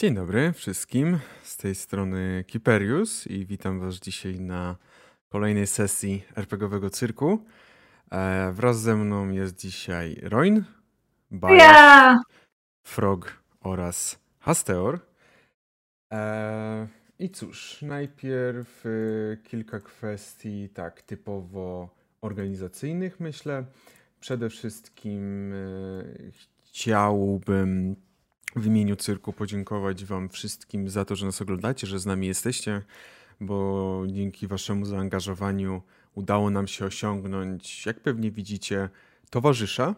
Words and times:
Dzień 0.00 0.14
dobry 0.14 0.52
wszystkim, 0.52 1.18
z 1.42 1.56
tej 1.56 1.74
strony 1.74 2.44
Kiperius 2.46 3.26
i 3.26 3.46
witam 3.46 3.80
was 3.80 3.94
dzisiaj 3.94 4.40
na 4.40 4.76
kolejnej 5.28 5.66
sesji 5.66 6.24
RPGowego 6.36 6.90
Cyrku. 6.90 7.44
E, 8.12 8.52
wraz 8.52 8.80
ze 8.80 8.96
mną 8.96 9.30
jest 9.30 9.60
dzisiaj 9.60 10.20
Roin, 10.22 10.64
Baja, 11.30 11.56
Ja! 11.56 12.16
Frog 12.86 13.42
oraz 13.60 14.18
Hasteor. 14.38 15.00
E, 16.12 16.88
I 17.18 17.30
cóż, 17.30 17.82
najpierw 17.82 18.84
e, 18.86 18.90
kilka 19.36 19.80
kwestii 19.80 20.68
tak 20.68 21.02
typowo 21.02 21.88
organizacyjnych 22.20 23.20
myślę. 23.20 23.64
Przede 24.20 24.50
wszystkim 24.50 25.52
e, 25.54 25.56
chciałbym 26.64 27.96
w 28.56 28.66
imieniu 28.66 28.96
cyrku 28.96 29.32
podziękować 29.32 30.04
Wam 30.04 30.28
wszystkim 30.28 30.88
za 30.88 31.04
to, 31.04 31.16
że 31.16 31.26
nas 31.26 31.42
oglądacie, 31.42 31.86
że 31.86 31.98
z 31.98 32.06
nami 32.06 32.26
jesteście, 32.26 32.82
bo 33.40 34.02
dzięki 34.06 34.46
Waszemu 34.46 34.86
zaangażowaniu 34.86 35.82
udało 36.14 36.50
nam 36.50 36.66
się 36.66 36.84
osiągnąć, 36.84 37.86
jak 37.86 38.00
pewnie 38.00 38.30
widzicie, 38.30 38.88
towarzysza. 39.30 39.94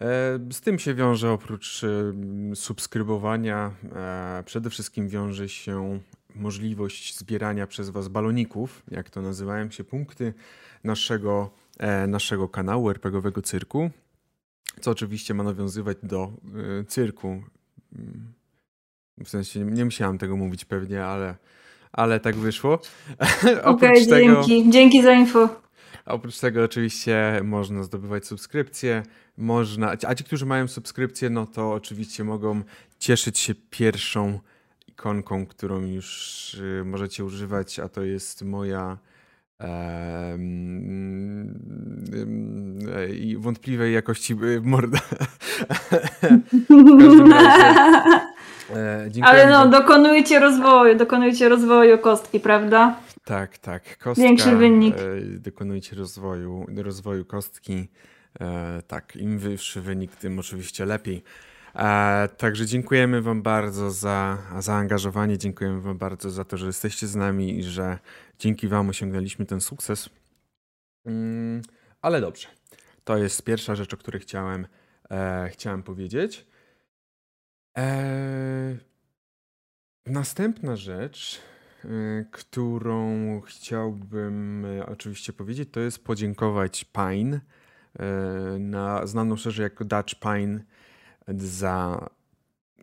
E, 0.00 0.38
Z 0.52 0.60
tym 0.60 0.78
się 0.78 0.94
wiąże 0.94 1.30
oprócz 1.32 1.84
em, 1.84 2.56
subskrybowania, 2.56 3.74
e, 3.96 4.42
przede 4.46 4.70
wszystkim 4.70 5.08
wiąże 5.08 5.48
się 5.48 6.00
możliwość 6.34 7.18
zbierania 7.18 7.66
przez 7.66 7.90
Was 7.90 8.08
baloników, 8.08 8.82
jak 8.90 9.10
to 9.10 9.22
nazywają 9.22 9.70
się 9.70 9.84
punkty 9.84 10.34
naszego, 10.84 11.50
e, 11.78 12.06
naszego 12.06 12.48
kanału 12.48 12.90
RPGowego 12.90 13.42
Cyrku 13.42 13.90
co 14.80 14.90
oczywiście 14.90 15.34
ma 15.34 15.42
nawiązywać 15.44 15.96
do 16.02 16.32
y, 16.80 16.84
cyrku. 16.84 17.42
Mm, 17.98 18.32
W 19.24 19.28
sensie 19.28 19.60
nie, 19.60 19.72
nie 19.72 19.84
musiałam 19.84 20.18
tego 20.18 20.36
mówić 20.36 20.64
pewnie, 20.64 21.04
ale, 21.04 21.36
ale 21.92 22.20
tak 22.20 22.36
wyszło. 22.36 22.72
Okej, 23.42 23.58
oprócz, 23.64 24.06
tego, 24.08 24.44
dzięki. 24.44 24.70
Dzięki 24.70 25.02
za 25.02 25.12
info. 25.12 25.48
oprócz 26.06 26.38
tego 26.38 26.64
oczywiście 26.64 27.40
można 27.44 27.82
zdobywać 27.82 28.26
subskrypcje, 28.26 29.02
można, 29.36 29.96
a 30.06 30.14
ci, 30.14 30.24
którzy 30.24 30.46
mają 30.46 30.68
subskrypcję, 30.68 31.30
no 31.30 31.46
to 31.46 31.72
oczywiście 31.72 32.24
mogą 32.24 32.62
cieszyć 32.98 33.38
się 33.38 33.54
pierwszą 33.70 34.40
ikonką, 34.88 35.46
którą 35.46 35.80
już 35.80 36.54
y, 36.54 36.82
możecie 36.84 37.24
używać, 37.24 37.78
a 37.78 37.88
to 37.88 38.02
jest 38.02 38.42
moja 38.42 38.98
i 43.12 43.36
wątpliwej 43.38 43.94
jakości 43.94 44.36
y, 44.42 44.60
morda. 44.60 44.98
razie, 47.30 48.20
E, 48.76 49.10
Ale 49.22 49.46
no, 49.46 49.58
wam- 49.58 49.70
dokonujcie 49.70 50.40
rozwoju, 50.40 50.96
dokonujcie 50.98 51.48
rozwoju 51.48 51.98
kostki, 51.98 52.40
prawda? 52.40 52.96
Tak, 53.24 53.58
tak. 53.58 53.98
Kostka, 53.98 54.22
Większy 54.22 54.56
wynik. 54.56 54.94
E, 54.96 55.00
dokonujcie 55.38 55.96
rozwoju, 55.96 56.66
rozwoju 56.76 57.24
kostki. 57.24 57.88
E, 58.40 58.82
tak, 58.86 59.16
im 59.16 59.38
wyższy 59.38 59.80
wynik, 59.80 60.16
tym 60.16 60.38
oczywiście 60.38 60.84
lepiej. 60.86 61.22
E, 61.76 62.28
także 62.36 62.66
dziękujemy 62.66 63.22
Wam 63.22 63.42
bardzo 63.42 63.90
za 63.90 64.38
zaangażowanie, 64.58 65.38
dziękujemy 65.38 65.80
Wam 65.80 65.98
bardzo 65.98 66.30
za 66.30 66.44
to, 66.44 66.56
że 66.56 66.66
jesteście 66.66 67.06
z 67.06 67.16
nami 67.16 67.58
i 67.58 67.62
że 67.62 67.98
dzięki 68.40 68.68
Wam 68.68 68.88
osiągnęliśmy 68.88 69.46
ten 69.46 69.60
sukces. 69.60 70.10
Mm, 71.04 71.62
ale 72.02 72.20
dobrze, 72.20 72.48
to 73.04 73.16
jest 73.16 73.42
pierwsza 73.42 73.74
rzecz, 73.74 73.94
o 73.94 73.96
której 73.96 74.20
chciałem, 74.20 74.66
e, 75.10 75.48
chciałem 75.52 75.82
powiedzieć. 75.82 76.46
E, 77.78 78.76
następna 80.06 80.76
rzecz, 80.76 81.40
y, 81.84 82.26
którą 82.30 83.40
chciałbym 83.40 84.64
y, 84.64 84.86
oczywiście 84.86 85.32
powiedzieć, 85.32 85.68
to 85.72 85.80
jest 85.80 86.04
podziękować 86.04 86.84
Pine, 86.84 87.34
y, 87.36 88.58
na, 88.58 89.06
znaną 89.06 89.36
szerzej 89.36 89.64
jako 89.64 89.84
Dutch 89.84 90.14
Pine, 90.14 90.60
za 91.28 92.08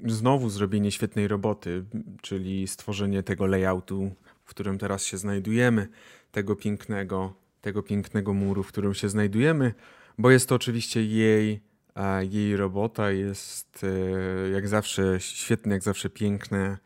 znowu 0.05 0.49
zrobienie 0.49 0.91
świetnej 0.91 1.27
roboty, 1.27 1.85
czyli 2.21 2.67
stworzenie 2.67 3.23
tego 3.23 3.45
layoutu, 3.45 4.15
w 4.47 4.49
którym 4.49 4.77
teraz 4.77 5.05
się 5.05 5.17
znajdujemy, 5.17 5.87
tego 6.31 6.55
pięknego, 6.55 7.33
tego 7.61 7.83
pięknego 7.83 8.33
muru, 8.33 8.63
w 8.63 8.67
którym 8.67 8.93
się 8.93 9.09
znajdujemy, 9.09 9.73
bo 10.17 10.31
jest 10.31 10.49
to 10.49 10.55
oczywiście 10.55 11.03
jej, 11.03 11.61
a 11.95 12.21
jej 12.21 12.57
robota, 12.57 13.11
jest 13.11 13.83
e, 13.83 14.49
jak 14.49 14.67
zawsze 14.67 15.19
świetne, 15.19 15.73
jak 15.73 15.83
zawsze 15.83 16.09
piękne, 16.09 16.77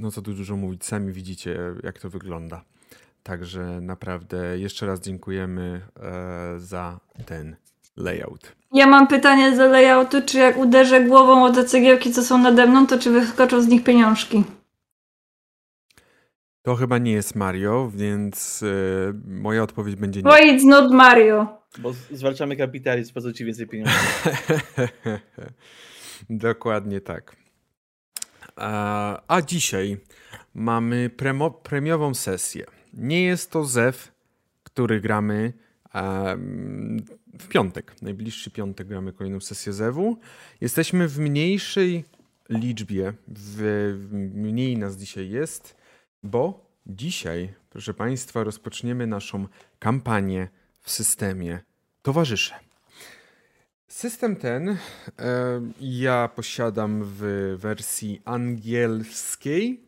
no 0.00 0.10
co 0.10 0.22
tu 0.22 0.32
dużo 0.32 0.56
mówić, 0.56 0.84
sami 0.84 1.12
widzicie, 1.12 1.58
jak 1.82 1.98
to 1.98 2.10
wygląda. 2.10 2.64
Także 3.22 3.80
naprawdę 3.80 4.58
jeszcze 4.58 4.86
raz 4.86 5.00
dziękujemy 5.00 5.80
e, 5.96 6.60
za 6.60 7.00
ten 7.26 7.56
layout. 7.96 8.52
Ja 8.72 8.86
mam 8.86 9.08
pytanie 9.08 9.56
do 9.56 9.68
layoutu, 9.68 10.22
czy 10.26 10.38
jak 10.38 10.56
uderzę 10.56 11.04
głową 11.04 11.44
o 11.44 11.52
te 11.52 11.64
cegiełki, 11.64 12.12
co 12.12 12.22
są 12.22 12.38
nade 12.38 12.66
mną, 12.66 12.86
to 12.86 12.98
czy 12.98 13.10
wyskoczą 13.10 13.62
z 13.62 13.66
nich 13.66 13.84
pieniążki? 13.84 14.44
To 16.62 16.76
chyba 16.76 16.98
nie 16.98 17.12
jest 17.12 17.34
Mario, 17.34 17.90
więc 17.94 18.62
e, 18.62 18.66
moja 19.26 19.62
odpowiedź 19.62 19.96
będzie 19.96 20.20
Why 20.20 20.56
it's 20.56 20.64
not 20.64 20.92
Mario? 20.92 21.60
Bo 21.78 21.92
zwalczamy 22.10 22.56
kapitalizm, 22.56 23.14
po 23.14 23.20
co 23.20 23.32
ci 23.32 23.44
więcej 23.44 23.66
pieniędzy? 23.66 23.92
Dokładnie 26.30 27.00
tak. 27.00 27.36
A, 28.56 29.22
a 29.28 29.42
dzisiaj 29.42 29.96
mamy 30.54 31.10
premo, 31.10 31.50
premiową 31.50 32.14
sesję. 32.14 32.66
Nie 32.94 33.24
jest 33.24 33.50
to 33.50 33.64
ZEW, 33.64 34.12
który 34.62 35.00
gramy 35.00 35.52
w 37.38 37.48
piątek. 37.48 38.02
Najbliższy 38.02 38.50
piątek 38.50 38.86
gramy 38.86 39.12
kolejną 39.12 39.40
sesję 39.40 39.72
ZEW-u. 39.72 40.18
Jesteśmy 40.60 41.08
w 41.08 41.18
mniejszej 41.18 42.04
liczbie, 42.48 43.12
w, 43.28 43.56
w 44.08 44.12
mniej 44.14 44.78
nas 44.78 44.96
dzisiaj 44.96 45.30
jest, 45.30 45.79
bo 46.22 46.66
dzisiaj, 46.86 47.52
proszę 47.70 47.94
Państwa, 47.94 48.44
rozpoczniemy 48.44 49.06
naszą 49.06 49.46
kampanię 49.78 50.48
w 50.80 50.90
systemie 50.90 51.60
Towarzysze. 52.02 52.54
System 53.88 54.36
ten 54.36 54.68
e, 54.68 54.76
ja 55.80 56.28
posiadam 56.36 57.02
w 57.04 57.54
wersji 57.58 58.20
angielskiej, 58.24 59.80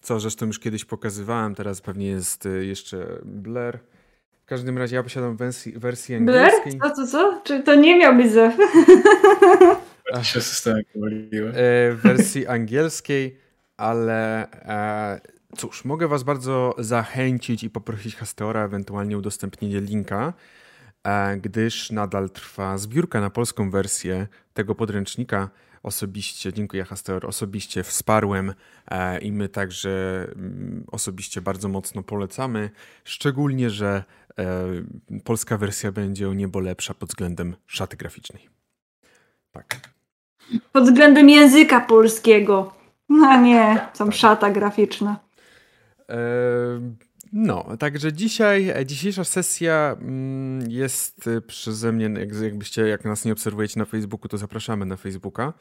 co 0.00 0.20
zresztą 0.20 0.46
już 0.46 0.58
kiedyś 0.58 0.84
pokazywałem, 0.84 1.54
teraz 1.54 1.80
pewnie 1.80 2.06
jest 2.06 2.46
e, 2.46 2.48
jeszcze 2.48 3.18
Blair. 3.24 3.78
W 4.42 4.44
każdym 4.44 4.78
razie 4.78 4.96
ja 4.96 5.02
posiadam 5.02 5.36
wersji, 5.36 5.72
wersję 5.72 6.20
Blair? 6.20 6.54
angielskiej. 6.54 6.80
Co, 6.80 6.90
co, 6.90 7.06
co? 7.06 7.40
Czy 7.44 7.62
to 7.62 7.74
nie 7.74 7.98
miał 7.98 8.16
być 8.16 8.32
zew? 8.32 8.56
Się 10.22 10.40
systemy 10.40 10.84
pomyliły. 10.92 11.48
e, 11.48 11.52
w 11.92 12.00
wersji 12.02 12.46
angielskiej, 12.46 13.38
ale 13.76 14.50
e, 14.52 15.20
cóż, 15.56 15.84
mogę 15.84 16.08
Was 16.08 16.22
bardzo 16.22 16.74
zachęcić 16.78 17.64
i 17.64 17.70
poprosić 17.70 18.16
Hasteora 18.16 18.64
ewentualnie 18.64 19.18
udostępnienie 19.18 19.80
linka, 19.80 20.32
e, 21.04 21.36
gdyż 21.36 21.90
nadal 21.90 22.30
trwa 22.30 22.78
zbiórka 22.78 23.20
na 23.20 23.30
polską 23.30 23.70
wersję 23.70 24.26
tego 24.54 24.74
podręcznika. 24.74 25.50
Osobiście, 25.82 26.52
dziękuję 26.52 26.84
Hasteor, 26.84 27.26
osobiście 27.26 27.82
wsparłem 27.82 28.54
e, 28.90 29.18
i 29.18 29.32
my 29.32 29.48
także 29.48 30.26
mm, 30.36 30.84
osobiście 30.92 31.40
bardzo 31.40 31.68
mocno 31.68 32.02
polecamy, 32.02 32.70
szczególnie, 33.04 33.70
że 33.70 34.04
e, 34.38 34.66
polska 35.24 35.58
wersja 35.58 35.92
będzie 35.92 36.28
o 36.28 36.34
niebo 36.34 36.60
lepsza 36.60 36.94
pod 36.94 37.08
względem 37.08 37.56
szaty 37.66 37.96
graficznej. 37.96 38.48
Tak. 39.52 39.80
Pod 40.72 40.84
względem 40.84 41.28
języka 41.28 41.80
polskiego. 41.80 42.72
A 43.26 43.36
nie, 43.36 43.88
są 43.94 44.10
szata 44.10 44.50
graficzna. 44.50 45.29
No, 47.32 47.76
także 47.78 48.12
dzisiaj, 48.12 48.68
e, 48.68 48.86
dzisiejsza 48.86 49.24
sesja 49.24 49.96
mm, 50.00 50.70
jest 50.70 51.26
e, 51.26 51.40
przeze 51.40 51.92
mnie, 51.92 52.20
jak, 52.20 52.34
jakbyście, 52.42 52.82
jak 52.82 53.04
nas 53.04 53.24
nie 53.24 53.32
obserwujecie 53.32 53.78
na 53.78 53.84
Facebooku, 53.84 54.28
to 54.28 54.38
zapraszamy 54.38 54.86
na 54.86 54.96
Facebooka. 54.96 55.52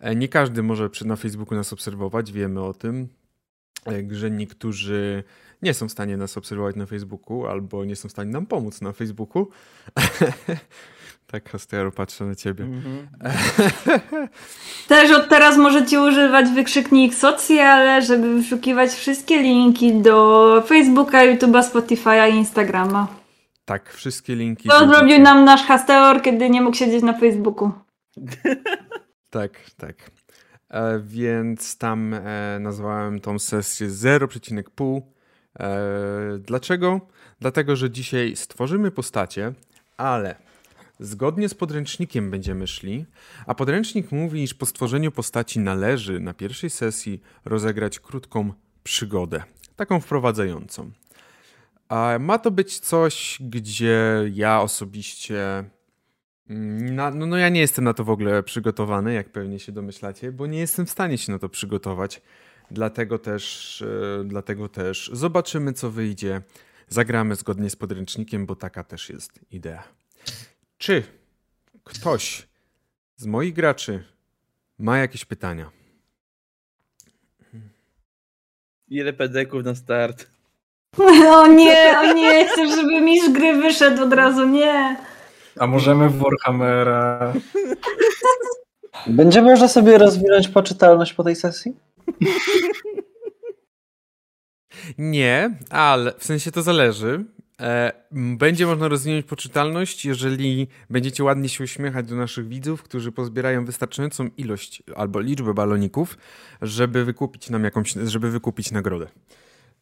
E, 0.00 0.14
Nie 0.16 0.28
każdy 0.28 0.62
może 0.62 0.90
na 1.04 1.16
Facebooku 1.16 1.54
nas 1.54 1.72
obserwować, 1.72 2.32
wiemy 2.32 2.62
o 2.62 2.74
tym, 2.74 3.08
e, 3.86 4.14
że 4.14 4.30
niektórzy 4.30 5.24
nie 5.62 5.74
są 5.74 5.88
w 5.88 5.92
stanie 5.92 6.16
nas 6.16 6.36
obserwować 6.36 6.76
na 6.76 6.86
Facebooku 6.86 7.46
albo 7.46 7.84
nie 7.84 7.96
są 7.96 8.08
w 8.08 8.12
stanie 8.12 8.30
nam 8.30 8.46
pomóc 8.46 8.80
na 8.80 8.92
Facebooku. 8.92 9.48
tak, 11.32 11.50
Hastero, 11.50 11.92
patrzę 11.92 12.24
na 12.24 12.34
ciebie. 12.34 12.64
Mhm. 12.64 13.08
Też 14.88 15.10
od 15.10 15.28
teraz 15.28 15.56
możecie 15.56 16.00
używać 16.00 16.48
wykrzyknik 16.50 17.14
socjale, 17.14 18.02
żeby 18.02 18.34
wyszukiwać 18.34 18.90
wszystkie 18.90 19.42
linki 19.42 19.94
do 19.94 20.62
Facebooka, 20.66 21.18
YouTube'a, 21.18 21.62
Spotify'a 21.62 22.30
i 22.32 22.34
Instagrama. 22.34 23.06
tak, 23.64 23.92
wszystkie 23.92 24.34
linki. 24.36 24.68
To 24.68 24.88
zrobił 24.88 25.18
nam 25.18 25.44
nasz 25.44 25.62
Hasteor, 25.62 26.22
kiedy 26.22 26.50
nie 26.50 26.62
mógł 26.62 26.76
siedzieć 26.76 27.02
na 27.02 27.12
Facebooku. 27.12 27.70
Tak, 29.30 29.52
tak. 29.76 30.10
e, 30.68 31.00
więc 31.04 31.78
tam 31.78 32.14
e, 32.14 32.58
nazwałem 32.60 33.20
tą 33.20 33.38
sesję 33.38 33.88
0,5. 33.88 35.00
Dlaczego? 36.38 37.00
Dlatego, 37.40 37.76
że 37.76 37.90
dzisiaj 37.90 38.36
stworzymy 38.36 38.90
postacie, 38.90 39.52
ale 39.96 40.36
zgodnie 41.00 41.48
z 41.48 41.54
podręcznikiem 41.54 42.30
będziemy 42.30 42.66
szli, 42.66 43.06
a 43.46 43.54
podręcznik 43.54 44.12
mówi, 44.12 44.42
iż 44.42 44.54
po 44.54 44.66
stworzeniu 44.66 45.12
postaci 45.12 45.60
należy 45.60 46.20
na 46.20 46.34
pierwszej 46.34 46.70
sesji 46.70 47.20
rozegrać 47.44 48.00
krótką 48.00 48.52
przygodę, 48.82 49.42
taką 49.76 50.00
wprowadzającą. 50.00 50.90
A 51.88 52.18
ma 52.20 52.38
to 52.38 52.50
być 52.50 52.78
coś, 52.78 53.38
gdzie 53.40 54.24
ja 54.32 54.60
osobiście. 54.60 55.64
Mm, 56.50 56.94
na, 56.94 57.10
no, 57.10 57.26
no, 57.26 57.36
ja 57.36 57.48
nie 57.48 57.60
jestem 57.60 57.84
na 57.84 57.94
to 57.94 58.04
w 58.04 58.10
ogóle 58.10 58.42
przygotowany, 58.42 59.14
jak 59.14 59.32
pewnie 59.32 59.58
się 59.58 59.72
domyślacie, 59.72 60.32
bo 60.32 60.46
nie 60.46 60.58
jestem 60.58 60.86
w 60.86 60.90
stanie 60.90 61.18
się 61.18 61.32
na 61.32 61.38
to 61.38 61.48
przygotować. 61.48 62.22
Dlatego 62.70 63.18
też, 63.18 63.84
yy, 64.18 64.24
dlatego 64.24 64.68
też 64.68 65.10
zobaczymy, 65.12 65.72
co 65.72 65.90
wyjdzie. 65.90 66.42
Zagramy 66.88 67.34
zgodnie 67.34 67.70
z 67.70 67.76
podręcznikiem, 67.76 68.46
bo 68.46 68.56
taka 68.56 68.84
też 68.84 69.08
jest 69.08 69.40
idea. 69.50 69.82
Czy 70.78 71.02
ktoś 71.84 72.48
z 73.16 73.26
moich 73.26 73.54
graczy 73.54 74.04
ma 74.78 74.98
jakieś 74.98 75.24
pytania? 75.24 75.70
Ile 78.88 79.12
pedeków 79.12 79.64
na 79.64 79.74
start? 79.74 80.26
O 81.30 81.46
nie, 81.46 81.98
o 81.98 82.12
nie, 82.12 82.48
chcę, 82.48 82.68
żeby 82.68 83.00
mistrz 83.00 83.30
gry 83.30 83.54
wyszedł 83.54 84.02
od 84.02 84.12
razu, 84.12 84.46
nie. 84.48 84.96
A 85.58 85.66
możemy 85.66 86.08
w 86.08 86.18
Warhammera. 86.18 87.32
Będzie 89.06 89.42
można 89.42 89.68
sobie 89.68 89.98
rozwinąć 89.98 90.48
poczytalność 90.48 91.12
po 91.12 91.24
tej 91.24 91.36
sesji? 91.36 91.76
Nie, 94.98 95.58
ale 95.70 96.14
w 96.18 96.24
sensie 96.24 96.52
to 96.52 96.62
zależy. 96.62 97.24
E, 97.60 97.92
będzie 98.36 98.66
można 98.66 98.88
rozwinąć 98.88 99.26
poczytalność, 99.26 100.04
jeżeli 100.04 100.68
będziecie 100.90 101.24
ładnie 101.24 101.48
się 101.48 101.64
uśmiechać 101.64 102.06
do 102.06 102.16
naszych 102.16 102.48
widzów, 102.48 102.82
którzy 102.82 103.12
pozbierają 103.12 103.64
wystarczającą 103.64 104.30
ilość 104.36 104.82
albo 104.96 105.20
liczbę 105.20 105.54
baloników, 105.54 106.18
żeby 106.62 107.04
wykupić 107.04 107.50
nam 107.50 107.64
jakąś, 107.64 107.92
żeby 107.92 108.30
wykupić 108.30 108.70
nagrodę. 108.70 109.06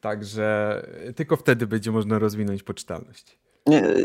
Także 0.00 0.82
tylko 1.16 1.36
wtedy 1.36 1.66
będzie 1.66 1.90
można 1.90 2.18
rozwinąć 2.18 2.62
poczytalność. 2.62 3.38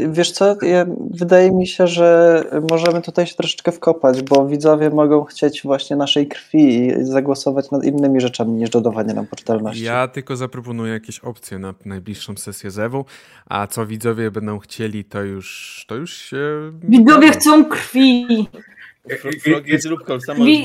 Wiesz 0.09 0.31
co, 0.31 0.55
ja, 0.61 0.85
wydaje 1.09 1.51
mi 1.51 1.67
się, 1.67 1.87
że 1.87 2.43
możemy 2.71 3.01
tutaj 3.01 3.27
się 3.27 3.35
troszeczkę 3.35 3.71
wkopać, 3.71 4.21
bo 4.21 4.47
widzowie 4.47 4.89
mogą 4.89 5.23
chcieć 5.23 5.61
właśnie 5.63 5.95
naszej 5.95 6.27
krwi 6.27 6.87
i 6.87 6.91
zagłosować 7.05 7.71
nad 7.71 7.83
innymi 7.83 8.21
rzeczami 8.21 8.51
niż 8.51 8.69
dodawanie 8.69 9.13
nam 9.13 9.27
poczytalności. 9.27 9.83
Ja 9.83 10.07
tylko 10.07 10.35
zaproponuję 10.35 10.93
jakieś 10.93 11.19
opcje 11.19 11.59
na 11.59 11.73
najbliższą 11.85 12.37
sesję 12.37 12.71
Zewu, 12.71 13.05
a 13.45 13.67
co 13.67 13.85
widzowie 13.85 14.31
będą 14.31 14.59
chcieli, 14.59 15.05
to 15.05 15.21
już, 15.21 15.85
to 15.87 15.95
już 15.95 16.13
się... 16.13 16.71
Widzowie 16.83 17.31
chcą 17.31 17.65
krwi. 17.65 18.47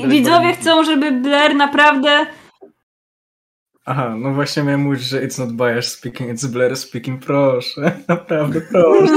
Widzowie 0.07 0.53
chcą, 0.53 0.83
żeby 0.83 1.11
Blair 1.11 1.55
naprawdę 1.55 2.25
Aha, 3.91 4.15
no 4.17 4.33
właśnie 4.33 4.63
miałem 4.63 4.81
mówić, 4.81 5.01
że 5.01 5.27
it's 5.27 5.39
not 5.39 5.51
Bayer 5.51 5.83
speaking, 5.83 6.31
it's 6.31 6.47
Blair 6.47 6.77
speaking, 6.77 7.25
proszę, 7.25 7.81
naprawdę 8.07 8.61
proszę. 8.61 9.13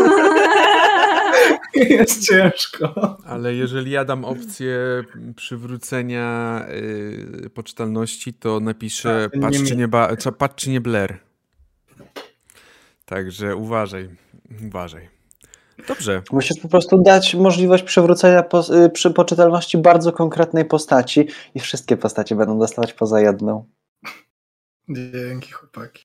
Jest 1.91 2.29
ciężko. 2.29 3.17
Ale 3.27 3.55
jeżeli 3.55 3.91
ja 3.91 4.05
dam 4.05 4.25
opcję 4.25 4.79
przywrócenia 5.37 6.61
yy, 7.43 7.51
poczytalności, 7.51 8.35
to 8.35 8.61
napiszę 8.61 9.29
tak, 9.33 9.41
patrz, 9.43 9.63
czy 9.69 9.77
nie, 9.77 9.89
ba, 9.89 10.17
patrz 10.39 10.65
czy 10.65 10.71
nie 10.71 10.81
Blair. 10.81 11.19
Także 13.05 13.57
uważaj, 13.57 14.09
uważaj. 14.67 15.09
Dobrze. 15.89 16.23
Musisz 16.33 16.61
po 16.63 16.69
prostu 16.69 17.03
dać 17.03 17.35
możliwość 17.35 17.85
przywrócenia 17.85 18.43
po, 18.43 18.85
y, 18.85 18.91
przy 18.91 19.11
poczytalności 19.11 19.79
bardzo 19.79 20.13
konkretnej 20.13 20.65
postaci 20.65 21.29
i 21.55 21.61
wszystkie 21.61 21.97
postacie 21.97 22.37
będą 22.37 22.59
dostawać 22.59 22.93
poza 22.93 23.21
jedną. 23.21 23.65
Dzięki 24.89 25.53
chłopaki. 25.53 26.05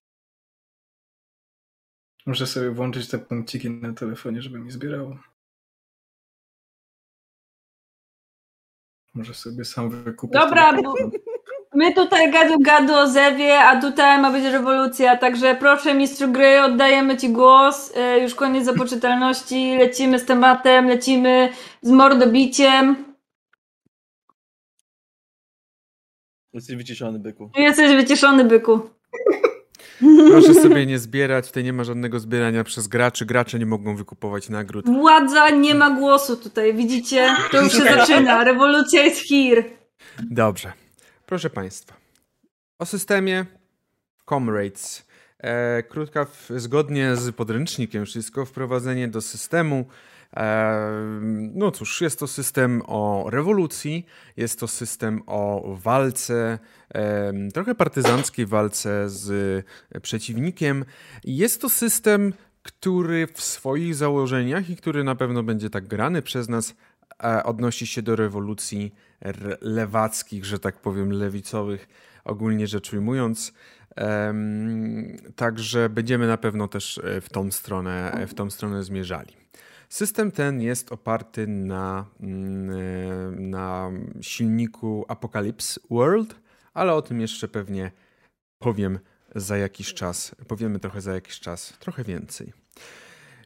Muszę 2.26 2.48
sobie 2.48 2.72
włączyć 2.72 3.08
te 3.08 3.20
punkciki 3.20 3.70
na 3.70 3.94
telefonie, 3.94 4.42
żeby 4.42 4.60
mi 4.60 4.72
zbierało. 4.72 5.18
Może 9.14 9.34
sobie 9.34 9.66
sam 9.66 9.90
wykupić. 9.90 10.34
Dobra, 10.34 10.74
bo 10.74 10.94
my 11.74 11.94
tutaj 11.94 12.32
gadu 12.32 12.60
gadu 12.60 12.94
o 12.94 13.08
Zewie, 13.08 13.60
a 13.60 13.82
tutaj 13.82 14.22
ma 14.22 14.32
być 14.32 14.44
rewolucja, 14.44 15.18
także 15.18 15.56
proszę 15.56 15.94
mistrzu 15.94 16.32
gry, 16.32 16.62
oddajemy 16.62 17.18
Ci 17.18 17.30
głos. 17.30 17.92
E, 17.96 18.20
już 18.20 18.36
koniec 18.36 18.66
zapoczytalności, 18.66 19.78
lecimy 19.78 20.20
z 20.20 20.26
tematem, 20.26 20.88
lecimy 20.88 21.50
z 21.82 21.92
mordobiciem. 21.92 23.07
Jesteś 26.58 26.76
wyciszony, 26.76 27.20
byku. 27.20 27.52
Jesteś 27.56 27.96
wyciszony, 27.96 28.46
byku. 28.46 28.90
Proszę 30.28 30.54
sobie 30.54 30.86
nie 30.86 31.00
zbierać, 31.00 31.48
tutaj 31.48 31.64
nie 31.64 31.74
ma 31.74 31.84
żadnego 31.84 32.20
zbierania 32.20 32.64
przez 32.64 32.88
graczy. 32.88 33.26
Gracze 33.26 33.60
nie 33.60 33.66
mogą 33.66 33.96
wykupować 33.96 34.50
nagród. 34.50 34.86
Władza 34.86 35.50
nie 35.50 35.76
ma 35.76 35.92
głosu 35.92 36.38
tutaj, 36.38 36.74
widzicie? 36.74 37.36
To 37.52 37.62
już 37.62 37.74
się 37.74 37.84
zaczyna. 37.84 38.44
Rewolucja 38.44 39.04
jest 39.04 39.22
here. 39.30 39.64
Dobrze. 40.32 40.74
Proszę 41.26 41.50
Państwa. 41.50 41.94
O 42.80 42.86
systemie 42.86 43.46
Comrades. 44.30 45.08
E, 45.40 45.84
krótka, 45.84 46.26
w, 46.26 46.50
zgodnie 46.56 47.16
z 47.16 47.36
podręcznikiem 47.36 48.06
wszystko, 48.06 48.46
wprowadzenie 48.46 49.08
do 49.08 49.22
systemu 49.22 49.86
no 51.54 51.72
cóż, 51.72 52.02
jest 52.02 52.20
to 52.20 52.28
system 52.28 52.82
o 52.86 53.28
rewolucji, 53.30 54.06
jest 54.38 54.60
to 54.60 54.68
system 54.68 55.22
o 55.26 55.76
walce, 55.82 56.60
trochę 57.54 57.76
partyzanckiej 57.76 58.46
walce 58.46 59.10
z 59.10 59.66
przeciwnikiem. 60.02 60.86
Jest 61.24 61.62
to 61.62 61.70
system, 61.70 62.34
który 62.64 63.28
w 63.28 63.42
swoich 63.42 63.96
założeniach 63.96 64.70
i 64.70 64.76
który 64.76 65.04
na 65.04 65.16
pewno 65.16 65.44
będzie 65.44 65.70
tak 65.70 65.88
grany 65.88 66.22
przez 66.22 66.50
nas, 66.50 66.76
e, 67.24 67.44
odnosi 67.44 67.88
się 67.88 68.02
do 68.02 68.16
rewolucji 68.16 68.94
lewackich, 69.62 70.46
że 70.46 70.60
tak 70.60 70.82
powiem, 70.82 71.12
lewicowych, 71.12 71.88
ogólnie 72.24 72.68
rzecz 72.68 72.94
ujmując. 72.94 73.54
Także 75.36 75.90
będziemy 75.90 76.28
na 76.28 76.38
pewno 76.38 76.68
też 76.68 76.98
e, 76.98 77.22
w 77.22 77.30
tą 77.30 77.52
stronę, 77.52 78.26
w 78.28 78.34
tą 78.34 78.50
stronę 78.50 78.84
zmierzali. 78.84 79.34
System 79.90 80.32
ten 80.32 80.62
jest 80.62 80.92
oparty 80.92 81.48
na, 81.48 82.06
mm, 82.20 83.50
na 83.50 83.92
silniku 84.22 85.06
Apocalypse 85.08 85.80
World, 85.90 86.36
ale 86.74 86.94
o 86.94 87.02
tym 87.02 87.22
jeszcze 87.22 87.48
pewnie 87.48 87.92
powiem 88.60 89.00
za 89.36 89.58
jakiś 89.58 89.94
czas. 89.94 90.36
Powiemy 90.48 90.80
trochę 90.80 91.02
za 91.02 91.14
jakiś 91.14 91.40
czas, 91.40 91.74
trochę 91.80 92.04
więcej. 92.04 92.54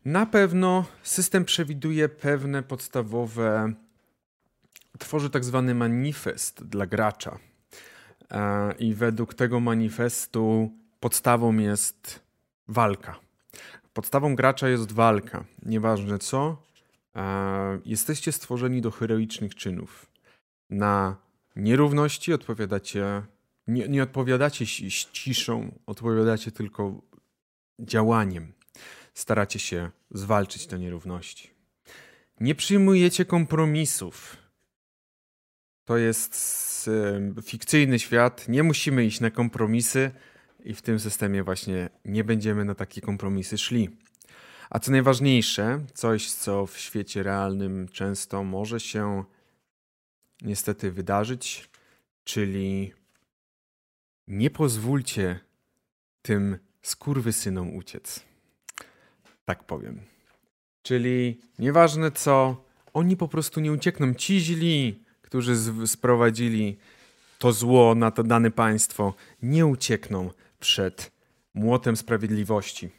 Na 0.06 0.26
pewno 0.26 0.86
system 1.04 1.46
przewiduje 1.46 2.10
pewne 2.10 2.64
podstawowe, 2.64 3.74
tworzy 5.00 5.30
tak 5.30 5.44
zwany 5.44 5.76
manifest 5.76 6.64
dla 6.64 6.86
gracza. 6.86 7.40
E, 8.32 8.74
I 8.80 8.94
według 8.94 9.34
tego 9.34 9.60
manifestu 9.60 10.72
podstawą 11.00 11.58
jest 11.58 12.20
walka 12.68 13.31
Podstawą 13.94 14.36
gracza 14.36 14.70
jest 14.70 14.92
walka. 14.92 15.46
Nieważne 15.66 16.20
co, 16.20 16.64
jesteście 17.86 18.32
stworzeni 18.32 18.82
do 18.82 18.92
heroicznych 18.92 19.56
czynów. 19.56 20.06
Na 20.70 21.16
nierówności 21.56 22.34
odpowiadacie, 22.34 23.24
nie, 23.68 23.88
nie 23.88 24.04
odpowiadacie 24.04 24.66
ciszą, 25.12 25.80
odpowiadacie 25.86 26.52
tylko 26.52 27.02
działaniem. 27.80 28.54
Staracie 29.14 29.60
się 29.60 29.90
zwalczyć 30.12 30.68
te 30.68 30.80
nierówności. 30.80 31.50
Nie 32.40 32.56
przyjmujecie 32.56 33.26
kompromisów. 33.26 34.38
To 35.86 35.98
jest 35.98 36.90
fikcyjny 37.44 38.00
świat, 38.00 38.48
nie 38.48 38.64
musimy 38.64 39.06
iść 39.06 39.20
na 39.20 39.32
kompromisy 39.32 40.12
i 40.63 40.74
w 40.74 40.82
tym 40.82 41.00
systemie 41.00 41.44
właśnie 41.44 41.89
nie 42.06 42.24
będziemy 42.24 42.65
na 42.65 42.75
takie 42.75 43.01
kompromisy 43.01 43.58
szli. 43.58 43.89
A 44.70 44.80
co 44.80 44.91
najważniejsze, 44.91 45.80
coś 45.94 46.32
co 46.32 46.65
w 46.65 46.77
świecie 46.77 47.24
realnym 47.24 47.88
często 47.88 48.44
może 48.44 48.80
się 48.80 49.24
niestety 50.41 50.91
wydarzyć, 50.91 51.70
czyli 52.24 52.94
nie 54.27 54.50
pozwólcie 54.50 55.39
tym 56.22 56.58
skurwysynom 56.82 57.75
uciec. 57.75 58.24
Tak 59.46 59.63
powiem. 59.63 60.01
Czyli 60.84 61.41
nieważne 61.60 62.12
co, 62.12 62.63
oni 62.94 63.18
po 63.18 63.27
prostu 63.27 63.60
nie 63.60 63.72
uciekną. 63.72 64.13
Ci 64.13 64.39
źli, 64.39 65.03
którzy 65.22 65.56
sprowadzili 65.88 66.77
to 67.39 67.51
zło 67.51 67.96
na 67.96 68.12
to 68.12 68.24
dane 68.24 68.51
państwo 68.51 69.13
nie 69.41 69.65
uciekną 69.65 70.30
przed 70.62 71.12
młotem 71.53 71.98
sprawiedliwości. 71.98 72.89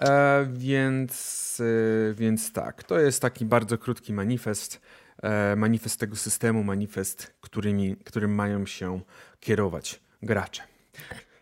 E, 0.00 0.48
więc, 0.52 1.62
e, 2.10 2.14
więc 2.14 2.52
tak, 2.52 2.84
to 2.84 3.00
jest 3.00 3.22
taki 3.22 3.44
bardzo 3.44 3.78
krótki 3.78 4.12
manifest, 4.12 4.80
e, 5.22 5.56
manifest 5.56 6.00
tego 6.00 6.16
systemu, 6.16 6.64
manifest, 6.64 7.34
którymi, 7.40 7.96
którym 7.96 8.34
mają 8.34 8.66
się 8.66 9.00
kierować 9.40 10.00
gracze. 10.22 10.62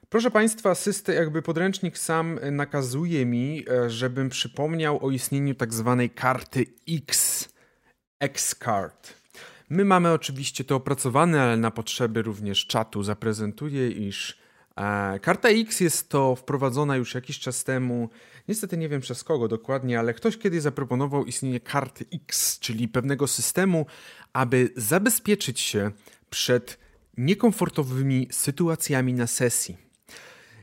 Proszę 0.09 0.30
Państwa, 0.30 0.75
system, 0.75 1.14
jakby 1.14 1.42
podręcznik 1.42 1.99
sam 1.99 2.38
nakazuje 2.52 3.26
mi, 3.26 3.64
e, 3.71 3.90
żebym 3.90 4.28
przypomniał 4.28 5.06
o 5.06 5.11
istnieniu 5.11 5.54
tak 5.54 5.75
zwanej 5.75 6.11
karty 6.11 6.66
X, 6.88 7.49
X-Card. 8.21 9.14
My 9.71 9.85
mamy 9.85 10.12
oczywiście 10.12 10.64
to 10.64 10.76
opracowane, 10.76 11.42
ale 11.42 11.56
na 11.56 11.71
potrzeby 11.71 12.23
również 12.23 12.66
czatu 12.66 13.02
zaprezentuję, 13.02 13.90
iż 13.90 14.38
karta 15.23 15.49
X 15.49 15.80
jest 15.80 16.09
to 16.09 16.37
wprowadzona 16.37 16.97
już 16.97 17.14
jakiś 17.14 17.38
czas 17.38 17.64
temu. 17.64 18.09
Niestety 18.49 18.76
nie 18.76 18.88
wiem 18.88 19.00
przez 19.00 19.25
kogo 19.25 19.49
dokładnie, 19.49 19.99
ale 19.99 20.14
ktoś 20.14 20.38
kiedyś 20.38 20.62
zaproponował 20.62 21.25
istnienie 21.25 21.61
karty 21.61 22.04
X, 22.14 22.59
czyli 22.59 22.88
pewnego 22.88 23.26
systemu, 23.26 23.87
aby 24.33 24.71
zabezpieczyć 24.76 25.61
się 25.61 25.90
przed 26.30 26.78
niekomfortowymi 27.16 28.28
sytuacjami 28.30 29.14
na 29.14 29.26
sesji. 29.26 29.76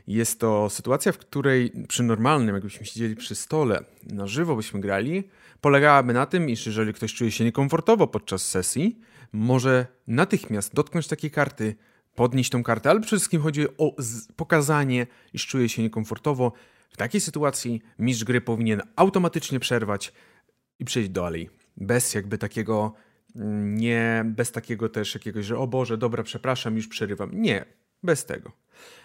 Jest 0.06 0.40
to 0.40 0.70
sytuacja, 0.70 1.12
w 1.12 1.18
której 1.18 1.72
przy 1.88 2.02
normalnym, 2.02 2.54
jakbyśmy 2.54 2.86
siedzieli 2.86 3.16
przy 3.16 3.34
stole, 3.34 3.84
na 4.02 4.26
żywo 4.26 4.56
byśmy 4.56 4.80
grali, 4.80 5.24
polegałaby 5.60 6.12
na 6.12 6.26
tym, 6.26 6.48
iż 6.48 6.66
jeżeli 6.66 6.92
ktoś 6.92 7.14
czuje 7.14 7.30
się 7.30 7.44
niekomfortowo 7.44 8.06
podczas 8.06 8.48
sesji, 8.48 9.00
może 9.32 9.86
natychmiast 10.06 10.74
dotknąć 10.74 11.08
takiej 11.08 11.30
karty, 11.30 11.74
podnieść 12.14 12.50
tą 12.50 12.62
kartę, 12.62 12.90
ale 12.90 13.00
przede 13.00 13.16
wszystkim 13.16 13.42
chodzi 13.42 13.68
o 13.78 13.96
pokazanie, 14.36 15.06
iż 15.32 15.46
czuje 15.46 15.68
się 15.68 15.82
niekomfortowo. 15.82 16.52
W 16.90 16.96
takiej 16.96 17.20
sytuacji 17.20 17.82
mistrz 17.98 18.24
gry 18.24 18.40
powinien 18.40 18.82
automatycznie 18.96 19.60
przerwać 19.60 20.12
i 20.78 20.84
przejść 20.84 21.10
dalej. 21.10 21.50
Bez 21.76 22.14
jakby 22.14 22.38
takiego, 22.38 22.94
mm, 23.36 23.76
nie, 23.76 24.24
bez 24.26 24.52
takiego 24.52 24.88
też 24.88 25.14
jakiegoś, 25.14 25.46
że 25.46 25.58
o 25.58 25.66
Boże, 25.66 25.98
dobra, 25.98 26.22
przepraszam, 26.22 26.76
już 26.76 26.88
przerywam. 26.88 27.30
Nie, 27.42 27.64
bez 28.02 28.24
tego. 28.24 28.52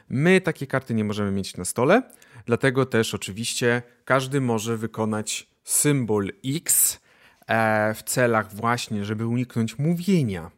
My 0.09 0.41
takie 0.41 0.67
karty 0.67 0.93
nie 0.93 1.03
możemy 1.03 1.31
mieć 1.31 1.57
na 1.57 1.65
stole, 1.65 2.01
dlatego 2.45 2.85
też 2.85 3.13
oczywiście 3.13 3.81
każdy 4.05 4.41
może 4.41 4.77
wykonać 4.77 5.49
symbol 5.63 6.31
X 6.45 6.99
e, 7.47 7.93
w 7.93 8.03
celach 8.03 8.53
właśnie, 8.53 9.05
żeby 9.05 9.27
uniknąć 9.27 9.79
mówienia. 9.79 10.51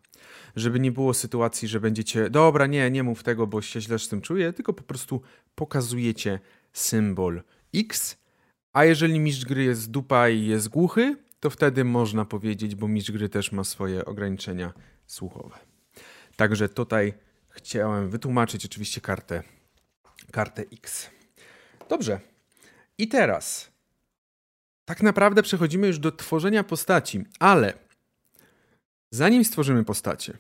Żeby 0.56 0.80
nie 0.80 0.92
było 0.92 1.14
sytuacji, 1.14 1.68
że 1.68 1.80
będziecie, 1.80 2.30
dobra, 2.30 2.68
nie, 2.68 2.92
nie 2.92 3.04
mów 3.04 3.24
tego, 3.24 3.48
bo 3.48 3.62
się 3.62 3.82
źle 3.82 4.00
z 4.00 4.08
tym 4.08 4.22
czuję, 4.22 4.54
tylko 4.54 4.74
po 4.74 4.84
prostu 4.84 5.22
pokazujecie 5.56 6.40
symbol 6.74 7.42
X, 7.76 8.18
a 8.74 8.86
jeżeli 8.86 9.20
mistrz 9.20 9.46
gry 9.46 9.64
jest 9.64 9.92
dupa 9.92 10.30
i 10.30 10.46
jest 10.46 10.70
głuchy, 10.70 11.18
to 11.40 11.50
wtedy 11.50 11.84
można 11.84 12.26
powiedzieć, 12.26 12.76
bo 12.76 12.88
mistrz 12.88 13.12
gry 13.12 13.30
też 13.30 13.52
ma 13.52 13.64
swoje 13.64 14.06
ograniczenia 14.06 14.74
słuchowe. 15.08 15.56
Także 16.36 16.70
tutaj 16.70 17.14
chciałem 17.50 18.10
wytłumaczyć 18.10 18.66
oczywiście 18.66 19.02
kartę, 19.02 19.44
kartę 20.32 20.64
X. 20.74 21.10
Dobrze. 21.90 22.20
I 22.98 23.08
teraz 23.08 23.72
tak 24.86 25.04
naprawdę 25.04 25.44
przechodzimy 25.44 25.88
już 25.88 26.00
do 26.00 26.12
tworzenia 26.12 26.64
postaci, 26.64 27.24
ale 27.40 27.74
zanim 29.12 29.46
stworzymy 29.46 29.84
postacie, 29.84 30.38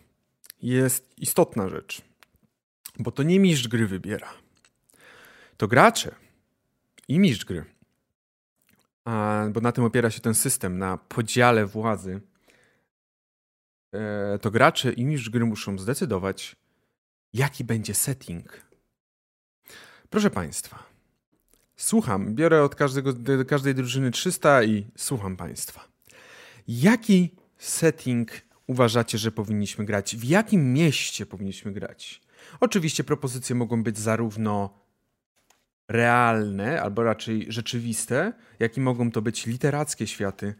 jest 0.61 1.13
istotna 1.17 1.69
rzecz, 1.69 2.01
bo 2.99 3.11
to 3.11 3.23
nie 3.23 3.39
mistrz 3.39 3.67
gry 3.67 3.87
wybiera. 3.87 4.33
To 5.57 5.67
gracze 5.67 6.15
i 7.07 7.19
mistrz 7.19 7.45
gry, 7.45 7.65
a, 9.05 9.45
bo 9.53 9.61
na 9.61 9.71
tym 9.71 9.83
opiera 9.83 10.11
się 10.11 10.21
ten 10.21 10.35
system, 10.35 10.77
na 10.77 10.97
podziale 10.97 11.65
władzy, 11.65 12.21
e, 13.93 14.39
to 14.39 14.51
gracze 14.51 14.93
i 14.93 15.05
mistrz 15.05 15.29
gry 15.29 15.45
muszą 15.45 15.77
zdecydować, 15.77 16.55
jaki 17.33 17.63
będzie 17.63 17.93
setting. 17.93 18.61
Proszę 20.09 20.29
Państwa, 20.29 20.83
słucham, 21.75 22.35
biorę 22.35 22.63
od 22.63 22.75
każdego, 22.75 23.13
każdej 23.47 23.75
drużyny 23.75 24.11
300 24.11 24.63
i 24.63 24.87
słucham 24.97 25.37
Państwa. 25.37 25.87
Jaki 26.67 27.35
setting 27.57 28.31
uważacie, 28.71 29.17
że 29.17 29.31
powinniśmy 29.31 29.85
grać? 29.85 30.15
W 30.15 30.23
jakim 30.23 30.73
mieście 30.73 31.25
powinniśmy 31.25 31.71
grać? 31.71 32.21
Oczywiście 32.59 33.03
propozycje 33.03 33.55
mogą 33.55 33.83
być 33.83 33.97
zarówno 33.97 34.79
realne, 35.87 36.81
albo 36.81 37.03
raczej 37.03 37.45
rzeczywiste, 37.49 38.33
jak 38.59 38.77
i 38.77 38.81
mogą 38.81 39.11
to 39.11 39.21
być 39.21 39.45
literackie 39.45 40.07
światy 40.07 40.55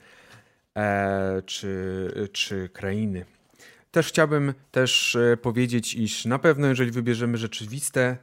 e, 0.77 1.41
czy, 1.45 2.29
czy 2.31 2.69
krainy. 2.69 3.25
Też 3.91 4.07
chciałbym 4.07 4.53
też 4.71 5.15
e, 5.15 5.37
powiedzieć, 5.37 5.93
iż 5.95 6.25
na 6.25 6.39
pewno 6.39 6.67
jeżeli 6.67 6.91
wybierzemy 6.91 7.37
rzeczywiste, 7.37 8.17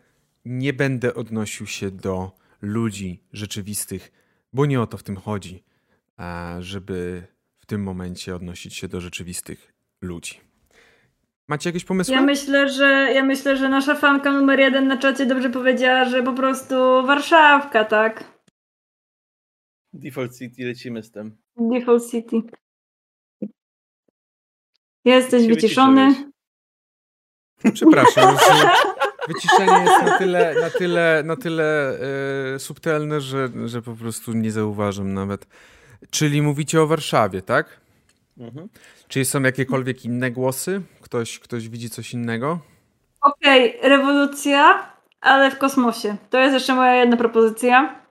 nie 0.44 0.72
będę 0.72 1.14
odnosił 1.14 1.66
się 1.66 1.90
do 1.90 2.36
ludzi 2.62 3.22
rzeczywistych, 3.32 4.12
bo 4.52 4.66
nie 4.66 4.80
o 4.80 4.86
to 4.86 4.98
w 4.98 5.02
tym 5.02 5.16
chodzi, 5.16 5.64
żeby 6.58 7.26
w 7.58 7.66
tym 7.66 7.82
momencie 7.82 8.36
odnosić 8.36 8.74
się 8.74 8.88
do 8.88 9.00
rzeczywistych 9.00 9.77
ludzi. 10.02 10.40
Macie 11.48 11.68
jakieś 11.68 11.84
pomysły? 11.84 12.14
Ja 12.14 12.22
myślę, 12.22 12.68
że 12.68 13.10
ja 13.14 13.24
myślę, 13.24 13.56
że 13.56 13.68
nasza 13.68 13.94
fanka 13.94 14.32
numer 14.32 14.60
jeden 14.60 14.88
na 14.88 14.96
czacie 14.96 15.26
dobrze 15.26 15.50
powiedziała, 15.50 16.04
że 16.04 16.22
po 16.22 16.32
prostu 16.32 16.74
Warszawka, 17.06 17.84
tak? 17.84 18.24
Default 19.92 20.38
City, 20.38 20.64
lecimy 20.64 21.02
z 21.02 21.10
tym. 21.10 21.36
Default 21.56 22.10
City. 22.10 22.36
Jesteś 25.04 25.46
wyciszony. 25.46 26.30
Przepraszam. 27.72 28.36
Wyciszenie 29.28 29.84
jest 29.84 30.02
na 30.02 30.18
tyle, 30.18 30.54
na 30.60 30.70
tyle, 30.70 31.22
na 31.24 31.36
tyle 31.36 31.98
e, 32.54 32.58
subtelne, 32.58 33.20
że, 33.20 33.48
że 33.66 33.82
po 33.82 33.94
prostu 33.94 34.32
nie 34.32 34.52
zauważam 34.52 35.14
nawet. 35.14 35.46
Czyli 36.10 36.42
mówicie 36.42 36.82
o 36.82 36.86
Warszawie, 36.86 37.42
tak? 37.42 37.80
Mhm. 38.38 38.68
Czy 39.08 39.24
są 39.24 39.42
jakiekolwiek 39.42 40.04
inne 40.04 40.30
głosy? 40.30 40.82
Ktoś, 41.00 41.38
ktoś 41.38 41.68
widzi 41.68 41.90
coś 41.90 42.14
innego? 42.14 42.58
Okej, 43.20 43.78
okay, 43.78 43.88
rewolucja, 43.88 44.92
ale 45.20 45.50
w 45.50 45.58
kosmosie. 45.58 46.16
To 46.30 46.38
jest 46.38 46.54
jeszcze 46.54 46.74
moja 46.74 46.94
jedna 46.94 47.16
propozycja. 47.16 48.02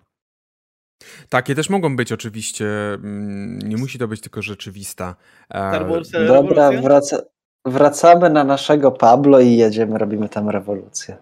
Takie 1.30 1.56
też 1.56 1.70
mogą 1.70 1.96
być 1.96 2.12
oczywiście. 2.12 2.94
Mm, 2.94 3.60
nie 3.60 3.78
musi 3.78 4.00
to 4.00 4.08
być 4.08 4.22
tylko 4.22 4.42
rzeczywista. 4.42 5.16
E, 5.54 6.28
Dobra, 6.28 6.72
wraca, 6.72 7.18
wracamy 7.66 8.30
na 8.30 8.44
naszego 8.44 8.92
Pablo 8.92 9.40
i 9.40 9.56
jedziemy, 9.56 9.98
robimy 9.98 10.30
tam 10.30 10.50
rewolucję. 10.50 11.18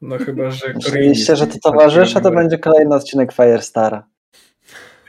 No 0.00 0.18
chyba, 0.18 0.50
że... 0.50 0.74
Oczywiście, 0.78 1.36
że 1.36 1.46
to 1.46 1.58
towarzysze, 1.62 2.20
to 2.20 2.30
będzie 2.30 2.58
kolejny 2.58 2.94
odcinek 2.94 3.32
Firestara. 3.32 4.11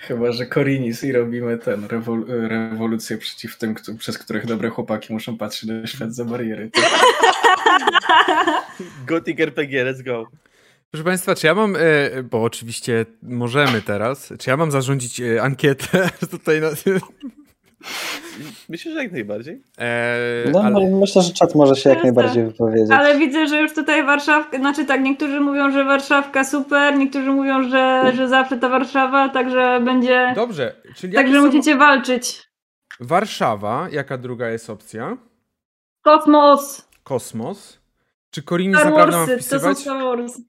Chyba, 0.07 0.31
że 0.31 0.45
Korinis 0.45 1.03
i 1.03 1.11
robimy 1.11 1.57
ten 1.57 1.85
rewol 1.85 2.25
rewolucję 2.27 3.17
przeciw 3.17 3.57
tym, 3.57 3.75
przez 3.99 4.17
których 4.17 4.45
dobre 4.45 4.69
chłopaki 4.69 5.13
muszą 5.13 5.37
patrzeć 5.37 5.69
na 5.69 5.87
świat 5.87 6.15
za 6.15 6.25
bariery. 6.25 6.69
Gothic 9.07 9.39
RPG, 9.39 9.85
let's 9.85 10.03
go. 10.03 10.27
Proszę 10.91 11.03
Państwa, 11.03 11.35
czy 11.35 11.47
ja 11.47 11.55
mam, 11.55 11.75
e, 11.75 11.79
bo 12.23 12.43
oczywiście 12.43 13.05
możemy 13.21 13.81
teraz, 13.81 14.33
czy 14.39 14.49
ja 14.49 14.57
mam 14.57 14.71
zarządzić 14.71 15.19
e, 15.19 15.41
ankietę 15.41 16.09
tutaj 16.31 16.61
na 16.61 16.69
Myślę, 18.69 18.91
że 18.91 19.03
jak 19.03 19.11
najbardziej. 19.11 19.61
Eee, 19.77 20.51
no, 20.51 20.61
ale... 20.63 20.89
Myślę, 20.89 21.21
że 21.21 21.33
czat 21.33 21.55
może 21.55 21.75
się 21.75 21.89
jak 21.89 22.03
najbardziej 22.03 22.45
wypowiedzieć. 22.45 22.91
Ale 22.91 23.17
widzę, 23.17 23.47
że 23.47 23.61
już 23.61 23.73
tutaj 23.73 24.05
Warszawka, 24.05 24.57
znaczy 24.57 24.85
tak, 24.85 25.01
niektórzy 25.01 25.39
mówią, 25.39 25.71
że 25.71 25.83
Warszawka 25.83 26.43
super, 26.43 26.97
niektórzy 26.97 27.31
mówią, 27.31 27.69
że, 27.69 28.11
że 28.15 28.27
zawsze 28.27 28.57
ta 28.57 28.69
Warszawa, 28.69 29.29
także 29.29 29.79
będzie... 29.85 30.33
Dobrze, 30.35 30.75
czyli 30.95 31.13
Także 31.13 31.39
są... 31.39 31.45
musicie 31.45 31.75
walczyć. 31.75 32.49
Warszawa, 32.99 33.87
jaka 33.91 34.17
druga 34.17 34.49
jest 34.49 34.69
opcja? 34.69 35.17
Kosmos. 36.01 36.89
Kosmos. 37.03 37.79
Czy 38.31 38.43
Korinis 38.43 38.83
naprawdę 38.83 39.17
mam 39.17 39.27
wpisywać? 39.27 39.61
To 39.61 39.75
są 39.75 39.81
Star 39.81 40.03
Wars. 40.03 40.41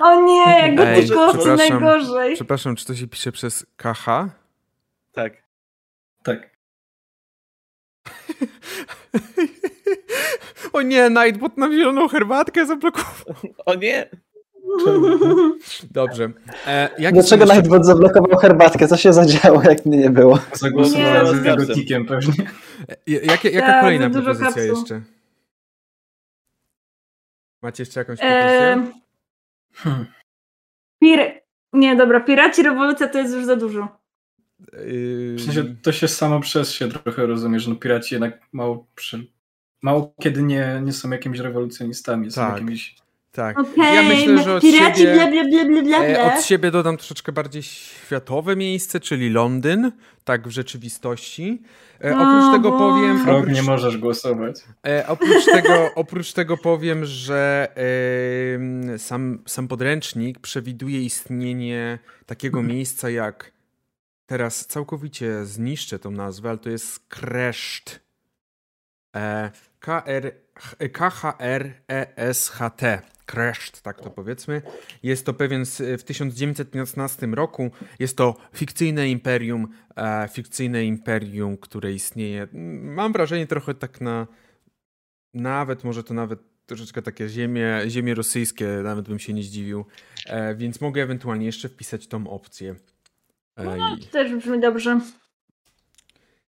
O 0.00 0.22
nie, 0.22 0.60
jak 0.60 0.74
gotykocy 0.76 1.56
najgorzej. 1.56 2.34
Przepraszam, 2.34 2.76
czy 2.76 2.86
to 2.86 2.94
się 2.94 3.06
pisze 3.08 3.32
przez 3.32 3.66
KH? 3.76 4.04
Tak. 5.12 5.32
Tak. 6.22 6.50
o 10.72 10.82
nie, 10.82 11.10
Nightbot 11.10 11.56
nam 11.56 11.72
zieloną 11.72 12.08
herbatkę 12.08 12.66
zablokował. 12.66 13.34
O 13.66 13.74
nie! 13.74 14.08
Dobrze. 15.90 16.30
E, 16.66 16.88
Dlaczego 16.98 17.44
jeszcze- 17.44 17.56
Nightbot 17.56 17.86
zablokował 17.86 18.38
herbatkę? 18.38 18.88
Co 18.88 18.96
się 18.96 19.12
zadziało, 19.12 19.62
jak 19.62 19.86
mnie 19.86 19.98
nie 19.98 20.10
było? 20.10 20.38
Zagłosowałem 20.52 21.44
Nie, 21.44 21.50
za 21.50 21.56
gotikiem 21.56 22.06
pewnie. 22.06 22.50
E, 22.88 22.96
jakie, 23.10 23.50
jaka 23.50 23.66
Tak, 23.66 23.80
kolejna 23.80 24.10
propozycja 24.10 24.62
jeszcze? 24.62 25.00
Macie 27.62 27.82
jeszcze 27.82 28.00
jakąś 28.00 28.18
propozycję? 28.18 28.76
Eee, 28.76 28.92
Hmm. 29.74 30.06
pir... 31.00 31.20
Nie, 31.72 31.96
dobra, 31.96 32.20
Piraci 32.20 32.62
Rewolucja 32.62 33.08
to 33.08 33.18
jest 33.18 33.34
już 33.34 33.44
za 33.44 33.56
dużo. 33.56 33.98
Yy, 34.72 35.34
W 35.34 35.40
sensie 35.44 35.76
to 35.82 35.92
się 35.92 36.08
samo 36.08 36.40
przez 36.40 36.72
się 36.72 36.88
trochę 36.88 37.26
rozumie, 37.26 37.60
że 37.60 37.70
no 37.70 37.76
piraci 37.76 38.14
jednak 38.14 38.40
mało, 38.52 38.86
przy... 38.94 39.26
mało 39.82 40.14
kiedy 40.22 40.42
nie, 40.42 40.80
nie 40.84 40.92
są 40.92 41.10
jakimiś 41.10 41.38
rewolucjonistami, 41.40 42.30
są 42.30 42.40
Tak. 42.40 42.52
jakimiś... 42.52 42.96
tak. 43.38 43.58
Okej, 43.58 43.94
Ja 43.94 44.02
myślę, 44.02 44.42
że 44.42 44.54
od 44.54 44.62
Piraci 44.62 45.00
siebie, 45.00 45.14
bla 45.14 45.26
bla 45.30 45.44
bla 45.44 45.64
bla 45.64 45.82
bla 45.82 46.04
e, 46.06 46.34
od 46.34 46.42
siebie 46.44 46.70
dodam 46.70 46.96
troszeczkę 46.96 47.32
bardziej 47.32 47.62
światowe 47.62 48.56
miejsce, 48.56 49.00
czyli 49.00 49.30
Londyn, 49.30 49.92
tak 50.24 50.48
w 50.48 50.50
rzeczywistości. 50.50 51.62
E, 52.04 52.18
oprócz 52.18 52.52
tego 52.56 52.72
powiem... 52.78 53.24
Frog, 53.24 53.38
Oprócz, 53.38 53.54
nie 53.54 53.62
możesz 53.62 53.98
głosować. 53.98 54.60
e, 54.86 55.04
oprócz, 55.08 55.44
tego, 55.44 55.90
oprócz 55.94 56.32
tego 56.32 56.56
powiem, 56.56 57.04
że 57.04 57.68
em, 58.54 58.98
sam, 58.98 59.38
sam 59.46 59.68
podręcznik 59.68 60.38
przewiduje 60.38 61.02
istnienie 61.02 61.98
takiego 62.26 62.62
miejsca 62.62 63.10
jak 63.10 63.52
teraz 64.26 64.66
całkowicie 64.66 65.44
zniszczę 65.44 65.98
tą 65.98 66.10
nazwę, 66.10 66.48
ale 66.48 66.58
to 66.58 66.70
jest 66.70 66.98
Kreszt. 67.08 68.00
E, 69.16 69.50
KR, 69.80 70.32
K-H-R-E-S-H-T. 70.92 73.00
Kreszt, 73.32 73.82
tak 73.82 74.00
to 74.00 74.10
powiedzmy. 74.10 74.62
Jest 75.02 75.26
to 75.26 75.34
pewien 75.34 75.64
w 75.98 76.02
1915 76.04 77.26
roku. 77.26 77.70
Jest 77.98 78.16
to 78.16 78.36
fikcyjne 78.54 79.08
imperium, 79.08 79.68
e, 79.96 80.28
fikcyjne 80.32 80.84
imperium, 80.84 81.56
które 81.56 81.92
istnieje. 81.92 82.42
mm, 82.42 82.94
Mam 82.94 83.12
wrażenie 83.12 83.46
trochę 83.46 83.74
tak 83.74 84.00
na 84.00 84.26
nawet 85.34 85.84
może 85.84 86.04
to 86.04 86.14
nawet 86.14 86.38
troszeczkę 86.66 87.02
takie 87.02 87.28
ziemie, 87.28 87.80
ziemie 87.88 88.14
rosyjskie, 88.14 88.68
nawet 88.84 89.08
bym 89.08 89.18
się 89.18 89.32
nie 89.32 89.42
zdziwił. 89.42 89.84
E, 90.26 90.54
więc 90.54 90.80
mogę 90.80 91.02
ewentualnie 91.02 91.46
jeszcze 91.46 91.68
wpisać 91.68 92.06
tą 92.06 92.28
opcję. 92.30 92.74
E, 93.56 93.64
No, 93.64 93.76
i- 93.76 94.00
to 94.04 94.12
też 94.12 94.34
brzmi 94.34 94.60
dobrze. 94.60 95.00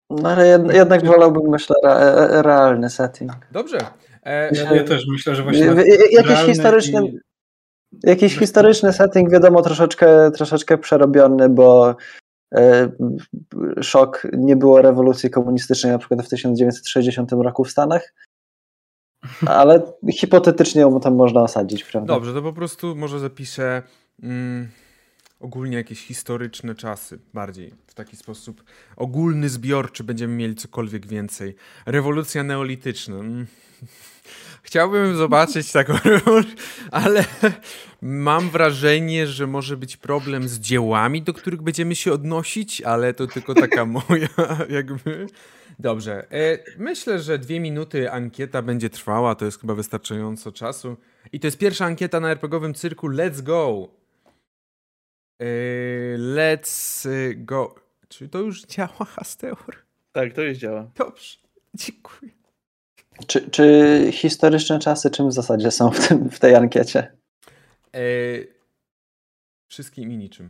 No 0.09 0.29
ale 0.29 0.47
jed, 0.47 0.73
jednak 0.73 1.05
wolałbym, 1.05 1.51
myślę, 1.51 1.75
re, 1.83 2.41
realny 2.41 2.89
setting. 2.89 3.31
Dobrze. 3.51 3.77
E, 4.25 4.49
Ja, 4.55 4.73
ja 4.75 4.83
też 4.83 5.03
myślę, 5.07 5.35
że 5.35 5.43
właśnie... 5.43 5.65
Jakiś 6.11 6.35
historyczny, 6.45 7.05
i- 7.05 7.19
jakiś 8.03 8.37
historyczny 8.39 8.93
setting, 8.93 9.31
wiadomo, 9.31 9.61
troszeczkę, 9.61 10.31
troszeczkę 10.31 10.77
przerobiony, 10.77 11.49
bo 11.49 11.95
e, 12.55 12.91
szok 13.81 14.27
nie 14.37 14.55
było 14.55 14.81
rewolucji 14.81 15.29
komunistycznej 15.29 15.91
na 15.91 15.97
przykład 15.99 16.21
w 16.25 16.29
1960 16.29 17.31
roku 17.31 17.63
w 17.63 17.71
Stanach, 17.71 18.13
ale 19.47 19.81
hipotetycznie 20.13 20.81
ją 20.81 20.99
tam 20.99 21.15
można 21.15 21.41
osadzić, 21.41 21.83
prawda? 21.83 22.13
Dobrze, 22.13 22.33
to 22.33 22.41
po 22.41 22.53
prostu 22.53 22.95
może 22.95 23.19
zapiszę 23.19 23.83
mm, 24.23 24.67
ogólnie 25.39 25.77
jakieś 25.77 26.05
historyczne 26.05 26.75
czasy 26.75 27.19
bardziej 27.33 27.73
w 27.87 27.93
taki 27.93 28.15
sposób. 28.15 28.63
Ogólny 28.95 29.49
zbior, 29.49 29.91
czy 29.91 30.03
będziemy 30.03 30.33
mieli 30.33 30.55
cokolwiek 30.55 31.07
więcej. 31.07 31.55
Rewolucja 31.85 32.43
neolityczna. 32.43 33.15
Mm. 33.15 33.47
Chciałbym 34.63 35.15
zobaczyć 35.15 35.71
taką 35.71 35.93
rewolucję, 36.03 36.55
ale 36.91 37.25
mam 38.01 38.49
wrażenie, 38.49 39.27
że 39.27 39.47
może 39.47 39.77
być 39.77 39.97
problem 39.97 40.47
z 40.47 40.59
dziełami, 40.59 41.21
do 41.21 41.33
których 41.33 41.61
będziemy 41.61 41.95
się 41.95 42.13
odnosić, 42.13 42.81
ale 42.81 43.13
to 43.13 43.27
tylko 43.27 43.53
taka 43.53 43.85
moja 43.85 44.27
jakby... 44.69 45.27
Dobrze, 45.79 46.31
e, 46.31 46.59
myślę, 46.77 47.19
że 47.19 47.39
dwie 47.39 47.59
minuty 47.59 48.11
ankieta 48.11 48.61
będzie 48.61 48.89
trwała, 48.89 49.35
to 49.35 49.45
jest 49.45 49.61
chyba 49.61 49.75
wystarczająco 49.75 50.51
czasu. 50.51 50.97
I 51.31 51.39
to 51.39 51.47
jest 51.47 51.57
pierwsza 51.57 51.85
ankieta 51.85 52.19
na 52.19 52.31
RPGowym 52.31 52.73
cyrku. 52.73 53.09
Let's 53.09 53.41
go! 53.41 53.89
E, 55.39 55.45
let's 56.17 57.07
go. 57.35 57.75
Czy 58.07 58.29
to 58.29 58.39
już 58.39 58.61
działa, 58.65 59.05
Hasteur? 59.15 59.57
Tak, 60.11 60.33
to 60.33 60.41
już 60.41 60.57
działa. 60.57 60.91
Dobrze, 60.95 61.37
dziękuję. 61.73 62.31
Czy, 63.27 63.49
czy 63.49 64.09
historyczne 64.11 64.79
czasy 64.79 65.11
czym 65.11 65.29
w 65.29 65.33
zasadzie 65.33 65.71
są 65.71 65.91
w, 65.91 66.07
tym, 66.07 66.29
w 66.29 66.39
tej 66.39 66.55
ankiecie? 66.55 67.11
E, 67.93 67.99
wszystkim 69.67 70.11
i 70.11 70.17
niczym. 70.17 70.49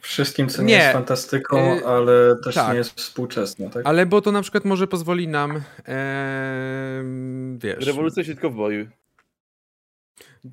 Wszystkim, 0.00 0.48
co 0.48 0.62
nie, 0.62 0.68
Nie. 0.68 0.74
jest 0.74 0.92
fantastyką, 0.92 1.76
Y, 1.76 1.86
ale 1.86 2.36
też 2.44 2.54
tak. 2.54 2.72
nie 2.72 2.78
jest 2.78 2.90
współczesne, 2.92 3.70
tak? 3.70 3.86
Ale 3.86 4.06
bo 4.06 4.20
to 4.20 4.32
na 4.32 4.42
przykład 4.42 4.64
może 4.64 4.86
pozwoli 4.86 5.28
nam, 5.28 5.62
em, 5.84 7.58
wiesz... 7.58 7.86
Rewolucja 7.86 8.22
boju. 8.50 8.88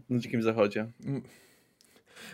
Na 0.10 0.20
dzikim 0.20 0.44
zachodzie. 0.44 0.88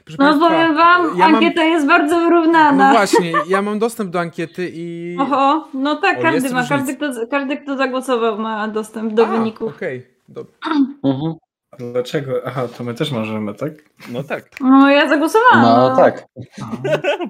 Proszę 0.05 0.17
No 0.19 0.25
państwa, 0.25 0.47
powiem 0.49 0.75
wam, 0.75 1.19
ja 1.19 1.25
mam- 1.29 1.35
ankieta 1.35 1.63
jest 1.63 1.87
bardzo 1.87 2.19
wyrównana. 2.19 2.87
No 2.87 2.93
właśnie, 2.93 3.33
ja 3.47 3.61
mam 3.61 3.79
dostęp 3.79 4.11
do 4.11 4.19
ankiety 4.19 4.71
i... 4.73 5.17
Oho, 5.19 5.67
no 5.73 5.95
tak, 5.95 6.19
O, 6.19 6.21
każdy 6.21 6.49
ma, 6.49 6.67
każdy 6.67 6.95
kto, 6.95 7.05
każdy 7.31 7.57
kto 7.57 7.77
zagłosował 7.77 8.37
ma 8.37 8.67
dostęp 8.67 9.13
do 9.13 9.27
A, 9.27 9.31
wyników. 9.31 9.75
Okej, 9.75 10.07
do... 10.29 10.45
Mhm. 11.03 11.33
Dlaczego? 11.79 12.33
Aha, 12.45 12.67
to 12.77 12.83
my 12.83 12.93
też 12.93 13.11
możemy, 13.11 13.53
tak? 13.53 13.71
No 14.09 14.23
tak. 14.23 14.43
No 14.61 14.89
ja 14.89 15.09
zagłosowałam. 15.09 15.61
No 15.61 15.95
tak. 15.95 16.25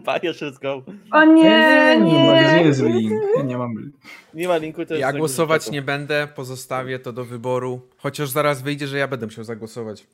Bajer, 0.05 0.35
let's 0.35 0.61
go. 0.61 0.83
O 1.11 1.23
nie, 1.23 1.97
no, 1.99 2.05
gdzie 2.05 2.55
nie. 2.55 2.63
jest 2.63 2.83
link? 2.83 3.13
Ja 3.37 3.43
nie 3.43 3.57
mam 3.57 3.71
link. 3.79 3.95
Nie 4.33 4.47
ma 4.47 4.57
linku, 4.57 4.85
to 4.85 4.93
jest... 4.93 5.01
Ja 5.01 5.13
głosować 5.13 5.71
nie 5.71 5.81
będę, 5.81 6.27
pozostawię 6.35 6.99
to 6.99 7.13
do 7.13 7.25
wyboru. 7.25 7.81
Chociaż 7.97 8.29
zaraz 8.29 8.61
wyjdzie, 8.61 8.87
że 8.87 8.97
ja 8.97 9.07
będę 9.07 9.25
musiał 9.25 9.43
zagłosować. 9.43 10.07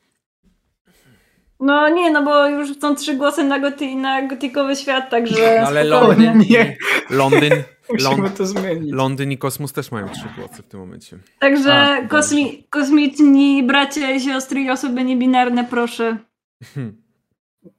No 1.60 1.89
nie, 1.89 2.12
no 2.12 2.24
bo 2.24 2.48
już 2.48 2.80
są 2.80 2.96
trzy 2.96 3.15
głosy 3.15 3.43
na, 3.43 3.60
goti, 3.60 3.96
na 3.96 4.28
gotikowy 4.28 4.76
świat, 4.76 5.10
także 5.10 5.62
Ale 5.62 5.86
spokojnie. 5.88 6.26
Londyn, 6.26 6.46
Nie. 6.50 6.78
Londyn, 7.10 7.54
Musimy 7.93 8.10
Lond, 8.22 8.38
to 8.38 8.46
zmienić. 8.46 8.91
Londyn 8.93 9.32
i 9.32 9.38
Kosmos 9.38 9.74
też 9.74 9.91
mają 9.91 10.10
trzy 10.10 10.26
głosy 10.38 10.63
w 10.63 10.67
tym 10.67 10.80
momencie. 10.80 11.17
Także 11.39 11.74
A, 11.74 12.08
kosmi, 12.08 12.63
kosmiczni 12.70 13.63
bracia 13.63 14.12
i 14.12 14.20
siostry 14.22 14.62
i 14.62 14.70
osoby 14.70 15.04
niebinarne, 15.04 15.63
proszę. 15.70 16.17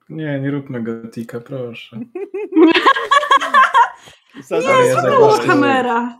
Nie, 0.08 0.40
nie 0.40 0.50
róbmy 0.50 0.82
gotika, 0.82 1.40
proszę. 1.40 1.96
Zaraz- 4.48 4.64
Było 4.64 5.00
zagłosuję. 5.02 5.48
kamera. 5.48 6.18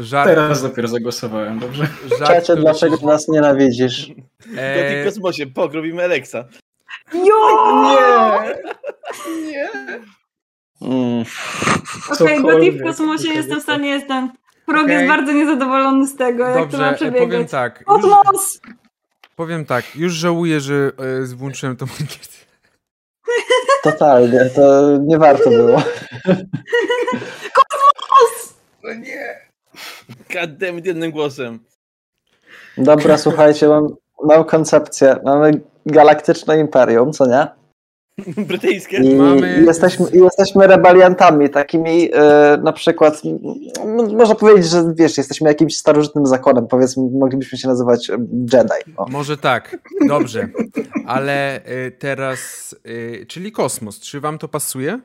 Żart, 0.00 0.28
Teraz 0.30 0.62
dopiero 0.62 0.88
zagłosowałem, 0.88 1.58
dobrze? 1.58 1.86
żart 2.18 2.30
Czacie, 2.46 2.56
dlaczego 2.56 2.96
nas 3.06 3.28
nienawidzisz? 3.28 4.08
Gotik 4.08 4.56
E, 4.58 5.04
kosmosie, 5.04 5.46
pogrobimy 5.46 6.04
Alexa. 6.04 6.44
Jo! 7.14 8.42
Nie! 9.46 9.70
Mm. 10.82 11.20
Okej, 11.20 12.04
Cokolwiek, 12.08 12.42
Gotik 12.42 12.80
w 12.80 12.84
kosmosie 12.84 13.28
jestem 13.28 13.54
w 13.54 13.56
nie 13.56 13.62
stanie, 13.62 13.88
jestem. 13.88 14.32
Frog 14.68 14.82
Okej. 14.84 14.94
jest 14.94 15.06
bardzo 15.08 15.32
niezadowolony 15.32 16.06
z 16.06 16.16
tego, 16.16 16.46
jak 16.46 16.54
to 16.54 16.60
ma 16.60 16.90
Dobrze, 16.90 16.94
przebiegać. 16.94 17.28
powiem 17.28 17.46
tak. 17.46 17.78
Już, 17.80 17.86
Kosmos! 17.86 18.60
powiem 19.36 19.64
tak, 19.64 19.96
już 19.96 20.12
żałuję, 20.12 20.60
że 20.60 20.92
e, 21.22 21.36
włączyłem 21.36 21.76
tą 21.76 21.86
ankietę. 22.00 22.36
Totalnie, 23.82 24.50
to 24.54 24.96
nie 25.00 25.18
warto 25.18 25.50
było. 25.50 25.82
No 28.84 28.94
nie! 28.94 29.40
Goddammit 30.34 30.86
jednym 30.86 31.10
głosem. 31.10 31.58
Dobra, 32.78 33.18
słuchajcie, 33.18 33.68
mam, 33.68 33.88
mam 34.24 34.44
koncepcję. 34.44 35.16
Mamy 35.24 35.60
galaktyczne 35.86 36.58
imperium, 36.58 37.12
co 37.12 37.26
nie? 37.26 37.46
Brytyjskie? 38.46 38.96
I 38.96 39.14
Mamy- 39.14 39.62
jesteśmy, 39.66 40.06
jesteśmy 40.12 40.66
rebeliantami, 40.66 41.50
takimi 41.50 42.10
e, 42.14 42.58
na 42.62 42.72
przykład, 42.72 43.22
m, 43.84 44.16
można 44.16 44.34
powiedzieć, 44.34 44.70
że 44.70 44.92
wiesz, 44.94 45.18
jesteśmy 45.18 45.48
jakimś 45.48 45.76
starożytnym 45.78 46.26
zakonem, 46.26 46.66
powiedzmy, 46.66 47.02
moglibyśmy 47.18 47.58
się 47.58 47.68
nazywać 47.68 48.10
e, 48.10 48.12
Jedi. 48.52 48.94
O. 48.96 49.06
Może 49.08 49.36
tak, 49.36 49.76
dobrze. 50.08 50.48
Ale 51.06 51.64
e, 51.64 51.90
teraz, 51.90 52.74
e, 53.22 53.26
czyli 53.26 53.52
kosmos, 53.52 54.00
czy 54.00 54.20
wam 54.20 54.38
to 54.38 54.48
pasuje? 54.48 54.98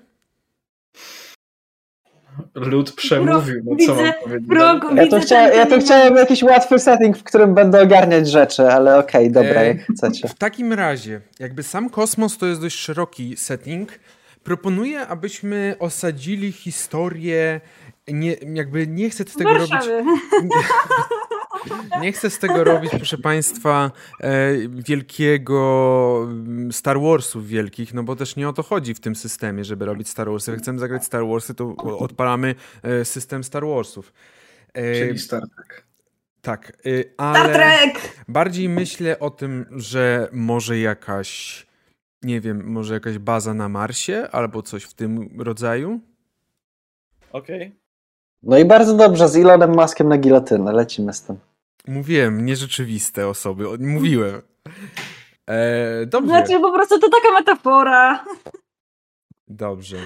Lud 2.57 2.91
przemówił, 2.91 3.61
no 3.65 3.75
co 3.85 3.95
mam 3.95 4.13
powiedzieć? 4.21 4.47
Ja 4.95 5.07
tu, 5.07 5.19
chciałem, 5.25 5.57
ja 5.57 5.65
ten- 5.65 5.81
chciałem 5.81 6.15
jakiś 6.15 6.43
łatwy 6.43 6.79
setting, 6.79 7.17
w 7.17 7.23
którym 7.23 7.53
będę 7.53 7.81
ogarniać 7.81 8.29
rzeczy, 8.29 8.67
ale 8.71 8.97
okej, 8.99 9.31
dobra, 9.31 9.61
E, 9.61 9.67
jak 9.67 9.77
chcecie. 9.93 10.27
W 10.27 10.33
takim 10.35 10.73
razie, 10.73 11.21
jakby 11.39 11.63
sam 11.63 11.89
kosmos 11.89 12.37
to 12.37 12.45
jest 12.45 12.61
dość 12.61 12.77
szeroki 12.79 13.37
setting, 13.37 13.89
proponuję, 14.43 15.07
abyśmy 15.07 15.75
osadzili 15.79 16.51
historię. 16.51 17.61
Nie, 18.07 18.35
jakby 18.53 18.87
nie 18.87 19.09
chcę 19.09 19.25
tego 19.25 19.53
robić. 19.53 19.71
Nie 22.01 22.11
chcę 22.11 22.29
z 22.29 22.39
tego 22.39 22.63
robić, 22.63 22.91
proszę 22.91 23.17
Państwa, 23.17 23.91
e, 24.19 24.53
wielkiego 24.69 26.19
mm, 26.23 26.71
Star 26.71 27.01
Warsów 27.01 27.47
wielkich, 27.47 27.93
no 27.93 28.03
bo 28.03 28.15
też 28.15 28.35
nie 28.35 28.49
o 28.49 28.53
to 28.53 28.63
chodzi 28.63 28.93
w 28.93 28.99
tym 28.99 29.15
systemie, 29.15 29.63
żeby 29.63 29.85
robić 29.85 30.09
Star 30.09 30.29
Warsy. 30.31 30.51
Jak 30.51 30.59
chcemy 30.59 30.79
zagrać 30.79 31.05
Star 31.05 31.27
Warsy, 31.27 31.53
to 31.55 31.75
odpalamy 31.75 32.55
e, 32.83 33.05
system 33.05 33.43
Star 33.43 33.65
Warsów. 33.65 34.13
E, 34.73 34.93
Czyli 35.07 35.19
Star 35.19 35.43
Trek. 35.55 35.83
tak, 36.41 36.69
e, 36.69 37.01
Star 37.01 37.13
ale 37.17 37.53
Trek! 37.53 38.23
bardziej 38.27 38.69
myślę 38.69 39.19
o 39.19 39.29
tym, 39.29 39.65
że 39.71 40.29
może 40.31 40.79
jakaś, 40.79 41.65
nie 42.21 42.41
wiem, 42.41 42.63
może 42.65 42.93
jakaś 42.93 43.17
baza 43.17 43.53
na 43.53 43.69
Marsie 43.69 44.27
albo 44.31 44.61
coś 44.61 44.83
w 44.83 44.93
tym 44.93 45.29
rodzaju. 45.39 45.99
Okej. 47.31 47.86
No 48.47 48.57
i 48.57 48.65
bardzo 48.65 48.93
dobrze, 48.93 49.27
z 49.27 49.35
Elonem 49.35 49.71
Muskiem 49.75 50.07
na 50.07 50.17
gilotynę, 50.17 50.73
lecimy 50.73 51.13
z 51.13 51.21
tym. 51.21 51.37
Mówiłem, 51.87 52.45
nierzeczywiste 52.45 53.27
osoby, 53.27 53.65
mówiłem. 53.79 54.41
E, 55.47 56.05
dobrze. 56.05 56.29
Znaczy 56.29 56.59
po 56.59 56.71
prostu 56.71 56.99
to 56.99 57.09
taka 57.09 57.33
metafora. 57.33 58.25
Dobrze. 59.47 59.97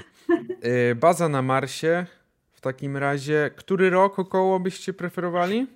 Y, 0.66 0.96
Baza 0.96 1.30
na 1.30 1.42
Marsie. 1.42 2.06
W 2.52 2.62
takim 2.62 2.98
razie, 2.98 3.52
który 3.56 3.90
rok 3.90 4.20
około 4.20 4.60
byście 4.60 4.94
preferowali? 4.94 5.68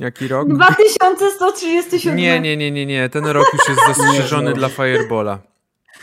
Jaki 0.00 0.28
rok? 0.28 0.48
2137. 0.48 2.16
Nie, 2.16 2.40
nie, 2.40 2.56
nie, 2.56 2.70
nie, 2.70 2.86
nie. 2.86 3.08
Ten 3.08 3.26
rok 3.26 3.46
już 3.52 3.68
jest 3.68 3.80
zastrzeżony 3.98 4.50
Nie, 4.50 4.56
dla 4.56 4.68
Firebola. 4.68 5.38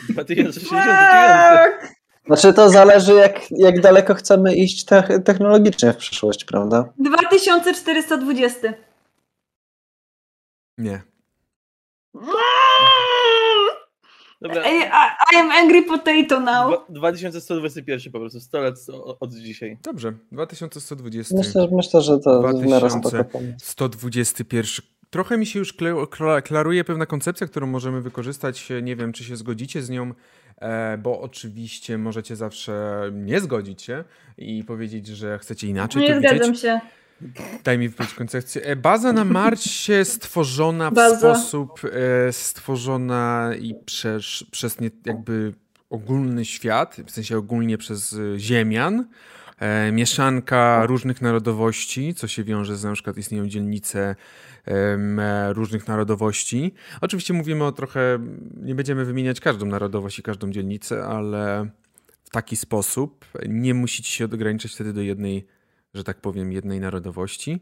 2069. 0.10 2.01
Znaczy 2.26 2.54
to 2.54 2.70
zależy, 2.70 3.14
jak, 3.14 3.52
jak 3.52 3.82
daleko 3.82 4.16
chcemy 4.16 4.56
iść 4.56 4.86
technologicznie 5.26 5.94
w 5.94 5.98
przyszłość, 5.98 6.46
prawda? 6.46 6.94
2420. 6.98 8.74
Nie. 10.78 11.02
Dobra. 14.42 14.72
I, 14.72 14.76
I 15.34 15.36
am 15.36 15.52
angry 15.52 15.84
potato 15.84 16.40
now. 16.40 16.86
2121 16.90 18.12
po 18.12 18.20
prostu, 18.20 18.40
100 18.40 18.62
lat 18.62 18.76
od 19.20 19.34
dzisiaj. 19.34 19.78
Dobrze, 19.84 20.14
2120. 20.32 21.36
Myślę, 21.36 21.68
myślę 21.72 22.02
że 22.02 22.20
to 22.20 22.40
2121 22.40 25.01
Trochę 25.12 25.38
mi 25.38 25.45
się 25.45 25.60
już 25.60 25.74
klaruje 26.43 26.84
pewna 26.84 27.06
koncepcja, 27.06 27.47
którą 27.47 27.67
możemy 27.67 28.02
wykorzystać. 28.02 28.69
Nie 28.82 28.95
wiem, 28.95 29.13
czy 29.13 29.24
się 29.24 29.36
zgodzicie 29.36 29.82
z 29.82 29.89
nią, 29.89 30.13
e, 30.58 30.97
bo 30.97 31.21
oczywiście 31.21 31.97
możecie 31.97 32.36
zawsze 32.36 33.02
nie 33.13 33.39
zgodzić 33.39 33.82
się 33.82 34.04
i 34.38 34.63
powiedzieć, 34.63 35.08
że 35.08 35.39
chcecie 35.39 35.67
inaczej 35.67 36.02
Nie 36.02 36.19
zgadzam 36.19 36.56
się. 36.56 36.82
Daj 37.63 37.78
mi 37.78 37.89
wypowiedzieć 37.89 38.15
koncepcję. 38.15 38.62
E, 38.65 38.76
Baza 38.76 39.13
na 39.13 39.26
Marsie 39.26 40.06
stworzona 40.06 40.91
w 40.91 40.93
Baza. 40.93 41.36
sposób 41.36 41.82
e, 42.28 42.34
stworzona 42.34 43.52
i 43.60 43.76
przez, 43.86 44.43
przez 44.52 44.80
nie, 44.80 44.89
jakby 45.06 45.54
ogólny 45.89 46.45
świat, 46.45 46.97
w 47.06 47.12
sensie 47.12 47.38
ogólnie 47.38 47.78
przez 47.78 48.13
e, 48.13 48.39
Ziemian. 48.39 49.06
E, 49.62 49.91
mieszanka 49.91 50.86
różnych 50.86 51.21
narodowości, 51.21 52.13
co 52.13 52.28
się 52.28 52.43
wiąże 52.43 52.78
z 52.78 52.84
na 52.84 52.93
przykład 52.93 53.17
istnieją 53.17 53.47
dzielnice 53.47 54.15
e, 54.65 55.54
różnych 55.54 55.88
narodowości. 55.88 56.74
Oczywiście 57.02 57.34
mówimy 57.34 57.63
o 57.63 57.71
trochę, 57.71 58.19
nie 58.62 58.76
będziemy 58.76 59.06
wymieniać 59.06 59.39
każdą 59.39 59.65
narodowość 59.65 60.19
i 60.19 60.24
każdą 60.24 60.52
dzielnicę, 60.52 61.06
ale 61.06 61.69
w 62.24 62.30
taki 62.30 62.56
sposób 62.56 63.26
nie 63.50 63.74
musicie 63.74 64.12
się 64.12 64.26
ograniczać 64.26 64.74
wtedy 64.74 64.93
do 64.93 65.02
jednej 65.02 65.47
że 65.93 66.04
tak 66.04 66.21
powiem, 66.21 66.52
jednej 66.52 66.80
narodowości. 66.80 67.60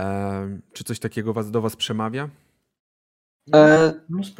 E, 0.00 0.58
czy 0.72 0.84
coś 0.84 0.98
takiego 0.98 1.32
was, 1.32 1.50
do 1.50 1.60
was 1.60 1.76
przemawia? 1.76 2.28
E, 3.54 3.92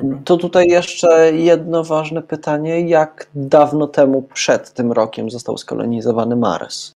No 0.02 0.18
to 0.24 0.36
tutaj 0.36 0.68
jeszcze 0.68 1.32
jedno 1.32 1.84
ważne 1.84 2.22
pytanie. 2.22 2.88
Jak 2.88 3.26
dawno 3.34 3.86
temu 3.86 4.22
przed 4.22 4.72
tym 4.72 4.92
rokiem 4.92 5.30
został 5.30 5.58
skolonizowany 5.58 6.36
Mars? 6.36 6.92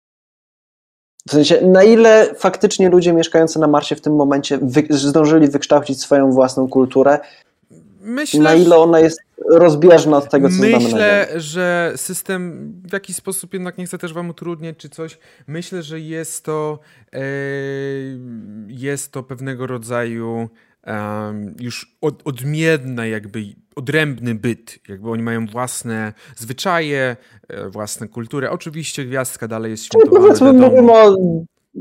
W 1.29 1.33
sensie, 1.33 1.61
na 1.67 1.83
ile 1.83 2.35
faktycznie 2.35 2.89
ludzie 2.89 3.13
mieszkający 3.13 3.59
na 3.59 3.67
Marsie 3.67 3.97
w 3.97 4.01
tym 4.01 4.17
momencie 4.17 4.59
wy, 4.63 4.87
zdążyli 4.91 5.49
wykształcić 5.49 6.01
swoją 6.01 6.31
własną 6.31 6.69
kulturę? 6.69 7.19
Myślę, 8.01 8.41
Na 8.41 8.55
ile 8.55 8.77
ona 8.77 9.01
jest 9.01 9.21
rozbieżna 9.51 10.17
od 10.17 10.31
tego, 10.31 10.49
co 10.49 10.55
znamy 10.55 10.73
na 10.73 10.81
Ziemi? 10.81 10.93
Myślę, 10.93 11.29
że 11.37 11.93
system 11.97 12.73
w 12.89 12.93
jakiś 12.93 13.17
sposób 13.17 13.55
jednak 13.55 13.79
nie 13.79 13.87
chcę 13.87 13.99
też 13.99 14.13
wam 14.13 14.31
utrudniać 14.31 14.77
czy 14.77 14.89
coś. 14.89 15.19
Myślę, 15.47 15.83
że 15.83 16.01
jest 16.01 16.45
to 16.45 16.79
e, 17.13 17.21
jest 18.69 19.13
to 19.13 19.23
pewnego 19.23 19.67
rodzaju 19.67 20.49
em, 20.87 21.55
już 21.61 21.97
od, 22.01 22.23
odmienna 22.25 23.07
jakby 23.07 23.45
odrębny 23.77 24.35
byt. 24.35 24.79
Jakby 24.89 25.11
oni 25.11 25.23
mają 25.23 25.47
własne 25.47 26.13
zwyczaje, 26.37 27.17
e, 27.49 27.69
własne 27.69 28.09
kultury. 28.09 28.51
Oczywiście 28.51 29.05
gwiazdka 29.05 29.49
dalej 29.49 29.71
jest 29.71 29.85
świętowana, 29.85 30.21
powiedzmy, 30.21 30.53
mówimy 30.53 30.93
o 30.93 31.17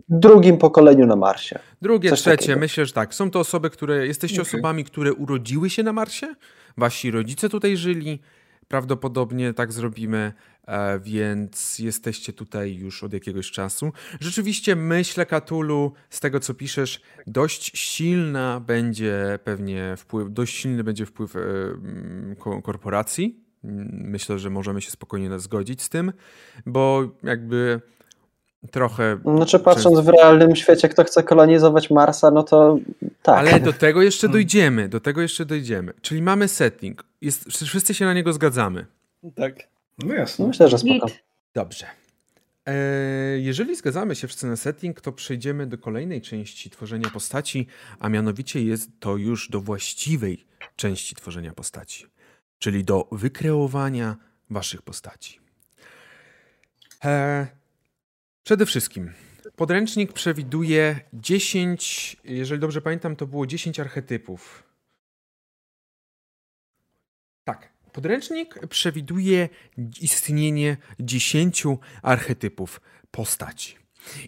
drugim 0.09 0.57
pokoleniu 0.57 1.05
na 1.05 1.15
Marsie. 1.15 1.59
Drugie, 1.81 2.09
Coś 2.09 2.19
trzecie, 2.19 2.37
takiego. 2.37 2.59
myślę, 2.59 2.85
że 2.85 2.93
tak. 2.93 3.13
Są 3.15 3.31
to 3.31 3.39
osoby, 3.39 3.69
które. 3.69 4.07
Jesteście 4.07 4.41
Okej. 4.41 4.51
osobami, 4.51 4.83
które 4.83 5.13
urodziły 5.13 5.69
się 5.69 5.83
na 5.83 5.93
Marsie. 5.93 6.35
Wasi 6.77 7.11
rodzice 7.11 7.49
tutaj 7.49 7.77
żyli. 7.77 8.19
Prawdopodobnie 8.67 9.53
tak 9.53 9.73
zrobimy, 9.73 10.33
e, 10.67 10.99
więc 10.99 11.79
jesteście 11.79 12.33
tutaj 12.33 12.75
już 12.75 13.03
od 13.03 13.13
jakiegoś 13.13 13.51
czasu. 13.51 13.91
Rzeczywiście, 14.19 14.75
myślę, 14.75 15.25
Katulu, 15.25 15.93
z 16.09 16.19
tego 16.19 16.39
co 16.39 16.53
piszesz, 16.53 17.01
dość 17.27 17.79
silna 17.79 18.59
będzie 18.59 19.39
pewnie 19.43 19.93
wpływ, 19.97 20.31
dość 20.31 20.55
silny 20.55 20.83
będzie 20.83 21.05
wpływ 21.05 21.35
e, 21.35 21.39
ko- 22.39 22.61
korporacji. 22.61 23.45
Myślę, 23.91 24.39
że 24.39 24.49
możemy 24.49 24.81
się 24.81 24.91
spokojnie 24.91 25.39
zgodzić 25.39 25.81
z 25.81 25.89
tym, 25.89 26.13
bo 26.65 27.11
jakby 27.23 27.81
trochę 28.71 29.19
Znaczy, 29.23 29.59
patrząc 29.59 29.99
w 29.99 30.07
realnym 30.07 30.55
świecie, 30.55 30.89
kto 30.89 31.03
chce 31.03 31.23
kolonizować 31.23 31.89
Marsa, 31.89 32.31
no 32.31 32.43
to 32.43 32.77
tak. 33.23 33.37
Ale 33.37 33.59
do 33.59 33.73
tego 33.73 34.01
jeszcze 34.01 34.29
dojdziemy, 34.29 34.89
do 34.89 34.99
tego 34.99 35.21
jeszcze 35.21 35.45
dojdziemy. 35.45 35.93
Czyli 36.01 36.21
mamy 36.21 36.47
setting, 36.47 37.03
jest, 37.21 37.45
wszyscy 37.45 37.93
się 37.93 38.05
na 38.05 38.13
niego 38.13 38.33
zgadzamy. 38.33 38.85
Tak. 39.35 39.55
No 39.99 40.13
jasne. 40.13 40.47
Myślę, 40.47 40.69
że 40.69 40.77
spoko. 40.77 41.07
Dobrze. 41.53 41.85
Eee, 42.65 43.43
jeżeli 43.43 43.75
zgadzamy 43.75 44.15
się 44.15 44.27
wszyscy 44.27 44.47
na 44.47 44.55
setting, 44.55 45.01
to 45.01 45.11
przejdziemy 45.11 45.67
do 45.67 45.77
kolejnej 45.77 46.21
części 46.21 46.69
tworzenia 46.69 47.09
postaci, 47.09 47.67
a 47.99 48.09
mianowicie 48.09 48.63
jest 48.63 48.89
to 48.99 49.17
już 49.17 49.49
do 49.49 49.61
właściwej 49.61 50.45
części 50.75 51.15
tworzenia 51.15 51.53
postaci, 51.53 52.05
czyli 52.59 52.83
do 52.83 53.07
wykreowania 53.11 54.15
waszych 54.49 54.81
postaci. 54.81 55.39
Przede 58.45 58.65
wszystkim 58.65 59.11
podręcznik 59.55 60.13
przewiduje 60.13 60.99
10, 61.13 62.17
jeżeli 62.23 62.61
dobrze 62.61 62.81
pamiętam, 62.81 63.15
to 63.15 63.27
było 63.27 63.47
10 63.47 63.79
archetypów. 63.79 64.63
Tak. 67.43 67.69
Podręcznik 67.93 68.67
przewiduje 68.67 69.49
istnienie 70.01 70.77
10 70.99 71.63
archetypów 72.01 72.81
postaci. 73.11 73.75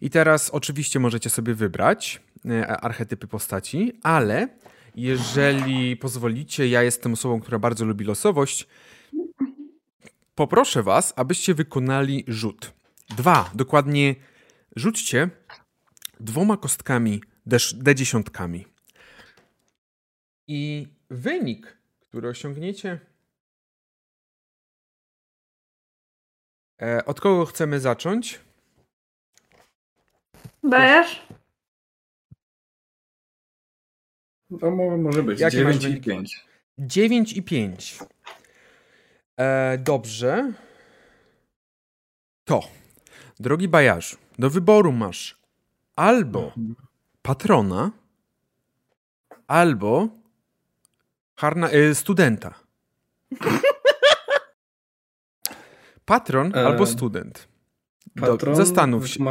I 0.02 0.10
teraz 0.10 0.50
oczywiście 0.50 1.00
możecie 1.00 1.30
sobie 1.30 1.54
wybrać 1.54 2.22
e, 2.46 2.68
archetypy 2.68 3.28
postaci, 3.28 4.00
ale 4.04 4.48
jeżeli 4.96 5.98
pozwolicie, 5.98 6.68
ja 6.68 6.84
jestem 6.84 7.14
osobą, 7.14 7.40
która 7.40 7.60
bardzo 7.60 7.86
lubi 7.86 8.06
losowość. 8.06 8.68
Poproszę 10.36 10.84
Was, 10.84 11.14
abyście 11.16 11.54
wykonali 11.54 12.24
rzut. 12.28 12.77
Dwa, 13.10 13.52
dokładnie 13.56 14.15
rzućcie 14.76 15.30
dwoma 16.20 16.58
kostkami 16.58 17.22
D- 17.46 17.58
D10. 17.58 18.63
I 20.48 20.88
wynik, 21.10 21.78
który 22.00 22.30
osiągniecie. 22.30 23.00
E, 26.82 27.06
od 27.06 27.22
kogo 27.22 27.46
chcemy 27.46 27.80
zacząć? 27.80 28.39
Dajesz? 30.63 31.28
To 34.60 34.72
mo- 34.72 34.98
może 34.98 35.24
być. 35.24 35.39
Jakie 35.39 35.58
9 35.58 35.76
masz 35.76 35.84
i 35.84 35.88
wyniki? 35.88 36.10
5. 36.10 36.46
9 36.78 37.34
i 37.34 37.43
5. 37.43 38.00
E, 39.39 39.78
dobrze. 39.78 40.54
To, 42.48 42.62
drogi 43.41 43.67
bajarzu, 43.67 44.17
do 44.39 44.50
wyboru 44.50 44.91
masz 44.91 45.38
albo 45.95 46.52
patrona, 47.21 47.91
albo 49.47 50.08
harna, 51.36 51.69
e, 51.69 51.95
studenta. 51.95 52.54
Patron 56.06 56.56
E, 56.56 56.67
albo 56.67 56.86
student. 56.86 57.47
Do, 58.15 58.28
Patron, 58.28 58.56
zastanów 58.56 59.08
się. 59.08 59.23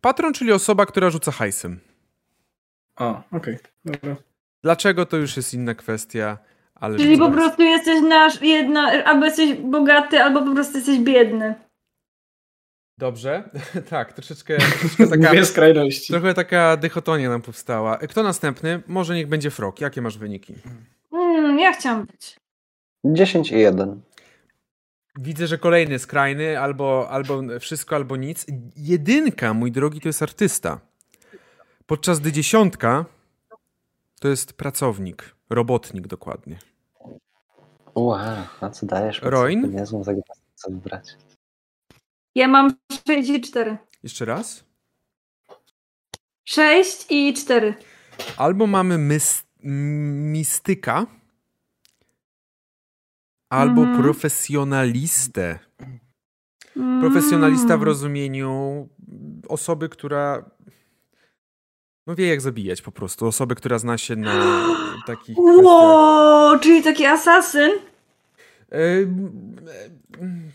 Patron, 0.00 0.32
czyli 0.32 0.52
osoba, 0.52 0.86
która 0.86 1.10
rzuca 1.10 1.32
hajsem. 1.32 1.80
O, 2.96 3.22
okej, 3.32 3.58
dobra. 3.84 4.16
Dlaczego 4.62 5.06
to 5.06 5.16
już 5.16 5.36
jest 5.36 5.54
inna 5.54 5.74
kwestia, 5.74 6.38
ale... 6.74 6.98
Czyli 6.98 7.18
po 7.18 7.30
prostu 7.30 7.62
jesteś 7.62 8.02
nasz 8.02 8.42
jedna, 8.42 9.04
albo 9.04 9.24
jesteś 9.24 9.54
bogaty, 9.54 10.22
albo 10.22 10.42
po 10.42 10.54
prostu 10.54 10.76
jesteś 10.76 10.98
biedny. 10.98 11.54
Dobrze, 13.00 13.50
tak, 13.90 14.12
troszeczkę, 14.12 14.56
troszeczkę 14.58 15.06
taka, 15.18 15.30
Dwie 15.30 15.46
skrajności. 15.46 16.12
trochę 16.12 16.34
taka 16.34 16.76
dychotonia 16.76 17.28
nam 17.28 17.42
powstała. 17.42 17.98
Kto 17.98 18.22
następny? 18.22 18.82
Może 18.86 19.14
niech 19.14 19.26
będzie 19.26 19.50
Frog. 19.50 19.80
Jakie 19.80 20.02
masz 20.02 20.18
wyniki? 20.18 20.54
Mm, 21.12 21.58
ja 21.58 21.72
chciałam 21.72 22.06
być. 22.06 22.40
10 23.04 23.52
i 23.52 23.58
1. 23.58 24.00
Widzę, 25.18 25.46
że 25.46 25.58
kolejny 25.58 25.98
skrajny, 25.98 26.60
albo, 26.60 27.10
albo 27.10 27.42
wszystko, 27.60 27.96
albo 27.96 28.16
nic. 28.16 28.46
Jedynka, 28.76 29.54
mój 29.54 29.72
drogi, 29.72 30.00
to 30.00 30.08
jest 30.08 30.22
artysta. 30.22 30.80
Podczas 31.86 32.20
gdy 32.20 32.32
dziesiątka 32.32 33.04
to 34.20 34.28
jest 34.28 34.52
pracownik, 34.52 35.34
robotnik 35.50 36.06
dokładnie. 36.06 36.58
Wow, 37.94 38.18
a 38.60 38.70
co 38.70 38.86
dajesz? 38.86 39.20
Roin? 39.22 39.70
Nie 39.74 39.86
znam 39.86 40.04
tego 40.04 40.20
co 40.54 40.70
wybrać. 40.70 41.04
Ja 42.34 42.48
mam 42.48 42.70
6 43.06 43.28
i 43.30 43.40
4. 43.40 43.78
Jeszcze 44.02 44.24
raz. 44.24 44.64
6 46.44 47.06
i 47.10 47.34
4. 47.34 47.74
Albo 48.36 48.66
mamy 48.66 48.96
mys- 48.98 49.44
mistyka, 50.32 51.06
albo 53.50 53.82
Mhm. 53.82 54.02
profesjonalistę. 54.02 55.58
Mm. 56.76 57.00
Profesjonalista 57.00 57.78
w 57.78 57.82
rozumieniu 57.82 58.88
osoby, 59.48 59.88
która 59.88 60.50
no 62.06 62.14
wie 62.14 62.26
jak 62.28 62.40
zabijać 62.40 62.82
po 62.82 62.92
prostu. 62.92 63.26
Osoby, 63.26 63.54
która 63.54 63.78
zna 63.78 63.98
się 63.98 64.16
na 64.16 64.32
takich 65.06 65.36
kwestiach. 65.36 65.64
Wow, 65.64 66.58
czyli 66.58 66.82
taki 66.82 67.06
asasyn? 67.06 67.70
Ym, 68.74 69.56
ym, 70.22 70.50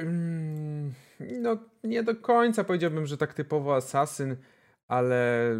ym, 0.00 0.94
No, 1.20 1.56
nie 1.84 2.02
do 2.02 2.14
końca 2.16 2.64
powiedziałbym, 2.64 3.06
że 3.06 3.16
tak 3.16 3.34
typowo 3.34 3.76
asasyn, 3.76 4.36
ale 4.88 5.50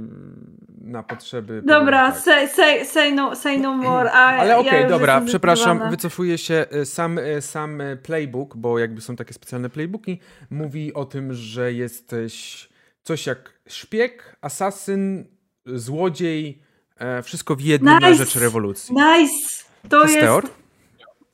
na 0.81 1.03
potrzeby. 1.03 1.63
Dobra, 1.67 2.13
tak. 2.13 2.21
say, 2.21 2.49
say, 2.49 2.85
say, 2.85 3.13
no, 3.13 3.37
say 3.37 3.59
no 3.59 3.75
more. 3.75 4.13
A 4.13 4.39
Ale 4.39 4.51
ja 4.51 4.59
okej, 4.59 4.83
już 4.83 4.91
dobra, 4.91 5.21
przepraszam, 5.21 5.91
wycofuję 5.91 6.39
się. 6.39 6.67
Y, 6.75 6.87
Sam, 6.87 7.19
y, 7.19 7.43
sam 7.43 7.81
y, 7.81 7.97
playbook, 7.97 8.57
bo 8.57 8.79
jakby 8.79 9.01
są 9.01 9.17
takie 9.17 9.35
specjalne 9.35 9.71
playbooki, 9.71 10.21
mówi 10.51 10.95
o 10.95 11.05
tym, 11.05 11.35
że 11.35 11.73
jesteś 11.73 12.69
coś 13.03 13.27
jak 13.27 13.61
szpieg, 13.69 14.37
asasyn, 14.41 15.25
złodziej, 15.67 16.63
e, 16.97 17.23
wszystko 17.23 17.57
w 17.57 17.61
jednym 17.61 18.01
na 18.01 18.09
Nice. 18.11 18.25
rzecz 18.25 18.37
rewolucji. 18.37 18.95
Nice! 18.95 19.65
To 19.89 20.07
Teor? 20.07 20.45
jest... 20.45 20.57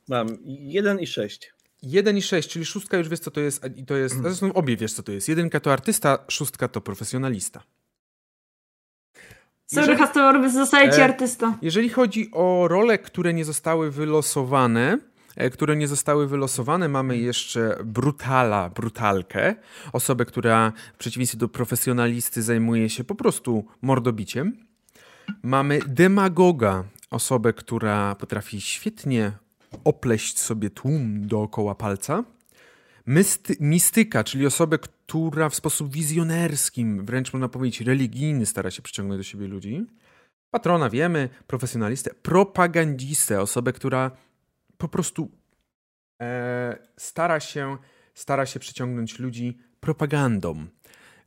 Mam 0.09 0.27
1 0.43 0.99
i 0.99 1.07
6. 1.07 1.53
1 1.85 2.17
i 2.17 2.21
6, 2.21 2.49
czyli 2.49 2.65
szóstka 2.65 2.97
już 2.97 3.09
wiesz, 3.09 3.19
co 3.19 3.31
to 3.31 3.41
jest. 3.41 3.65
I 3.75 3.85
to 3.85 3.95
jest. 3.95 4.21
Zresztą 4.21 4.53
obie 4.53 4.77
wiesz, 4.77 4.93
co 4.93 5.03
to 5.03 5.11
jest. 5.11 5.29
Jedynka 5.29 5.59
to 5.59 5.73
artysta, 5.73 6.19
szóstka 6.27 6.67
to 6.67 6.81
profesjonalista. 6.81 7.63
Sorry, 9.65 9.95
Hastor, 9.95 10.49
zostaje 10.49 10.91
ci 10.91 11.01
E, 11.01 11.03
artysta. 11.03 11.57
Jeżeli 11.61 11.89
chodzi 11.89 12.29
o 12.33 12.67
role, 12.67 12.97
które 12.97 13.33
nie 13.33 13.45
zostały 13.45 13.91
wylosowane, 13.91 14.97
e, 15.35 15.49
które 15.49 15.75
nie 15.75 15.87
zostały 15.87 16.27
wylosowane, 16.27 16.89
mamy 16.89 17.17
jeszcze 17.17 17.77
brutala, 17.85 18.69
brutalkę, 18.69 19.55
osobę, 19.93 20.25
która 20.25 20.73
w 20.93 20.97
przeciwieństwie 20.97 21.37
do 21.37 21.47
profesjonalisty 21.47 22.41
zajmuje 22.41 22.89
się 22.89 23.03
po 23.03 23.15
prostu 23.15 23.65
mordobiciem. 23.81 24.57
Mamy 25.43 25.79
demagoga, 25.87 26.83
osobę, 27.11 27.53
która 27.53 28.15
potrafi 28.15 28.61
świetnie 28.61 29.31
opleść 29.83 30.39
sobie 30.39 30.69
tłum 30.69 31.27
dookoła 31.27 31.75
palca. 31.75 32.23
Mysty, 33.05 33.55
mistyka, 33.59 34.23
czyli 34.23 34.45
osobę, 34.45 34.79
która 34.79 35.49
w 35.49 35.55
sposób 35.55 35.93
wizjonerskim, 35.93 37.05
wręcz 37.05 37.33
można 37.33 37.49
powiedzieć 37.49 37.81
religijny, 37.81 38.45
stara 38.45 38.71
się 38.71 38.81
przyciągnąć 38.81 39.19
do 39.19 39.23
siebie 39.23 39.47
ludzi. 39.47 39.85
Patrona 40.51 40.89
wiemy, 40.89 41.29
profesjonalistę, 41.47 42.13
propagandistę, 42.13 43.41
osobę, 43.41 43.73
która 43.73 44.11
po 44.77 44.87
prostu 44.87 45.31
e, 46.21 46.77
stara, 46.97 47.39
się, 47.39 47.77
stara 48.13 48.45
się 48.45 48.59
przyciągnąć 48.59 49.19
ludzi 49.19 49.57
propagandą. 49.79 50.65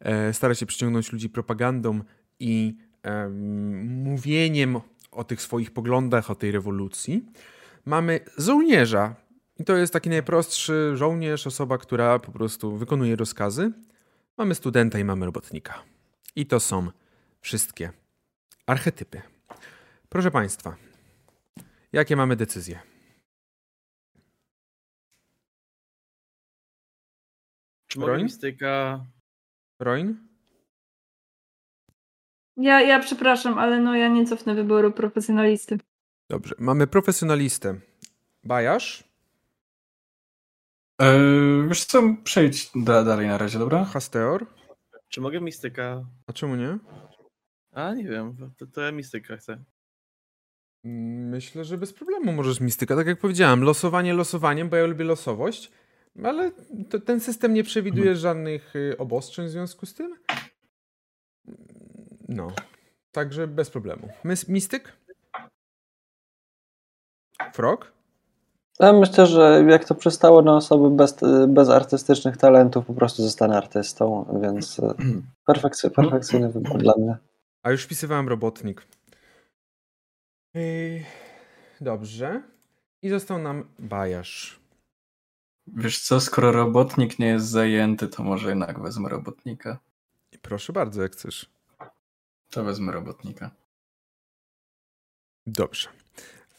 E, 0.00 0.32
stara 0.32 0.54
się 0.54 0.66
przyciągnąć 0.66 1.12
ludzi 1.12 1.28
propagandą 1.28 2.00
i 2.40 2.76
em, 3.02 4.02
mówieniem 4.02 4.80
o 5.10 5.24
tych 5.24 5.42
swoich 5.42 5.70
poglądach, 5.70 6.30
o 6.30 6.34
tej 6.34 6.52
rewolucji. 6.52 7.24
Mamy 7.88 8.20
żołnierza. 8.38 9.14
I 9.58 9.64
to 9.64 9.76
jest 9.76 9.92
taki 9.92 10.10
najprostszy 10.10 10.96
żołnierz, 10.96 11.46
osoba, 11.46 11.78
która 11.78 12.18
po 12.18 12.32
prostu 12.32 12.76
wykonuje 12.76 13.16
rozkazy. 13.16 13.72
Mamy 14.38 14.54
studenta 14.54 14.98
i 14.98 15.04
mamy 15.04 15.26
robotnika. 15.26 15.82
I 16.36 16.46
to 16.46 16.60
są 16.60 16.90
wszystkie 17.40 17.92
archetypy. 18.66 19.22
Proszę 20.08 20.30
Państwa, 20.30 20.76
jakie 21.92 22.16
mamy 22.16 22.36
decyzje? 22.36 22.78
Mistyka... 28.22 29.04
Roin? 29.80 30.28
Ja, 32.56 32.80
ja 32.80 33.00
przepraszam, 33.00 33.58
ale 33.58 33.80
no 33.80 33.96
ja 33.96 34.08
nie 34.08 34.26
cofnę 34.26 34.54
wyboru 34.54 34.92
profesjonalisty. 34.92 35.78
Dobrze. 36.28 36.54
Mamy 36.58 36.86
profesjonalistę. 36.86 37.80
Bajasz, 38.44 39.08
Eee, 40.98 41.68
wiesz 41.68 41.84
co, 41.84 42.02
przejdź 42.24 42.70
da, 42.74 43.04
dalej 43.04 43.26
na 43.26 43.38
razie, 43.38 43.58
dobra? 43.58 43.84
Hasteor. 43.84 44.46
Czy 45.08 45.20
mogę 45.20 45.40
mistyka... 45.40 46.04
A 46.26 46.32
czemu 46.32 46.56
nie? 46.56 46.78
A, 47.72 47.94
nie 47.94 48.04
wiem, 48.04 48.36
to, 48.56 48.66
to 48.66 48.80
ja 48.80 48.92
mistyka 48.92 49.36
chcę. 49.36 49.64
Myślę, 50.84 51.64
że 51.64 51.78
bez 51.78 51.92
problemu 51.92 52.32
możesz 52.32 52.60
mistyka. 52.60 52.96
Tak 52.96 53.06
jak 53.06 53.18
powiedziałem, 53.18 53.62
losowanie 53.62 54.14
losowaniem, 54.14 54.68
bo 54.68 54.76
ja 54.76 54.86
lubię 54.86 55.04
losowość, 55.04 55.70
ale 56.24 56.52
to, 56.90 57.00
ten 57.00 57.20
system 57.20 57.54
nie 57.54 57.64
przewiduje 57.64 58.16
żadnych 58.16 58.76
y, 58.76 58.98
obostrzeń 58.98 59.46
w 59.46 59.50
związku 59.50 59.86
z 59.86 59.94
tym. 59.94 60.16
No, 62.28 62.52
także 63.12 63.46
bez 63.46 63.70
problemu. 63.70 64.08
Mistyk? 64.48 64.92
Frog? 67.52 67.92
Ja 68.80 68.92
myślę, 68.92 69.26
że 69.26 69.64
jak 69.68 69.84
to 69.84 69.94
przystało 69.94 70.42
na 70.42 70.56
osoby 70.56 70.90
bez, 70.96 71.16
bez 71.48 71.68
artystycznych 71.68 72.36
talentów, 72.36 72.86
po 72.86 72.94
prostu 72.94 73.22
zostanę 73.22 73.56
artystą, 73.56 74.38
więc 74.42 74.80
e, 74.80 74.94
perfekcy, 75.46 75.90
perfekcyjny 75.90 76.48
wybór 76.48 76.78
dla 76.78 76.94
mnie. 76.98 77.16
A 77.62 77.70
już 77.70 77.84
wpisywałem 77.84 78.28
robotnik. 78.28 78.86
Dobrze. 81.80 82.42
I 83.02 83.08
został 83.08 83.38
nam 83.38 83.68
bajarz. 83.78 84.60
Wiesz 85.66 86.00
co, 86.00 86.20
skoro 86.20 86.52
robotnik 86.52 87.18
nie 87.18 87.26
jest 87.26 87.46
zajęty, 87.46 88.08
to 88.08 88.22
może 88.22 88.48
jednak 88.48 88.82
wezmę 88.82 89.08
robotnika. 89.08 89.78
Proszę 90.42 90.72
bardzo, 90.72 91.02
jak 91.02 91.12
chcesz. 91.12 91.50
To 92.50 92.64
wezmę 92.64 92.92
robotnika. 92.92 93.50
Dobrze. 95.46 95.88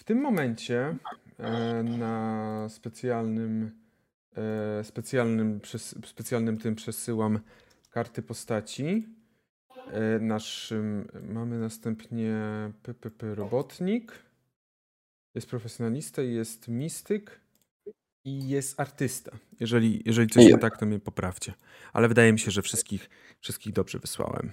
W 0.09 0.11
tym 0.11 0.21
momencie 0.21 0.95
e, 1.37 1.83
na 1.83 2.67
specjalnym 2.69 3.71
e, 4.37 4.83
specjalnym, 4.83 5.59
specjalnym 6.05 6.57
tym 6.57 6.75
przesyłam 6.75 7.39
karty 7.89 8.21
postaci. 8.21 9.07
E, 9.91 10.19
naszym 10.19 11.07
mamy 11.29 11.59
następnie 11.59 12.35
PPP 12.83 13.35
robotnik. 13.35 14.13
Jest 15.35 15.49
profesjonalista, 15.49 16.21
jest 16.21 16.67
mistyk 16.67 17.39
i 18.25 18.49
jest 18.49 18.79
artysta. 18.79 19.31
Jeżeli, 19.59 20.01
jeżeli 20.05 20.29
coś 20.29 20.45
nie 20.45 20.57
tak, 20.57 20.77
to 20.77 20.85
mnie 20.85 20.99
poprawcie. 20.99 21.53
Ale 21.93 22.07
wydaje 22.07 22.33
mi 22.33 22.39
się, 22.39 22.51
że 22.51 22.61
wszystkich, 22.61 23.09
wszystkich 23.39 23.73
dobrze 23.73 23.99
wysłałem. 23.99 24.51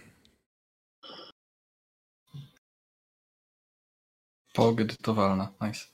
Pogedytowalna, 4.57 5.53
nice. 5.61 5.87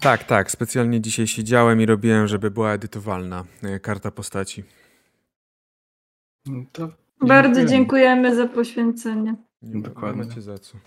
Tak, 0.00 0.24
tak. 0.24 0.50
Specjalnie 0.50 1.00
dzisiaj 1.00 1.26
siedziałem 1.26 1.80
i 1.80 1.86
robiłem, 1.86 2.28
żeby 2.28 2.50
była 2.50 2.72
edytowalna 2.72 3.44
e, 3.62 3.80
karta 3.80 4.10
postaci. 4.10 4.64
No 6.46 6.64
To 6.72 6.88
Bardzo 7.20 7.48
dziękujemy. 7.48 7.68
dziękujemy 7.68 8.36
za 8.36 8.48
poświęcenie. 8.48 9.34
Nie, 9.62 9.82
Dokładnie. 9.82 10.22
Nie 10.22 10.28
macie 10.28 10.42
za 10.42 10.58
co. 10.58 10.78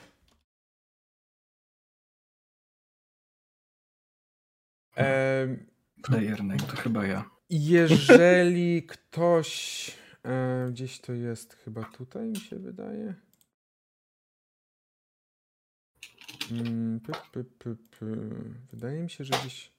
Name 6.10 6.58
to 6.58 6.76
chyba 6.78 7.06
ja. 7.06 7.30
jeżeli 7.50 8.84
ktoś. 8.84 9.92
E, 10.26 10.68
gdzieś 10.70 11.00
to 11.00 11.14
jest 11.14 11.54
chyba 11.54 11.84
tutaj, 11.84 12.30
mi 12.30 12.40
się 12.40 12.56
wydaje. 12.56 13.25
Wydaje 18.72 19.04
mi 19.04 19.10
się, 19.10 19.24
że 19.24 19.34
gdzieś. 19.40 19.72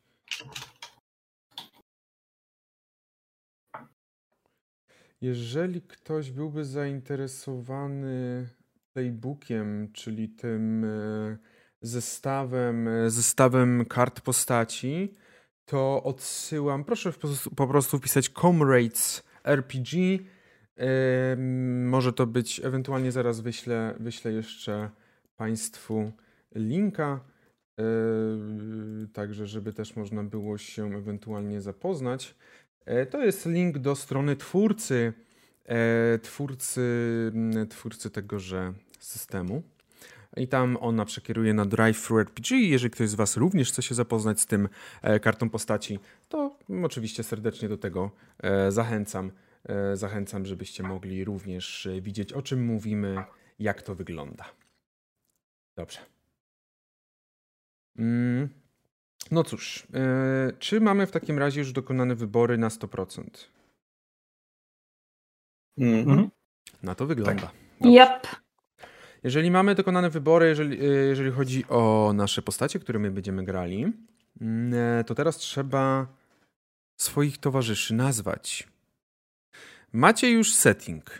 Jeżeli 5.20 5.82
ktoś 5.82 6.30
byłby 6.30 6.64
zainteresowany 6.64 8.48
playbookiem, 8.92 9.92
czyli 9.92 10.28
tym 10.28 10.84
e, 10.84 11.36
zestawem, 11.82 12.88
e, 12.88 13.10
zestawem 13.10 13.84
kart 13.84 14.20
postaci, 14.20 15.14
to 15.64 16.02
odsyłam. 16.02 16.84
Proszę 16.84 17.12
po 17.56 17.66
prostu- 17.66 17.98
wpisać 17.98 18.28
Comrades 18.28 19.22
RPG. 19.44 20.18
Em, 20.76 21.88
Może 21.88 22.12
to 22.12 22.26
być, 22.26 22.60
ewentualnie 22.64 23.12
zaraz 23.12 23.40
wyślę, 23.40 23.94
wyślę 24.00 24.32
jeszcze 24.32 24.90
Państwu 25.36 26.12
linka, 26.54 27.20
e, 27.80 27.84
także 29.12 29.46
żeby 29.46 29.72
też 29.72 29.96
można 29.96 30.24
było 30.24 30.58
się 30.58 30.96
ewentualnie 30.96 31.60
zapoznać. 31.60 32.34
E, 32.84 33.06
To 33.06 33.24
jest 33.24 33.46
link 33.46 33.78
do 33.78 33.96
strony 33.96 34.36
twórcy, 34.36 35.12
e, 35.64 36.18
twórcy, 36.18 36.82
m, 37.34 37.68
twórcy 37.68 38.10
tegoże 38.10 38.72
systemu. 38.98 39.62
I 40.36 40.48
tam 40.48 40.76
ona 40.80 41.04
przekieruje 41.04 41.54
na 41.54 41.66
Drive-Thru 41.66 42.18
RPG. 42.20 42.58
Jeżeli 42.58 42.90
ktoś 42.90 43.08
z 43.08 43.14
Was 43.14 43.36
również 43.36 43.72
chce 43.72 43.82
się 43.82 43.94
zapoznać 43.94 44.40
z 44.40 44.46
tym 44.46 44.68
kartą 45.22 45.50
postaci, 45.50 45.98
to 46.28 46.56
oczywiście 46.82 47.22
serdecznie 47.22 47.68
do 47.68 47.78
tego 47.78 48.10
zachęcam. 48.68 49.30
Zachęcam, 49.94 50.46
żebyście 50.46 50.82
mogli 50.82 51.24
również 51.24 51.88
widzieć, 52.02 52.32
o 52.32 52.42
czym 52.42 52.64
mówimy, 52.64 53.24
jak 53.58 53.82
to 53.82 53.94
wygląda. 53.94 54.44
Dobrze. 55.76 56.15
Mm. 57.98 58.48
No 59.30 59.44
cóż, 59.44 59.86
e, 59.94 60.52
czy 60.58 60.80
mamy 60.80 61.06
w 61.06 61.10
takim 61.10 61.38
razie 61.38 61.60
już 61.60 61.72
dokonane 61.72 62.14
wybory 62.14 62.58
na 62.58 62.68
100%? 62.68 63.24
Mhm. 65.78 66.30
Na 66.82 66.94
to 66.94 67.06
wygląda. 67.06 67.50
Dobrze. 67.80 68.02
Yep. 68.02 68.26
Jeżeli 69.22 69.50
mamy 69.50 69.74
dokonane 69.74 70.10
wybory, 70.10 70.48
jeżeli, 70.48 70.80
e, 70.80 70.84
jeżeli 70.84 71.30
chodzi 71.30 71.64
o 71.68 72.12
nasze 72.14 72.42
postacie, 72.42 72.78
które 72.78 72.98
my 72.98 73.10
będziemy 73.10 73.44
grali, 73.44 73.92
mm, 74.40 74.74
e, 75.00 75.04
to 75.04 75.14
teraz 75.14 75.36
trzeba 75.36 76.06
swoich 76.96 77.38
towarzyszy 77.38 77.94
nazwać. 77.94 78.68
Macie 79.92 80.30
już 80.30 80.54
setting. 80.54 81.18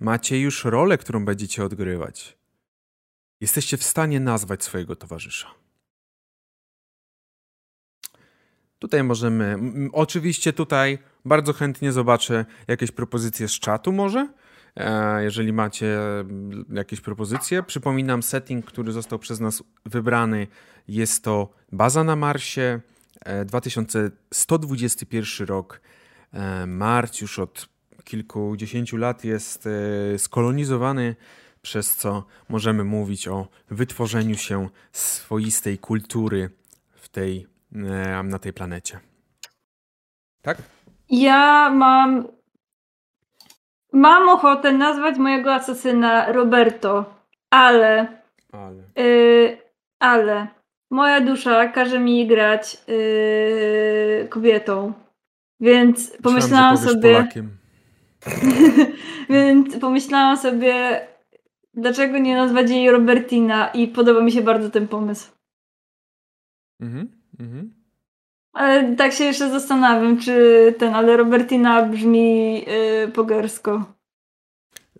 Macie 0.00 0.40
już 0.40 0.64
rolę, 0.64 0.98
którą 0.98 1.24
będziecie 1.24 1.64
odgrywać. 1.64 2.36
Jesteście 3.40 3.76
w 3.76 3.82
stanie 3.82 4.20
nazwać 4.20 4.64
swojego 4.64 4.96
towarzysza. 4.96 5.61
Tutaj 8.82 9.04
możemy. 9.04 9.56
Oczywiście 9.92 10.52
tutaj 10.52 10.98
bardzo 11.24 11.52
chętnie 11.52 11.92
zobaczę 11.92 12.44
jakieś 12.68 12.90
propozycje 12.90 13.48
z 13.48 13.52
czatu, 13.52 13.92
może. 13.92 14.28
E, 14.76 15.24
Jeżeli 15.24 15.52
macie 15.52 15.98
jakieś 16.72 17.00
propozycje, 17.00 17.62
przypominam, 17.62 18.22
setting, 18.22 18.66
który 18.66 18.92
został 18.92 19.18
przez 19.18 19.40
nas 19.40 19.62
wybrany, 19.86 20.46
jest 20.88 21.24
to 21.24 21.48
baza 21.72 22.04
na 22.04 22.16
Marsie, 22.16 22.80
e, 23.24 23.44
2121 23.44 25.46
rok. 25.46 25.80
E, 26.32 26.66
Mars 26.66 27.20
już 27.20 27.38
od 27.38 27.68
kilkudziesięciu 28.04 28.96
lat 28.96 29.24
jest 29.24 29.66
e, 29.66 29.70
skolonizowany, 30.18 31.16
przez 31.62 31.96
co 31.96 32.24
możemy 32.48 32.84
mówić 32.84 33.28
o 33.28 33.48
wytworzeniu 33.70 34.36
się 34.36 34.68
swoistej 34.92 35.78
kultury 35.78 36.50
w 36.94 37.08
tej, 37.08 37.40
e, 37.40 37.51
na 38.24 38.38
tej 38.38 38.52
planecie. 38.52 39.00
Tak? 40.42 40.58
Ja 41.10 41.70
mam. 41.70 42.28
Mam 43.92 44.28
ochotę 44.28 44.72
nazwać 44.72 45.18
mojego 45.18 45.54
asasyna 45.54 46.32
Roberto, 46.32 47.14
ale. 47.50 48.22
Ale. 48.52 48.82
Yy, 48.96 49.58
ale. 49.98 50.46
Moja 50.90 51.20
dusza 51.20 51.68
każe 51.68 51.98
mi 51.98 52.26
grać 52.26 52.76
yy, 52.88 54.28
kobietą. 54.28 54.92
Więc 55.60 56.16
pomyślałam 56.22 56.74
Myślałem, 56.74 56.94
sobie. 56.94 57.28
Więc 59.30 59.76
pomyślałam 59.76 60.36
sobie, 60.36 61.06
dlaczego 61.74 62.18
nie 62.18 62.36
nazwać 62.36 62.70
jej 62.70 62.90
Robertina 62.90 63.68
i 63.68 63.88
podoba 63.88 64.20
mi 64.20 64.32
się 64.32 64.42
bardzo 64.42 64.70
ten 64.70 64.88
pomysł. 64.88 65.32
Mhm, 66.80 67.21
mhm. 67.40 67.74
Ale 68.52 68.96
tak 68.96 69.12
się 69.12 69.24
jeszcze 69.24 69.50
zastanawiam, 69.50 70.20
czy 70.20 70.74
ten, 70.78 70.94
ale 70.94 71.16
Robertina 71.16 71.86
brzmi 71.86 72.54
yy, 72.64 73.08
pogersko. 73.14 73.94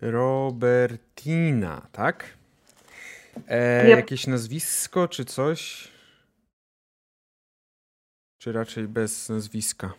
Robertina, 0.01 1.87
tak? 1.91 2.37
E, 3.47 3.83
Yep. 3.87 3.97
Jakieś 3.97 4.27
nazwisko 4.27 5.07
czy 5.07 5.25
coś? 5.25 5.91
Czy 8.37 8.51
raczej 8.51 8.87
bez 8.87 9.29
nazwiska? 9.29 9.93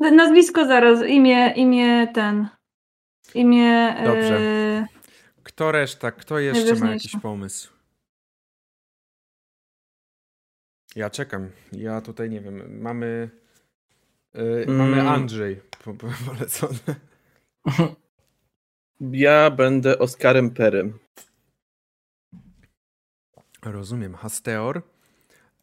Nazwisko 0.00 0.66
zaraz, 0.66 1.06
imię, 1.06 1.52
imię 1.56 2.08
ten. 2.14 2.48
Imię. 3.34 3.94
Dobrze. 4.04 4.40
Yy, 4.40 4.86
Kto 5.42 5.72
reszta? 5.72 6.10
Kto 6.12 6.38
jeszcze 6.38 6.74
ma 6.74 6.90
jakiś 6.92 7.16
pomysł? 7.22 7.73
Ja 10.96 11.10
czekam. 11.10 11.50
Ja 11.72 12.00
tutaj 12.00 12.30
nie 12.30 12.40
wiem. 12.40 12.80
Mamy. 12.80 13.30
y, 14.34 14.66
Mamy 14.68 15.00
Mm. 15.00 15.06
Andrzej 15.08 15.60
po- 15.84 15.94
po- 15.94 16.08
polecony. 16.26 16.78
Ja 19.00 19.50
będę 19.50 19.98
Oskarem 19.98 20.50
Perem. 20.50 20.98
Rozumiem. 23.62 24.14
Hasteor 24.14 24.82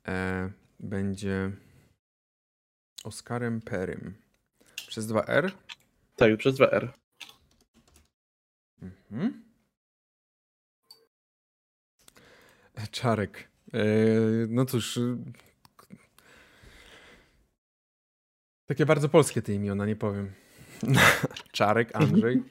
e, 0.07 0.51
będzie 0.79 1.51
Oskarem 3.03 3.61
Perym. 3.61 4.13
Przez 4.75 5.07
dwa 5.07 5.23
R? 5.25 5.51
Tak, 6.15 6.37
przez 6.37 6.55
dwa 6.55 6.67
R. 6.71 6.93
Mhm. 8.81 9.43
E, 12.75 12.87
Czarek. 12.87 13.50
E, 13.73 13.77
no 14.49 14.65
cóż. 14.65 14.97
y, 14.97 15.17
Takie 18.65 18.85
bardzo 18.85 19.09
polskie 19.09 19.41
te 19.41 19.53
imiona, 19.53 19.85
nie 19.85 19.95
powiem. 19.95 20.31
Czarek, 21.51 21.95
Andrzej. 21.95 22.43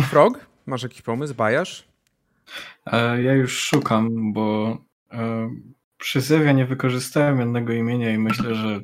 Frog, 0.00 0.46
masz 0.66 0.82
jakiś 0.82 1.02
pomysł? 1.02 1.34
Bajasz? 1.34 1.88
E, 2.86 3.22
Ja 3.22 3.34
już 3.34 3.58
szukam, 3.58 4.32
bo 4.32 4.78
e, 5.12 5.50
przy 5.98 6.20
Zewie 6.20 6.54
nie 6.54 6.66
wykorzystałem 6.66 7.40
jednego 7.40 7.72
imienia 7.72 8.10
i 8.10 8.18
myślę, 8.18 8.54
że 8.54 8.80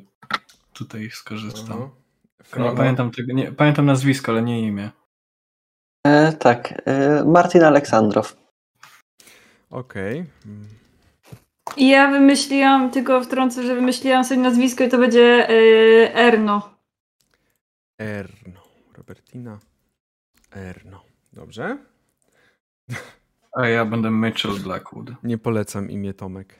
tutaj 0.73 1.09
skorzystam. 1.09 1.79
Nie 1.79 2.45
Frog. 2.45 2.77
pamiętam, 2.77 3.11
tego, 3.11 3.33
nie, 3.33 3.51
pamiętam 3.51 3.85
nazwisko, 3.85 4.31
ale 4.31 4.41
nie 4.41 4.61
imię. 4.67 4.89
E, 6.07 6.33
tak, 6.33 6.81
e, 6.85 7.23
Martin 7.25 7.63
Aleksandrow. 7.63 8.35
Okej. 9.69 10.25
Mm. 10.45 10.67
I 11.77 11.89
ja 11.89 12.11
wymyśliłam, 12.11 12.91
tylko 12.91 13.21
wtrącę, 13.23 13.63
że 13.63 13.75
wymyśliłam 13.75 14.23
sobie 14.25 14.41
nazwisko 14.41 14.83
i 14.83 14.89
to 14.89 14.97
będzie 14.97 15.47
yy, 15.49 16.13
Erno. 16.15 16.75
Erno. 17.97 18.61
Robertina. 18.97 19.59
Erno. 20.51 21.03
Dobrze. 21.33 21.77
A 23.51 23.67
ja 23.67 23.85
będę 23.85 24.11
Mitchell 24.11 24.59
Blackwood. 24.59 25.09
Nie 25.23 25.37
polecam 25.37 25.89
imię 25.91 26.13
Tomek. 26.13 26.55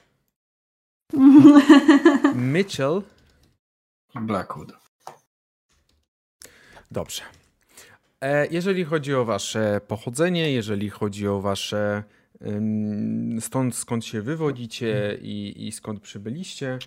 Mitchell. 2.36 3.02
Blackwood. 4.15 4.71
Dobrze. 6.92 7.21
E, 8.21 8.48
Jeżeli 8.48 8.86
chodzi 8.86 9.15
o 9.15 9.25
wasze 9.25 9.81
pochodzenie, 9.88 10.52
jeżeli 10.52 10.90
chodzi 10.90 11.27
o 11.27 11.42
wasze 11.42 12.04
stąd 13.40 13.75
skąd 13.75 14.06
się 14.06 14.21
wywodzicie 14.21 15.17
i, 15.21 15.67
i 15.67 15.71
skąd 15.71 16.00
przybyliście, 16.00 16.79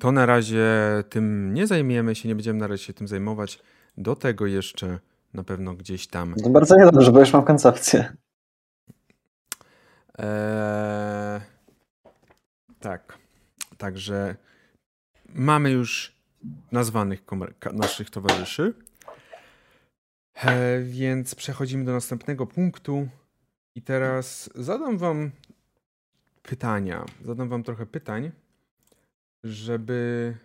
to 0.00 0.12
na 0.12 0.26
razie 0.26 0.66
tym 1.10 1.54
nie 1.54 1.66
zajmiemy 1.66 2.14
się, 2.14 2.28
nie 2.28 2.34
będziemy 2.34 2.58
na 2.58 2.66
razie 2.66 2.84
się 2.84 2.92
tym 2.94 3.08
zajmować. 3.08 3.58
Do 3.96 4.16
tego 4.16 4.46
jeszcze 4.46 4.98
na 5.34 5.44
pewno 5.44 5.74
gdzieś 5.74 6.06
tam 6.06 6.34
No 6.42 6.50
bardzo 6.50 6.76
niedobrze, 6.76 7.12
bo 7.12 7.20
już 7.20 7.32
mam 7.32 7.44
koncepcję. 7.44 8.12
Eee, 10.18 11.40
tak. 12.80 13.18
Także 13.78 14.36
mamy 15.34 15.70
już 15.70 16.16
nazwanych 16.72 17.24
komer- 17.24 17.52
ka- 17.58 17.72
naszych 17.72 18.10
towarzyszy. 18.10 18.74
E, 20.34 20.80
więc 20.82 21.34
przechodzimy 21.34 21.84
do 21.84 21.92
następnego 21.92 22.46
punktu. 22.46 23.08
I 23.74 23.82
teraz 23.82 24.50
zadam 24.54 24.98
wam 24.98 25.30
pytania. 26.42 27.04
Zadam 27.24 27.48
wam 27.48 27.62
trochę 27.62 27.86
pytań, 27.86 28.32
żeby 29.44 30.36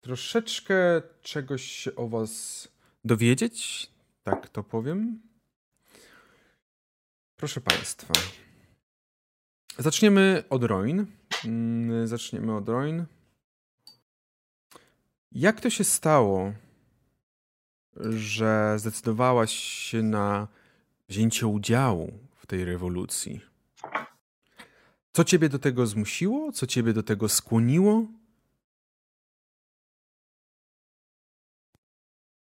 troszeczkę 0.00 1.02
czegoś 1.22 1.88
o 1.96 2.08
was 2.08 2.68
dowiedzieć. 3.04 3.90
Tak 4.22 4.48
to 4.48 4.62
powiem. 4.64 5.20
Proszę 7.36 7.60
Państwa. 7.60 8.14
Zaczniemy 9.78 10.44
od 10.50 10.64
Roin. 10.64 11.06
Mm, 11.44 12.06
Zaczniemy 12.06 12.56
od 12.56 12.68
Roin. 12.68 13.04
Jak 15.32 15.60
to 15.60 15.70
się 15.70 15.84
stało, 15.84 16.52
że 17.96 18.74
zdecydowałaś 18.78 19.52
się 19.52 20.02
na 20.02 20.48
wzięcie 21.08 21.46
udziału 21.46 22.12
w 22.36 22.46
tej 22.46 22.64
rewolucji? 22.64 23.40
Co 25.12 25.24
ciebie 25.24 25.48
do 25.48 25.58
tego 25.58 25.86
zmusiło? 25.86 26.52
Co 26.52 26.66
ciebie 26.66 26.92
do 26.92 27.02
tego 27.02 27.28
skłoniło? 27.28 28.06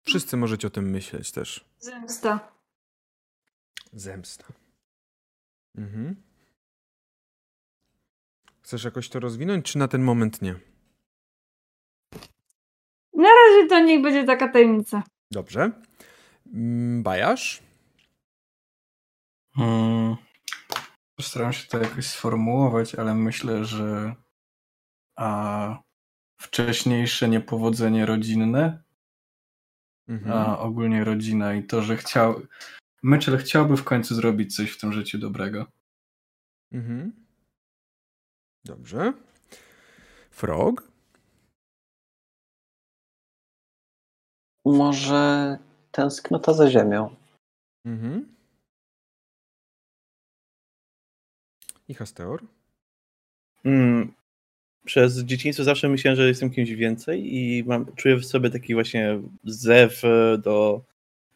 Wszyscy 0.03 0.37
możecie 0.37 0.67
o 0.67 0.71
tym 0.71 0.91
myśleć 0.91 1.33
też. 1.33 1.65
Zemsta. 1.79 2.53
Zemsta. 3.93 4.45
Mhm. 5.77 6.17
Chcesz 8.63 8.85
jakoś 8.85 9.09
to 9.09 9.21
rozwinąć, 9.21 9.73
czy 9.73 9.79
na 9.79 9.89
ten 9.89 10.03
moment 10.03 10.43
nie? 10.43 10.55
Na 13.15 13.29
razie 13.29 13.69
to 13.69 13.81
niech 13.81 14.03
będzie 14.03 14.25
taka 14.25 14.49
tajemnica. 14.49 15.03
Dobrze. 15.31 15.71
Mm, 16.55 17.03
Bajasz? 17.03 17.63
Hmm. 19.57 20.17
Postaram 21.17 21.53
się 21.53 21.69
to 21.69 21.79
jakoś 21.79 22.07
sformułować, 22.07 22.95
ale 22.95 23.15
myślę, 23.15 23.65
że 23.65 24.15
a, 25.17 25.79
wcześniejsze 26.41 27.29
niepowodzenie 27.29 28.07
rodzinne, 28.07 28.85
Mhm. 30.09 30.33
a 30.39 30.59
ogólnie 30.59 31.05
rodzina 31.05 31.55
i 31.55 31.67
to, 31.67 31.83
że 31.83 31.97
chciał. 31.97 32.43
Mitchell 33.03 33.39
chciałby 33.39 33.77
w 33.77 33.85
końcu 33.85 34.15
zrobić 34.15 34.57
coś 34.57 34.71
w 34.71 34.81
tym 34.81 34.93
życiu 34.93 35.19
dobrego. 35.19 35.67
Mhm. 36.73 37.27
Dobrze. 38.65 39.13
Frog? 40.31 40.89
Może 44.65 45.59
tęsknota 45.93 46.53
za 46.53 46.71
ziemią. 46.71 47.17
Mhm. 47.85 48.34
I 51.95 51.97
Hasteor? 51.97 52.43
Mm, 53.65 54.13
przez 54.85 55.19
dzieciństwo 55.19 55.65
zawsze 55.65 55.89
myślałem, 55.89 56.17
że 56.17 56.29
jestem 56.29 56.51
kimś 56.51 56.71
więcej 56.71 57.35
i 57.35 57.65
mam, 57.65 57.95
czuję 57.97 58.17
w 58.17 58.25
sobie 58.25 58.51
taki 58.51 58.75
właśnie 58.75 59.21
zew 59.45 60.05
e, 60.05 60.39
do 60.39 60.85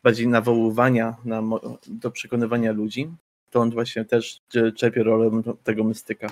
bardziej 0.03 0.29
nawoływania, 0.29 1.17
na, 1.25 1.43
do 1.87 2.11
przekonywania 2.11 2.73
ludzi. 2.73 3.11
Stąd 3.49 3.75
właśnie 3.75 4.05
też 4.05 4.41
cze- 4.49 4.73
czerpię 4.73 5.03
rolę 5.03 5.43
tego 5.65 5.85
mystyka. 5.85 6.31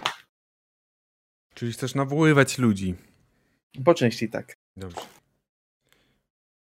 Czyli 1.54 1.72
chcesz 1.72 1.94
nawoływać 1.94 2.58
ludzi. 2.58 2.94
Po 3.84 3.94
części 3.94 4.28
tak. 4.28 4.56
Dobrze. 4.76 4.96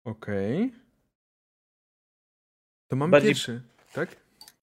Okej. 0.04 0.72
To 2.88 2.96
mamy 2.96 3.12
Bardziej- 3.12 3.30
pierwszy, 3.32 3.62
tak? 3.94 4.16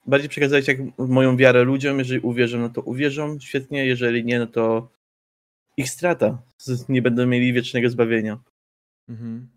Bardziej 0.07 0.29
przekazać 0.29 0.69
jak 0.69 0.79
moją 0.99 1.37
wiarę 1.37 1.65
ludziom. 1.65 1.99
Jeżeli 1.99 2.21
uwierzą, 2.21 2.59
no 2.59 2.69
to 2.69 2.81
uwierzą 2.81 3.39
świetnie. 3.41 3.87
Jeżeli 3.87 4.25
nie, 4.25 4.39
no 4.39 4.47
to 4.47 4.91
ich 5.77 5.91
strata. 5.91 6.43
Nie 6.89 7.03
będą 7.03 7.27
mieli 7.27 7.53
wiecznego 7.53 7.91
zbawienia. 7.91 8.39
Mhm. 9.09 9.49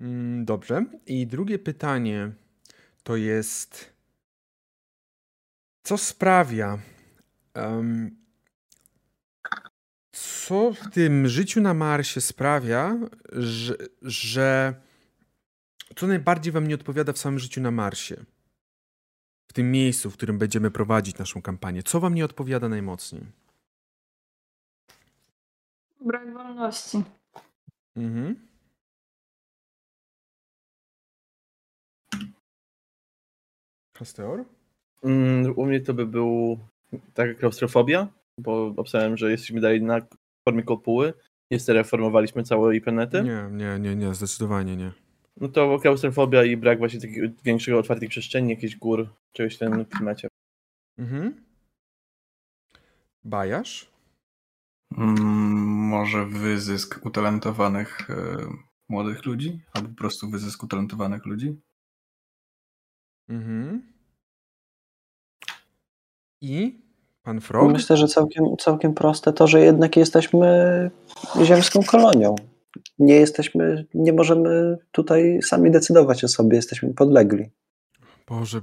Mm, 0.00 0.44
Dobrze. 0.44 0.84
I 1.06 1.26
drugie 1.26 1.58
pytanie 1.58 2.32
to 3.02 3.16
jest, 3.16 3.94
co 5.82 5.98
sprawia, 5.98 6.78
em, 7.54 8.16
co 10.12 10.72
w 10.72 10.90
tym 10.90 11.28
życiu 11.28 11.60
na 11.60 11.74
Marsie 11.74 12.20
sprawia, 12.20 12.98
że, 13.32 13.74
że 14.02 14.74
co 15.96 16.06
najbardziej 16.06 16.52
wam 16.52 16.66
nie 16.68 16.74
odpowiada 16.74 17.12
w 17.12 17.18
samym 17.18 17.38
życiu 17.38 17.60
na 17.60 17.70
Marsie? 17.70 18.16
W 19.50 19.52
tym 19.52 19.72
miejscu, 19.72 20.10
w 20.10 20.16
którym 20.16 20.38
będziemy 20.38 20.70
prowadzić 20.70 21.18
naszą 21.18 21.42
kampanię. 21.42 21.82
Co 21.82 22.00
wam 22.00 22.14
nie 22.14 22.24
odpowiada 22.24 22.68
najmocniej? 22.68 23.22
Brak 26.00 26.32
wolności. 26.34 27.02
Mhm. 27.96 28.36
Hasteor? 33.96 34.44
Mm, 35.04 35.52
U 35.56 35.66
mnie 35.66 35.80
to 35.80 35.94
by 35.94 36.06
był 36.06 36.58
taka 37.14 37.34
klaustrofobia, 37.34 38.08
bo 38.38 38.74
obstałem, 38.76 39.16
że 39.16 39.30
jesteśmy 39.30 39.60
dalej 39.60 39.82
na 39.82 40.00
formie 40.48 40.62
kopuły. 40.62 41.12
Nie 41.50 41.58
reformowaliśmy 41.68 42.42
całej 42.42 42.80
planety. 42.80 43.22
Nie, 43.22 43.48
nie, 43.50 43.78
nie, 43.78 43.96
nie, 43.96 44.14
zdecydowanie 44.14 44.76
nie. 44.76 44.92
No 45.36 45.48
to 45.48 45.78
klaustrofobia 45.78 46.44
i 46.44 46.56
brak 46.56 46.78
właśnie 46.78 47.00
takiego 47.00 47.28
większego 47.44 47.78
otwartych 47.78 48.08
przestrzeni, 48.08 48.50
jakichś 48.50 48.76
gór, 48.76 49.08
czegoś 49.32 49.56
w 49.56 49.58
tym 49.58 49.84
klimacie. 49.84 50.28
Mhm. 50.98 51.44
Bajasz? 53.24 53.90
Mm, 54.98 55.18
może 55.88 56.26
wyzysk 56.26 57.06
utalentowanych 57.06 58.10
e, 58.10 58.36
młodych 58.88 59.24
ludzi, 59.24 59.60
albo 59.72 59.88
po 59.88 59.94
prostu 59.94 60.30
wyzysk 60.30 60.62
utalentowanych 60.62 61.26
ludzi. 61.26 61.60
Mhm. 63.28 63.92
I 66.40 66.82
pan 67.22 67.40
Frog? 67.40 67.72
Myślę, 67.72 67.96
że 67.96 68.08
całkiem, 68.08 68.44
całkiem 68.56 68.94
proste 68.94 69.32
to, 69.32 69.46
że 69.46 69.60
jednak 69.60 69.96
jesteśmy 69.96 70.90
ziemską 71.42 71.82
kolonią. 71.82 72.34
Nie 72.98 73.14
jesteśmy, 73.14 73.86
nie 73.94 74.12
możemy 74.12 74.78
tutaj 74.92 75.38
sami 75.42 75.70
decydować 75.70 76.24
o 76.24 76.28
sobie, 76.28 76.56
jesteśmy 76.56 76.94
podlegli. 76.94 77.50
Boże. 78.28 78.60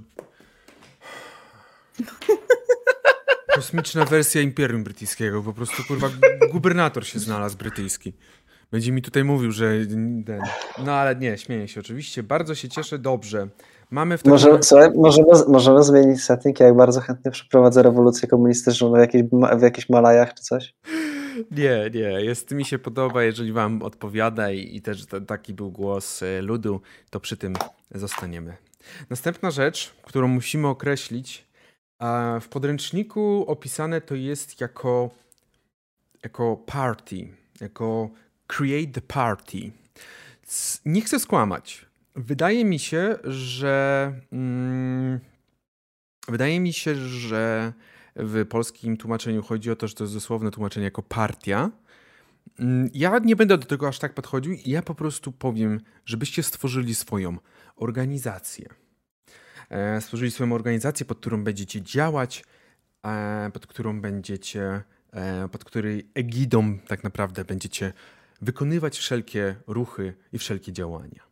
Kosmiczna 3.56 4.06
wersja 4.06 4.42
Imperium 4.42 4.84
Brytyjskiego. 4.84 5.42
Po 5.42 5.54
prostu, 5.54 5.84
kurwa, 5.88 6.10
gubernator 6.52 7.06
się 7.06 7.20
znalazł 7.20 7.58
brytyjski. 7.58 8.14
Będzie 8.72 8.92
mi 8.92 9.02
tutaj 9.02 9.24
mówił, 9.24 9.52
że. 9.52 9.74
No 10.86 10.92
ale 10.92 11.16
nie, 11.16 11.38
śmieję 11.38 11.68
się 11.68 11.80
oczywiście. 11.80 12.24
Bardzo 12.24 12.56
się 12.56 12.70
cieszę, 12.70 13.00
dobrze. 13.00 13.48
Mamy 13.92 14.18
w. 14.18 14.26
Może, 14.26 14.64
słuchaj, 14.64 14.90
możemy, 14.96 15.28
możemy 15.48 15.84
zmienić 15.84 16.24
setting, 16.24 16.60
ja 16.60 16.66
jak 16.66 16.76
bardzo 16.76 17.02
chętnie 17.02 17.32
przeprowadzę 17.32 17.84
rewolucję 17.84 18.28
komunistyczną 18.28 18.92
w 18.94 18.98
jakichś, 18.98 19.24
w 19.58 19.62
jakichś 19.62 19.90
Malajach 19.90 20.34
czy 20.34 20.44
coś. 20.44 20.76
Nie, 21.52 21.90
nie, 21.94 22.00
jest, 22.00 22.52
mi 22.52 22.66
się 22.66 22.80
podoba, 22.80 23.24
jeżeli 23.24 23.52
wam 23.52 23.82
odpowiada 23.82 24.52
i, 24.52 24.76
i 24.76 24.82
też 24.82 25.06
t- 25.06 25.22
taki 25.22 25.54
był 25.54 25.72
głos 25.72 26.24
e, 26.24 26.42
ludu, 26.42 26.82
to 27.10 27.20
przy 27.20 27.38
tym 27.38 27.54
zostaniemy. 27.96 28.58
Następna 29.10 29.52
rzecz, 29.52 29.94
którą 30.04 30.28
musimy 30.28 30.68
określić, 30.68 31.46
w 32.42 32.48
podręczniku 32.50 33.46
opisane 33.48 34.02
to 34.02 34.16
jest 34.16 34.62
jako, 34.62 35.10
jako 36.24 36.58
party, 36.58 37.28
jako 37.62 38.10
create 38.48 38.92
the 38.92 39.02
party. 39.02 39.72
Nie 40.86 41.02
chcę 41.02 41.20
skłamać. 41.20 41.86
Wydaje 42.16 42.66
mi 42.66 42.80
się, 42.80 43.18
że 43.24 44.14
mm, 44.32 45.20
wydaje 46.28 46.60
mi 46.60 46.74
się, 46.74 46.96
że 46.96 47.74
w 48.16 48.46
polskim 48.46 48.98
tłumaczeniu 48.98 49.44
chodzi 49.44 49.72
o 49.72 49.76
to, 49.76 49.88
że 49.88 49.94
to 49.94 50.04
jest 50.04 50.14
dosłowne 50.14 50.52
tłumaczenie 50.52 50.84
jako 50.84 51.02
partia. 51.04 51.72
Mm, 52.60 52.90
Ja 52.94 53.20
nie 53.20 53.36
będę 53.36 53.58
do 53.58 53.66
tego 53.66 53.88
aż 53.88 54.00
tak 54.00 54.14
podchodził. 54.14 54.58
Ja 54.66 54.82
po 54.82 54.96
prostu 54.96 55.32
powiem, 55.32 55.82
żebyście 56.06 56.44
stworzyli 56.44 56.96
swoją 56.96 57.38
organizację. 57.76 58.70
E, 59.70 60.02
Stworzyli 60.02 60.32
swoją 60.32 60.54
organizację, 60.54 61.06
pod 61.06 61.20
którą 61.20 61.44
będziecie 61.44 61.82
działać, 61.82 62.44
e, 63.06 63.50
pod 63.54 63.68
którą 63.68 64.02
będziecie, 64.02 64.82
e, 65.14 65.50
pod 65.50 65.64
której 65.66 66.10
egidą 66.14 66.80
tak 66.88 67.04
naprawdę 67.04 67.46
będziecie 67.46 67.94
wykonywać 68.42 68.98
wszelkie 68.98 69.56
ruchy 69.68 70.14
i 70.34 70.38
wszelkie 70.38 70.72
działania. 70.74 71.24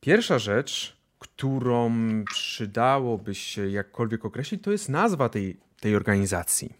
Pierwsza 0.00 0.38
rzecz, 0.38 0.96
którą 1.18 1.92
przydałoby 2.24 3.34
się 3.34 3.68
jakkolwiek 3.68 4.24
określić, 4.24 4.62
to 4.62 4.72
jest 4.72 4.88
nazwa 4.88 5.28
tej, 5.28 5.60
tej 5.84 5.96
organizacji. 5.96 6.74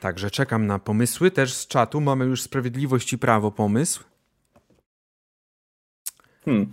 Także 0.00 0.30
czekam 0.30 0.66
na 0.66 0.78
pomysły 0.78 1.30
też 1.30 1.54
z 1.54 1.66
czatu. 1.66 2.00
Mamy 2.00 2.24
już 2.24 2.42
Sprawiedliwość 2.42 3.12
i 3.12 3.18
Prawo 3.18 3.50
pomysł. 3.50 4.04
Hmm. 6.44 6.72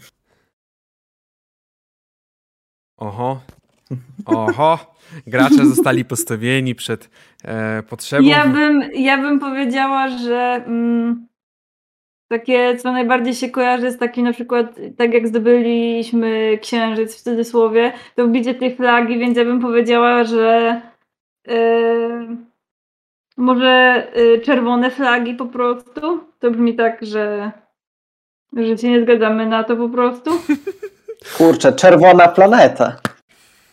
Oho. 2.97 3.41
Oho. 4.25 4.95
Gracze 5.27 5.65
zostali 5.65 6.05
postawieni 6.05 6.75
przed 6.75 7.09
e, 7.43 7.83
potrzebą. 7.83 8.27
Ja 8.27 8.47
bym, 8.47 8.81
ja 8.93 9.17
bym 9.17 9.39
powiedziała, 9.39 10.17
że 10.17 10.63
mm, 10.67 11.27
takie, 12.31 12.77
co 12.77 12.91
najbardziej 12.91 13.35
się 13.35 13.49
kojarzy 13.49 13.91
z 13.91 13.97
takim 13.97 14.25
na 14.25 14.33
przykład, 14.33 14.65
tak 14.97 15.13
jak 15.13 15.27
zdobyliśmy 15.27 16.57
księżyc 16.61 17.15
w 17.15 17.21
cudzysłowie, 17.21 17.93
to 18.15 18.27
wbicie 18.27 18.55
tej 18.55 18.75
flagi, 18.75 19.19
więc 19.19 19.37
ja 19.37 19.45
bym 19.45 19.61
powiedziała, 19.61 20.23
że 20.23 20.81
yy, 21.47 22.37
może 23.37 24.07
yy, 24.15 24.39
czerwone 24.39 24.91
flagi 24.91 25.33
po 25.33 25.45
prostu. 25.45 26.19
To 26.39 26.51
brzmi 26.51 26.75
tak, 26.75 27.05
że, 27.05 27.51
że 28.57 28.77
się 28.77 28.89
nie 28.89 29.01
zgadzamy 29.01 29.45
na 29.45 29.63
to 29.63 29.77
po 29.77 29.89
prostu. 29.89 30.31
Kurczę, 31.37 31.73
czerwona 31.73 32.27
planeta. 32.27 32.97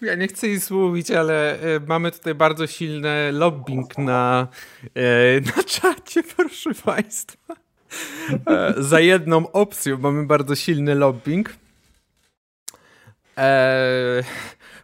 Ja 0.03 0.15
nie 0.15 0.29
chcę 0.29 0.49
nic 0.49 0.71
mówić, 0.71 1.11
ale 1.11 1.53
e, 1.53 1.81
mamy 1.87 2.13
tutaj 2.13 2.35
bardzo 2.35 2.67
silny 2.67 3.33
lobbying 3.33 3.99
na, 3.99 4.49
e, 4.95 5.41
na 5.57 5.63
czacie, 5.63 6.23
proszę 6.37 6.71
Państwa. 6.85 7.68
E, 8.47 8.75
za 8.79 9.01
jedną 9.01 9.53
opcją 9.53 9.99
mamy 9.99 10.27
bardzo 10.27 10.55
silny 10.57 10.95
lobbying. 10.95 11.51
E, 13.39 14.23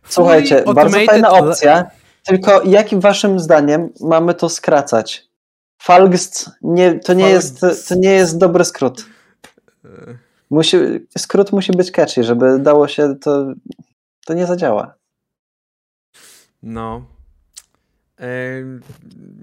Słuchajcie, 0.05 0.65
bardzo 0.75 0.99
fajna 1.07 1.31
opcja, 1.31 1.87
tylko 2.27 2.63
jakim 2.63 3.01
waszym 3.01 3.41
zdaniem 3.41 3.89
mamy 4.01 4.35
to 4.35 4.49
skracać? 4.49 5.29
Falgst 5.83 6.51
nie, 6.63 6.99
to, 6.99 7.15
nie 7.15 7.31
jest, 7.31 7.61
to 7.89 7.95
nie 7.95 8.11
jest 8.11 8.39
dobry 8.39 8.65
skrót. 8.65 9.05
E. 9.85 9.89
Musi, 10.51 10.77
skrót 11.19 11.53
musi 11.53 11.73
być 11.73 11.91
catchy, 11.91 12.25
żeby 12.25 12.59
dało 12.59 12.89
się 12.89 13.15
to, 13.21 13.47
to 14.27 14.35
nie 14.35 14.47
zadziała. 14.47 14.95
No. 16.63 17.05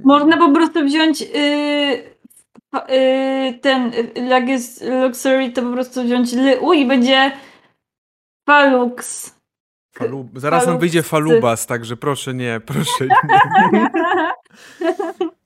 Można 0.03 0.37
po 0.37 0.51
prostu 0.51 0.85
wziąć 0.85 1.21
yy, 1.21 2.10
ten, 3.61 3.91
jak 4.29 4.47
jest 4.47 4.83
Luxury, 4.83 5.51
to 5.51 5.61
po 5.61 5.71
prostu 5.71 6.03
wziąć 6.03 6.33
Lu 6.33 6.73
i 6.73 6.87
będzie 6.87 7.31
Falux. 8.45 9.31
Falub 9.93 10.39
Zaraz 10.39 10.67
nam 10.67 10.79
wyjdzie 10.79 11.03
Falubas, 11.03 11.65
także 11.65 11.97
proszę 11.97 12.33
nie, 12.33 12.61
proszę 12.65 13.07
nie. 13.07 13.89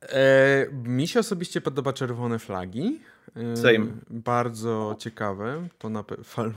e, 0.02 0.68
mi 0.72 1.08
się 1.08 1.20
osobiście 1.20 1.62
podoba 1.62 1.94
czerwone 1.94 2.40
flagi. 2.40 3.00
E, 3.36 3.58
Same. 3.58 3.88
Bardzo 4.10 4.96
ciekawe. 5.00 5.68
To 5.78 5.90
na 5.90 6.04
pewno. 6.04 6.54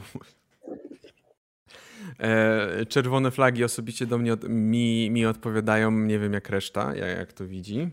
E, 2.21 2.87
czerwone 2.87 3.31
flagi 3.31 3.65
osobiście 3.65 4.07
do 4.07 4.19
mnie 4.19 4.37
mi, 4.49 5.11
mi 5.11 5.27
odpowiadają, 5.27 5.91
nie 5.91 6.19
wiem 6.19 6.33
jak 6.33 6.49
reszta, 6.49 6.97
jak, 6.97 7.19
jak 7.19 7.33
to 7.33 7.47
widzi. 7.47 7.91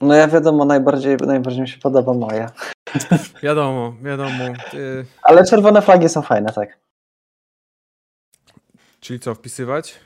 No 0.00 0.14
ja 0.14 0.28
wiadomo, 0.28 0.64
najbardziej, 0.64 1.16
najbardziej 1.16 1.62
mi 1.62 1.68
się 1.68 1.78
podoba 1.78 2.14
moja. 2.14 2.50
Wiadomo, 3.42 3.94
wiadomo. 4.02 4.44
Ale 5.22 5.44
czerwone 5.44 5.82
flagi 5.82 6.08
są 6.08 6.22
fajne, 6.22 6.52
tak. 6.52 6.78
Czyli 9.00 9.20
co, 9.20 9.34
wpisywać? 9.34 9.98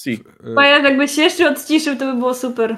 Si. 0.00 0.24
Pajac 0.54 0.84
jakbyś 0.84 1.10
się 1.10 1.22
jeszcze 1.22 1.50
odciszył, 1.50 1.96
to 1.96 2.12
by 2.12 2.18
było 2.18 2.34
super. 2.34 2.76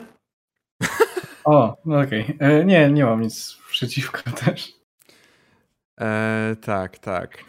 O, 1.44 1.76
no 1.84 2.00
okej. 2.00 2.22
Okay. 2.22 2.48
E, 2.48 2.64
nie, 2.64 2.90
nie 2.90 3.04
mam 3.04 3.20
nic 3.20 3.58
przeciwko 3.70 4.30
też. 4.44 4.72
E, 6.00 6.56
tak, 6.60 6.98
tak. 6.98 7.44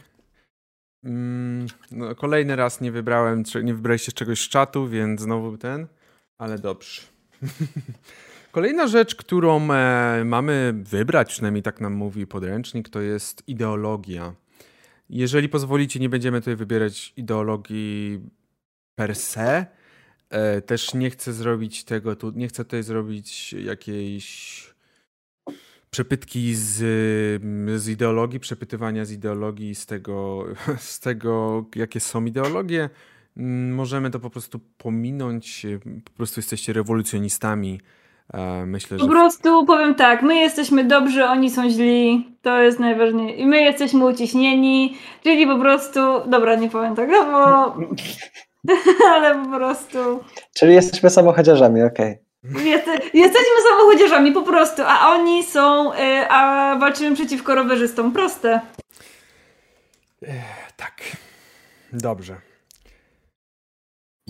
Mm, 1.04 1.68
no, 1.92 2.16
kolejny 2.16 2.56
raz 2.56 2.82
nie 2.82 2.92
wybrałem, 2.92 3.44
nie 3.64 3.74
wybraliście 3.74 4.12
czegoś 4.12 4.42
z 4.42 4.50
czatu, 4.50 4.88
więc 4.88 5.22
znowu 5.22 5.58
ten, 5.58 5.88
ale 6.38 6.60
dobrze. 6.60 7.02
Kolejna 8.52 8.88
rzecz, 8.88 9.16
którą 9.16 9.72
e, 9.72 10.24
mamy 10.26 10.74
wybrać, 10.84 11.30
przynajmniej 11.30 11.64
tak 11.64 11.82
nam 11.82 11.94
mówi 11.94 12.28
podręcznik, 12.28 12.90
to 12.90 13.02
jest 13.02 13.44
ideologia. 13.48 14.34
Jeżeli 15.10 15.50
pozwolicie, 15.50 16.00
nie 16.00 16.10
będziemy 16.10 16.42
tutaj 16.42 16.56
wybierać 16.56 17.14
ideologii 17.18 18.20
per 18.96 19.16
se. 19.16 19.66
E, 20.30 20.62
też 20.62 20.94
nie 20.94 21.10
chcę 21.10 21.34
zrobić 21.34 21.84
tego, 21.84 22.16
tu, 22.16 22.32
nie 22.36 22.48
chcę 22.48 22.66
tutaj 22.66 22.84
zrobić 22.84 23.54
jakiejś 23.54 24.60
przepytki 25.92 26.56
z, 26.56 26.76
z 27.82 27.88
ideologii, 27.88 28.40
przepytywania 28.40 29.06
z 29.06 29.12
ideologii, 29.12 29.76
z 29.76 29.86
tego, 29.86 30.46
z 30.78 31.00
tego, 31.00 31.66
jakie 31.76 32.00
są 32.00 32.26
ideologie. 32.26 32.90
Mm, 33.38 33.76
możemy 33.76 34.10
to 34.10 34.20
po 34.20 34.30
prostu 34.30 34.60
pominąć. 34.78 35.66
Po 36.06 36.12
prostu 36.12 36.40
jesteście 36.40 36.74
rewolucjonistami. 36.74 37.82
E, 38.34 38.66
myślę, 38.66 39.00
że... 39.00 39.06
Po 39.06 39.12
prostu 39.12 39.66
powiem 39.66 39.96
tak, 39.96 40.22
my 40.22 40.36
jesteśmy 40.36 40.84
dobrzy, 40.84 41.26
oni 41.26 41.50
są 41.50 41.70
źli, 41.70 42.30
to 42.42 42.62
jest 42.62 42.80
najważniejsze. 42.80 43.36
I 43.36 43.46
my 43.46 43.62
jesteśmy 43.62 44.06
uciśnieni, 44.06 44.98
czyli 45.24 45.48
po 45.48 45.60
prostu, 45.60 46.00
dobra, 46.28 46.56
nie 46.56 46.70
powiem 46.70 46.96
tak, 46.96 47.10
no 47.10 47.26
bo... 47.26 47.78
ale 49.14 49.44
po 49.44 49.58
prostu... 49.58 49.98
Czyli 50.54 50.74
jesteśmy 50.74 51.10
samochodziarzami, 51.10 51.84
okej. 51.84 52.12
Okay. 52.12 52.30
Jesteśmy 53.14 53.56
samochodzierzami 53.70 54.32
po 54.32 54.42
prostu, 54.44 54.82
a 54.86 55.10
oni 55.10 55.44
są, 55.44 55.94
y, 55.94 55.98
a 56.30 56.76
walczymy 56.80 57.16
przeciwko 57.16 57.56
rowerzystom. 57.56 58.12
Proste. 58.12 58.62
Tak. 60.78 61.02
Dobrze. 61.94 62.49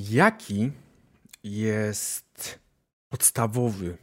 Jaki 0.08 0.72
jest 1.44 2.60
podstawowy, 3.10 3.98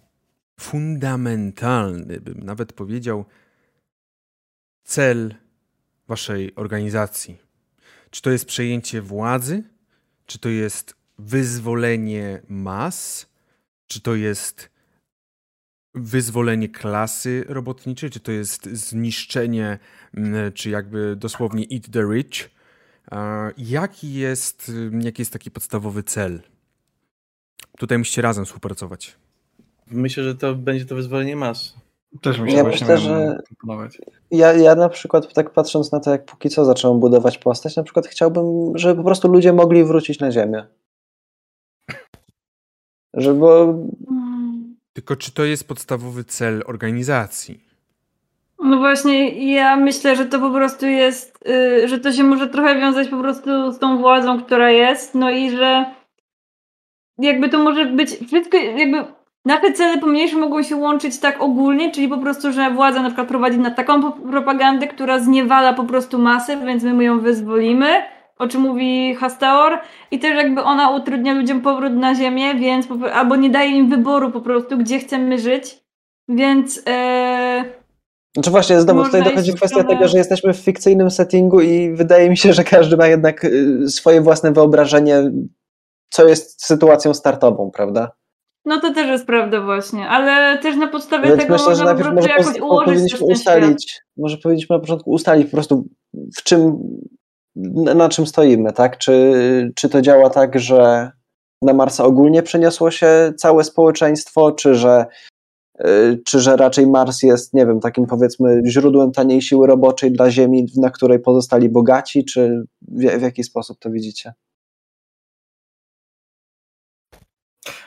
fundamentalny, 0.61 2.21
bym 2.21 2.43
nawet 2.45 2.73
powiedział, 2.73 3.25
cel 4.85 5.35
waszej 6.09 6.55
organizacji? 6.55 7.39
Czy 8.11 8.23
to 8.23 8.31
jest 8.31 8.45
przejęcie 8.45 9.03
władzy? 9.03 9.63
Czy 10.27 10.39
to 10.39 10.49
jest 10.49 10.95
wyzwolenie 11.19 12.43
mas? 12.49 13.27
Czy 13.87 14.01
to 14.01 14.15
jest 14.15 14.71
wyzwolenie 15.95 16.69
klasy 16.69 17.45
robotniczej, 17.49 18.11
czy 18.11 18.21
to 18.21 18.33
jest 18.33 18.67
zniszczenie, 18.67 19.79
mm, 20.15 20.53
czy 20.53 20.71
jakby 20.71 21.17
dosłownie 21.17 21.67
eat 21.73 21.91
the 21.91 22.03
rich? 22.03 22.56
Jaki 23.59 24.15
jest, 24.15 24.73
jaki 25.01 25.23
jest 25.23 25.33
taki 25.33 25.51
podstawowy 25.51 26.03
cel? 26.03 26.41
Tutaj 27.79 27.99
musicie 27.99 28.23
razem 28.23 28.45
współpracować. 28.45 29.17
Myślę, 29.87 30.25
że 30.25 30.35
to 30.35 30.55
będzie 30.55 30.85
to 30.85 30.95
wyzwolenie 30.95 31.37
mas. 31.37 31.75
Też 32.23 32.41
myślę, 32.41 32.59
ja 32.59 32.65
myślę, 32.65 32.99
że 32.99 33.39
ja, 34.31 34.53
ja 34.53 34.75
na 34.75 34.89
przykład 34.89 35.33
tak 35.35 35.51
patrząc 35.51 35.93
na 35.93 36.01
to, 36.01 36.11
jak 36.11 36.25
póki 36.25 36.51
co 36.51 36.65
zacząłem 36.65 37.01
budować 37.01 37.39
postać, 37.39 37.77
na 37.77 37.83
przykład 37.83 38.07
chciałbym, 38.07 38.79
żeby 38.79 38.95
po 38.95 39.05
prostu 39.05 39.29
ludzie 39.29 39.53
mogli 39.53 39.85
wrócić 39.85 40.21
na 40.21 40.33
ziemię. 40.33 40.67
Żeby... 43.15 43.47
Tylko 44.93 45.17
czy 45.17 45.33
to 45.33 45.45
jest 45.45 45.69
podstawowy 45.69 46.25
cel 46.25 46.63
organizacji? 46.67 47.66
No 48.67 48.79
właśnie, 48.79 49.29
ja 49.55 49.77
myślę, 49.77 50.17
że 50.17 50.27
to 50.27 50.41
po 50.41 50.51
prostu 50.51 50.87
jest, 50.87 51.45
yy, 51.47 51.89
że 51.89 51.99
to 51.99 52.13
się 52.13 52.25
może 52.25 52.49
trochę 52.49 52.81
wiązać 52.81 53.09
po 53.09 53.17
prostu 53.17 53.73
z 53.73 53.79
tą 53.79 53.99
władzą, 53.99 54.43
która 54.43 54.71
jest, 54.71 55.15
no 55.15 55.31
i 55.31 55.51
że 55.51 55.85
jakby 57.19 57.49
to 57.49 57.59
może 57.59 57.87
być, 57.87 58.11
wszystko 58.29 58.57
jakby 58.57 59.05
nasze 59.45 59.73
cele 59.73 59.99
pomniejsze 59.99 60.37
mogą 60.37 60.63
się 60.63 60.77
łączyć 60.77 61.19
tak 61.19 61.43
ogólnie, 61.43 61.91
czyli 61.91 62.09
po 62.09 62.19
prostu, 62.19 62.53
że 62.53 62.71
władza 62.71 63.03
na 63.03 63.09
przykład 63.09 63.29
prowadzi 63.29 63.59
na 63.59 63.71
taką 63.71 64.13
propagandę, 64.13 64.87
która 64.87 65.19
zniewala 65.19 65.73
po 65.73 65.85
prostu 65.85 66.19
masę, 66.19 66.57
więc 66.57 66.83
my 66.83 67.05
ją 67.05 67.21
wyzwolimy, 67.21 68.03
o 68.39 68.49
czym 68.49 68.61
mówi 68.61 69.15
Hastaor 69.15 69.79
i 70.11 70.19
też 70.19 70.37
jakby 70.37 70.63
ona 70.63 70.91
utrudnia 70.91 71.35
ludziom 71.35 71.61
powrót 71.61 71.93
na 71.93 72.15
ziemię, 72.15 72.55
więc 72.55 72.89
albo 73.15 73.37
nie 73.37 73.51
daje 73.51 73.71
im 73.71 73.89
wyboru 73.89 74.31
po 74.31 74.41
prostu, 74.41 74.79
gdzie 74.79 74.99
chcemy 74.99 75.39
żyć, 75.39 75.77
więc... 76.29 76.83
Ee, 76.87 77.36
znaczy 78.37 78.51
właśnie, 78.51 78.81
znowu 78.81 79.05
tutaj 79.05 79.23
dochodzi 79.23 79.55
kwestia 79.55 79.85
tego, 79.85 80.09
że 80.09 80.19
jesteśmy 80.19 80.53
w 80.53 80.57
fikcyjnym 80.57 81.11
settingu 81.11 81.61
i 81.61 81.93
wydaje 81.93 82.31
mi 82.31 82.37
się, 82.37 82.53
że 82.53 82.65
każdy 82.65 82.97
ma 82.97 83.07
jednak 83.07 83.45
y, 83.45 83.89
swoje 83.89 84.21
własne 84.21 84.53
wyobrażenie, 84.53 85.31
co 86.11 86.29
jest 86.29 86.65
sytuacją 86.65 87.15
startową, 87.15 87.71
prawda? 87.71 88.11
No 88.65 88.81
to 88.81 88.95
też 88.95 89.07
jest 89.07 89.27
prawda 89.27 89.61
właśnie, 89.61 90.09
ale 90.09 90.59
też 90.59 90.77
na 90.77 90.89
podstawie 90.89 91.29
Więc 91.29 91.41
tego 91.41 91.53
myślę, 91.53 91.77
że 91.77 91.85
najpierw 91.85 92.15
może 92.15 92.29
jakoś 92.29 92.61
ułożyć 92.61 92.87
powinniśmy 92.87 93.27
ustalić, 93.27 94.03
może 94.17 94.37
powinniśmy 94.37 94.77
na 94.77 94.81
początku 94.81 95.11
ustalić 95.11 95.47
po 95.47 95.57
prostu 95.57 95.85
w 96.39 96.43
czym 96.43 96.79
na 97.95 98.09
czym 98.09 98.27
stoimy, 98.27 98.73
tak? 98.73 98.99
Czy, 98.99 99.73
czy 99.75 99.89
to 99.89 100.03
działa 100.03 100.31
tak, 100.31 100.59
że 100.59 101.11
na 101.63 101.73
Marsa 101.73 102.05
ogólnie 102.05 102.43
przeniosło 102.43 102.91
się 102.91 103.33
całe 103.37 103.65
społeczeństwo, 103.65 104.53
czy 104.53 104.75
że 104.75 105.07
czy 106.25 106.41
że 106.41 106.57
raczej 106.57 106.87
Mars 106.87 107.23
jest, 107.23 107.55
nie 107.55 107.67
wiem, 107.67 107.81
takim 107.81 108.07
powiedzmy 108.07 108.63
źródłem 108.67 109.13
taniej 109.13 109.43
siły 109.43 109.67
roboczej 109.67 110.13
dla 110.13 110.31
Ziemi, 110.31 110.67
na 110.77 110.91
której 110.91 111.19
pozostali 111.19 111.69
bogaci, 111.69 112.25
czy 112.25 112.65
w, 112.89 113.19
w 113.19 113.23
jaki 113.23 113.45
sposób 113.45 113.79
to 113.79 113.91
widzicie? 113.91 114.33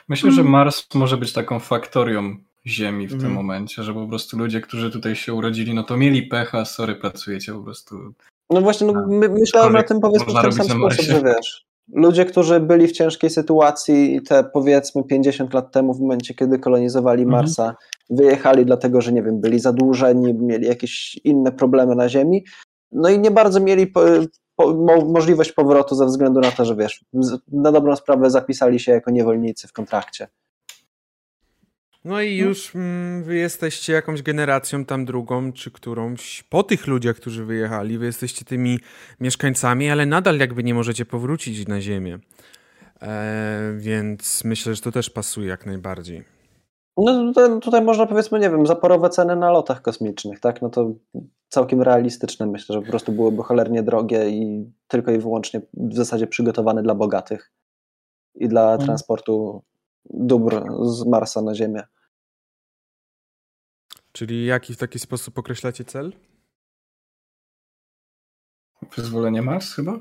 Myślę, 0.08 0.32
że 0.32 0.40
Mm. 0.40 0.52
Mars 0.52 0.86
może 0.94 1.16
być 1.16 1.32
taką 1.32 1.58
faktorią 1.58 2.36
Ziemi 2.66 3.06
w 3.06 3.10
tym 3.10 3.18
Mhm. 3.18 3.34
momencie, 3.34 3.82
że 3.82 3.94
po 3.94 4.06
prostu 4.06 4.38
ludzie, 4.38 4.60
którzy 4.60 4.90
tutaj 4.90 5.16
się 5.16 5.34
urodzili, 5.34 5.74
no 5.74 5.82
to 5.82 5.96
mieli 5.96 6.22
pecha, 6.22 6.64
sorry, 6.64 6.94
pracujecie 6.94 7.52
po 7.52 7.60
prostu. 7.60 7.96
No 8.50 8.60
właśnie, 8.60 8.86
no, 8.86 9.06
my, 9.08 9.28
myślałem 9.28 9.72
na 9.72 9.82
tym 9.82 10.00
powiedzmy 10.00 10.32
w 10.32 10.42
ten 10.42 10.52
sam 10.52 10.78
sposób, 10.78 11.04
że 11.04 11.22
wiesz, 11.22 11.66
ludzie, 11.92 12.24
którzy 12.24 12.60
byli 12.60 12.86
w 12.86 12.92
ciężkiej 12.92 13.30
sytuacji 13.30 14.20
te 14.28 14.44
powiedzmy 14.44 15.04
50 15.04 15.54
lat 15.54 15.72
temu, 15.72 15.94
w 15.94 16.00
momencie, 16.00 16.34
kiedy 16.34 16.58
kolonizowali 16.58 17.22
Mhm. 17.22 17.42
Marsa, 17.42 17.76
wyjechali 18.10 18.66
dlatego, 18.66 19.00
że 19.00 19.12
nie 19.12 19.22
wiem, 19.22 19.40
byli 19.40 19.60
zadłużeni, 19.60 20.34
mieli 20.34 20.66
jakieś 20.66 21.20
inne 21.24 21.52
problemy 21.52 21.94
na 21.94 22.08
Ziemi, 22.08 22.44
no 22.92 23.08
i 23.08 23.18
nie 23.18 23.30
bardzo 23.30 23.60
mieli 23.60 23.86
po, 23.86 24.00
po, 24.56 24.74
mo, 24.74 25.04
możliwość 25.04 25.52
powrotu 25.52 25.94
ze 25.94 26.06
względu 26.06 26.40
na 26.40 26.50
to, 26.50 26.64
że 26.64 26.76
wiesz, 26.76 27.04
na 27.52 27.72
dobrą 27.72 27.96
sprawę 27.96 28.30
zapisali 28.30 28.80
się 28.80 28.92
jako 28.92 29.10
niewolnicy 29.10 29.68
w 29.68 29.72
kontrakcie. 29.72 30.28
No 32.04 32.20
i 32.20 32.36
już 32.36 32.74
mm, 32.76 33.22
wy 33.24 33.36
jesteście 33.36 33.92
jakąś 33.92 34.22
generacją 34.22 34.84
tam 34.84 35.04
drugą, 35.04 35.52
czy 35.52 35.70
którąś 35.70 36.42
po 36.42 36.62
tych 36.62 36.86
ludziach, 36.86 37.16
którzy 37.16 37.44
wyjechali, 37.44 37.98
wy 37.98 38.06
jesteście 38.06 38.44
tymi 38.44 38.78
mieszkańcami, 39.20 39.90
ale 39.90 40.06
nadal 40.06 40.38
jakby 40.38 40.64
nie 40.64 40.74
możecie 40.74 41.04
powrócić 41.06 41.68
na 41.68 41.80
ziemię. 41.80 42.18
E, 43.02 43.72
więc 43.76 44.44
myślę, 44.44 44.74
że 44.74 44.82
to 44.82 44.92
też 44.92 45.10
pasuje 45.10 45.48
jak 45.48 45.66
najbardziej. 45.66 46.24
No 46.96 47.32
tutaj, 47.32 47.60
tutaj 47.60 47.82
można 47.82 48.06
powiedzmy, 48.06 48.38
nie 48.38 48.50
wiem, 48.50 48.66
zaporowe 48.66 49.10
ceny 49.10 49.36
na 49.36 49.50
lotach 49.50 49.82
kosmicznych, 49.82 50.40
tak? 50.40 50.62
No 50.62 50.70
to 50.70 50.92
całkiem 51.48 51.82
realistyczne 51.82 52.46
myślę, 52.46 52.72
że 52.74 52.82
po 52.82 52.88
prostu 52.88 53.12
byłyby 53.12 53.42
cholernie 53.42 53.82
drogie 53.82 54.30
i 54.30 54.70
tylko 54.88 55.12
i 55.12 55.18
wyłącznie 55.18 55.60
w 55.74 55.94
zasadzie 55.94 56.26
przygotowane 56.26 56.82
dla 56.82 56.94
bogatych 56.94 57.52
i 58.34 58.48
dla 58.48 58.62
Mhm. 58.62 58.86
transportu 58.86 59.62
dóbr 60.04 60.64
z 60.82 61.06
Marsa 61.06 61.42
na 61.42 61.54
Ziemię. 61.54 61.82
Czyli 64.12 64.46
jaki 64.46 64.74
w 64.74 64.78
taki 64.78 64.98
sposób 64.98 65.38
określacie 65.38 65.84
cel? 65.84 66.12
Wyzwolenie 68.96 69.42
Mars 69.42 69.74
chyba? 69.74 70.00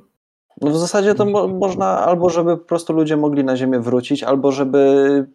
No 0.62 0.72
w 0.72 0.78
zasadzie 0.78 1.16
to 1.16 1.26
mo 1.26 1.48
można 1.48 1.88
albo 1.88 2.30
żeby 2.30 2.58
po 2.58 2.66
prostu 2.66 2.94
ludzie 2.94 3.18
mogli 3.18 3.44
na 3.44 3.58
Ziemię 3.58 3.80
wrócić, 3.80 4.24
albo 4.24 4.52
żeby, 4.52 5.26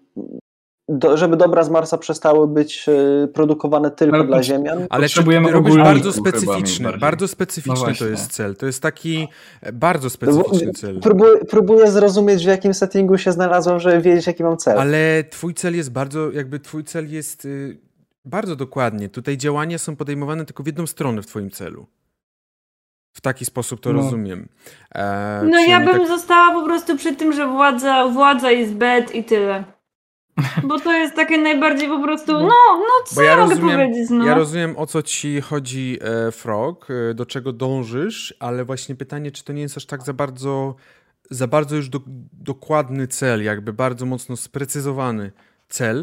do, 0.88 1.16
żeby 1.16 1.36
dobra 1.36 1.64
z 1.64 1.70
Marsa 1.70 1.98
przestały 1.98 2.48
być 2.48 2.86
e, 2.88 3.28
produkowane 3.28 3.90
tylko 3.90 4.16
Ale 4.16 4.26
dla 4.26 4.42
Ziemian. 4.42 4.86
Ale 4.90 5.02
Potrzebujemy 5.02 5.52
robisz 5.52 5.76
bardzo 5.76 6.12
specyficzny, 6.12 6.98
bardzo 6.98 7.28
specyficzny 7.28 7.88
No 7.88 7.94
to 7.98 8.06
jest 8.06 8.32
cel. 8.32 8.56
To 8.56 8.66
jest 8.66 8.82
taki 8.82 9.28
e, 9.62 9.72
bardzo 9.72 10.10
specyficzny 10.10 10.72
cel. 10.72 11.00
Próbuję, 11.00 11.44
próbuję 11.50 11.90
zrozumieć, 11.90 12.44
w 12.44 12.48
jakim 12.48 12.74
settingu 12.74 13.18
się 13.18 13.32
znalazłem, 13.32 13.80
żeby 13.80 14.00
wiedzieć, 14.00 14.26
jaki 14.26 14.42
mam 14.44 14.56
cel. 14.56 14.78
Ale 14.78 15.24
twój 15.30 15.54
cel 15.54 15.76
jest 15.76 15.92
bardzo, 15.92 16.30
jakby 16.32 16.60
twój 16.60 16.84
cel 16.84 17.12
jest 17.12 17.44
y, 17.44 17.78
bardzo 18.24 18.56
dokładnie. 18.56 19.08
Tutaj 19.08 19.36
działania 19.36 19.78
są 19.78 19.96
podejmowane 19.96 20.44
tylko 20.44 20.62
w 20.62 20.66
jedną 20.66 20.86
stronę 20.86 21.22
w 21.22 21.26
twoim 21.26 21.50
celu. 21.50 21.86
W 23.12 23.20
taki 23.20 23.44
sposób 23.44 23.80
to 23.80 23.92
No. 23.92 24.02
rozumiem. 24.02 24.48
E, 24.94 25.42
No 25.50 25.58
ja 25.60 25.80
bym 25.80 25.98
tak- 25.98 26.08
została 26.08 26.54
po 26.54 26.64
prostu 26.64 26.96
przy 26.96 27.16
tym, 27.16 27.32
że 27.32 27.46
władza, 27.46 28.08
władza 28.08 28.50
jest 28.50 28.74
bad 28.74 29.14
i 29.14 29.24
tyle. 29.24 29.64
Bo 30.64 30.80
to 30.80 30.92
jest 30.92 31.14
takie 31.14 31.38
najbardziej 31.38 31.88
po 31.88 32.02
prostu, 32.02 32.32
no, 32.32 32.54
no 32.78 33.04
co 33.06 33.22
ja 33.22 33.36
mogę 33.36 33.54
rozumiem, 33.54 33.78
powiedzieć, 33.78 34.10
no. 34.10 34.26
ja 34.26 34.34
rozumiem 34.34 34.76
o 34.76 34.86
co 34.86 35.02
ci 35.02 35.40
chodzi, 35.40 35.98
e, 36.00 36.32
Frog, 36.32 36.88
e, 36.90 37.14
do 37.14 37.26
czego 37.26 37.52
dążysz, 37.52 38.34
ale 38.40 38.64
właśnie 38.64 38.94
pytanie, 38.94 39.32
czy 39.32 39.44
to 39.44 39.52
nie 39.52 39.62
jest 39.62 39.76
aż 39.76 39.86
tak 39.86 40.02
za 40.02 40.12
bardzo, 40.12 40.74
za 41.30 41.46
bardzo 41.46 41.76
już 41.76 41.88
do, 41.88 42.00
dokładny 42.32 43.08
cel, 43.08 43.44
jakby 43.44 43.72
bardzo 43.72 44.06
mocno 44.06 44.36
sprecyzowany 44.36 45.32
cel, 45.68 46.02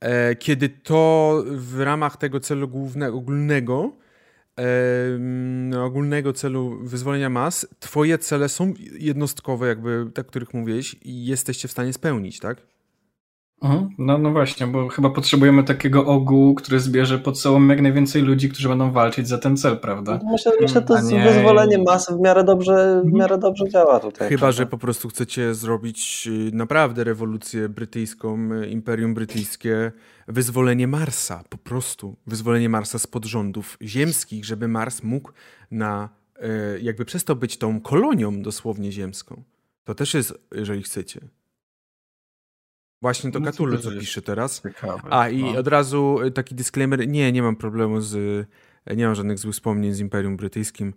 e, 0.00 0.36
kiedy 0.36 0.68
to 0.68 1.42
w 1.46 1.80
ramach 1.80 2.16
tego 2.16 2.40
celu 2.40 2.68
głównego, 2.68 3.16
ogólnego, 3.16 3.92
em, 4.56 5.72
ogólnego 5.82 6.32
celu 6.32 6.78
wyzwolenia 6.82 7.30
mas, 7.30 7.66
twoje 7.80 8.18
cele 8.18 8.48
są 8.48 8.74
jednostkowe, 8.98 9.68
jakby 9.68 10.10
te, 10.14 10.22
o 10.22 10.24
których 10.24 10.54
mówiłeś 10.54 10.96
i 11.02 11.26
jesteście 11.26 11.68
w 11.68 11.72
stanie 11.72 11.92
spełnić, 11.92 12.40
tak? 12.40 12.75
Mhm. 13.62 13.88
No, 13.98 14.18
no 14.18 14.30
właśnie, 14.32 14.66
bo 14.66 14.88
chyba 14.88 15.10
potrzebujemy 15.10 15.64
takiego 15.64 16.06
ogółu, 16.06 16.54
który 16.54 16.80
zbierze 16.80 17.18
pod 17.18 17.40
sobą 17.40 17.66
jak 17.66 17.80
najwięcej 17.82 18.22
ludzi, 18.22 18.48
którzy 18.48 18.68
będą 18.68 18.92
walczyć 18.92 19.28
za 19.28 19.38
ten 19.38 19.56
cel, 19.56 19.78
prawda? 19.78 20.20
Myślę, 20.30 20.52
myślę, 20.60 20.80
że 20.80 20.86
to 20.86 21.00
nie- 21.02 21.24
wyzwolenie 21.24 21.78
masy 21.78 22.14
w 22.16 22.20
miarę 22.20 22.44
dobrze, 22.44 23.02
w 23.04 23.12
miarę 23.12 23.38
dobrze 23.38 23.68
działa 23.68 24.00
tutaj. 24.00 24.28
Chyba, 24.28 24.52
że 24.52 24.66
po 24.66 24.78
prostu 24.78 25.08
chcecie 25.08 25.54
zrobić 25.54 26.28
y, 26.50 26.50
naprawdę 26.56 27.04
rewolucję 27.04 27.68
brytyjską, 27.68 28.52
y, 28.52 28.66
Imperium 28.68 29.14
Brytyjskie, 29.14 29.92
wyzwolenie 30.28 30.88
Marsa, 30.88 31.44
po 31.48 31.58
prostu 31.58 32.16
wyzwolenie 32.26 32.68
Marsa 32.68 32.98
spod 32.98 33.24
rządów 33.24 33.76
ziemskich, 33.82 34.44
żeby 34.44 34.68
Mars 34.68 35.02
mógł 35.02 35.32
na, 35.70 36.08
y, 36.76 36.80
jakby 36.82 37.04
przestał 37.04 37.36
być 37.36 37.58
tą 37.58 37.80
kolonią 37.80 38.42
dosłownie 38.42 38.92
ziemską. 38.92 39.42
To 39.84 39.94
też 39.94 40.14
jest, 40.14 40.34
jeżeli 40.54 40.82
chcecie. 40.82 41.20
Właśnie 43.02 43.32
to 43.32 43.40
Cthulhu 43.40 43.78
co 43.78 43.90
pisze 43.90 44.22
teraz. 44.22 44.62
Ciekawe. 44.62 45.02
A 45.10 45.28
i 45.28 45.42
no. 45.42 45.58
od 45.58 45.68
razu 45.68 46.18
y, 46.22 46.30
taki 46.30 46.54
disclaimer, 46.54 47.08
nie, 47.08 47.32
nie 47.32 47.42
mam 47.42 47.56
problemu 47.56 48.00
z, 48.00 48.14
y, 48.90 48.96
nie 48.96 49.06
mam 49.06 49.14
żadnych 49.14 49.38
złych 49.38 49.54
wspomnień 49.54 49.92
z 49.92 50.00
Imperium 50.00 50.36
Brytyjskim. 50.36 50.94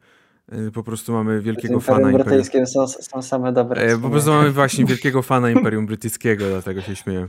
Y, 0.54 0.72
Po 0.72 0.84
prostu 0.84 1.14
mamy 1.14 1.42
Z 1.42 1.44
wielkiego 1.44 1.80
fana 1.80 1.98
Imperium 1.98 2.20
Imperium. 2.20 2.28
Brytyjskim 2.28 2.68
są, 2.68 2.88
są 2.88 3.22
same 3.22 3.54
dobre. 3.54 3.82
E, 3.82 3.98
po 3.98 4.10
prostu 4.10 4.32
mamy 4.32 4.52
właśnie 4.52 4.86
wielkiego 4.92 5.22
fana 5.22 5.50
Imperium 5.50 5.86
Brytyjskiego, 5.86 6.46
dlatego 6.50 6.82
się 6.82 6.96
śmieję. 6.96 7.28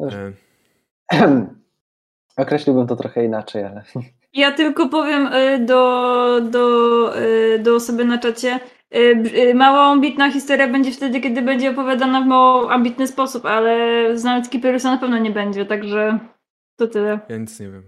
E, 0.00 0.32
Określiłbym 2.36 2.86
to 2.86 2.96
trochę 2.96 3.24
inaczej, 3.24 3.64
ale 3.64 3.84
Ja 4.32 4.52
tylko 4.52 4.88
powiem 4.88 5.28
do, 5.66 6.40
do, 6.50 7.14
do 7.62 7.74
osoby 7.74 8.04
na 8.04 8.18
czacie. 8.18 8.60
Y, 8.94 9.22
y, 9.50 9.54
Mało 9.54 9.78
ambitna 9.78 10.30
historia 10.32 10.68
będzie 10.68 10.90
wtedy, 10.92 11.20
kiedy 11.20 11.42
będzie 11.42 11.70
opowiadana 11.70 12.20
w 12.20 12.26
mało 12.26 12.72
ambitny 12.72 13.06
sposób, 13.06 13.46
ale 13.46 13.76
znając 14.18 14.48
Kiperusa 14.48 14.90
na 14.90 14.98
pewno 14.98 15.18
nie 15.18 15.30
będzie, 15.30 15.66
także 15.66 16.18
to 16.76 16.86
tyle. 16.86 17.20
ja 17.28 17.36
nic 17.36 17.60
nie 17.60 17.68
wiem. 17.70 17.82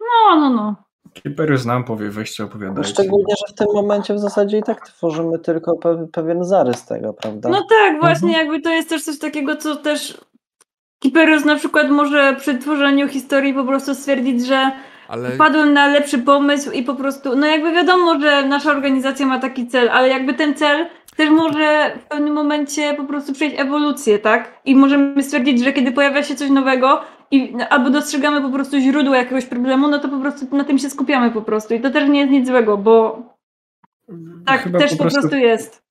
No, 0.00 0.40
no, 0.40 0.50
no. 0.50 0.74
Kipery 1.14 1.58
znam, 1.58 1.84
powie, 1.84 2.10
weźcie 2.10 2.44
opowiadajcie. 2.44 2.90
szczególnie, 2.90 3.34
że 3.38 3.54
w 3.54 3.58
tym 3.58 3.66
momencie 3.74 4.14
w 4.14 4.18
zasadzie 4.18 4.58
i 4.58 4.62
tak 4.62 4.86
tworzymy 4.88 5.38
tylko 5.38 5.76
pe 5.76 6.06
pewien 6.12 6.44
zarys 6.44 6.84
tego, 6.86 7.12
prawda? 7.14 7.48
No 7.48 7.66
tak, 7.68 8.00
właśnie 8.00 8.32
jakby 8.32 8.60
to 8.60 8.70
jest 8.70 8.88
też 8.88 9.04
coś 9.04 9.18
takiego, 9.18 9.56
co 9.56 9.76
też 9.76 10.20
Kiperus 10.98 11.44
na 11.44 11.56
przykład 11.56 11.90
może 11.90 12.36
przy 12.38 12.58
tworzeniu 12.58 13.08
historii 13.08 13.54
po 13.54 13.64
prostu 13.64 13.94
stwierdzić, 13.94 14.46
że 14.46 14.72
Ale 15.12 15.30
wpadłem 15.30 15.72
na 15.72 15.86
lepszy 15.86 16.18
pomysł 16.18 16.70
i 16.70 16.82
po 16.82 16.94
prostu, 16.94 17.36
no 17.36 17.46
jakby 17.46 17.72
wiadomo, 17.72 18.20
że 18.20 18.46
nasza 18.48 18.70
organizacja 18.70 19.26
ma 19.26 19.38
taki 19.38 19.66
cel, 19.66 19.88
ale 19.90 20.08
jakby 20.08 20.34
ten 20.34 20.54
cel 20.54 20.86
też 21.16 21.30
może 21.30 21.92
w 22.04 22.08
pewnym 22.08 22.34
momencie 22.34 22.94
po 22.94 23.04
prostu 23.04 23.32
przejść 23.32 23.56
ewolucję, 23.58 24.18
tak? 24.18 24.60
I 24.64 24.76
możemy 24.76 25.22
stwierdzić, 25.22 25.64
że 25.64 25.72
kiedy 25.72 25.92
pojawia 25.92 26.22
się 26.22 26.34
coś 26.34 26.50
nowego 26.50 27.00
i 27.30 27.54
albo 27.70 27.90
dostrzegamy 27.90 28.40
po 28.40 28.50
prostu 28.50 28.80
źródło 28.80 29.14
jakiegoś 29.14 29.44
problemu, 29.44 29.88
no 29.88 29.98
to 29.98 30.08
po 30.08 30.18
prostu 30.20 30.56
na 30.56 30.64
tym 30.64 30.78
się 30.78 30.90
skupiamy 30.90 31.30
po 31.30 31.42
prostu 31.42 31.74
i 31.74 31.80
to 31.80 31.90
też 31.90 32.08
nie 32.08 32.20
jest 32.20 32.32
nic 32.32 32.46
złego, 32.46 32.78
bo 32.78 33.22
tak 34.46 34.62
Chyba 34.62 34.78
też 34.78 34.96
po 34.96 35.04
prostu 35.04 35.36
jest. 35.36 35.82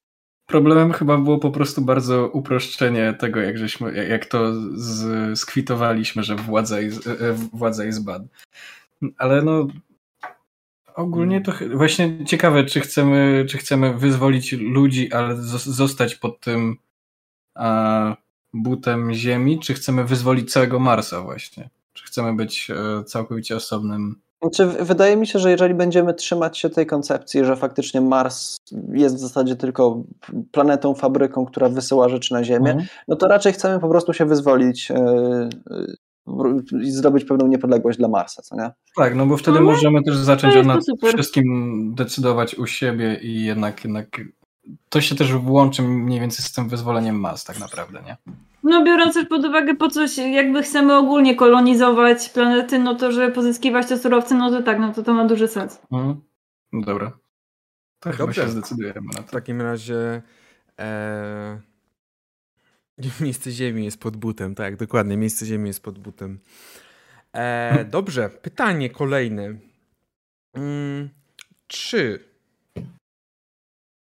Problemem 0.45 0.93
chyba 0.93 1.17
było 1.17 1.37
po 1.37 1.51
prostu 1.51 1.81
bardzo 1.81 2.27
uproszczenie 2.27 3.13
tego, 3.19 3.39
jak, 3.39 3.57
żeśmy, 3.57 3.93
jak- 3.93 4.09
jak 4.09 4.25
to 4.25 4.53
z, 4.73 5.39
skwitowaliśmy, 5.39 6.23
że 6.23 6.35
władza 6.35 6.79
jest, 6.79 7.07
e, 7.07 7.11
e, 7.11 7.33
władza 7.53 7.85
jest 7.85 8.05
bad. 8.05 8.21
Ale 9.17 9.41
no 9.41 9.67
ogólnie 10.95 11.41
to 11.41 11.51
właśnie 11.75 12.25
ciekawe, 12.25 12.63
czy 12.63 12.79
chcemy, 12.79 13.45
czy 13.49 13.57
chcemy 13.57 13.93
wyzwolić 13.97 14.51
ludzi, 14.51 15.13
ale 15.13 15.35
zos- 15.35 15.69
zostać 15.71 16.15
pod 16.15 16.39
tym 16.39 16.75
a, 17.55 18.15
butem 18.53 19.13
Ziemi, 19.13 19.59
czy 19.59 19.73
chcemy 19.73 20.05
wyzwolić 20.05 20.51
całego 20.51 20.79
Marsa 20.79 21.21
właśnie? 21.21 21.69
Czy 21.93 22.05
chcemy 22.05 22.33
być 22.35 22.71
e, 22.71 23.03
całkowicie 23.03 23.55
osobnym 23.55 24.15
Znaczy, 24.41 24.65
wydaje 24.83 25.17
mi 25.17 25.27
się, 25.27 25.39
że 25.39 25.51
jeżeli 25.51 25.73
będziemy 25.73 26.13
trzymać 26.13 26.57
się 26.57 26.69
tej 26.69 26.85
koncepcji, 26.85 27.45
że 27.45 27.55
faktycznie 27.55 28.01
Mars 28.01 28.57
jest 28.93 29.15
w 29.15 29.19
zasadzie 29.19 29.55
tylko 29.55 30.03
planetą, 30.51 30.95
fabryką, 30.95 31.45
która 31.45 31.69
wysyła 31.69 32.09
rzeczy 32.09 32.33
na 32.33 32.43
Ziemię, 32.43 32.69
Mhm. 32.71 32.87
no 33.07 33.15
to 33.15 33.27
raczej 33.27 33.53
chcemy 33.53 33.79
po 33.79 33.89
prostu 33.89 34.13
się 34.13 34.25
wyzwolić 34.25 34.91
e, 34.91 34.95
e, 34.95 35.49
zdobyć 36.83 37.25
pewną 37.25 37.47
niepodległość 37.47 37.97
dla 37.97 38.07
Marsa, 38.07 38.41
co 38.41 38.55
nie? 38.55 38.71
Tak, 38.95 39.15
no 39.15 39.25
bo 39.25 39.37
wtedy 39.37 39.57
Mhm. 39.57 39.75
możemy 39.75 40.03
też 40.03 40.15
zacząć 40.17 40.55
o 40.55 40.63
nad 40.63 40.83
wszystkim 41.13 41.91
decydować 41.95 42.55
u 42.55 42.67
siebie 42.67 43.19
i 43.21 43.43
jednak, 43.43 43.83
jednak 43.83 44.21
to 44.89 45.01
się 45.01 45.15
też 45.15 45.33
włączy 45.33 45.81
mniej 45.81 46.19
więcej 46.19 46.45
z 46.45 46.51
tym 46.51 46.69
wyzwoleniem 46.69 47.19
mas 47.19 47.45
tak 47.45 47.59
naprawdę, 47.59 48.01
nie? 48.05 48.17
No 48.63 48.83
biorąc 48.83 49.13
też 49.13 49.25
pod 49.25 49.45
uwagę 49.45 49.75
po 49.75 49.89
coś, 49.89 50.17
jakby 50.17 50.63
chcemy 50.63 50.97
ogólnie 50.97 51.35
kolonizować 51.35 52.29
planety, 52.29 52.79
no 52.79 52.95
to 52.95 53.11
żeby 53.11 53.33
pozyskiwać 53.33 53.87
te 53.87 53.97
surowce, 53.97 54.35
no 54.35 54.49
to 54.51 54.63
tak, 54.63 54.79
no 54.79 54.93
to 54.93 55.03
to 55.03 55.13
ma 55.13 55.25
duży 55.25 55.47
sens. 55.47 55.81
Mhm. 55.91 56.21
No 56.73 56.81
dobra. 56.81 57.11
To 57.99 58.11
chyba 58.11 58.23
Dobrze. 58.25 58.41
się 58.43 58.49
zdecydujemy 58.49 59.07
na 59.15 59.21
W 59.21 59.25
to. 59.25 59.31
takim 59.31 59.61
razie 59.61 60.21
e... 60.79 61.61
miejsce 63.21 63.51
ziemi 63.51 63.85
jest 63.85 63.99
pod 63.99 64.17
butem, 64.17 64.55
tak, 64.55 64.75
dokładnie, 64.75 65.17
miejsce 65.17 65.45
ziemi 65.45 65.67
jest 65.67 65.83
pod 65.83 65.99
butem. 65.99 66.39
E, 67.33 67.85
dobrze, 67.85 68.29
pytanie 68.29 68.89
kolejne. 68.89 69.55
Mm, 70.53 71.09
czy 71.67 72.31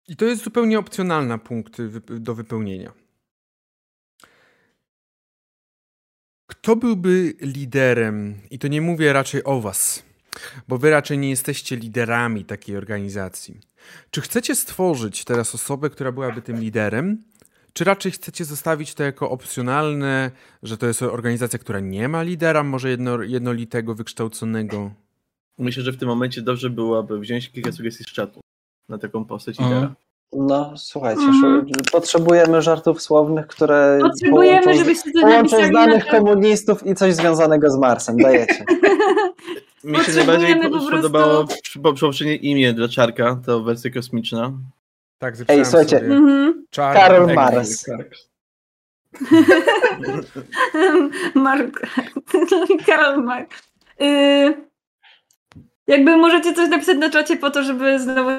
i 0.09 0.17
to 0.17 0.25
jest 0.25 0.45
zupełnie 0.45 0.79
opcjonalna 0.79 1.39
punkt 1.39 1.83
do 2.11 2.35
wypełnienia. 2.35 2.93
Kto 6.47 6.77
byłby 6.77 7.35
liderem? 7.41 8.35
I 8.51 8.59
to 8.59 8.69
nie 8.69 8.81
mówię 8.81 9.13
raczej 9.13 9.45
o 9.45 9.61
was, 9.61 10.03
bo 10.69 10.79
wy 10.79 10.91
raczej 10.91 11.19
nie 11.19 11.31
jesteście 11.31 11.77
liderami 11.77 12.45
takiej 12.45 12.77
organizacji. 12.77 13.61
Czy 14.11 14.21
chcecie 14.21 14.55
stworzyć 14.55 15.25
teraz 15.25 15.55
osobę, 15.55 15.91
która 15.91 16.13
byłaby 16.13 16.43
tym 16.43 16.61
liderem? 16.61 17.25
Czy 17.79 17.85
raczej 17.85 18.13
chcecie 18.13 18.45
zostawić 18.45 18.95
to 18.95 19.03
jako 19.03 19.31
opcjonalne, 19.31 20.31
że 20.63 20.79
to 20.79 20.87
jest 20.87 21.03
organizacja, 21.03 21.59
która 21.59 21.81
nie 21.81 22.09
ma 22.09 22.23
lidera, 22.23 22.63
może 22.63 22.91
jedno, 22.91 23.23
jednolitego, 23.23 23.95
wykształconego? 23.95 24.91
Myślę, 25.59 25.83
że 25.83 25.93
w 25.93 25.97
tym 25.97 26.09
momencie 26.09 26.43
dobrze 26.43 26.71
byłoby 26.71 27.19
wziąć 27.19 27.51
kilka 27.51 27.73
sugestii 27.73 28.05
z 28.05 28.07
czatu 28.07 28.41
na 28.89 28.99
taką 28.99 29.25
postać 29.25 29.61
Mhm. 29.61 29.75
lidera. 29.77 29.95
No, 30.33 30.73
słuchajcie, 30.77 31.23
szu- 31.23 31.83
potrzebujemy 31.93 32.63
żartów 32.63 33.03
słownych, 33.03 33.47
które 33.47 33.99
Potrzebujemy, 34.03 34.63
połączą, 34.63 34.79
żebyście 34.85 35.13
coś 35.13 35.23
połączą 35.23 35.41
napisali 35.43 35.67
znanych 35.67 36.05
na 36.05 36.11
te... 36.11 36.19
komunistów 36.19 36.87
i 36.87 36.95
coś 36.95 37.15
związanego 37.15 37.71
z 37.71 37.79
Marsem. 37.79 38.17
Dajecie. 38.17 38.65
Mi 39.85 39.97
się 39.99 40.13
najbardziej 40.13 40.55
Potrzebujemy 40.55 40.63
po 40.63 40.71
po- 40.71 40.71
prostu- 40.71 40.91
podobało 40.91 41.47
poprzednie 42.01 42.37
imię 42.37 42.73
dla 42.73 42.89
Czarka, 42.89 43.41
to 43.47 43.63
wersja 43.63 43.91
kosmiczna. 43.91 44.53
Tak, 45.19 45.37
zapisałem 45.37 45.65
słuchajcie. 45.65 45.99
sobie. 45.99 46.21
Czar- 46.71 46.95
Karol 46.95 47.31
Egg. 47.31 47.37
Mars. 47.37 47.85
Mark. 51.35 51.81
Karol 52.87 53.25
Mark. 53.25 53.55
Y, 54.03 54.55
jakby 55.87 56.17
możecie 56.17 56.55
coś 56.55 56.69
napisać 56.71 56.99
na 56.99 57.11
czacie 57.11 57.37
po 57.37 57.51
to, 57.51 57.63
żeby 57.63 58.01
znowu, 58.01 58.31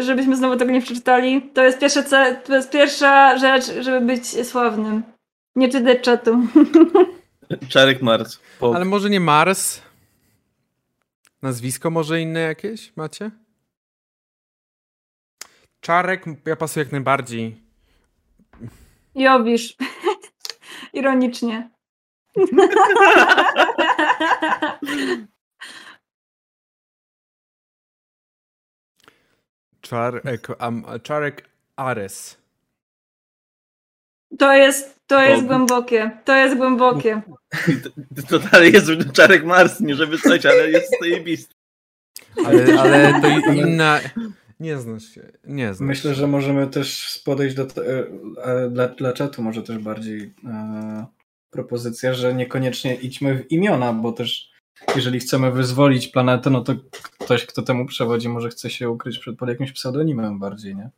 żebyśmy 0.00 0.36
znowu 0.36 0.56
tego 0.56 0.72
nie 0.72 0.82
przeczytali. 0.82 1.42
To 1.42 1.62
jest, 1.62 1.78
pierwsze, 1.78 2.02
to 2.44 2.54
jest 2.54 2.70
pierwsza 2.70 3.38
rzecz, 3.38 3.64
żeby 3.80 4.00
być 4.00 4.46
sławnym. 4.46 5.02
Nie 5.56 5.68
czytać 5.68 6.00
czatu. 6.00 6.38
Czarek 7.68 8.02
Mars. 8.02 8.38
Po... 8.58 8.74
Ale 8.74 8.84
może 8.84 9.10
nie 9.10 9.20
Mars? 9.20 9.80
Nazwisko 11.42 11.90
może 11.90 12.20
inne 12.20 12.40
jakieś 12.40 12.92
macie? 12.96 13.30
Czarek, 15.84 16.24
ja 16.46 16.56
pasuję 16.56 16.84
jak 16.84 16.92
najbardziej. 16.92 17.62
Jowisz. 19.14 19.76
Ironicznie. 20.92 21.70
Czarek, 29.80 30.48
am, 30.58 30.84
Czarek 31.02 31.48
Ares. 31.76 32.38
To 34.38 34.52
jest, 34.52 35.00
to 35.06 35.22
jest 35.22 35.44
O. 35.44 35.46
głębokie. 35.46 36.10
To 36.24 36.36
jest 36.36 36.56
głębokie. 36.56 37.22
To 38.28 38.38
dalej 38.38 38.72
jest 38.72 38.90
Czarek 39.12 39.44
Mars, 39.44 39.80
nie 39.80 39.94
żeby 39.94 40.18
coś, 40.18 40.46
ale 40.46 40.70
jest 40.70 40.92
zajebisty. 41.00 41.54
Ale, 42.46 42.80
ale 42.80 43.20
to 43.20 43.28
inna... 43.52 44.00
Nie 44.64 44.78
znasz 44.78 45.04
się, 45.04 45.32
nie 45.44 45.74
znasz 45.74 45.88
Myślę, 45.88 46.10
się. 46.10 46.14
że 46.14 46.26
możemy 46.26 46.66
też 46.66 47.20
podejść 47.24 47.56
do. 47.56 47.66
te- 47.66 47.82
e, 48.44 48.70
Dla, 48.70 48.88
dla 48.88 49.12
czatu 49.12 49.42
może 49.42 49.62
też 49.62 49.78
bardziej 49.78 50.34
e, 50.46 51.06
propozycja, 51.50 52.14
że 52.14 52.34
niekoniecznie 52.34 52.94
idźmy 52.94 53.34
w 53.34 53.52
imiona, 53.52 53.92
bo 53.92 54.12
też 54.12 54.50
jeżeli 54.96 55.20
chcemy 55.20 55.52
wyzwolić 55.52 56.08
planetę, 56.08 56.50
no 56.50 56.60
to 56.60 56.72
ktoś, 57.20 57.46
kto 57.46 57.62
temu 57.62 57.86
przewodzi, 57.86 58.28
może 58.28 58.48
chce 58.48 58.70
się 58.70 58.90
ukryć 58.90 59.18
przed 59.18 59.38
pod 59.38 59.48
jakimś 59.48 59.72
pseudonimem 59.72 60.38
bardziej, 60.38 60.76
nie? 60.76 60.90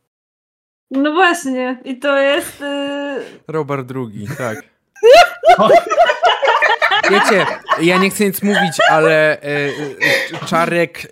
No 0.91 1.13
właśnie. 1.13 1.81
I 1.85 1.99
to 1.99 2.17
jest... 2.19 2.61
y, 2.61 3.19
Robert 3.47 3.91
II, 3.95 4.27
tak. 4.37 4.63
Wiecie, 7.11 7.45
ja 7.81 7.97
nie 7.97 8.09
chcę 8.09 8.25
nic 8.25 8.43
mówić, 8.43 8.77
ale 8.89 9.41
e, 9.41 9.45
e, 9.45 10.45
Czarek, 10.45 11.07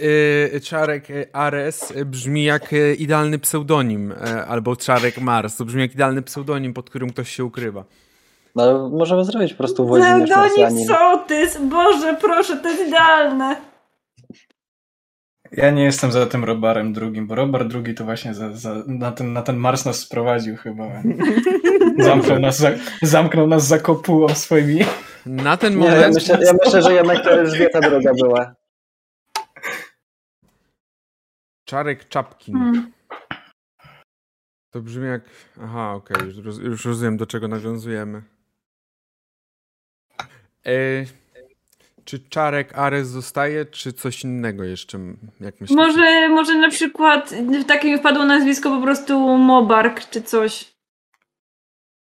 e, 0.55 0.59
Czarek 0.59 1.07
Ares 1.33 1.93
brzmi 2.05 2.43
jak 2.43 2.69
idealny 2.97 3.39
pseudonim, 3.39 4.11
e, 4.11 4.45
albo 4.45 4.75
Czarek 4.75 5.17
Mars, 5.17 5.57
to 5.57 5.65
brzmi 5.65 5.81
jak 5.81 5.93
idealny 5.93 6.21
pseudonim, 6.21 6.73
pod 6.73 6.89
którym 6.89 7.09
ktoś 7.09 7.29
się 7.29 7.45
ukrywa. 7.45 7.83
No, 8.55 8.63
ale 8.63 8.89
możemy 8.89 9.25
zrobić 9.25 9.53
po 9.53 9.57
prostu 9.57 9.87
Włodzimierz 9.87 10.29
Pseudonim 10.29 10.61
Marsjanin. 10.61 10.87
sołtys! 10.87 11.57
Boże, 11.69 12.17
proszę, 12.21 12.57
to 12.57 12.69
jest 12.69 12.87
idealne. 12.87 13.55
Ja 15.51 15.71
nie 15.71 15.83
jestem 15.83 16.11
za 16.11 16.25
tym 16.25 16.43
Robarem 16.43 16.93
drugim, 16.93 17.27
bo 17.27 17.35
Robar 17.35 17.67
drugi 17.67 17.93
to 17.93 18.03
właśnie 18.03 18.33
za, 18.33 18.53
za, 18.53 18.75
na, 18.87 19.11
ten, 19.11 19.33
na 19.33 19.41
ten 19.41 19.55
Mars 19.55 19.85
nas 19.85 19.99
sprowadził 19.99 20.55
chyba. 20.57 20.83
Zamknął 22.05 22.39
nas 22.39 22.57
za, 22.57 22.69
zamknął 23.01 23.47
nas 23.47 23.67
za 23.67 23.79
kopułą 23.79 24.29
swoimi. 24.29 24.79
Na 25.25 25.57
ten 25.57 25.79
Nie, 25.79 25.85
ja 25.85 25.91
moment... 25.95 26.15
myślę, 26.15 26.39
ja 26.45 26.53
myślę, 26.65 26.81
że 26.81 26.93
jednak 26.93 27.23
to 27.23 27.31
Elżbieta 27.31 27.79
druga 27.81 28.13
była. 28.13 28.55
Czarek 31.65 32.09
Czapkin. 32.09 32.57
Hmm. 32.57 32.91
To 34.71 34.81
brzmi 34.81 35.07
jak... 35.07 35.21
Aha, 35.63 35.93
okej, 35.93 36.27
już, 36.27 36.37
roz, 36.37 36.57
już 36.57 36.85
rozumiem, 36.85 37.17
do 37.17 37.25
czego 37.25 37.47
nawiązujemy. 37.47 38.21
E, 40.65 41.05
czy 42.05 42.19
Czarek 42.29 42.77
Ares 42.77 43.07
zostaje, 43.07 43.65
czy 43.65 43.93
coś 43.93 44.23
innego 44.23 44.63
jeszcze, 44.63 44.99
jak 45.39 45.61
myślicie? 45.61 45.81
Może, 45.81 46.29
może 46.29 46.55
na 46.55 46.69
przykład 46.69 47.33
w 47.63 47.65
takim 47.65 47.99
wpadło 47.99 48.25
nazwisko 48.25 48.69
po 48.69 48.81
prostu 48.81 49.37
Mobark 49.37 50.09
czy 50.09 50.21
coś. 50.21 50.74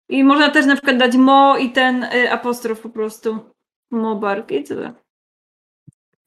I 0.10 0.24
można 0.24 0.50
też 0.52 0.66
na 0.66 0.76
przykład 0.76 0.98
dać 0.98 1.16
Mo 1.16 1.58
i 1.58 1.72
ten 1.72 2.04
y, 2.04 2.32
apostrof 2.32 2.80
po 2.80 2.90
prostu. 2.90 3.40
Mobark 3.92 4.52
i 4.52 4.64
tyle. 4.64 4.94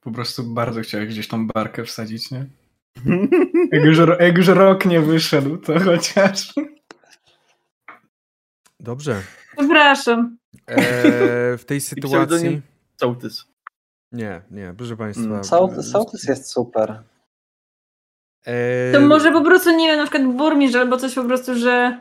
Po 0.01 0.11
prostu 0.11 0.43
bardzo 0.45 0.81
chciałeś 0.81 1.09
gdzieś 1.09 1.29
tą 1.29 1.47
barkę 1.47 1.85
wsadzić, 1.85 2.31
nie? 2.31 2.47
Jak 3.73 3.85
już, 3.85 3.99
jak 4.21 4.39
już 4.39 4.49
rok 4.49 4.87
nie 4.87 5.01
wyszedł, 5.01 5.57
to 5.57 5.81
chociaż. 5.81 6.53
Dobrze. 8.81 9.23
Przepraszam. 9.57 10.37
E, 10.67 10.83
w 11.59 11.65
tej 11.65 11.81
sytuacji... 11.91 12.63
Sołtys. 12.97 13.45
Nie, 14.13 14.43
nie, 14.51 14.75
proszę 14.77 14.97
Państwa. 14.97 15.25
Mm, 15.25 15.45
Sołtys, 15.83 16.25
jest 16.29 16.51
super. 16.51 17.03
E, 18.45 18.93
To 18.93 19.01
może 19.01 19.33
po 19.33 19.45
prostu, 19.45 19.77
nie 19.77 19.87
wiem, 19.89 19.97
na 19.97 20.03
przykład 20.03 20.37
burmistrz 20.37 20.77
albo 20.77 20.97
coś 20.97 21.15
po 21.15 21.25
prostu, 21.25 21.55
że... 21.55 22.01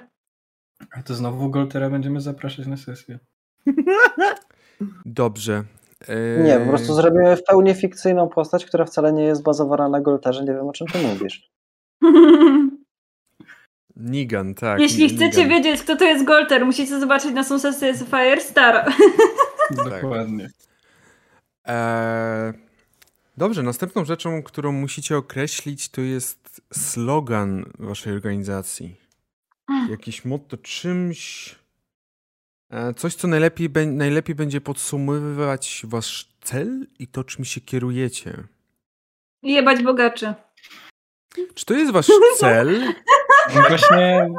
A 0.91 1.03
to 1.03 1.13
znowu 1.15 1.49
Goltera 1.49 1.89
będziemy 1.89 2.21
zapraszać 2.21 2.67
na 2.67 2.77
sesję. 2.77 3.19
Dobrze. 5.05 5.63
E, 6.07 6.43
Nie, 6.43 6.59
po 6.59 6.65
prostu 6.65 6.93
zrobimy 6.93 7.35
w 7.35 7.43
pełni 7.43 7.73
fikcyjną 7.73 8.29
postać, 8.29 8.65
która 8.65 8.85
wcale 8.85 9.13
nie 9.13 9.23
jest 9.23 9.43
bazowana 9.43 9.89
na 9.89 10.01
Golterze. 10.01 10.43
Nie 10.43 10.53
wiem, 10.53 10.67
o 10.67 10.71
czym 10.71 10.87
ty 10.87 10.97
mówisz. 11.07 11.49
Nigan, 13.95 14.53
tak. 14.53 14.79
Jeśli 14.79 15.03
Nigan. 15.03 15.17
chcecie 15.17 15.47
wiedzieć, 15.47 15.81
kto 15.81 15.95
to 15.95 16.05
jest 16.05 16.25
Golter, 16.25 16.65
musicie 16.65 16.99
zobaczyć 16.99 17.33
na 17.33 17.43
sesję 17.43 17.95
z 17.95 18.03
Firestar. 18.03 18.93
Dokładnie. 19.85 20.49
E, 21.67 22.53
dobrze, 23.37 23.63
następną 23.63 24.05
rzeczą, 24.05 24.43
którą 24.43 24.71
musicie 24.71 25.17
określić, 25.17 25.89
to 25.89 26.01
jest 26.01 26.61
slogan 26.73 27.65
waszej 27.79 28.13
organizacji. 28.13 29.08
Jakiś 29.89 30.25
motto, 30.25 30.57
czymś. 30.57 31.55
E, 32.71 32.93
coś, 32.93 33.15
co 33.15 33.27
najlepiej, 33.27 33.69
najlepiej 33.87 34.35
będzie 34.35 34.61
podsumowywać 34.61 35.81
wasz 35.83 36.29
cel 36.41 36.87
i 36.99 37.07
to, 37.07 37.23
czym 37.23 37.45
się 37.45 37.61
kierujecie. 37.61 38.43
Jebać 39.43 39.83
bogaczy. 39.83 40.33
Czy 41.53 41.65
to 41.65 41.73
jest 41.73 41.91
wasz 41.91 42.07
cel? 42.39 42.93
No 43.55 43.61
Właśnie, 43.69 44.29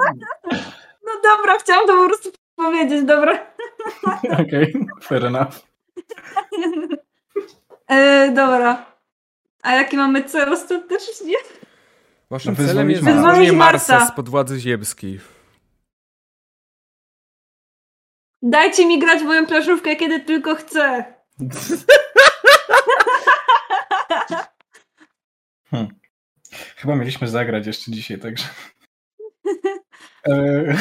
No 1.06 1.12
dobra, 1.22 1.58
chciałam 1.58 1.86
to 1.86 1.96
po 1.96 2.06
prostu 2.06 2.32
powiedzieć, 2.56 3.04
dobra. 3.04 3.46
okej, 4.42 4.86
fair 5.02 5.26
enough. 5.26 5.54
E, 7.88 8.30
dobra. 8.34 8.96
A 9.62 9.72
jaki 9.74 9.96
mamy 9.96 10.24
cel 10.24 10.52
ostatecznie? 10.52 11.34
Waszym 12.30 12.56
No, 12.58 12.66
celem 12.66 12.90
jest 12.90 13.04
Wyzwolić 13.04 13.52
Marsa 13.52 14.06
spod 14.06 14.28
władzy 14.28 14.60
ziemskiej. 14.60 15.20
Dajcie 18.42 18.86
mi 18.86 18.98
grać 18.98 19.20
w 19.20 19.24
moją 19.24 19.46
planszówkę, 19.46 19.96
kiedy 19.96 20.20
tylko 20.20 20.54
chcę. 20.54 21.04
Chyba 26.76 26.96
mieliśmy 26.96 27.28
zagrać 27.28 27.66
jeszcze 27.66 27.90
dzisiaj, 27.90 28.18
także. 28.18 28.44
E, 30.26 30.76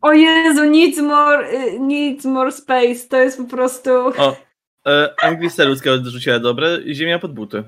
O 0.00 0.12
Jezu, 0.12 0.64
needs 0.70 0.98
more, 0.98 1.50
y, 1.50 1.78
needs 1.80 2.24
more 2.24 2.52
space. 2.52 3.08
To 3.08 3.16
jest 3.16 3.38
po 3.38 3.44
prostu... 3.44 3.90
O, 3.90 4.36
e, 4.86 5.14
Anglista 5.22 5.64
ludzka 5.64 5.90
odrzuciła 5.90 6.38
dobre, 6.38 6.78
ziemia 6.94 7.18
pod 7.18 7.34
buty. 7.34 7.64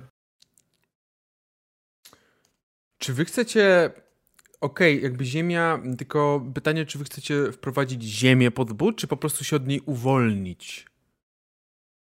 Czy 2.99 3.15
wy 3.15 3.25
chcecie. 3.25 3.91
Okej, 4.61 5.03
jakby 5.03 5.25
ziemia, 5.25 5.79
tylko 5.99 6.47
pytanie, 6.55 6.87
czy 6.87 6.99
wy 6.99 7.05
chcecie 7.05 7.53
wprowadzić 7.53 8.03
ziemię 8.03 8.51
pod 8.51 8.73
but, 8.73 8.97
czy 8.97 9.07
po 9.07 9.17
prostu 9.17 9.45
się 9.45 9.57
od 9.57 9.67
niej 9.67 9.81
uwolnić? 9.87 10.87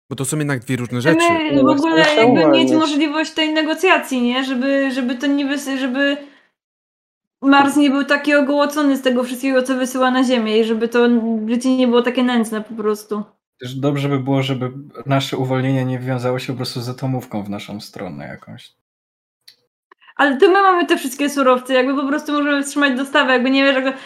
Bo 0.10 0.16
to 0.16 0.26
są 0.26 0.38
jednak 0.38 0.60
dwie 0.60 0.76
różne 0.76 1.02
rzeczy. 1.02 1.26
No 1.54 1.64
w 1.64 1.68
ogóle 1.68 2.16
jakby 2.16 2.48
mieć 2.48 2.72
możliwość 2.72 3.32
tej 3.32 3.54
negocjacji, 3.54 4.22
nie? 4.22 4.44
Żeby, 4.44 4.92
żeby 4.92 5.16
to 5.16 5.28
nie 5.28 5.46
wysy, 5.46 5.78
żeby 5.78 6.18
Mars 7.42 7.76
nie 7.76 7.90
był 7.90 8.04
taki 8.04 8.36
ogołocony 8.36 8.98
z 8.98 9.02
tego 9.02 9.24
wszystkiego, 9.24 9.64
co 9.64 9.76
wysyła 9.76 10.12
na 10.12 10.24
Ziemię 10.24 10.60
i 10.60 10.64
żeby 10.64 10.88
to 10.88 11.08
życie 11.48 11.78
nie 11.78 11.88
było 11.88 12.02
takie 12.02 12.24
nędzne 12.24 12.62
po 12.62 12.74
prostu. 12.74 13.24
też 13.60 13.76
dobrze 13.76 14.10
by 14.10 14.20
było, 14.20 14.44
żeby 14.44 14.72
nasze 15.06 15.38
uwolnienie 15.38 15.86
nie 15.86 16.00
wiązało 16.00 16.40
się 16.40 16.54
po 16.54 16.58
prostu 16.58 16.82
z 16.82 16.90
atomówką 16.90 17.44
w 17.44 17.50
naszą 17.50 17.82
stronę 17.82 18.28
jakąś. 18.28 18.74
Ale 20.16 20.38
to 20.38 20.48
my 20.48 20.54
mamy 20.54 20.86
te 20.86 20.98
wszystkie 20.98 21.30
surowce, 21.30 21.74
jakby 21.74 21.96
po 21.96 22.08
prostu 22.08 22.32
możemy 22.32 22.64
wstrzymać 22.64 22.98
dostawę, 22.98 23.34
jakby 23.34 23.50
nie 23.50 23.64
wiesz, 23.64 23.76
jak 23.76 23.96
to... 23.96 24.00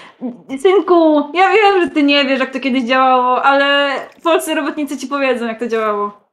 Synku, 0.62 1.32
ja 1.34 1.44
wiem, 1.54 1.84
że 1.84 1.90
ty 1.90 2.04
nie 2.04 2.26
wiesz, 2.26 2.40
jak 2.40 2.54
to 2.54 2.60
kiedyś 2.60 2.84
działało, 2.84 3.44
ale 3.44 3.96
polscy 4.24 4.56
robotnicy 4.56 4.98
ci 4.98 5.08
powiedzą, 5.08 5.48
jak 5.48 5.60
to 5.60 5.68
działało. 5.68 6.30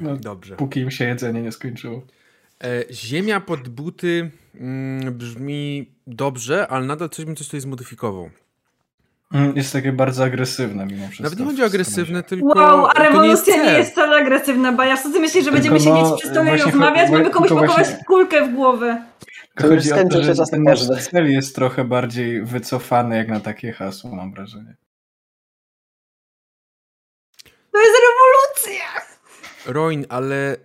No, 0.00 0.16
Dobrze. 0.16 0.56
Póki 0.56 0.80
im 0.80 0.90
się 0.90 1.04
jedzenie 1.04 1.42
nie 1.42 1.52
skończyło. 1.52 2.02
E, 2.64 2.92
ziemia 2.92 3.40
pod 3.40 3.68
buty 3.68 4.30
mm, 4.54 5.14
brzmi 5.14 5.90
dobrze, 6.06 6.68
ale 6.68 6.86
nadal 6.86 7.08
coś 7.08 7.24
bym 7.24 7.36
coś 7.36 7.46
tutaj 7.46 7.60
zmodyfikował. 7.60 8.30
Mm, 9.36 9.56
Jest 9.56 9.72
takie 9.72 9.92
bardzo 9.92 10.24
agresywne 10.24 10.86
mimo 10.86 11.06
wszystko. 11.08 11.22
Nawet 11.22 11.38
nie 11.38 11.44
chodzi 11.44 11.62
o 11.62 11.66
agresywne, 11.66 12.22
tylko. 12.22 12.58
Wow, 12.58 12.86
a 12.86 12.94
to 12.94 13.02
nie 13.22 13.28
jest 13.28 13.46
rewolucja 13.46 13.64
nie 13.64 13.78
jest 13.78 13.92
wcale 13.92 14.16
agresywna, 14.16 14.72
Bajasz. 14.72 15.02
Co 15.02 15.10
ty 15.10 15.20
myślisz, 15.20 15.44
że 15.44 15.52
będziemy 15.52 15.80
Tylko 15.80 15.94
no, 15.94 16.04
siedzieć 16.04 16.20
przy 16.20 16.28
stole 16.30 16.56
i 16.56 16.60
rozmawiać? 16.60 17.10
Mamy 17.10 17.30
komuś 17.30 17.48
pakować 17.48 17.70
właśnie- 17.70 18.04
kulkę 18.06 18.46
w 18.48 18.54
głowę. 18.54 19.02
To 19.56 19.66
już 19.66 19.76
Chodzi 19.76 19.92
o 19.92 20.08
to, 20.08 20.24
się 20.24 20.34
że 20.34 20.44
ten 20.50 20.62
nasz 20.62 20.86
cel 21.10 21.32
jest 21.32 21.54
trochę 21.54 21.84
bardziej 21.84 22.42
wycofany 22.44 23.16
jak 23.16 23.28
na 23.28 23.40
takie 23.40 23.72
hasło, 23.72 24.14
mam 24.14 24.32
wrażenie. 24.32 24.76
To 27.72 27.78
jest 27.80 27.92
rewolucja! 28.06 28.84
Roin, 29.66 30.06
ale 30.08 30.56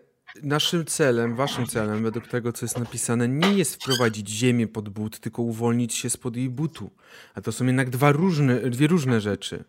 naszym 0.44 0.86
celem, 0.86 1.36
waszym 1.36 1.68
celem, 1.68 2.04
według 2.04 2.28
tego, 2.28 2.54
co 2.54 2.66
jest 2.66 2.80
napisane, 2.80 3.28
nie 3.28 3.54
jest 3.54 3.76
wprowadzić 3.76 4.30
ziemię 4.30 4.68
pod 4.68 4.89
but, 4.89 5.20
tylko 5.20 5.42
uwolnić 5.42 5.94
się 5.94 6.10
spod 6.10 6.36
jej 6.36 6.50
butu. 6.50 6.89
A 7.36 7.42
to 7.42 7.52
są 7.52 7.66
jednak 7.66 7.89
dwa 7.89 8.12
różne, 8.12 8.56
dwie 8.56 8.88
różne 8.88 9.22
rzeczy. 9.22 9.64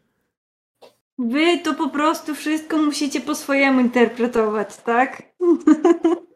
Wy 1.18 1.58
to 1.58 1.74
po 1.74 1.88
prostu 1.88 2.34
wszystko 2.34 2.78
musicie 2.78 3.20
po 3.20 3.34
swojemu 3.34 3.80
interpretować, 3.80 4.76
tak? 4.76 5.22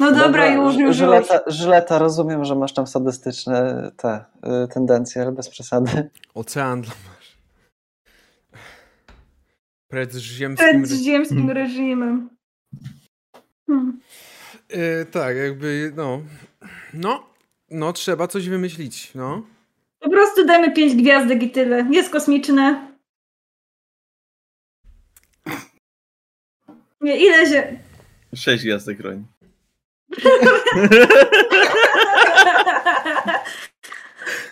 No 0.00 0.12
dobra, 0.12 0.54
już, 0.54 0.74
już, 0.74 0.82
już. 0.82 0.96
Żyleta, 0.96 1.40
Żyleta, 1.46 1.98
rozumiem, 1.98 2.44
że 2.44 2.54
masz 2.54 2.74
tam 2.74 2.86
sadystyczne 2.86 3.90
te 3.96 4.24
y, 4.64 4.68
tendencje, 4.68 5.22
ale 5.22 5.32
bez 5.32 5.48
przesady. 5.48 6.10
Ocean 6.34 6.82
dla 6.82 6.94
masz. 7.08 7.38
Pred 9.88 10.14
ziemskim... 10.14 10.82
Przed 10.82 10.98
ziemskim 10.98 11.50
reżimem. 11.50 12.30
Hmm. 13.72 14.00
E, 14.68 15.04
tak, 15.04 15.36
jakby, 15.36 15.92
no... 15.96 16.22
No, 16.94 17.26
no, 17.70 17.92
trzeba 17.92 18.28
coś 18.28 18.48
wymyślić, 18.48 19.14
no. 19.14 19.42
Po 20.00 20.10
prostu 20.10 20.46
dajmy 20.46 20.72
pięć 20.72 20.94
gwiazdek 20.94 21.42
i 21.42 21.50
tyle. 21.50 21.86
Jest 21.90 22.10
kosmiczne. 22.10 22.92
Nie, 27.00 27.16
ile 27.16 27.46
się... 27.46 27.78
Sześć 28.34 28.64
gwiazdek 28.64 29.00
roń. 29.00 29.24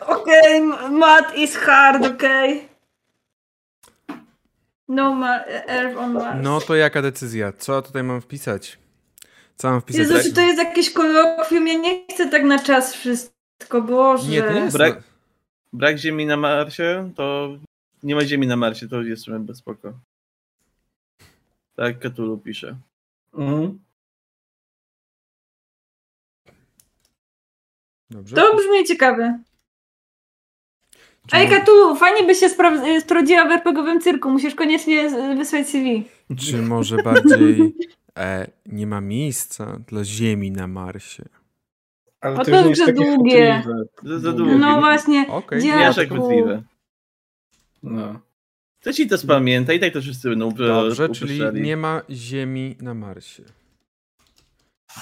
Okej, 0.01 0.63
okay, 0.71 0.91
mat 0.91 1.37
is 1.37 1.57
hard, 1.57 2.07
okej. 2.07 2.69
No 4.89 5.15
ma 5.15 5.45
Earth 5.47 5.99
on 5.99 6.13
Mars. 6.13 6.39
No 6.43 6.61
to 6.61 6.77
jaka 6.77 7.03
decyzja? 7.03 7.53
Co 7.53 7.83
tutaj 7.83 8.03
mam 8.03 8.21
wpisać? 8.21 8.79
Co 9.61 9.71
mam 9.71 9.81
wpisać? 9.81 10.01
Jezu, 10.01 10.29
czy 10.29 10.35
to 10.35 10.41
jest 10.41 10.59
jakieś 10.59 10.91
kolokwium? 10.93 11.69
Ja 11.69 11.75
nie 11.79 12.07
chcę 12.11 12.29
tak 12.29 12.45
na 12.45 12.59
czas 12.59 12.95
wszystko, 12.95 13.83
Boże. 13.83 14.31
Nie, 14.31 14.43
to 14.43 14.53
nie 14.53 14.61
jest... 14.61 14.77
Brak- 14.77 15.03
Brak 15.73 15.99
ziemi 15.99 16.27
na 16.27 16.37
Marsie, 16.37 17.13
to 17.17 17.49
nie 18.03 18.15
ma 18.15 18.25
ziemi 18.25 18.47
na 18.47 18.57
Marsie, 18.57 18.89
to 18.89 19.03
jest 19.03 19.31
bez 19.31 19.59
spoko. 19.59 19.93
Tak 21.77 21.99
Katulu 21.99 22.39
pisze. 22.39 22.77
Mhm. 23.35 23.79
Dobrze. 28.11 28.37
To 28.37 28.57
brzmi 28.57 28.85
ciekawe. 28.85 29.39
Czy 31.27 31.37
Ej, 31.37 31.49
mo- 31.49 31.55
Katu, 31.57 31.97
fajnie 31.97 32.27
byś 32.27 32.39
się 32.39 32.47
y, 32.87 33.01
sprawdziła 33.01 33.45
w 33.49 33.53
RPGowym 33.53 34.01
cyrku. 34.01 34.31
Musisz 34.31 34.55
koniecznie 34.55 35.11
wysłać 35.37 35.69
CV. 35.69 36.05
Czy 36.39 36.63
może 36.63 36.97
bardziej 36.97 37.75
nie 38.67 38.87
ma 38.87 39.01
miejsca 39.01 39.79
dla 39.87 40.05
Ziemi 40.05 40.51
na 40.51 40.67
Marsie? 40.67 41.25
Ale 42.21 42.37
A 42.37 42.45
to, 42.45 42.51
to 42.51 42.69
już 42.69 42.79
za 42.79 42.93
długie. 42.93 43.65
Za, 44.03 44.19
za 44.19 44.33
Długie. 44.33 44.55
No 44.55 44.81
właśnie. 44.81 45.27
Dziadku. 45.27 45.55
Wiesz, 45.79 45.97
jak. 45.97 46.09
No. 47.83 48.21
To 48.81 48.93
ci 48.93 49.07
to 49.07 49.19
spamięta 49.19 49.73
i 49.73 49.81
tak 49.81 49.93
to 49.93 50.01
wszyscy 50.01 50.29
będą 50.29 50.51
upr- 50.51 50.67
Dobrze, 50.67 51.09
czyli 51.09 51.41
nie 51.53 51.77
ma 51.77 52.03
Ziemi 52.11 52.77
na 52.81 52.95
Marsie. 52.95 53.43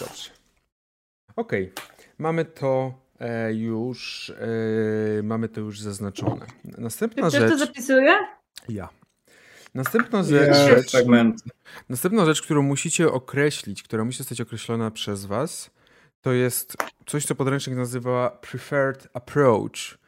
Dobrze. 0.00 0.30
Okej. 1.36 1.72
Mamy 2.18 2.44
to 2.44 2.94
e, 3.20 3.54
już 3.54 4.30
e, 4.30 5.22
mamy 5.22 5.48
to 5.48 5.60
już 5.60 5.80
zaznaczone. 5.80 6.46
Następna 6.64 7.22
to 7.22 7.30
rzecz. 7.30 7.58
zapisuje? 7.58 8.12
Ja. 8.68 8.88
Następna 9.74 10.18
Ja, 10.18 10.54
rzecz, 10.54 10.90
fragmenty. 10.90 11.50
następna 11.88 12.24
rzecz, 12.26 12.42
którą 12.42 12.62
musicie 12.62 13.12
określić, 13.12 13.82
która 13.82 14.04
musi 14.04 14.18
zostać 14.18 14.40
określona 14.40 14.90
przez 14.90 15.24
was, 15.26 15.70
to 16.22 16.32
jest 16.32 16.76
coś, 17.06 17.24
co 17.24 17.34
podręcznik 17.34 17.76
nazywa 17.76 18.30
preferred 18.30 19.08
approach, 19.14 19.98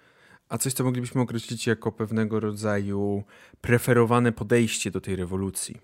a 0.49 0.59
coś, 0.59 0.73
co 0.73 0.85
moglibyśmy 0.85 1.21
określić 1.21 1.67
jako 1.67 1.93
pewnego 1.93 2.41
rodzaju 2.41 3.25
preferowane 3.61 4.33
podejście 4.33 4.91
do 4.91 5.01
tej 5.01 5.17
rewolucji. 5.17 5.81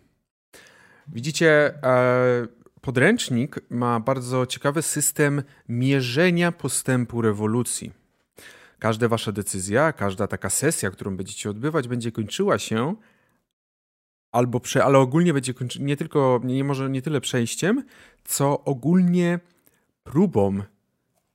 Widzicie, 1.09 1.75
e, 1.83 2.47
podręcznik 2.81 3.57
ma 3.71 4.01
bardzo 4.01 4.47
ciekawy 4.47 4.83
system 4.83 5.43
mierzenia 5.69 6.53
postępu 6.53 7.23
rewolucji. 7.23 7.93
Każda 8.79 9.09
wasza 9.09 9.33
decyzja, 9.33 9.93
każda 9.93 10.27
taka 10.27 10.51
sesja, 10.51 10.91
którą 10.91 11.17
będziecie 11.17 11.51
odbywać, 11.51 11.89
będzie 11.89 12.13
kończyła 12.13 12.59
się 12.59 12.95
albo 14.37 14.61
prze, 14.61 14.85
ale 14.85 14.99
ogólnie 14.99 15.35
będzie 15.35 15.55
kończy, 15.55 15.83
nie 15.83 15.97
tylko, 15.97 16.41
nie, 16.45 16.65
może 16.65 16.91
nie 16.91 17.03
tyle 17.03 17.21
przejściem, 17.21 17.85
co 18.25 18.65
ogólnie 18.65 19.41
próbą 20.05 20.61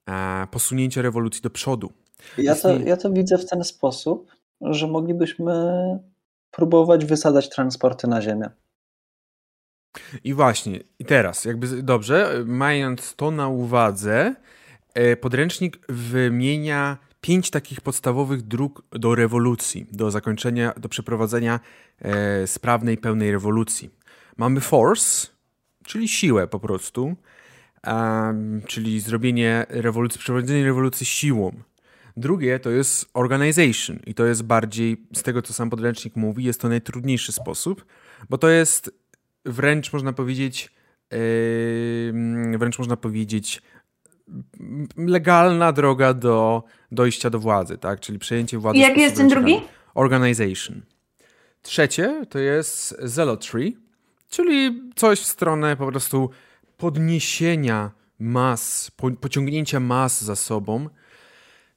e, 0.10 0.47
posunięcia 0.52 1.02
rewolucji 1.02 1.41
do 1.41 1.49
przodu. 1.49 1.91
Ja 2.38 2.56
to, 2.56 2.80
ja 2.80 2.97
to 2.97 3.12
widzę 3.12 3.38
w 3.38 3.45
ten 3.45 3.64
sposób, 3.64 4.32
że 4.62 4.88
moglibyśmy 4.88 5.54
próbować 6.52 7.06
wysadzać 7.06 7.49
transporty 7.49 8.08
na 8.08 8.22
Ziemię. 8.22 8.49
I 10.24 10.34
właśnie, 10.34 10.80
i 10.99 11.06
teraz, 11.06 11.45
jakby 11.45 11.84
dobrze, 11.84 12.43
mając 12.45 13.16
to 13.16 13.32
na 13.32 13.47
uwadze, 13.47 14.36
e, 14.93 15.16
podręcznik 15.16 15.80
wymienia 15.89 16.97
pięć 17.22 17.49
takich 17.49 17.82
podstawowych 17.82 18.41
dróg 18.41 18.84
do 18.91 19.15
rewolucji, 19.15 19.86
do 19.91 20.11
zakończenia, 20.11 20.74
do 20.78 20.89
przeprowadzenia 20.89 21.59
e, 22.01 22.47
sprawnej, 22.47 22.97
pełnej 22.97 23.32
rewolucji. 23.32 23.89
Mamy 24.38 24.59
force, 24.59 25.28
czyli 25.86 26.07
siłę 26.07 26.47
po 26.47 26.59
prostu, 26.59 27.15
czyli 28.67 28.99
zrobienie 28.99 29.65
rewolucji, 29.69 30.19
przeprowadzenie 30.19 30.65
rewolucji 30.65 31.05
siłą. 31.05 31.51
Drugie 32.17 32.59
to 32.59 32.69
jest 32.69 33.09
organization 33.13 33.99
i 34.05 34.13
to 34.13 34.26
jest 34.26 34.43
bardziej, 34.43 35.05
z 35.13 35.24
tego 35.24 35.41
co 35.41 35.53
sam 35.53 35.69
podręcznik 35.69 36.15
mówi, 36.15 36.43
jest 36.43 36.61
to 36.61 36.69
najtrudniejszy 36.69 37.32
sposób, 37.32 37.86
bo 38.30 38.38
to 38.38 38.49
jest 38.49 38.91
wręcz 39.45 39.93
można 39.93 40.13
powiedzieć, 40.13 40.72
yy, 41.11 42.57
wręcz 42.57 42.80
można 42.80 42.97
powiedzieć 42.97 43.61
legalna 44.97 45.71
droga 45.71 46.13
do 46.13 46.63
dojścia 46.91 47.29
do 47.29 47.39
władzy, 47.39 47.77
tak? 47.77 47.99
Czyli 47.99 48.19
przejęcie 48.19 48.57
władzy. 48.57 48.77
I 48.77 48.82
jaki 48.82 49.01
jest 49.01 49.15
ten 49.15 49.27
drugi? 49.27 49.61
Organization. 49.93 50.82
Trzecie 51.61 52.25
to 52.29 52.39
jest 52.39 52.95
zealotry, 53.03 53.73
czyli 54.29 54.82
coś 54.95 55.19
w 55.19 55.25
stronę 55.25 55.77
po 55.77 55.88
prostu 55.88 56.29
podniesienia 56.77 57.91
mas, 58.19 58.91
po, 58.91 59.11
pociągnięcia 59.11 59.79
mas 59.79 60.21
za 60.21 60.36
sobą. 60.36 60.89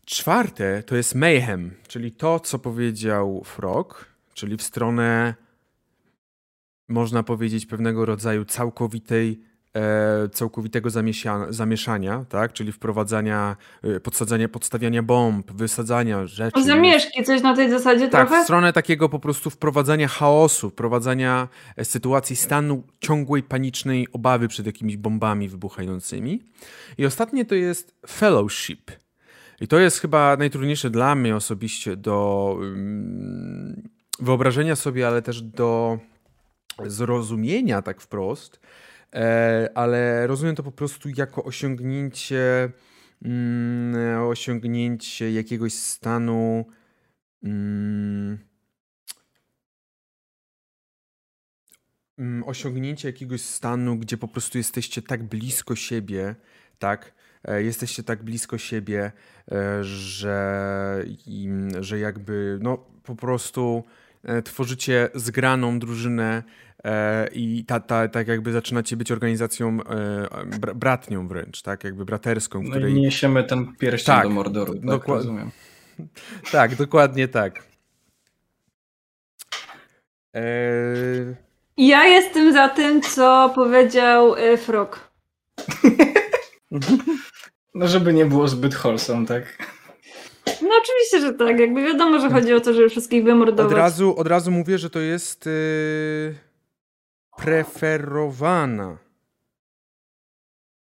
Czwarte 0.07 0.83
to 0.83 0.97
jest 0.97 1.15
mayhem, 1.15 1.75
czyli 1.89 2.13
to, 2.13 2.41
co 2.41 2.59
powiedział 2.59 3.43
Frog, 3.45 4.07
czyli 4.35 4.57
w 4.57 4.63
stronę, 4.63 5.35
można 6.89 7.23
powiedzieć, 7.23 7.67
pewnego 7.67 8.05
rodzaju 8.05 8.45
całkowitej 8.45 9.41
całkowitego 10.33 10.91
zamieszania, 11.51 12.25
tak? 12.29 12.53
czyli 12.53 12.73
wprowadzania, 12.73 13.57
e, 13.83 14.01
podsadzania, 14.01 14.49
podstawiania 14.49 15.03
bomb, 15.03 15.53
wysadzania 15.53 16.27
rzeczy. 16.27 16.65
Zamieszki, 16.65 17.25
coś 17.25 17.43
na 17.43 17.57
tej 17.57 17.71
zasadzie 17.71 18.09
tak, 18.09 18.29
trochę? 18.29 18.43
w 18.43 18.45
stronę 18.45 18.73
takiego 18.73 19.09
po 19.09 19.19
prostu 19.19 19.51
wprowadzania 19.51 20.09
chaosu, 20.09 20.71
wprowadzania 20.71 21.49
e, 21.77 21.85
sytuacji 21.85 22.37
stanu 22.37 22.83
ciągłej, 23.01 23.43
panicznej 23.43 24.09
obawy 24.13 24.49
przed 24.49 24.67
jakimiś 24.67 24.97
bombami 24.97 25.49
wybuchającymi. 25.49 26.43
I 26.99 27.07
ostatnie 27.07 27.45
to 27.45 27.55
jest 27.55 27.95
fellowship. 28.09 28.91
I 29.61 29.69
to 29.69 29.79
jest 29.79 30.01
chyba 30.01 30.37
najtrudniejsze 30.37 30.91
dla 30.91 31.15
mnie 31.15 31.37
osobiście 31.37 31.97
do 31.97 32.57
um, 32.59 33.89
wyobrażenia 34.21 34.77
sobie, 34.77 35.07
ale 35.07 35.23
też 35.23 35.43
do 35.43 35.99
zrozumienia 36.87 37.83
tak 37.83 38.01
wprost, 38.01 38.61
E, 38.61 38.84
ale 39.75 40.27
rozumiem 40.27 40.55
to 40.55 40.63
po 40.63 40.73
prostu 40.73 41.09
jako 41.17 41.45
osiągnięcie, 41.45 42.71
mm, 43.23 44.23
osiągnięcie 44.23 45.33
jakiegoś 45.33 45.73
stanu. 45.73 46.65
Mm, 47.43 48.39
mm, 52.19 52.45
osiągnięcie 52.45 53.09
jakiegoś 53.09 53.41
stanu, 53.41 53.97
gdzie 53.97 54.17
po 54.17 54.29
prostu 54.29 54.59
jesteście 54.59 55.03
tak 55.03 55.23
blisko 55.23 55.77
siebie, 55.77 56.35
tak? 56.79 57.15
E, 57.45 57.63
jesteście 57.63 58.03
tak 58.03 58.23
blisko 58.23 58.59
siebie, 58.59 59.13
e, 59.53 59.85
że, 59.85 61.05
że 61.81 61.99
jakby 61.99 62.59
no 62.63 62.79
po 63.03 63.17
prostu 63.17 63.85
tworzycie 64.45 65.09
zgraną 65.15 65.79
drużynę 65.79 66.43
E, 66.43 66.64
i 67.33 67.65
ta, 67.67 67.81
ta, 67.81 68.09
tak 68.09 68.29
jakby 68.29 68.53
zaczynacie 68.53 68.97
być 68.97 69.13
organizacją 69.13 69.79
e, 69.83 70.75
bratnią 70.75 71.29
wręcz, 71.29 71.63
tak 71.63 71.85
jakby 71.85 72.05
braterską. 72.05 72.63
No 72.63 72.71
której... 72.71 72.93
i 72.93 73.01
niesiemy 73.01 73.45
ten 73.45 73.77
pierścień 73.77 74.15
tak, 74.15 74.25
do 74.25 74.31
Mordoru, 74.31 74.75
tak 74.75 74.85
dokład... 74.85 75.19
rozumiem. 75.19 75.51
Tak, 76.53 76.77
dokładnie 76.77 77.29
tak. 77.29 77.63
E... 80.37 80.43
Ja 81.77 82.05
jestem 82.05 82.53
za 82.53 82.69
tym, 82.69 83.03
co 83.03 83.53
powiedział 83.55 84.37
e, 84.37 84.57
Frog. 84.57 85.11
no 87.75 87.89
żeby 87.89 88.13
nie 88.13 88.27
było 88.27 88.49
zbyt 88.49 88.75
wholesome, 88.75 89.27
tak? 89.27 89.59
No 90.47 90.71
oczywiście, 90.83 91.21
że 91.21 91.33
tak. 91.33 91.61
Jakby 91.61 91.85
wiadomo, 91.85 92.19
że 92.19 92.31
chodzi 92.31 92.55
o 92.55 92.61
to, 92.61 92.75
żeby 92.75 92.89
wszystkich 92.89 93.25
wymordować. 93.25 93.73
Od 93.73 93.79
razu, 93.79 94.17
od 94.17 94.27
razu 94.27 94.51
mówię, 94.51 94.79
że 94.79 94.91
to 94.91 95.01
jest... 95.01 95.47
Yy 95.47 96.54
preferowana. 97.37 98.99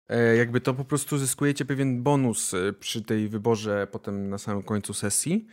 E, 0.09 0.35
jakby 0.35 0.61
to 0.61 0.73
po 0.73 0.85
prostu 0.85 1.17
zyskujecie 1.17 1.65
pewien 1.65 2.03
bonus 2.03 2.53
e, 2.53 2.73
przy 2.73 3.01
tej 3.01 3.29
wyborze 3.29 3.87
potem 3.91 4.29
na 4.29 4.37
samym 4.37 4.63
końcu 4.63 4.93
sesji, 4.93 5.47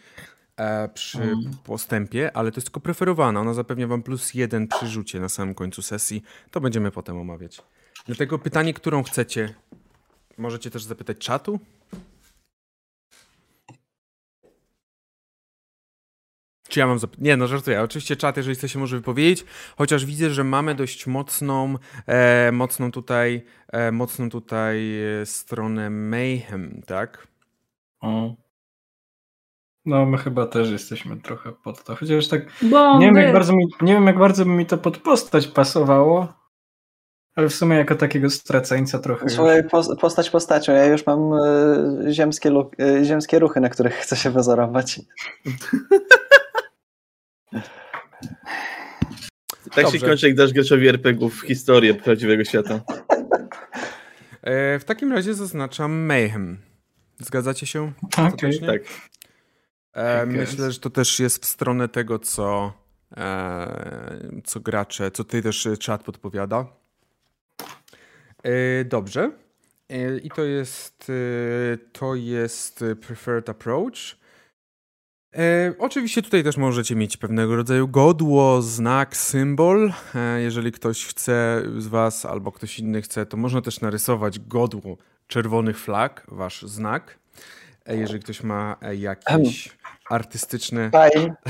e, 0.56 0.88
przy 0.88 1.22
mm. 1.22 1.50
postępie, 1.64 2.36
ale 2.36 2.52
to 2.52 2.56
jest 2.56 2.66
tylko 2.66 2.80
preferowana. 2.80 3.40
Ona 3.40 3.54
zapewnia 3.54 3.86
wam 3.86 4.02
plus 4.02 4.34
jeden 4.34 4.68
przy 4.68 4.86
rzucie 4.86 5.20
na 5.20 5.28
samym 5.28 5.54
końcu 5.54 5.82
sesji. 5.82 6.22
To 6.50 6.60
będziemy 6.60 6.90
potem 6.90 7.18
omawiać. 7.18 7.62
Dlatego 8.06 8.38
pytanie, 8.38 8.74
którą 8.74 9.02
chcecie, 9.02 9.54
możecie 10.38 10.70
też 10.70 10.84
zapytać 10.84 11.18
czatu. 11.18 11.60
Czy 16.68 16.80
ja 16.80 16.86
mam 16.86 16.98
zap... 16.98 17.18
Nie, 17.18 17.36
no 17.36 17.46
żartuję. 17.46 17.82
Oczywiście 17.82 18.16
czat, 18.16 18.36
jeżeli 18.36 18.56
chce 18.56 18.68
się 18.68 18.78
może 18.78 18.96
wypowiedzieć, 18.96 19.44
chociaż 19.76 20.04
widzę, 20.04 20.30
że 20.30 20.44
mamy 20.44 20.74
dość 20.74 21.06
mocną, 21.06 21.74
e, 22.06 22.52
mocną 22.52 22.90
tutaj, 22.92 23.44
e, 23.72 23.92
mocną 23.92 24.30
tutaj 24.30 25.00
e, 25.02 25.26
stronę 25.26 25.90
Mayhem, 25.90 26.82
tak? 26.86 27.28
O. 28.00 28.34
No, 29.84 30.06
my 30.06 30.18
chyba 30.18 30.46
też 30.46 30.70
jesteśmy 30.70 31.16
trochę 31.16 31.52
pod 31.52 31.84
to. 31.84 31.96
Chociaż 31.96 32.28
tak. 32.28 32.42
Nie 32.98 33.06
wiem, 33.06 33.16
jak 33.16 33.32
bardzo 33.32 33.52
mi, 33.52 33.66
nie 33.80 33.92
wiem, 33.92 34.06
jak 34.06 34.18
bardzo 34.18 34.44
by 34.44 34.50
mi 34.50 34.66
to 34.66 34.78
pod 34.78 34.98
postać 34.98 35.46
pasowało. 35.46 36.38
Ale 37.36 37.48
w 37.48 37.54
sumie 37.54 37.76
jako 37.76 37.94
takiego 37.94 38.30
straceńca 38.30 38.98
trochę. 38.98 39.28
Słuchaj, 39.28 39.62
postać 40.00 40.30
postacią. 40.30 40.72
Ja 40.72 40.84
już 40.84 41.06
mam 41.06 41.32
y, 41.32 42.12
ziemskie, 42.12 42.50
y, 42.80 43.04
ziemskie 43.04 43.38
ruchy, 43.38 43.60
na 43.60 43.68
których 43.68 43.94
chcę 43.94 44.16
się 44.16 44.30
wazorować. 44.30 45.00
Tak 49.74 49.84
Dobrze. 49.84 49.98
się 49.98 50.06
kończy, 50.06 50.26
jak 50.28 50.36
dasz 50.36 50.52
graczowi 50.52 50.88
RPGów 50.88 51.40
historię 51.40 51.94
prawdziwego 51.94 52.44
świata. 52.44 52.80
E, 54.42 54.78
w 54.78 54.84
takim 54.84 55.12
razie 55.12 55.34
zaznaczam 55.34 55.92
Mayhem. 55.92 56.58
Zgadzacie 57.18 57.66
się? 57.66 57.92
Okay, 58.16 58.58
tak. 58.66 58.82
E, 59.92 60.26
myślę, 60.26 60.72
że 60.72 60.80
to 60.80 60.90
też 60.90 61.20
jest 61.20 61.42
w 61.42 61.46
stronę 61.46 61.88
tego, 61.88 62.18
co, 62.18 62.72
e, 63.16 64.40
co 64.44 64.60
gracze, 64.60 65.10
co 65.10 65.24
ty 65.24 65.42
też 65.42 65.68
czat 65.78 66.04
podpowiada. 66.04 66.66
E, 68.42 68.84
dobrze. 68.84 69.30
E, 69.88 70.18
I 70.18 70.30
to 70.30 70.44
jest 70.44 71.10
e, 71.10 71.78
to 71.92 72.14
jest 72.14 72.84
preferred 73.06 73.48
approach. 73.48 74.16
E, 75.36 75.74
oczywiście 75.78 76.22
tutaj 76.22 76.44
też 76.44 76.56
możecie 76.56 76.96
mieć 76.96 77.16
pewnego 77.16 77.56
rodzaju 77.56 77.88
godło, 77.88 78.62
znak, 78.62 79.16
symbol. 79.16 79.92
E, 80.14 80.40
jeżeli 80.40 80.72
ktoś 80.72 81.06
chce 81.06 81.62
z 81.78 81.86
Was 81.86 82.26
albo 82.26 82.52
ktoś 82.52 82.78
inny 82.78 83.02
chce, 83.02 83.26
to 83.26 83.36
można 83.36 83.62
też 83.62 83.80
narysować 83.80 84.38
godło 84.38 84.96
czerwonych 85.26 85.80
flag, 85.80 86.26
Wasz 86.28 86.62
znak. 86.62 87.18
E, 87.86 87.96
jeżeli 87.96 88.20
ktoś 88.20 88.42
ma 88.42 88.76
e, 88.82 88.96
jakieś 88.96 89.78
artystyczne... 90.10 90.90
Fajne. 90.90 91.34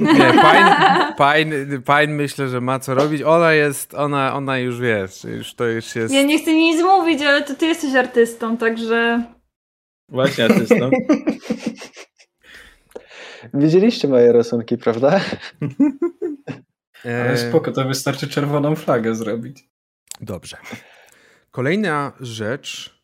Nie, 0.00 0.32
Pine, 0.32 1.14
Pine, 1.18 1.82
Pine 1.86 2.14
myślę, 2.14 2.48
że 2.48 2.60
ma 2.60 2.78
co 2.78 2.94
robić. 2.94 3.22
Ona 3.22 3.52
jest, 3.52 3.94
ona, 3.94 4.34
ona 4.34 4.58
już 4.58 4.80
wiesz, 4.80 5.24
już 5.24 5.54
to 5.54 5.66
już 5.66 5.96
jest... 5.96 6.14
Ja 6.14 6.22
nie 6.22 6.38
chcę 6.38 6.54
nic 6.54 6.82
mówić, 6.82 7.22
ale 7.22 7.42
to 7.42 7.54
ty 7.54 7.66
jesteś 7.66 7.94
artystą, 7.94 8.56
także... 8.56 9.22
Właśnie 10.08 10.44
artystą. 10.44 10.90
Widzieliście 13.54 14.08
moje 14.08 14.32
rysunki, 14.32 14.78
prawda? 14.78 15.20
Ale 17.04 17.38
spoko, 17.38 17.72
to 17.72 17.84
wystarczy 17.84 18.28
czerwoną 18.28 18.76
flagę 18.76 19.14
zrobić. 19.14 19.68
Dobrze. 20.20 20.56
Kolejna 21.50 22.12
rzecz, 22.20 23.02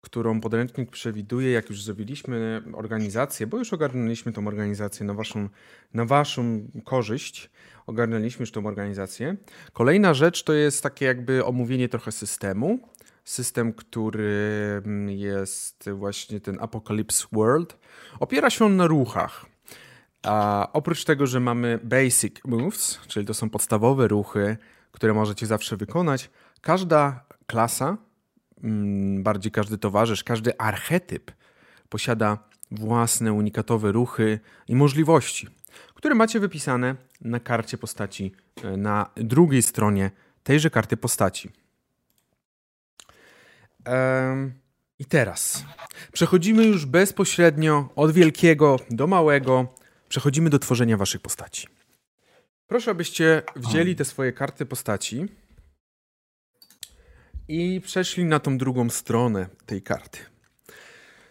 którą 0.00 0.40
podręcznik 0.40 0.90
przewiduje, 0.90 1.52
jak 1.52 1.68
już 1.70 1.82
zrobiliśmy 1.82 2.62
organizację, 2.74 3.46
bo 3.46 3.58
już 3.58 3.72
ogarnęliśmy 3.72 4.32
tą 4.32 4.48
organizację 4.48 5.06
na 5.06 5.14
waszą, 5.14 5.48
na 5.94 6.04
waszą 6.04 6.70
korzyść, 6.84 7.50
ogarnęliśmy 7.86 8.42
już 8.42 8.52
tą 8.52 8.66
organizację. 8.66 9.36
Kolejna 9.72 10.14
rzecz 10.14 10.42
to 10.42 10.52
jest 10.52 10.82
takie 10.82 11.04
jakby 11.04 11.44
omówienie 11.44 11.88
trochę 11.88 12.12
systemu. 12.12 12.78
System, 13.24 13.72
który 13.72 14.82
jest 15.06 15.90
właśnie 15.90 16.40
ten 16.40 16.58
Apocalypse 16.60 17.26
World, 17.32 17.78
opiera 18.20 18.50
się 18.50 18.64
on 18.64 18.76
na 18.76 18.86
ruchach. 18.86 19.46
A 20.22 20.68
oprócz 20.72 21.04
tego, 21.04 21.26
że 21.26 21.40
mamy 21.40 21.78
basic 21.82 22.36
moves, 22.44 23.00
czyli 23.06 23.26
to 23.26 23.34
są 23.34 23.50
podstawowe 23.50 24.08
ruchy, 24.08 24.56
które 24.92 25.14
możecie 25.14 25.46
zawsze 25.46 25.76
wykonać, 25.76 26.30
każda 26.60 27.24
klasa, 27.46 27.96
mm, 28.62 29.22
bardziej 29.22 29.52
każdy 29.52 29.78
towarzysz, 29.78 30.24
każdy 30.24 30.58
archetyp 30.58 31.32
posiada 31.88 32.38
własne 32.70 33.32
unikatowe 33.32 33.92
ruchy 33.92 34.40
i 34.68 34.76
możliwości, 34.76 35.48
które 35.94 36.14
macie 36.14 36.40
wypisane 36.40 36.96
na 37.20 37.40
karcie 37.40 37.78
postaci 37.78 38.32
e, 38.62 38.76
na 38.76 39.10
drugiej 39.16 39.62
stronie 39.62 40.10
tejże 40.42 40.70
karty 40.70 40.96
postaci. 40.96 41.50
I 44.98 45.04
teraz 45.04 45.64
przechodzimy 46.12 46.64
już 46.64 46.86
bezpośrednio 46.86 47.88
od 47.96 48.12
wielkiego 48.12 48.76
do 48.90 49.06
małego 49.06 49.77
Przechodzimy 50.08 50.50
do 50.50 50.58
tworzenia 50.58 50.96
waszych 50.96 51.20
postaci. 51.20 51.66
Proszę, 52.66 52.90
abyście 52.90 53.42
wzięli 53.56 53.96
te 53.96 54.04
swoje 54.04 54.32
karty 54.32 54.66
postaci 54.66 55.26
i 57.48 57.80
przeszli 57.84 58.24
na 58.24 58.40
tą 58.40 58.58
drugą 58.58 58.90
stronę 58.90 59.48
tej 59.66 59.82
karty. 59.82 60.18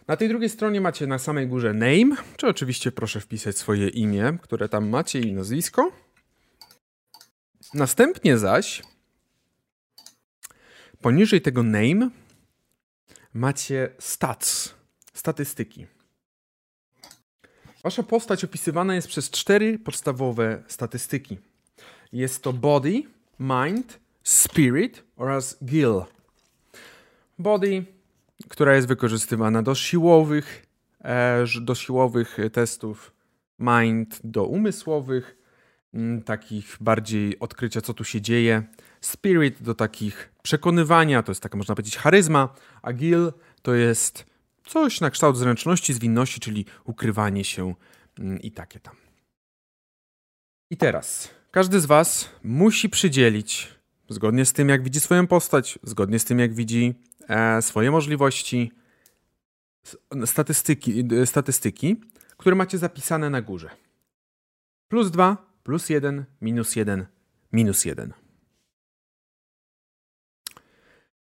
Na 0.06 0.16
tej 0.16 0.28
drugiej 0.28 0.50
stronie 0.50 0.80
macie 0.80 1.06
na 1.06 1.18
samej 1.18 1.46
górze 1.46 1.72
name, 1.72 2.16
czy 2.36 2.46
oczywiście 2.46 2.92
proszę 2.92 3.20
wpisać 3.20 3.58
swoje 3.58 3.88
imię, 3.88 4.38
które 4.42 4.68
tam 4.68 4.88
macie 4.88 5.20
i 5.20 5.32
nazwisko. 5.32 5.92
Następnie 7.74 8.38
zaś 8.38 8.82
poniżej 11.00 11.40
tego 11.40 11.62
name 11.62 12.10
macie 13.34 13.90
stats, 13.98 14.74
statystyki. 15.14 15.86
Wasza 17.82 18.02
postać 18.02 18.44
opisywana 18.44 18.94
jest 18.94 19.08
przez 19.08 19.30
cztery 19.30 19.78
podstawowe 19.78 20.62
statystyki. 20.66 21.38
Jest 22.12 22.42
to 22.42 22.52
body, 22.52 23.02
mind, 23.40 23.98
spirit 24.22 25.04
oraz 25.16 25.64
gill. 25.64 26.02
Body, 27.38 27.84
która 28.48 28.74
jest 28.74 28.88
wykorzystywana 28.88 29.62
do 29.62 29.74
siłowych, 29.74 30.66
e, 31.04 31.44
do 31.60 31.74
siłowych 31.74 32.36
testów, 32.52 33.12
mind 33.58 34.20
do 34.24 34.44
umysłowych, 34.44 35.36
mm, 35.94 36.22
takich 36.22 36.76
bardziej 36.80 37.38
odkrycia, 37.38 37.80
co 37.80 37.94
tu 37.94 38.04
się 38.04 38.20
dzieje, 38.20 38.62
spirit 39.00 39.62
do 39.62 39.74
takich 39.74 40.32
przekonywania, 40.42 41.22
to 41.22 41.30
jest 41.30 41.42
taka, 41.42 41.58
można 41.58 41.74
powiedzieć, 41.74 41.96
charyzma, 41.96 42.54
a 42.82 42.92
gill 42.92 43.32
to 43.62 43.74
jest 43.74 44.26
coś 44.68 45.00
na 45.00 45.10
kształt 45.10 45.36
zręczności, 45.36 45.94
zwinności, 45.94 46.40
czyli 46.40 46.64
ukrywanie 46.84 47.44
się 47.44 47.74
mm, 48.18 48.40
i 48.40 48.50
takie 48.52 48.80
tam. 48.80 48.96
I 50.70 50.76
teraz 50.76 51.30
każdy 51.50 51.80
z 51.80 51.86
Was 51.86 52.30
musi 52.42 52.88
przydzielić, 52.88 53.68
zgodnie 54.08 54.44
z 54.44 54.52
tym, 54.52 54.68
jak 54.68 54.82
widzi 54.82 55.00
swoją 55.00 55.26
postać, 55.26 55.78
zgodnie 55.82 56.18
z 56.18 56.24
tym, 56.24 56.38
jak 56.38 56.54
widzi 56.54 56.94
e, 57.28 57.62
swoje 57.62 57.90
możliwości, 57.90 58.72
statystyki, 60.26 61.04
statystyki, 61.24 62.00
które 62.36 62.56
macie 62.56 62.78
zapisane 62.78 63.30
na 63.30 63.42
górze. 63.42 63.70
Plus 64.88 65.10
2, 65.10 65.36
plus 65.62 65.88
1, 65.88 66.24
minus 66.40 66.76
1, 66.76 67.06
minus 67.52 67.84
1. 67.84 68.12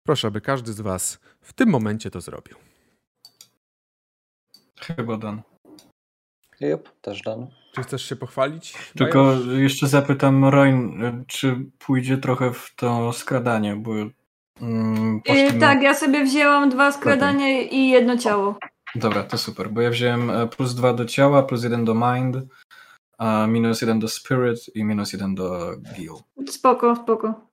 Proszę, 0.03 0.27
aby 0.27 0.41
każdy 0.41 0.73
z 0.73 0.81
Was 0.81 1.19
w 1.41 1.53
tym 1.53 1.69
momencie 1.69 2.11
to 2.11 2.21
zrobił. 2.21 2.64
Chyba 4.79 5.17
Dan. 5.17 5.41
Jup, 6.59 6.89
też 7.01 7.21
Dan. 7.21 7.47
Czy 7.75 7.81
chcesz 7.83 8.09
się 8.09 8.15
pochwalić? 8.15 8.73
Tylko 8.97 9.33
jeszcze 9.57 9.87
zapytam 9.87 10.45
Roin, 10.45 11.03
czy 11.27 11.55
pójdzie 11.79 12.17
trochę 12.17 12.53
w 12.53 12.75
to 12.75 13.13
skradanie, 13.13 13.75
bo 13.75 13.91
mm, 14.61 15.21
Yy, 15.27 15.59
tak, 15.59 15.81
ja 15.81 15.93
sobie 15.93 16.23
wzięłam 16.23 16.69
dwa 16.69 16.91
skradania 16.91 17.61
i 17.61 17.89
jedno 17.89 18.17
ciało. 18.17 18.59
Dobra, 18.95 19.23
to 19.23 19.37
super, 19.37 19.69
bo 19.69 19.81
ja 19.81 19.89
wziąłem 19.89 20.29
e, 20.29 20.47
plus 20.47 20.75
dwa 20.75 20.93
do 20.93 21.05
ciała, 21.05 21.43
plus 21.43 21.63
jeden 21.63 21.85
do 21.85 21.93
mind, 21.95 22.37
a 23.17 23.47
minus 23.47 23.81
jeden 23.81 23.99
do 23.99 24.07
spirit 24.07 24.75
i 24.75 24.83
minus 24.83 25.13
jeden 25.13 25.35
do 25.35 25.77
gill. 25.95 26.13
Spoko, 26.49 26.95
spoko. 26.95 27.47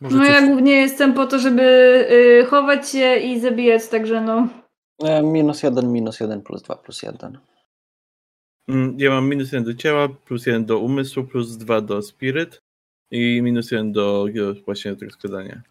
Może 0.00 0.16
No 0.16 0.24
coś- 0.24 0.34
ja 0.34 0.46
głównie 0.46 0.72
jestem 0.72 1.14
po 1.14 1.26
to, 1.26 1.38
żeby 1.38 1.62
y, 2.42 2.46
chować 2.46 2.90
się 2.90 3.16
i 3.16 3.40
zabijać, 3.40 3.88
także 3.88 4.20
no. 4.20 4.48
E, 5.02 5.22
Minus 5.22 5.62
jeden, 5.62 5.92
minus 5.92 6.20
jeden, 6.20 6.42
plus 6.42 6.62
dwa, 6.62 6.76
plus 6.76 7.02
jeden. 7.02 7.38
Mm, 8.68 8.96
Ja 8.98 9.10
mam 9.10 9.28
minus 9.28 9.52
jeden 9.52 9.64
do 9.64 9.74
ciała, 9.74 10.08
plus 10.08 10.46
jeden 10.46 10.64
do 10.64 10.78
umysłu, 10.78 11.24
plus 11.24 11.56
dwa 11.56 11.80
do 11.80 12.02
spirit 12.02 12.58
i 13.10 13.42
minus 13.42 13.70
jeden 13.70 13.92
do 13.92 14.26
do 14.34 14.54
właśnie 14.64 14.96
tego 14.96 15.12
składania. 15.12 15.62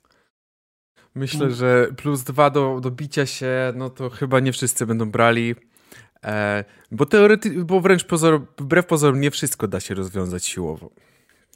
Myślę, 1.16 1.52
że 1.52 1.88
plus 1.98 2.24
dwa 2.24 2.50
do, 2.50 2.80
do 2.82 2.92
bicia 2.92 3.26
się, 3.26 3.74
no 3.76 3.90
to 3.90 4.10
chyba 4.10 4.40
nie 4.40 4.52
wszyscy 4.52 4.86
będą 4.86 5.12
brali. 5.12 5.56
E, 6.24 6.64
bo 6.92 7.06
teoretycznie, 7.06 7.64
bo 7.64 7.80
wręcz 7.82 8.04
pozor, 8.06 8.42
wbrew 8.58 8.86
pozorom 8.86 9.22
nie 9.22 9.32
wszystko 9.32 9.68
da 9.68 9.80
się 9.80 9.96
rozwiązać 9.96 10.46
siłowo. 10.46 10.90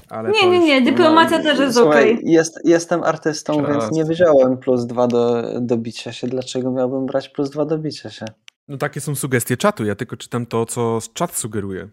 Ale 0.10 0.32
Nie, 0.32 0.50
nie, 0.50 0.60
nie, 0.60 0.82
dyplomacja 0.82 1.43
też 1.43 1.60
jest 1.60 1.78
okej. 1.78 2.20
jest, 2.24 2.60
jestem 2.64 3.04
artystą, 3.04 3.62
Czas. 3.66 3.72
więc 3.72 3.91
nie 3.91 4.06
wziąłem 4.06 4.58
plus 4.58 4.86
dwa 4.86 5.08
do, 5.08 5.43
do 5.62 5.78
bicia 5.78 6.12
się. 6.12 6.28
Dlaczego 6.28 6.72
miałbym 6.72 7.06
brać 7.06 7.30
plus 7.30 7.50
dwa 7.50 7.66
do 7.66 7.78
bicia 7.78 8.10
się? 8.10 8.26
No 8.68 8.78
takie 8.78 9.02
są 9.02 9.16
sugestie 9.16 9.58
czatu, 9.58 9.86
ja 9.86 9.95
tylko 9.95 10.18
czytam 10.18 10.45
to, 10.45 10.66
co 10.66 11.00
czat 11.14 11.36
sugeruje. 11.36 11.89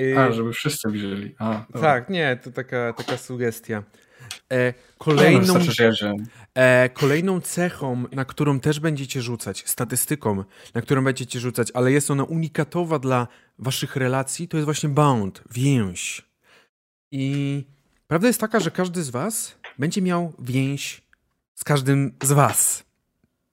Y, 0.00 0.18
A, 0.18 0.32
żeby 0.32 0.52
wszyscy 0.52 0.88
wzięli. 0.88 1.34
A, 1.38 1.64
tak, 1.80 2.10
nie, 2.10 2.38
to 2.44 2.50
taka, 2.50 2.92
taka 2.92 3.16
sugestia. 3.16 3.82
E, 4.52 4.66
No, 4.66 4.72
kolejną, 4.98 5.54
e, 6.54 6.88
kolejną 6.88 7.40
cechą, 7.40 8.04
na 8.12 8.24
którą 8.24 8.60
też 8.60 8.80
będziecie 8.80 9.22
rzucać, 9.22 9.62
statystyką, 9.66 10.44
na 10.74 10.82
którą 10.82 11.04
będziecie 11.04 11.40
rzucać, 11.40 11.68
ale 11.74 11.92
jest 11.92 12.10
ona 12.10 12.24
unikatowa 12.24 12.98
dla 12.98 13.28
waszych 13.58 13.96
relacji, 13.96 14.48
to 14.48 14.56
jest 14.56 14.64
właśnie 14.64 14.88
bound, 14.88 15.42
więź. 15.54 16.26
I 17.10 17.64
prawda 18.08 18.26
jest 18.26 18.40
taka, 18.40 18.60
że 18.60 18.70
każdy 18.70 19.02
z 19.02 19.10
was 19.10 19.58
będzie 19.78 20.02
miał 20.02 20.32
więź 20.38 21.02
z 21.54 21.64
każdym 21.64 22.12
z 22.22 22.32
was. 22.32 22.86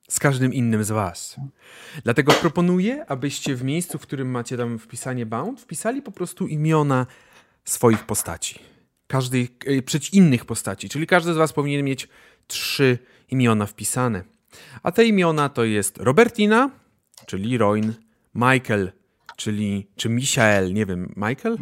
Z 0.09 0.19
każdym 0.19 0.53
innym 0.53 0.83
z 0.83 0.91
was. 0.91 1.35
Dlatego 2.03 2.31
proponuję, 2.31 3.05
abyście 3.05 3.55
w 3.55 3.63
miejscu, 3.63 3.97
w 3.97 4.01
którym 4.01 4.31
macie 4.31 4.57
tam 4.57 4.79
wpisanie 4.79 5.25
bound, 5.25 5.61
wpisali 5.61 6.01
po 6.01 6.11
prostu 6.11 6.47
imiona 6.47 7.05
swoich 7.65 8.05
postaci. 8.05 8.59
Każdej, 9.07 9.47
e, 9.65 9.81
przeć 9.81 10.09
innych 10.09 10.45
postaci. 10.45 10.89
Czyli 10.89 11.07
każdy 11.07 11.33
z 11.33 11.37
was 11.37 11.53
powinien 11.53 11.85
mieć 11.85 12.07
trzy 12.47 12.97
imiona 13.29 13.65
wpisane. 13.65 14.23
A 14.83 14.91
te 14.91 15.05
imiona 15.05 15.49
to 15.49 15.63
jest 15.63 15.97
Robertina, 15.97 16.69
czyli 17.25 17.57
Roin, 17.57 17.93
Michael, 18.35 18.91
czyli, 19.37 19.87
czy 19.95 20.09
Michael, 20.09 20.73
nie 20.73 20.85
wiem, 20.85 21.13
Michael? 21.17 21.57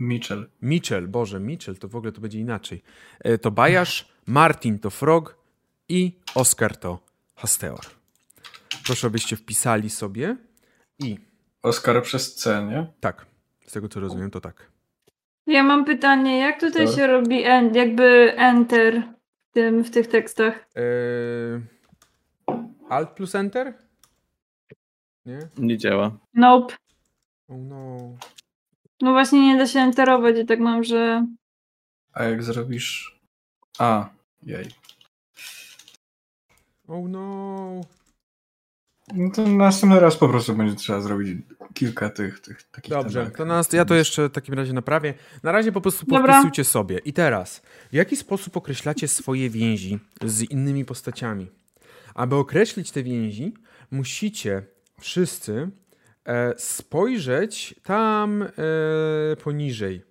Mitchell. 0.00 0.50
Mitchell, 0.62 1.08
Boże, 1.08 1.40
Mitchell, 1.40 1.76
to 1.76 1.88
w 1.88 1.96
ogóle 1.96 2.12
to 2.12 2.20
będzie 2.20 2.38
inaczej. 2.40 2.82
E, 3.20 3.38
To 3.38 3.50
Bajasz, 3.50 4.08
Martin 4.26 4.78
to 4.78 4.90
Frog 4.90 5.36
i 5.88 6.12
Oskar 6.34 6.76
to 6.76 6.98
Hasteor. 7.36 7.80
Proszę, 8.86 9.06
abyście 9.06 9.36
wpisali 9.36 9.90
sobie 9.90 10.36
i 10.98 11.18
Oskar 11.62 12.02
przez 12.02 12.34
C, 12.34 12.64
nie? 12.70 12.86
tak, 13.00 13.26
z 13.66 13.72
tego 13.72 13.88
co 13.88 14.00
rozumiem, 14.00 14.30
to 14.30 14.40
tak. 14.40 14.70
Ja 15.46 15.62
mam 15.62 15.84
pytanie, 15.84 16.38
jak 16.38 16.60
tutaj 16.60 16.86
Co? 16.88 16.96
się 16.96 17.06
robi 17.06 17.42
en, 17.44 17.74
jakby 17.74 18.34
enter 18.36 19.02
w, 19.50 19.52
tym, 19.54 19.84
w 19.84 19.90
tych 19.90 20.06
tekstach? 20.06 20.66
Eee, 20.74 21.60
Alt 22.88 23.10
plus 23.10 23.34
Enter? 23.34 23.74
Nie? 25.26 25.38
Nie 25.58 25.78
działa. 25.78 26.18
Nope. 26.34 26.74
Oh 27.48 27.58
no. 27.62 28.16
No 29.00 29.12
właśnie 29.12 29.40
nie 29.46 29.58
da 29.58 29.66
się 29.66 29.80
enterować 29.80 30.36
i 30.38 30.46
tak 30.46 30.60
mam, 30.60 30.84
że... 30.84 31.26
A 32.12 32.24
jak 32.24 32.42
zrobisz... 32.42 33.20
A, 33.78 34.08
jej. 34.42 34.68
Oh 36.88 37.08
no. 37.08 37.80
No 39.14 39.30
to 39.30 39.46
następny 39.46 40.00
raz 40.00 40.16
po 40.16 40.28
prostu 40.28 40.54
będzie 40.54 40.74
trzeba 40.74 41.00
zrobić 41.00 41.38
kilka 41.74 42.10
tych, 42.10 42.40
tych 42.40 42.62
takich 42.62 42.90
Dobrze, 42.90 43.18
tabelek. 43.18 43.36
to 43.36 43.44
nas, 43.44 43.72
ja 43.72 43.84
to 43.84 43.94
jeszcze 43.94 44.28
w 44.28 44.32
takim 44.32 44.54
razie 44.54 44.72
naprawię. 44.72 45.14
Na 45.42 45.52
razie 45.52 45.72
po 45.72 45.80
prostu 45.80 46.06
Dobra. 46.06 46.26
podpisujcie 46.26 46.64
sobie. 46.64 46.98
I 46.98 47.12
teraz, 47.12 47.62
w 47.90 47.94
jaki 47.94 48.16
sposób 48.16 48.56
określacie 48.56 49.08
swoje 49.08 49.50
więzi 49.50 49.98
z 50.24 50.42
innymi 50.42 50.84
postaciami? 50.84 51.50
Aby 52.14 52.36
określić 52.36 52.90
te 52.90 53.02
więzi, 53.02 53.54
musicie 53.90 54.62
wszyscy 55.00 55.70
spojrzeć 56.56 57.74
tam 57.82 58.42
e, 58.42 58.46
poniżej. 59.36 60.02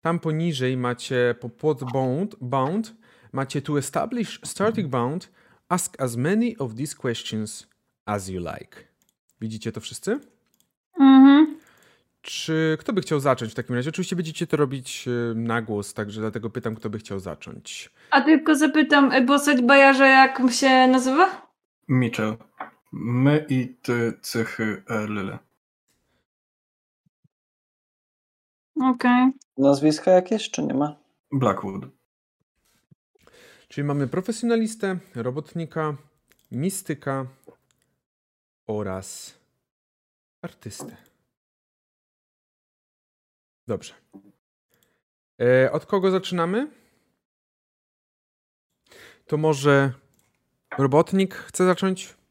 Tam 0.00 0.18
poniżej 0.18 0.76
macie 0.76 1.34
po 1.40 1.48
pod 1.48 1.92
bound, 1.92 2.36
bound, 2.40 2.94
macie 3.32 3.62
to 3.62 3.78
establish 3.78 4.40
starting 4.44 4.88
bound, 4.88 5.32
ask 5.68 6.02
as 6.02 6.16
many 6.16 6.54
of 6.58 6.74
these 6.74 6.96
questions 6.96 7.66
as 8.06 8.28
you 8.28 8.40
like. 8.40 8.76
Widzicie 9.40 9.72
to 9.72 9.80
wszyscy? 9.80 10.20
Mhm. 11.00 11.56
Czy 12.22 12.76
kto 12.80 12.92
by 12.92 13.00
chciał 13.00 13.20
zacząć 13.20 13.52
w 13.52 13.54
takim 13.54 13.76
razie? 13.76 13.90
Oczywiście 13.90 14.16
będziecie 14.16 14.46
to 14.46 14.56
robić 14.56 15.08
e, 15.08 15.34
na 15.34 15.62
głos, 15.62 15.94
także 15.94 16.20
dlatego 16.20 16.50
pytam, 16.50 16.74
kto 16.74 16.90
by 16.90 16.98
chciał 16.98 17.20
zacząć. 17.20 17.90
A 18.10 18.20
tylko 18.20 18.56
zapytam, 18.56 19.26
postać 19.26 19.62
Bajarza 19.62 20.06
jak 20.06 20.42
się 20.50 20.86
nazywa? 20.86 21.46
Mitchell. 21.88 22.36
My 22.92 23.46
i 23.48 23.74
ty 23.82 24.18
cechy 24.22 24.82
e, 24.88 25.06
Lyle. 25.06 25.38
Okej. 28.82 29.32
Nazwiska 29.58 30.10
jakieś, 30.10 30.50
czy 30.50 30.62
nie 30.62 30.74
ma? 30.74 30.96
Blackwood. 31.32 31.84
Czyli 33.68 33.84
mamy 33.84 34.08
profesjonalistę, 34.08 34.98
robotnika, 35.14 35.96
mistyka 36.50 37.26
oraz 38.66 39.38
artystę. 40.42 40.96
Dobrze. 43.66 43.94
E, 45.40 45.72
od 45.72 45.86
kogo 45.86 46.10
zaczynamy? 46.10 46.70
To 49.26 49.36
może 49.36 49.92
robotnik 50.78 51.34
chce 51.34 51.64
zacząć? 51.64 52.21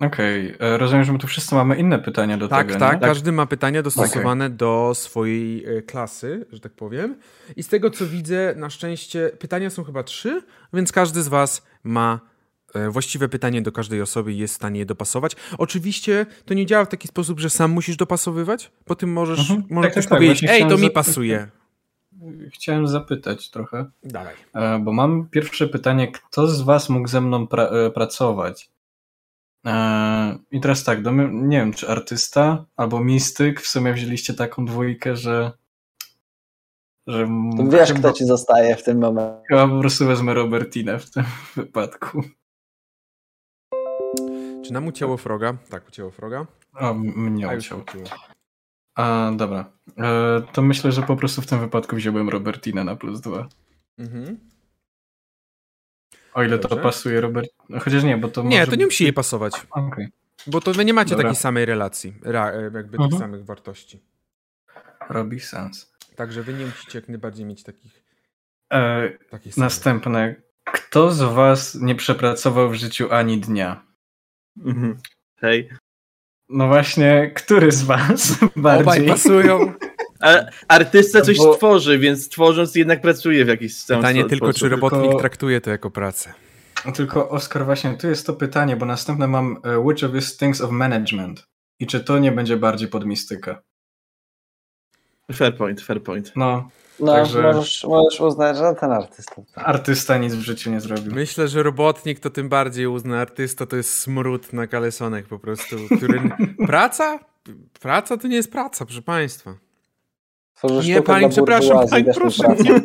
Okej, 0.00 0.54
e, 0.60 0.78
rozumiem, 0.78 1.04
że 1.04 1.12
my 1.12 1.18
tu 1.18 1.26
wszyscy 1.26 1.54
mamy 1.54 1.76
inne 1.76 1.98
pytania 1.98 2.36
do 2.38 2.48
Tak, 2.48 2.66
tego, 2.66 2.78
tak. 2.78 3.00
nie? 3.00 3.06
Każdy 3.08 3.32
ma 3.32 3.46
pytania 3.46 3.82
dostosowane 3.82 4.50
do 4.50 4.92
swojej 4.94 5.64
e, 5.78 5.82
klasy, 5.82 6.46
że 6.52 6.60
tak 6.60 6.72
powiem. 6.72 7.16
I 7.56 7.62
z 7.62 7.68
tego 7.68 7.90
co 7.90 8.06
widzę, 8.06 8.54
na 8.56 8.70
szczęście 8.70 9.30
pytania 9.38 9.70
są 9.70 9.84
chyba 9.84 10.02
trzy, 10.02 10.42
więc 10.72 10.92
każdy 10.92 11.22
z 11.22 11.28
Was 11.28 11.66
ma 11.84 12.20
e, 12.74 12.90
właściwe 12.90 13.28
pytanie 13.28 13.62
do 13.62 13.72
każdej 13.72 14.02
osoby 14.02 14.32
i 14.32 14.38
jest 14.38 14.54
w 14.54 14.56
stanie 14.56 14.78
je 14.80 14.86
dopasować. 14.86 15.36
Oczywiście 15.58 16.26
to 16.44 16.54
nie 16.54 16.66
działa 16.66 16.84
w 16.84 16.88
taki 16.88 17.08
sposób, 17.08 17.40
że 17.40 17.50
sam 17.50 17.70
musisz 17.70 17.96
dopasowywać, 17.96 18.70
po 18.84 18.94
tym 18.94 19.12
możesz, 19.12 19.38
Mhm. 19.50 19.62
możesz 19.70 19.94
Tak, 19.94 20.02
tak, 20.04 20.10
tak. 20.10 20.18
powiedzieć, 20.18 20.40
Właśnie 20.40 20.54
ej, 20.54 20.60
to 20.62 20.66
mi 20.68 20.70
zapytać. 20.82 20.92
pasuje. 20.94 21.48
Chciałem 22.52 22.88
zapytać 22.88 23.50
trochę, 23.50 23.86
Dawaj. 24.04 24.34
e, 24.54 24.78
bo 24.78 24.92
mam 24.92 25.28
pierwsze 25.30 25.68
pytanie, 25.68 26.12
kto 26.12 26.46
z 26.46 26.62
was 26.62 26.88
mógł 26.88 27.08
ze 27.08 27.20
mną 27.20 27.46
pra 27.46 27.70
pracować? 27.94 28.70
E, 29.68 30.38
I 30.50 30.60
teraz 30.60 30.84
tak, 30.84 31.02
domy- 31.02 31.30
nie 31.32 31.56
wiem, 31.58 31.72
czy 31.72 31.88
artysta 31.88 32.64
albo 32.76 33.00
mistyk, 33.04 33.60
w 33.60 33.68
sumie 33.68 33.92
wzięliście 33.92 34.34
taką 34.34 34.64
dwójkę, 34.64 35.16
że 35.16 35.52
że 37.06 37.26
To 37.56 37.64
wiesz, 37.66 37.92
kto 37.92 38.12
ci 38.12 38.24
zostaje 38.24 38.76
w 38.76 38.82
tym 38.84 38.98
momencie. 38.98 39.44
chyba 39.48 39.68
po 39.68 39.80
prostu 39.80 40.06
wezmę 40.06 40.34
Robertinę 40.34 40.98
w 40.98 41.10
tym 41.10 41.24
wypadku. 41.56 42.22
Czy 44.64 44.72
nam 44.72 44.86
ucięło 44.86 45.16
Froga? 45.16 45.56
Tak, 45.70 45.88
ucięło 45.88 46.10
Froga. 46.10 46.46
O, 46.74 46.90
m- 46.90 46.98
mnie 47.00 47.48
A 47.50 47.54
ucięło. 47.54 47.82
A, 48.96 49.32
dobra. 49.36 49.64
E, 49.98 50.42
to 50.52 50.62
myślę, 50.62 50.92
że 50.92 51.02
po 51.02 51.16
prostu 51.16 51.42
w 51.42 51.46
tym 51.46 51.60
wypadku 51.60 51.96
wziąłem 51.96 52.28
Robertinę 52.28 52.84
na 52.84 52.96
plus 52.96 53.20
dwa. 53.20 53.48
Mhm. 53.98 54.38
O 56.34 56.42
ile 56.42 56.58
Dobrze. 56.58 56.76
to 56.76 56.82
pasuje 56.82 57.20
Robert... 57.20 57.48
no, 57.68 57.80
Chociaż 57.80 58.04
nie, 58.04 58.16
bo 58.16 58.28
to 58.28 58.42
Nie, 58.42 58.58
może... 58.60 58.70
to 58.70 58.76
nie 58.76 58.84
musi 58.84 59.04
jej 59.04 59.12
pasować, 59.12 59.52
Okej. 59.70 60.08
bo 60.46 60.60
to 60.60 60.72
wy 60.72 60.84
nie 60.84 60.94
macie 60.94 61.10
Dobra. 61.10 61.24
takiej 61.28 61.40
samej 61.40 61.64
relacji, 61.64 62.14
e, 62.26 62.62
jakby 62.62 62.90
tych 62.90 63.00
Mhm. 63.00 63.18
samych 63.22 63.44
wartości. 63.44 64.02
Robi 65.08 65.40
sens. 65.40 65.92
Także 66.16 66.42
wy 66.42 66.52
nie 66.54 66.66
musicie 66.66 66.98
jak 66.98 67.08
najbardziej 67.08 67.46
mieć 67.46 67.62
takich, 67.62 68.02
E, 68.72 69.10
takich 69.30 69.56
następne. 69.56 70.34
Kto 70.64 71.10
z 71.10 71.22
was 71.22 71.74
nie 71.74 71.94
przepracował 71.94 72.70
w 72.70 72.74
życiu 72.74 73.12
ani 73.12 73.40
dnia? 73.40 73.82
Mhm. 74.64 74.98
Hej. 75.36 75.68
No 76.48 76.66
właśnie, 76.68 77.30
który 77.34 77.72
z 77.72 77.82
was 77.82 78.38
Obaj 78.56 78.84
bardziej? 78.84 79.08
pasują. 79.08 79.72
Ale 80.20 80.50
artysta 80.68 81.20
coś 81.20 81.38
Bo- 81.38 81.54
tworzy, 81.56 81.98
więc 81.98 82.28
tworząc 82.28 82.74
jednak 82.74 83.00
pracuje 83.00 83.44
w 83.44 83.48
jakiś 83.48 83.84
tam 83.84 83.96
Pytanie 83.96 84.24
tylko, 84.24 84.46
sposób. 84.46 84.60
czy 84.60 84.68
robotnik 84.68 85.02
Tylko- 85.02 85.18
traktuje 85.18 85.60
to 85.60 85.70
jako 85.70 85.90
pracę. 85.90 86.32
Tylko 86.94 87.28
Oskar, 87.28 87.64
właśnie 87.64 87.94
tu 87.96 88.06
jest 88.08 88.26
to 88.26 88.32
pytanie, 88.32 88.76
bo 88.76 88.86
następne 88.86 89.26
mam 89.28 89.56
e, 89.64 89.78
which 89.78 90.04
of 90.04 90.12
these 90.12 90.36
things 90.36 90.60
of 90.60 90.70
management? 90.70 91.46
I 91.80 91.86
czy 91.86 92.00
to 92.00 92.18
nie 92.18 92.32
będzie 92.32 92.56
bardziej 92.56 92.88
pod 92.88 93.06
mistykę? 93.06 93.56
Fair 95.32 95.56
point, 95.56 95.80
fair 95.82 96.02
point. 96.02 96.32
No, 96.36 96.68
No, 97.00 97.12
Także- 97.12 97.42
możesz, 97.42 97.84
możesz 97.84 98.20
uznać, 98.20 98.56
że 98.56 98.74
ten 98.80 98.92
artysta. 98.92 99.42
artysta 99.54 100.18
nic 100.18 100.34
w 100.34 100.40
życiu 100.40 100.70
nie 100.70 100.80
zrobił. 100.80 101.14
Myślę, 101.14 101.48
że 101.48 101.62
robotnik 101.62 102.20
to 102.20 102.30
tym 102.30 102.48
bardziej 102.48 102.86
uzna 102.86 103.20
artysta, 103.20 103.66
to 103.66 103.76
jest 103.76 103.94
smród 103.94 104.52
na 104.52 104.66
kalesonek 104.66 105.26
po 105.26 105.38
prostu, 105.38 105.76
który... 105.96 106.20
praca? 106.66 107.18
Praca 107.80 108.16
to 108.16 108.28
nie 108.28 108.36
jest 108.36 108.52
praca, 108.52 108.84
proszę 108.84 109.02
państwa. 109.02 109.54
Tworzysz 110.58 110.86
Nie, 110.86 111.02
pani, 111.02 111.28
przepraszam, 111.28 111.88
pani, 111.88 112.04
proszę. 112.14 112.42
pracę. 112.42 112.64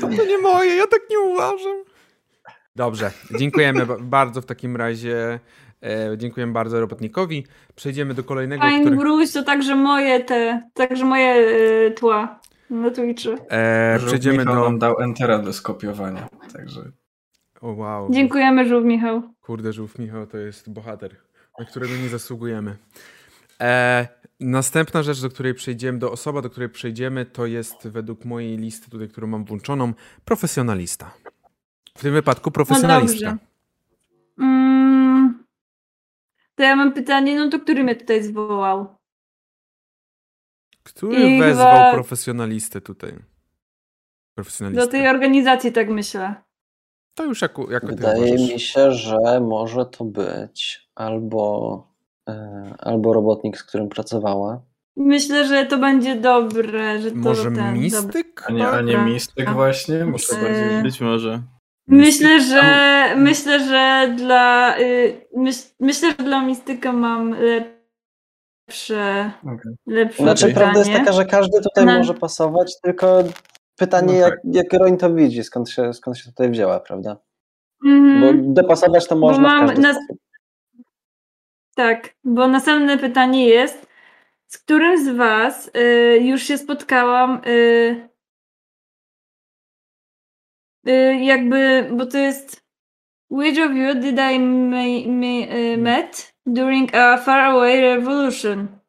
To 0.00 0.24
nie 0.24 0.38
moje, 0.38 0.76
ja 0.76 0.86
tak 0.86 1.00
nie 1.10 1.18
uważam. 1.18 1.84
Dobrze, 2.76 3.10
dziękujemy 3.38 3.86
ba- 3.86 3.96
bardzo 4.00 4.40
w 4.40 4.46
takim 4.46 4.76
razie. 4.76 5.40
E, 5.82 6.18
dziękujemy 6.18 6.52
bardzo 6.52 6.80
robotnikowi. 6.80 7.46
Przejdziemy 7.74 8.14
do 8.14 8.24
kolejnego, 8.24 8.68
Fine 8.68 8.80
który... 8.80 8.96
Bruce 8.96 9.32
to 9.32 9.42
także 9.46 9.74
moje 9.74 10.20
te, 10.24 10.62
także 10.74 11.04
moje 11.04 11.34
y, 11.34 11.90
tła 11.90 12.40
na 12.70 12.90
Twitchu. 12.90 13.30
E, 13.50 13.98
przejdziemy 14.06 14.38
Michał 14.38 14.54
do... 14.54 14.64
nam 14.64 14.78
dał 14.78 15.00
Entera 15.00 15.38
do 15.38 15.52
skopiowania, 15.52 16.28
także... 16.52 16.80
O 17.60 17.72
wow. 17.72 18.08
Dziękujemy, 18.12 18.68
Żółw 18.68 18.84
Michał. 18.84 19.22
Kurde, 19.40 19.72
żółw 19.72 19.98
Michał 19.98 20.26
to 20.26 20.38
jest 20.38 20.70
bohater, 20.72 21.16
na 21.58 21.64
którego 21.64 21.92
nie 22.02 22.08
zasługujemy. 22.08 22.76
E, 23.60 24.08
następna 24.40 25.02
rzecz, 25.02 25.22
do 25.22 25.30
której 25.30 25.54
przejdziemy, 25.54 25.98
do 25.98 26.12
osoba, 26.12 26.42
do 26.42 26.50
której 26.50 26.68
przejdziemy, 26.68 27.26
to 27.26 27.46
jest 27.46 27.88
według 27.88 28.24
mojej 28.24 28.56
listy 28.56 28.90
tutaj, 28.90 29.08
którą 29.08 29.26
mam 29.26 29.44
włączoną, 29.44 29.92
profesjonalista. 30.24 31.14
W 31.98 32.02
tym 32.02 32.12
wypadku 32.14 32.50
profesjonalista. 32.50 33.26
No 33.26 33.32
dobrze. 33.32 33.46
Mm, 34.40 35.44
to 36.54 36.62
ja 36.62 36.76
mam 36.76 36.92
pytanie, 36.92 37.36
no 37.38 37.50
to 37.50 37.60
który 37.60 37.84
mnie 37.84 37.96
tutaj 37.96 38.22
zwołał? 38.22 38.96
Który 40.82 41.30
I 41.30 41.40
wezwał 41.40 41.72
chyba- 41.72 41.92
profesjonalistę 41.92 42.80
tutaj? 42.80 43.14
Profesjonalistę. 44.34 44.86
Do 44.86 44.92
tej 44.92 45.08
organizacji 45.08 45.72
tak 45.72 45.88
myślę. 45.88 46.34
To 47.14 47.24
już 47.24 47.42
jako, 47.42 47.70
jako 47.70 47.86
Wydaje 47.86 48.32
mi 48.34 48.60
się, 48.60 48.92
że 48.92 49.40
może 49.40 49.86
to 49.86 50.04
być 50.04 50.88
albo, 50.94 51.89
albo 52.78 53.12
robotnik, 53.12 53.56
z 53.58 53.64
którym 53.64 53.88
pracowała. 53.88 54.62
Myślę, 54.96 55.46
że 55.46 55.66
to 55.66 55.78
będzie 55.78 56.16
dobre, 56.16 56.98
że 56.98 57.10
to 57.10 57.16
Może 57.16 57.42
ten, 57.44 57.54
dobra. 57.54 57.72
mistyk? 57.72 58.42
A 58.48 58.52
nie, 58.52 58.68
a 58.68 58.80
nie 58.80 58.96
mistyk 58.98 59.50
właśnie? 59.50 60.04
Myślę 60.04 60.38
Eee, 60.38 60.44
bardziej... 60.44 60.82
Być 60.82 61.00
może. 61.00 61.42
Myślę, 61.88 62.40
że 62.40 62.62
myślę, 63.16 63.60
że 63.68 64.14
dla 64.16 64.74
y, 64.78 65.26
myśl, 65.36 65.62
myślę, 65.80 66.08
że 66.18 66.24
dla 66.24 66.42
mistyka 66.44 66.92
mam 66.92 67.34
lepsze, 68.68 69.30
Okej. 69.42 69.72
lepsze 69.86 70.22
Znaczy, 70.22 70.46
pytanie. 70.46 70.54
prawda 70.64 70.78
jest 70.78 70.92
taka, 70.92 71.12
że 71.12 71.24
każdy 71.24 71.60
tutaj 71.62 71.86
No. 71.86 71.98
może 71.98 72.14
pasować, 72.14 72.80
tylko 72.82 73.22
pytanie, 73.78 74.12
No 74.12 74.18
jak, 74.18 74.30
tak. 74.34 74.40
jak 74.54 74.72
Roń 74.72 74.96
to 74.96 75.14
widzi, 75.14 75.44
skąd 75.44 75.70
się, 75.70 75.92
skąd 75.94 76.18
się 76.18 76.24
tutaj 76.30 76.50
wzięła, 76.50 76.80
prawda? 76.80 77.16
Mhm. 77.86 78.20
Bo 78.20 78.52
dopasować 78.62 79.06
to 79.08 79.16
można 79.16 79.42
mam 79.42 79.66
w 79.66 79.68
każdy 79.68 79.82
na- 79.82 79.94
sposób. 79.94 80.16
Tak, 81.74 82.14
bo 82.24 82.48
następne 82.48 82.98
pytanie 82.98 83.48
jest, 83.48 83.86
z 84.48 84.58
którym 84.58 85.04
z 85.04 85.08
Was 85.16 85.70
y, 85.76 86.18
już 86.22 86.42
się 86.42 86.58
spotkałam 86.58 87.42
y, 87.46 88.08
y, 90.88 91.14
jakby, 91.24 91.88
bo 91.92 92.06
to 92.06 92.18
jest 92.18 92.64
Which 93.30 93.58
of 93.58 93.72
you 93.76 93.94
did 93.94 94.18
I 94.18 94.38
ma- 94.40 95.06
ma- 95.06 95.46
y, 95.56 95.76
met 95.78 96.34
during 96.46 96.94
a 96.94 97.18
faraway 97.18 97.80
revolution? 97.80 98.79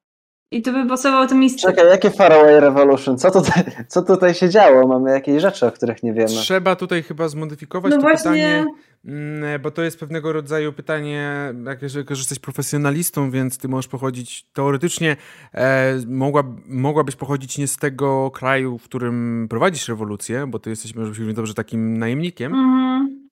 I 0.51 0.61
to 0.61 0.71
by 0.73 0.87
pasowało 0.87 1.27
to 1.27 1.35
miejsce. 1.35 1.67
Czekaj, 1.67 1.89
jakie 1.89 2.09
Faraway 2.09 2.59
Revolution? 2.59 3.17
Co 3.17 3.31
tutaj, 3.31 3.63
co 3.87 4.01
tutaj 4.01 4.33
się 4.33 4.49
działo? 4.49 4.87
Mamy 4.87 5.11
jakieś 5.11 5.41
rzeczy, 5.41 5.67
o 5.67 5.71
których 5.71 6.03
nie 6.03 6.13
wiemy. 6.13 6.27
Trzeba 6.27 6.75
tutaj 6.75 7.03
chyba 7.03 7.27
zmodyfikować 7.27 7.91
No 7.91 7.97
to 7.97 8.01
właśnie, 8.01 8.17
pytanie, 8.23 8.65
mm, 9.05 9.61
bo 9.61 9.71
to 9.71 9.81
jest 9.81 9.99
pewnego 9.99 10.33
rodzaju 10.33 10.73
pytanie, 10.73 11.53
jak 11.65 11.81
jeżeli 11.81 12.05
że 12.09 12.19
jesteś 12.19 12.39
profesjonalistą, 12.39 13.31
więc 13.31 13.57
ty 13.57 13.67
możesz 13.67 13.87
pochodzić 13.87 14.45
teoretycznie, 14.53 15.15
e, 15.53 15.93
mogła, 16.07 16.43
mogłabyś 16.67 17.15
pochodzić 17.15 17.57
nie 17.57 17.67
z 17.67 17.77
tego 17.77 18.31
kraju, 18.31 18.77
w 18.77 18.83
którym 18.83 19.47
prowadzisz 19.49 19.87
rewolucję, 19.87 20.47
bo 20.47 20.59
ty 20.59 20.69
jesteś, 20.69 20.95
może 20.95 21.25
być 21.25 21.35
dobrze, 21.35 21.53
takim 21.53 21.97
najemnikiem. 21.97 22.53
mhm. 22.53 23.29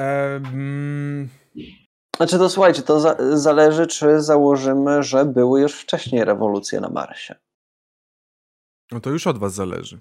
E, 0.00 0.36
mm, 0.36 1.28
Znaczy 2.18 2.38
to 2.38 2.50
słuchajcie, 2.50 2.82
to 2.82 3.00
za, 3.00 3.16
zależy, 3.32 3.86
czy 3.86 4.20
założymy, 4.20 5.02
że 5.02 5.24
były 5.24 5.60
już 5.60 5.74
wcześniej 5.74 6.24
rewolucje 6.24 6.80
na 6.80 6.88
Marsie. 6.88 7.34
no 8.92 9.00
to 9.00 9.10
już 9.10 9.26
od 9.26 9.38
was 9.38 9.54
zależy. 9.54 10.00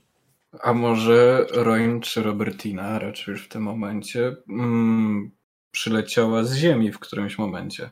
A 0.62 0.74
może 0.74 1.46
Roin 1.52 2.02
czy 2.02 2.24
Robertina, 2.24 3.00
raczej 3.00 3.32
już 3.32 3.46
w 3.46 3.48
tym 3.48 3.64
momencie, 3.64 4.36
mm, 4.50 5.32
przyleciała 5.72 6.44
z 6.44 6.56
Ziemi 6.56 6.92
w 6.92 7.00
którymś 7.00 7.38
momencie. 7.38 7.90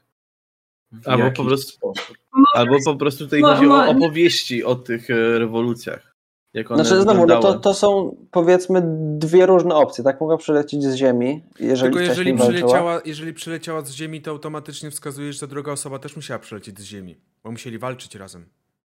W 0.92 1.08
Albo 1.08 1.32
po 1.32 1.46
prostu- 1.46 1.72
sposób. 1.72 2.18
Albo 2.56 2.76
po 2.86 2.96
prostu 2.96 3.24
tutaj 3.24 3.42
chodzi 3.42 3.68
o 3.68 3.86
opowieści 3.88 4.64
o 4.64 4.76
tych 4.76 5.10
e, 5.10 5.40
rewolucjach. 5.40 6.15
Jak 6.56 6.72
one 6.72 6.84
Znaczy 6.86 7.02
znowu, 7.02 7.26
no 7.26 7.40
to, 7.40 7.60
to 7.60 7.74
są 7.74 8.16
powiedzmy 8.32 8.82
dwie 9.18 9.46
różne 9.46 9.76
opcje. 9.76 10.04
Tak 10.04 10.22
mogła 10.22 10.38
przylecieć 10.38 10.84
z 10.84 10.96
Ziemi, 10.96 11.44
jeżeli 11.60 11.94
Tylko 11.94 12.00
jeżeli 12.10 12.34
walczyła. 12.34 12.50
przyleciała, 12.58 13.02
jeżeli 13.06 13.34
przyleciała 13.34 13.82
z 13.82 13.92
Ziemi, 13.92 14.22
to 14.22 14.32
automatycznie 14.32 14.92
wskazuje, 14.92 15.34
że 15.34 15.40
ta 15.40 15.48
druga 15.48 15.72
osoba 15.72 16.00
też 16.00 16.16
musiała 16.16 16.40
przylecieć 16.40 16.80
z 16.80 16.84
Ziemi, 16.84 17.18
bo 17.44 17.52
musieli 17.52 17.80
walczyć 17.80 18.16
razem. 18.16 18.46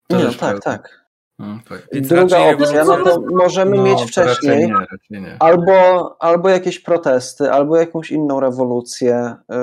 To 0.07 0.17
Nie, 0.17 0.23
też 0.23 0.37
tak, 0.37 0.49
prawda. 0.61 0.61
tak. 0.83 1.05
Mm, 1.39 1.59
tak. 1.69 1.87
Więc 1.93 2.07
Druga 2.07 2.23
raczej 2.23 2.53
opcja, 2.53 2.83
no 2.85 2.97
to 3.03 3.21
możemy 3.31 3.77
No, 3.77 3.83
mieć 3.83 4.01
wcześniej 4.01 4.51
Raczej 4.51 4.67
nie, 4.67 4.73
raczej 4.73 5.21
nie. 5.21 5.35
albo, 5.39 6.15
albo 6.19 6.49
jakieś 6.49 6.79
protesty, 6.79 7.51
albo 7.51 7.77
jakąś 7.77 8.11
inną 8.11 8.39
rewolucję, 8.39 9.35
yy, 9.49 9.55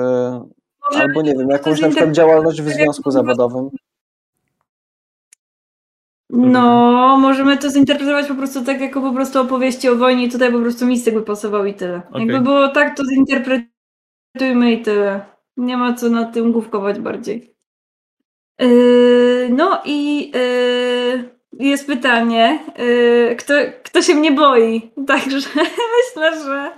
albo 1.01 1.21
nie 1.21 1.33
wiem, 1.33 1.49
jakąś 1.49 1.81
na 1.81 1.89
przykład 1.89 2.11
działalność 2.11 2.61
w 2.61 2.69
związku 2.69 3.11
zawodowym. 3.11 3.69
No, 6.29 7.17
możemy 7.21 7.57
to 7.57 7.69
zinterpretować 7.69 8.27
po 8.27 8.35
prostu 8.35 8.65
tak, 8.65 8.81
jako 8.81 9.01
po 9.01 9.13
prostu 9.13 9.41
opowieści 9.41 9.89
o 9.89 9.95
wojnie 9.95 10.25
i 10.25 10.31
tutaj 10.31 10.51
po 10.51 10.59
prostu 10.59 10.85
mistyk 10.85 11.13
by 11.13 11.21
pasował 11.21 11.65
i 11.65 11.73
tyle. 11.73 12.01
Okej. 12.09 12.27
Jakby 12.27 12.41
było 12.41 12.67
tak, 12.67 12.97
to 12.97 13.03
zinterpretujmy 13.05 14.71
i 14.71 14.81
tyle. 14.81 15.25
Nie 15.57 15.77
ma 15.77 15.93
co 15.93 16.09
na 16.09 16.25
tym 16.25 16.51
główkować 16.51 16.99
bardziej. 16.99 17.55
Yy, 18.59 19.49
no 19.51 19.81
i 19.85 20.31
yy, 20.31 21.29
jest 21.59 21.87
pytanie, 21.87 22.59
yy, 22.77 23.35
kto, 23.35 23.53
kto 23.83 24.01
się 24.01 24.15
mnie 24.15 24.31
boi? 24.31 24.91
Także 25.07 25.49
myślę, 25.97 26.43
że 26.43 26.71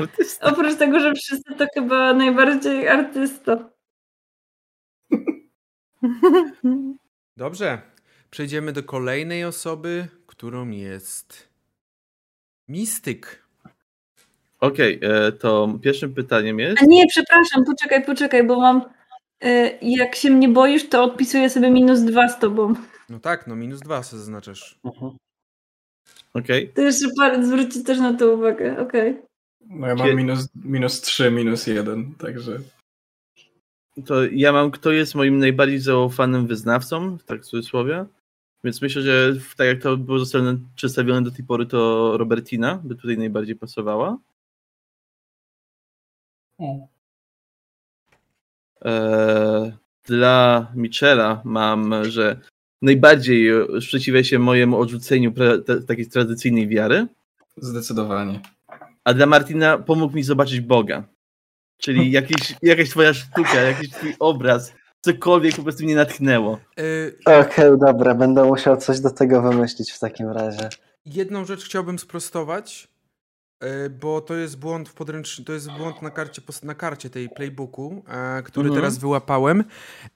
Artysta. 0.00 0.46
oprócz 0.46 0.74
tego, 0.74 1.00
że 1.00 1.14
wszyscy 1.14 1.54
to 1.54 1.66
chyba 1.74 2.12
najbardziej 2.12 2.88
artysta. 2.88 3.70
Dobrze. 7.36 7.97
Przejdziemy 8.30 8.72
do 8.72 8.82
kolejnej 8.82 9.44
osoby, 9.44 10.08
którą 10.26 10.70
jest 10.70 11.48
mistyk. 12.68 13.44
Okej, 14.60 14.98
e, 15.02 15.32
to 15.32 15.78
pierwszym 15.82 16.14
pytaniem 16.14 16.58
jest. 16.58 16.82
A 16.82 16.84
nie, 16.86 17.06
przepraszam, 17.06 17.64
poczekaj, 17.64 18.04
poczekaj, 18.04 18.46
bo 18.46 18.60
mam. 18.60 18.82
y, 19.44 19.78
Jak 19.82 20.14
się 20.14 20.30
mnie 20.30 20.48
boisz, 20.48 20.88
to 20.88 21.02
odpisuję 21.04 21.50
sobie 21.50 21.70
minus 21.70 22.00
dwa 22.00 22.28
z 22.28 22.38
tobą. 22.38 22.74
No 23.08 23.18
tak, 23.20 23.46
no 23.46 23.56
minus 23.56 23.80
dwa 23.80 24.02
sobie 24.02 24.18
zaznaczasz. 24.20 24.78
Mhm. 24.84 25.12
Okej. 26.34 26.68
To 26.74 26.82
jeszcze 26.82 27.06
parę 27.16 27.46
zwrócić 27.46 27.84
też 27.84 27.98
na 27.98 28.14
to 28.14 28.34
uwagę, 28.34 28.78
okej. 28.80 29.16
No 29.60 29.86
ja 29.86 29.94
mam 29.94 30.16
minus, 30.16 30.48
minus 30.64 31.00
3, 31.00 31.30
minus 31.30 31.66
1, 31.66 32.14
także 32.14 32.58
To 34.06 34.24
ja 34.24 34.52
mam, 34.52 34.70
kto 34.70 34.92
jest 34.92 35.14
moim 35.14 35.38
najbardziej 35.38 35.78
zaufanym 35.78 36.46
wyznawcą, 36.46 37.18
tak 37.26 37.42
w 37.42 37.46
cudzysłowie. 37.46 38.04
Więc 38.64 38.82
myślę, 38.82 39.02
że 39.02 39.32
tak 39.56 39.66
jak 39.66 39.82
to 39.82 39.96
było 39.96 40.18
zostawione, 40.18 40.58
przedstawione 40.76 41.22
do 41.22 41.30
tej 41.30 41.44
pory, 41.44 41.66
to 41.66 42.12
Robertina 42.18 42.80
by 42.84 42.94
tutaj 42.96 43.18
najbardziej 43.18 43.56
pasowała. 43.56 44.18
Eee, 48.82 49.72
dla 50.04 50.66
Michela 50.74 51.40
mam, 51.44 52.04
że 52.04 52.40
najbardziej 52.82 53.50
sprzeciwia 53.80 54.24
się 54.24 54.38
mojemu 54.38 54.78
odrzuceniu 54.78 55.30
pra- 55.30 55.84
takiej 55.84 56.06
tradycyjnej 56.08 56.68
wiary, 56.68 57.06
zdecydowanie. 57.56 58.40
a 59.04 59.14
dla 59.14 59.26
Martina 59.26 59.78
pomógł 59.78 60.16
mi 60.16 60.22
zobaczyć 60.22 60.60
Boga. 60.60 61.04
Czyli 61.78 62.10
jakiś, 62.18 62.54
jakaś 62.62 62.90
twoja 62.90 63.14
sztuka, 63.14 63.54
jakiś 63.54 63.90
twój 63.90 64.14
obraz, 64.18 64.74
cokolwiek 65.00 65.56
po 65.56 65.62
prostu 65.62 65.84
mnie 65.84 65.94
natchnęło. 65.94 66.58
Yy, 66.76 67.18
Okej, 67.40 67.70
dobra, 67.78 68.14
będę 68.14 68.44
musiał 68.44 68.76
coś 68.76 69.00
do 69.00 69.10
tego 69.10 69.42
wymyślić 69.42 69.92
w 69.92 69.98
takim 69.98 70.28
razie. 70.28 70.68
jedną 71.06 71.44
rzecz 71.44 71.64
chciałbym 71.64 71.98
sprostować, 71.98 72.88
yy, 73.62 73.90
bo 73.90 74.20
to 74.20 74.34
jest 74.34 74.58
błąd 74.58 74.88
w 74.88 74.94
to 75.44 75.52
jest 75.52 75.70
błąd 75.70 76.02
na 76.02 76.10
karcie, 76.10 76.42
na 76.62 76.74
karcie 76.74 77.10
tej 77.10 77.28
playbooku, 77.28 78.02
e, 78.08 78.42
który 78.42 78.66
Mhm. 78.68 78.82
teraz 78.82 78.98
wyłapałem. 78.98 79.64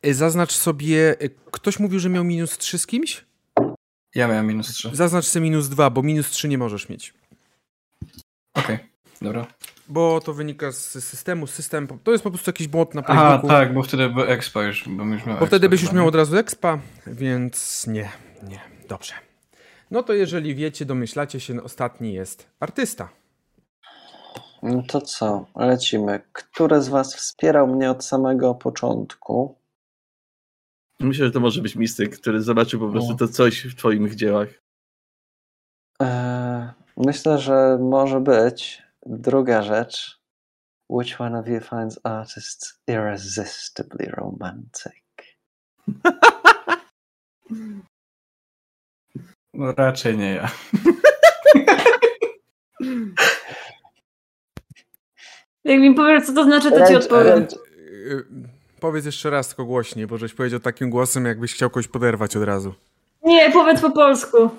Zaznacz 0.04 0.52
sobie, 0.52 1.16
ktoś 1.50 1.78
mówił, 1.78 1.98
że 2.00 2.08
miał 2.08 2.24
minus 2.24 2.58
3 2.58 2.78
z 2.78 2.86
kimś? 2.86 3.24
Ja 4.14 4.28
miałem 4.28 4.46
minus 4.46 4.68
3. 4.68 4.90
Zaznacz 4.92 5.24
sobie 5.24 5.42
minus 5.42 5.68
2, 5.68 5.90
bo 5.90 6.02
minus 6.02 6.30
3 6.30 6.48
nie 6.48 6.58
możesz 6.58 6.88
mieć. 6.88 7.14
Okej, 8.54 8.78
dobra. 9.22 9.46
Bo 9.88 10.20
to 10.20 10.32
wynika 10.34 10.72
z 10.72 10.86
systemu, 11.04 11.46
system, 11.46 11.88
to 12.04 12.12
jest 12.12 12.24
po 12.24 12.30
prostu 12.30 12.48
jakiś 12.48 12.68
błąd 12.68 12.94
na 12.94 13.02
Aha, 13.06 13.22
playbooku. 13.22 13.48
tak, 13.48 13.74
bo 13.74 13.82
wtedy 13.82 14.08
by 14.08 14.26
expa 14.26 14.62
już, 14.62 14.88
bym 14.88 15.12
już 15.12 15.26
miał 15.26 15.38
Bo 15.38 15.46
wtedy 15.46 15.68
byś 15.68 15.82
już 15.82 15.92
miał 15.92 16.06
od 16.06 16.14
razu 16.14 16.36
expa, 16.36 16.78
więc 17.06 17.86
nie, 17.86 18.08
nie, 18.42 18.60
dobrze. 18.88 19.12
No 19.90 20.02
to 20.02 20.12
jeżeli 20.12 20.54
wiecie, 20.54 20.84
domyślacie 20.84 21.40
się, 21.40 21.62
ostatni 21.62 22.12
jest 22.12 22.46
artysta. 22.60 23.08
No 24.62 24.82
to 24.88 25.00
co, 25.00 25.46
lecimy. 25.56 26.20
Który 26.32 26.82
z 26.82 26.88
was 26.88 27.14
wspierał 27.14 27.66
mnie 27.66 27.90
od 27.90 28.04
samego 28.04 28.54
początku? 28.54 29.58
Myślę, 31.00 31.26
że 31.26 31.32
to 31.32 31.40
może 31.40 31.62
być 31.62 31.76
mistyk, 31.76 32.18
który 32.20 32.42
zobaczył 32.42 32.80
po 32.80 32.88
prostu 32.88 33.10
No. 33.10 33.16
to 33.16 33.28
coś 33.28 33.66
w 33.66 33.74
twoich 33.76 34.14
dziełach. 34.14 34.48
Eee, 36.00 36.68
myślę, 36.96 37.38
że 37.38 37.78
może 37.80 38.20
być 38.20 38.82
druga 39.06 39.62
rzecz. 39.62 40.22
Which 40.90 41.20
one 41.20 41.38
of 41.38 41.46
you 41.48 41.60
finds 41.60 41.98
artists 42.04 42.80
irresistibly 42.88 44.06
romantic? 44.06 44.92
No 49.54 49.72
raczej 49.72 50.18
nie 50.18 50.34
ja. 50.34 50.50
Jak 55.64 55.80
mi 55.80 55.94
powiesz, 55.94 56.26
co 56.26 56.32
to 56.32 56.44
znaczy, 56.44 56.70
to 56.70 56.86
ci 56.88 56.94
odpowiem. 56.96 57.38
ręcz- 57.46 57.56
Yy, 58.06 58.24
powiedz 58.80 59.04
jeszcze 59.04 59.30
raz 59.30 59.48
tylko 59.48 59.64
głośniej, 59.64 60.06
bo 60.06 60.18
żeś 60.18 60.34
powiedział 60.34 60.60
takim 60.60 60.90
głosem, 60.90 61.24
jakbyś 61.24 61.54
chciał 61.54 61.70
kogoś 61.70 61.88
poderwać 61.88 62.36
od 62.36 62.42
razu. 62.42 62.74
Nie, 63.24 63.50
powiedz 63.50 63.80
po 63.80 63.90
polsku. 63.90 64.36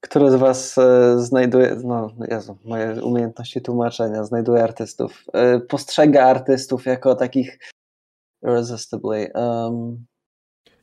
Który 0.00 0.30
z 0.30 0.34
was 0.34 0.78
e, 0.78 1.18
znajduje, 1.20 1.76
no 1.84 2.14
Jezu, 2.28 2.58
moje 2.64 3.04
umiejętności 3.04 3.62
tłumaczenia, 3.62 4.24
znajduje 4.24 4.62
artystów, 4.64 5.24
e, 5.32 5.60
postrzega 5.60 6.24
artystów 6.26 6.86
jako 6.86 7.14
takich 7.14 7.58
irresistibly, 8.42 9.30
um, 9.34 10.06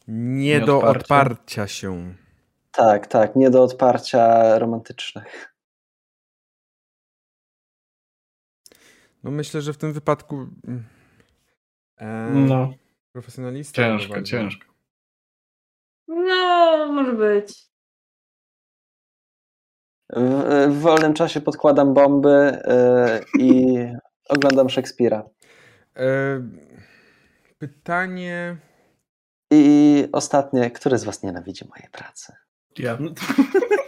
Nie 0.07 0.59
do 0.59 0.65
Nieodparcie. 0.65 0.99
odparcia 0.99 1.67
się. 1.67 2.13
tak, 2.71 3.07
tak, 3.07 3.35
nie 3.35 3.49
do 3.49 3.63
odparcia 3.63 4.59
romantycznych. 4.59 5.55
No 9.23 9.31
myślę, 9.31 9.61
że 9.61 9.73
w 9.73 9.77
tym 9.77 9.93
wypadku... 9.93 10.35
mm, 10.67 10.83
E, 11.97 12.29
No, 12.33 12.73
Profesjonalista. 13.11 13.75
ciężko, 13.81 14.21
ciężko. 14.21 14.73
No, 16.07 16.87
może 16.91 17.13
być. 17.13 17.65
W, 20.13 20.67
w 20.69 20.79
wolnym 20.79 21.13
czasie 21.13 21.41
podkładam 21.41 21.93
bomby 21.93 22.29
e, 22.29 23.21
i 23.39 23.75
oglądam 24.29 24.69
Szekspira. 24.69 25.23
E, 25.95 26.41
pytanie... 27.57 28.57
I 29.51 30.07
ostatnie, 30.11 30.71
który 30.71 30.97
z 30.97 31.03
was 31.03 31.23
nienawidzi 31.23 31.65
mojej 31.69 31.89
pracy? 31.91 32.33
Ja. 32.77 32.97
No, 32.99 33.11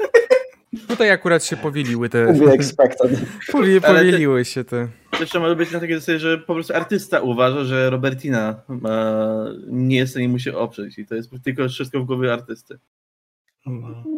Tutaj 0.87 1.11
akurat 1.11 1.43
się 1.43 1.57
powieliły 1.57 2.09
te... 2.09 2.25
Powie- 3.51 3.81
Powieliły 3.81 4.45
się 4.45 4.63
te... 4.63 4.87
To 5.11 5.19
jeszcze 5.19 5.39
może 5.39 5.55
być 5.55 5.71
na 5.71 5.79
takiej 5.79 5.95
zasadzie, 5.99 6.19
że 6.19 6.37
po 6.37 6.53
prostu 6.53 6.73
artysta 6.73 7.19
uważa, 7.19 7.63
że 7.63 7.89
Robertina 7.89 8.61
e, 8.85 9.53
nie 9.67 9.97
jest 9.97 10.11
w 10.11 10.13
stanie 10.13 10.29
mu 10.29 10.39
się 10.39 10.57
oprzeć 10.57 10.97
i 10.99 11.05
to 11.05 11.15
jest 11.15 11.31
tylko 11.43 11.69
wszystko 11.69 11.99
w 11.99 12.05
głowie 12.05 12.33
artysty. 12.33 12.79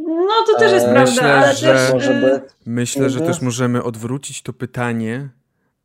No. 0.10 0.28
To 0.48 0.60
też 0.60 0.72
jest 0.72 0.86
Eee, 0.86 0.94
prawda, 0.94 1.12
myślę, 1.12 1.34
ale 1.38 1.56
że- 1.56 1.68
też... 1.74 1.94
Może 1.94 2.14
być. 2.14 2.52
Myślę, 2.66 3.10
że 3.10 3.20
Mhm. 3.20 3.34
też 3.34 3.42
możemy 3.42 3.84
odwrócić 3.84 4.42
to 4.42 4.54
pytanie 4.54 5.16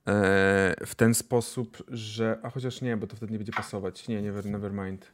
e, 0.09 0.15
w 0.87 0.95
ten 0.97 1.15
sposób, 1.15 1.83
że. 1.89 2.39
A 2.43 2.51
chociaż 2.51 2.81
nie, 2.81 2.97
bo 2.97 3.07
to 3.07 3.17
wtedy 3.17 3.33
nie 3.33 3.39
będzie 3.39 3.53
pasować. 3.53 4.09
Nie, 4.09 4.23
never, 4.23 4.47
never 4.47 4.73
mind. 4.73 5.13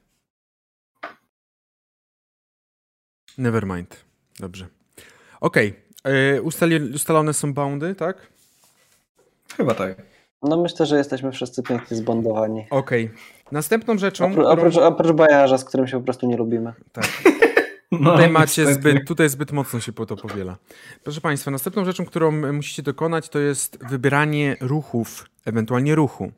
Never 3.39 3.66
mind. 3.66 4.05
Dobrze. 4.41 4.66
Okej. 5.41 5.74
e, 6.05 6.41
ustali- 6.43 6.95
Ustalone 6.95 7.35
są 7.35 7.55
boundy, 7.55 7.95
tak? 7.95 8.27
Chyba 9.57 9.74
tak. 9.74 10.03
No 10.43 10.57
myślę, 10.62 10.87
że 10.87 10.97
jesteśmy 10.97 11.32
wszyscy 11.32 11.62
pięknie 11.62 11.97
zbondowani. 11.97 12.66
Okej. 12.70 13.11
Następną 13.53 13.99
rzeczą. 13.99 14.24
Opró- 14.24 14.31
którą- 14.32 14.49
oprócz, 14.49 14.77
oprócz 14.77 15.12
bajarza, 15.12 15.59
z 15.59 15.65
którym 15.65 15.87
się 15.87 15.99
po 15.99 16.05
prostu 16.05 16.27
nie 16.27 16.37
lubimy. 16.37 16.73
tak. 16.93 17.05
No, 17.93 18.11
Tutaj 18.12 18.31
macie 18.31 18.65
niestety. 18.65 18.91
zbyt, 18.91 19.09
tutaj 19.09 19.29
zbyt 19.29 19.53
mocno 19.53 19.81
się 19.81 19.93
po 19.93 20.07
to 20.07 20.17
powiela. 20.17 20.57
Proszę 21.05 21.21
Państwa, 21.21 21.51
następną 21.51 21.85
rzeczą, 21.85 22.05
którą 22.05 22.53
musicie 22.53 22.83
dokonać, 22.83 23.29
to 23.29 23.39
jest 23.39 23.79
wybieranie 23.89 24.57
ruchów, 24.61 25.27
ewentualnie 25.45 25.95
ruchu. 25.95 26.33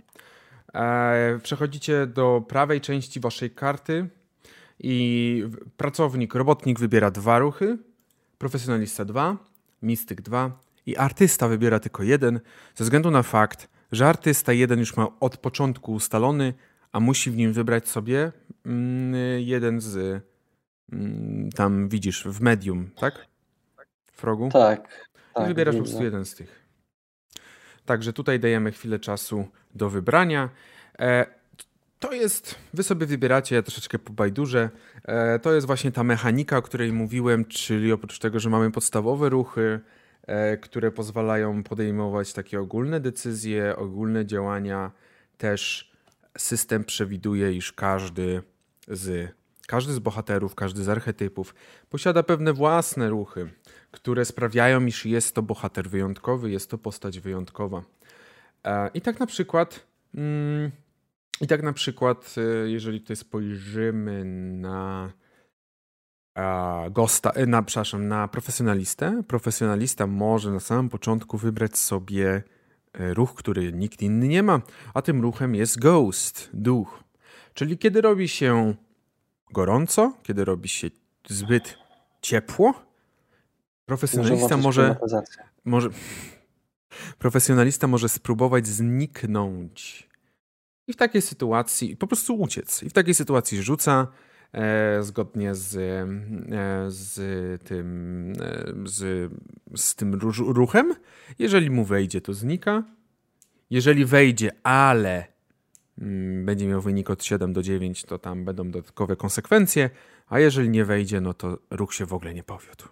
E, 0.74 1.38
przechodzicie 1.42 2.06
do 2.06 2.44
prawej 2.48 2.80
części 2.80 3.20
Waszej 3.20 3.50
karty 3.50 4.08
i 4.78 5.44
pracownik, 5.76 6.34
robotnik 6.34 6.78
wybiera 6.78 7.10
dwa 7.10 7.38
ruchy, 7.38 7.78
profesjonalista 8.38 9.04
dwa, 9.04 9.36
mistyk 9.82 10.22
dwa 10.22 10.50
i 10.86 10.96
artysta 10.96 11.48
wybiera 11.48 11.80
tylko 11.80 12.02
jeden, 12.02 12.40
ze 12.74 12.84
względu 12.84 13.10
na 13.10 13.22
fakt, 13.22 13.68
że 13.92 14.08
artysta 14.08 14.52
jeden 14.52 14.78
już 14.78 14.96
ma 14.96 15.06
od 15.20 15.36
początku 15.36 15.92
ustalony, 15.92 16.54
a 16.92 17.00
musi 17.00 17.30
w 17.30 17.36
nim 17.36 17.52
wybrać 17.52 17.88
sobie 17.88 18.32
mm, 18.66 19.14
jeden 19.40 19.80
z 19.80 20.22
tam 21.54 21.88
widzisz 21.88 22.24
w 22.24 22.40
medium, 22.40 22.90
tak? 22.96 23.26
W 24.12 24.24
rogu? 24.24 24.48
Tak. 24.52 25.08
I 25.30 25.34
tak 25.34 25.48
wybierasz 25.48 25.74
po 25.74 25.80
widzę. 25.80 25.90
prostu 25.90 26.04
jeden 26.04 26.24
z 26.24 26.34
tych. 26.34 26.62
Także 27.84 28.12
tutaj 28.12 28.40
dajemy 28.40 28.72
chwilę 28.72 28.98
czasu 28.98 29.48
do 29.74 29.90
wybrania. 29.90 30.48
E, 30.98 31.26
to 31.98 32.12
jest, 32.12 32.54
wy 32.74 32.82
sobie 32.82 33.06
wybieracie, 33.06 33.54
ja 33.54 33.62
troszeczkę 33.62 33.98
po 33.98 34.12
bajdurze, 34.12 34.70
e, 35.04 35.38
to 35.38 35.52
jest 35.52 35.66
właśnie 35.66 35.92
ta 35.92 36.04
mechanika, 36.04 36.56
o 36.56 36.62
której 36.62 36.92
mówiłem, 36.92 37.44
czyli 37.44 37.92
oprócz 37.92 38.18
tego, 38.18 38.40
że 38.40 38.50
mamy 38.50 38.70
podstawowe 38.70 39.28
ruchy, 39.28 39.80
e, 40.26 40.56
które 40.56 40.90
pozwalają 40.90 41.62
podejmować 41.62 42.32
takie 42.32 42.60
ogólne 42.60 43.00
decyzje, 43.00 43.76
ogólne 43.76 44.26
działania, 44.26 44.90
też 45.38 45.92
system 46.38 46.84
przewiduje, 46.84 47.52
iż 47.52 47.72
każdy 47.72 48.42
z, 48.88 49.34
każdy 49.72 49.92
z 49.92 49.98
bohaterów, 49.98 50.54
każdy 50.54 50.84
z 50.84 50.88
archetypów 50.88 51.54
posiada 51.90 52.22
pewne 52.22 52.52
własne 52.52 53.08
ruchy, 53.08 53.50
które 53.90 54.24
sprawiają, 54.24 54.86
iż 54.86 55.06
jest 55.06 55.34
to 55.34 55.42
bohater 55.42 55.90
wyjątkowy, 55.90 56.50
jest 56.50 56.70
to 56.70 56.78
postać 56.78 57.20
wyjątkowa. 57.20 57.82
E, 58.64 58.90
I 58.94 59.00
tak 59.00 59.20
na 59.20 59.26
przykład... 59.26 59.86
Mm, 60.14 60.70
i 61.40 61.46
tak 61.46 61.62
na 61.62 61.72
przykład, 61.72 62.34
y, 62.64 62.70
jeżeli 62.70 63.00
tutaj 63.00 63.16
spojrzymy 63.16 64.24
na 64.24 65.12
gosta, 66.90 67.32
y, 67.36 67.46
na, 67.46 67.62
przepraszam, 67.62 68.08
na 68.08 68.28
profesjonalistę, 68.28 69.22
profesjonalista 69.28 70.06
może 70.06 70.50
na 70.50 70.60
samym 70.60 70.88
początku 70.88 71.38
wybrać 71.38 71.78
sobie 71.78 72.42
ruch, 72.94 73.34
który 73.34 73.72
nikt 73.72 74.02
inny 74.02 74.28
nie 74.28 74.42
ma, 74.42 74.60
a 74.94 75.02
tym 75.02 75.22
ruchem 75.22 75.54
jest 75.54 75.78
ghost, 75.78 76.50
duch. 76.54 77.04
Czyli 77.54 77.78
kiedy 77.78 78.00
robi 78.00 78.28
się 78.28 78.74
gorąco, 79.52 80.12
kiedy 80.22 80.44
robi 80.44 80.68
się 80.68 80.90
zbyt 81.28 81.78
ciepło, 82.22 82.74
profesjonalista 83.86 84.56
może, 84.56 84.96
może 85.64 85.88
profesjonalista 87.18 87.86
może 87.86 88.08
spróbować 88.08 88.66
zniknąć 88.66 90.08
i 90.86 90.92
w 90.92 90.96
takiej 90.96 91.22
sytuacji 91.22 91.96
po 91.96 92.06
prostu 92.06 92.40
uciec. 92.40 92.82
I 92.82 92.88
w 92.88 92.92
takiej 92.92 93.14
sytuacji 93.14 93.62
rzuca 93.62 94.06
e, 94.52 95.02
zgodnie 95.02 95.54
z, 95.54 95.76
e, 95.76 96.06
z 96.90 97.14
tym, 97.62 98.32
e, 98.40 98.88
z, 98.88 99.32
z 99.76 99.94
tym 99.94 100.14
ruchem. 100.38 100.94
Jeżeli 101.38 101.70
mu 101.70 101.84
wejdzie, 101.84 102.20
to 102.20 102.34
znika. 102.34 102.82
Jeżeli 103.70 104.04
wejdzie, 104.04 104.50
ale 104.62 105.31
będzie 106.44 106.66
miał 106.66 106.80
wynik 106.80 107.10
od 107.10 107.24
7 107.24 107.52
do 107.52 107.62
9, 107.62 108.02
to 108.02 108.18
tam 108.18 108.44
będą 108.44 108.70
dodatkowe 108.70 109.16
konsekwencje. 109.16 109.90
A 110.28 110.38
jeżeli 110.38 110.68
nie 110.68 110.84
wejdzie, 110.84 111.20
no 111.20 111.34
to 111.34 111.58
ruch 111.70 111.94
się 111.94 112.06
w 112.06 112.12
ogóle 112.12 112.34
nie 112.34 112.42
powiódł. 112.42 112.84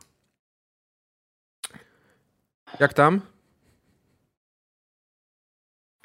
Jak 2.81 2.94
tam? 2.94 3.20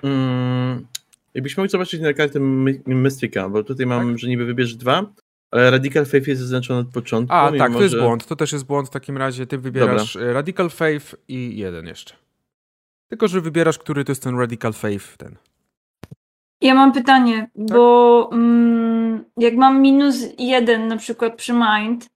Mm, 0.04 0.88
Jakbyś 1.34 1.58
mógł 1.58 1.70
zobaczyć 1.70 2.02
na 2.02 2.14
kartę 2.14 2.40
Mystika, 2.86 3.50
bo 3.50 3.64
tutaj 3.64 3.86
mam, 3.86 4.10
tak? 4.10 4.20
że 4.20 4.28
niby 4.28 4.46
wybierz 4.46 4.76
dwa, 4.76 5.14
ale 5.52 5.72
Radical 5.72 6.06
Faith 6.06 6.28
jest 6.28 6.42
zaznaczony 6.42 6.80
od 6.80 6.88
początku. 6.90 7.36
A, 7.36 7.52
tak, 7.58 7.74
to 7.74 7.84
jest 7.84 8.00
błąd. 8.00 8.28
To 8.28 8.36
też 8.36 8.52
jest 8.52 8.66
błąd 8.66 8.88
w 8.88 8.92
takim 8.92 9.18
razie. 9.18 9.48
Ty 9.48 9.58
wybierasz 9.58 10.14
Dobra. 10.14 10.34
Radical 10.34 10.70
Faith 10.70 11.16
i 11.28 11.58
jeden 11.58 11.88
jeszcze. 11.88 12.16
Tylko, 13.08 13.28
że 13.28 13.42
wybierasz, 13.42 13.78
który 13.78 14.04
to 14.04 14.12
jest 14.12 14.24
ten 14.24 14.40
Radical 14.40 14.74
Faith, 14.74 15.18
ten. 15.18 15.36
Ja 16.62 16.76
mam 16.76 16.92
pytanie, 16.94 17.38
tak? 17.42 17.68
bo 17.68 18.30
mm, 18.34 19.24
jak 19.38 19.56
mam 19.56 19.82
minus 19.82 20.16
jeden 20.38 20.88
na 20.88 20.98
przykład 20.98 21.36
przy 21.36 21.54
Mind, 21.54 22.10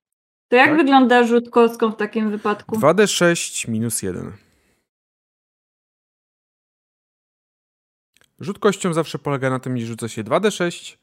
to 0.48 0.56
jak 0.56 0.70
tak? 0.70 0.78
wygląda 0.78 1.24
rzut 1.24 1.49
kostką 1.49 1.91
w 1.91 1.95
takim 1.95 2.32
wypadku? 2.32 2.76
2d6 2.76 3.70
minus 3.70 4.02
1. 4.02 4.32
Rzut 8.40 8.60
kością 8.60 8.94
zawsze 8.94 9.20
polega 9.20 9.49
na 9.49 9.60
tym, 9.60 9.78
że 9.78 9.86
rzuca 9.86 10.07
się 10.07 10.24
2d6 10.24 10.98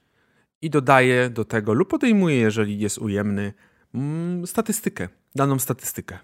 i 0.62 0.70
dodaje 0.70 1.30
do 1.30 1.44
tego 1.44 1.72
lub 1.72 1.88
podejmuje, 1.88 2.36
jeżeli 2.36 2.78
jest 2.78 2.98
ujemny, 2.98 3.52
mm, 3.94 4.46
statystykę, 4.46 5.08
daną 5.34 5.58
statystykę. 5.58 6.18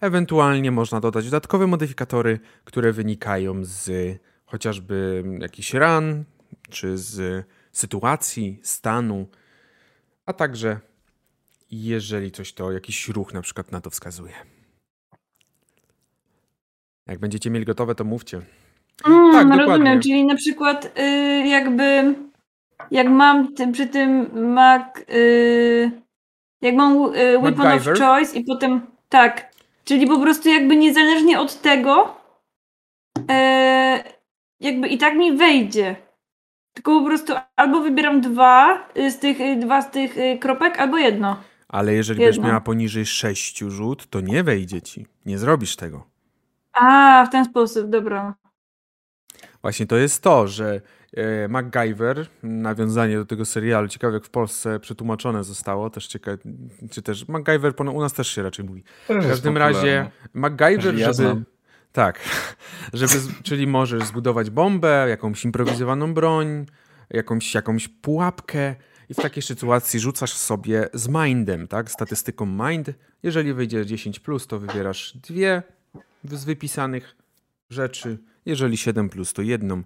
Ewentualnie 0.00 0.70
można 0.70 1.00
dodać 1.00 1.24
dodatkowe 1.24 1.66
modyfikatory, 1.66 2.40
które 2.64 2.92
wynikają 2.92 3.64
z 3.64 3.90
chociażby 4.52 5.24
jakichś 5.38 5.74
ran, 5.74 6.24
czy 6.70 6.98
z 6.98 7.46
sytuacji, 7.72 8.60
stanu, 8.62 9.26
a 10.26 10.32
także 10.32 10.80
jeżeli 11.70 12.30
coś 12.30 12.52
to, 12.52 12.72
jakiś 12.72 13.08
ruch 13.08 13.34
na 13.34 13.42
przykład 13.42 13.72
na 13.72 13.80
to 13.80 13.90
wskazuje. 13.90 14.34
Jak 17.06 17.18
będziecie 17.18 17.50
mieli 17.50 17.64
gotowe, 17.64 17.94
to 17.94 18.04
mówcie. 18.04 18.40
Mm, 19.06 19.32
tak, 19.32 19.48
dokładnie. 19.48 19.66
Rozumiem, 19.66 20.00
czyli 20.00 20.24
na 20.24 20.34
przykład 20.34 20.98
y, 20.98 21.48
jakby 21.48 22.14
jak 22.90 23.08
mam 23.08 23.54
tym, 23.54 23.72
przy 23.72 23.86
tym 23.86 24.28
Mac, 24.52 24.98
y, 24.98 25.90
jak 26.62 26.74
mam 26.74 27.14
y, 27.14 27.38
Weapon 27.38 27.66
MacGyver. 27.66 27.92
of 27.92 27.98
Choice 27.98 28.38
i 28.38 28.44
potem 28.44 28.80
tak, 29.08 29.52
czyli 29.84 30.06
po 30.06 30.20
prostu 30.20 30.48
jakby 30.48 30.76
niezależnie 30.76 31.40
od 31.40 31.62
tego 31.62 32.16
y, 33.18 34.21
jakby 34.62 34.88
i 34.88 34.98
tak 34.98 35.14
mi 35.14 35.36
wejdzie. 35.36 35.96
Tylko 36.72 37.00
po 37.00 37.06
prostu 37.06 37.32
albo 37.56 37.80
wybieram 37.80 38.20
dwa 38.20 38.88
z 39.10 39.18
tych, 39.18 39.58
dwa 39.58 39.82
z 39.82 39.90
tych 39.90 40.14
kropek, 40.40 40.78
albo 40.78 40.98
jedno. 40.98 41.36
Ale 41.68 41.94
jeżeli 41.94 42.20
jedno. 42.20 42.32
będziesz 42.32 42.48
miała 42.48 42.60
poniżej 42.60 43.06
sześciu 43.06 43.70
rzut, 43.70 44.06
to 44.10 44.20
nie 44.20 44.44
wejdzie 44.44 44.82
ci. 44.82 45.06
Nie 45.26 45.38
zrobisz 45.38 45.76
tego. 45.76 46.06
A, 46.72 47.24
w 47.28 47.32
ten 47.32 47.44
sposób, 47.44 47.90
dobra. 47.90 48.34
Właśnie 49.62 49.86
to 49.86 49.96
jest 49.96 50.22
to, 50.22 50.48
że 50.48 50.80
e, 51.16 51.48
MacGyver, 51.48 52.26
nawiązanie 52.42 53.16
do 53.16 53.24
tego 53.24 53.44
serialu, 53.44 53.88
ciekawe 53.88 54.14
jak 54.14 54.24
w 54.24 54.30
Polsce 54.30 54.80
przetłumaczone 54.80 55.44
zostało, 55.44 55.90
też 55.90 56.06
ciekawe, 56.06 56.38
czy 56.90 57.02
też 57.02 57.28
MacGyver, 57.28 57.74
u 57.94 58.00
nas 58.00 58.12
też 58.12 58.28
się 58.28 58.42
raczej 58.42 58.64
mówi. 58.64 58.84
W 59.08 59.28
każdym 59.28 59.56
razie 59.56 60.10
MacGyver, 60.34 60.94
żeby... 60.94 61.42
Tak, 61.92 62.20
żeby, 62.92 63.12
czyli 63.42 63.66
możesz 63.66 64.04
zbudować 64.04 64.50
bombę, 64.50 65.06
jakąś 65.08 65.44
improwizowaną 65.44 66.14
broń, 66.14 66.66
jakąś, 67.10 67.54
jakąś 67.54 67.88
pułapkę 67.88 68.74
i 69.08 69.14
w 69.14 69.16
takiej 69.16 69.42
sytuacji 69.42 70.00
rzucasz 70.00 70.32
sobie 70.32 70.88
z 70.94 71.08
mindem, 71.08 71.68
tak, 71.68 71.90
statystyką 71.90 72.46
mind. 72.46 72.90
Jeżeli 73.22 73.54
wyjdzie 73.54 73.84
10+, 73.84 74.46
to 74.46 74.58
wybierasz 74.58 75.16
dwie 75.16 75.62
z 76.24 76.44
wypisanych 76.44 77.16
rzeczy, 77.70 78.18
jeżeli 78.46 78.76
7 78.76 79.08
plus, 79.08 79.32
to 79.32 79.42
jedną. 79.42 79.82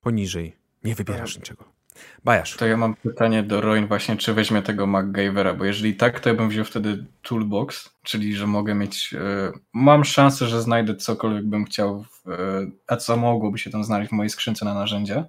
Poniżej 0.00 0.56
nie 0.84 0.94
wybierasz 0.94 1.36
niczego. 1.36 1.77
Bajasz. 2.24 2.56
To 2.56 2.66
ja 2.66 2.76
mam 2.76 2.94
pytanie 2.94 3.42
do 3.42 3.60
Roin 3.60 3.86
właśnie, 3.86 4.16
czy 4.16 4.34
weźmie 4.34 4.62
tego 4.62 4.86
MacGyvera, 4.86 5.54
bo 5.54 5.64
jeżeli 5.64 5.96
tak, 5.96 6.20
to 6.20 6.28
ja 6.28 6.34
bym 6.34 6.48
wziął 6.48 6.64
wtedy 6.64 7.04
Toolbox, 7.22 7.90
czyli 8.02 8.34
że 8.34 8.46
mogę 8.46 8.74
mieć, 8.74 9.14
e, 9.14 9.52
mam 9.72 10.04
szansę, 10.04 10.46
że 10.46 10.62
znajdę 10.62 10.96
cokolwiek 10.96 11.46
bym 11.46 11.64
chciał, 11.64 12.04
e, 12.26 12.66
a 12.86 12.96
co 12.96 13.16
mogłoby 13.16 13.58
się 13.58 13.70
tam 13.70 13.84
znaleźć 13.84 14.10
w 14.10 14.14
mojej 14.14 14.30
skrzynce 14.30 14.64
na 14.64 14.74
narzędzia. 14.74 15.24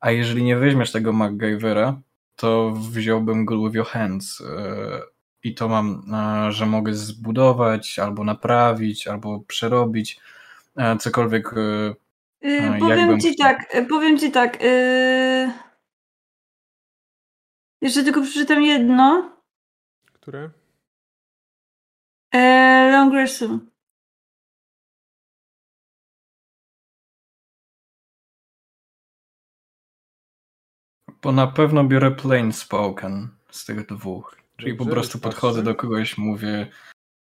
A 0.00 0.10
jeżeli 0.10 0.42
nie 0.42 0.56
weźmiesz 0.56 0.92
tego 0.92 1.12
MacGyvera, 1.12 2.00
to 2.36 2.72
wziąłbym 2.72 3.46
Glue 3.46 3.66
with 3.66 3.76
Your 3.76 3.86
Hands 3.86 4.40
e, 4.40 5.00
i 5.42 5.54
to 5.54 5.68
mam, 5.68 6.02
że 6.52 6.66
mogę 6.66 6.94
zbudować, 6.94 7.98
albo 7.98 8.24
naprawić, 8.24 9.06
albo 9.06 9.40
przerobić 9.40 10.20
cokolwiek. 11.00 11.54
Yy, 12.42 12.78
powiem 12.78 13.20
ci 13.20 13.32
chciał. 13.32 13.46
tak, 13.46 13.88
powiem 13.88 14.18
ci 14.18 14.30
tak. 14.30 14.62
Yy... 14.62 15.52
Jeszcze 17.82 18.04
tylko 18.04 18.22
przeczytam 18.22 18.62
jedno. 18.62 19.36
Które? 20.12 20.50
Yy, 22.34 22.92
long 22.92 23.14
resume. 23.14 23.58
Bo 31.22 31.32
na 31.32 31.46
pewno 31.46 31.84
biorę 31.84 32.10
plain 32.10 32.52
spoken 32.52 33.28
z 33.50 33.64
tych 33.64 33.86
dwóch. 33.86 34.36
Czyli 34.56 34.72
Dobrze, 34.72 34.84
po 34.84 34.90
prostu 34.90 35.18
podchodzę 35.18 35.62
do 35.62 35.74
kogoś, 35.74 36.18
mówię, 36.18 36.66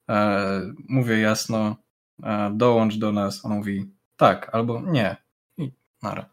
e, 0.09 0.61
mówię 0.89 1.19
jasno, 1.19 1.75
dołącz 2.51 2.97
do 2.97 3.11
nas. 3.11 3.45
On 3.45 3.51
mówi 3.51 3.91
tak 4.21 4.49
albo 4.53 4.81
nie. 4.81 5.15
I 5.57 5.71
nara. 6.03 6.25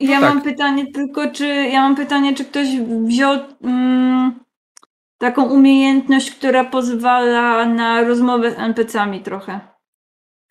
Ja 0.00 0.20
tak. 0.20 0.28
mam 0.28 0.42
pytanie 0.42 0.92
tylko, 0.92 1.30
czy 1.30 1.46
ja 1.46 1.80
mam 1.80 1.96
pytanie, 1.96 2.34
czy 2.34 2.44
ktoś 2.44 2.68
wziął 3.04 3.38
mm, 3.62 4.40
taką 5.18 5.44
umiejętność, 5.44 6.30
która 6.30 6.64
pozwala 6.64 7.66
na 7.66 8.02
rozmowę 8.02 8.50
z 8.50 8.58
NPC-ami 8.58 9.20
trochę. 9.20 9.60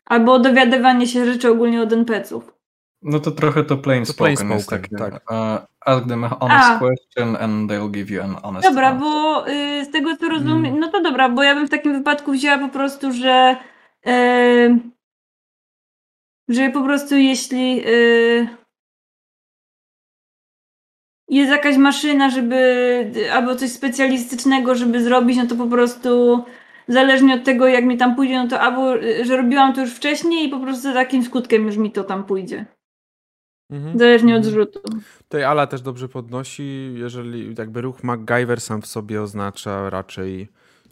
Albo 0.06 0.40
dowiadywanie 0.40 1.08
się 1.08 1.26
rzeczy 1.26 1.52
ogólnie 1.52 1.82
od 1.82 1.94
NPC-ów. 1.94 2.52
No 3.02 3.20
to 3.20 3.32
trochę 3.32 3.64
to 3.64 3.78
plain 3.78 4.06
to 4.06 4.14
spoken, 4.14 4.36
plain 4.36 4.38
spoken 4.38 4.58
jest 4.58 4.70
takie, 4.70 4.96
tak. 4.98 5.32
Uh, 5.32 5.66
ask 5.86 6.08
them 6.08 6.24
a 6.24 6.30
honest 6.30 6.70
a. 6.70 6.80
question 6.80 7.36
and 7.36 7.72
they'll 7.72 7.92
give 7.92 8.10
you 8.10 8.24
an 8.24 8.36
honest 8.44 8.68
Dobra, 8.68 8.88
answer. 8.88 9.02
bo 9.02 9.48
y, 9.48 9.86
z 9.86 9.92
tego 9.92 10.18
co 10.18 10.30
rozumiem, 10.30 10.66
mm. 10.66 10.80
no 10.80 10.92
to 10.92 11.02
dobra, 11.02 11.30
bo 11.30 11.44
ja 11.44 11.56
bym 11.56 11.68
w 11.68 11.70
takim 11.70 11.94
wypadku 11.94 12.32
wzięła 12.32 12.58
po 12.58 12.70
prostu, 12.70 13.12
że 13.12 13.56
że 16.50 16.70
po 16.70 16.84
prostu 16.84 17.16
jeśli 17.18 17.84
jest 21.30 21.52
jakaś 21.52 21.78
maszyna, 21.78 22.30
żeby 22.30 23.12
albo 23.34 23.56
coś 23.56 23.72
specjalistycznego, 23.72 24.76
żeby 24.76 25.04
zrobić, 25.04 25.38
no 25.38 25.48
to 25.48 25.56
po 25.56 25.68
prostu 25.68 26.44
zależnie 26.88 27.34
od 27.36 27.44
tego, 27.44 27.68
jak 27.68 27.86
mi 27.86 27.98
tam 27.98 28.16
pójdzie, 28.16 28.44
no 28.44 28.48
to 28.48 28.60
albo, 28.62 28.94
że 29.24 29.38
robiłam 29.38 29.74
to 29.74 29.82
już 29.82 29.94
wcześniej 29.94 30.48
i 30.48 30.50
po 30.50 30.60
prostu 30.60 30.92
z 30.92 30.94
takim 30.94 31.24
skutkiem 31.24 31.66
już 31.66 31.78
mi 31.78 31.92
to 31.92 32.04
tam 32.04 32.24
pójdzie. 32.24 32.66
Mhm. 33.72 34.00
Zależnie 34.00 34.36
od 34.36 34.46
Mhm. 34.46 34.56
rzutu. 34.56 34.80
Tutaj 35.24 35.44
Ala 35.44 35.68
też 35.68 35.82
dobrze 35.82 36.10
podnosi, 36.10 36.94
jeżeli 36.96 37.56
jakby 37.58 37.82
ruch 37.82 38.04
MacGyver 38.04 38.62
sam 38.62 38.82
w 38.82 38.88
sobie 38.88 39.22
oznacza 39.22 39.90
raczej, 39.90 40.48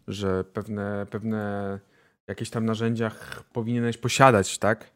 że 0.08 0.44
pewne, 0.44 1.06
pewne 1.10 1.80
jakieś 2.28 2.50
tam 2.50 2.66
narzędzia 2.66 3.10
ch- 3.10 3.44
powinieneś 3.54 3.98
posiadać, 3.98 4.58
tak? 4.58 4.92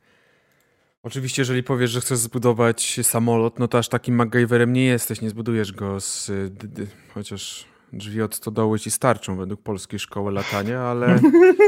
Oczywiście, 1.04 1.42
jeżeli 1.42 1.64
powiesz, 1.64 1.92
że 1.92 2.02
chcesz 2.02 2.18
zbudować 2.18 3.00
samolot, 3.04 3.60
no 3.60 3.68
to 3.68 3.78
aż 3.78 3.90
takim 3.90 4.16
MacGyverem 4.16 4.74
nie 4.74 4.86
jesteś, 4.86 5.22
nie 5.22 5.30
zbudujesz 5.30 5.72
go 5.72 6.00
z... 6.00 6.30
y, 6.30 6.50
d- 6.50 6.68
d- 6.68 6.86
chociaż 7.14 7.66
drzwi 7.94 8.22
od 8.22 8.36
stodoły 8.36 8.80
ci 8.80 8.92
starczą 8.92 9.38
według 9.38 9.62
polskiej 9.62 10.00
szkoły 10.00 10.32
latania, 10.32 10.82
ale 10.82 11.20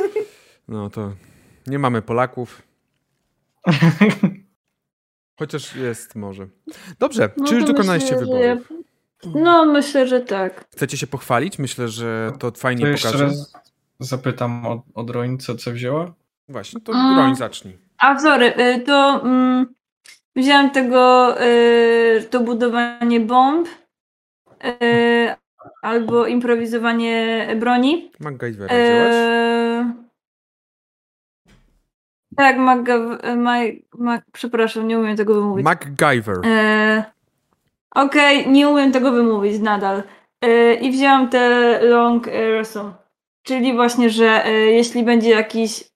no 0.67 0.89
to 0.89 1.13
nie 1.67 1.79
mamy 1.79 2.01
Polaków. 2.01 2.61
Chociaż 5.39 5.75
jest 5.75 6.15
może. 6.15 6.47
Dobrze, 6.99 7.29
No 7.37 7.45
czy 7.47 7.55
już 7.55 7.65
to 7.65 7.73
dokonaliście 7.73 8.15
myślę, 8.15 8.27
że 8.27 8.55
wyborów? 8.55 8.71
No, 9.43 9.65
myślę, 9.65 10.07
że 10.07 10.21
tak. 10.21 10.65
Chcecie 10.71 10.97
się 10.97 11.07
pochwalić? 11.07 11.59
Myślę, 11.59 11.87
że 11.89 12.31
to 12.39 12.51
To 12.51 12.59
fajnie 12.59 12.85
jeszcze 12.87 13.07
pokaże. 13.07 13.25
raz 13.25 13.53
zapytam 13.99 14.65
o, 14.65 14.83
o 14.93 15.03
Droń, 15.03 15.37
co, 15.37 15.55
co 15.55 15.71
wzięła? 15.71 16.13
Właśnie, 16.49 16.81
to 16.81 16.93
A. 16.95 17.13
broń 17.15 17.35
zacznij. 17.35 17.77
A 18.03 18.19
sorry, 18.19 18.53
y, 18.59 18.79
to 18.79 19.21
mm, 19.23 19.73
wziąłem 20.35 20.69
tego, 20.71 21.35
y, 21.43 22.27
to 22.29 22.39
budowanie 22.39 23.19
bomb 23.19 23.67
y, 24.65 25.35
albo 25.81 26.27
improwizowanie 26.27 27.47
broni. 27.59 28.11
Wziąłeś? 28.19 29.15
E, 29.15 29.93
tak, 32.35 32.57
Mac, 32.57 32.79
Mac, 33.37 33.71
Mac, 33.97 34.21
przepraszam, 34.31 34.87
nie 34.87 34.99
umiem 34.99 35.17
tego 35.17 35.33
wymówić. 35.33 35.65
MacGyver. 35.65 36.37
E, 36.45 37.03
Okej, 37.95 38.49
nie 38.49 38.69
umiem 38.69 38.91
tego 38.91 39.11
wymówić 39.11 39.59
nadal. 39.59 40.03
E, 40.41 40.73
I 40.73 40.91
wzięłam 40.91 41.29
te 41.29 41.79
long 41.81 42.27
resume. 42.27 42.93
Czyli 43.43 43.73
właśnie, 43.73 44.09
że 44.09 44.45
e, 44.45 44.51
jeśli 44.51 45.03
będzie 45.03 45.29
jakiś 45.29 45.92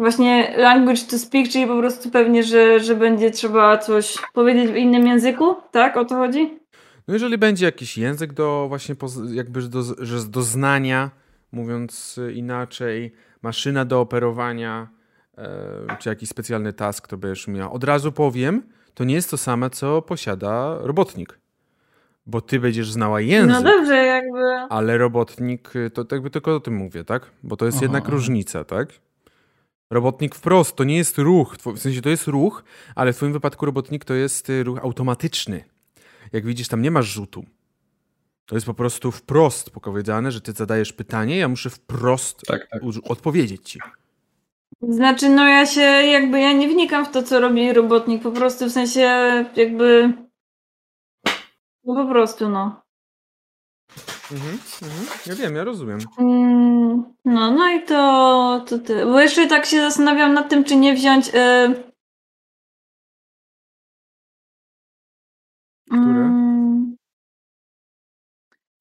właśnie 0.00 0.54
language 0.56 1.00
to 1.10 1.18
speak, 1.18 1.48
czyli 1.48 1.66
po 1.66 1.78
prostu 1.78 2.10
pewnie, 2.10 2.42
że, 2.42 2.80
że 2.80 2.96
będzie 2.96 3.30
trzeba 3.30 3.78
coś 3.78 4.18
powiedzieć 4.34 4.70
w 4.72 4.76
innym 4.76 5.06
języku, 5.06 5.56
tak? 5.70 5.96
O 5.96 6.04
to 6.04 6.14
chodzi? 6.14 6.58
No 7.08 7.14
jeżeli 7.14 7.38
będzie 7.38 7.66
jakiś 7.66 7.98
język 7.98 8.32
do 8.32 8.66
właśnie 8.68 8.94
jakby 9.32 9.62
do, 9.62 9.82
że 9.98 10.24
do 10.24 10.42
znania, 10.42 11.10
mówiąc 11.52 12.20
inaczej, 12.34 13.12
maszyna 13.42 13.84
do 13.84 14.00
operowania, 14.00 14.88
e, 15.38 15.96
czy 15.98 16.08
jakiś 16.08 16.28
specjalny 16.28 16.72
task, 16.72 17.08
to 17.08 17.16
będziesz 17.16 17.48
miał. 17.48 17.72
Od 17.72 17.84
razu 17.84 18.12
powiem, 18.12 18.62
to 18.94 19.04
nie 19.04 19.14
jest 19.14 19.30
to 19.30 19.36
samo, 19.36 19.70
co 19.70 20.02
posiada 20.02 20.78
robotnik. 20.80 21.38
Bo 22.26 22.40
ty 22.40 22.60
będziesz 22.60 22.92
znała 22.92 23.20
język. 23.20 23.50
No 23.50 23.62
dobrze, 23.62 23.96
jakby. 23.96 24.38
Ale 24.68 24.98
robotnik, 24.98 25.72
to, 25.94 26.04
to 26.04 26.16
jakby 26.16 26.30
tylko 26.30 26.56
o 26.56 26.60
tym 26.60 26.74
mówię, 26.74 27.04
tak? 27.04 27.30
Bo 27.42 27.56
to 27.56 27.66
jest 27.66 27.78
Aha, 27.78 27.84
jednak 27.84 28.02
aha. 28.02 28.12
różnica, 28.12 28.64
tak? 28.64 28.88
Robotnik 29.90 30.34
wprost, 30.34 30.76
to 30.76 30.84
nie 30.84 30.96
jest 30.96 31.18
ruch, 31.18 31.56
w 31.56 31.78
sensie 31.78 32.02
to 32.02 32.08
jest 32.08 32.26
ruch, 32.26 32.64
ale 32.94 33.12
w 33.12 33.16
twoim 33.16 33.32
wypadku 33.32 33.66
robotnik 33.66 34.04
to 34.04 34.14
jest 34.14 34.50
y, 34.50 34.64
ruch 34.64 34.78
automatyczny. 34.78 35.64
Jak 36.32 36.46
widzisz, 36.46 36.68
tam 36.68 36.82
nie 36.82 36.90
masz 36.90 37.06
rzutu. 37.06 37.44
To 38.46 38.54
jest 38.54 38.66
po 38.66 38.74
prostu 38.74 39.12
wprost 39.12 39.70
powiedziane, 39.70 40.32
że 40.32 40.40
ty 40.40 40.52
zadajesz 40.52 40.92
pytanie, 40.92 41.36
ja 41.36 41.48
muszę 41.48 41.70
wprost 41.70 42.42
Tak, 42.46 42.68
tak. 42.68 42.82
odpowiedzieć 43.04 43.70
ci. 43.70 43.80
Znaczy, 44.82 45.28
no 45.28 45.48
ja 45.48 45.66
się 45.66 45.80
jakby, 45.80 46.40
ja 46.40 46.52
nie 46.52 46.68
wnikam 46.68 47.06
w 47.06 47.10
to, 47.10 47.22
co 47.22 47.40
robi 47.40 47.72
robotnik, 47.72 48.22
po 48.22 48.32
prostu 48.32 48.66
w 48.66 48.72
sensie 48.72 49.00
jakby. 49.56 50.12
No 51.84 51.94
po 51.94 52.12
prostu, 52.12 52.48
no. 52.48 52.82
Mhm, 54.32 54.58
mhm. 54.82 55.06
Ja 55.26 55.34
wiem, 55.34 55.54
ja 55.56 55.64
rozumiem. 55.64 55.98
Mm, 56.18 57.04
No, 57.24 57.50
no 57.52 57.68
i 57.70 57.82
to, 57.84 58.64
to 58.66 58.78
ty. 58.78 59.06
Bo 59.06 59.20
jeszcze 59.20 59.46
tak 59.46 59.66
się 59.66 59.80
zastanawiam 59.80 60.34
nad 60.34 60.48
tym, 60.48 60.64
czy 60.64 60.76
nie 60.76 60.94
wziąć. 60.94 61.28
Y... 61.28 61.90
Mm, 65.92 66.96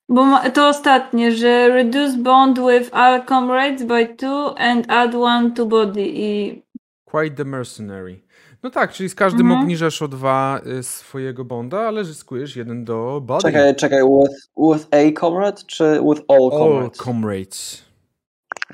Bo 0.09 0.25
ma, 0.25 0.49
to 0.49 0.67
ostatnie, 0.69 1.31
że 1.31 1.69
reduce 1.69 2.17
bond 2.17 2.59
with 2.59 2.93
all 2.93 3.25
comrades 3.25 3.83
by 3.83 4.15
two 4.15 4.55
and 4.59 4.85
add 4.91 5.15
one 5.15 5.51
to 5.51 5.65
body 5.65 6.07
i 6.07 6.61
Quite 7.05 7.35
the 7.35 7.45
mercenary. 7.45 8.23
No 8.63 8.69
tak, 8.69 8.93
czyli 8.93 9.09
z 9.09 9.15
każdym 9.15 9.45
Mhm. 9.47 9.61
obniżasz 9.61 10.01
o 10.01 10.07
dwa 10.07 10.59
y, 10.79 10.83
swojego 10.83 11.45
bonda, 11.45 11.79
ale 11.79 12.03
zyskujesz 12.05 12.55
jeden 12.55 12.85
do 12.85 13.21
body. 13.21 13.41
Czekaj, 13.41 13.75
czekaj, 13.75 13.99
with, 14.03 14.49
with 14.57 14.87
a 14.91 15.19
comrade 15.19 15.61
czy 15.67 15.99
with 16.09 16.21
all 16.27 16.43
All 16.43 16.59
comrades? 16.59 16.97
comrades. 16.97 17.85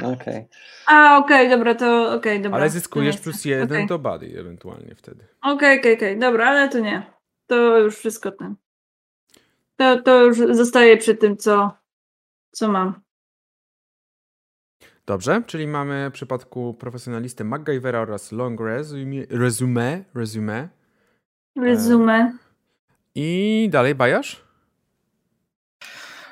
Okej. 0.04 0.48
A, 0.88 1.18
okej, 1.18 1.50
dobra, 1.50 1.76
to 1.76 2.14
okej, 2.14 2.42
dobra. 2.42 2.60
Ale 2.60 2.70
zyskujesz 2.70 3.18
plus 3.18 3.46
jeden 3.46 3.88
do 3.88 4.00
body 4.00 4.40
ewentualnie 4.40 4.96
wtedy. 4.96 5.28
Okej, 5.42 5.80
okej, 5.80 5.94
okej, 5.96 6.20
dobra, 6.20 6.48
ale 6.48 6.70
to 6.70 6.80
nie. 6.80 7.04
To 7.48 7.78
już 7.78 7.96
wszystko 7.98 8.32
ten. 8.32 8.56
To, 9.78 10.02
to 10.02 10.24
już 10.24 10.38
zostaje 10.38 10.98
przy 10.98 11.16
tym, 11.16 11.38
co, 11.38 11.72
co 12.52 12.68
mam. 12.72 13.02
Dobrze, 15.08 15.44
czyli 15.46 15.68
mamy 15.68 16.10
w 16.10 16.14
przypadku 16.14 16.74
profesjonalisty 16.74 17.44
MacGyvera 17.44 18.00
oraz 18.00 18.32
Long 18.32 18.60
Resume, 18.62 19.26
resume, 19.30 20.04
resume. 20.16 20.70
Resume. 21.56 22.34
i 23.16 23.68
dalej 23.72 23.96
bajasz? 23.96 24.46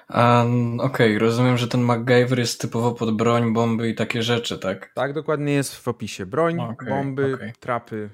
Um, 0.10 0.80
Okej, 0.80 1.20
rozumiem, 1.20 1.58
że 1.58 1.68
ten 1.68 1.82
MacGyver 1.82 2.40
jest 2.40 2.62
typowo 2.62 2.92
pod 2.92 3.18
broń, 3.18 3.54
bomby 3.54 3.90
i 3.90 3.96
takie 3.96 4.24
rzeczy, 4.24 4.60
tak? 4.60 4.92
Tak, 4.96 5.14
dokładnie 5.14 5.54
jest 5.54 5.76
w 5.76 5.88
opisie. 5.88 6.26
Broń, 6.26 6.60
Okej, 6.60 6.90
bomby, 6.90 7.34
okej. 7.34 7.54
trapy. 7.60 8.10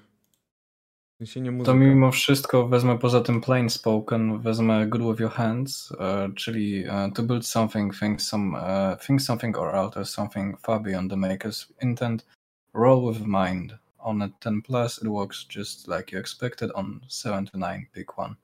To 1.66 1.74
mimo 1.74 2.12
wszystko 2.12 2.68
wezmę 2.68 2.98
poza 2.98 3.22
tym 3.22 3.42
plain 3.42 3.70
spoken, 3.70 4.40
wezmę 4.40 4.88
good 4.88 5.02
with 5.02 5.20
your 5.20 5.32
hands, 5.32 5.94
e, 6.00 6.30
czyli 6.36 6.84
e, 6.88 7.12
to 7.16 7.24
build 7.24 7.48
something, 7.48 8.00
think, 8.00 8.22
some, 8.22 8.58
e, 8.58 8.98
think 9.08 9.22
something 9.22 9.58
or 9.58 9.76
alter 9.76 10.06
something 10.06 10.60
far 10.62 10.82
beyond 10.82 11.12
the 11.12 11.18
maker's 11.18 11.74
intent, 11.82 12.26
roll 12.74 13.14
with 13.14 13.26
mind. 13.26 13.78
On 13.98 14.22
a 14.22 14.30
10 14.40 14.62
plus 14.62 14.98
it 14.98 15.08
works 15.08 15.46
just 15.56 15.88
like 15.88 16.16
you 16.16 16.20
expected, 16.20 16.72
on 16.76 17.02
7 17.08 17.46
to 17.46 17.58
9 17.58 17.86
pick 17.92 18.18
one. 18.18 18.36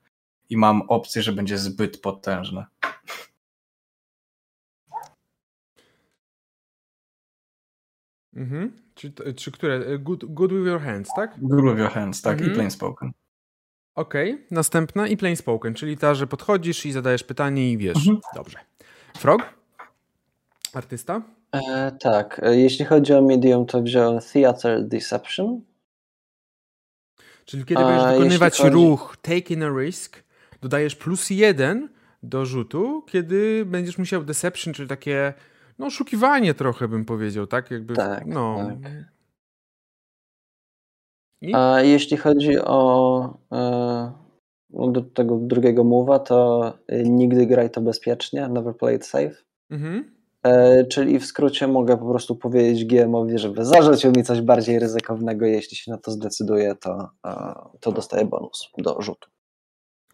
I 0.50 0.56
mam 0.56 0.82
opcję, 0.82 1.22
że 1.22 1.32
będzie 1.32 1.58
zbyt 1.58 2.00
potężne. 2.00 2.66
Mhm. 8.34 8.85
Czy, 8.96 9.12
czy 9.36 9.52
które? 9.52 9.98
Good, 9.98 10.24
good 10.24 10.52
with 10.52 10.66
your 10.66 10.80
hands, 10.80 11.08
tak? 11.16 11.34
Good 11.38 11.64
with 11.64 11.78
your 11.78 11.90
hands, 11.90 12.22
tak, 12.22 12.32
Mhm. 12.38 12.52
i 12.52 12.54
plain 12.54 12.70
spoken. 12.70 13.12
Okej, 13.94 14.46
następna 14.50 15.08
i 15.08 15.16
plain 15.16 15.36
spoken, 15.36 15.74
czyli 15.74 15.96
ta, 15.98 16.14
że 16.14 16.26
podchodzisz 16.26 16.86
i 16.86 16.92
zadajesz 16.92 17.24
pytanie 17.24 17.72
i 17.72 17.78
wiesz. 17.78 17.96
Mhm. 17.96 18.18
Dobrze. 18.34 18.58
Frog? 19.18 19.42
Artysta? 20.74 21.22
E, 21.52 21.92
tak, 22.00 22.40
e, 22.44 22.56
jeśli 22.56 22.84
chodzi 22.84 23.12
o 23.14 23.22
medium, 23.22 23.66
to 23.66 23.82
wziąłem 23.82 24.20
Theater 24.32 24.84
Deception. 24.88 25.60
Czyli 27.44 27.64
kiedy 27.64 27.82
będziesz 27.84 28.12
wykonywać 28.12 28.58
chodzi- 28.58 28.74
ruch 28.74 29.16
taking 29.22 29.62
a 29.62 29.68
risk, 29.80 30.22
dodajesz 30.62 30.96
plus 30.96 31.30
jeden 31.30 31.88
do 32.22 32.46
rzutu, 32.46 33.02
kiedy 33.08 33.64
będziesz 33.66 33.98
musiał 33.98 34.24
deception, 34.24 34.74
czyli 34.74 34.88
takie 34.88 35.34
no 35.78 35.86
oszukiwanie 35.86 36.54
trochę 36.54 36.88
bym 36.88 37.04
powiedział, 37.04 37.46
tak? 37.46 37.70
Jakby, 37.70 37.94
Tak, 37.94 38.26
no. 38.26 38.56
tak. 38.82 38.92
I? 41.40 41.54
A 41.54 41.80
jeśli 41.82 42.16
chodzi 42.16 42.58
o 42.58 43.38
e, 43.52 44.12
do 44.70 45.02
tego 45.02 45.36
drugiego 45.36 45.84
mowa, 45.84 46.18
to 46.18 46.72
e, 46.88 47.02
nigdy 47.02 47.46
graj 47.46 47.70
to 47.70 47.80
bezpiecznie, 47.80 48.48
never 48.48 48.76
play 48.76 48.96
it 48.96 49.06
safe. 49.06 49.34
Mhm. 49.70 50.16
E, 50.42 50.84
czyli 50.84 51.18
w 51.18 51.26
skrócie 51.26 51.66
mogę 51.68 51.96
po 51.96 52.08
prostu 52.08 52.36
powiedzieć 52.36 52.84
GM-owi, 52.84 53.38
żeby 53.38 53.64
zarzucił 53.64 54.12
mi 54.16 54.24
coś 54.24 54.40
bardziej 54.40 54.78
ryzykownego. 54.78 55.46
Jeśli 55.46 55.76
się 55.76 55.90
na 55.90 55.98
to 55.98 56.10
zdecyduje, 56.10 56.74
to, 56.74 57.08
e, 57.26 57.54
to 57.80 57.92
dostaję 57.92 58.24
bonus 58.24 58.68
do 58.78 59.02
rzutu. 59.02 59.30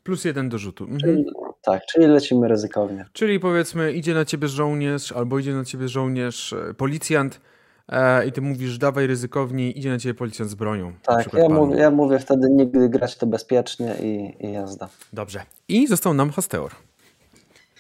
Plus 0.03 0.25
jeden 0.25 0.49
do 0.49 0.59
rzutu. 0.59 0.85
Mhm. 0.85 1.01
Czyli, 1.01 1.25
tak, 1.63 1.83
czyli 1.93 2.07
lecimy 2.07 2.49
ryzykownie. 2.49 3.05
Czyli 3.13 3.41
powiedzmy, 3.41 3.93
idzie 3.93 4.15
na 4.15 4.25
ciebie 4.25 4.49
żołnierz, 4.49 5.13
albo 5.13 5.39
idzie 5.39 5.55
na 5.55 5.65
ciebie 5.65 5.89
żołnierz, 5.89 6.53
e, 6.53 6.75
policjant, 6.75 7.41
e, 7.89 8.27
i 8.27 8.33
ty 8.33 8.41
mówisz, 8.41 8.79
dawaj 8.79 9.07
ryzykownie, 9.07 9.71
idzie 9.71 9.91
na 9.91 9.99
ciebie 9.99 10.15
policjant 10.15 10.51
z 10.51 10.55
bronią. 10.55 10.93
Tak, 11.03 11.33
ja 11.33 11.49
mówię, 11.49 11.77
ja 11.77 11.91
mówię 11.91 12.19
wtedy 12.19 12.51
nigdy 12.51 12.89
grać 12.89 13.17
to 13.17 13.27
bezpiecznie 13.27 13.95
i, 14.03 14.35
i 14.47 14.53
jazda. 14.53 14.89
Dobrze. 15.13 15.43
I 15.69 15.87
został 15.87 16.15
nam 16.15 16.31
Hasteor. 16.31 16.71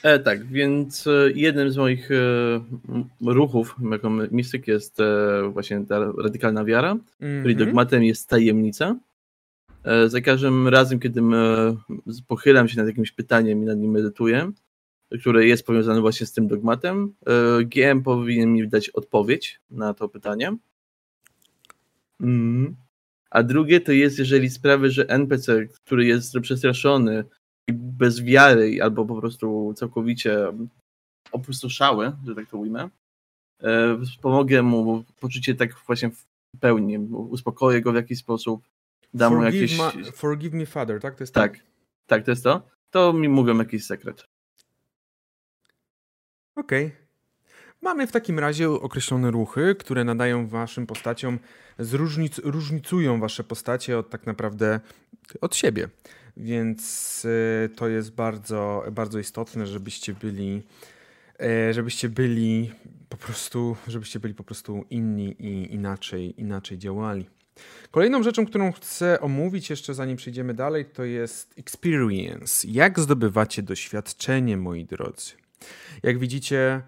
E, 0.02 0.18
tak, 0.18 0.46
więc 0.46 1.06
e, 1.06 1.10
jednym 1.34 1.70
z 1.70 1.76
moich 1.76 2.10
e, 2.10 2.14
ruchów 3.26 3.76
jako 3.92 4.10
my- 4.10 4.28
mistyk 4.30 4.68
jest 4.68 5.00
e, 5.00 5.04
właśnie 5.52 5.84
ta 5.88 5.98
radykalna 6.22 6.64
wiara, 6.64 6.96
której 7.16 7.38
Mhm. 7.52 7.56
dogmatem 7.58 8.04
jest 8.04 8.28
tajemnica. 8.28 8.96
E, 9.84 10.08
za 10.08 10.20
każdym 10.20 10.68
razem, 10.68 11.00
kiedy 11.00 11.22
pochylam 12.28 12.68
się 12.68 12.76
nad 12.76 12.86
jakimś 12.86 13.12
pytaniem 13.12 13.62
i 13.62 13.66
nad 13.66 13.78
nim 13.78 13.90
medytuję, 13.90 14.52
które 15.20 15.46
jest 15.46 15.66
powiązane 15.66 16.00
właśnie 16.00 16.26
z 16.26 16.32
tym 16.32 16.48
dogmatem, 16.48 17.14
e, 17.26 17.64
GM 17.64 18.02
powinien 18.02 18.52
mi 18.52 18.68
dać 18.68 18.88
odpowiedź 18.88 19.60
na 19.70 19.94
to 19.94 20.08
pytanie. 20.08 20.56
Mm. 22.20 22.76
A 23.30 23.42
drugie 23.42 23.80
to 23.80 23.92
jest, 23.92 24.18
jeżeli 24.18 24.50
sprawy, 24.50 24.90
że 24.90 25.08
NPC, 25.08 25.66
który 25.66 26.04
jest 26.06 26.34
przestraszony 26.42 27.24
i 27.68 27.72
bez 27.72 28.22
wiary, 28.22 28.78
albo 28.82 29.06
po 29.06 29.20
prostu 29.20 29.74
całkowicie 29.76 30.52
opustoszały, 31.32 32.12
że 32.26 32.34
tak 32.34 32.50
to 32.50 32.58
ujmę, 32.58 32.88
e, 33.62 33.98
pomogę 34.22 34.62
mu 34.62 35.04
poczucie 35.20 35.54
tak 35.54 35.74
właśnie 35.86 36.10
w 36.10 36.26
pełni, 36.60 36.98
uspokoję 37.12 37.80
go 37.80 37.92
w 37.92 37.94
jakiś 37.94 38.18
sposób, 38.18 38.62
dam 39.14 39.36
mu 39.36 39.42
jakieś... 39.42 39.78
ma, 39.78 39.92
forgive 40.14 40.54
me, 40.54 40.66
father, 40.66 41.00
tak? 41.00 41.14
To 41.14 41.22
jest 41.22 41.34
to? 41.34 41.40
Tak, 41.40 41.58
tak, 42.06 42.24
to 42.24 42.30
jest 42.30 42.44
to. 42.44 42.68
To 42.90 43.12
mi 43.12 43.28
mówią 43.28 43.58
jakiś 43.58 43.86
sekret. 43.86 44.24
Okej. 46.56 46.92
Mamy 47.82 48.06
w 48.06 48.12
takim 48.12 48.38
razie 48.38 48.70
określone 48.70 49.30
ruchy, 49.30 49.74
które 49.78 50.04
nadają 50.04 50.48
waszym 50.48 50.86
postaciom, 50.86 51.38
zróżnic, 51.78 52.38
różnicują 52.38 53.20
wasze 53.20 53.44
postacie 53.44 53.98
od 53.98 54.10
tak 54.10 54.26
naprawdę 54.26 54.80
od 55.40 55.56
siebie. 55.56 55.88
Więc 56.36 57.26
e, 57.64 57.68
to 57.68 57.88
jest 57.88 58.14
bardzo, 58.14 58.84
bardzo 58.92 59.18
istotne, 59.18 59.66
żebyście 59.66 60.14
byli, 60.14 60.62
e, 61.40 61.74
żebyście 61.74 62.08
byli 62.08 62.72
po 63.08 63.16
prostu, 63.16 63.76
żebyście 63.88 64.20
byli 64.20 64.34
po 64.34 64.44
prostu 64.44 64.84
inni 64.90 65.36
i 65.38 65.74
inaczej, 65.74 66.40
inaczej 66.40 66.78
działali. 66.78 67.26
Kolejną 67.90 68.22
rzeczą, 68.22 68.46
którą 68.46 68.72
chcę 68.72 69.20
omówić 69.20 69.70
jeszcze 69.70 69.94
zanim 69.94 70.16
przejdziemy 70.16 70.54
dalej, 70.54 70.84
to 70.84 71.04
jest 71.04 71.54
experience. 71.58 72.68
Jak 72.68 73.00
zdobywacie 73.00 73.62
doświadczenie, 73.62 74.56
moi 74.56 74.84
drodzy? 74.84 75.32
Jak 76.02 76.18
widzicie, 76.18 76.58
e, 76.68 76.82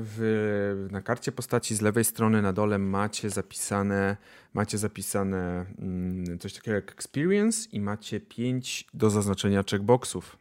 w, 0.00 0.88
na 0.90 1.02
karcie 1.02 1.32
postaci 1.32 1.74
z 1.74 1.80
lewej 1.80 2.04
strony 2.04 2.42
na 2.42 2.52
dole 2.52 2.78
macie 2.78 3.30
zapisane, 3.30 4.16
macie 4.54 4.78
zapisane 4.78 5.66
mm, 5.78 6.38
coś 6.38 6.54
takiego 6.54 6.74
jak 6.74 6.92
experience 6.92 7.68
i 7.72 7.80
macie 7.80 8.20
5 8.20 8.86
do 8.94 9.10
zaznaczenia 9.10 9.62
checkboxów. 9.70 10.36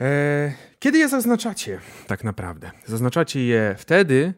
E, 0.00 0.52
Kiedy 0.78 0.98
je 0.98 1.08
zaznaczacie, 1.08 1.80
tak 2.06 2.24
naprawdę? 2.24 2.70
Zaznaczacie 2.86 3.46
je 3.46 3.74
wtedy, 3.78 4.34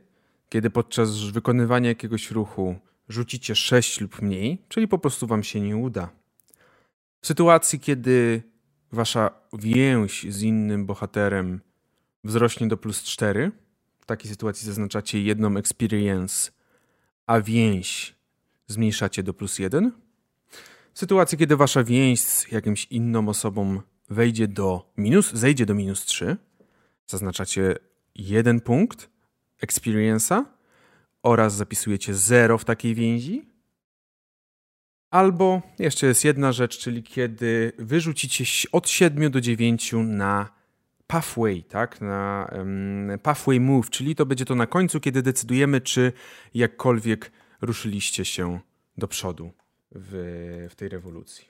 kiedy 0.48 0.70
podczas 0.70 1.30
wykonywania 1.30 1.88
jakiegoś 1.88 2.30
ruchu 2.30 2.76
rzucicie 3.12 3.54
6 3.54 4.00
lub 4.00 4.22
mniej, 4.22 4.58
czyli 4.68 4.88
po 4.88 4.98
prostu 4.98 5.26
wam 5.26 5.42
się 5.42 5.60
nie 5.60 5.76
uda. 5.76 6.10
W 7.20 7.26
sytuacji, 7.26 7.80
kiedy 7.80 8.42
wasza 8.92 9.30
więź 9.52 10.26
z 10.28 10.42
innym 10.42 10.86
bohaterem 10.86 11.60
wzrośnie 12.24 12.68
do 12.68 12.76
plus 12.76 13.02
4, 13.02 13.52
w 14.00 14.06
takiej 14.06 14.30
sytuacji 14.30 14.66
zaznaczacie 14.66 15.22
jedną 15.22 15.56
experience, 15.56 16.52
a 17.26 17.40
więź 17.40 18.14
zmniejszacie 18.66 19.22
do 19.22 19.34
plus 19.34 19.58
1. 19.58 19.92
W 20.94 20.98
sytuacji, 20.98 21.38
kiedy 21.38 21.56
wasza 21.56 21.84
więź 21.84 22.20
z 22.20 22.52
jakimś 22.52 22.84
inną 22.84 23.28
osobą 23.28 23.80
wejdzie 24.10 24.48
do 24.48 24.92
minus, 24.96 25.32
zejdzie 25.32 25.66
do 25.66 25.74
minus 25.74 26.04
3, 26.04 26.36
zaznaczacie 27.06 27.76
jeden 28.14 28.60
punkt 28.60 29.10
experience'a 29.62 30.44
oraz 31.22 31.54
zapisujecie 31.54 32.14
0 32.14 32.58
w 32.58 32.64
takiej 32.64 32.94
więzi. 32.94 33.52
Albo 35.10 35.62
jeszcze 35.78 36.06
jest 36.06 36.24
jedna 36.24 36.52
rzecz, 36.52 36.78
czyli 36.78 37.02
kiedy 37.02 37.72
wyrzucicie 37.78 38.44
od 38.72 38.88
7 38.88 39.30
do 39.30 39.40
9 39.40 39.92
na 40.04 40.48
pathway, 41.06 41.64
tak? 41.64 42.00
Na 42.00 42.48
em, 42.52 43.10
pathway 43.22 43.60
move, 43.60 43.90
czyli 43.90 44.14
to 44.14 44.26
będzie 44.26 44.44
to 44.44 44.54
na 44.54 44.66
końcu, 44.66 45.00
kiedy 45.00 45.22
decydujemy, 45.22 45.80
czy 45.80 46.12
jakkolwiek 46.54 47.32
ruszyliście 47.60 48.24
się 48.24 48.60
do 48.98 49.08
przodu 49.08 49.52
w, 49.90 50.66
w 50.70 50.74
tej 50.74 50.88
rewolucji. 50.88 51.48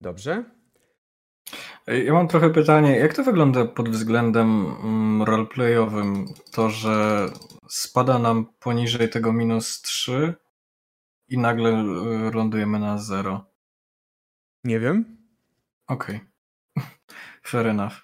Dobrze? 0.00 0.44
Ja 1.86 2.12
mam 2.12 2.28
trochę 2.28 2.50
pytanie, 2.50 2.98
jak 2.98 3.14
to 3.14 3.24
wygląda 3.24 3.64
pod 3.64 3.88
względem 3.88 4.66
mm, 4.66 5.22
roleplayowym? 5.22 6.26
To, 6.52 6.70
że 6.70 7.26
spada 7.68 8.18
nam 8.18 8.46
poniżej 8.60 9.08
tego 9.08 9.32
minus 9.32 9.82
3 9.82 10.34
i 11.28 11.38
nagle 11.38 11.70
y, 11.70 12.30
lądujemy 12.34 12.78
na 12.78 12.98
0. 12.98 13.44
Nie 14.64 14.80
wiem. 14.80 15.16
Okej. 15.86 16.20
Fair 17.42 17.66
enough. 17.66 17.94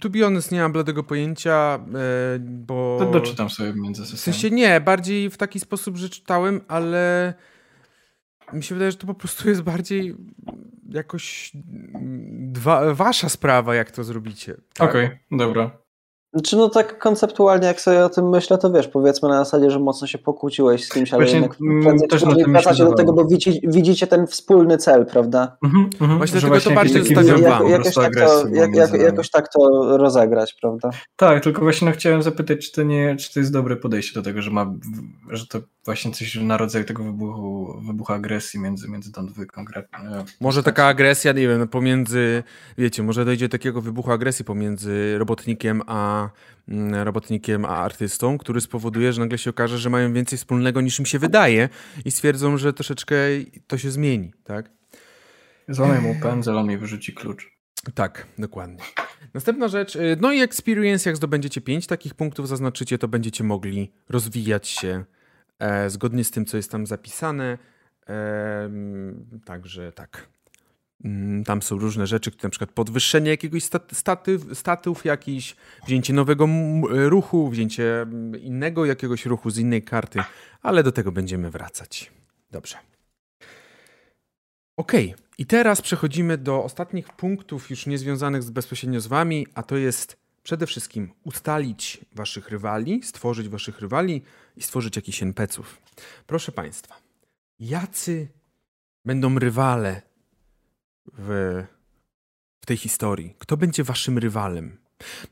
To 0.00 0.10
be 0.10 0.20
honest, 0.20 0.52
nie 0.52 0.60
mam 0.60 0.72
bladego 0.72 1.02
pojęcia, 1.04 1.78
e, 2.34 2.38
bo... 2.38 2.96
To 2.98 3.10
doczytam 3.10 3.50
sobie 3.50 3.72
między 3.74 4.02
W 4.02 4.06
sesjami. 4.06 4.34
sensie 4.38 4.56
nie, 4.56 4.80
bardziej 4.80 5.30
w 5.30 5.36
taki 5.36 5.60
sposób, 5.60 5.96
że 5.96 6.08
czytałem, 6.08 6.60
ale 6.68 7.34
mi 8.52 8.62
się 8.62 8.74
wydaje, 8.74 8.90
że 8.90 8.96
to 8.96 9.06
po 9.06 9.14
prostu 9.14 9.48
jest 9.48 9.62
bardziej 9.62 10.16
jakoś 10.88 11.52
dwa, 12.40 12.94
wasza 12.94 13.28
sprawa, 13.28 13.74
jak 13.74 13.90
to 13.90 14.04
zrobicie. 14.04 14.54
tak? 14.74 14.90
Okej, 14.90 15.08
dobra. 15.30 15.79
Czy 16.44 16.56
no 16.56 16.68
tak 16.68 16.98
konceptualnie, 16.98 17.66
jak 17.66 17.80
sobie 17.80 18.04
o 18.04 18.08
tym 18.08 18.28
myślę, 18.28 18.58
to 18.58 18.72
wiesz, 18.72 18.88
powiedzmy 18.88 19.28
na 19.28 19.44
zasadzie, 19.44 19.70
że 19.70 19.78
mocno 19.78 20.06
się 20.06 20.18
pokłóciłeś 20.18 20.84
z 20.84 20.88
kimś, 20.88 21.12
ale 21.12 21.22
Właśnie, 21.22 21.40
jednak 21.40 21.60
mm, 21.60 21.82
prędzej 21.82 22.08
też 22.08 22.24
wracacie 22.24 22.84
do 22.84 22.94
tego, 22.94 23.12
bo 23.12 23.24
widzicie, 23.24 23.60
widzicie 23.64 24.06
ten 24.06 24.26
wspólny 24.26 24.78
cel, 24.78 25.06
prawda? 25.06 25.56
Mhm, 25.64 25.90
mhm, 26.00 26.18
Właśnie 26.18 26.40
że 26.40 26.46
dlatego 26.46 26.64
to 26.64 26.80
jakiś 26.80 26.94
bardziej 26.94 27.14
zostawiam 27.14 27.58
po 27.58 27.68
jakoś, 27.68 27.94
tak 27.94 28.14
to, 28.14 28.48
jak, 28.48 28.74
jak, 28.74 28.92
jakoś 28.92 29.30
tak 29.30 29.48
to 29.52 29.58
rozegrać, 29.98 30.56
prawda? 30.60 30.90
Tak, 31.16 31.42
tylko 31.44 31.60
właśnie 31.60 31.88
no, 31.88 31.94
chciałem 31.94 32.22
zapytać, 32.22 32.58
czy 32.66 32.72
to, 32.72 32.82
nie, 32.82 33.16
czy 33.16 33.34
to 33.34 33.40
jest 33.40 33.52
dobre 33.52 33.76
podejście 33.76 34.14
do 34.14 34.22
tego, 34.22 34.42
że 34.42 34.50
ma, 34.50 34.74
że 35.30 35.46
to 35.46 35.58
właśnie 35.84 36.12
coś 36.12 36.34
na 36.34 36.56
rodzaju 36.56 36.84
tego 36.84 37.04
wybuchu, 37.04 37.80
wybuchu 37.86 38.12
agresji 38.12 38.60
między, 38.60 38.88
między 38.88 39.12
tą 39.12 39.26
dwójką 39.26 39.64
e, 39.76 40.24
Może 40.40 40.62
taka 40.62 40.86
agresja, 40.86 41.32
nie 41.32 41.48
wiem, 41.48 41.68
pomiędzy, 41.68 42.42
wiecie, 42.78 43.02
może 43.02 43.24
dojdzie 43.24 43.48
do 43.48 43.52
takiego 43.52 43.80
wybuchu 43.80 44.12
agresji 44.12 44.44
pomiędzy 44.44 45.18
robotnikiem 45.18 45.82
a 45.86 46.19
mm, 46.68 46.94
robotnikiem 46.94 47.64
a 47.64 47.68
artystą, 47.68 48.38
który 48.38 48.60
spowoduje, 48.60 49.12
że 49.12 49.20
nagle 49.20 49.38
się 49.38 49.50
okaże, 49.50 49.78
że 49.78 49.90
mają 49.90 50.12
więcej 50.12 50.38
wspólnego 50.38 50.80
niż 50.80 50.98
im 50.98 51.06
się 51.06 51.18
wydaje 51.18 51.68
i 52.04 52.10
stwierdzą, 52.10 52.56
że 52.56 52.72
troszeczkę 52.72 53.14
to 53.66 53.78
się 53.78 53.90
zmieni, 53.90 54.32
tak? 54.44 54.70
Złamaj 55.68 56.00
mu 56.00 56.14
pędzel, 56.22 56.58
on 56.58 56.66
mi 56.66 56.78
wyrzuci 56.78 57.14
klucz. 57.14 57.60
Tak, 57.94 58.26
dokładnie. 58.38 58.78
Następna 59.34 59.68
rzecz, 59.68 59.96
y, 59.96 60.16
no 60.20 60.32
i 60.32 60.40
experience, 60.40 61.10
jak 61.10 61.16
zdobędziecie 61.16 61.60
5 61.60 61.86
takich 61.86 62.14
punktów, 62.14 62.48
zaznaczycie, 62.48 62.98
to 62.98 63.08
będziecie 63.08 63.44
mogli 63.44 63.92
rozwijać 64.08 64.68
się 64.68 65.04
e, 65.58 65.90
zgodnie 65.90 66.24
z 66.24 66.30
tym, 66.30 66.46
co 66.46 66.56
jest 66.56 66.70
tam 66.70 66.86
zapisane. 66.86 67.58
Em, 68.06 69.40
także 69.44 69.92
tak. 69.92 70.28
Mm, 71.04 71.44
Tam 71.44 71.62
są 71.62 71.78
różne 71.78 72.06
rzeczy, 72.06 72.30
na 72.42 72.48
przykład 72.50 72.70
podwyższenie 72.70 73.30
jakiegoś 73.30 73.62
stat- 73.64 73.94
statyw, 73.94 74.58
statów 74.58 75.04
jakiś, 75.04 75.56
wzięcie 75.86 76.12
nowego 76.12 76.44
m- 76.44 76.84
ruchu, 76.84 77.48
wzięcie 77.50 78.00
mm, 78.02 78.40
innego 78.42 78.84
jakiegoś 78.84 79.26
ruchu 79.26 79.50
z 79.50 79.58
innej 79.58 79.82
karty, 79.82 80.18
ale 80.62 80.82
do 80.82 80.92
tego 80.92 81.12
będziemy 81.12 81.50
wracać. 81.50 82.10
Dobrze. 82.50 82.76
Okej, 84.76 85.14
i 85.38 85.46
teraz 85.46 85.82
przechodzimy 85.82 86.38
do 86.38 86.64
ostatnich 86.64 87.08
punktów 87.12 87.70
już 87.70 87.86
niezwiązanych 87.86 88.42
z, 88.42 88.50
bezpośrednio 88.50 89.00
z 89.00 89.06
wami, 89.06 89.46
a 89.54 89.62
to 89.62 89.76
jest 89.76 90.16
przede 90.42 90.66
wszystkim 90.66 91.12
ustalić 91.24 91.98
waszych 92.12 92.48
rywali, 92.48 93.02
stworzyć 93.02 93.48
waszych 93.48 93.80
rywali 93.80 94.22
i 94.56 94.62
stworzyć 94.62 94.96
jakichś 94.96 95.22
NPC-ów. 95.22 95.78
Proszę 96.26 96.52
państwa, 96.52 96.94
jacy 97.60 98.28
będą 99.04 99.38
rywale 99.38 100.02
w, 101.20 101.62
w 102.60 102.66
tej 102.66 102.76
historii? 102.76 103.34
Kto 103.38 103.56
będzie 103.56 103.84
waszym 103.84 104.18
rywalem? 104.18 104.78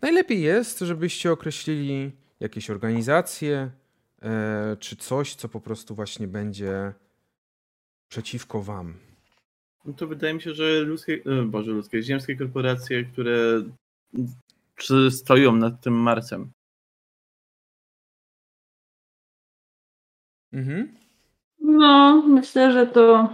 Najlepiej 0.03 0.43
jest, 0.43 0.79
żebyście 0.79 1.33
określili 1.33 2.13
jakieś 2.41 2.71
organizacje 2.71 3.71
e, 4.23 4.77
czy 4.81 4.97
coś, 4.97 5.35
co 5.35 5.49
po 5.49 5.61
prostu 5.61 5.95
właśnie 5.95 6.29
będzie 6.29 6.93
przeciwko 8.09 8.63
wam. 8.63 8.95
No 9.85 9.93
to 9.93 10.07
wydaje 10.07 10.35
mi 10.35 10.43
się, 10.43 10.55
że 10.55 10.81
ludzkie, 10.81 11.21
e, 11.27 11.43
boże, 11.43 11.71
ludzkie, 11.71 12.03
ziemskie 12.03 12.37
korporacje, 12.37 13.05
które 13.05 13.63
stoją 15.11 15.57
nad 15.57 15.81
tym 15.81 15.95
Marsem. 15.95 16.51
Mhm. 20.53 20.95
No, 21.61 22.23
myślę, 22.27 22.73
że 22.73 22.87
to 22.87 23.29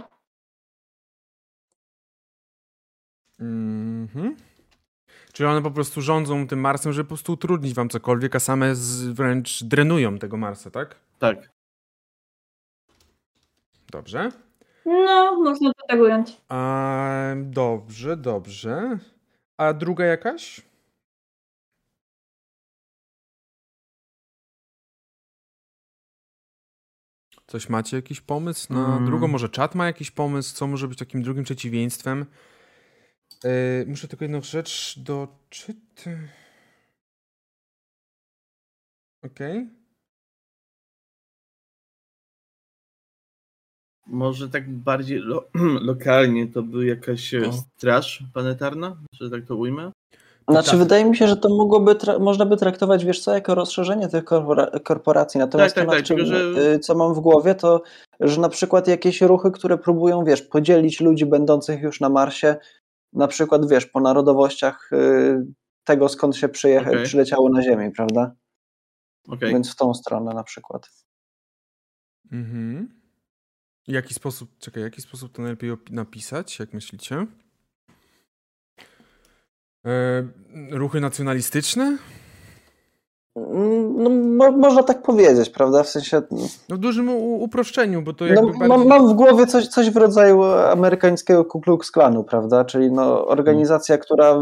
Mhm. 3.39 4.35
Czyli 5.33 5.49
one 5.49 5.61
po 5.61 5.71
prostu 5.71 6.01
rządzą 6.01 6.47
tym 6.47 6.59
Marsem, 6.59 6.93
żeby 6.93 7.03
po 7.03 7.15
prostu 7.15 7.33
utrudnić 7.33 7.73
wam 7.73 7.89
cokolwiek, 7.89 8.35
a 8.35 8.39
same 8.39 8.75
z, 8.75 9.03
wręcz 9.07 9.63
drenują 9.63 10.17
tego 10.19 10.37
Marsa, 10.37 10.71
tak? 10.71 10.95
Tak. 11.19 11.49
Dobrze. 13.91 14.31
No, 14.85 15.41
można 15.43 15.69
to 15.73 15.87
tak 15.87 15.99
ująć. 15.99 16.37
A, 16.49 17.35
dobrze, 17.43 18.17
dobrze. 18.17 18.97
A 19.57 19.73
druga 19.73 20.05
jakaś? 20.05 20.61
Coś 27.47 27.69
macie 27.69 27.95
jakiś 27.97 28.21
pomysł 28.21 28.73
na 28.73 28.85
Mm. 28.87 29.05
drugą? 29.05 29.27
Może 29.27 29.49
czat 29.49 29.75
ma 29.75 29.85
jakiś 29.85 30.11
pomysł, 30.11 30.55
co 30.55 30.67
może 30.67 30.87
być 30.87 30.99
takim 30.99 31.21
drugim 31.21 31.43
przeciwieństwem? 31.43 32.25
Yy, 33.45 33.85
muszę 33.87 34.07
tylko 34.07 34.25
jedną 34.25 34.41
rzecz 34.41 34.99
doczytać. 34.99 36.15
Okej. 39.25 39.69
Może 44.07 44.49
tak 44.49 44.69
bardziej 44.69 45.19
lo 45.19 45.43
lokalnie 45.81 46.47
to 46.47 46.63
by 46.63 46.85
jakaś 46.85 47.33
e, 47.33 47.49
O. 47.49 47.51
straż 47.77 48.23
planetarna, 48.33 48.97
że 49.13 49.29
tak 49.29 49.45
to 49.45 49.55
ujmę? 49.55 49.91
Znaczy, 50.49 50.69
tak. 50.71 50.79
wydaje 50.79 51.05
mi 51.05 51.17
się, 51.17 51.27
że 51.27 51.37
to 51.37 51.49
mogłoby, 51.49 51.95
można 52.19 52.45
by 52.45 52.57
traktować, 52.57 53.05
wiesz 53.05 53.19
co, 53.19 53.33
jako 53.33 53.55
rozszerzenie 53.55 54.07
tych 54.07 54.23
korpora- 54.23 54.83
korporacji. 54.83 55.39
Natomiast 55.39 55.75
Tak, 55.75 55.83
to, 55.85 55.91
tak, 55.91 55.99
nad 55.99 56.07
tak, 56.07 56.17
czym, 56.17 56.25
że- 56.25 56.73
y, 56.73 56.79
co 56.79 56.95
mam 56.95 57.13
w 57.13 57.19
głowie, 57.19 57.55
to, 57.55 57.81
że 58.19 58.41
na 58.41 58.49
przykład 58.49 58.87
jakieś 58.87 59.21
ruchy, 59.21 59.51
które 59.51 59.77
próbują, 59.77 60.23
wiesz, 60.23 60.41
podzielić 60.41 61.01
ludzi 61.01 61.25
będących 61.25 61.81
już 61.81 61.99
na 61.99 62.09
Marsie, 62.09 62.55
na 63.15 63.27
przykład, 63.27 63.69
wiesz, 63.69 63.85
po 63.85 63.99
narodowościach 63.99 64.89
y, 64.93 65.45
tego, 65.83 66.09
skąd 66.09 66.35
się 66.35 66.47
przyjecha- 66.49 66.89
Okej. 66.89 67.05
przyleciało 67.05 67.49
na 67.49 67.61
Ziemię, 67.61 67.91
prawda? 67.95 68.35
Okej. 69.27 69.49
Więc 69.49 69.71
w 69.71 69.75
tą 69.75 69.93
stronę 69.93 70.33
na 70.33 70.43
przykład. 70.43 70.89
Mhm. 72.31 73.01
W 73.87 73.91
jaki 73.91 74.13
sposób, 74.13 74.57
czekaj, 74.59 74.83
jaki 74.83 75.01
sposób 75.01 75.31
to 75.31 75.41
najlepiej 75.41 75.71
napisać, 75.89 76.59
jak 76.59 76.73
myślicie? 76.73 77.27
E, 79.85 80.27
ruchy 80.71 80.99
nacjonalistyczne? 80.99 81.97
No, 83.35 84.09
mo- 84.09 84.51
można 84.51 84.83
tak 84.83 85.01
powiedzieć, 85.01 85.49
prawda? 85.49 85.83
W 85.83 85.89
sensie, 85.89 86.21
No 86.69 86.75
w 86.75 86.79
dużym 86.79 87.09
uproszczeniu, 87.19 88.01
bo 88.01 88.13
to 88.13 88.25
jakby 88.25 88.41
no, 88.41 88.47
bardziej... 88.47 88.67
mam, 88.67 88.87
mam 88.87 89.07
w 89.07 89.13
głowie 89.13 89.47
coś, 89.47 89.67
coś 89.67 89.89
w 89.89 89.97
rodzaju 89.97 90.43
amerykańskiego 90.43 91.45
Ku 91.45 91.61
Klux 91.61 91.91
Klanu, 91.91 92.23
prawda? 92.23 92.65
Czyli 92.65 92.91
no, 92.91 93.27
organizacja, 93.27 93.97
która 93.97 94.35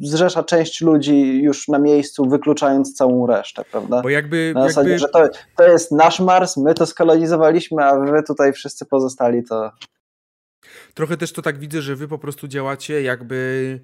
zrzesza 0.00 0.42
część 0.42 0.80
ludzi 0.80 1.42
już 1.42 1.68
na 1.68 1.78
miejscu, 1.78 2.28
wykluczając 2.28 2.94
całą 2.94 3.26
resztę, 3.26 3.64
prawda? 3.70 4.02
Bo 4.02 4.08
jakby, 4.08 4.52
Na 4.54 4.68
zasadzie, 4.68 4.90
jakby 4.90 5.00
że 5.00 5.08
to, 5.08 5.28
to 5.56 5.64
jest 5.64 5.92
nasz 5.92 6.20
Mars, 6.20 6.56
my 6.56 6.74
to 6.74 6.86
skolonizowaliśmy, 6.86 7.84
a 7.84 8.00
wy 8.00 8.22
tutaj 8.22 8.52
wszyscy 8.52 8.86
pozostali 8.86 9.44
to... 9.44 9.70
trochę 10.94 11.16
też 11.16 11.32
to 11.32 11.42
tak 11.42 11.58
widzę, 11.58 11.82
że 11.82 11.96
wy 11.96 12.08
po 12.08 12.18
prostu 12.18 12.48
działacie 12.48 13.02
jakby 13.02 13.80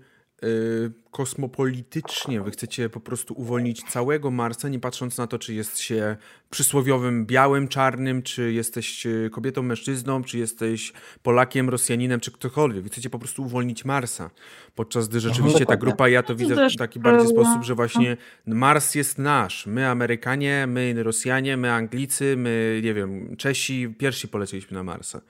kosmopolitycznie. 1.11 2.41
Wy 2.41 2.51
chcecie 2.51 2.89
po 2.89 3.01
prostu 3.01 3.35
uwolnić 3.35 3.83
całego 3.83 4.31
Marsa, 4.31 4.69
nie 4.69 4.79
patrząc 4.79 5.19
na 5.19 5.27
to, 5.27 5.39
czy 5.39 5.55
jest 5.55 5.79
się 5.79 6.17
przysłowiowym 6.51 7.27
białym, 7.27 7.69
czarnym, 7.69 8.23
czy 8.23 8.53
jesteś 8.53 9.07
y, 9.07 9.31
kobietą, 9.33 9.63
mężczyzną, 9.63 10.25
czy 10.25 10.39
jesteś 10.39 10.93
Polakiem, 11.23 11.71
Rosjaninem, 11.71 12.21
czy 12.21 12.33
ktokolwiek. 12.33 12.83
Wy 12.83 12.89
chcecie 12.89 13.11
po 13.11 13.19
prostu 13.19 13.43
uwolnić 13.43 13.85
Marsa. 13.85 14.31
Podczas 14.75 15.09
gdy 15.09 15.21
rzeczywiście 15.21 15.67
ta 15.67 15.77
grupa, 15.77 16.09
ja 16.09 16.23
to 16.23 16.37
widzę 16.37 16.69
w 16.71 16.77
taki 16.77 17.01
bardziej 17.01 17.29
sposób, 17.29 17.65
że 17.65 17.75
właśnie 17.75 18.17
Mars 18.47 18.95
jest 18.95 19.19
nasz. 19.19 19.67
My 19.67 19.89
Amerykanie, 19.89 20.67
my 20.67 21.03
Rosjanie, 21.03 21.57
my 21.57 21.73
Anglicy, 21.73 22.37
my, 22.37 22.81
nie 22.85 22.95
wiem, 22.95 23.37
Czesi, 23.37 23.95
pierwsi 23.99 24.29
polecieliśmy 24.29 24.75
na 24.75 24.83
Marsa. 24.83 25.21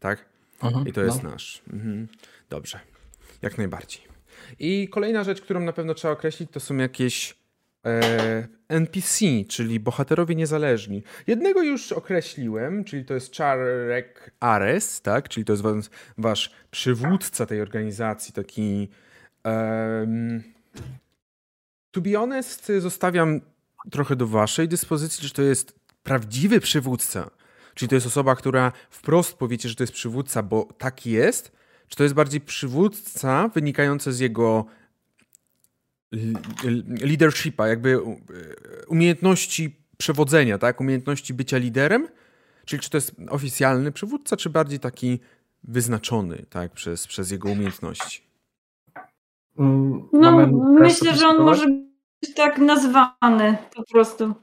Tak? 0.00 0.24
Mhm, 0.62 0.88
I 0.88 0.92
to 0.92 1.02
jest 1.02 1.22
no. 1.22 1.30
nasz. 1.30 1.62
Mhm. 1.72 2.08
Dobrze. 2.50 2.80
Jak 3.42 3.58
najbardziej. 3.58 4.03
I 4.58 4.88
kolejna 4.88 5.24
rzecz, 5.24 5.40
którą 5.40 5.60
na 5.60 5.72
pewno 5.72 5.94
trzeba 5.94 6.14
określić, 6.14 6.50
to 6.50 6.60
są 6.60 6.76
jakieś 6.76 7.36
e, 7.86 8.48
NPC, 8.68 9.24
czyli 9.48 9.80
bohaterowie 9.80 10.34
niezależni. 10.34 11.02
Jednego 11.26 11.62
już 11.62 11.92
określiłem, 11.92 12.84
czyli 12.84 13.04
to 13.04 13.14
jest 13.14 13.36
Charek 13.36 14.30
Ares, 14.40 15.00
tak? 15.00 15.28
Czyli 15.28 15.44
to 15.44 15.52
jest 15.52 15.62
was, 15.62 15.90
wasz 16.18 16.50
przywódca 16.70 17.46
tej 17.46 17.60
organizacji, 17.60 18.34
taki. 18.34 18.88
em, 19.44 20.42
to 21.90 22.00
be 22.00 22.12
honest, 22.12 22.72
zostawiam 22.78 23.40
trochę 23.90 24.16
do 24.16 24.26
waszej 24.26 24.68
dyspozycji, 24.68 25.28
czy 25.28 25.34
to 25.34 25.42
jest 25.42 25.78
prawdziwy 26.02 26.60
przywódca, 26.60 27.30
Czyli 27.74 27.88
to 27.88 27.94
jest 27.94 28.06
osoba, 28.06 28.36
która 28.36 28.72
wprost 28.90 29.34
powiecie, 29.34 29.68
że 29.68 29.74
to 29.74 29.82
jest 29.82 29.92
przywódca, 29.92 30.42
bo 30.42 30.68
tak 30.78 31.06
jest? 31.06 31.52
Czy 31.88 31.96
to 31.96 32.02
jest 32.02 32.14
bardziej 32.14 32.40
przywódca 32.40 33.48
wynikający 33.48 34.12
z 34.12 34.18
jego 34.20 34.64
leadershipa, 37.00 37.68
jakby 37.68 38.02
u- 38.02 38.20
umiejętności 38.88 39.76
przewodzenia, 39.98 40.58
tak? 40.58 40.80
Umiejętności 40.80 41.34
bycia 41.34 41.58
liderem? 41.58 42.08
Czyli 42.64 42.82
czy 42.82 42.90
to 42.90 42.96
jest 42.96 43.14
oficjalny 43.30 43.92
przywódca, 43.92 44.36
czy 44.36 44.50
bardziej 44.50 44.80
taki 44.80 45.18
wyznaczony, 45.64 46.44
tak? 46.50 46.72
Przez, 46.72 47.06
przez 47.06 47.30
jego 47.30 47.48
umiejętności? 47.50 48.22
Mm, 49.58 50.08
No, 50.12 50.32
mamy 50.32 50.52
myślę, 50.80 51.14
że 51.16 51.28
on 51.28 51.36
może 51.44 51.66
być 52.22 52.34
tak 52.34 52.58
nazwany 52.58 53.56
po 53.74 53.84
prostu. 53.92 54.34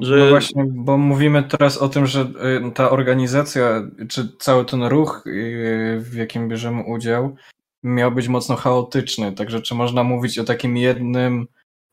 Że- 0.00 0.16
No 0.16 0.28
właśnie, 0.28 0.64
bo 0.68 0.98
mówimy 0.98 1.42
teraz 1.42 1.78
o 1.78 1.88
tym, 1.88 2.06
że 2.06 2.20
y, 2.20 2.70
ta 2.74 2.90
organizacja, 2.90 3.82
czy 4.08 4.28
cały 4.38 4.64
ten 4.64 4.82
ruch, 4.84 5.22
y, 5.26 5.96
w 6.00 6.14
jakim 6.14 6.48
bierzemy 6.48 6.84
udział, 6.84 7.36
miał 7.82 8.12
być 8.12 8.28
mocno 8.28 8.56
chaotyczny. 8.56 9.32
Także 9.32 9.60
czy 9.60 9.74
można 9.74 10.04
mówić 10.04 10.38
o 10.38 10.44
takim 10.44 10.76
jednym 10.76 11.46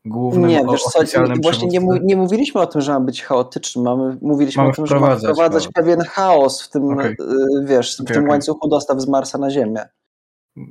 głównym, 0.04 0.50
Nie, 0.50 0.64
wiesz 0.70 0.82
co, 0.82 0.98
oficjalnym 0.98 1.38
właśnie 1.42 1.68
nie, 1.68 1.80
nie 2.02 2.16
mówiliśmy 2.16 2.60
o 2.60 2.66
tym, 2.66 2.80
że 2.80 2.92
ma 2.92 3.00
być 3.00 3.22
chaotyczny, 3.22 3.82
mamy, 3.82 4.16
mówiliśmy 4.22 4.62
Mamy 4.62 4.72
o 4.72 4.76
tym, 4.76 4.86
że 4.86 4.94
ma 5.00 5.16
wprowadzać 5.16 5.62
chaos. 5.62 5.72
pewien 5.74 6.00
chaos 6.00 6.62
w 6.62 6.70
tym, 6.70 6.92
Okej. 6.92 7.12
y, 7.12 7.64
wiesz, 7.66 7.96
w 7.96 8.00
Okej, 8.00 8.14
tym 8.14 8.22
okej. 8.22 8.30
łańcuchu 8.30 8.68
dostaw 8.68 9.00
z 9.00 9.08
Marsa 9.08 9.38
na 9.38 9.50
Ziemię. 9.50 9.88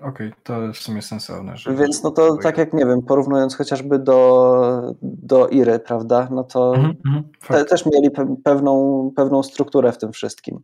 Okej, 0.01 0.33
to 0.43 0.73
w 0.73 0.77
sumie 0.77 1.01
sensowne. 1.01 1.57
Że, 1.57 1.75
Więc 1.75 2.03
no 2.03 2.11
to 2.11 2.37
tak 2.37 2.57
jak, 2.57 2.73
nie 2.73 2.85
wiem, 2.85 3.01
porównując 3.01 3.55
chociażby 3.55 3.99
do, 3.99 4.95
do 5.01 5.47
Iry, 5.47 5.79
prawda, 5.79 6.27
no 6.31 6.43
to 6.43 6.75
Mhm, 6.75 6.95
mhm, 7.05 7.23
te, 7.47 7.65
też 7.65 7.85
mieli 7.85 8.11
pe, 8.11 8.35
pewną, 8.43 9.11
pewną 9.15 9.43
strukturę 9.43 9.91
w 9.91 9.97
tym 9.97 10.11
wszystkim. 10.11 10.59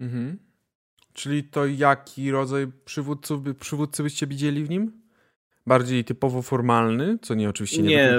Mhm. 0.00 0.38
Czyli 1.12 1.44
to 1.44 1.66
jaki 1.66 2.30
rodzaj 2.30 2.72
przywódców, 2.84 3.42
by, 3.42 3.54
przywódcy 3.54 4.02
byście 4.02 4.26
widzieli 4.26 4.64
w 4.64 4.70
nim? 4.70 5.02
Bardziej 5.66 6.04
typowo 6.04 6.42
formalny, 6.42 7.18
co 7.22 7.34
nie 7.34 7.48
oczywiście 7.48 7.82
nie, 7.82 7.88
Nie. 7.88 8.16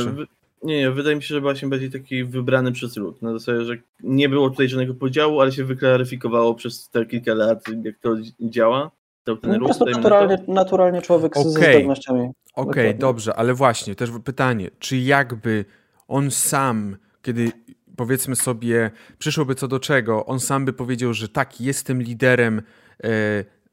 Nie, 0.64 0.78
nie, 0.78 0.92
wydaje 0.92 1.16
mi 1.16 1.24
się, 1.24 1.28
że 1.36 1.42
właśnie 1.42 1.68
bardziej 1.68 1.92
taki 1.92 2.24
wybrany 2.24 2.72
przez 2.72 2.98
lud. 2.98 3.22
Na 3.22 3.34
zasadzie, 3.34 3.64
że 3.66 3.78
nie 4.04 4.30
było 4.30 4.50
tutaj 4.50 4.70
żadnego 4.70 4.94
podziału, 4.94 5.42
ale 5.42 5.52
się 5.52 5.64
wyklaryfikowało 5.66 6.56
przez 6.56 6.90
te 6.90 7.06
kilka 7.06 7.34
lat, 7.34 7.64
jak 7.84 8.00
to 8.00 8.16
działa. 8.40 8.92
Cały 9.26 9.38
ten 9.38 9.50
No, 9.52 9.56
po 9.56 9.60
ruch, 9.60 9.68
prostu 9.68 9.86
dajmy 9.86 10.02
na 10.02 10.04
to. 10.04 10.10
naturalnie, 10.10 10.54
naturalnie 10.54 11.02
człowiek 11.02 11.38
z, 11.38 11.44
ze 11.44 11.60
Okej. 11.60 11.76
zdolnościami. 11.76 12.20
Okej, 12.20 12.66
Dokładnie. 12.66 12.94
dobrze, 12.94 13.36
ale 13.36 13.54
właśnie, 13.54 13.96
też 13.96 14.10
pytanie, 14.24 14.70
czy 14.80 14.98
jakby 14.98 15.66
on 16.08 16.32
sam, 16.32 16.98
kiedy 17.22 17.52
powiedzmy 17.96 18.36
sobie, 18.36 18.92
przyszłoby 19.18 19.56
co 19.56 19.68
do 19.68 19.80
czego, 19.80 20.26
on 20.26 20.40
sam 20.40 20.66
by 20.66 20.74
powiedział, 20.74 21.14
że 21.14 21.30
tak, 21.30 21.62
jestem 21.62 22.02
liderem, 22.02 22.62
e, 23.04 23.10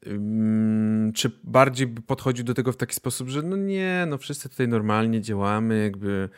ym, 0.07 1.13
czy 1.15 1.31
bardziej 1.45 1.87
by 1.87 2.03
podchodził 2.03 2.45
do 2.45 2.55
tego 2.55 2.73
w 2.73 2.77
taki 2.77 2.95
sposób, 2.95 3.29
że 3.29 3.43
no 3.43 3.57
nie, 3.57 4.07
no 4.09 4.19
wszyscy 4.19 4.49
tutaj 4.49 4.69
normalnie 4.69 5.21
działamy, 5.21 5.83
jakby 5.83 6.29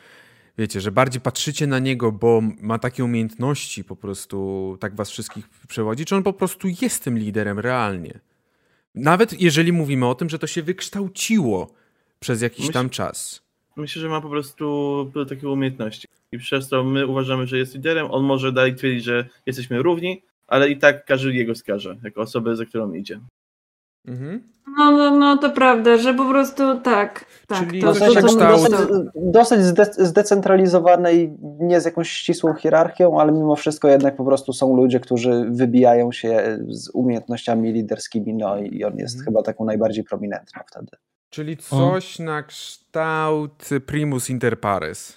wiecie, 0.57 0.81
że 0.81 0.91
bardziej 0.91 1.21
patrzycie 1.21 1.67
na 1.67 1.79
niego, 1.79 2.11
bo 2.11 2.41
ma 2.61 2.79
takie 2.79 3.03
umiejętności, 3.03 3.83
po 3.83 3.95
prostu 3.95 4.77
tak 4.79 4.95
was 4.95 5.09
wszystkich 5.09 5.49
przewodzi, 5.67 6.05
czy 6.05 6.15
on 6.15 6.23
po 6.23 6.33
prostu 6.33 6.67
jest 6.81 7.03
tym 7.03 7.17
liderem 7.17 7.59
realnie? 7.59 8.19
Nawet 8.95 9.41
jeżeli 9.41 9.71
mówimy 9.71 10.07
o 10.07 10.15
tym, 10.15 10.29
że 10.29 10.39
to 10.39 10.47
się 10.47 10.63
wykształciło 10.63 11.73
przez 12.19 12.41
jakiś 12.41 12.71
tam 12.71 12.89
czas. 12.89 13.43
Myślę, 13.75 14.01
że 14.01 14.09
ma 14.09 14.21
po 14.21 14.29
prostu 14.29 15.11
takie 15.29 15.49
umiejętności. 15.49 16.07
I 16.31 16.37
przez 16.37 16.69
to 16.69 16.83
my 16.83 17.07
uważamy, 17.07 17.47
że 17.47 17.57
jest 17.57 17.73
liderem. 17.73 18.11
On 18.11 18.23
może 18.23 18.51
dalej 18.51 18.75
twierdzić, 18.75 19.03
że 19.03 19.29
jesteśmy 19.45 19.81
równi, 19.81 20.21
ale 20.47 20.69
i 20.69 20.77
tak 20.77 21.05
każdy 21.05 21.33
jego 21.33 21.55
skaże, 21.55 21.97
jako 22.03 22.21
osobę, 22.21 22.55
za 22.55 22.65
którą 22.65 22.93
idzie. 22.93 23.19
Mhm. 24.07 24.53
No, 24.77 24.91
no, 24.91 25.11
no 25.17 25.37
to 25.37 25.49
prawda, 25.49 25.97
że 25.97 26.13
po 26.13 26.29
prostu 26.29 26.79
tak. 26.81 27.25
tak 27.47 27.59
Czyli 27.59 27.81
to, 27.81 27.93
W 27.93 27.99
to, 27.99 28.05
sensie 28.05 28.21
to, 28.21 28.37
dosyć, 28.37 28.71
dosyć 29.15 29.61
zde, 29.61 29.85
zdecentralizowane 29.97 31.13
i 31.13 31.37
nie 31.41 31.81
z 31.81 31.85
jakąś 31.85 32.09
ścisłą 32.09 32.53
hierarchią, 32.53 33.19
ale 33.19 33.31
mimo 33.31 33.55
wszystko 33.55 33.87
jednak 33.87 34.15
po 34.15 34.25
prostu 34.25 34.53
są 34.53 34.75
ludzie, 34.75 34.99
którzy 34.99 35.45
wybijają 35.49 36.11
się 36.11 36.59
z 36.67 36.89
umiejętnościami 36.89 37.71
liderskimi, 37.73 38.33
no 38.33 38.57
i 38.57 38.83
on 38.83 38.97
jest 38.97 39.15
Mhm. 39.15 39.25
chyba 39.25 39.43
taką 39.43 39.65
najbardziej 39.65 40.03
prominentną 40.03 40.61
wtedy. 40.67 40.97
Czyli 41.29 41.57
coś 41.57 42.19
na 42.19 42.43
kształt 42.43 43.69
primus 43.85 44.29
inter 44.29 44.59
pares. 44.59 45.13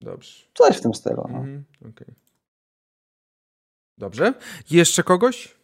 Dobrze. 0.00 0.44
Coś 0.54 0.76
w 0.76 0.80
tym 0.80 0.94
stylu. 0.94 1.26
No. 1.32 1.38
Mhm. 1.38 1.64
okej. 1.90 2.14
Dobrze. 3.98 4.34
Jeszcze 4.70 5.02
kogoś? 5.02 5.54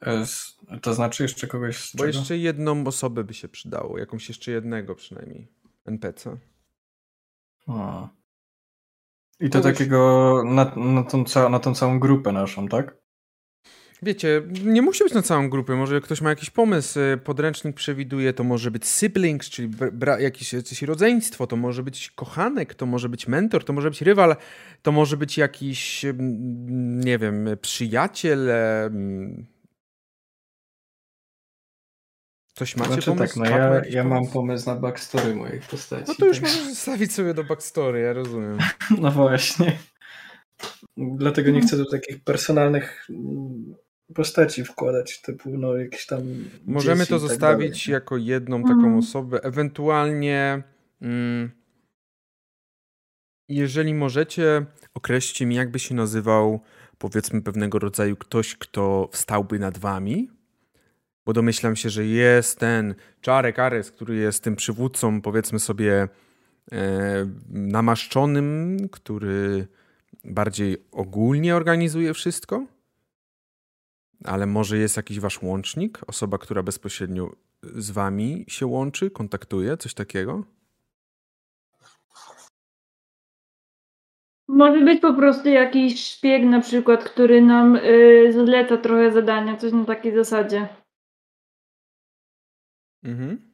E, 0.00 0.26
z- 0.26 0.56
To 0.82 0.94
znaczy 0.94 1.22
jeszcze 1.22 1.46
kogoś 1.46 1.76
z 1.76 1.96
Bo 1.96 2.04
czego? 2.04 2.18
jeszcze 2.18 2.38
jedną 2.38 2.86
osobę 2.86 3.24
by 3.24 3.34
się 3.34 3.48
przydało. 3.48 3.98
Jakąś 3.98 4.28
jeszcze 4.28 4.50
jednego 4.52 4.94
przynajmniej. 4.94 5.48
NPC. 5.86 6.36
A. 7.66 8.08
I 9.40 9.50
to 9.50 9.58
Kogoś- 9.58 9.72
takiego 9.72 10.42
na, 10.46 10.72
na, 10.76 11.02
tą 11.02 11.24
ca- 11.24 11.48
na 11.48 11.58
tą 11.58 11.74
całą 11.74 11.98
grupę 12.00 12.32
naszą, 12.32 12.68
tak? 12.68 12.96
Wiecie, 14.02 14.42
nie 14.64 14.82
musi 14.82 15.04
być 15.04 15.12
na 15.12 15.22
całą 15.22 15.50
grupę. 15.50 15.76
Może 15.76 16.00
ktoś 16.00 16.20
ma 16.20 16.30
jakiś 16.30 16.50
pomysł. 16.50 17.00
y, 17.00 17.18
Podręcznik 17.24 17.76
przewiduje, 17.76 18.32
to 18.32 18.44
może 18.44 18.70
być 18.70 18.86
siblings, 18.86 19.50
czyli 19.50 19.68
bra- 19.68 19.90
bra- 19.98 20.20
jakieś, 20.20 20.52
jakieś 20.52 20.82
rodzeństwo, 20.82 21.46
to 21.46 21.56
może 21.56 21.82
być 21.82 22.10
kochanek, 22.10 22.74
to 22.74 22.86
może 22.86 23.08
być 23.08 23.28
mentor, 23.28 23.64
to 23.64 23.72
może 23.72 23.90
być 23.90 24.02
rywal, 24.02 24.36
to 24.82 24.92
może 24.92 25.16
być 25.16 25.38
jakiś, 25.38 26.04
mm, 26.04 27.00
nie 27.00 27.18
wiem, 27.18 27.48
przyjaciel. 27.62 28.50
Coś 32.60 32.76
macie 32.76 32.92
znaczy 32.92 33.10
pomysł? 33.10 33.40
tak, 33.40 33.50
no 33.50 33.56
ja, 33.58 33.82
ja 33.90 34.04
mam 34.04 34.26
pomysł? 34.26 34.66
na 34.66 34.76
backstory 34.76 35.34
moich 35.34 35.62
postaci. 35.62 36.04
No 36.08 36.14
to 36.14 36.26
już 36.26 36.36
tak. 36.40 36.42
możesz 36.42 36.64
zostawić 36.68 37.12
sobie 37.12 37.34
do 37.34 37.44
backstory, 37.44 38.00
ja 38.00 38.12
rozumiem. 38.12 38.58
No 39.00 39.10
właśnie. 39.10 39.78
Dlatego 40.96 41.50
nie 41.50 41.60
chcę 41.60 41.76
tu 41.76 41.84
takich 41.90 42.24
personalnych 42.24 43.06
mm, 43.10 43.74
postaci 44.14 44.64
wkładać, 44.64 45.20
typu 45.20 45.50
no 45.58 45.76
jakieś 45.76 46.06
tam. 46.06 46.20
Możemy 46.66 47.06
to 47.06 47.20
tak 47.20 47.28
zostawić 47.28 47.86
dalej. 47.86 47.92
jako 47.94 48.16
jedną 48.16 48.62
taką 48.62 48.74
Mhm. 48.74 48.98
osobę. 48.98 49.40
Ewentualnie, 49.42 50.62
mm, 51.02 51.50
jeżeli 53.48 53.94
możecie, 53.94 54.66
określcie 54.94 55.46
mi, 55.46 55.54
jakby 55.54 55.78
się 55.78 55.94
nazywał, 55.94 56.60
powiedzmy, 56.98 57.42
pewnego 57.42 57.78
rodzaju 57.78 58.16
ktoś, 58.16 58.56
kto 58.56 59.08
wstałby 59.12 59.58
nad 59.58 59.78
wami. 59.78 60.30
Bo 61.26 61.32
domyślam 61.32 61.76
się, 61.76 61.90
że 61.90 62.06
jest 62.06 62.58
ten 62.58 62.94
Czarek 63.20 63.58
Ares, 63.58 63.90
który 63.90 64.16
jest 64.16 64.44
tym 64.44 64.56
przywódcą, 64.56 65.22
powiedzmy 65.22 65.58
sobie, 65.58 66.08
e, 66.72 67.26
namaszczonym, 67.50 68.76
który 68.92 69.66
bardziej 70.24 70.76
ogólnie 70.92 71.56
organizuje 71.56 72.14
wszystko. 72.14 72.66
Ale 74.24 74.46
może 74.46 74.78
jest 74.78 74.96
jakiś 74.96 75.20
wasz 75.20 75.42
łącznik, 75.42 75.98
osoba, 76.06 76.38
która 76.38 76.62
bezpośrednio 76.62 77.30
z 77.62 77.90
wami 77.90 78.44
się 78.48 78.66
łączy, 78.66 79.10
kontaktuje, 79.10 79.76
coś 79.76 79.94
takiego? 79.94 80.44
Może 84.48 84.80
być 84.80 85.00
po 85.00 85.14
prostu 85.14 85.48
jakiś 85.48 86.04
szpieg 86.04 86.44
na 86.44 86.60
przykład, 86.60 87.04
który 87.04 87.42
nam 87.42 87.76
y, 87.76 88.32
zleca 88.32 88.76
trochę 88.76 89.12
zadania, 89.12 89.56
coś 89.56 89.72
na 89.72 89.84
takiej 89.84 90.14
zasadzie. 90.14 90.68
Mhm. 93.02 93.50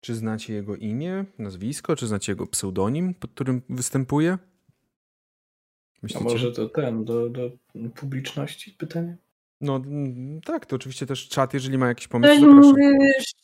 Czy 0.00 0.14
znacie 0.14 0.54
jego 0.54 0.76
imię, 0.76 1.24
nazwisko, 1.38 1.96
czy 1.96 2.06
znacie 2.06 2.32
jego 2.32 2.46
pseudonim, 2.46 3.14
pod 3.14 3.30
którym 3.30 3.62
występuje? 3.68 4.32
A 4.32 5.98
Myślicie? 6.02 6.24
może 6.24 6.52
to 6.52 6.68
ten, 6.68 7.04
do, 7.04 7.28
do 7.30 7.50
publiczności 7.96 8.72
pytanie? 8.72 9.16
No 9.60 9.76
mm, 9.76 10.40
tak, 10.40 10.66
to 10.66 10.76
oczywiście 10.76 11.06
też 11.06 11.28
czat, 11.28 11.54
jeżeli 11.54 11.78
ma 11.78 11.88
jakiś 11.88 12.08
pomysł, 12.08 12.32
Ktoś 12.32 12.40
zapraszam. 12.40 12.70
mówił 12.70 13.02
jeszcze... 13.02 13.36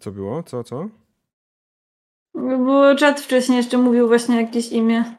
Co 0.00 0.12
było? 0.12 0.42
Co, 0.42 0.64
co? 0.64 0.88
Bo 2.34 2.94
czat 2.96 3.20
wcześniej 3.20 3.56
jeszcze 3.56 3.78
mówił 3.78 4.08
właśnie 4.08 4.36
jakieś 4.42 4.72
imię. 4.72 5.16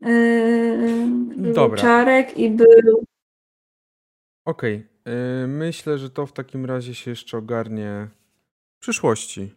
Yy, 0.00 1.06
był 1.36 1.52
Dobra. 1.52 1.78
Czarek 1.78 2.38
i 2.38 2.50
był... 2.50 3.04
Okej, 4.44 4.86
y, 5.44 5.46
myślę, 5.46 5.98
że 5.98 6.10
to 6.10 6.26
w 6.26 6.32
takim 6.32 6.66
razie 6.66 6.94
się 6.94 7.10
jeszcze 7.10 7.38
ogarnie 7.38 8.08
w 8.76 8.80
przyszłości. 8.80 9.54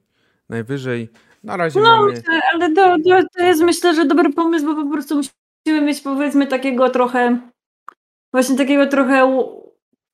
Najwyżej, 0.50 1.10
na 1.44 1.58
razie 1.58 1.80
No, 1.80 1.86
mamy... 1.86 2.24
ale 2.54 2.74
to, 2.74 2.98
jest 3.40 3.62
myślę, 3.62 3.96
że 3.96 4.06
dobry 4.06 4.34
pomysł, 4.34 4.66
bo 4.66 4.84
po 4.84 4.92
prostu 4.92 5.16
musimy 5.16 5.82
mieć 5.82 6.02
powiedzmy 6.02 6.48
takiego 6.48 6.90
trochę, 6.90 7.40
właśnie 8.34 8.58
takiego 8.58 8.88
trochę, 8.88 9.46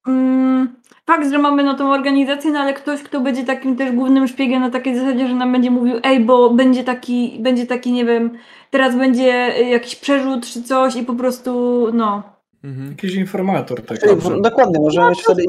mm, 0.08 0.76
fakt, 1.06 1.30
że 1.32 1.38
mamy 1.38 1.64
no 1.64 1.74
tą 1.74 1.92
organizację, 1.92 2.52
no 2.52 2.60
ale 2.60 2.74
ktoś, 2.74 3.04
kto 3.04 3.22
będzie 3.22 3.44
takim 3.44 3.76
też 3.76 3.92
głównym 3.92 4.28
szpiegiem 4.28 4.62
na 4.62 4.70
takiej 4.70 4.96
zasadzie, 4.96 5.28
że 5.28 5.36
nam 5.36 5.52
będzie 5.52 5.72
mówił, 5.72 5.96
ej, 6.04 6.20
bo 6.20 6.50
będzie 6.50 6.84
taki, 6.84 7.38
będzie 7.40 7.66
taki, 7.66 7.92
nie 7.92 8.06
wiem, 8.06 8.38
teraz 8.72 8.96
będzie 8.96 9.28
jakiś 9.70 9.96
przerzut 9.96 10.46
czy 10.46 10.64
coś 10.64 10.96
i 10.96 11.04
po 11.04 11.14
prostu, 11.14 11.82
no. 11.94 12.24
Mhm. 12.64 12.90
Jakiś 12.90 13.16
informator 13.16 13.82
w- 13.82 14.42
dokładnie, 14.42 14.80
możemy 14.80 15.06
No, 15.06 15.10
mieć 15.10 15.22
wtedy 15.22 15.44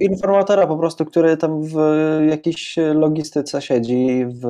informatora 0.00 0.66
po 0.66 0.76
prostu, 0.76 1.04
który 1.04 1.36
tam 1.36 1.62
w 1.62 1.76
jakiejś 2.28 2.76
logistyce 2.94 3.62
siedzi 3.62 4.26
w, 4.26 4.48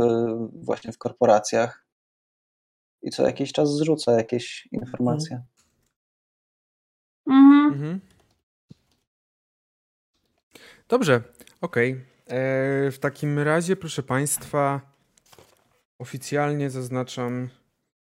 właśnie 0.65 0.93
w 0.93 0.99
korporacjach 0.99 1.87
i 3.03 3.11
co 3.11 3.27
jakiś 3.27 3.53
czas 3.53 3.77
zrzuca 3.77 4.13
jakieś 4.13 4.69
informacje. 4.73 5.43
Mhm. 7.27 7.73
Mhm. 7.75 8.01
Dobrze, 10.89 11.23
okej. 11.61 11.93
E, 12.27 12.91
W 12.91 12.99
takim 13.01 13.39
razie, 13.39 13.77
proszę 13.77 14.03
Państwa, 14.03 14.81
oficjalnie 15.99 16.71
zaznaczam 16.71 17.49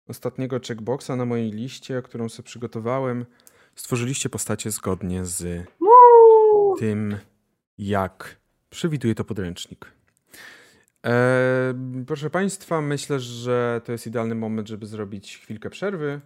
ostatniego 0.08 0.60
checkboxa 0.68 1.08
na 1.16 1.24
mojej 1.24 1.50
liście, 1.50 2.02
którą 2.02 2.28
sobie 2.28 2.46
przygotowałem. 2.46 3.26
Stworzyliście 3.74 4.28
postacie 4.28 4.70
zgodnie 4.70 5.24
z 5.24 5.66
tym, 6.78 7.16
jak 7.78 8.36
przewiduje 8.70 9.14
to 9.14 9.24
podręcznik. 9.24 9.86
E, 11.06 11.74
proszę 12.06 12.30
Państwa, 12.30 12.80
myślę, 12.80 13.20
że 13.20 13.80
to 13.84 13.92
jest 13.92 14.06
idealny 14.06 14.34
moment, 14.34 14.68
żeby 14.68 14.86
zrobić 14.86 15.38
chwilkę 15.38 15.70
przerwy. 15.70 16.20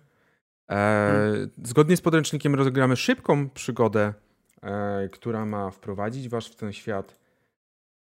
E, 0.70 1.32
zgodnie 1.64 1.96
z 1.96 2.00
podręcznikiem 2.00 2.54
rozegramy 2.54 2.96
szybką 2.96 3.50
przygodę, 3.50 4.14
która 5.12 5.46
ma 5.46 5.70
wprowadzić 5.70 6.28
Was 6.28 6.46
w 6.46 6.56
ten 6.56 6.72
świat. 6.72 7.18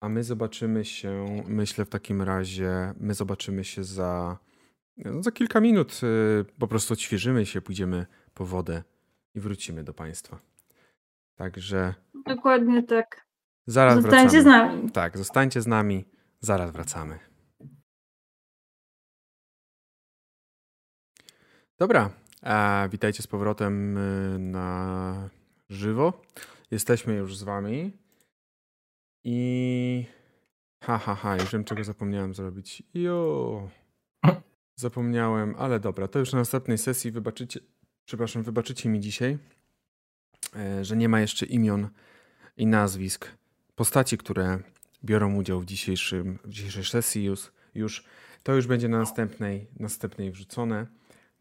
A 0.03 0.09
my 0.09 0.23
zobaczymy 0.23 0.85
się, 0.85 1.25
myślę 1.47 1.85
w 1.85 1.89
takim 1.89 2.21
razie, 2.21 2.93
my 2.99 3.13
zobaczymy 3.13 3.63
się 3.63 3.83
za, 3.83 4.37
no, 4.97 5.23
za 5.23 5.31
kilka 5.31 5.61
minut. 5.61 6.01
e, 6.03 6.43
Po 6.59 6.67
prostu 6.67 6.93
odświeżymy 6.93 7.45
się, 7.45 7.61
pójdziemy 7.61 8.05
po 8.33 8.45
wodę 8.45 8.83
i 9.35 9.39
wrócimy 9.39 9.83
do 9.83 9.93
Państwa. 9.93 10.39
Także 11.35 11.93
Dokładnie 12.25 12.83
tak. 12.83 13.27
zaraz 13.67 13.95
Zostańcie 14.01 14.41
wracamy. 14.41 14.41
z 14.41 14.45
nami. 14.45 14.91
Tak, 14.91 15.17
zostańcie 15.17 15.61
z 15.61 15.67
nami, 15.67 16.05
zaraz 16.39 16.71
wracamy. 16.71 17.19
Dobra, 21.79 22.09
witajcie 22.89 23.23
z 23.23 23.27
powrotem 23.27 23.97
y, 23.97 24.39
na 24.39 25.29
żywo. 25.71 26.21
Jesteśmy 26.71 27.13
już 27.13 27.37
z 27.37 27.43
wami. 27.43 27.91
I. 29.23 30.05
Ha, 30.83 30.97
ha, 30.97 31.15
ha, 31.15 31.35
już 31.35 31.51
wiem, 31.51 31.63
czego 31.63 31.83
zapomniałem 31.83 32.33
zrobić. 32.33 32.83
Jo. 32.93 33.69
Zapomniałem, 34.75 35.55
ale 35.57 35.79
dobra, 35.79 36.07
to 36.07 36.19
już 36.19 36.31
na 36.33 36.39
następnej 36.39 36.77
sesji 36.77 37.11
wybaczycie. 37.11 37.59
Przepraszam, 38.05 38.43
wybaczycie 38.43 38.89
mi 38.89 38.99
dzisiaj, 38.99 39.37
e, 40.55 40.85
że 40.85 40.97
nie 40.97 41.09
ma 41.09 41.21
jeszcze 41.21 41.45
imion 41.45 41.89
i 42.57 42.65
nazwisk 42.65 43.27
postaci, 43.75 44.17
które 44.17 44.59
biorą 45.05 45.35
udział 45.35 45.59
w, 45.59 45.65
dzisiejszym, 45.65 46.39
w 46.45 46.49
dzisiejszej 46.49 46.83
sesji 46.83 47.23
już, 47.23 47.51
już. 47.75 48.05
To 48.43 48.55
już 48.55 48.67
będzie 48.67 48.89
na 48.89 48.97
następnej, 48.99 49.67
następnej 49.79 50.31
wrzucone. 50.31 50.87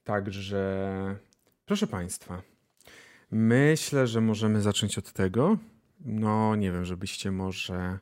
Także, 0.04 1.16
proszę 1.64 1.86
Państwa, 1.86 2.42
myślę, 3.30 4.06
że 4.06 4.20
możemy 4.20 4.60
zacząć 4.60 4.98
od 4.98 5.12
tego. 5.12 5.58
No, 6.00 6.56
nie 6.56 6.72
wiem, 6.72 6.84
żebyście 6.84 7.30
może 7.30 7.98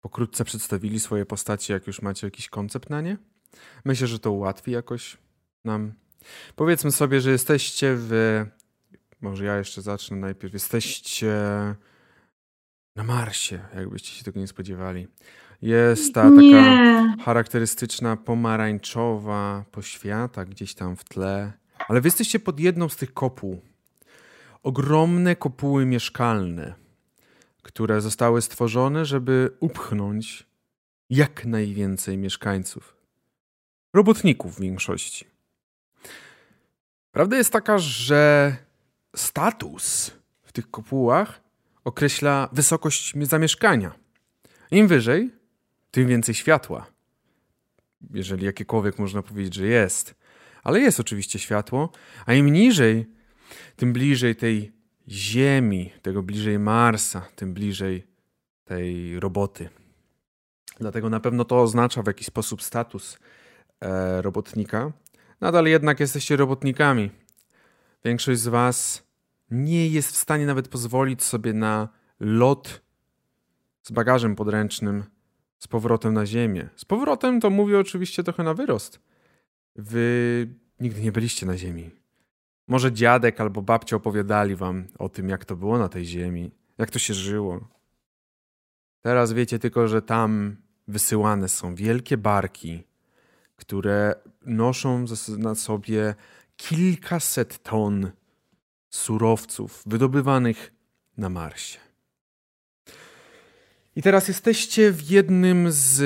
pokrótce 0.00 0.44
przedstawili 0.44 1.00
swoje 1.00 1.26
postacie, 1.26 1.74
jak 1.74 1.86
już 1.86 2.02
macie 2.02 2.26
jakiś 2.26 2.48
koncept 2.48 2.90
na 2.90 3.00
nie. 3.00 3.16
Myślę, 3.84 4.06
że 4.06 4.18
to 4.18 4.32
ułatwi 4.32 4.70
jakoś 4.70 5.16
nam. 5.64 5.92
Powiedzmy 6.56 6.92
sobie, 6.92 7.20
że 7.20 7.30
jesteście 7.30 7.94
w. 7.98 8.44
Może 9.20 9.44
ja 9.44 9.58
jeszcze 9.58 9.82
zacznę 9.82 10.16
najpierw. 10.16 10.54
Jesteście 10.54 11.34
na 12.96 13.04
Marsie, 13.04 13.58
jakbyście 13.74 14.10
się 14.10 14.24
tego 14.24 14.40
nie 14.40 14.46
spodziewali. 14.46 15.08
Jest 15.62 16.14
ta 16.14 16.22
taka 16.22 16.40
Nie. 16.40 17.16
charakterystyczna 17.24 18.16
pomarańczowa 18.16 19.64
poświata 19.70 20.44
gdzieś 20.44 20.74
tam 20.74 20.96
w 20.96 21.04
tle. 21.04 21.52
Ale 21.88 22.00
wy 22.00 22.06
jesteście 22.06 22.38
pod 22.38 22.60
jedną 22.60 22.88
z 22.88 22.96
tych 22.96 23.14
kopuł. 23.14 23.60
Ogromne 24.62 25.36
kopuły 25.36 25.86
mieszkalne, 25.86 26.74
które 27.62 28.00
zostały 28.00 28.42
stworzone, 28.42 29.04
żeby 29.04 29.56
upchnąć 29.60 30.46
jak 31.10 31.44
najwięcej 31.44 32.18
mieszkańców. 32.18 32.96
Robotników 33.92 34.56
w 34.56 34.60
większości. 34.60 35.26
Prawda 37.12 37.36
jest 37.36 37.52
taka, 37.52 37.78
że 37.78 38.56
status 39.16 40.10
w 40.42 40.52
tych 40.52 40.70
kopułach 40.70 41.40
określa 41.84 42.48
wysokość 42.52 43.14
zamieszkania. 43.22 43.92
Im 44.70 44.88
wyżej, 44.88 45.30
tym 45.90 46.08
więcej 46.08 46.34
światła. 46.34 46.86
Jeżeli 48.10 48.46
jakiekolwiek 48.46 48.98
można 48.98 49.22
powiedzieć, 49.22 49.54
że 49.54 49.66
jest. 49.66 50.14
Ale 50.62 50.80
jest 50.80 51.00
oczywiście 51.00 51.38
światło, 51.38 51.92
a 52.26 52.34
im 52.34 52.52
niżej, 52.52 53.06
tym 53.76 53.92
bliżej 53.92 54.36
tej 54.36 54.72
Ziemi, 55.08 55.92
tego 56.02 56.22
bliżej 56.22 56.58
Marsa, 56.58 57.28
tym 57.36 57.54
bliżej 57.54 58.06
tej 58.64 59.20
roboty. 59.20 59.68
Dlatego 60.80 61.10
na 61.10 61.20
pewno 61.20 61.44
to 61.44 61.62
oznacza 61.62 62.02
w 62.02 62.06
jakiś 62.06 62.26
sposób 62.26 62.62
status 62.62 63.18
e, 63.80 64.22
robotnika. 64.22 64.92
Nadal 65.40 65.66
jednak 65.66 66.00
jesteście 66.00 66.36
robotnikami. 66.36 67.10
Większość 68.04 68.40
z 68.40 68.48
Was 68.48 69.06
nie 69.50 69.88
jest 69.88 70.12
w 70.12 70.16
stanie 70.16 70.46
nawet 70.46 70.68
pozwolić 70.68 71.22
sobie 71.22 71.52
na 71.52 71.88
lot 72.20 72.80
z 73.82 73.90
bagażem 73.90 74.36
podręcznym 74.36 75.04
z 75.58 75.68
powrotem 75.68 76.14
na 76.14 76.26
Ziemię. 76.26 76.68
Z 76.76 76.84
powrotem 76.84 77.40
to 77.40 77.50
mówię 77.50 77.78
oczywiście 77.78 78.24
trochę 78.24 78.42
na 78.42 78.54
wyrost. 78.54 79.00
Wy 79.76 80.48
nigdy 80.80 81.00
nie 81.00 81.12
byliście 81.12 81.46
na 81.46 81.58
Ziemi. 81.58 81.90
Może 82.70 82.92
dziadek 82.92 83.40
albo 83.40 83.62
babcia 83.62 83.96
opowiadali 83.96 84.56
wam 84.56 84.86
o 84.98 85.08
tym, 85.08 85.28
jak 85.28 85.44
to 85.44 85.56
było 85.56 85.78
na 85.78 85.88
tej 85.88 86.06
Ziemi, 86.06 86.50
jak 86.78 86.90
to 86.90 86.98
się 86.98 87.14
żyło. 87.14 87.68
Teraz 89.00 89.32
wiecie 89.32 89.58
tylko, 89.58 89.88
że 89.88 90.02
tam 90.02 90.56
wysyłane 90.88 91.48
są 91.48 91.74
wielkie 91.74 92.16
barki, 92.16 92.84
które 93.56 94.14
noszą 94.46 95.04
na 95.38 95.54
sobie 95.54 96.14
kilkaset 96.56 97.62
ton 97.62 98.10
surowców 98.90 99.82
wydobywanych 99.86 100.72
na 101.16 101.28
Marsie. 101.28 101.78
I 103.96 104.02
teraz 104.02 104.28
jesteście 104.28 104.92
w 104.92 105.10
jednym 105.10 105.66
z 105.72 106.02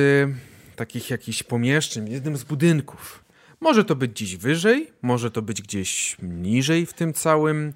takich 0.76 1.10
jakichś 1.10 1.42
pomieszczeń, 1.42 2.10
jednym 2.10 2.36
z 2.36 2.44
budynków. 2.44 3.23
Może 3.60 3.84
to 3.84 3.96
być 3.96 4.10
gdzieś 4.10 4.36
wyżej, 4.36 4.92
może 5.02 5.30
to 5.30 5.42
być 5.42 5.62
gdzieś 5.62 6.16
niżej 6.22 6.86
w 6.86 6.92
tym 6.92 7.12
całym, 7.12 7.72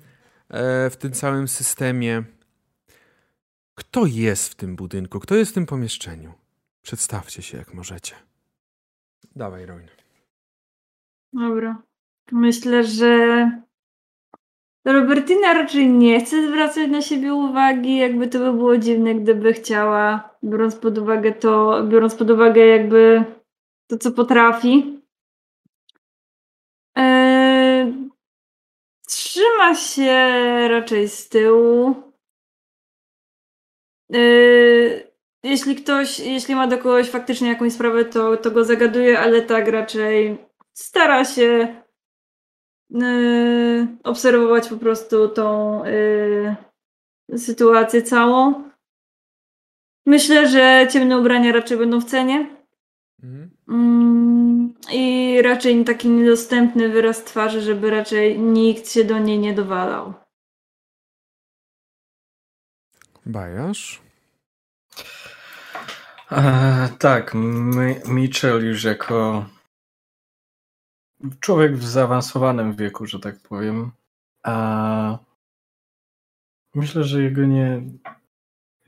e, 0.48 0.90
w 0.90 0.96
tym 0.96 1.12
całym 1.12 1.48
systemie. 1.48 2.24
Kto 3.74 4.06
jest 4.06 4.48
w 4.48 4.54
tym 4.54 4.76
budynku? 4.76 5.20
Kto 5.20 5.34
jest 5.34 5.50
w 5.50 5.54
tym 5.54 5.66
pomieszczeniu? 5.66 6.32
Przedstawcie 6.82 7.42
się, 7.42 7.58
jak 7.58 7.74
możecie. 7.74 8.14
Dawaj, 9.36 9.66
Roin. 9.66 9.88
Dobra. 11.32 11.82
Myślę, 12.32 12.84
że 12.84 13.50
Robertina 14.84 15.54
raczej 15.54 15.88
nie 15.88 16.20
chce 16.20 16.48
zwracać 16.48 16.90
na 16.90 17.02
siebie 17.02 17.34
uwagi, 17.34 17.96
jakby 17.96 18.28
to 18.28 18.38
by 18.38 18.52
było 18.52 18.78
dziwne, 18.78 19.14
gdyby 19.14 19.52
chciała, 19.52 20.30
biorąc 20.44 20.76
pod 20.76 20.98
uwagę 20.98 21.32
to, 21.32 21.84
biorąc 21.88 22.14
pod 22.14 22.30
uwagę 22.30 22.66
jakby 22.66 23.24
to, 23.86 23.98
co 23.98 24.12
potrafi. 24.12 25.00
Eee, 26.96 27.94
trzyma 29.58 29.74
się 29.74 30.68
raczej 30.68 31.08
z 31.08 31.28
tyłu. 31.28 31.94
Eee, 34.12 35.02
jeśli 35.42 35.76
ktoś, 35.76 36.20
jeśli 36.20 36.54
ma 36.54 36.66
do 36.66 36.78
kogoś 36.78 37.10
faktycznie 37.10 37.48
jakąś 37.48 37.72
sprawę, 37.72 38.04
to, 38.04 38.36
to 38.36 38.50
go 38.50 38.64
zagaduje, 38.64 39.18
ale 39.18 39.42
tak 39.42 39.68
raczej 39.68 40.38
stara 40.74 41.24
się 41.24 41.82
yy, 42.90 43.86
obserwować 44.04 44.68
po 44.68 44.76
prostu 44.76 45.28
tą 45.28 45.82
yy, 45.84 47.38
sytuację 47.38 48.02
całą. 48.02 48.70
Myślę, 50.06 50.48
że 50.48 50.86
ciemne 50.92 51.18
ubrania 51.18 51.52
raczej 51.52 51.78
będą 51.78 52.00
w 52.00 52.04
cenie. 52.04 52.56
Mhm. 53.22 53.50
I 54.92 55.42
raczej 55.42 55.84
taki 55.84 56.08
niedostępny 56.08 56.88
wyraz 56.88 57.24
twarzy, 57.24 57.60
żeby 57.60 57.90
raczej 57.90 58.40
nikt 58.40 58.90
się 58.90 59.04
do 59.04 59.18
niej 59.18 59.38
nie 59.38 59.54
dowalał. 59.54 60.14
Bajasz? 63.26 64.00
E, 66.32 66.88
tak, 66.98 67.34
My, 67.34 68.02
Mitchell 68.08 68.64
już 68.64 68.84
jako 68.84 69.46
człowiek 71.40 71.76
w 71.76 71.86
zaawansowanym 71.86 72.74
wieku, 72.74 73.06
że 73.06 73.20
tak 73.20 73.40
powiem. 73.40 73.90
A 74.42 75.18
myślę, 76.74 77.04
że 77.04 77.22
jego 77.22 77.44
nie. 77.44 77.82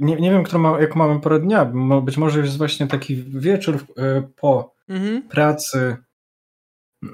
Nie, 0.00 0.16
nie 0.16 0.30
wiem, 0.30 0.44
którą 0.44 0.58
ma, 0.60 0.80
jak 0.80 0.96
mamy 0.96 1.20
porę 1.20 1.40
dnia. 1.40 1.64
Być 2.02 2.16
może 2.16 2.40
jest 2.40 2.58
właśnie 2.58 2.86
taki 2.86 3.16
wieczór 3.16 3.76
e, 3.96 4.22
po 4.36 4.74
Mhm. 4.88 5.22
pracy. 5.28 5.96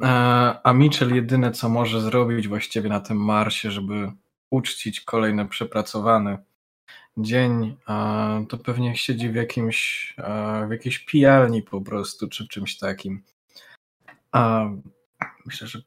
A, 0.03 0.63
a 0.63 0.73
Mitchell 0.73 1.15
jedyne, 1.15 1.53
co 1.53 1.69
może 1.69 2.01
zrobić 2.01 2.49
właściwie 2.49 2.89
na 2.89 3.01
tym 3.01 3.17
Marsie, 3.17 3.71
żeby 3.71 4.13
uczcić 4.51 5.01
kolejny 5.01 5.49
przepracowany 5.49 6.39
dzień, 7.17 7.77
a, 7.87 8.41
to 8.49 8.59
pewnie 8.59 8.97
siedzi 8.97 9.29
w 9.29 9.35
jakimś, 9.35 10.15
w 10.69 10.71
jakiejś 10.71 10.99
pijalni 10.99 11.63
po 11.63 11.81
prostu, 11.81 12.29
czy 12.29 12.49
czymś 12.49 12.79
takim. 12.79 13.23
A 14.33 14.65
myślę, 15.47 15.67
że 15.67 15.81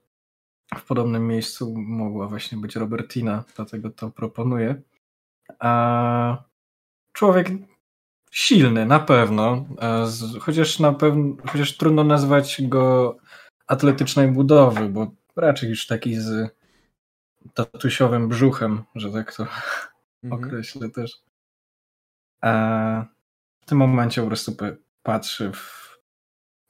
w 0.77 0.83
podobnym 0.85 1.27
miejscu 1.27 1.73
mogła 1.77 2.27
właśnie 2.27 2.57
być 2.57 2.75
Robertina, 2.75 3.43
dlatego 3.55 3.89
to 3.89 4.09
proponuję. 4.09 4.81
A 5.59 6.43
człowiek 7.19 7.47
silny, 8.31 8.85
na 8.85 8.99
pewno, 8.99 9.65
chociaż 10.41 10.79
na 10.79 10.93
pewno, 10.93 11.35
chociaż 11.51 11.77
trudno 11.77 12.03
nazwać 12.03 12.61
go 12.61 13.17
atletycznej 13.67 14.31
budowy, 14.31 14.89
bo 14.89 15.11
raczej 15.35 15.69
już 15.69 15.87
taki 15.87 16.15
z 16.15 16.55
tatusiowym 17.53 18.29
brzuchem, 18.29 18.83
że 18.95 19.11
tak 19.11 19.35
to 19.35 19.43
mhm. 20.23 20.43
określę 20.43 20.89
też. 20.89 21.11
A 22.41 23.05
w 23.61 23.65
tym 23.65 23.77
momencie 23.77 24.21
po 24.21 24.27
prostu 24.27 24.55
patrzy 25.03 25.51
w 25.51 25.89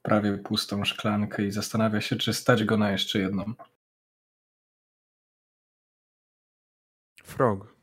prawie 0.01 0.37
pustą 0.37 0.85
szklankę 0.85 1.43
i 1.43 1.51
zastanawia 1.51 2.01
się, 2.01 2.15
czy 2.15 2.33
stać 2.33 2.63
go 2.63 2.77
na 2.77 2.91
jeszcze 2.91 3.19
jedną. 3.19 3.53
Frog. 7.23 7.78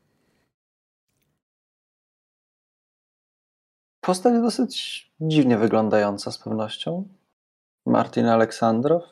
Postać 4.07 4.41
dosyć 4.41 5.07
dziwnie 5.21 5.57
wyglądająca 5.57 6.31
z 6.31 6.37
pewnością. 6.37 7.07
Martin 7.85 8.25
Aleksandrow. 8.25 9.03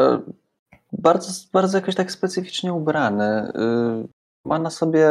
E, 0.00 0.22
bardzo, 0.92 1.32
bardzo 1.52 1.78
jakoś 1.78 1.94
tak 1.94 2.12
specyficznie 2.12 2.72
ubrany. 2.72 3.24
E, 3.24 3.52
ma 4.44 4.58
na 4.58 4.70
sobie 4.70 5.08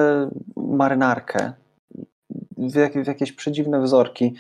marynarkę 0.56 1.54
w, 2.58 2.76
jak, 2.76 3.04
w 3.04 3.08
jakieś 3.08 3.32
przedziwne 3.32 3.82
wzorki. 3.82 4.36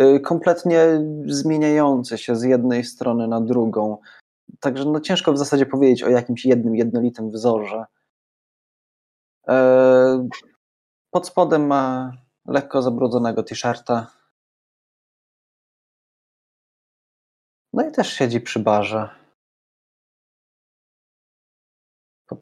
Y, 0.00 0.20
kompletnie 0.20 0.80
zmieniające 1.26 2.18
się 2.18 2.36
z 2.36 2.42
jednej 2.42 2.84
strony 2.84 3.28
na 3.28 3.40
drugą. 3.40 3.98
Także 4.60 4.84
no 4.84 5.00
ciężko 5.00 5.32
w 5.32 5.38
zasadzie 5.38 5.66
powiedzieć 5.66 6.02
o 6.02 6.08
jakimś 6.08 6.44
jednym, 6.44 6.76
jednolitym 6.76 7.30
wzorze. 7.30 7.84
E, 9.48 10.28
pod 11.10 11.26
spodem 11.26 11.66
ma 11.66 12.12
lekko 12.48 12.82
zabrudzonego 12.82 13.42
t-shirta. 13.42 14.06
No 17.72 17.88
i 17.88 17.92
też 17.92 18.12
siedzi 18.12 18.40
przy 18.40 18.58
barze. 18.58 19.08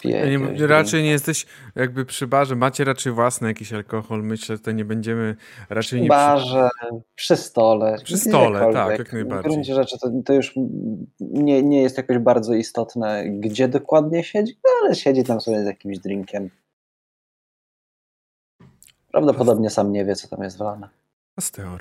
Nie, 0.04 0.66
raczej 0.66 1.02
nie 1.02 1.10
jesteś 1.10 1.46
jakby 1.74 2.04
przy 2.04 2.26
barze, 2.26 2.56
macie 2.56 2.84
raczej 2.84 3.12
własny 3.12 3.48
jakiś 3.48 3.72
alkohol. 3.72 4.22
Myślę, 4.22 4.56
że 4.56 4.62
to 4.62 4.72
nie 4.72 4.84
będziemy 4.84 5.36
raczej 5.70 6.00
nie. 6.02 6.08
Barze, 6.08 6.68
przy 7.14 7.36
stole. 7.36 7.98
Przy 8.04 8.18
stole, 8.18 8.72
tak, 8.72 8.98
jak 8.98 9.12
najbardziej. 9.12 9.50
W 9.50 9.54
gruncie 9.54 9.74
rzeczy 9.74 9.98
to, 9.98 10.10
to 10.24 10.32
już 10.32 10.54
nie, 11.20 11.62
nie 11.62 11.82
jest 11.82 11.96
jakoś 11.96 12.18
bardzo 12.18 12.54
istotne, 12.54 13.24
gdzie 13.30 13.68
dokładnie 13.68 14.24
siedzi, 14.24 14.58
no 14.64 14.70
ale 14.82 14.94
siedzi 14.94 15.24
tam 15.24 15.40
sobie 15.40 15.62
z 15.62 15.66
jakimś 15.66 15.98
drinkiem. 15.98 16.50
Prawdopodobnie 19.16 19.70
sam 19.70 19.92
nie 19.92 20.04
wie, 20.04 20.14
co 20.14 20.28
tam 20.28 20.42
jest 20.42 20.58
wlane. 20.58 20.88
Pasteur. 21.34 21.80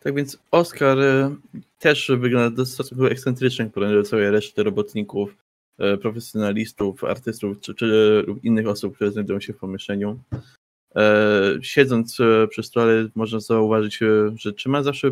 Tak 0.00 0.14
więc 0.14 0.38
Oskar 0.50 1.00
e, 1.00 1.36
też 1.78 2.10
wygląda 2.18 2.56
dosyć 2.56 2.74
stosunkowo 2.74 3.10
ekscentrycznie 3.10 3.66
porównaniu 3.66 4.02
do 4.02 4.08
całej 4.08 4.30
reszty 4.30 4.62
robotników, 4.62 5.36
e, 5.78 5.96
profesjonalistów, 5.96 7.04
artystów 7.04 7.60
czy, 7.60 7.74
czy 7.74 8.24
lub 8.26 8.44
innych 8.44 8.66
osób, 8.68 8.94
które 8.94 9.10
znajdują 9.10 9.40
się 9.40 9.52
w 9.52 9.56
pomieszczeniu. 9.56 10.18
E, 10.96 11.42
Siedząc 11.62 12.20
e, 12.20 12.48
przy 12.48 12.62
stole 12.62 13.08
można 13.14 13.40
zauważyć, 13.40 13.98
że 14.36 14.52
trzyma 14.52 14.82
zawsze 14.82 15.10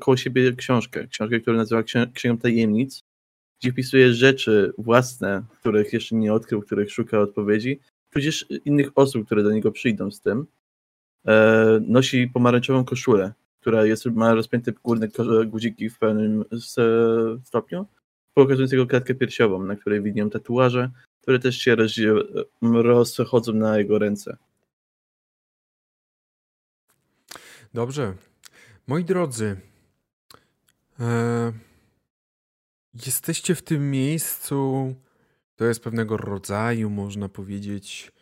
koło 0.00 0.16
siebie 0.16 0.52
książkę. 0.52 1.06
Książkę, 1.06 1.40
którą 1.40 1.56
nazywa 1.56 1.82
Księ- 1.82 2.12
Księgą 2.14 2.38
Tajemnic, 2.38 3.00
gdzie 3.62 3.72
wpisuje 3.72 4.14
rzeczy 4.14 4.72
własne, 4.78 5.42
których 5.60 5.92
jeszcze 5.92 6.14
nie 6.16 6.32
odkrył, 6.32 6.62
których 6.62 6.92
szuka 6.92 7.20
odpowiedzi, 7.20 7.80
tudzież 8.10 8.46
innych 8.64 8.90
osób, 8.94 9.26
które 9.26 9.42
do 9.42 9.50
niego 9.50 9.72
przyjdą 9.72 10.10
z 10.10 10.20
tym. 10.20 10.46
E, 11.26 11.80
Nosi 11.88 12.28
pomarańczową 12.28 12.84
koszulę, 12.84 13.32
która 13.60 13.86
jest, 13.86 14.06
ma 14.06 14.34
rozpięte 14.34 14.72
górne 14.72 15.08
guziki 15.46 15.90
w 15.90 15.98
pewnym 15.98 16.44
stopniu, 17.44 17.86
pokazującego 18.34 18.86
klatkę 18.86 19.14
piersiową, 19.14 19.62
na 19.62 19.76
której 19.76 20.02
widnieją 20.02 20.30
tatuaże, 20.30 20.90
które 21.22 21.38
też 21.38 21.58
się 21.58 21.76
rozchodzą 22.72 23.52
na 23.52 23.78
jego 23.78 23.98
ręce. 23.98 24.36
Dobrze. 27.74 28.14
Moi 28.86 29.04
drodzy, 29.04 29.56
e, 31.00 31.52
jesteście 33.06 33.54
w 33.54 33.62
tym 33.62 33.90
miejscu. 33.90 34.94
To 35.56 35.64
jest 35.64 35.84
pewnego 35.84 36.16
rodzaju, 36.16 36.90
można 36.90 37.28
powiedzieć, 37.28 38.12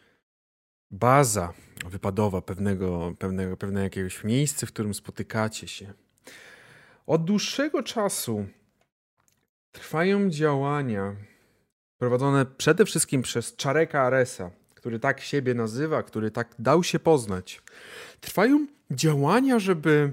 baza 0.90 1.52
wypadowa 1.90 2.42
pewnego, 2.42 3.14
pewnego, 3.18 3.56
pewnego 3.56 3.84
jakiegoś 3.84 4.24
miejsca, 4.24 4.66
w 4.66 4.72
którym 4.72 4.94
spotykacie 4.94 5.68
się. 5.68 5.92
Od 7.06 7.24
dłuższego 7.24 7.82
czasu 7.82 8.46
trwają 9.72 10.30
działania 10.30 11.16
prowadzone 11.98 12.46
przede 12.46 12.84
wszystkim 12.84 13.22
przez 13.22 13.56
Czareka 13.56 14.02
Aresa, 14.02 14.50
który 14.74 14.98
tak 14.98 15.20
siebie 15.20 15.54
nazywa, 15.54 16.02
który 16.02 16.30
tak 16.30 16.54
dał 16.58 16.84
się 16.84 16.98
poznać. 16.98 17.62
Trwają 18.20 18.66
działania, 18.90 19.58
żeby 19.58 20.12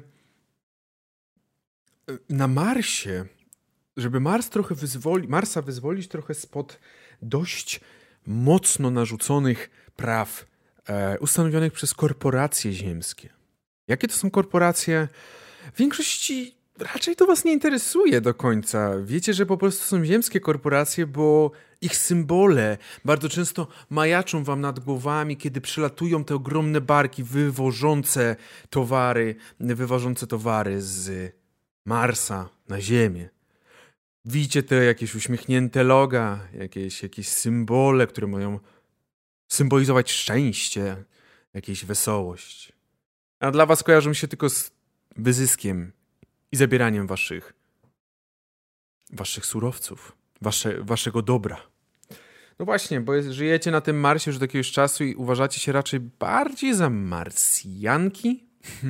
e, 2.10 2.18
na 2.30 2.48
Marsie, 2.48 3.26
żeby 3.98 4.20
Mars 4.20 4.50
trochę 4.50 4.76
wyzwoli, 4.76 5.28
Marsa 5.28 5.62
wyzwolić 5.62 6.08
trochę 6.08 6.34
spod 6.34 6.80
dość 7.22 7.82
mocno 8.28 8.92
narzuconych 8.92 9.70
praw 9.96 10.46
ustanowionych 11.20 11.74
przez 11.74 11.94
korporacje 11.94 12.74
ziemskie. 12.74 13.30
Jakie 13.88 14.08
to 14.08 14.14
są 14.14 14.32
korporacje? 14.32 15.08
W 15.74 15.78
większości 15.78 16.56
raczej 16.80 17.16
to 17.16 17.26
was 17.26 17.46
nie 17.46 17.54
interesuje 17.54 18.22
do 18.22 18.34
końca. 18.34 18.92
Wiecie, 19.04 19.34
że 19.34 19.46
po 19.46 19.58
prostu 19.58 19.86
są 19.86 20.06
ziemskie 20.06 20.40
korporacje, 20.40 21.08
bo 21.08 21.52
ich 21.82 21.98
symbole 21.98 22.78
bardzo 23.06 23.30
często 23.30 23.68
majaczą 23.90 24.44
wam 24.44 24.62
nad 24.62 24.80
głowami, 24.80 25.38
kiedy 25.38 25.62
przylatują 25.62 26.24
te 26.24 26.36
ogromne 26.36 26.82
barki 26.82 27.24
wywożące 27.24 28.36
towary, 28.70 29.36
wywożące 29.60 30.28
towary 30.28 30.82
z 30.82 31.34
Marsa 31.86 32.50
na 32.68 32.82
Ziemię. 32.82 33.30
Widzicie 34.26 34.64
te 34.64 34.76
jakieś 34.76 35.16
uśmiechnięte 35.16 35.84
loga, 35.84 36.40
jakieś, 36.54 37.04
jakieś 37.04 37.28
symbole, 37.28 38.08
które 38.08 38.28
mają 38.28 38.60
symbolizować 39.50 40.12
szczęście, 40.12 41.04
jakąś 41.54 41.86
wesołość. 41.86 42.74
A 43.40 43.52
dla 43.52 43.66
was 43.66 43.84
kojarzą 43.84 44.14
się 44.14 44.28
tylko 44.28 44.50
z 44.50 44.72
wyzyskiem 45.16 45.92
i 46.52 46.58
zabieraniem 46.58 47.08
waszych 47.08 47.54
waszych 49.14 49.46
surowców, 49.46 50.18
wasze, 50.42 50.84
waszego 50.84 51.22
dobra. 51.22 51.58
No 52.60 52.66
właśnie, 52.66 53.02
bo 53.02 53.16
jest, 53.16 53.30
żyjecie 53.30 53.72
na 53.72 53.82
tym 53.82 54.00
Marsie 54.00 54.32
już 54.32 54.36
od 54.36 54.42
jakiegoś 54.42 54.72
czasu 54.72 55.04
i 55.04 55.16
uważacie 55.16 55.60
się 55.60 55.72
raczej 55.72 56.00
bardziej 56.00 56.76
za 56.76 56.90
Marsjanki, 56.90 58.44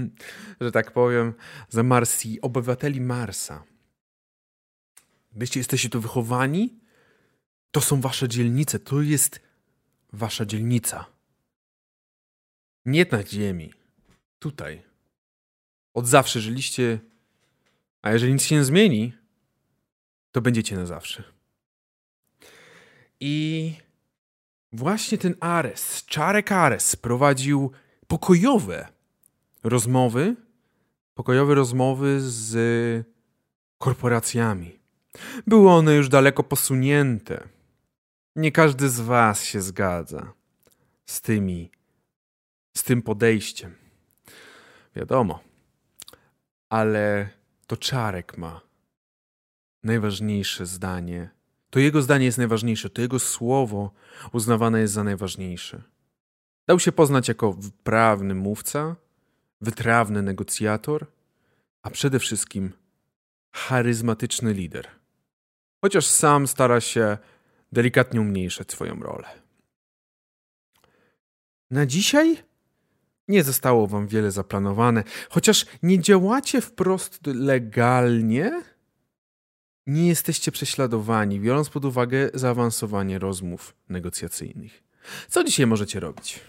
że 0.61 0.72
tak 0.72 0.91
powiem, 0.91 1.34
za 1.69 1.84
Marsji, 1.84 2.41
obywateli 2.41 3.02
Marsa. 3.02 3.64
Byście 5.31 5.60
jesteście 5.60 5.90
tu 5.90 6.02
wychowani, 6.02 6.80
to 7.72 7.81
są 7.81 8.02
wasze 8.02 8.27
dzielnice, 8.27 8.80
to 8.80 9.02
jest 9.02 9.40
wasza 10.14 10.45
dzielnica. 10.45 11.06
Nie 12.86 13.06
na 13.11 13.23
ziemi, 13.23 13.73
tutaj. 14.40 14.81
Od 15.94 16.07
zawsze 16.07 16.40
żyliście, 16.40 16.99
a 18.02 18.11
jeżeli 18.11 18.34
nic 18.34 18.44
się 18.44 18.56
nie 18.56 18.64
zmieni, 18.64 19.14
to 20.31 20.41
będziecie 20.41 20.76
na 20.76 20.86
zawsze. 20.86 21.23
I 23.19 23.73
właśnie 24.72 25.18
ten 25.18 25.36
Ares, 25.40 26.06
Czarek 26.06 26.52
Ares 26.52 26.95
prowadził 26.95 27.72
pokojowe 28.07 28.88
rozmowy, 29.64 30.36
pokojowe 31.14 31.56
rozmowy 31.56 32.18
z 32.22 33.06
korporacjami. 33.77 34.80
Były 35.48 35.72
one 35.72 35.95
już 35.95 36.10
daleko 36.10 36.44
posunięte. 36.44 37.48
Nie 38.36 38.52
każdy 38.52 38.90
z 38.90 39.00
was 39.00 39.44
się 39.44 39.62
zgadza 39.62 40.34
z 41.06 41.22
tymi, 41.22 41.72
z 42.78 42.84
tym 42.84 43.02
podejściem. 43.02 43.76
Wiadomo. 44.96 45.40
Ale 46.70 47.30
to 47.68 47.78
Czarek 47.78 48.38
ma 48.38 48.62
najważniejsze 49.84 50.66
zdanie. 50.66 51.30
To 51.70 51.80
jego 51.80 52.02
zdanie 52.02 52.26
jest 52.26 52.38
najważniejsze, 52.38 52.90
to 52.90 53.02
jego 53.02 53.20
słowo 53.20 53.92
uznawane 54.32 54.80
jest 54.80 54.94
za 54.94 55.04
najważniejsze. 55.04 55.82
Dał 56.68 56.80
się 56.80 56.92
poznać 56.92 57.28
jako 57.28 57.54
wprawny 57.54 58.36
mówca, 58.36 58.96
wytrawny 59.62 60.22
negocjator, 60.22 61.06
a 61.82 61.90
przede 61.90 62.20
wszystkim 62.20 62.74
charyzmatyczny 63.52 64.54
lider. 64.54 64.88
Chociaż 65.82 66.06
sam 66.06 66.48
stara 66.48 66.82
się 66.82 67.18
delikatnie 67.72 68.22
umniejszać 68.22 68.72
swoją 68.72 69.00
rolę. 69.00 69.28
Na 71.72 71.86
dzisiaj 71.86 72.38
nie 73.28 73.44
zostało 73.44 73.88
wam 73.88 74.08
wiele 74.08 74.32
zaplanowane, 74.32 75.04
chociaż 75.30 75.66
nie 75.84 76.00
działacie 76.00 76.62
wprost 76.62 77.28
legalnie, 77.28 78.64
nie 79.88 80.08
jesteście 80.08 80.52
prześladowani, 80.52 81.40
biorąc 81.40 81.70
pod 81.70 81.86
uwagę 81.86 82.30
zaawansowanie 82.34 83.20
rozmów 83.20 83.76
negocjacyjnych. 83.90 84.84
Co 85.28 85.44
dzisiaj 85.44 85.68
możecie 85.68 86.00
robić? 86.00 86.40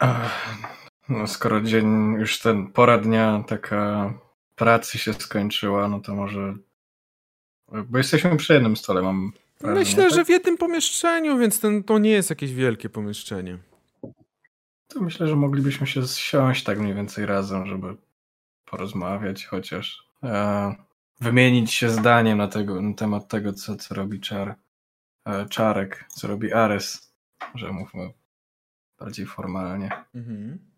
Ach, 0.00 0.79
No, 1.10 1.26
skoro 1.26 1.60
dzień, 1.60 2.12
już 2.12 2.38
ten 2.38 2.66
pora 2.72 2.98
dnia 2.98 3.44
taka 3.46 4.12
pracy 4.56 4.98
się 4.98 5.12
skończyła, 5.12 5.88
no 5.88 6.00
to 6.00 6.14
może. 6.14 6.54
Bo 7.88 7.98
jesteśmy 7.98 8.36
przy 8.36 8.52
jednym 8.54 8.76
stole, 8.76 9.02
mam. 9.02 9.32
wrażenie, 9.60 9.80
Myślę, 9.80 10.04
tak? 10.04 10.14
że 10.14 10.24
w 10.24 10.28
jednym 10.28 10.56
pomieszczeniu, 10.56 11.38
więc 11.38 11.60
ten, 11.60 11.84
to 11.84 11.98
nie 11.98 12.10
jest 12.10 12.30
jakieś 12.30 12.52
wielkie 12.52 12.88
pomieszczenie. 12.88 13.58
To 14.88 15.00
myślę, 15.00 15.28
że 15.28 15.36
moglibyśmy 15.36 15.86
się 15.86 16.06
zsiąść 16.06 16.64
tak 16.64 16.78
mniej 16.78 16.94
więcej 16.94 17.26
razem, 17.26 17.66
żeby 17.66 17.96
porozmawiać 18.64 19.46
chociaż. 19.46 20.04
E, 20.22 20.74
wymienić 21.20 21.72
się 21.74 21.90
zdaniem 21.90 22.38
na, 22.38 22.48
tego, 22.48 22.82
na 22.82 22.94
temat 22.94 23.28
tego, 23.28 23.52
co, 23.52 23.76
co 23.76 23.94
robi 23.94 24.20
czar, 24.20 24.54
e, 25.24 25.46
Czarek, 25.48 26.04
co 26.08 26.28
robi 26.28 26.52
Ares, 26.52 27.14
że 27.54 27.72
mówmy 27.72 28.12
bardziej 28.98 29.26
formalnie. 29.26 29.90
Mhm. 30.14 30.69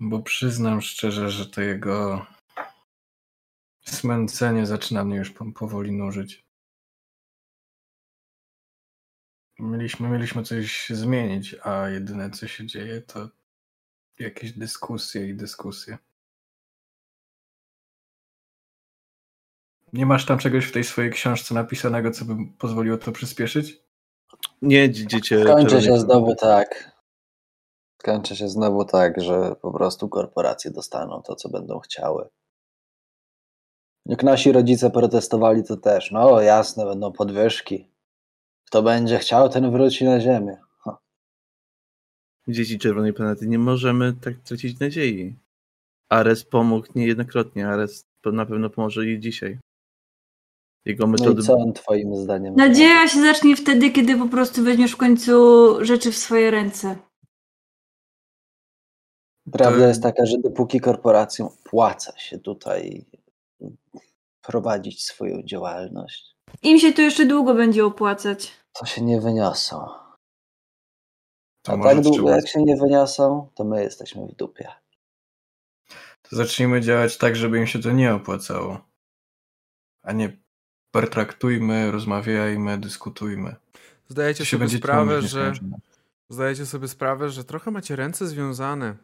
Bo 0.00 0.22
przyznam 0.22 0.82
szczerze, 0.82 1.30
że 1.30 1.46
to 1.46 1.60
jego 1.60 2.26
smęcenie 3.80 4.66
zaczyna 4.66 5.04
mnie 5.04 5.16
już 5.16 5.30
powoli 5.54 5.92
nużyć. 5.92 6.46
Mieliśmy, 9.58 10.08
mieliśmy 10.08 10.42
coś 10.42 10.88
zmienić, 10.88 11.56
a 11.62 11.88
jedyne 11.88 12.30
co 12.30 12.48
się 12.48 12.66
dzieje 12.66 13.02
to 13.02 13.28
jakieś 14.18 14.52
dyskusje 14.52 15.28
i 15.28 15.34
dyskusje. 15.34 15.98
Nie 19.92 20.06
masz 20.06 20.26
tam 20.26 20.38
czegoś 20.38 20.66
w 20.66 20.72
tej 20.72 20.84
swojej 20.84 21.10
książce 21.10 21.54
napisanego, 21.54 22.10
co 22.10 22.24
by 22.24 22.34
pozwoliło 22.58 22.96
to 22.96 23.12
przyspieszyć? 23.12 23.80
Nie, 24.62 24.90
dziecię. 24.90 25.44
Kończy 25.44 25.82
się 25.82 25.98
znowu 25.98 26.34
tak. 26.34 26.95
Kończy 28.02 28.36
się 28.36 28.48
znowu 28.48 28.84
tak, 28.84 29.20
że 29.20 29.56
po 29.62 29.72
prostu 29.72 30.08
korporacje 30.08 30.70
dostaną 30.70 31.22
to, 31.22 31.36
co 31.36 31.48
będą 31.48 31.78
chciały. 31.78 32.28
Jak 34.06 34.22
nasi 34.22 34.52
rodzice 34.52 34.90
protestowali, 34.90 35.64
to 35.64 35.76
też. 35.76 36.10
No 36.10 36.40
jasne, 36.40 36.84
będą 36.84 37.12
podwyżki. 37.12 37.88
Kto 38.66 38.82
będzie 38.82 39.18
chciał, 39.18 39.48
ten 39.48 39.70
wróci 39.70 40.04
na 40.04 40.20
ziemię. 40.20 40.56
Ha. 40.78 40.98
Dzieci 42.48 42.78
Czerwonej 42.78 43.12
Planety, 43.12 43.46
nie 43.46 43.58
możemy 43.58 44.12
tak 44.12 44.34
tracić 44.44 44.80
nadziei. 44.80 45.36
Ares 46.08 46.44
pomógł 46.44 46.86
niejednokrotnie, 46.94 47.68
Ares 47.68 48.06
na 48.32 48.46
pewno 48.46 48.70
pomoże 48.70 49.06
i 49.06 49.20
dzisiaj. 49.20 49.58
Jego 50.84 51.06
No 51.06 51.12
metody. 51.12 51.42
i 51.42 51.44
co 51.44 51.54
on 51.54 51.72
twoim 51.72 52.16
zdaniem? 52.16 52.54
Nadzieja 52.54 53.08
się 53.08 53.20
zacznie 53.20 53.56
wtedy, 53.56 53.90
kiedy 53.90 54.18
po 54.18 54.28
prostu 54.28 54.62
weźmiesz 54.62 54.92
w 54.92 54.96
końcu 54.96 55.34
rzeczy 55.84 56.12
w 56.12 56.16
swoje 56.16 56.50
ręce. 56.50 56.96
Prawda 59.52 59.78
To- 59.80 59.88
jest 59.88 60.02
taka, 60.02 60.26
że 60.26 60.38
dopóki 60.38 60.80
korporacjom 60.80 61.48
opłaca 61.48 62.18
się 62.18 62.38
tutaj 62.38 63.04
prowadzić 64.42 65.04
swoją 65.04 65.42
działalność, 65.42 66.36
Im 66.62 66.78
się 66.78 66.92
to 66.92 67.02
jeszcze 67.02 67.26
długo 67.26 67.54
będzie 67.54 67.84
opłacać. 67.84 68.52
to 68.72 68.86
się 68.86 69.02
nie 69.02 69.20
wyniosą. 69.20 69.88
To 71.62 71.72
A 71.72 71.82
tak 71.82 72.00
długo 72.00 72.10
trzeba- 72.16 72.36
jak 72.36 72.48
się 72.48 72.62
nie 72.62 72.76
wyniosą, 72.76 73.48
to 73.54 73.64
my 73.64 73.82
jesteśmy 73.82 74.26
w 74.26 74.34
dupie. 74.34 74.68
To 76.22 76.36
zacznijmy 76.36 76.80
działać 76.80 77.18
tak, 77.18 77.36
żeby 77.36 77.58
im 77.58 77.66
się 77.66 77.78
to 77.78 77.90
nie 77.92 78.14
opłacało. 78.14 78.80
A 80.02 80.12
nie 80.12 80.36
pertraktujmy, 80.90 81.90
rozmawiajmy, 81.90 82.78
dyskutujmy. 82.78 83.54
Zdajecie 84.08 84.44
To 84.44 84.50
sobie 84.50 84.68
sprawę, 84.68 85.22
że 85.22 85.52
zdajecie 86.30 86.66
sobie 86.66 86.88
sprawę, 86.88 87.30
że 87.30 87.44
trochę 87.44 87.70
macie 87.70 87.96
ręce 87.96 88.26
związane. 88.26 88.94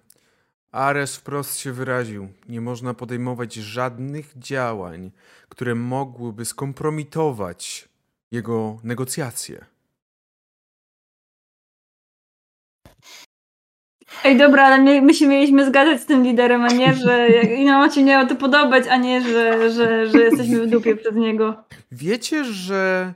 Ares 0.73 1.17
wprost 1.17 1.59
się 1.59 1.73
wyraził. 1.73 2.29
Nie 2.49 2.61
można 2.61 2.95
podejmować 2.95 3.55
żadnych 3.55 4.39
działań, 4.39 5.11
które 5.49 5.75
mogłyby 5.75 6.45
skompromitować 6.45 7.89
jego 8.31 8.79
negocjacje. 8.85 9.65
Ej, 14.25 14.39
dobra, 14.39 14.65
ale 14.65 14.83
my, 14.83 15.03
my 15.03 15.15
się 15.15 15.27
mieliśmy 15.27 15.67
zgadzać 15.67 16.01
z 16.01 16.07
tym 16.07 16.23
liderem, 16.23 16.63
a 16.63 16.69
nie, 16.69 16.95
że 17.05 17.29
innym 17.29 17.91
się 17.91 18.05
miało 18.05 18.29
to 18.29 18.37
podobać, 18.37 18.85
a 18.91 18.97
nie, 18.97 19.21
że, 19.21 19.71
że, 19.71 20.11
że 20.11 20.19
jesteśmy 20.19 20.67
w 20.67 20.71
dupie 20.71 20.97
przez 20.97 21.15
niego. 21.15 21.65
Wiecie, 21.93 22.45
że 22.45 23.15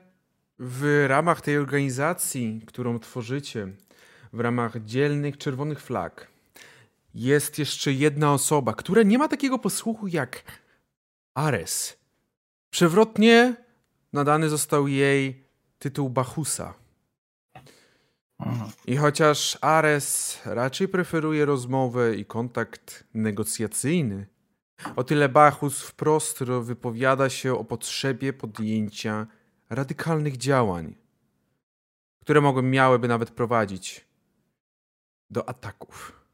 w 0.58 1.04
ramach 1.08 1.40
tej 1.40 1.58
organizacji, 1.58 2.60
którą 2.66 2.98
tworzycie, 2.98 3.68
w 4.32 4.40
ramach 4.40 4.84
dzielnych 4.84 5.38
czerwonych 5.38 5.80
flag, 5.80 6.35
jest 7.16 7.58
jeszcze 7.58 7.92
jedna 7.92 8.32
osoba, 8.32 8.74
która 8.74 9.02
nie 9.02 9.18
ma 9.18 9.28
takiego 9.28 9.58
posłuchu 9.58 10.06
jak 10.06 10.42
Ares. 11.34 11.98
Przewrotnie 12.70 13.56
nadany 14.12 14.48
został 14.48 14.88
jej 14.88 15.44
tytuł 15.78 16.10
Bachusa. 16.10 16.74
I 18.86 18.96
chociaż 18.96 19.58
Ares 19.60 20.38
raczej 20.44 20.88
preferuje 20.88 21.44
rozmowę 21.44 22.16
i 22.16 22.24
kontakt 22.24 23.04
negocjacyjny, 23.14 24.26
o 24.96 25.04
tyle 25.04 25.28
Bachus 25.28 25.82
wprost 25.82 26.40
ro- 26.40 26.62
wypowiada 26.62 27.30
się 27.30 27.54
o 27.54 27.64
potrzebie 27.64 28.32
podjęcia 28.32 29.26
radykalnych 29.70 30.36
działań, 30.36 30.94
które 32.20 32.40
mogły, 32.40 32.62
miałyby 32.62 33.08
nawet 33.08 33.30
prowadzić 33.30 34.04
do 35.30 35.48
ataków. 35.48 36.25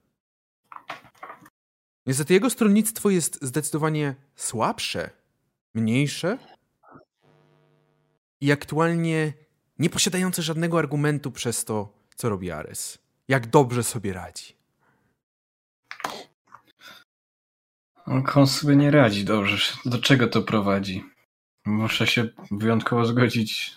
Niestety 2.07 2.35
jego 2.35 2.51
stronnictwo 2.51 3.11
jest 3.11 3.39
zdecydowanie 3.43 4.15
słabsze, 4.35 5.11
mniejsze 5.74 6.39
i 8.41 8.53
aktualnie 8.53 9.33
nie 9.79 9.91
posiadające 9.91 10.43
żadnego 10.43 10.79
argumentu 10.79 11.33
przez 11.33 11.65
to, 11.65 11.93
co 12.16 12.29
robi 12.29 12.51
Ares. 12.51 12.99
Jak 13.29 13.47
dobrze 13.47 13.83
sobie 13.83 14.12
radzi. 14.12 14.57
On 18.07 18.47
sobie 18.47 18.77
nie 18.77 18.91
radzi 18.91 19.24
dobrze. 19.24 19.57
Do 19.85 19.99
czego 19.99 20.29
to 20.29 20.43
prowadzi? 20.43 21.05
Muszę 21.65 22.07
się 22.07 22.29
wyjątkowo 22.51 23.05
zgodzić. 23.05 23.74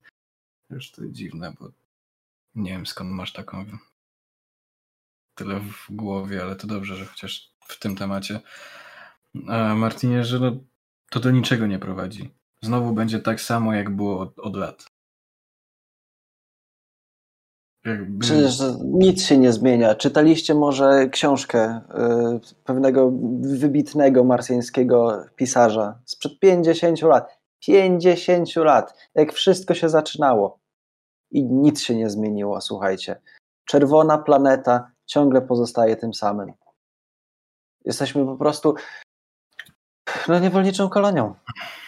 Już 0.70 0.90
to 0.90 1.02
dziwne, 1.06 1.54
bo 1.60 1.70
nie 2.54 2.70
wiem 2.70 2.86
skąd 2.86 3.10
masz 3.10 3.32
taką 3.32 3.66
tyle 5.34 5.60
w 5.60 5.86
głowie, 5.90 6.42
ale 6.42 6.56
to 6.56 6.66
dobrze, 6.66 6.96
że 6.96 7.06
chociaż 7.06 7.51
w 7.72 7.78
tym 7.78 7.96
temacie. 7.96 8.40
A 9.48 9.74
Martinie, 9.74 10.24
że 10.24 10.38
no, 10.38 10.52
to 11.10 11.20
do 11.20 11.30
niczego 11.30 11.66
nie 11.66 11.78
prowadzi. 11.78 12.34
Znowu 12.62 12.92
będzie 12.92 13.18
tak 13.18 13.40
samo, 13.40 13.74
jak 13.74 13.96
było 13.96 14.20
od, 14.20 14.38
od 14.38 14.56
lat. 14.56 14.92
Jakby... 17.84 18.18
Przecież 18.18 18.58
nic 18.84 19.24
się 19.24 19.38
nie 19.38 19.52
zmienia. 19.52 19.94
Czytaliście 19.94 20.54
może 20.54 21.08
książkę 21.08 21.80
y, 22.46 22.62
pewnego 22.64 23.12
wybitnego 23.40 24.24
marsjańskiego 24.24 25.24
pisarza 25.36 25.98
sprzed 26.04 26.38
50 26.38 27.02
lat. 27.02 27.38
50 27.66 28.56
lat, 28.56 28.94
jak 29.14 29.32
wszystko 29.32 29.74
się 29.74 29.88
zaczynało. 29.88 30.58
I 31.30 31.44
nic 31.44 31.82
się 31.82 31.94
nie 31.94 32.10
zmieniło, 32.10 32.60
słuchajcie. 32.60 33.20
Czerwona 33.64 34.18
planeta 34.18 34.90
ciągle 35.06 35.42
pozostaje 35.42 35.96
tym 35.96 36.14
samym. 36.14 36.52
Jesteśmy 37.84 38.24
po 38.24 38.36
prostu 38.36 38.74
no, 40.28 40.38
niewolniczą 40.38 40.88
kolonią. 40.88 41.34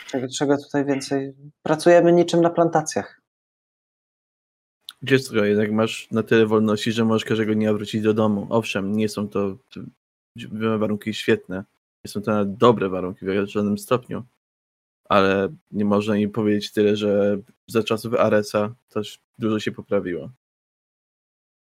Czego, 0.06 0.26
czego 0.38 0.56
tutaj 0.56 0.84
więcej? 0.84 1.34
Pracujemy 1.62 2.12
niczym 2.12 2.40
na 2.40 2.50
plantacjach. 2.50 3.20
Co, 5.22 5.44
jednak 5.44 5.72
masz 5.72 6.10
na 6.10 6.22
tyle 6.22 6.46
wolności, 6.46 6.92
że 6.92 7.04
możesz 7.04 7.24
każdego 7.24 7.54
dnia 7.54 7.72
wrócić 7.72 8.02
do 8.02 8.14
domu. 8.14 8.46
Owszem, 8.50 8.96
nie 8.96 9.08
są 9.08 9.28
to 9.28 9.56
warunki 10.78 11.14
świetne. 11.14 11.64
Nie 12.04 12.10
są 12.10 12.22
to 12.22 12.30
nawet 12.30 12.56
dobre 12.56 12.88
warunki 12.88 13.26
w 13.26 13.46
żadnym 13.46 13.78
stopniu. 13.78 14.24
Ale 15.08 15.48
nie 15.72 15.84
można 15.84 16.16
im 16.16 16.30
powiedzieć 16.30 16.72
tyle, 16.72 16.96
że 16.96 17.38
za 17.66 17.82
czasów 17.82 18.14
Aresa 18.14 18.74
też 18.88 19.18
dużo 19.38 19.60
się 19.60 19.72
poprawiło. 19.72 20.30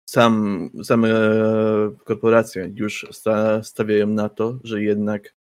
Sam, 0.10 0.70
same 0.84 1.10
korporacje 2.06 2.72
już 2.76 3.08
sta, 3.12 3.64
stawiają 3.64 4.08
na 4.08 4.30
to, 4.30 4.60
że 4.64 4.84
jednak 4.84 5.36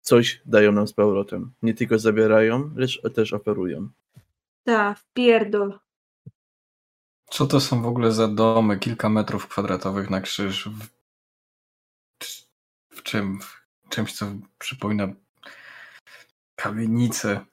coś 0.00 0.42
dają 0.46 0.72
nam 0.72 0.88
z 0.88 0.92
powrotem. 0.92 1.52
Nie 1.62 1.74
tylko 1.74 1.98
zabierają, 1.98 2.70
lecz 2.76 3.02
też 3.14 3.32
oferują. 3.32 3.88
Tak, 4.64 4.98
wpierdol. 4.98 5.78
Co 7.30 7.46
to 7.46 7.60
są 7.60 7.82
w 7.82 7.86
ogóle 7.86 8.12
za 8.12 8.28
domy, 8.28 8.78
kilka 8.78 9.08
metrów 9.08 9.48
kwadratowych 9.48 10.10
na 10.10 10.20
krzyż? 10.20 10.68
W, 10.68 10.88
w 12.90 13.02
czym? 13.02 13.38
W 13.40 13.88
czymś, 13.88 14.12
co 14.12 14.26
przypomina 14.58 15.08
kamienicę. 16.54 17.44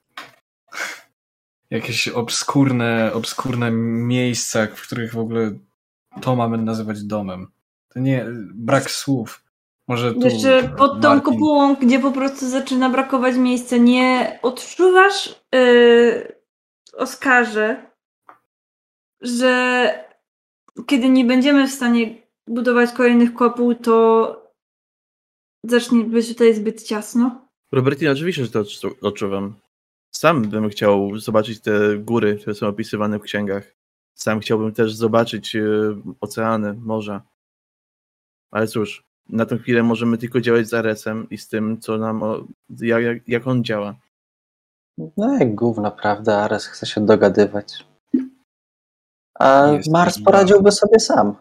Jakieś 1.70 2.08
obskurne, 2.08 3.12
obskurne 3.14 3.72
miejsca, 3.72 4.68
w 4.68 4.82
których 4.82 5.14
w 5.14 5.18
ogóle 5.18 5.60
to 6.22 6.36
mamy 6.36 6.58
nazywać 6.58 7.04
domem. 7.04 7.48
To 7.94 8.00
nie, 8.00 8.26
brak 8.54 8.92
słów. 8.92 9.44
Może 9.88 10.14
tu 10.14 10.20
Jeszcze 10.20 10.64
pod 10.78 11.02
tą 11.02 11.08
Martin- 11.10 11.22
kopułą, 11.22 11.76
gdzie 11.76 12.00
po 12.00 12.12
prostu 12.12 12.50
zaczyna 12.50 12.90
brakować 12.90 13.36
miejsca, 13.36 13.78
nie 13.78 14.40
odczuwasz, 14.42 15.42
yy, 15.52 16.36
Oskarze, 16.98 17.86
że 19.22 19.90
kiedy 20.88 21.10
nie 21.10 21.26
będziemy 21.26 21.68
w 21.68 21.72
stanie 21.72 22.16
budować 22.48 22.92
kolejnych 22.92 23.34
kopuł, 23.34 23.76
to 23.76 24.36
zacznie 25.64 26.04
być 26.04 26.28
tutaj 26.28 26.54
zbyt 26.54 26.84
ciasno? 26.84 27.48
Robertina, 27.72 28.12
oczywiście, 28.12 28.46
że 28.46 28.52
to 28.52 28.62
odczu- 28.62 28.96
odczuwam. 29.02 29.54
Sam 30.12 30.42
bym 30.42 30.70
chciał 30.70 31.18
zobaczyć 31.20 31.60
te 31.62 31.98
góry, 31.98 32.38
które 32.42 32.56
są 32.56 32.68
opisywane 32.68 33.20
w 33.20 33.22
księgach. 33.22 33.75
Sam 34.16 34.40
chciałbym 34.40 34.74
też 34.74 34.94
zobaczyć 34.96 35.56
e, 35.56 35.62
oceany, 36.22 36.74
morza. 36.74 37.22
Ale 38.52 38.68
cóż, 38.68 39.04
na 39.30 39.46
tę 39.46 39.58
chwilę 39.58 39.84
możemy 39.84 40.18
tylko 40.18 40.42
działać 40.42 40.68
z 40.68 40.74
Aresem 40.74 41.30
i 41.30 41.38
z 41.38 41.48
tym, 41.48 41.80
co 41.82 41.98
nam, 41.98 42.24
o, 42.24 42.44
jak, 42.80 43.04
jak- 43.04 43.28
jak 43.28 43.48
on 43.48 43.64
działa. 43.64 43.96
No 45.18 45.38
jak 45.40 45.56
gówno, 45.56 45.92
prawda? 45.92 46.38
Ares 46.42 46.66
chce 46.66 46.86
się 46.86 47.06
dogadywać. 47.06 47.88
A 49.40 49.68
Jest 49.68 49.92
Mars 49.92 50.22
poradziłby 50.24 50.72
sobie 50.72 51.00
sam. 51.00 51.36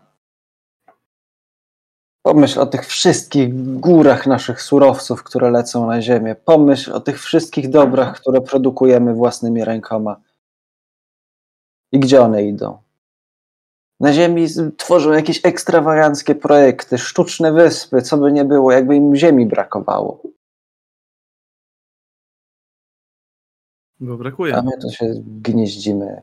Pomyśl 2.26 2.60
o 2.60 2.66
tych 2.66 2.86
wszystkich 2.86 3.78
górach 3.80 4.26
naszych 4.26 4.62
surowców, 4.62 5.22
które 5.22 5.50
lecą 5.50 5.86
na 5.86 6.02
ziemię. 6.02 6.36
Pomyśl 6.44 6.92
o 6.92 7.00
tych 7.00 7.20
wszystkich 7.22 7.70
dobrach, 7.70 8.20
które 8.20 8.40
produkujemy 8.40 9.14
własnymi 9.14 9.64
rękoma. 9.64 10.16
I 11.94 11.98
gdzie 11.98 12.20
one 12.20 12.44
idą? 12.44 12.78
Na 14.00 14.12
Ziemi 14.12 14.46
tworzą 14.76 15.12
jakieś 15.12 15.40
ekstrawaganckie 15.44 16.34
projekty, 16.34 16.98
sztuczne 16.98 17.52
wyspy, 17.52 18.02
co 18.02 18.16
by 18.16 18.32
nie 18.32 18.44
było, 18.44 18.72
jakby 18.72 18.96
im 18.96 19.16
ziemi 19.16 19.46
brakowało. 19.46 20.22
Bo 24.00 24.16
brakuje. 24.16 24.56
A 24.56 24.62
my 24.62 24.70
tu 24.82 24.90
się 24.90 25.14
gnieździmy. 25.26 26.22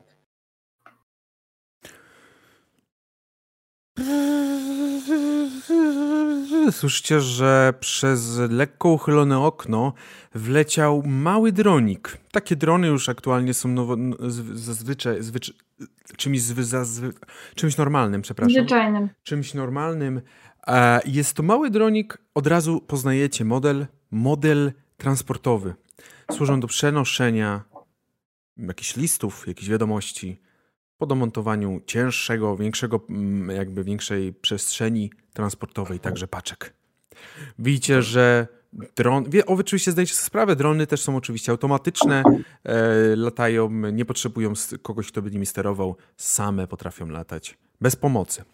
Słyszycie, 6.70 7.20
że 7.20 7.74
przez 7.80 8.38
lekko 8.38 8.88
uchylone 8.88 9.38
okno 9.38 9.92
wleciał 10.34 11.02
mały 11.06 11.52
dronik. 11.52 12.18
Takie 12.32 12.56
drony 12.56 12.86
już 12.86 13.08
aktualnie 13.08 13.54
są 13.54 13.68
nowo, 13.68 13.96
zazwyczaj 14.54 15.22
zwycz, 15.22 15.52
czymś, 16.16 16.42
zwy, 16.42 16.64
zazwy, 16.64 17.12
czymś 17.54 17.76
normalnym, 17.76 18.22
przepraszam. 18.22 18.52
Zwyczajnym. 18.52 19.08
czymś 19.22 19.54
normalnym. 19.54 20.20
E, 20.66 21.00
Jest 21.06 21.34
to 21.34 21.42
mały 21.42 21.70
dronik, 21.70 22.18
od 22.34 22.46
razu 22.46 22.80
poznajecie 22.80 23.44
model, 23.44 23.86
model 24.10 24.72
transportowy. 24.96 25.74
Służą 26.32 26.60
do 26.60 26.66
przenoszenia 26.66 27.64
jakichś 28.56 28.96
listów, 28.96 29.48
jakichś 29.48 29.68
wiadomości, 29.68 30.40
po 31.02 31.06
domontowaniu 31.06 31.80
cięższego, 31.86 32.56
większego, 32.56 33.00
mm, 33.10 33.56
jakby 33.56 33.84
większej 33.84 34.32
przestrzeni 34.32 35.10
transportowej, 35.32 36.00
także 36.00 36.28
paczek. 36.28 36.72
Widzicie, 37.58 38.02
że 38.02 38.46
dron, 38.96 39.30
wie, 39.30 39.46
o, 39.46 39.52
oczywiście 39.52 39.92
zdajecie 39.92 40.14
sobie 40.14 40.26
sprawę, 40.26 40.56
drony 40.56 40.86
też 40.86 41.02
są 41.02 41.16
oczywiście 41.16 41.52
automatyczne, 41.52 42.22
e, 42.64 43.16
latają, 43.16 43.70
nie 43.70 44.04
potrzebują 44.04 44.52
kogoś, 44.82 45.08
kto 45.08 45.22
by 45.22 45.30
nimi 45.30 45.46
sterował, 45.46 45.96
same 46.16 46.66
potrafią 46.66 47.08
latać, 47.08 47.58
bez 47.80 47.96
pomocy. 47.96 48.44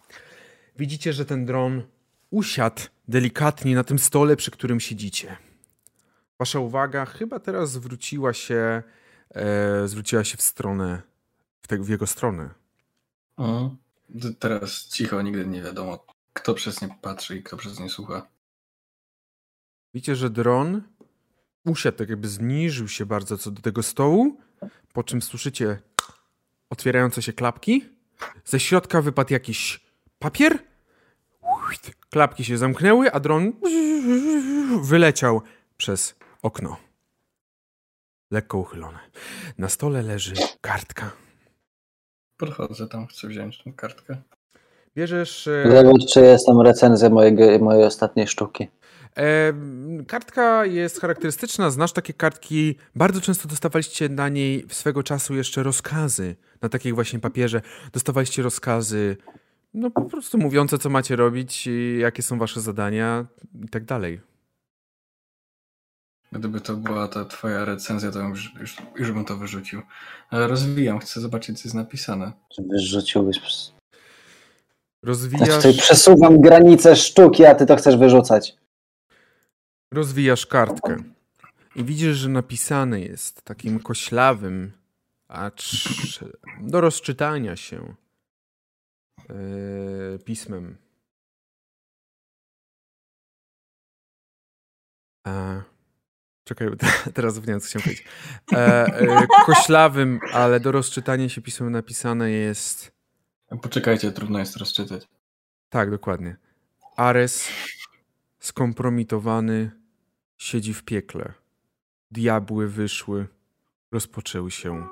Widzicie, 0.78 1.12
że 1.12 1.24
ten 1.24 1.46
dron 1.46 1.82
usiadł 2.30 2.82
delikatnie 3.08 3.74
na 3.74 3.84
tym 3.84 3.98
stole, 3.98 4.36
przy 4.36 4.50
którym 4.50 4.80
siedzicie. 4.80 5.36
Wasza 6.38 6.58
uwaga 6.58 7.04
chyba 7.04 7.40
teraz 7.40 7.72
zwróciła 7.72 8.32
się, 8.32 8.82
e, 9.34 9.88
zwróciła 9.88 10.24
się 10.24 10.36
w 10.36 10.42
stronę, 10.42 11.02
te, 11.68 11.78
w 11.78 11.88
jego 11.88 12.06
stronę. 12.06 12.50
O, 13.36 13.70
t- 14.22 14.34
teraz 14.38 14.86
cicho, 14.86 15.22
nigdy 15.22 15.46
nie 15.46 15.62
wiadomo, 15.62 16.06
kto 16.32 16.54
przez 16.54 16.82
nie 16.82 16.88
patrzy 17.02 17.36
i 17.36 17.42
kto 17.42 17.56
przez 17.56 17.80
nie 17.80 17.90
słucha. 17.90 18.26
Widzicie, 19.94 20.16
że 20.16 20.30
dron 20.30 20.82
usiadł, 21.64 21.98
tak 21.98 22.08
jakby 22.08 22.28
zniżył 22.28 22.88
się 22.88 23.06
bardzo 23.06 23.38
co 23.38 23.50
do 23.50 23.62
tego 23.62 23.82
stołu, 23.82 24.40
po 24.92 25.04
czym 25.04 25.22
słyszycie 25.22 25.78
otwierające 26.70 27.22
się 27.22 27.32
klapki. 27.32 27.84
Ze 28.44 28.60
środka 28.60 29.02
wypadł 29.02 29.32
jakiś 29.32 29.80
papier. 30.18 30.58
Klapki 32.10 32.44
się 32.44 32.58
zamknęły, 32.58 33.12
a 33.12 33.20
dron 33.20 33.52
wyleciał 34.82 35.42
przez 35.76 36.14
okno. 36.42 36.76
Lekko 38.30 38.58
uchylone. 38.58 38.98
Na 39.58 39.68
stole 39.68 40.02
leży 40.02 40.34
kartka. 40.60 41.10
Podchodzę 42.38 42.88
tam, 42.88 43.06
chcę 43.06 43.28
wziąć 43.28 43.62
tą 43.62 43.72
kartkę. 43.72 44.16
Bierzesz. 44.96 45.46
e, 45.46 45.82
Zobacz, 45.82 46.12
czy 46.12 46.20
jest 46.20 46.46
tam 46.46 46.60
recenzja 46.60 47.08
mojego, 47.10 47.64
mojej 47.64 47.84
ostatniej 47.84 48.26
sztuki. 48.26 48.68
E, 49.16 49.52
kartka 50.06 50.64
jest 50.66 51.00
charakterystyczna, 51.00 51.70
znasz 51.70 51.92
takie 51.92 52.12
kartki. 52.12 52.74
Bardzo 52.94 53.20
często 53.20 53.48
dostawaliście 53.48 54.08
na 54.08 54.28
niej 54.28 54.66
swego 54.70 55.02
czasu 55.02 55.34
jeszcze 55.34 55.62
rozkazy. 55.62 56.36
Na 56.62 56.68
takiej 56.68 56.92
właśnie 56.92 57.18
papierze 57.18 57.60
dostawaliście 57.92 58.42
rozkazy, 58.42 59.16
no 59.74 59.90
po 59.90 60.02
prostu 60.02 60.38
mówiące, 60.38 60.78
co 60.78 60.90
macie 60.90 61.16
robić, 61.16 61.66
i 61.66 61.98
jakie 62.00 62.22
są 62.22 62.38
wasze 62.38 62.60
zadania 62.60 63.26
i 63.64 63.68
tak 63.68 63.84
dalej. 63.84 64.20
Gdyby 66.32 66.60
to 66.60 66.76
była 66.76 67.08
ta 67.08 67.24
twoja 67.24 67.64
recenzja, 67.64 68.10
to 68.10 68.18
już, 68.18 68.54
już, 68.60 68.76
już 68.96 69.12
bym 69.12 69.24
to 69.24 69.36
wyrzucił. 69.36 69.82
Ale 70.30 70.48
rozwijam, 70.48 70.98
chcę 70.98 71.20
zobaczyć, 71.20 71.58
co 71.58 71.68
jest 71.68 71.74
napisane. 71.74 72.32
Czy 72.54 72.62
wyrzuciłbyś... 72.62 73.36
Znaczy, 73.36 73.72
Rozwijasz, 75.02 75.56
tutaj 75.56 75.74
przesuwam 75.74 76.40
granice 76.40 76.96
sztuki, 76.96 77.44
a 77.44 77.54
ty 77.54 77.66
to 77.66 77.76
chcesz 77.76 77.96
wyrzucać. 77.96 78.56
rozwijasz 79.92 80.46
kartkę 80.46 80.96
i 81.76 81.84
widzisz, 81.84 82.16
że 82.16 82.28
napisane 82.28 83.00
jest 83.00 83.42
takim 83.42 83.80
koślawym, 83.80 84.72
acz 85.28 85.88
do 86.60 86.80
rozczytania 86.80 87.56
się 87.56 87.94
e, 89.30 90.18
pismem. 90.18 90.76
E, 95.26 95.62
czekaj, 96.48 96.68
teraz 97.14 97.34
zapomniałem, 97.34 97.60
co 97.60 97.66
chciałem 97.66 97.82
powiedzieć. 97.82 98.04
E, 98.52 98.86
e, 98.86 99.26
koślawym, 99.46 100.20
ale 100.32 100.60
do 100.60 100.72
rozczytania 100.72 101.28
się 101.28 101.42
pismem 101.42 101.72
napisane 101.72 102.30
jest 102.30 102.92
Poczekajcie, 103.62 104.12
trudno 104.12 104.38
jest 104.38 104.56
rozczytać. 104.56 105.08
tak, 105.68 105.90
dokładnie. 105.90 106.36
Ares, 106.96 107.48
skompromitowany, 108.40 109.70
siedzi 110.36 110.74
w 110.74 110.84
piekle. 110.84 111.32
Diabły 112.10 112.68
wyszły, 112.68 113.26
rozpoczęły 113.92 114.50
się. 114.50 114.86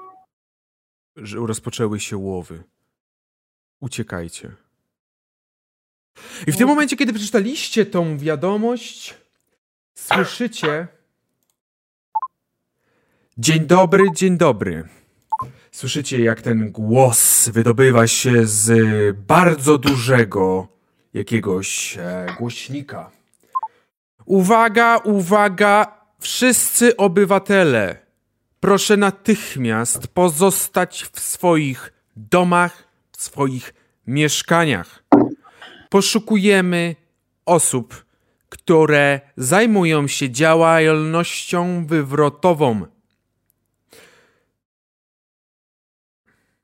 Rozpoczęły 1.34 2.00
się 2.00 2.16
łowy. 2.16 2.64
Uciekajcie. 3.80 4.52
I 6.46 6.52
w 6.52 6.56
tym 6.56 6.68
momencie, 6.68 6.96
kiedy 6.96 7.12
przeczytaliście 7.12 7.86
tą 7.86 8.18
wiadomość, 8.18 9.14
słyszycie. 9.94 10.88
Dzień 13.38 13.66
dobry, 13.66 14.04
dzień 14.12 14.38
dobry. 14.38 14.88
Słyszycie, 15.70 16.20
jak 16.20 16.42
ten 16.42 16.70
głos 16.70 17.48
wydobywa 17.48 18.06
się 18.06 18.46
z 18.46 19.16
bardzo 19.16 19.78
dużego 19.78 20.68
jakiegoś 21.14 21.98
e, 21.98 22.26
głośnika. 22.38 23.10
Uwaga, 24.24 24.96
uwaga, 25.04 26.00
wszyscy 26.20 26.96
obywatele. 26.96 27.98
Proszę 28.60 28.96
natychmiast 28.96 30.06
pozostać 30.06 31.10
w 31.12 31.20
swoich 31.20 31.92
domach, 32.16 32.88
w 33.16 33.22
swoich 33.22 33.74
mieszkaniach. 34.06 35.04
Poszukujemy 35.90 36.96
osób, 37.46 38.04
które 38.48 39.20
zajmują 39.36 40.06
się 40.08 40.30
działalnością 40.30 41.86
wywrotową. 41.86 42.95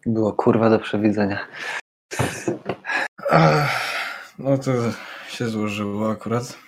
Było 0.06 0.32
kurwa 0.32 0.70
do 0.70 0.78
przewidzenia. 0.78 1.46
Ach, 3.30 3.80
no 4.38 4.58
to 4.58 4.72
się 5.28 5.48
złożyło 5.48 6.10
akurat. 6.10 6.58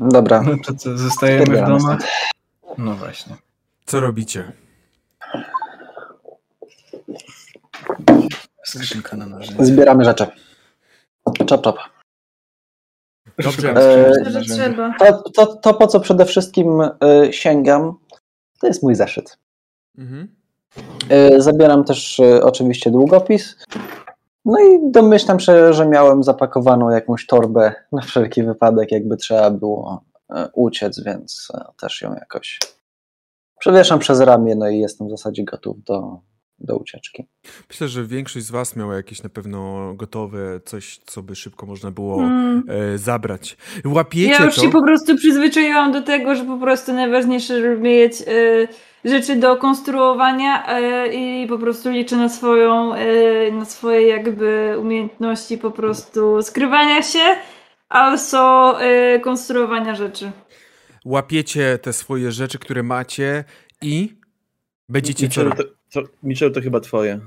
Dobra, 0.00 0.42
No 0.42 0.56
to 0.64 0.74
co, 0.74 0.98
zostajemy 0.98 1.62
w 1.62 1.66
domach? 1.66 1.98
No 2.78 2.94
właśnie. 2.94 3.36
Co 3.86 4.00
robicie? 4.00 4.52
Skrzynka 8.64 9.16
na 9.16 9.26
narzędzia. 9.26 9.64
zbieramy 9.64 10.04
rzeczy. 10.04 10.26
Czop, 11.46 11.62
czop. 11.62 11.78
Dobrze. 13.38 13.70
E. 13.70 14.12
To, 14.98 15.22
to, 15.30 15.46
to, 15.46 15.74
po 15.74 15.86
co 15.86 16.00
przede 16.00 16.24
wszystkim 16.24 16.80
y, 16.80 17.32
sięgam, 17.32 17.98
to 18.60 18.66
jest 18.66 18.82
mój 18.82 18.94
zeszyt. 18.94 19.38
Mhm. 19.98 20.28
Y, 21.12 21.42
zabieram 21.42 21.84
też 21.84 22.18
y, 22.18 22.44
oczywiście 22.44 22.90
długopis. 22.90 23.56
No 24.44 24.58
i 24.60 24.90
domyślam 24.90 25.40
się, 25.40 25.72
że 25.72 25.86
miałem 25.86 26.22
zapakowaną 26.22 26.90
jakąś 26.90 27.26
torbę 27.26 27.74
na 27.92 28.02
wszelki 28.02 28.42
wypadek, 28.42 28.92
jakby 28.92 29.16
trzeba 29.16 29.50
było 29.50 30.04
y, 30.30 30.34
uciec, 30.54 31.00
więc 31.00 31.48
też 31.80 32.02
ją 32.02 32.14
jakoś 32.14 32.58
przewieszam 33.58 33.98
przez 33.98 34.20
ramię, 34.20 34.54
no 34.56 34.68
i 34.68 34.78
jestem 34.78 35.06
w 35.06 35.10
zasadzie 35.10 35.44
gotów 35.44 35.84
do 35.84 36.20
do 36.60 36.76
ucieczki. 36.76 37.26
Myślę, 37.68 37.88
że 37.88 38.04
większość 38.04 38.46
z 38.46 38.50
Was 38.50 38.76
miała 38.76 38.96
jakieś 38.96 39.22
na 39.22 39.28
pewno 39.28 39.92
gotowe 39.94 40.60
coś, 40.64 41.00
co 41.06 41.22
by 41.22 41.36
szybko 41.36 41.66
można 41.66 41.90
było 41.90 42.22
mm. 42.22 42.64
e, 42.68 42.98
zabrać. 42.98 43.56
Łapiecie 43.84 44.32
Ja 44.32 44.44
już 44.44 44.54
to... 44.54 44.62
się 44.62 44.70
po 44.70 44.82
prostu 44.82 45.16
przyzwyczaiłam 45.16 45.92
do 45.92 46.02
tego, 46.02 46.34
że 46.34 46.44
po 46.44 46.58
prostu 46.58 46.92
najważniejsze, 46.92 47.60
żeby 47.60 47.80
mieć 47.80 48.12
e, 48.22 48.68
rzeczy 49.04 49.36
do 49.36 49.56
konstruowania 49.56 50.66
e, 50.66 51.14
i 51.14 51.46
po 51.46 51.58
prostu 51.58 51.90
liczę 51.90 52.16
na 52.16 52.28
swoją, 52.28 52.94
e, 52.94 53.52
na 53.52 53.64
swoje 53.64 54.06
jakby 54.06 54.76
umiejętności 54.80 55.58
po 55.58 55.70
prostu 55.70 56.42
skrywania 56.42 57.02
się, 57.02 57.36
also 57.88 58.76
e, 58.82 59.20
konstruowania 59.20 59.94
rzeczy. 59.94 60.30
Łapiecie 61.04 61.78
te 61.82 61.92
swoje 61.92 62.32
rzeczy, 62.32 62.58
które 62.58 62.82
macie 62.82 63.44
i 63.82 64.18
będziecie 64.88 65.28
to, 65.28 65.42
to, 65.90 66.02
Mitchell, 66.22 66.52
to 66.52 66.60
chyba 66.60 66.80
twoje. 66.80 67.20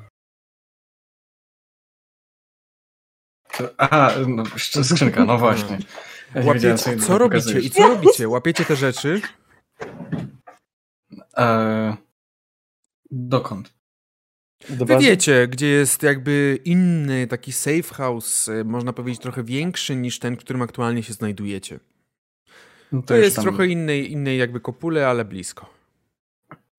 To, 3.57 3.69
aha, 3.77 4.13
no, 4.27 4.43
skrzynka, 4.83 5.25
no 5.25 5.37
właśnie. 5.37 5.79
Ja 6.35 6.45
Łapiecie, 6.45 6.75
co 6.75 6.95
co 6.95 7.17
robicie 7.17 7.59
i 7.59 7.69
co 7.69 7.87
robicie? 7.87 8.27
Łapiecie 8.29 8.65
te 8.65 8.75
rzeczy? 8.75 9.21
E, 11.37 11.97
dokąd? 13.11 13.73
Do 14.69 14.85
Wy 14.85 14.97
wiecie, 14.97 15.47
gdzie 15.47 15.67
jest 15.67 16.03
jakby 16.03 16.59
inny 16.65 17.27
taki 17.27 17.51
safe 17.51 17.93
house, 17.93 18.49
e, 18.49 18.63
można 18.63 18.93
powiedzieć 18.93 19.21
trochę 19.21 19.43
większy 19.43 19.95
niż 19.95 20.19
ten, 20.19 20.35
w 20.35 20.39
którym 20.39 20.61
aktualnie 20.61 21.03
się 21.03 21.13
znajdujecie. 21.13 21.79
No 22.91 23.01
To 23.01 23.15
już 23.15 23.23
jest 23.23 23.35
tam 23.35 23.43
trochę 23.45 23.67
innej, 23.67 24.11
innej 24.11 24.37
jakby 24.37 24.59
kopule, 24.59 25.07
ale 25.07 25.25
blisko. 25.25 25.80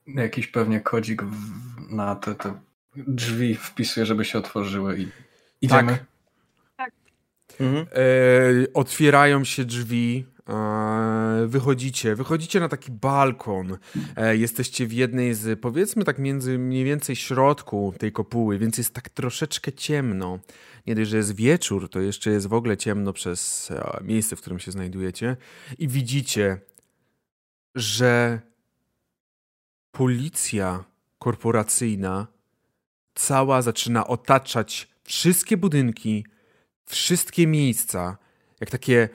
Jakiś 0.07 0.47
pewnie 0.47 0.81
kodzik 0.81 1.23
w, 1.23 1.53
na 1.91 2.17
te, 2.17 2.35
te 2.35 2.55
drzwi 2.97 3.55
wpisuje, 3.55 4.07
żeby 4.07 4.25
się 4.25 4.39
otworzyły 4.39 4.99
i 4.99 5.09
idziemy. 5.61 5.99
Tak. 6.77 6.93
Mhm. 7.61 7.87
E, 7.93 8.73
otwierają 8.75 9.45
się 9.45 9.65
drzwi, 9.65 10.27
e, 10.49 11.47
wychodzicie, 11.47 12.15
wychodzicie 12.15 12.61
na 12.61 12.69
taki 12.69 12.91
balkon. 12.93 13.79
E, 14.17 14.37
jesteście 14.37 14.87
w 14.87 14.93
jednej 14.93 15.35
z, 15.35 15.61
powiedzmy 15.61 16.05
tak 16.05 16.19
między 16.19 16.59
mniej 16.59 16.85
więcej 16.85 17.17
środku 17.17 17.95
tej 17.99 18.13
kopuły, 18.13 18.59
więc 18.59 18.79
jest 18.79 18.95
tak 18.95 19.09
troszeczkę 19.09 19.73
ciemno. 19.73 20.39
Nie 20.87 20.95
dość, 20.95 21.11
że 21.11 21.17
jest 21.17 21.37
wieczór, 21.37 21.89
to 21.89 22.01
jeszcze 22.01 22.31
jest 22.31 22.47
w 22.47 22.53
ogóle 22.53 22.77
ciemno 22.77 23.13
przez 23.13 23.71
e, 23.71 24.05
miejsce, 24.05 24.37
w 24.37 24.41
którym 24.41 24.59
się 24.59 24.73
znajdujecie. 24.73 25.37
I 25.79 25.89
widzicie, 25.89 26.61
że 27.75 28.41
policja 29.93 30.85
korporacyjna 31.19 32.27
cała 33.15 33.63
zaczyna 33.63 34.07
otaczać 34.07 34.89
wszystkie 35.03 35.57
budynki, 35.57 36.27
wszystkie 36.87 37.47
miejsca, 37.47 38.17
jak 38.61 38.71
takie, 38.71 39.09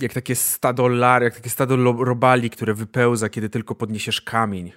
jak 0.00 0.12
takie 0.12 0.36
stado 0.36 0.88
lar, 0.88 1.22
jak 1.22 1.34
takie 1.34 1.50
stado 1.50 1.76
robali, 2.04 2.50
które 2.50 2.74
wypełza, 2.74 3.28
kiedy 3.28 3.50
tylko 3.50 3.74
podniesiesz 3.74 4.20
kamień. 4.20 4.72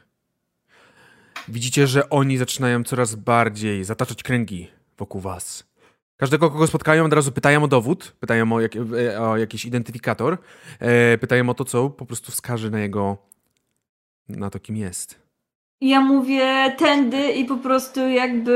Widzicie, 1.48 1.88
że 1.88 2.10
oni 2.10 2.38
zaczynają 2.38 2.84
coraz 2.84 3.16
bardziej 3.16 3.84
zataczać 3.84 4.24
kręgi 4.24 4.68
wokół 4.98 5.22
was. 5.22 5.68
Każdego, 6.18 6.52
kogo 6.52 6.68
spotkają, 6.68 7.06
od 7.06 7.14
razu 7.14 7.32
pytają 7.32 7.64
o 7.64 7.68
dowód, 7.68 8.16
pytają 8.20 8.54
o, 8.54 8.62
jak, 8.62 8.76
e, 8.76 9.22
o 9.22 9.38
jakiś 9.38 9.66
identyfikator, 9.66 10.38
e, 10.80 11.18
pytają 11.18 11.50
o 11.50 11.54
to, 11.54 11.66
co 11.66 11.90
po 11.90 12.06
prostu 12.06 12.32
wskaże 12.32 12.70
na 12.70 12.80
jego, 12.80 13.18
na 14.30 14.50
to, 14.50 14.60
kim 14.60 14.78
jest. 14.78 15.28
Ja 15.82 16.02
mówię 16.02 16.76
tędy 16.78 17.32
i 17.32 17.46
po 17.46 17.58
prostu 17.58 18.00
jakby 18.08 18.52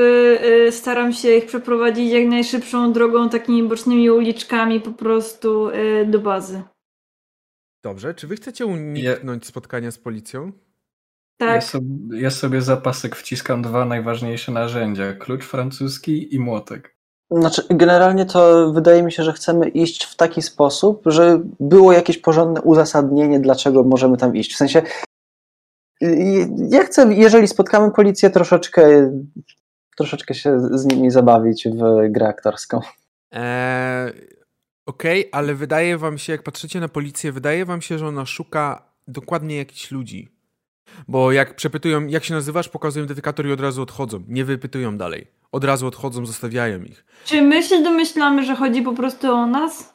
y, 0.67 0.71
staram 0.71 1.13
się 1.13 1.35
ich 1.35 1.45
przeprowadzić 1.45 2.11
jak 2.11 2.25
najszybszą 2.27 2.93
drogą, 2.93 3.29
takimi 3.29 3.63
bocznymi 3.63 4.09
uliczkami 4.09 4.81
po 4.81 4.91
prostu 4.91 5.69
y, 5.69 6.05
do 6.05 6.19
bazy. 6.19 6.61
Dobrze, 7.83 8.13
czy 8.13 8.27
wy 8.27 8.35
chcecie 8.35 8.65
uniknąć 8.65 9.45
spotkania 9.45 9.91
z 9.91 9.97
policją? 9.97 10.51
Ja, 11.41 11.47
Tak. 11.47 11.63
sobie, 11.63 12.21
ja 12.21 12.31
sobie 12.31 12.61
zapasek 12.61 13.15
wciskam 13.15 13.61
dwa 13.61 13.85
najważniejsze 13.85 14.51
narzędzia. 14.51 15.13
Klucz 15.13 15.43
francuski 15.45 16.35
i 16.35 16.39
młotek. 16.39 16.95
Znaczy, 17.31 17.61
generalnie 17.69 18.25
to 18.25 18.71
wydaje 18.73 19.03
mi 19.03 19.11
się, 19.11 19.23
że 19.23 19.33
chcemy 19.33 19.69
iść 19.69 20.05
w 20.05 20.15
taki 20.15 20.41
sposób, 20.41 21.01
że 21.05 21.41
było 21.59 21.93
jakieś 21.93 22.17
porządne 22.17 22.61
uzasadnienie, 22.61 23.39
dlaczego 23.39 23.83
możemy 23.83 24.17
tam 24.17 24.35
iść. 24.35 24.53
W 24.53 24.57
sensie, 24.57 24.81
ja 26.69 26.83
chcę, 26.83 27.13
jeżeli 27.13 27.47
spotkamy 27.47 27.91
policję, 27.91 28.29
troszeczkę, 28.29 29.11
troszeczkę 29.97 30.33
się 30.33 30.59
z 30.59 30.85
nimi 30.85 31.11
zabawić 31.11 31.67
w 31.67 32.11
grę 32.11 32.27
aktorską. 32.27 32.79
Eee, 33.31 34.13
Okej, 34.85 35.29
ale 35.31 35.55
wydaje 35.55 35.97
wam 35.97 36.17
się, 36.17 36.31
jak 36.31 36.43
patrzycie 36.43 36.79
na 36.79 36.87
policję, 36.87 37.31
wydaje 37.31 37.65
wam 37.65 37.81
się, 37.81 37.97
że 37.99 38.07
ona 38.07 38.25
szuka 38.25 38.85
dokładnie 39.07 39.57
jakichś 39.57 39.91
ludzi. 39.91 40.29
Bo 41.07 41.31
jak 41.31 41.55
przepytują, 41.55 42.07
jak 42.07 42.23
się 42.23 42.33
nazywasz, 42.33 42.69
pokazują 42.69 43.05
identyfikator 43.05 43.47
i 43.47 43.51
od 43.51 43.61
razu 43.61 43.81
odchodzą. 43.81 44.23
Nie 44.27 44.45
wypytują 44.45 44.97
dalej. 44.97 45.27
Od 45.51 45.63
razu 45.63 45.87
odchodzą, 45.87 46.25
zostawiają 46.25 46.83
ich. 46.83 47.05
Czy 47.25 47.41
my 47.41 47.63
się 47.63 47.83
domyślamy, 47.83 48.45
że 48.45 48.55
chodzi 48.55 48.81
po 48.81 48.93
prostu 48.93 49.31
o 49.31 49.45
nas? 49.45 49.93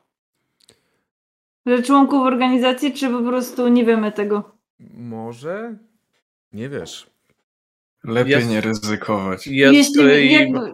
Że 1.66 1.82
członków 1.82 2.22
organizacji, 2.22 2.92
czy 2.92 3.10
po 3.10 3.22
prostu 3.22 3.68
nie 3.68 3.84
wiemy 3.84 4.12
tego? 4.12 4.56
Może? 4.94 5.76
Nie 6.56 6.68
wiesz. 6.68 7.10
Lepiej 8.04 8.30
Jest- 8.32 8.48
nie 8.48 8.60
ryzykować. 8.60 9.46
Ja 9.46 9.84
z, 9.84 9.96
kolei, 9.96 10.32
jakby, 10.32 10.72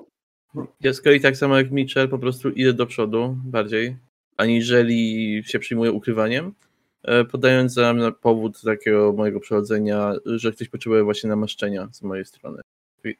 ja 0.80 0.92
z 0.92 1.00
kolei 1.00 1.20
tak 1.20 1.36
samo 1.36 1.56
jak 1.56 1.70
Mitchell 1.70 2.08
po 2.08 2.18
prostu 2.18 2.50
idę 2.50 2.72
do 2.72 2.86
przodu 2.86 3.36
bardziej, 3.44 3.96
aniżeli 4.36 5.42
się 5.46 5.58
przyjmuję 5.58 5.92
ukrywaniem, 5.92 6.54
e, 7.02 7.24
podając 7.24 7.72
za 7.72 7.92
na 7.92 8.12
powód 8.12 8.62
takiego 8.62 9.12
mojego 9.12 9.40
przechodzenia, 9.40 10.12
że 10.26 10.52
ktoś 10.52 10.68
potrzebuje 10.68 11.04
właśnie 11.04 11.30
namaszczenia 11.30 11.88
z 11.92 12.02
mojej 12.02 12.24
strony. 12.24 12.62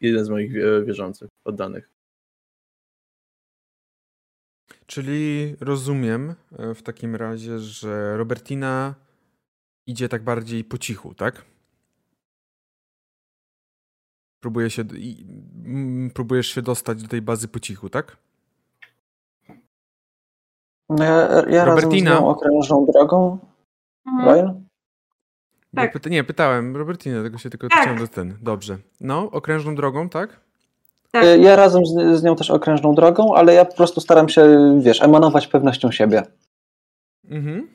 Jeden 0.01 0.25
z 0.25 0.29
moich 0.29 0.53
wierzących, 0.87 1.29
oddanych. 1.45 1.89
Czyli 4.87 5.57
rozumiem 5.61 6.35
e, 6.59 6.75
w 6.75 6.83
takim 6.83 7.17
razie, 7.17 7.59
że 7.59 8.17
Robertina 8.17 8.95
idzie 9.87 10.09
tak 10.09 10.23
bardziej 10.25 10.65
po 10.65 10.79
cichu, 10.79 11.15
tak? 11.15 11.52
Próbuje 14.43 14.71
się, 14.71 14.85
próbujesz 16.15 16.47
się 16.47 16.63
dostać 16.63 17.03
do 17.03 17.09
tej 17.09 17.23
bazy 17.23 17.49
po 17.49 17.61
cichu, 17.61 17.89
tak? 17.89 18.17
No 20.89 21.05
ja, 21.05 21.11
ja 21.49 21.65
razem 21.65 21.81
z 21.81 21.85
Robertina? 21.85 22.11
nią 22.11 22.29
okrężną 22.29 22.87
drogą. 22.93 23.39
Mhm. 24.07 24.29
Ryan? 24.35 24.65
Tak. 25.75 25.93
Pyta, 25.93 26.11
nie, 26.11 26.25
pytałem 26.25 26.77
Robertinę, 26.77 27.23
tego 27.23 27.39
się 27.39 27.51
tylko 27.51 27.69
Tak. 27.69 27.81
chciałem 27.81 27.99
do 27.99 28.09
ten. 28.09 28.39
Dobrze. 28.43 28.79
No, 29.01 29.31
okrężną 29.31 29.75
drogą, 29.75 30.09
tak? 30.09 30.41
Tak. 31.11 31.25
Y, 31.25 31.39
Ja 31.39 31.57
razem 31.57 31.87
z, 31.87 32.19
z 32.19 32.23
nią 32.23 32.37
też 32.37 32.51
okrężną 32.51 32.95
drogą, 32.95 33.35
ale 33.35 33.55
ja 33.55 33.65
po 33.65 33.77
prostu 33.77 34.01
staram 34.01 34.29
się, 34.29 34.45
wiesz, 34.83 35.03
emanować 35.03 35.47
pewnością 35.47 35.93
siebie. 35.93 36.23
Mhm. 37.25 37.69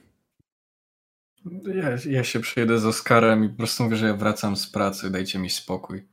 Ja, 1.75 2.11
ja 2.11 2.23
się 2.23 2.39
przyjedę 2.39 2.79
z 2.79 2.85
Oskarem 2.85 3.43
i 3.43 3.49
po 3.49 3.57
prostu 3.57 3.83
mówię, 3.83 3.95
że 3.95 4.07
ja 4.07 4.13
wracam 4.13 4.55
z 4.57 4.71
pracy, 4.71 5.09
dajcie 5.09 5.39
mi 5.39 5.49
spokój. 5.49 6.07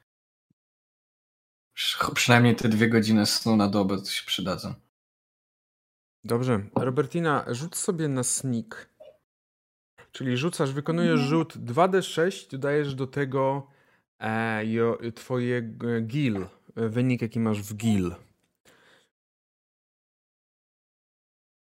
Przynajmniej 2.14 2.56
te 2.56 2.68
dwie 2.68 2.88
godziny 2.88 3.26
snu 3.26 3.56
na 3.56 3.68
dobę 3.68 3.98
to 3.98 4.04
się 4.04 4.24
przydadzą. 4.26 4.74
Dobrze. 6.24 6.60
Robertina, 6.76 7.44
rzuć 7.48 7.76
sobie 7.76 8.08
na 8.08 8.22
sneak. 8.22 8.88
Czyli 10.12 10.36
rzucasz, 10.36 10.72
wykonujesz 10.72 11.20
rzut 11.20 11.56
2d6, 11.56 12.50
dodajesz 12.50 12.94
do 12.94 13.06
tego 13.06 13.66
e, 14.20 14.66
jo, 14.66 14.98
twoje 15.14 15.62
g- 15.62 16.00
gil, 16.02 16.46
e, 16.76 16.88
wynik 16.88 17.22
jaki 17.22 17.40
masz 17.40 17.62
w 17.62 17.74
gil. 17.74 18.14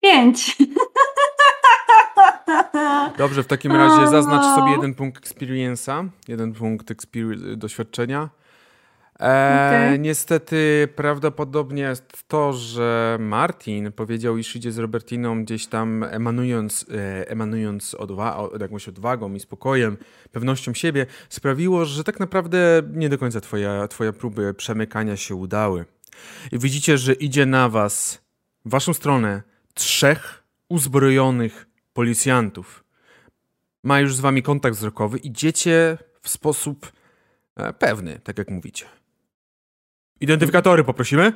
Pięć. 0.04 0.58
Dobrze, 3.18 3.44
w 3.44 3.48
takim 3.48 3.72
razie 3.72 4.08
zaznacz 4.08 4.56
sobie 4.56 4.72
jeden 4.72 4.96
punkt 4.96 5.26
experience'a, 5.28 6.08
jeden 6.28 6.54
punkt 6.54 6.88
experi- 6.92 7.56
doświadczenia. 7.56 8.30
E, 9.20 9.68
Okej. 9.68 10.00
Niestety 10.00 10.88
prawdopodobnie 10.96 11.82
jest 11.82 12.24
to, 12.28 12.54
że 12.54 13.18
Martin 13.20 13.92
powiedział, 13.92 14.38
iż 14.38 14.56
idzie 14.56 14.72
z 14.72 14.78
Robertiną 14.78 15.44
gdzieś 15.44 15.68
tam 15.68 16.04
emanując, 16.04 16.86
e, 16.92 17.30
emanując 17.30 17.96
odwa- 17.96 18.36
od, 18.38 18.62
jakąś 18.62 18.88
odwagą 18.88 19.34
i 19.34 19.40
spokojem, 19.40 19.98
pewnością 20.32 20.74
siebie, 20.74 21.06
sprawiło, 21.30 21.86
że 21.86 22.04
tak 22.04 22.20
naprawdę 22.20 22.82
nie 22.94 23.10
do 23.10 23.18
końca 23.18 23.42
twoja, 23.42 23.88
twoja 23.88 24.14
próby 24.14 24.54
przemykania 24.54 25.18
się 25.18 25.36
udały. 25.36 25.86
I 26.52 26.60
widzicie, 26.60 26.98
że 26.98 27.14
idzie 27.14 27.46
na 27.46 27.70
was, 27.70 28.22
w 28.66 28.70
waszą 28.70 28.94
stronę, 28.94 29.42
trzech 29.74 30.44
uzbrojonych 30.70 31.68
policjantów. 31.94 32.84
Ma 33.84 34.00
już 34.00 34.16
z 34.16 34.20
wami 34.20 34.44
kontakt 34.44 34.76
wzrokowy. 34.76 35.18
Idziecie 35.18 35.98
w 36.22 36.30
sposób 36.30 36.92
e, 37.56 37.74
pewny, 37.74 38.20
tak 38.24 38.38
jak 38.38 38.50
mówicie. 38.50 38.86
Identyfikatory 40.22 40.84
poprosimy? 40.84 41.34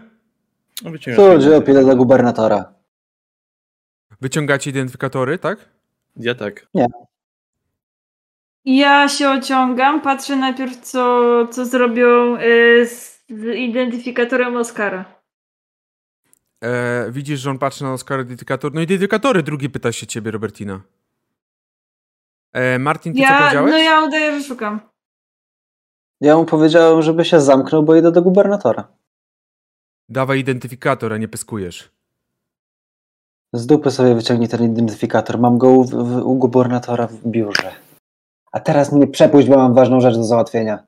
No, 0.83 0.91
Tu, 1.15 1.39
Dziób, 1.39 1.69
idę 1.69 1.85
do 1.85 1.95
gubernatora. 1.95 2.73
Wyciągacie 4.21 4.69
identyfikatory, 4.69 5.39
tak? 5.39 5.69
Ja 6.15 6.35
tak. 6.35 6.67
Ja 8.65 9.09
się 9.09 9.29
ociągam, 9.29 10.01
patrzę 10.01 10.35
najpierw, 10.35 10.77
co, 10.79 11.47
co 11.51 11.65
zrobią 11.65 12.37
y, 12.37 12.87
z, 12.87 13.23
z 13.29 13.55
identyfikatorem 13.57 14.55
Oscara. 14.55 15.21
E, 16.63 17.11
widzisz, 17.11 17.39
że 17.39 17.49
on 17.49 17.59
patrzy 17.59 17.83
na 17.83 17.93
Oscar 17.93 18.19
identyfikator. 18.19 18.73
No 18.73 18.81
identyfikatory, 18.81 19.43
drugi 19.43 19.69
pyta 19.69 19.91
się 19.91 20.07
ciebie, 20.07 20.31
Robertina. 20.31 20.81
E, 22.53 22.79
Martin, 22.79 23.13
ty 23.13 23.19
co 23.19 23.25
Ja, 23.25 23.39
powiedziałeś? 23.39 23.71
no 23.71 23.77
ja 23.77 24.03
udaję, 24.03 24.39
że 24.39 24.47
szukam. 24.47 24.90
Ja 26.21 26.37
mu 26.37 26.45
powiedziałem, 26.45 27.01
żeby 27.01 27.25
się 27.25 27.41
zamknął, 27.41 27.83
bo 27.83 27.95
idę 27.95 28.11
do 28.11 28.21
gubernatora. 28.21 28.87
Dawaj 30.09 30.39
identyfikator, 30.39 31.13
a 31.13 31.17
nie 31.17 31.27
pyskujesz. 31.27 31.91
Z 33.53 33.65
dupy 33.65 33.91
sobie 33.91 34.15
wyciągnij 34.15 34.49
ten 34.49 34.63
identyfikator. 34.63 35.39
Mam 35.39 35.57
go 35.57 35.69
u, 35.69 35.83
w, 35.83 35.93
u 36.25 36.35
gubernatora 36.35 37.07
w 37.07 37.27
biurze. 37.27 37.71
A 38.51 38.59
teraz 38.59 38.91
mnie 38.91 39.07
przepuść, 39.07 39.47
bo 39.47 39.57
mam 39.57 39.73
ważną 39.73 40.01
rzecz 40.01 40.15
do 40.15 40.23
załatwienia. 40.23 40.83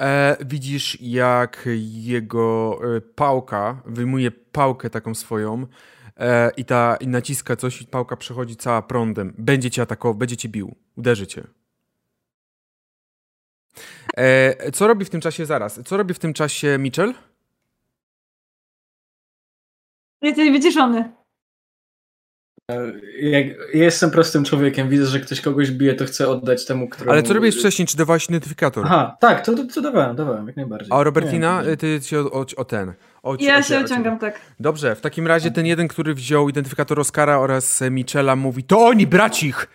E, 0.00 0.36
widzisz, 0.40 0.98
jak 1.00 1.68
jego 1.90 2.78
e, 2.96 3.00
pałka, 3.00 3.82
wyjmuje 3.86 4.30
pałkę 4.30 4.90
taką 4.90 5.14
swoją 5.14 5.66
e, 6.16 6.50
i, 6.56 6.64
ta, 6.64 6.96
i 7.00 7.08
naciska 7.08 7.56
coś 7.56 7.82
i 7.82 7.86
pałka 7.86 8.16
przechodzi 8.16 8.56
cała 8.56 8.82
prądem. 8.82 9.34
Będzie 9.38 9.70
cię 9.70 9.82
atakował, 9.82 10.14
będzie 10.14 10.36
cię 10.36 10.48
bił, 10.48 10.74
uderzy 10.96 11.26
cię. 11.26 11.44
E, 14.16 14.72
co 14.72 14.86
robi 14.88 15.04
w 15.04 15.10
tym 15.10 15.20
czasie 15.20 15.46
zaraz? 15.46 15.80
Co 15.84 15.96
robi 15.96 16.14
w 16.14 16.18
tym 16.18 16.32
czasie 16.34 16.78
Mitchell? 16.78 17.14
Jesteś 20.22 20.50
wyciszony. 20.50 21.12
Jak 23.20 23.46
ja 23.74 23.84
jestem 23.84 24.10
prostym 24.10 24.44
człowiekiem, 24.44 24.88
widzę, 24.88 25.06
że 25.06 25.20
ktoś 25.20 25.40
kogoś 25.40 25.70
bije, 25.70 25.94
to 25.94 26.04
chcę 26.04 26.28
oddać 26.28 26.66
temu, 26.66 26.88
któremu... 26.88 27.12
Ale 27.12 27.22
co 27.22 27.34
robisz 27.34 27.58
wcześniej? 27.58 27.88
Czy 27.88 27.96
dawałeś 27.96 28.28
identyfikator? 28.28 28.84
Aha, 28.86 29.16
tak, 29.20 29.44
to, 29.46 29.54
to, 29.54 29.64
to 29.74 29.80
dawałem, 29.80 30.16
dawałem, 30.16 30.46
jak 30.46 30.56
najbardziej. 30.56 30.88
A 30.92 31.02
Robertina, 31.02 31.62
Nie, 31.62 31.76
ty 31.76 32.00
się 32.02 32.20
o, 32.20 32.32
o, 32.32 32.46
o 32.56 32.64
ten. 32.64 32.92
O, 33.22 33.36
Ja 33.40 33.58
o- 33.58 33.62
się 33.62 33.78
ociągam, 33.78 34.18
tak. 34.18 34.40
Dobrze, 34.60 34.96
w 34.96 35.00
takim 35.00 35.26
razie 35.26 35.50
ten 35.50 35.66
jeden, 35.66 35.88
który 35.88 36.14
wziął 36.14 36.48
identyfikator 36.48 37.00
Oscara 37.00 37.38
oraz 37.38 37.82
e, 37.82 37.90
Michela 37.90 38.36
mówi, 38.36 38.64
to 38.64 38.86
oni, 38.86 39.06
bracich! 39.06 39.68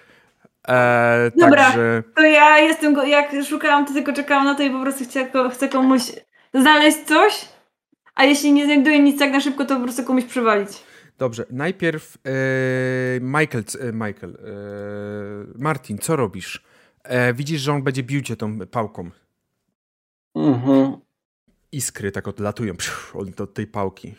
E, 0.70 1.32
Dobra. 1.36 1.64
Także, 1.66 2.04
To 2.16 2.22
ja 2.22 2.60
jestem, 2.60 2.94
go, 2.94 3.04
jak 3.04 3.32
szukałam, 3.50 3.86
to 3.86 3.94
tylko 3.94 4.14
czekałam 4.14 4.46
na 4.46 4.56
to 4.56 4.64
i 4.64 4.70
po 4.70 4.82
prostu 4.82 5.04
chcę, 5.04 5.32
chcę 5.54 5.70
komuś 5.70 6.02
znaleźć 6.54 6.98
coś, 7.06 7.50
a 8.16 8.24
jeśli 8.24 8.52
nie 8.52 8.66
znajduję 8.66 9.00
nic 9.00 9.20
tak 9.20 9.32
na 9.32 9.42
szybko, 9.42 9.66
to 9.66 9.76
po 9.76 9.84
prostu 9.84 10.04
komuś 10.04 10.24
przywalić. 10.26 10.70
dobrze, 11.18 11.46
najpierw 11.52 12.18
e, 12.26 12.32
Michael, 13.22 13.64
e, 13.80 13.92
Michael 13.94 14.36
e, 14.36 15.60
Martin, 15.60 15.98
co 15.98 16.16
robisz? 16.16 16.64
E, 17.04 17.34
widzisz, 17.34 17.62
że 17.62 17.74
on 17.74 17.84
będzie 17.84 18.04
bił 18.04 18.22
cię 18.22 18.36
tą 18.36 18.60
pałką. 18.60 19.10
Mhm. 20.36 20.98
Iskry 21.72 22.12
tak 22.12 22.28
odlatują 22.28 22.74
od 23.40 23.54
tej 23.54 23.68
pałki. 23.68 24.16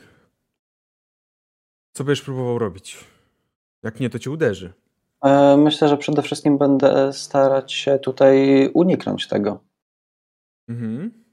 Co 1.92 2.04
będziesz 2.04 2.24
próbował 2.24 2.58
robić? 2.58 3.04
Jak 3.82 4.00
nie, 4.00 4.10
to 4.10 4.18
cię 4.18 4.30
uderzy. 4.30 4.72
E, 5.24 5.56
Myślę, 5.56 5.88
że 5.88 5.96
przede 5.96 6.22
wszystkim 6.22 6.58
będę 6.58 7.12
starać 7.12 7.72
się 7.72 7.98
tutaj 7.98 8.68
uniknąć 8.74 9.28
tego. 9.28 9.60
Mhm. 10.68 11.24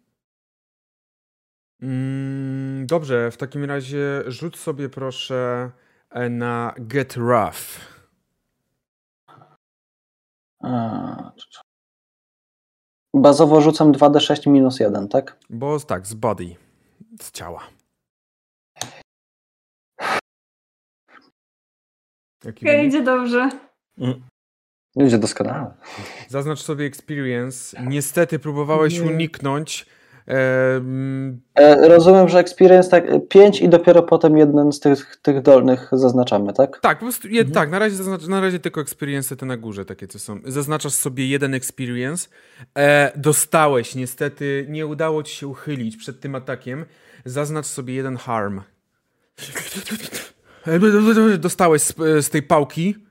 Mm, 1.81 2.88
dobrze, 2.88 3.31
w 3.31 3.38
takim 3.38 3.64
razie 3.64 4.23
rzuć 4.27 4.57
sobie 4.57 4.89
proszę 4.89 5.72
e, 6.09 6.30
na 6.30 6.73
Get 6.77 7.15
Rough. 7.15 7.97
E, 10.64 11.31
Bazowo 13.14 13.61
rzucam 13.61 13.91
2d6 13.91 14.49
minus 14.49 14.80
1, 14.80 15.07
tak? 15.07 15.38
Bo 15.49 15.80
tak, 15.80 16.07
z 16.07 16.14
body, 16.14 16.55
z 17.22 17.31
ciała. 17.31 17.64
Jaki 22.43 22.65
idzie 22.88 23.03
dobrze. 23.03 23.66
Idzie 24.95 25.17
doskonale. 25.17 25.71
Zaznacz 26.27 26.61
sobie 26.61 26.85
experience. 26.85 27.83
Niestety 27.83 28.39
próbowałeś 28.39 28.99
Nie. 28.99 29.05
uniknąć. 29.07 29.85
E, 30.27 31.87
Rozumiem, 31.87 32.29
że 32.29 32.39
experience 32.39 32.89
tak 32.89 33.03
5 33.29 33.61
i 33.61 33.69
dopiero 33.69 34.03
potem 34.03 34.37
jeden 34.37 34.71
z 34.71 34.79
tych, 34.79 35.15
tych 35.15 35.41
dolnych 35.41 35.89
zaznaczamy, 35.91 36.53
tak? 36.53 36.79
tak, 36.79 36.99
po 36.99 37.05
prostu, 37.05 37.27
je, 37.27 37.45
tak, 37.45 37.71
na 37.71 37.79
razie, 37.79 37.95
zaznacz, 37.95 38.27
na 38.27 38.41
razie 38.41 38.59
tylko 38.59 38.81
experience 38.81 39.35
te 39.35 39.45
na 39.45 39.57
górze, 39.57 39.85
takie 39.85 40.07
co 40.07 40.19
są. 40.19 40.39
Zaznaczasz 40.45 40.93
sobie 40.93 41.27
jeden 41.27 41.53
experience. 41.53 42.29
E, 42.77 43.11
dostałeś, 43.15 43.95
niestety 43.95 44.65
nie 44.69 44.87
udało 44.87 45.23
ci 45.23 45.35
się 45.35 45.47
uchylić 45.47 45.97
przed 45.97 46.19
tym 46.19 46.35
atakiem. 46.35 46.85
Zaznacz 47.25 47.65
sobie 47.65 47.93
jeden 47.93 48.17
harm. 48.17 48.61
E, 50.65 50.79
Dostałeś 51.37 51.81
z, 51.81 51.95
z 52.25 52.29
tej 52.29 52.43
pałki, 52.43 53.06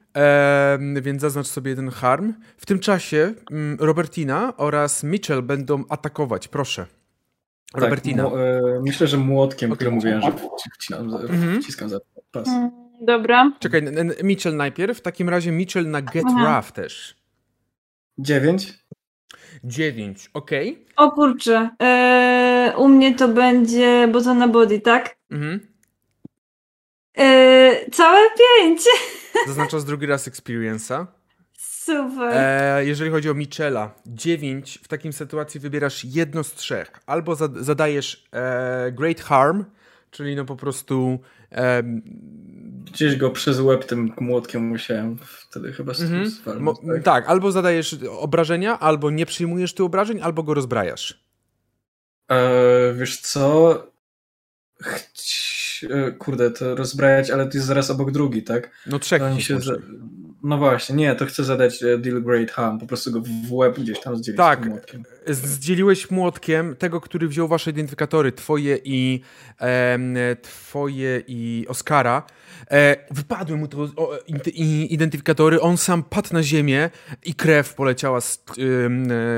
więc 1.02 1.20
zaznacz 1.22 1.47
sobie 1.47 1.70
jeden 1.70 1.90
harm. 1.90 2.32
W 2.56 2.66
tym 2.66 2.78
czasie 2.78 3.34
mm, 3.51 3.76
Robertina 3.80 4.52
oraz 4.56 5.05
Mitchell 5.05 5.43
będą 5.43 5.84
atakować, 5.88 6.48
proszę. 6.48 6.86
Tak, 7.72 7.82
Robertina. 7.82 8.22
mu- 8.22 8.36
e, 8.36 8.60
myślę, 8.84 9.06
że 9.06 9.16
młotkiem, 9.16 9.70
Okej. 9.72 9.76
który 9.76 9.90
mówiłem, 9.90 10.20
że 10.22 10.32
wcinam 10.78 11.14
Mhm. 11.14 11.62
wciskam 11.62 11.88
za 11.88 11.98
pas. 12.30 12.48
Mm, 12.48 12.70
Dobra. 13.01 13.52
Czekaj, 13.60 13.80
n- 13.86 13.98
n- 13.98 14.14
Mitchell 14.22 14.56
najpierw. 14.56 14.98
W 14.98 15.01
takim 15.01 15.28
razie 15.28 15.52
Mitchell 15.52 15.90
na 15.90 16.02
Get 16.02 16.24
Aha. 16.26 16.56
Rough 16.56 16.72
też. 16.72 17.16
Dziewięć. 18.18 18.78
9, 19.64 20.30
okej. 20.34 20.86
O 20.97 21.10
kurczę. 21.10 21.70
E, 21.82 22.72
u 22.78 22.88
mnie 22.88 23.14
to 23.14 23.28
będzie, 23.28 24.09
bo 24.12 24.22
to 24.22 24.34
na 24.34 24.48
body, 24.48 24.80
tak? 24.80 25.16
Mhm. 25.30 25.60
E, 27.18 27.90
całe 27.93 28.28
pięć. 28.38 28.80
Zaznaczasz 29.47 29.84
drugi 29.84 30.06
raz 30.06 30.28
experience'a. 30.28 31.06
Super. 31.59 32.30
E, 32.32 32.84
jeżeli 32.86 33.10
chodzi 33.10 33.30
o 33.30 33.34
Michela, 33.34 33.94
9, 34.06 34.78
w 34.82 34.88
takiej 34.88 35.12
sytuacji 35.12 35.60
wybierasz 35.60 36.05
jedno 36.05 36.44
z 36.44 36.52
trzech. 36.55 36.90
Albo 37.06 37.34
zad- 37.34 37.56
zadajesz 37.59 38.28
e, 38.32 38.93
Great 38.93 39.20
Harm, 39.20 39.64
czyli 40.10 40.36
no 40.36 40.44
po 40.44 40.56
prostu 40.56 41.18
em, 41.51 42.02
Gdzieś 42.93 43.16
go 43.16 43.30
przez 43.30 43.60
łeb 43.60 43.84
tym 43.84 44.12
młotkiem 44.20 44.62
musiałem 44.66 45.18
wtedy 45.22 45.72
chyba 45.72 45.94
zwalnąć. 45.94 46.60
mo- 46.60 46.74
tak? 46.94 47.02
tak, 47.02 47.28
albo 47.28 47.52
zadajesz 47.52 47.97
obrażenia, 48.10 48.78
albo 48.78 49.10
nie 49.10 49.26
przyjmujesz 49.26 49.74
tych 49.74 49.86
obrażeń, 49.86 50.20
albo 50.22 50.43
go 50.43 50.55
rozbrajasz. 50.55 51.24
E, 52.30 52.94
wiesz 52.94 53.20
co? 53.20 53.82
Chć... 54.82 55.45
e, 55.85 56.12
Kurde, 56.12 56.51
to 56.51 56.74
rozbrajać, 56.74 57.31
ale 57.31 57.47
to 57.47 57.59
jest 57.59 57.66
zaraz 57.66 57.90
obok 57.90 58.11
drugi, 58.11 58.43
tak? 58.43 58.70
No 58.86 58.98
trzech 58.98 59.23
się 59.39 59.61
za... 59.61 59.73
No 60.47 60.59
właśnie, 60.59 60.97
nie, 60.97 61.14
to 61.14 61.27
chcę 61.27 61.44
zadać 61.44 61.82
e, 61.82 61.98
deal 61.98 62.23
great 62.23 62.51
harm, 62.51 62.78
po 62.78 62.86
prostu 62.86 63.12
go 63.12 63.20
w 63.48 63.52
łeb 63.52 63.78
gdzieś 63.81 64.01
tam 64.01 64.16
zdzielić 64.16 64.36
Tak. 64.36 64.66
młotkiem. 64.66 65.02
Zdzieliłeś 65.27 66.10
młotkiem 66.10 66.77
tego, 66.77 67.01
który 67.01 67.28
wziął 67.28 67.48
wasze 67.48 67.70
identyfikatory, 67.70 68.32
twoje 68.32 68.78
i 68.85 69.20
em, 69.59 70.14
twoje 70.43 71.23
i 71.27 71.66
Oskara. 71.68 72.23
E, 72.70 72.97
wypadły 73.10 73.56
mu 73.56 73.68
i- 74.55 74.94
identyfikatory, 74.94 75.60
on 75.60 75.77
sam 75.77 76.02
padł 76.02 76.28
na 76.32 76.43
ziemię 76.43 76.90
i 77.24 77.35
krew 77.35 77.74
poleciała, 77.74 78.18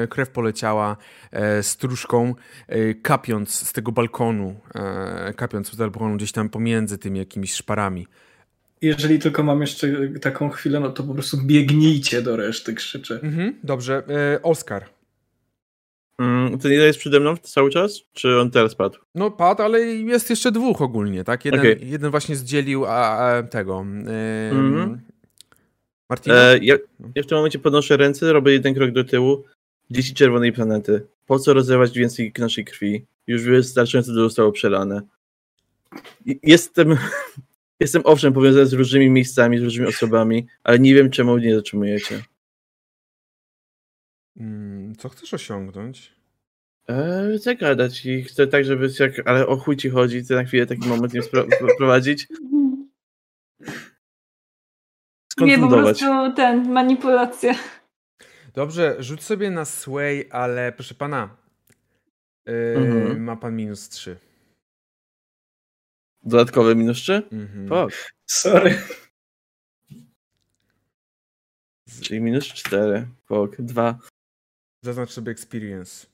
e, 0.03 0.07
krew 0.07 0.31
poleciała 0.31 0.97
e, 1.31 1.63
stróżką, 1.63 2.35
e, 2.69 2.95
kapiąc 2.95 3.55
z 3.69 3.73
tego 3.73 3.93
balkonu, 3.93 4.61
e, 4.75 5.35
kapiąc 5.37 5.71
z 5.73 5.77
balkonu 5.77 6.17
gdzieś 6.17 6.33
tam 6.33 6.49
pomiędzy 6.49 6.99
tymi 6.99 7.19
jakimiś 7.19 7.53
szparami. 7.55 8.07
Jeżeli 8.83 9.19
tylko 9.19 9.43
mam 9.43 9.61
jeszcze 9.61 9.89
taką 10.21 10.51
chwilę, 10.51 10.81
no 10.81 10.91
to 10.91 11.03
po 11.03 11.15
prostu 11.15 11.37
biegnijcie 11.47 12.23
do 12.23 12.37
reszty, 12.37 12.75
krzyczę. 12.75 13.21
Mhm, 13.23 13.55
dobrze, 13.63 14.03
e, 14.09 14.43
Oskar. 14.43 14.85
Mm, 16.19 16.59
ten 16.59 16.73
jeden 16.73 16.87
jest 16.87 16.99
przede 16.99 17.21
mną 17.21 17.37
cały 17.37 17.71
czas? 17.71 18.01
Czy 18.13 18.41
on 18.41 18.51
teraz 18.51 18.75
padł? 18.75 18.99
No 19.15 19.31
padł, 19.31 19.63
ale 19.63 19.81
jest 19.81 20.31
jeszcze 20.31 20.53
dwóch 20.53 20.83
ogólnie, 20.83 21.25
tak? 21.25 21.45
Jeden, 21.45 21.61
Okej. 21.61 21.79
jeden 21.83 22.11
właśnie 22.11 22.37
zdzielił 22.37 22.87
a, 22.87 23.19
a, 23.19 23.43
tego. 23.43 23.87
Yy, 24.05 24.59
Mhm. 24.59 25.01
Martina? 26.11 26.35
E, 26.37 26.59
ja, 26.59 26.77
ja 27.15 27.23
w 27.23 27.27
tym 27.27 27.39
momencie 27.39 27.59
podnoszę 27.59 27.97
ręce, 27.97 28.33
robię 28.33 28.53
jeden 28.53 28.75
krok 28.75 28.91
do 28.91 29.05
tyłu. 29.05 29.45
Dzieci 29.91 30.15
czerwonej 30.15 30.53
planety. 30.53 31.07
Po 31.27 31.39
co 31.39 31.55
rozlewać 31.55 31.99
więcej 31.99 32.33
naszej 32.39 32.65
krwi? 32.65 33.07
Już 33.27 33.43
wystarczająco 33.43 34.13
dużo 34.13 34.25
zostało 34.25 34.53
przelane. 34.53 35.03
Jestem, 36.43 36.97
jestem 37.81 38.03
owszem 38.05 38.33
powiązany 38.33 38.67
z 38.67 38.73
różnymi 38.73 39.11
miejscami, 39.11 39.59
z 39.59 39.63
różnymi 39.63 39.89
osobami, 39.89 40.47
ale 40.65 40.79
nie 40.79 40.95
wiem 40.95 41.11
czemu 41.11 41.39
nie 41.39 41.55
zatrzymujecie. 41.55 42.23
Mm, 44.37 44.95
co 44.97 45.09
chcesz 45.09 45.35
osiągnąć? 45.35 46.19
Eee, 46.89 47.39
zagadać 47.39 48.07
i 48.07 48.23
chcę 48.23 48.47
tak, 48.47 48.65
żeby 48.65 48.89
jak, 49.01 49.29
ale 49.29 49.47
o 49.47 49.57
chuj 49.57 49.77
ci 49.77 49.91
chodzi, 49.91 50.21
chcę 50.21 50.35
na 50.35 50.45
chwilę 50.45 50.67
taki 50.67 50.89
moment 50.89 51.15
nie 51.15 51.23
wprowadzić. 51.75 52.27
Nie, 55.41 55.59
po 55.59 55.69
prostu 55.69 56.05
ten, 56.37 56.73
manipulacja. 56.73 57.55
Dobrze, 58.55 58.97
rzuć 58.99 59.23
sobie 59.23 59.51
na 59.51 59.65
sway, 59.65 60.29
ale 60.31 60.73
proszę 60.73 60.95
pana, 60.95 61.37
yy, 62.47 62.75
mhm. 62.77 63.23
ma 63.23 63.37
pan 63.37 63.57
minus 63.57 63.89
3. 63.89 64.17
Dodatkowe 66.23 66.75
minus 66.75 66.99
3? 66.99 67.23
Mhm. 67.33 67.69
Fuck. 67.69 68.13
Sorry. 68.27 68.79
I 72.11 72.21
minus 72.21 72.47
4. 72.47 73.07
Fuck. 73.29 73.57
2. 73.59 73.99
Zaznacz 74.83 75.11
sobie 75.11 75.33
experience. 75.33 76.07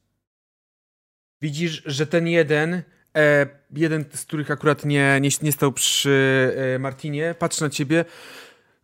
Widzisz, 1.42 1.82
że 1.86 2.06
ten 2.06 2.26
jeden, 2.26 2.82
e, 3.16 3.46
jeden 3.70 4.04
z 4.14 4.24
których 4.24 4.50
akurat 4.50 4.84
nie, 4.84 5.18
nie, 5.20 5.28
nie 5.42 5.52
stał 5.52 5.72
przy 5.72 6.52
e, 6.56 6.78
Martinie, 6.78 7.34
patrzy 7.38 7.62
na 7.62 7.70
ciebie. 7.70 8.04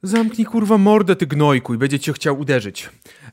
Zamknij 0.03 0.47
kurwa 0.47 0.79
mordę, 0.79 1.17
ty 1.17 1.27
gnojku, 1.27 1.75
i 1.75 1.79
będzie 1.79 1.99
cię 1.99 2.13
chciał 2.13 2.41
uderzyć. 2.41 2.91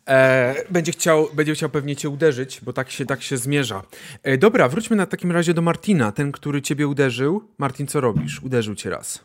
E, 0.07 0.55
będzie, 0.69 0.91
chciał, 0.91 1.27
będzie 1.33 1.53
chciał 1.53 1.69
pewnie 1.69 1.95
cię 1.95 2.09
uderzyć, 2.09 2.61
bo 2.63 2.73
tak 2.73 2.89
się, 2.89 3.05
tak 3.05 3.21
się 3.21 3.37
zmierza. 3.37 3.81
E, 4.23 4.37
dobra, 4.37 4.69
wróćmy 4.69 4.95
na 4.95 5.05
takim 5.05 5.31
razie 5.31 5.53
do 5.53 5.61
Martina. 5.61 6.11
Ten, 6.11 6.31
który 6.31 6.61
ciebie 6.61 6.87
uderzył. 6.87 7.41
Martin, 7.57 7.87
co 7.87 8.01
robisz? 8.01 8.43
Uderzył 8.43 8.75
cię 8.75 8.89
raz. 8.89 9.19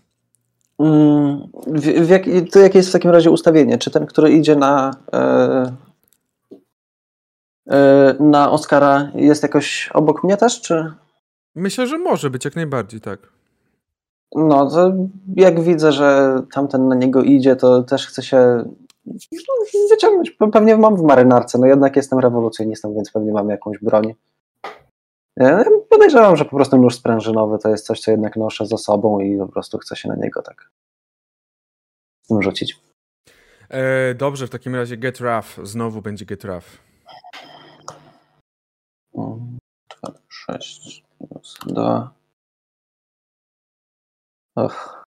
Mm, 0.78 1.48
w, 1.66 2.06
w 2.06 2.08
jak, 2.08 2.22
to 2.52 2.58
jakie 2.58 2.78
jest 2.78 2.88
w 2.88 2.92
takim 2.92 3.10
razie 3.10 3.30
ustawienie? 3.30 3.78
Czy 3.78 3.90
ten, 3.90 4.06
który 4.06 4.30
idzie 4.30 4.56
na, 4.56 4.90
e, 5.12 5.76
e, 7.70 8.16
na 8.20 8.50
Oscara 8.50 9.10
jest 9.14 9.42
jakoś 9.42 9.90
obok 9.94 10.24
mnie 10.24 10.36
też, 10.36 10.60
czy? 10.60 10.92
Myślę, 11.54 11.86
że 11.86 11.98
może 11.98 12.30
być 12.30 12.44
jak 12.44 12.56
najbardziej, 12.56 13.00
tak. 13.00 13.18
No, 14.34 14.70
to 14.70 14.92
jak 15.36 15.60
widzę, 15.60 15.92
że 15.92 16.42
tamten 16.54 16.88
na 16.88 16.94
niego 16.94 17.22
idzie, 17.22 17.56
to 17.56 17.82
też 17.82 18.06
chcę 18.06 18.22
się 18.22 18.64
wyciągnąć. 19.90 20.30
Pewnie 20.52 20.76
mam 20.76 20.96
w 20.96 21.02
marynarce, 21.02 21.58
no 21.58 21.66
jednak 21.66 21.96
jestem 21.96 22.18
rewolucjonistą, 22.18 22.94
więc 22.94 23.10
pewnie 23.10 23.32
mam 23.32 23.48
jakąś 23.48 23.78
broń. 23.78 24.14
Podejrzewam, 25.90 26.36
że 26.36 26.44
po 26.44 26.56
prostu 26.56 26.78
nóż 26.78 26.94
sprężynowy 26.94 27.58
to 27.58 27.68
jest 27.68 27.86
coś, 27.86 28.00
co 28.00 28.10
jednak 28.10 28.36
noszę 28.36 28.66
za 28.66 28.76
sobą 28.76 29.20
i 29.20 29.38
po 29.38 29.48
prostu 29.48 29.78
chcę 29.78 29.96
się 29.96 30.08
na 30.08 30.16
niego 30.16 30.42
tak 30.42 30.70
rzucić. 32.40 32.80
E, 33.68 34.14
dobrze, 34.14 34.46
w 34.46 34.50
takim 34.50 34.74
razie 34.74 34.96
get 34.96 35.20
rough. 35.20 35.46
Znowu 35.62 36.02
będzie 36.02 36.24
get 36.24 36.44
rough. 36.44 36.66
6 40.28 41.04
minus 41.20 41.58
2. 41.66 42.21
Och. 44.54 45.04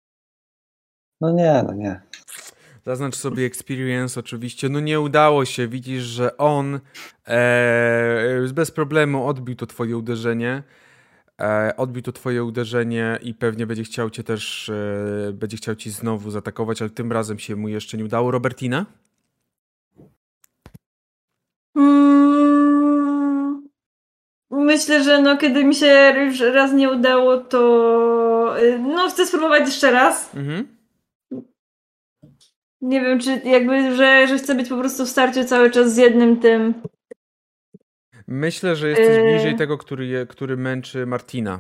No 1.22 1.32
nie, 1.32 1.64
no 1.68 1.74
nie. 1.74 2.02
Zaznacz 2.86 3.16
sobie 3.16 3.46
experience 3.46 4.20
oczywiście. 4.20 4.70
No 4.70 4.80
nie 4.80 5.00
udało 5.00 5.46
się. 5.46 5.68
Widzisz, 5.68 6.04
że 6.04 6.38
on 6.38 6.80
e, 7.28 8.48
bez 8.54 8.72
problemu 8.72 9.28
odbił 9.28 9.56
to 9.56 9.66
twoje 9.66 9.98
uderzenie. 9.98 10.64
E, 11.42 11.74
odbił 11.78 12.04
to 12.04 12.12
twoje 12.12 12.44
uderzenie 12.44 13.20
i 13.22 13.34
pewnie 13.34 13.68
będzie 13.68 13.84
chciał 13.84 14.10
cię 14.10 14.24
też, 14.24 14.70
e, 14.70 15.34
będzie 15.34 15.58
chciał 15.58 15.76
ci 15.76 15.92
znowu 15.92 16.32
zaatakować, 16.32 16.82
ale 16.82 16.90
tym 16.90 17.12
razem 17.12 17.40
się 17.40 17.56
mu 17.56 17.68
jeszcze 17.68 17.98
nie 17.98 18.06
udało. 18.06 18.32
Robertina? 18.32 18.86
Mm, 21.76 22.33
myślę, 24.74 25.04
że 25.04 25.22
no 25.22 25.38
kiedy 25.38 25.66
mi 25.66 25.76
się 25.76 26.14
już 26.26 26.40
raz 26.40 26.74
nie 26.74 26.90
udało, 26.90 27.38
to 27.38 28.60
y, 28.62 28.80
no 28.80 29.10
chcę 29.10 29.26
spróbować 29.26 29.66
jeszcze 29.66 29.92
raz. 29.92 30.36
Mhm. 30.36 30.78
Nie 32.82 33.02
wiem, 33.02 33.20
czy 33.20 33.42
jakby, 33.46 33.96
że, 33.96 34.28
że 34.28 34.38
chcę 34.38 34.56
być 34.56 34.70
po 34.70 34.78
prostu 34.78 35.06
w 35.06 35.10
starciu 35.10 35.44
cały 35.44 35.72
czas 35.72 35.94
z 35.94 35.98
jednym 35.98 36.40
tym. 36.40 36.74
Myślę, 38.28 38.76
że 38.76 38.90
jesteś 38.90 39.18
yy... 39.18 39.24
bliżej 39.24 39.56
tego, 39.56 39.78
który, 39.78 40.06
je, 40.06 40.26
który 40.26 40.58
męczy 40.58 41.06
Martina. 41.06 41.60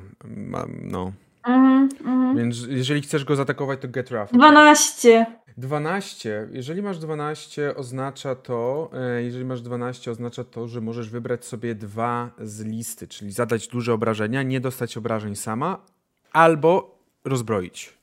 No. 0.81 1.11
Mm, 1.43 1.89
mm. 2.05 2.37
Więc 2.37 2.65
jeżeli 2.69 3.01
chcesz 3.01 3.25
go 3.25 3.35
zaatakować, 3.35 3.79
to 3.81 3.87
get 3.87 4.11
rough. 4.11 4.31
12. 4.31 5.25
12. 5.57 6.47
Jeżeli 6.51 6.81
masz 6.81 6.99
12, 6.99 7.75
oznacza 7.75 8.35
to, 8.35 8.89
e, 8.93 9.23
jeżeli 9.23 9.45
masz 9.45 9.61
12, 9.61 10.11
oznacza 10.11 10.43
to, 10.43 10.67
że 10.67 10.81
możesz 10.81 11.09
wybrać 11.09 11.45
sobie 11.45 11.75
dwa 11.75 12.31
z 12.39 12.65
listy, 12.65 13.07
czyli 13.07 13.31
zadać 13.31 13.67
duże 13.67 13.93
obrażenia, 13.93 14.43
nie 14.43 14.59
dostać 14.59 14.97
obrażeń 14.97 15.35
sama, 15.35 15.85
albo 16.33 16.99
rozbroić. 17.25 17.93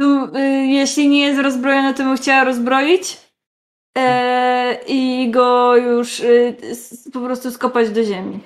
Tu, 0.00 0.36
y, 0.36 0.40
jeśli 0.66 1.08
nie 1.08 1.20
jest 1.20 1.40
rozbrojony, 1.40 1.94
to 1.94 2.04
bym 2.04 2.16
chciała 2.16 2.44
rozbroić 2.44 3.20
e, 3.98 4.78
i 4.88 5.30
go 5.30 5.76
już 5.76 6.20
y, 6.20 6.56
po 7.12 7.20
prostu 7.20 7.50
skopać 7.50 7.90
do 7.90 8.04
ziemi. 8.04 8.40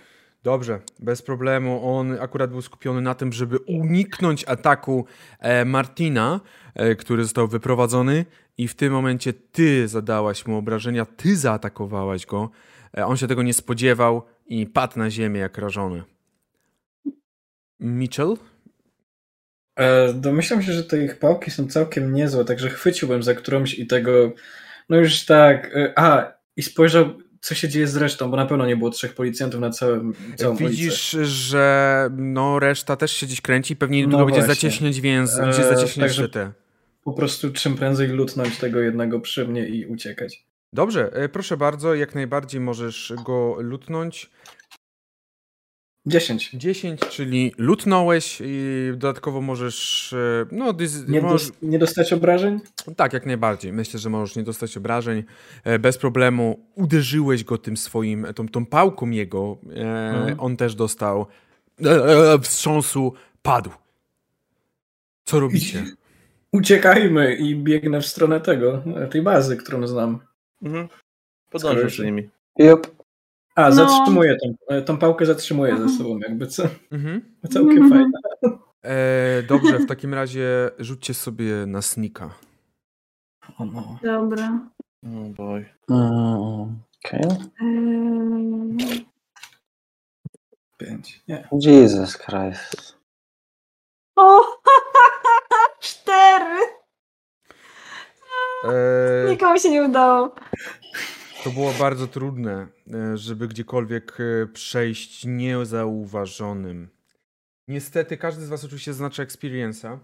Dobrze, 0.46 0.80
bez 0.98 1.22
problemu. 1.22 1.96
On 1.96 2.20
akurat 2.20 2.50
był 2.50 2.62
skupiony 2.62 3.00
na 3.00 3.14
tym, 3.14 3.32
żeby 3.32 3.58
uniknąć 3.58 4.44
ataku 4.44 5.06
e, 5.40 5.64
Martina, 5.64 6.40
e, 6.74 6.94
który 6.94 7.22
został 7.22 7.48
wyprowadzony, 7.48 8.24
i 8.58 8.68
w 8.68 8.74
tym 8.74 8.92
momencie 8.92 9.32
ty 9.32 9.88
zadałaś 9.88 10.46
mu 10.46 10.56
obrażenia, 10.56 11.06
ty 11.06 11.36
zaatakowałaś 11.36 12.26
go. 12.26 12.50
E, 12.98 13.06
on 13.06 13.16
się 13.16 13.26
tego 13.26 13.42
nie 13.42 13.54
spodziewał 13.54 14.22
i 14.46 14.66
padł 14.66 14.98
na 14.98 15.10
ziemię 15.10 15.40
jak 15.40 15.58
rażony. 15.58 16.02
Mitchell? 17.80 18.36
E, 19.76 20.12
domyślam 20.12 20.62
się, 20.62 20.72
że 20.72 20.84
te 20.84 21.04
ich 21.04 21.18
pałki 21.18 21.50
są 21.50 21.68
całkiem 21.68 22.14
niezłe, 22.14 22.44
także 22.44 22.70
chwyciłbym 22.70 23.22
za 23.22 23.34
którąś 23.34 23.74
i 23.74 23.86
tego, 23.86 24.32
no 24.88 24.96
już 24.96 25.24
tak, 25.24 25.76
e, 25.76 25.92
a 25.96 26.32
i 26.56 26.62
spojrzał, 26.62 27.25
co 27.40 27.54
się 27.54 27.68
dzieje 27.68 27.86
z 27.86 27.96
resztą, 27.96 28.30
bo 28.30 28.36
na 28.36 28.46
pewno 28.46 28.66
nie 28.66 28.76
było 28.76 28.90
trzech 28.90 29.14
policjantów 29.14 29.60
na 29.60 29.70
całym 29.70 30.14
całą 30.36 30.56
Widzisz, 30.56 31.10
policję. 31.10 31.24
że 31.24 32.08
no 32.16 32.58
reszta 32.58 32.96
też 32.96 33.12
się 33.12 33.26
gdzieś 33.26 33.40
kręci, 33.40 33.76
pewnie 33.76 33.98
niedługo 33.98 34.18
no 34.18 34.26
będzie 34.26 34.46
zacieśniać 34.46 35.00
więc 35.00 35.36
będzie 35.36 35.64
zacieśniać 35.64 36.18
e, 36.18 36.28
te. 36.28 36.52
Po 37.04 37.12
prostu 37.12 37.52
czym 37.52 37.76
prędzej 37.76 38.08
lutnąć 38.08 38.58
tego 38.58 38.80
jednego 38.80 39.20
przy 39.20 39.48
mnie 39.48 39.68
i 39.68 39.86
uciekać. 39.86 40.46
Dobrze, 40.72 41.12
e, 41.12 41.28
proszę 41.28 41.56
bardzo, 41.56 41.94
jak 41.94 42.14
najbardziej 42.14 42.60
możesz 42.60 43.12
go 43.24 43.56
lutnąć. 43.58 44.30
10. 46.06 46.50
10, 46.54 47.00
czyli 47.00 47.52
lutnąłeś 47.58 48.38
i 48.44 48.90
dodatkowo 48.92 49.40
możesz. 49.40 50.12
E, 50.12 50.46
no, 50.52 50.72
dys, 50.72 51.08
nie, 51.08 51.20
możesz... 51.20 51.48
dos 51.48 51.56
nie, 51.62 51.78
dostać 51.78 52.12
obrażeń? 52.12 52.60
Tak, 52.96 53.12
jak 53.12 53.26
najbardziej. 53.26 53.72
Myślę, 53.72 54.00
że 54.00 54.10
możesz 54.10 54.36
nie 54.36 54.42
dostać 54.42 54.76
obrażeń. 54.76 55.24
E, 55.64 55.78
bez 55.78 55.98
problemu 55.98 56.66
uderzyłeś 56.74 57.44
go 57.44 57.58
tym 57.58 57.76
swoim, 57.76 58.26
tą, 58.34 58.48
tą 58.48 58.66
pałką 58.66 59.10
jego. 59.10 59.58
Hmm. 59.74 60.36
On 60.38 60.56
też 60.56 60.74
dostał 60.74 61.26
wstrząsu, 62.42 63.12
padł. 63.42 63.70
Co 65.24 65.40
robicie? 65.40 65.84
Uciekajmy 66.52 67.34
i 67.34 67.56
biegnę 67.56 68.00
w 68.00 68.06
stronę 68.06 68.40
tego, 68.40 68.82
tej 69.10 69.22
bazy, 69.22 69.56
którą 69.56 69.86
znam. 69.86 70.18
Mhm. 70.62 70.88
Podążę 71.50 71.86
przy 71.86 72.04
nimi. 72.04 72.28
Yep. 72.60 72.95
A, 73.56 73.68
no. 73.68 73.74
zatrzymuję 73.74 74.36
tą, 74.36 74.54
e, 74.68 74.82
tą 74.82 74.98
pałkę 74.98 75.26
zatrzymuję 75.26 75.76
ze 75.76 75.82
mhm. 75.82 75.98
sobą, 75.98 76.18
jakby 76.18 76.46
co. 76.46 76.62
Mhm. 76.90 77.34
Całkiem 77.52 77.82
mhm. 77.82 77.90
fajne. 77.90 78.18
E, 78.82 79.42
dobrze, 79.42 79.78
w 79.78 79.86
takim 79.86 80.14
razie 80.14 80.70
rzućcie 80.78 81.14
sobie 81.14 81.66
na 81.66 81.82
snika. 81.82 82.30
O 83.58 83.64
no. 83.64 83.98
Dobra. 84.02 84.68
Oh 85.04 85.28
boy. 85.36 85.66
Mm, 85.90 86.80
Okej. 87.04 87.20
Okay. 87.20 89.06
Pięć. 90.76 91.22
Nie. 91.28 91.48
Jesus 91.52 92.18
Christ. 92.18 92.98
O! 94.16 94.40
Cztery! 95.80 96.60
E... 98.64 99.30
Nikomu 99.30 99.58
się 99.58 99.70
nie 99.70 99.82
udało. 99.82 100.34
To 101.46 101.52
było 101.52 101.72
bardzo 101.72 102.06
trudne, 102.06 102.66
e, 102.94 103.16
żeby 103.16 103.48
gdziekolwiek 103.48 104.18
e, 104.20 104.46
przejść 104.46 105.24
niezauważonym. 105.24 106.88
Niestety 107.68 108.16
każdy 108.16 108.46
z 108.46 108.48
was 108.48 108.64
oczywiście 108.64 108.92
zaznacza 108.92 109.24
experience'a, 109.24 109.98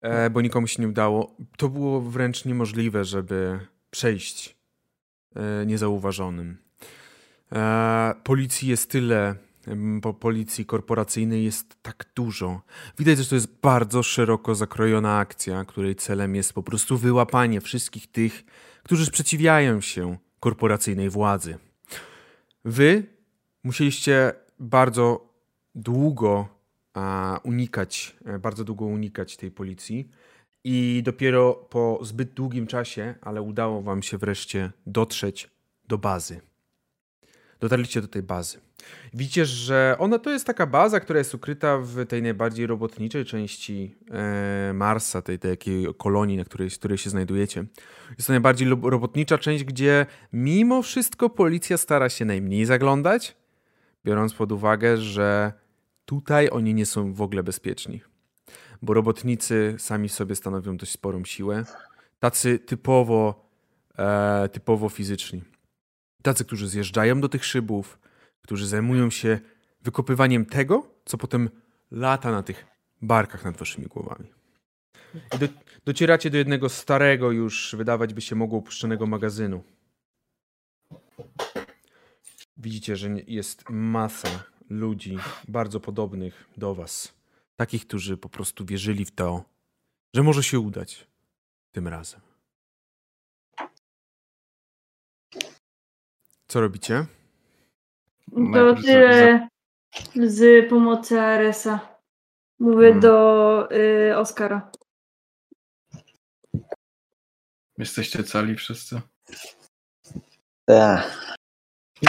e, 0.00 0.30
bo 0.30 0.40
nikomu 0.40 0.66
się 0.66 0.82
nie 0.82 0.88
udało. 0.88 1.36
To 1.56 1.68
było 1.68 2.00
wręcz 2.00 2.44
niemożliwe, 2.44 3.04
żeby 3.04 3.60
przejść 3.90 4.56
niezauważonym. 5.66 6.58
Policji 8.24 8.68
jest 8.68 8.90
tyle, 8.90 9.34
po 10.02 10.14
policji 10.14 10.66
korporacyjnej 10.66 11.44
jest 11.44 11.82
tak 11.82 12.04
dużo. 12.14 12.62
Widać, 12.98 13.18
że 13.18 13.26
to 13.26 13.34
jest 13.34 13.60
bardzo 13.60 14.02
szeroko 14.02 14.54
zakrojona 14.54 15.18
akcja, 15.18 15.64
której 15.64 15.96
celem 15.96 16.34
jest 16.34 16.52
po 16.52 16.62
prostu 16.62 16.98
wyłapanie 16.98 17.60
wszystkich 17.60 18.06
tych, 18.12 18.44
którzy 18.82 19.06
sprzeciwiają 19.06 19.80
się 19.80 20.16
korporacyjnej 20.42 21.10
władzy. 21.10 21.58
Wy 22.64 23.06
musieliście 23.64 24.32
bardzo 24.58 25.28
długo 25.74 26.48
unikać, 27.42 28.16
e, 28.24 28.38
bardzo 28.38 28.64
długo 28.64 28.84
unikać 28.84 29.36
tej 29.36 29.50
policji. 29.50 30.10
I 30.64 31.02
dopiero 31.04 31.54
po 31.54 31.98
zbyt 32.02 32.32
długim 32.32 32.66
czasie, 32.66 33.14
ale 33.20 33.42
udało 33.42 33.82
wam 33.82 34.02
się 34.02 34.18
wreszcie 34.18 34.72
dotrzeć 34.86 35.50
do 35.88 35.98
bazy. 35.98 36.40
Dotarliście 37.60 38.00
do 38.00 38.08
tej 38.08 38.22
bazy. 38.22 38.60
Widzicie, 39.14 39.46
że 39.46 39.96
ona 39.98 40.18
to 40.18 40.30
jest 40.30 40.46
taka 40.46 40.66
baza, 40.66 41.00
która 41.00 41.18
jest 41.18 41.34
ukryta 41.34 41.78
w 41.78 42.06
tej 42.06 42.22
najbardziej 42.22 42.66
robotniczej 42.66 43.24
części 43.24 43.94
e, 44.10 44.72
Marsa, 44.74 45.22
tej, 45.22 45.38
tej 45.38 45.50
takiej 45.50 45.86
kolonii, 45.98 46.36
na 46.36 46.44
której, 46.44 46.70
której 46.70 46.98
się 46.98 47.10
znajdujecie. 47.10 47.64
Jest 48.18 48.26
to 48.26 48.32
najbardziej 48.32 48.68
robotnicza 48.82 49.38
część, 49.38 49.64
gdzie 49.64 50.06
mimo 50.32 50.82
wszystko 50.82 51.30
policja 51.30 51.76
stara 51.76 52.08
się 52.08 52.24
najmniej 52.24 52.64
zaglądać, 52.64 53.36
biorąc 54.04 54.34
pod 54.34 54.52
uwagę, 54.52 54.96
że 54.96 55.52
tutaj 56.04 56.48
oni 56.50 56.74
nie 56.74 56.86
są 56.86 57.12
w 57.12 57.22
ogóle 57.22 57.42
bezpieczni. 57.42 58.00
Bo 58.82 58.94
robotnicy 58.94 59.74
sami 59.78 60.08
sobie 60.08 60.36
stanowią 60.36 60.76
dość 60.76 60.92
sporą 60.92 61.24
siłę. 61.24 61.64
Tacy 62.18 62.58
typowo, 62.58 63.48
e, 63.98 64.48
typowo 64.48 64.88
fizyczni. 64.88 65.42
Tacy, 66.22 66.44
którzy 66.44 66.68
zjeżdżają 66.68 67.20
do 67.20 67.28
tych 67.28 67.44
szybów, 67.44 67.98
którzy 68.42 68.66
zajmują 68.66 69.10
się 69.10 69.40
wykopywaniem 69.82 70.46
tego, 70.46 70.94
co 71.04 71.18
potem 71.18 71.50
lata 71.90 72.30
na 72.30 72.42
tych 72.42 72.66
barkach 73.02 73.44
nad 73.44 73.56
waszymi 73.56 73.86
głowami. 73.86 74.32
I 75.34 75.38
do, 75.38 75.48
docieracie 75.84 76.30
do 76.30 76.38
jednego 76.38 76.68
starego 76.68 77.30
już, 77.30 77.74
wydawać 77.78 78.14
by 78.14 78.20
się 78.20 78.34
mogło, 78.34 78.58
opuszczonego 78.58 79.06
magazynu. 79.06 79.62
Widzicie, 82.56 82.96
że 82.96 83.08
jest 83.26 83.64
masa 83.70 84.44
ludzi 84.70 85.18
bardzo 85.48 85.80
podobnych 85.80 86.44
do 86.56 86.74
was. 86.74 87.14
Takich, 87.56 87.86
którzy 87.86 88.16
po 88.16 88.28
prostu 88.28 88.64
wierzyli 88.64 89.04
w 89.04 89.10
to, 89.10 89.44
że 90.14 90.22
może 90.22 90.42
się 90.42 90.60
udać 90.60 91.06
tym 91.72 91.88
razem. 91.88 92.20
Co 96.48 96.60
robicie? 96.60 97.06
To 98.32 98.74
tyle 98.82 99.48
z 100.14 100.70
pomocy 100.70 101.20
Aresa. 101.20 101.98
Mówię 102.58 102.86
hmm. 102.86 103.00
do 103.00 103.68
y, 103.72 104.16
Oskara. 104.16 104.70
Jesteście 107.78 108.24
cali 108.24 108.54
wszyscy? 108.54 109.00
Tak. 110.64 111.36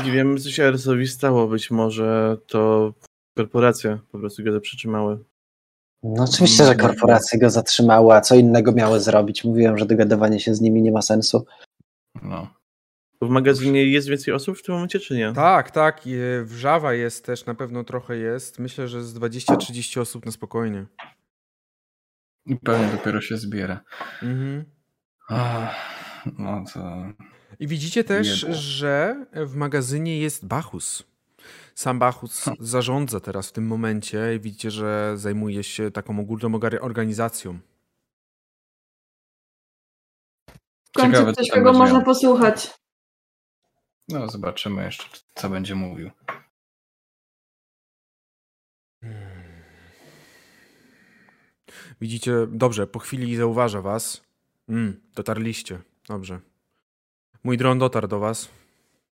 Nie 0.05 0.11
wiem, 0.11 0.37
co 0.37 0.49
się 0.49 0.67
Aresowi 0.67 1.07
stało. 1.07 1.47
Być 1.47 1.71
może 1.71 2.37
to 2.47 2.93
korporacje 3.37 3.99
po 4.11 4.19
prostu 4.19 4.43
go 4.43 4.51
zaprzytrzymały. 4.51 5.23
No 6.03 6.23
oczywiście, 6.23 6.65
że 6.65 6.75
korporacje 6.75 7.39
go 7.39 7.49
zatrzymały, 7.49 8.13
a 8.13 8.21
co 8.21 8.35
innego 8.35 8.71
miały 8.71 8.99
zrobić. 8.99 9.43
Mówiłem, 9.43 9.77
że 9.77 9.85
dogadywanie 9.85 10.39
się 10.39 10.55
z 10.55 10.61
nimi 10.61 10.81
nie 10.81 10.91
ma 10.91 11.01
sensu. 11.01 11.45
No. 12.21 12.47
W 13.25 13.29
magazynie 13.29 13.85
jest 13.85 14.07
więcej 14.09 14.33
osób 14.33 14.57
w 14.57 14.63
tym 14.63 14.75
momencie, 14.75 14.99
czy 14.99 15.15
nie? 15.15 15.33
Tak, 15.33 15.71
tak. 15.71 16.01
Wrzawa 16.43 16.93
jest 16.93 17.25
też, 17.25 17.45
na 17.45 17.55
pewno 17.55 17.83
trochę 17.83 18.17
jest. 18.17 18.59
Myślę, 18.59 18.87
że 18.87 19.03
z 19.03 19.13
20-30 19.19 19.99
osób 19.99 20.25
na 20.25 20.31
spokojnie. 20.31 20.85
I 22.45 22.55
pewnie 22.55 22.87
dopiero 22.87 23.21
się 23.21 23.37
zbiera. 23.37 23.81
Mhm. 24.21 24.65
no 26.39 26.63
to... 26.73 27.05
I 27.59 27.67
widzicie 27.67 28.03
też, 28.03 28.27
że 28.49 29.25
w 29.33 29.55
magazynie 29.55 30.19
jest 30.19 30.45
Bachus. 30.45 31.03
Sam 31.75 31.99
Bachus 31.99 32.45
zarządza 32.59 33.19
teraz 33.19 33.49
w 33.49 33.51
tym 33.51 33.67
momencie 33.67 34.35
i 34.35 34.39
widzicie, 34.39 34.71
że 34.71 35.13
zajmuje 35.15 35.63
się 35.63 35.91
taką 35.91 36.19
ogólną 36.19 36.59
organizacją. 36.81 37.59
W 40.83 40.91
końcu 40.95 41.11
Ciekawe, 41.11 41.33
ktoś, 41.33 41.49
kogo 41.49 41.73
można 41.73 42.01
posłuchać. 42.01 42.73
No, 44.13 44.29
zobaczymy 44.29 44.83
jeszcze, 44.83 45.03
co 45.35 45.49
będzie 45.49 45.75
mówił. 45.75 46.11
Widzicie, 52.01 52.33
dobrze, 52.47 52.87
po 52.87 52.99
chwili 52.99 53.35
zauważa 53.35 53.81
was. 53.81 54.23
Mm, 54.69 55.01
dotarliście, 55.15 55.79
dobrze. 56.07 56.39
Mój 57.43 57.57
dron 57.57 57.79
dotarł 57.79 58.07
do 58.07 58.19
was. 58.19 58.49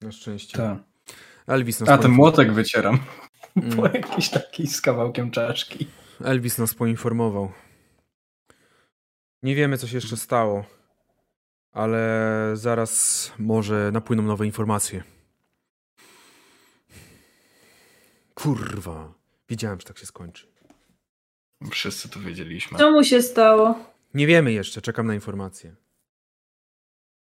Na 0.02 0.12
szczęście. 0.12 0.58
Tak. 0.58 0.78
Elvis 1.48 1.80
nas 1.80 1.90
A 1.90 1.98
ten 1.98 2.12
młotek 2.12 2.54
wycieram. 2.54 3.00
Mm. 3.56 3.72
Po 3.78 3.88
jakiś 3.88 4.30
taki 4.30 4.68
z 4.68 4.82
kawałkiem 4.82 5.32
czaszki. 5.32 5.88
Elvis 6.24 6.58
nas 6.58 6.74
poinformował. 6.74 7.52
Nie 9.44 9.56
wiemy, 9.56 9.78
co 9.78 9.88
się 9.88 9.98
jeszcze 9.98 10.18
stało 10.18 10.75
ale 11.76 12.52
zaraz 12.54 13.32
może 13.40 13.92
napłyną 13.94 14.24
nowe 14.24 14.46
informacje. 14.46 15.04
Kurwa, 18.34 19.14
wiedziałem, 19.50 19.80
że 19.80 19.86
tak 19.86 19.98
się 19.98 20.06
skończy. 20.06 20.48
Wszyscy 21.72 22.10
to 22.10 22.20
wiedzieliśmy. 22.20 22.78
Co 22.78 22.92
mu 22.92 23.04
się 23.04 23.22
stało? 23.22 23.76
Nie 24.14 24.28
wiemy 24.28 24.52
jeszcze, 24.52 24.82
czekam 24.82 25.08
na 25.08 25.14
informacje. 25.14 25.76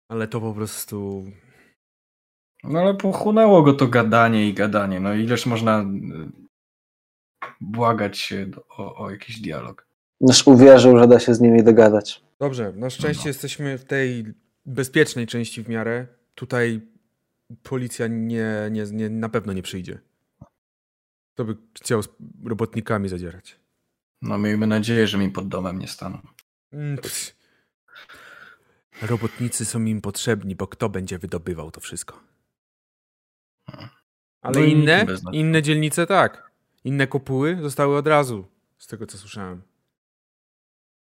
Ale 0.09 0.27
to 0.27 0.41
po 0.41 0.53
prostu. 0.53 1.25
No 2.63 2.79
ale 2.79 2.93
pochłonęło 2.93 3.61
go 3.61 3.73
to 3.73 3.87
gadanie 3.87 4.49
i 4.49 4.53
gadanie. 4.53 4.99
No 4.99 5.13
ileż 5.13 5.45
można 5.45 5.81
y, 5.81 5.85
błagać 7.61 8.17
się 8.17 8.47
o, 8.77 8.95
o 8.95 9.11
jakiś 9.11 9.41
dialog. 9.41 9.87
Nasz 10.21 10.47
uwierzył, 10.47 10.99
że 10.99 11.07
da 11.07 11.19
się 11.19 11.35
z 11.35 11.41
nimi 11.41 11.63
dogadać. 11.63 12.24
Dobrze, 12.39 12.73
na 12.75 12.89
szczęście 12.89 13.23
no. 13.23 13.27
jesteśmy 13.27 13.77
w 13.77 13.85
tej 13.85 14.33
bezpiecznej 14.65 15.27
części 15.27 15.63
w 15.63 15.69
miarę. 15.69 16.07
Tutaj 16.35 16.81
policja 17.63 18.07
nie, 18.07 18.69
nie, 18.71 18.83
nie, 18.91 19.09
na 19.09 19.29
pewno 19.29 19.53
nie 19.53 19.61
przyjdzie. 19.61 19.99
To 21.35 21.45
by 21.45 21.57
chciał 21.73 22.03
z 22.03 22.09
robotnikami 22.45 23.09
zadzierać. 23.09 23.59
No 24.21 24.37
miejmy 24.37 24.67
nadzieję, 24.67 25.07
że 25.07 25.17
mi 25.17 25.29
pod 25.29 25.47
domem 25.47 25.79
nie 25.79 25.87
staną. 25.87 26.21
Mm, 26.71 26.97
Robotnicy 29.01 29.65
są 29.65 29.83
im 29.83 30.01
potrzebni, 30.01 30.55
bo 30.55 30.67
kto 30.67 30.89
będzie 30.89 31.19
wydobywał 31.19 31.71
to 31.71 31.81
wszystko? 31.81 32.19
Ale 34.41 34.59
no 34.59 34.65
inne, 34.65 35.05
inne 35.31 35.61
dzielnice 35.61 36.07
tak. 36.07 36.51
Inne 36.83 37.07
kopuły 37.07 37.57
zostały 37.61 37.97
od 37.97 38.07
razu, 38.07 38.47
z 38.77 38.87
tego 38.87 39.07
co 39.07 39.17
słyszałem. 39.17 39.61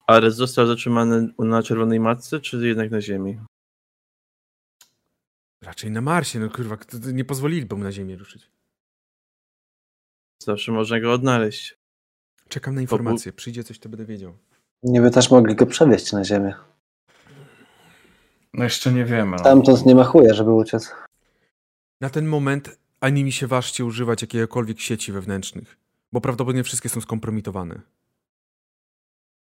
Ares 0.08 0.34
został 0.34 0.66
zatrzymany 0.66 1.32
na 1.38 1.62
czerwonej 1.62 2.00
matce, 2.00 2.40
czy 2.40 2.68
jednak 2.68 2.90
na 2.90 3.00
ziemi? 3.00 3.40
Raczej 5.62 5.90
na 5.90 6.00
Marsie, 6.00 6.38
no 6.38 6.50
kurwa, 6.50 6.76
nie 7.12 7.24
pozwoliliby 7.24 7.76
mu 7.76 7.84
na 7.84 7.92
ziemię 7.92 8.16
ruszyć. 8.16 8.50
Zawsze 10.42 10.72
można 10.72 11.00
go 11.00 11.12
odnaleźć. 11.12 11.78
Czekam 12.48 12.74
na 12.74 12.80
informację. 12.80 13.32
Przyjdzie 13.32 13.64
coś, 13.64 13.78
to 13.78 13.88
będę 13.88 14.04
wiedział. 14.04 14.38
Nie 14.82 15.00
by 15.00 15.10
też 15.10 15.30
mogli 15.30 15.54
go 15.54 15.66
przewieźć 15.66 16.12
na 16.12 16.24
ziemię. 16.24 16.54
No 18.54 18.64
jeszcze 18.64 18.92
nie 18.92 19.04
wiemy. 19.04 19.30
No. 19.30 19.38
Stamtąd 19.38 19.86
nie 19.86 19.94
ma 19.94 20.04
chuja, 20.04 20.34
żeby 20.34 20.52
uciec. 20.52 20.94
Na 22.00 22.10
ten 22.10 22.26
moment 22.26 22.78
ani 23.00 23.24
mi 23.24 23.32
się 23.32 23.46
ważcie 23.46 23.84
używać 23.84 24.22
jakiejkolwiek 24.22 24.80
sieci 24.80 25.12
wewnętrznych, 25.12 25.76
bo 26.12 26.20
prawdopodobnie 26.20 26.64
wszystkie 26.64 26.88
są 26.88 27.00
skompromitowane. 27.00 27.80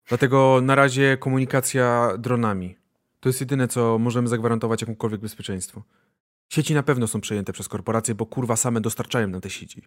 Dlatego 0.08 0.60
na 0.62 0.76
razie 0.76 1.18
komunikacja 1.18 2.12
dronami. 2.18 2.78
To 3.20 3.30
jest 3.30 3.42
jedyne, 3.42 3.68
co 3.68 4.00
możemy 4.00 4.28
zagwarantować 4.28 4.82
jakąkolwiek 4.82 5.22
bezpieczeństwo. 5.22 5.84
Sieci 6.50 6.74
na 6.74 6.84
pewno 6.84 7.08
są 7.08 7.22
przejęte 7.22 7.54
przez 7.54 7.68
korporacje, 7.68 8.16
bo 8.16 8.26
kurwa 8.26 8.56
same 8.56 8.82
dostarczają 8.82 9.28
na 9.28 9.40
te 9.40 9.50
sieci. 9.50 9.82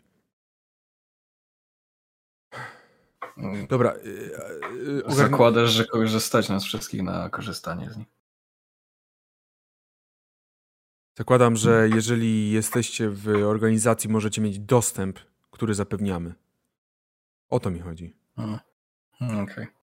Dobra. 3.69 3.95
Yy, 3.97 5.03
yy, 5.09 5.15
Zakładasz, 5.15 5.71
że, 5.71 5.85
że 6.05 6.21
stać 6.21 6.49
nas 6.49 6.65
wszystkich 6.65 7.03
na 7.03 7.31
korzystanie 7.31 7.91
z 7.91 7.97
nich. 7.97 8.07
Zakładam, 11.19 11.57
że 11.57 11.89
jeżeli 11.95 12.51
jesteście 12.51 13.11
w 13.11 13.29
organizacji, 13.29 14.11
możecie 14.11 14.41
mieć 14.41 14.59
dostęp, 14.59 15.19
który 15.51 15.75
zapewniamy. 15.75 16.35
O 17.49 17.61
to 17.61 17.71
mi 17.71 17.81
chodzi. 17.81 18.17
Hmm. 18.37 18.59
Okej. 19.21 19.43
Okay. 19.43 19.80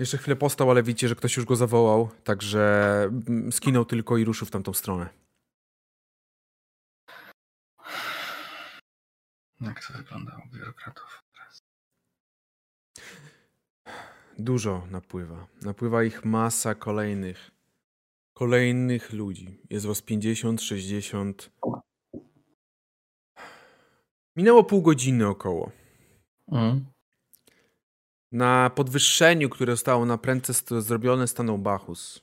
Jeszcze 0.00 0.18
chwilę 0.18 0.36
postał, 0.36 0.70
ale 0.70 0.82
widzicie, 0.82 1.08
że 1.08 1.14
ktoś 1.14 1.36
już 1.36 1.46
go 1.46 1.56
zawołał, 1.56 2.10
także 2.24 3.02
mm, 3.28 3.52
skinął 3.52 3.84
tylko 3.84 4.16
i 4.16 4.24
ruszył 4.24 4.46
w 4.46 4.50
tamtą 4.50 4.72
stronę. 4.72 5.08
Jak 9.60 9.86
to 9.86 9.98
wygląda 9.98 10.42
u 10.46 10.54
biurokratów 10.54 11.22
teraz? 11.34 11.62
Dużo 14.38 14.86
napływa. 14.90 15.46
Napływa 15.62 16.04
ich 16.04 16.24
masa 16.24 16.74
kolejnych. 16.74 17.50
Kolejnych 18.32 19.12
ludzi. 19.12 19.60
Jest 19.70 19.86
was 19.86 20.02
50, 20.02 20.62
60. 20.62 21.50
Minęło 24.36 24.64
pół 24.64 24.82
godziny 24.82 25.28
około. 25.28 25.70
Mhm. 26.48 26.86
Na 28.32 28.70
podwyższeniu, 28.70 29.48
które 29.48 29.72
zostało 29.72 30.06
na 30.06 30.18
prędce 30.18 30.80
zrobione, 30.80 31.28
stanął 31.28 31.58
Bachus. 31.58 32.20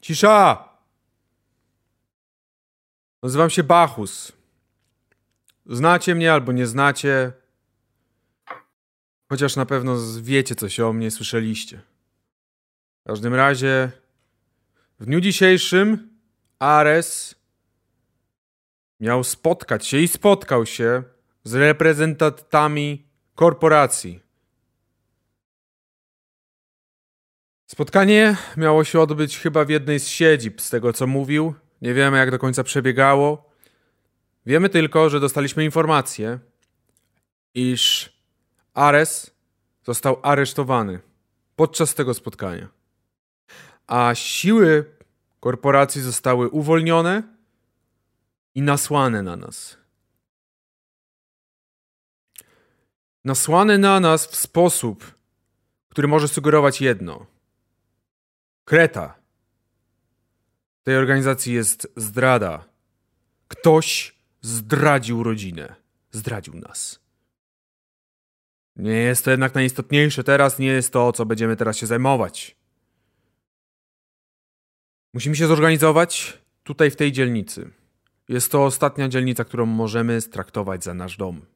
Cisza! 0.00 0.68
Nazywam 3.22 3.50
się 3.50 3.62
Bachus. 3.62 4.32
Znacie 5.66 6.14
mnie 6.14 6.32
albo 6.32 6.52
nie 6.52 6.66
znacie. 6.66 7.32
Chociaż 9.28 9.56
na 9.56 9.66
pewno 9.66 9.96
wiecie 10.22 10.54
coś 10.54 10.80
o 10.80 10.92
mnie, 10.92 11.10
słyszeliście. 11.10 11.80
W 13.00 13.08
każdym 13.08 13.34
razie, 13.34 13.90
w 15.00 15.06
dniu 15.06 15.20
dzisiejszym 15.20 16.18
Ares 16.58 17.34
miał 19.00 19.24
spotkać 19.24 19.86
się 19.86 19.98
i 19.98 20.08
spotkał 20.08 20.66
się 20.66 21.02
z 21.44 21.54
reprezentantami 21.54 23.06
korporacji. 23.34 24.20
Spotkanie 27.66 28.36
miało 28.56 28.84
się 28.84 29.00
odbyć 29.00 29.38
chyba 29.38 29.64
w 29.64 29.68
jednej 29.68 30.00
z 30.00 30.08
siedzib, 30.08 30.60
z 30.60 30.70
tego 30.70 30.92
co 30.92 31.06
mówił. 31.06 31.54
Nie 31.82 31.94
wiemy, 31.94 32.18
jak 32.18 32.30
do 32.30 32.38
końca 32.38 32.64
przebiegało. 32.64 33.50
Wiemy 34.46 34.68
tylko, 34.68 35.10
że 35.10 35.20
dostaliśmy 35.20 35.64
informację, 35.64 36.38
iż 37.54 38.12
Ares 38.74 39.30
został 39.84 40.20
aresztowany 40.22 41.00
podczas 41.56 41.94
tego 41.94 42.14
spotkania. 42.14 42.68
A 43.86 44.14
siły 44.14 44.84
korporacji 45.40 46.02
zostały 46.02 46.48
uwolnione 46.48 47.22
i 48.54 48.62
nasłane 48.62 49.22
na 49.22 49.36
nas. 49.36 49.83
Nasłane 53.24 53.78
na 53.78 54.00
nas 54.00 54.26
w 54.26 54.36
sposób, 54.36 55.14
który 55.88 56.08
może 56.08 56.28
sugerować 56.28 56.80
jedno. 56.80 57.26
Kreta. 58.64 59.18
Tej 60.82 60.96
organizacji 60.96 61.54
jest 61.54 61.92
zdrada. 61.96 62.64
Ktoś 63.48 64.14
zdradził 64.40 65.22
rodzinę. 65.22 65.74
Zdradził 66.10 66.54
nas. 66.54 67.00
Nie 68.76 68.92
jest 68.92 69.24
to 69.24 69.30
jednak 69.30 69.54
najistotniejsze 69.54 70.24
teraz, 70.24 70.58
nie 70.58 70.66
jest 70.66 70.92
to, 70.92 71.12
co 71.12 71.26
będziemy 71.26 71.56
teraz 71.56 71.76
się 71.76 71.86
zajmować. 71.86 72.56
Musimy 75.14 75.36
się 75.36 75.46
zorganizować 75.46 76.38
tutaj 76.62 76.90
w 76.90 76.96
tej 76.96 77.12
dzielnicy. 77.12 77.70
Jest 78.28 78.52
to 78.52 78.64
ostatnia 78.64 79.08
dzielnica, 79.08 79.44
którą 79.44 79.66
możemy 79.66 80.20
straktować 80.20 80.84
za 80.84 80.94
nasz 80.94 81.16
dom. 81.16 81.53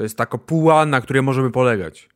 To 0.00 0.04
jest 0.04 0.18
ta 0.18 0.26
kopuła, 0.26 0.86
na 0.86 1.00
której 1.00 1.22
możemy 1.22 1.50
polegać. 1.50 2.08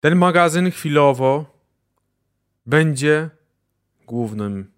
Ten 0.00 0.16
magazyn 0.18 0.70
chwilowo 0.70 1.58
będzie 2.66 3.30
głównym. 4.06 4.72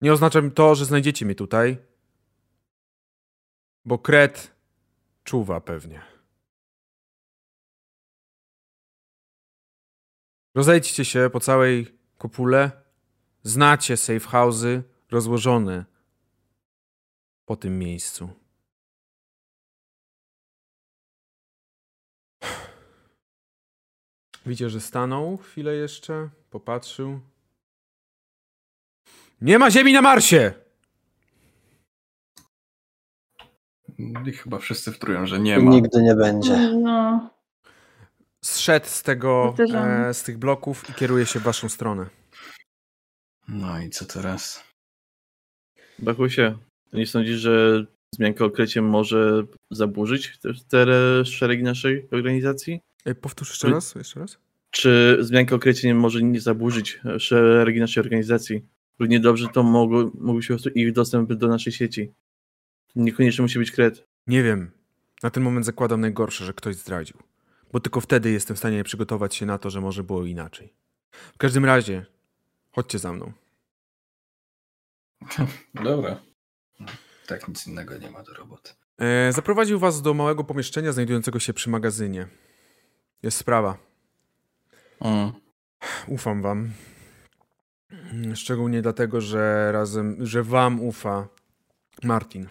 Nie 0.00 0.12
oznacza 0.12 0.40
to, 0.54 0.74
że 0.74 0.84
znajdziecie 0.84 1.26
mnie 1.26 1.34
tutaj, 1.34 1.78
bo 3.84 3.98
kret 3.98 4.54
czuwa 5.24 5.60
pewnie. 5.60 6.02
Rozejdźcie 10.54 11.04
się 11.04 11.30
po 11.32 11.40
całej 11.40 11.98
kopule. 12.18 12.70
Znacie 13.42 13.96
safe 13.96 14.20
house'y 14.20 14.82
rozłożone 15.10 15.89
po 17.50 17.56
tym 17.56 17.78
miejscu. 17.78 18.28
Widzicie, 24.46 24.70
że 24.70 24.80
stanął 24.80 25.36
chwilę 25.36 25.74
jeszcze, 25.74 26.28
popatrzył. 26.50 27.20
Nie 29.40 29.58
ma 29.58 29.70
ziemi 29.70 29.92
na 29.92 30.02
Marsie! 30.02 30.52
I 34.26 34.32
chyba 34.32 34.58
wszyscy 34.58 34.92
wtrują, 34.92 35.26
że 35.26 35.40
nie 35.40 35.58
ma. 35.58 35.70
Nigdy 35.70 36.02
nie 36.02 36.14
będzie. 36.14 36.56
No. 36.74 37.30
Zszedł 38.44 38.86
z 38.86 39.02
tego, 39.02 39.44
Powtarzamy. 39.56 40.06
e, 40.06 40.14
z 40.14 40.22
tych 40.22 40.38
bloków 40.38 40.90
i 40.90 40.94
kieruje 40.94 41.26
się 41.26 41.40
w 41.40 41.42
waszą 41.42 41.68
stronę. 41.68 42.06
No 43.48 43.80
i 43.80 43.90
co 43.90 44.04
teraz? 44.04 44.64
Bachusie, 46.90 46.98
nie 46.98 47.06
sądzisz, 47.06 47.40
że 47.40 47.86
zmianka 48.14 48.44
o 48.44 48.50
krecie 48.50 48.82
może 48.82 49.42
zaburzyć 49.70 50.38
te, 50.38 50.52
te 50.68 51.24
szeregi 51.24 51.62
naszej 51.62 52.08
organizacji? 52.10 52.80
E, 53.04 53.14
powtórz 53.14 53.50
jeszcze 53.50 53.70
raz, 53.70 53.94
jeszcze 53.94 54.20
raz. 54.20 54.38
Czy 54.70 55.18
zmianka 55.20 55.54
o 55.54 55.58
krecie 55.58 55.88
nie 55.88 55.94
może 55.94 56.22
nie 56.22 56.40
zaburzyć 56.40 57.00
szeregi 57.18 57.80
naszej 57.80 58.02
organizacji? 58.02 58.62
Równie 58.98 59.20
dobrze 59.20 59.48
to 59.48 59.62
mogło, 59.62 60.10
mógł 60.14 60.42
się 60.42 60.56
ich 60.74 60.92
dostęp 60.92 61.32
do 61.32 61.48
naszej 61.48 61.72
sieci. 61.72 62.12
Niekoniecznie 62.96 63.42
musi 63.42 63.58
być 63.58 63.70
kret. 63.70 64.06
Nie 64.26 64.42
wiem. 64.42 64.70
Na 65.22 65.30
ten 65.30 65.42
moment 65.42 65.66
zakładam 65.66 66.00
najgorsze, 66.00 66.44
że 66.44 66.52
ktoś 66.52 66.76
zdradził. 66.76 67.16
Bo 67.72 67.80
tylko 67.80 68.00
wtedy 68.00 68.30
jestem 68.30 68.56
w 68.56 68.58
stanie 68.58 68.84
przygotować 68.84 69.34
się 69.34 69.46
na 69.46 69.58
to, 69.58 69.70
że 69.70 69.80
może 69.80 70.04
było 70.04 70.24
inaczej. 70.24 70.72
W 71.12 71.38
każdym 71.38 71.64
razie, 71.64 72.06
chodźcie 72.70 72.98
za 72.98 73.12
mną. 73.12 73.32
Dobra. 75.84 76.29
Tak 77.30 77.48
nic 77.48 77.66
innego 77.66 77.98
nie 77.98 78.10
ma 78.10 78.22
do 78.22 78.34
roboty. 78.34 78.72
E, 78.98 79.32
zaprowadził 79.32 79.78
was 79.78 80.02
do 80.02 80.14
małego 80.14 80.44
pomieszczenia 80.44 80.92
znajdującego 80.92 81.38
się 81.38 81.52
przy 81.52 81.70
magazynie. 81.70 82.26
Jest 83.22 83.36
sprawa. 83.36 83.78
Mm. 85.00 85.32
Ufam 86.06 86.42
wam. 86.42 86.70
Szczególnie 88.34 88.82
dlatego, 88.82 89.20
że 89.20 89.72
razem, 89.72 90.26
że 90.26 90.42
wam 90.42 90.80
ufa 90.80 91.28
Martin. 92.02 92.48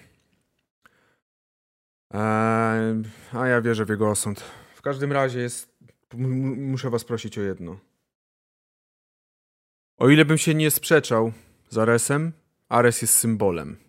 Eee, 2.12 3.04
a 3.34 3.48
ja 3.48 3.62
wierzę 3.62 3.86
w 3.86 3.90
jego 3.90 4.10
osąd. 4.10 4.44
W 4.76 4.82
każdym 4.82 5.12
razie 5.12 5.40
jest. 5.40 5.78
Muszę 6.14 6.90
was 6.90 7.04
prosić 7.04 7.38
o 7.38 7.42
jedno. 7.42 7.80
O 9.98 10.10
ile 10.10 10.26
bym 10.26 10.38
się 10.38 10.56
nie 10.56 10.72
sprzeczał 10.72 11.32
z 11.70 11.78
Aresem, 11.78 12.32
Ares 12.70 13.02
jest 13.02 13.14
symbolem. 13.14 13.89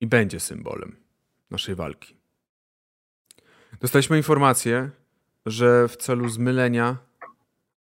I 0.00 0.06
będzie 0.06 0.40
symbolem 0.40 0.96
naszej 1.50 1.74
walki. 1.74 2.16
Dostaliśmy 3.80 4.16
informację, 4.16 4.90
że 5.46 5.88
w 5.88 5.96
celu 5.96 6.28
zmylenia 6.28 6.96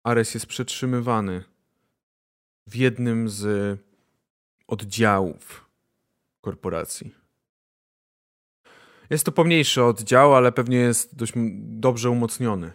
Ares 0.02 0.34
jest 0.34 0.46
przetrzymywany 0.46 1.44
w 2.66 2.76
jednym 2.76 3.28
z 3.28 3.78
oddziałów 4.66 5.70
korporacji. 6.40 7.14
Jest 9.10 9.24
to 9.24 9.32
pomniejszy 9.32 9.82
oddział, 9.82 10.34
ale 10.34 10.52
pewnie 10.52 10.76
jest 10.76 11.16
dość 11.16 11.32
dobrze 11.58 12.10
umocniony. 12.10 12.72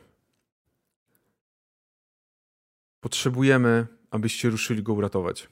Potrzebujemy, 3.00 3.88
abyście 4.12 4.50
ruszyli 4.50 4.84
go 4.84 4.94
uratować. 4.94 5.50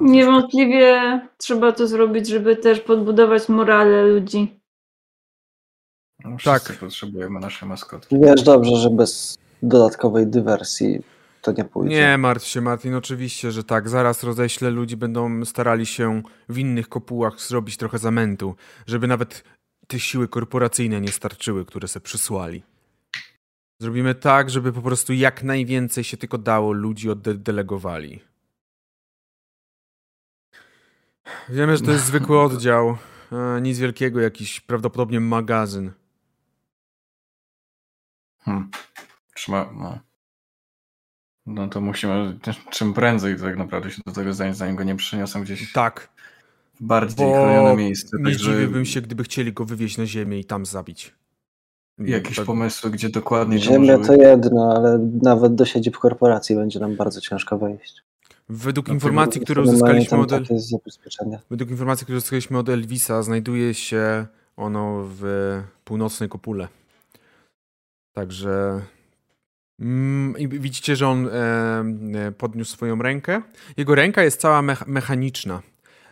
Niewątpliwie 0.00 1.20
trzeba 1.38 1.72
to 1.72 1.86
zrobić, 1.86 2.28
żeby 2.28 2.56
też 2.56 2.80
podbudować 2.80 3.48
morale 3.48 4.06
ludzi. 4.06 4.60
No, 6.24 6.36
wszyscy 6.38 6.68
Tak. 6.68 6.78
potrzebujemy 6.78 7.40
nasze 7.40 7.66
maskotki. 7.66 8.16
Wiesz 8.20 8.42
dobrze, 8.42 8.76
że 8.76 8.90
bez 8.90 9.38
dodatkowej 9.62 10.26
dywersji 10.26 11.02
to 11.42 11.52
nie 11.52 11.64
pójdzie. 11.64 11.96
Nie 11.96 12.18
martw 12.18 12.46
się, 12.46 12.60
Martin, 12.60 12.94
oczywiście, 12.94 13.52
że 13.52 13.64
tak. 13.64 13.88
Zaraz 13.88 14.24
roześlę 14.24 14.70
ludzi, 14.70 14.96
będą 14.96 15.44
starali 15.44 15.86
się 15.86 16.22
w 16.48 16.58
innych 16.58 16.88
kopułach 16.88 17.40
zrobić 17.40 17.76
trochę 17.76 17.98
zamętu, 17.98 18.54
żeby 18.86 19.06
nawet 19.06 19.44
te 19.86 19.98
siły 19.98 20.28
korporacyjne 20.28 21.00
nie 21.00 21.08
starczyły, 21.12 21.64
które 21.64 21.88
se 21.88 22.00
przysłali. 22.00 22.62
Zrobimy 23.80 24.14
tak, 24.14 24.50
żeby 24.50 24.72
po 24.72 24.82
prostu 24.82 25.12
jak 25.12 25.42
najwięcej 25.42 26.04
się 26.04 26.16
tylko 26.16 26.38
dało 26.38 26.72
ludzi 26.72 27.10
oddelegowali. 27.10 28.20
Wiemy, 31.48 31.76
że 31.76 31.82
to 31.82 31.90
jest 31.90 32.04
zwykły 32.04 32.40
oddział. 32.40 32.96
E, 33.32 33.60
nic 33.60 33.78
wielkiego, 33.78 34.20
jakiś 34.20 34.60
prawdopodobnie 34.60 35.20
magazyn. 35.20 35.90
Hmm. 38.40 38.70
Trzyma, 39.34 39.70
no. 39.76 39.98
no 41.46 41.68
to 41.68 41.80
musimy 41.80 42.38
czym 42.70 42.94
prędzej 42.94 43.36
tak 43.40 43.56
naprawdę 43.56 43.90
się 43.90 44.02
do 44.06 44.12
tego 44.12 44.34
zanim, 44.34 44.54
zanim 44.54 44.76
go 44.76 44.84
nie 44.84 44.96
przeniosą 44.96 45.42
gdzieś 45.42 45.72
Tak, 45.72 46.08
w 46.74 46.82
bardziej 46.84 47.26
bo 47.26 47.32
chronione 47.32 47.76
miejsce. 47.76 48.16
nie 48.18 48.24
Także 48.24 48.38
zdziwiłbym 48.38 48.84
się, 48.84 49.00
gdyby 49.00 49.24
chcieli 49.24 49.52
go 49.52 49.64
wywieźć 49.64 49.98
na 49.98 50.06
ziemię 50.06 50.38
i 50.38 50.44
tam 50.44 50.66
zabić. 50.66 51.14
jakieś 51.98 52.36
tak- 52.36 52.46
pomysły, 52.46 52.90
gdzie 52.90 53.08
dokładnie 53.08 53.58
to 53.58 53.64
Ziemia 53.64 53.96
może 53.96 54.08
to 54.08 54.14
jedno, 54.14 54.74
ale 54.76 54.98
nawet 55.22 55.54
do 55.54 55.64
siedzib 55.64 55.96
korporacji 55.98 56.56
będzie 56.56 56.80
nam 56.80 56.96
bardzo 56.96 57.20
ciężko 57.20 57.58
wejść. 57.58 58.02
Według 58.48 58.88
No, 58.88 58.94
informacji, 58.94 59.40
które 59.40 59.62
uzyskaliśmy 59.62 60.18
od, 60.18 60.32
El- 60.32 60.44
według 61.50 61.70
informacji, 61.70 62.04
które 62.04 62.16
uzyskaliśmy 62.18 62.58
od 62.58 62.68
Elvisa, 62.68 63.22
znajduje 63.22 63.74
się 63.74 64.26
ono 64.56 65.04
w 65.08 65.22
północnej 65.84 66.28
kopule. 66.28 66.68
Także 68.12 68.80
mm, 69.80 70.34
widzicie, 70.48 70.96
że 70.96 71.08
on 71.08 71.28
e, 71.28 71.30
e, 72.26 72.32
podniósł 72.32 72.72
swoją 72.72 73.02
rękę. 73.02 73.42
Jego 73.76 73.94
ręka 73.94 74.22
jest 74.22 74.40
cała 74.40 74.62
mech- 74.62 74.86
mechaniczna. 74.86 75.62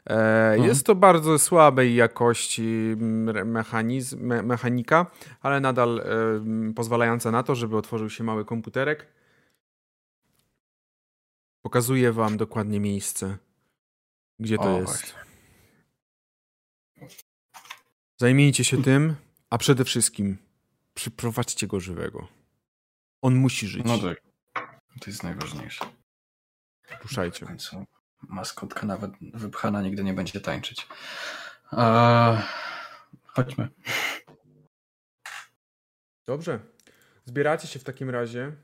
E, 0.06 0.58
Jest 0.58 0.86
to 0.86 0.94
bardzo 0.94 1.38
słabej 1.38 1.94
jakości 1.94 2.90
mm, 2.92 3.50
mechanizm, 3.50 4.20
me, 4.26 4.42
mechanika, 4.42 5.06
ale 5.40 5.60
nadal 5.60 5.98
e, 6.00 6.72
pozwalająca 6.74 7.30
na 7.30 7.42
to, 7.42 7.54
żeby 7.54 7.76
otworzył 7.76 8.10
się 8.10 8.24
mały 8.24 8.44
komputerek. 8.44 9.06
Pokazuję 11.62 12.12
wam 12.12 12.36
dokładnie 12.36 12.80
miejsce, 12.80 13.38
gdzie 14.38 14.56
to 14.56 14.74
O, 14.76 14.80
jest. 14.80 15.14
Zajmijcie 18.20 18.64
się 18.64 18.82
tym, 18.82 19.16
a 19.50 19.58
przede 19.58 19.84
wszystkim 19.84 20.38
przyprowadźcie 20.94 21.66
go 21.66 21.80
żywego. 21.80 22.28
On 23.22 23.34
musi 23.34 23.66
żyć. 23.68 23.82
No 23.84 23.98
tak. 23.98 24.22
To 25.00 25.10
jest 25.10 25.22
najważniejsze. 25.22 25.84
W 27.00 27.02
Ruszajcie. 27.02 27.46
końcu 27.46 27.84
maskotka 28.22 28.86
nawet 28.86 29.12
wypchana 29.34 29.82
nigdy 29.82 30.04
nie 30.04 30.14
będzie 30.14 30.40
tańczyć. 30.40 30.86
Eee, 31.72 32.42
chodźmy. 33.24 33.68
Dobrze. 36.26 36.60
Zbieracie 37.24 37.68
się 37.68 37.78
w 37.78 37.84
takim 37.84 38.10
razie. 38.10 38.56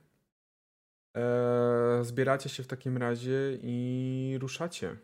Eee, 1.14 2.04
zbieracie 2.04 2.48
się 2.48 2.62
w 2.62 2.66
takim 2.66 2.96
razie 2.96 3.58
i 3.62 4.38
ruszacie. 4.40 4.96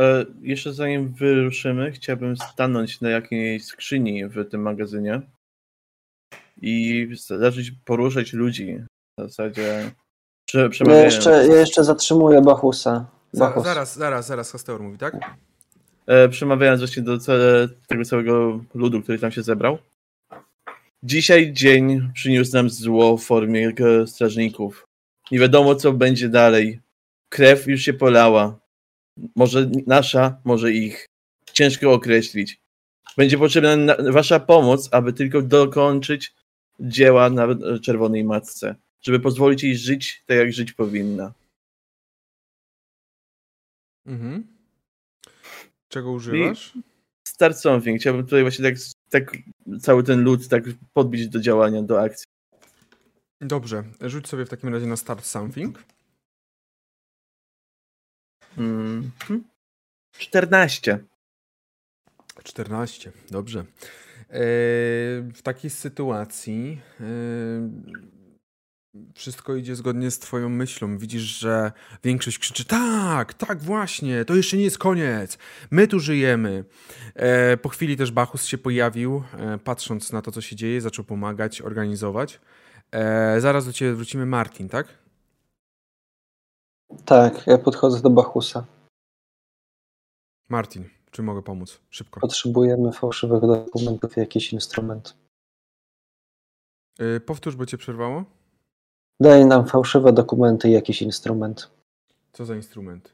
E, 0.00 0.24
jeszcze 0.40 0.72
zanim 0.72 1.12
wyruszymy, 1.12 1.92
chciałbym 1.92 2.36
stanąć 2.36 3.00
na 3.00 3.10
jakiejś 3.10 3.64
skrzyni 3.64 4.26
w 4.26 4.48
tym 4.48 4.62
magazynie 4.62 5.20
i 6.62 7.08
zacząć 7.40 7.72
poruszać 7.84 8.32
ludzi. 8.32 8.78
W 9.18 9.22
zasadzie 9.22 9.90
prze, 10.46 10.70
Ja 10.86 11.04
jeszcze, 11.04 11.30
ja 11.30 11.56
jeszcze 11.56 11.84
zatrzymuję 11.84 12.40
Bachusa. 12.40 13.06
Za, 13.32 13.44
Bachus. 13.44 13.64
zaraz, 13.64 13.96
zaraz, 13.96 14.26
zaraz 14.26 14.52
Hasteur 14.52 14.80
mówi, 14.80 14.98
tak? 14.98 15.16
e, 16.06 16.28
przemawiając 16.28 16.80
właśnie 16.80 17.02
do 17.02 17.18
tego 17.86 18.04
całego 18.04 18.60
ludu, 18.74 19.02
który 19.02 19.18
tam 19.18 19.32
się 19.32 19.42
zebrał. 19.42 19.78
Dzisiaj 21.04 21.52
dzień 21.52 22.10
przyniósł 22.14 22.52
nam 22.52 22.70
zło 22.70 23.16
w 23.16 23.24
formie 23.24 23.72
strażników. 24.06 24.86
Nie 25.30 25.38
wiadomo, 25.38 25.74
co 25.74 25.92
będzie 25.92 26.28
dalej. 26.28 26.80
Krew 27.28 27.66
już 27.66 27.80
się 27.80 27.92
polała. 27.94 28.60
Może 29.36 29.70
nasza, 29.86 30.40
może 30.44 30.72
ich. 30.72 31.06
Ciężko 31.52 31.92
określić. 31.92 32.60
Będzie 33.16 33.38
potrzebna 33.38 33.76
na- 33.76 33.96
wasza 34.12 34.40
pomoc, 34.40 34.88
aby 34.92 35.12
tylko 35.12 35.42
dokończyć 35.42 36.34
dzieła 36.80 37.30
na 37.30 37.46
Czerwonej 37.82 38.24
Matce. 38.24 38.76
Żeby 39.02 39.20
pozwolić 39.20 39.62
jej 39.62 39.76
żyć 39.76 40.22
tak, 40.26 40.36
jak 40.38 40.52
żyć 40.52 40.72
powinna. 40.72 41.32
Mhm. 44.06 44.46
Czego 45.88 46.12
używasz? 46.12 46.72
Start 47.28 47.58
something. 47.58 48.00
Chciałbym 48.00 48.24
tutaj 48.24 48.42
właśnie 48.42 48.64
tak, 48.64 48.74
tak 49.12 49.36
cały 49.80 50.02
ten 50.02 50.22
lud 50.22 50.48
tak 50.48 50.64
podbić 50.92 51.28
do 51.28 51.40
działania, 51.40 51.82
do 51.82 52.00
akcji. 52.00 52.26
Dobrze. 53.40 53.84
Rzuć 54.00 54.28
sobie 54.28 54.46
w 54.46 54.48
takim 54.48 54.74
razie 54.74 54.86
na 54.86 54.96
start 54.96 55.24
something. 55.24 55.84
Mhm. 58.58 59.44
14. 60.18 60.98
14. 62.44 63.12
Dobrze. 63.30 63.64
Eee, 64.30 64.42
w 65.34 65.40
takiej 65.42 65.70
sytuacji 65.70 66.80
eee, 67.00 67.06
wszystko 69.14 69.54
idzie 69.56 69.76
zgodnie 69.76 70.10
z 70.10 70.18
twoją 70.18 70.48
myślą. 70.48 70.98
Widzisz, 70.98 71.22
że 71.22 71.72
większość 72.04 72.38
krzyczy 72.38 72.64
tak, 72.64 73.34
tak 73.34 73.62
właśnie, 73.62 74.24
to 74.24 74.34
jeszcze 74.34 74.56
nie 74.56 74.64
jest 74.64 74.78
koniec. 74.78 75.38
My 75.70 75.88
tu 75.88 76.00
żyjemy. 76.00 76.64
Eee, 77.16 77.58
po 77.58 77.68
chwili 77.68 77.96
też 77.96 78.10
Bachus 78.10 78.44
się 78.44 78.58
pojawił, 78.58 79.22
e, 79.38 79.58
patrząc 79.58 80.12
na 80.12 80.22
to, 80.22 80.32
co 80.32 80.40
się 80.40 80.56
dzieje, 80.56 80.80
zaczął 80.80 81.04
pomagać, 81.04 81.62
organizować. 81.62 82.40
Eee, 82.92 83.40
zaraz 83.40 83.66
do 83.66 83.72
ciebie 83.72 83.94
wrócimy, 83.94 84.26
Martin, 84.26 84.68
tak? 84.68 85.02
Tak, 87.04 87.46
ja 87.46 87.58
podchodzę 87.58 88.00
do 88.00 88.10
Bachusa. 88.10 88.66
Martin, 90.48 90.88
czy 91.10 91.22
mogę 91.22 91.42
pomóc? 91.42 91.80
Szybko. 91.90 92.20
Potrzebujemy 92.20 92.92
fałszywych 92.92 93.40
dokumentów 93.40 94.16
i 94.16 94.20
jakiś 94.20 94.52
instrument. 94.52 95.16
Eee, 96.98 97.20
powtórz, 97.20 97.56
bo 97.56 97.66
cię 97.66 97.78
przerwało. 97.78 98.41
Daj 99.22 99.46
nam 99.46 99.66
fałszywe 99.66 100.12
dokumenty 100.12 100.68
i 100.68 100.72
jakiś 100.72 101.02
instrument. 101.02 101.70
Co 102.32 102.44
za 102.44 102.54
instrument? 102.56 103.12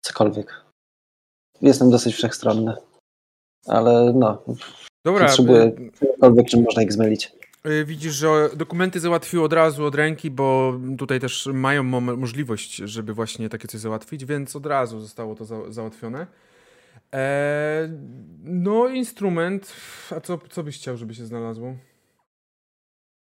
Cokolwiek. 0.00 0.64
Jestem 1.62 1.90
dosyć 1.90 2.14
wszechstronny. 2.14 2.74
Ale 3.66 4.12
no, 4.14 4.42
Dobra, 5.04 5.26
potrzebuję 5.26 5.62
y, 5.64 5.90
czegokolwiek, 6.00 6.46
czym 6.48 6.62
można 6.62 6.82
ich 6.82 6.92
zmylić. 6.92 7.32
y, 7.66 7.84
widzisz, 7.84 8.14
że 8.14 8.48
dokumenty 8.56 9.00
załatwił 9.00 9.44
od 9.44 9.52
razu 9.52 9.84
od 9.84 9.94
ręki, 9.94 10.30
bo 10.30 10.72
tutaj 10.98 11.20
też 11.20 11.46
mają 11.52 11.82
mo- 11.82 12.00
możliwość, 12.16 12.76
żeby 12.76 13.14
właśnie 13.14 13.48
takie 13.48 13.68
coś 13.68 13.80
załatwić, 13.80 14.24
więc 14.24 14.56
od 14.56 14.66
razu 14.66 15.00
zostało 15.00 15.34
to 15.34 15.44
za- 15.44 15.72
załatwione. 15.72 16.26
E, 17.14 17.88
no, 18.44 18.88
instrument. 18.88 19.72
A 20.16 20.20
co, 20.20 20.38
co 20.50 20.62
byś 20.62 20.76
chciał, 20.78 20.96
żeby 20.96 21.14
się 21.14 21.26
znalazło? 21.26 21.74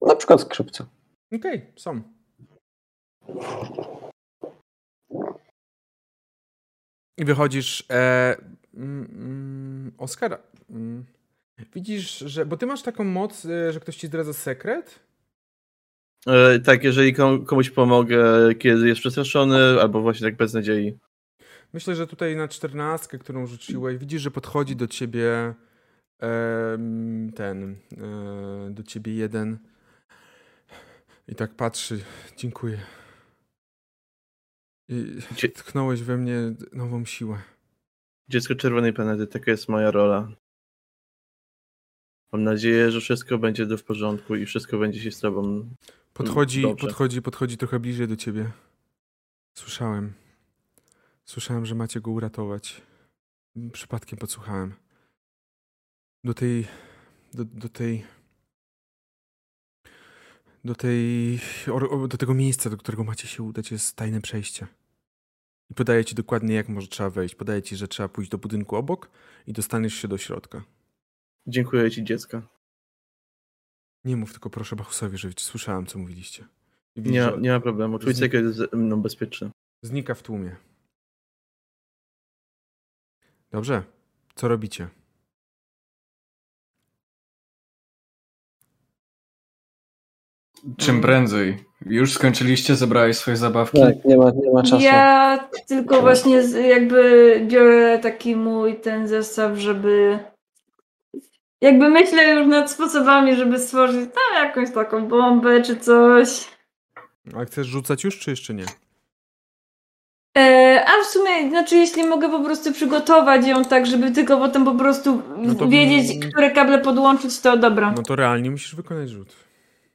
Na 0.02 0.16
przykład 0.16 0.40
skrzypce. 0.40 0.84
Okej, 1.32 1.72
są. 1.76 2.02
I 7.18 7.24
wychodzisz. 7.24 7.84
E, 7.90 8.36
mm, 8.74 9.08
mm, 9.12 9.92
Oskar, 9.98 10.42
mm, 10.70 11.04
widzisz, 11.74 12.18
że. 12.18 12.46
Bo 12.46 12.56
ty 12.56 12.66
masz 12.66 12.82
taką 12.82 13.04
moc, 13.04 13.44
e, 13.44 13.72
że 13.72 13.80
ktoś 13.80 13.96
ci 13.96 14.06
zdradza 14.06 14.32
sekret? 14.32 15.00
E, 16.26 16.58
tak, 16.60 16.84
jeżeli 16.84 17.14
kom- 17.14 17.44
komuś 17.44 17.70
pomogę, 17.70 18.54
kiedy 18.54 18.88
jest 18.88 19.00
przestraszony, 19.00 19.80
albo 19.80 20.00
właśnie 20.00 20.26
tak 20.26 20.36
bez 20.36 20.54
nadziei. 20.54 20.98
Myślę, 21.72 21.94
że 21.94 22.06
tutaj 22.06 22.36
na 22.36 22.48
czternastkę, 22.48 23.18
którą 23.18 23.46
rzuciłeś, 23.46 23.98
widzisz, 23.98 24.22
że 24.22 24.30
podchodzi 24.30 24.76
do 24.76 24.86
ciebie 24.86 25.54
em, 26.18 27.32
ten, 27.36 27.76
e, 27.98 28.70
do 28.70 28.82
ciebie 28.82 29.14
jeden 29.14 29.58
i 31.28 31.34
tak 31.34 31.54
patrzy. 31.54 32.04
Dziękuję. 32.36 32.80
I 34.88 35.18
Dzie- 35.34 35.48
tknąłeś 35.48 36.02
we 36.02 36.16
mnie 36.16 36.54
nową 36.72 37.04
siłę. 37.04 37.42
Dziecko 38.28 38.54
Czerwonej 38.54 38.92
Planety, 38.92 39.26
taka 39.26 39.50
jest 39.50 39.68
moja 39.68 39.90
rola. 39.90 40.28
Mam 42.32 42.44
nadzieję, 42.44 42.90
że 42.90 43.00
wszystko 43.00 43.38
będzie 43.38 43.66
do 43.66 43.78
w 43.78 43.84
porządku 43.84 44.36
i 44.36 44.46
wszystko 44.46 44.78
będzie 44.78 45.00
się 45.00 45.10
z 45.12 45.20
tobą. 45.20 45.68
Podchodzi, 46.12 46.62
Dobrze. 46.62 46.86
podchodzi, 46.86 47.22
podchodzi 47.22 47.56
trochę 47.56 47.80
bliżej 47.80 48.08
do 48.08 48.16
ciebie. 48.16 48.50
Słyszałem. 49.54 50.12
Słyszałem, 51.24 51.66
że 51.66 51.74
macie 51.74 52.00
go 52.00 52.10
uratować. 52.10 52.82
Przypadkiem 53.72 54.18
podsłuchałem. 54.18 54.74
Do 56.24 56.34
tej. 56.34 56.66
Do, 57.34 57.44
do 57.44 57.68
tej. 57.68 58.04
Do 60.68 60.74
tej. 60.74 61.38
Do 62.08 62.18
tego 62.18 62.34
miejsca, 62.34 62.70
do 62.70 62.76
którego 62.76 63.04
macie 63.04 63.28
się 63.28 63.42
udać, 63.42 63.70
jest 63.70 63.96
tajne 63.96 64.20
przejście. 64.20 64.66
I 65.70 65.74
podaję 65.74 66.04
ci 66.04 66.14
dokładnie, 66.14 66.54
jak 66.54 66.68
może 66.68 66.88
trzeba 66.88 67.10
wejść. 67.10 67.34
Podaję 67.34 67.62
ci, 67.62 67.76
że 67.76 67.88
trzeba 67.88 68.08
pójść 68.08 68.30
do 68.30 68.38
budynku 68.38 68.76
obok 68.76 69.10
i 69.46 69.52
dostaniesz 69.52 69.94
się 69.94 70.08
do 70.08 70.18
środka. 70.18 70.64
Dziękuję 71.46 71.90
ci, 71.90 72.04
dziecko. 72.04 72.42
Nie 74.04 74.16
mów 74.16 74.30
tylko 74.32 74.50
proszę 74.50 74.76
Bachusowi, 74.76 75.18
że 75.18 75.30
słyszałem, 75.38 75.86
co 75.86 75.98
mówiliście. 75.98 76.42
Nie, 76.96 77.02
widzisz, 77.02 77.22
że- 77.22 77.38
nie 77.40 77.50
ma 77.50 77.60
problemu. 77.60 77.96
Zni- 77.98 78.14
sekret 78.18 78.44
jest 78.44 78.56
ze 78.58 78.66
mną 78.76 79.02
bezpieczny. 79.02 79.50
Znika 79.82 80.14
w 80.14 80.22
tłumie. 80.22 80.56
Dobrze. 83.50 83.82
Co 84.34 84.48
robicie? 84.48 84.88
Czym 90.76 91.00
prędzej. 91.00 91.64
Już 91.86 92.12
skończyliście, 92.12 92.76
zebrałeś 92.76 93.16
swoje 93.16 93.36
zabawki? 93.36 93.80
Tak, 93.80 94.04
nie 94.04 94.16
ma, 94.16 94.30
nie 94.30 94.52
ma 94.52 94.62
czasu. 94.62 94.84
Ja 94.84 95.48
tylko 95.68 96.00
właśnie 96.00 96.42
z- 96.42 96.66
jakby 96.66 97.40
biorę 97.46 97.98
taki 97.98 98.36
mój 98.36 98.76
ten 98.80 99.08
zestaw, 99.08 99.56
żeby 99.58 100.18
jakby 101.60 101.88
myślę 101.88 102.34
już 102.34 102.46
nad 102.46 102.70
sposobami, 102.70 103.36
żeby 103.36 103.58
stworzyć 103.58 104.10
tam 104.14 104.44
jakąś 104.46 104.70
taką 104.74 105.08
bombę 105.08 105.62
czy 105.62 105.76
coś. 105.76 106.48
A 107.36 107.44
chcesz 107.44 107.66
rzucać 107.66 108.04
już, 108.04 108.18
czy 108.18 108.30
jeszcze 108.30 108.54
nie? 108.54 108.64
E, 110.38 110.84
a 110.86 111.04
w 111.04 111.06
sumie, 111.06 111.48
znaczy 111.50 111.76
jeśli 111.76 112.06
mogę 112.06 112.28
po 112.30 112.40
prostu 112.44 112.72
przygotować 112.72 113.46
ją 113.46 113.64
tak, 113.64 113.86
żeby 113.86 114.10
tylko 114.10 114.38
potem 114.38 114.64
po 114.64 114.74
prostu 114.74 115.22
No 115.36 115.54
to- 115.54 115.68
wiedzieć, 115.68 116.26
które 116.32 116.50
kable 116.50 116.78
podłączyć, 116.78 117.40
to 117.40 117.56
dobra. 117.56 117.92
No 117.96 118.02
to 118.02 118.16
realnie 118.16 118.50
musisz 118.50 118.74
wykonać 118.74 119.08
rzut. 119.10 119.47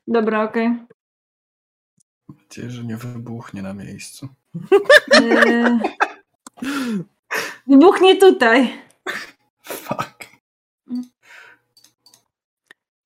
Dobra, 0.08 0.44
okej. 0.44 0.68
Mam 2.28 2.38
nadzieję, 2.42 2.70
że 2.70 2.84
nie 2.84 2.98
wybuchnie 2.98 3.62
na 3.62 3.74
miejscu. 3.74 4.28
E, 5.14 5.80
Wybuchnie 7.68 8.16
tutaj. 8.16 8.74
Fuck. 9.64 10.14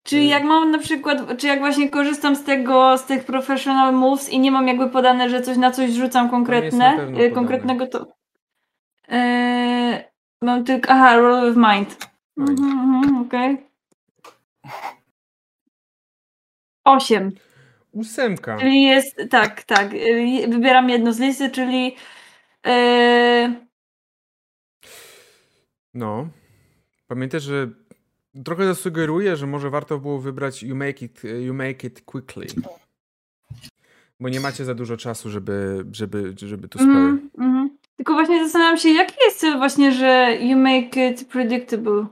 Czy 0.04 0.20
jak 0.20 0.44
mam 0.44 0.72
na 0.72 0.78
przykład, 0.78 1.38
czy 1.38 1.48
jak 1.48 1.60
właśnie 1.60 1.90
korzystam 1.90 2.36
z 2.36 2.44
tego, 2.44 2.98
z 2.98 3.06
tych 3.06 3.26
professional 3.26 3.94
moves 3.94 4.30
i 4.30 4.40
nie 4.40 4.52
mam 4.52 4.68
jakby 4.68 4.90
podane, 4.90 5.30
że 5.30 5.42
coś 5.42 5.58
na 5.58 5.72
coś 5.72 5.92
rzucam 5.92 6.30
konkretne, 6.30 6.92
podane. 6.98 7.30
konkretnego 7.30 7.88
to... 7.88 8.08
E, 9.10 10.12
mam 10.42 10.64
tylko, 10.64 10.90
aha, 10.90 11.16
roll 11.16 11.50
of 11.50 11.56
mind. 11.56 12.10
Mind. 12.38 12.60
Mhm, 12.60 12.80
mhm, 12.80 13.22
okej. 13.22 13.68
Osiem. 16.88 17.32
Ósemka. 17.92 18.58
Czyli 18.58 18.84
jest, 18.84 19.22
tak, 19.30 19.64
tak. 19.64 19.90
Wybieram 20.48 20.90
jedno 20.90 21.14
z 21.14 21.20
listy, 21.20 21.50
czyli 21.50 21.96
e, 22.66 23.68
No. 25.98 26.28
Pamiętaj, 27.08 27.40
że 27.40 27.70
trochę 28.46 28.66
zasugeruję, 28.66 29.36
że 29.36 29.48
może 29.48 29.70
warto 29.70 30.00
było 30.00 30.20
wybrać 30.20 30.64
you 30.64 30.76
make 30.76 31.02
it, 31.02 31.22
you 31.46 31.54
make 31.54 31.84
it 31.84 32.02
quickly. 32.02 32.48
Bo 34.20 34.30
nie 34.30 34.40
macie 34.40 34.66
za 34.66 34.76
dużo 34.76 34.98
czasu, 34.98 35.30
żeby, 35.30 35.86
żeby, 35.92 36.34
żeby 36.36 36.68
to 36.68 36.80
spell. 36.80 36.90
mhm, 36.90 37.30
mhm. 37.38 37.78
Tylko 37.96 38.14
właśnie 38.14 38.44
zastanawiam 38.44 38.78
się, 38.78 38.90
jaki 38.90 39.16
jest 39.26 39.40
cel 39.40 39.58
właśnie, 39.58 39.92
że 39.92 40.38
you 40.42 40.58
make 40.58 40.98
it 40.98 41.28
predictable. 41.28 42.06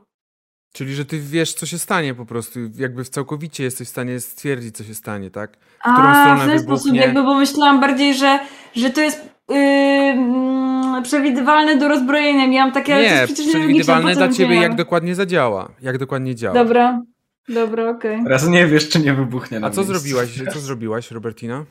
Czyli, 0.75 0.95
że 0.95 1.05
ty 1.05 1.19
wiesz, 1.19 1.53
co 1.53 1.65
się 1.65 1.77
stanie 1.79 2.13
po 2.13 2.25
prostu. 2.25 2.59
Jakby 2.75 3.03
w 3.03 3.09
całkowicie 3.09 3.63
jesteś 3.63 3.87
w 3.87 3.91
stanie 3.91 4.19
stwierdzić, 4.19 4.75
co 4.77 4.83
się 4.83 4.95
stanie, 4.95 5.31
tak? 5.31 5.51
którą 5.79 6.07
A, 6.07 6.23
stronę 6.23 6.45
w 6.45 6.49
ten 6.49 6.59
sposób 6.59 6.83
wybuchnie. 6.85 7.01
jakby, 7.01 7.23
bo 7.23 7.35
myślałam 7.35 7.79
bardziej, 7.81 8.13
że, 8.13 8.39
że 8.75 8.89
to 8.89 9.01
jest 9.01 9.29
yy, 9.49 9.55
mm, 9.55 11.03
przewidywalne 11.03 11.77
do 11.77 11.87
rozbrojenia. 11.87 12.47
Miałam 12.47 12.71
takie, 12.71 12.95
ale 12.95 13.03
to 13.03 13.09
Nie, 13.13 13.19
jest 13.21 13.33
przewidywalne 13.49 14.15
dla 14.15 14.29
ciebie, 14.29 14.55
jak 14.55 14.75
dokładnie 14.75 15.15
zadziała. 15.15 15.71
Jak 15.81 15.97
dokładnie 15.97 16.35
działa. 16.35 16.53
Dobra, 16.53 17.01
dobra, 17.49 17.89
okej. 17.89 18.23
Teraz 18.23 18.47
nie 18.47 18.67
wiesz, 18.67 18.89
czy 18.89 18.99
nie 18.99 19.13
wybuchnie 19.13 19.59
na 19.59 19.67
A 19.67 19.69
co 19.69 19.81
miejscu. 19.81 19.93
zrobiłaś? 19.93 20.29
Co 20.53 20.59
zrobiłaś, 20.69 21.11
Robertina? 21.11 21.65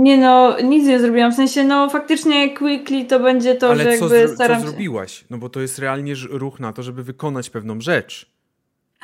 Nie 0.00 0.16
no, 0.18 0.56
nic 0.60 0.86
nie 0.86 1.00
zrobiłam. 1.00 1.32
W 1.32 1.34
sensie, 1.34 1.64
no 1.64 1.90
faktycznie 1.90 2.54
quickly 2.54 3.04
to 3.04 3.20
będzie 3.20 3.54
to, 3.54 3.76
że 3.76 3.82
Ale 3.82 3.98
co, 3.98 4.04
jakby 4.14 4.28
zro- 4.28 4.34
staram 4.34 4.60
co 4.60 4.64
się... 4.64 4.70
zrobiłaś? 4.70 5.24
No 5.30 5.38
bo 5.38 5.48
to 5.48 5.60
jest 5.60 5.78
realnie 5.78 6.14
ruch 6.30 6.60
na 6.60 6.72
to, 6.72 6.82
żeby 6.82 7.02
wykonać 7.02 7.50
pewną 7.50 7.80
rzecz. 7.80 8.30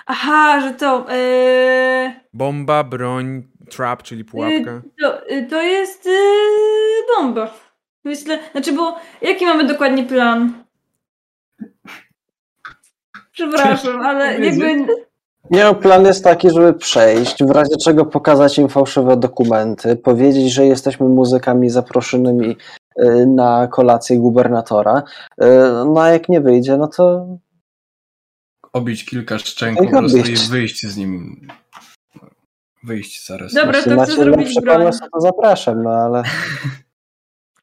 Aha, 0.06 0.60
że 0.60 0.74
to... 0.74 1.06
Yy, 1.10 2.12
Bomba, 2.32 2.84
broń, 2.84 3.42
trap, 3.70 4.02
czyli 4.02 4.24
pułapka. 4.24 4.82
to, 5.00 5.30
y, 5.30 5.46
to 5.50 5.62
jest 5.62 6.06
yy, 6.06 6.12
bomba. 7.16 7.54
Myślę, 8.04 8.38
znaczy, 8.52 8.72
bo 8.72 8.96
jaki 9.22 9.46
mamy 9.46 9.64
dokładnie 9.64 10.04
plan? 10.04 10.64
Przepraszam, 13.32 14.00
ale 14.00 14.38
jakby... 14.38 14.86
Nie, 15.50 15.64
no, 15.64 15.74
plan 15.74 16.04
jest 16.04 16.24
taki, 16.24 16.50
żeby 16.50 16.74
przejść, 16.74 17.44
w 17.44 17.50
razie 17.50 17.76
czego 17.84 18.04
pokazać 18.06 18.58
im 18.58 18.68
fałszywe 18.68 19.16
dokumenty, 19.16 19.96
powiedzieć, 19.96 20.52
że 20.52 20.66
jesteśmy 20.66 21.08
muzykami 21.08 21.70
zaproszonymi 21.70 22.56
y, 22.98 23.26
na 23.26 23.68
kolację 23.68 24.18
gubernatora. 24.18 25.02
Y, 25.42 25.46
No 25.94 26.00
a 26.00 26.08
jak 26.08 26.28
nie 26.28 26.40
wyjdzie, 26.40 26.76
no 26.76 26.88
to 26.88 27.26
Obić 28.72 29.04
kilka 29.04 29.38
szczęk 29.38 29.78
po 29.78 29.88
prostu 29.88 30.18
i 30.18 30.36
wyjść 30.50 30.86
z 30.86 30.96
nim. 30.96 31.40
Wyjść 32.82 33.26
zaraz. 33.26 33.54
Dobra, 33.54 33.82
to 33.82 34.00
chcę 34.02 34.12
zrobić 34.12 34.60
broń. 34.60 34.90
to 35.12 35.20
zapraszam, 35.20 35.82
no 35.82 35.90
ale 35.90 36.22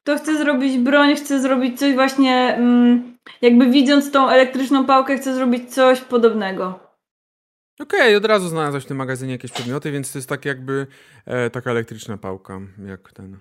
To 0.04 0.18
chcę 0.18 0.38
zrobić 0.38 0.78
broń, 0.78 1.16
chcę 1.16 1.40
zrobić 1.40 1.78
coś 1.78 1.94
właśnie, 1.94 2.54
mm, 2.56 3.16
jakby 3.42 3.70
widząc 3.70 4.10
tą 4.10 4.28
elektryczną 4.28 4.86
pałkę, 4.86 5.16
chcę 5.16 5.34
zrobić 5.34 5.74
coś 5.74 6.00
podobnego. 6.00 6.83
Okej, 7.78 8.16
od 8.16 8.24
razu 8.24 8.48
znalazłaś 8.48 8.84
w 8.84 8.86
tym 8.86 8.96
magazynie 8.96 9.32
jakieś 9.32 9.52
przedmioty, 9.52 9.92
więc 9.92 10.12
to 10.12 10.18
jest 10.18 10.28
tak 10.28 10.44
jakby 10.44 10.86
e, 11.26 11.50
taka 11.50 11.70
elektryczna 11.70 12.18
pałka, 12.18 12.60
jak 12.86 13.12
ten. 13.12 13.38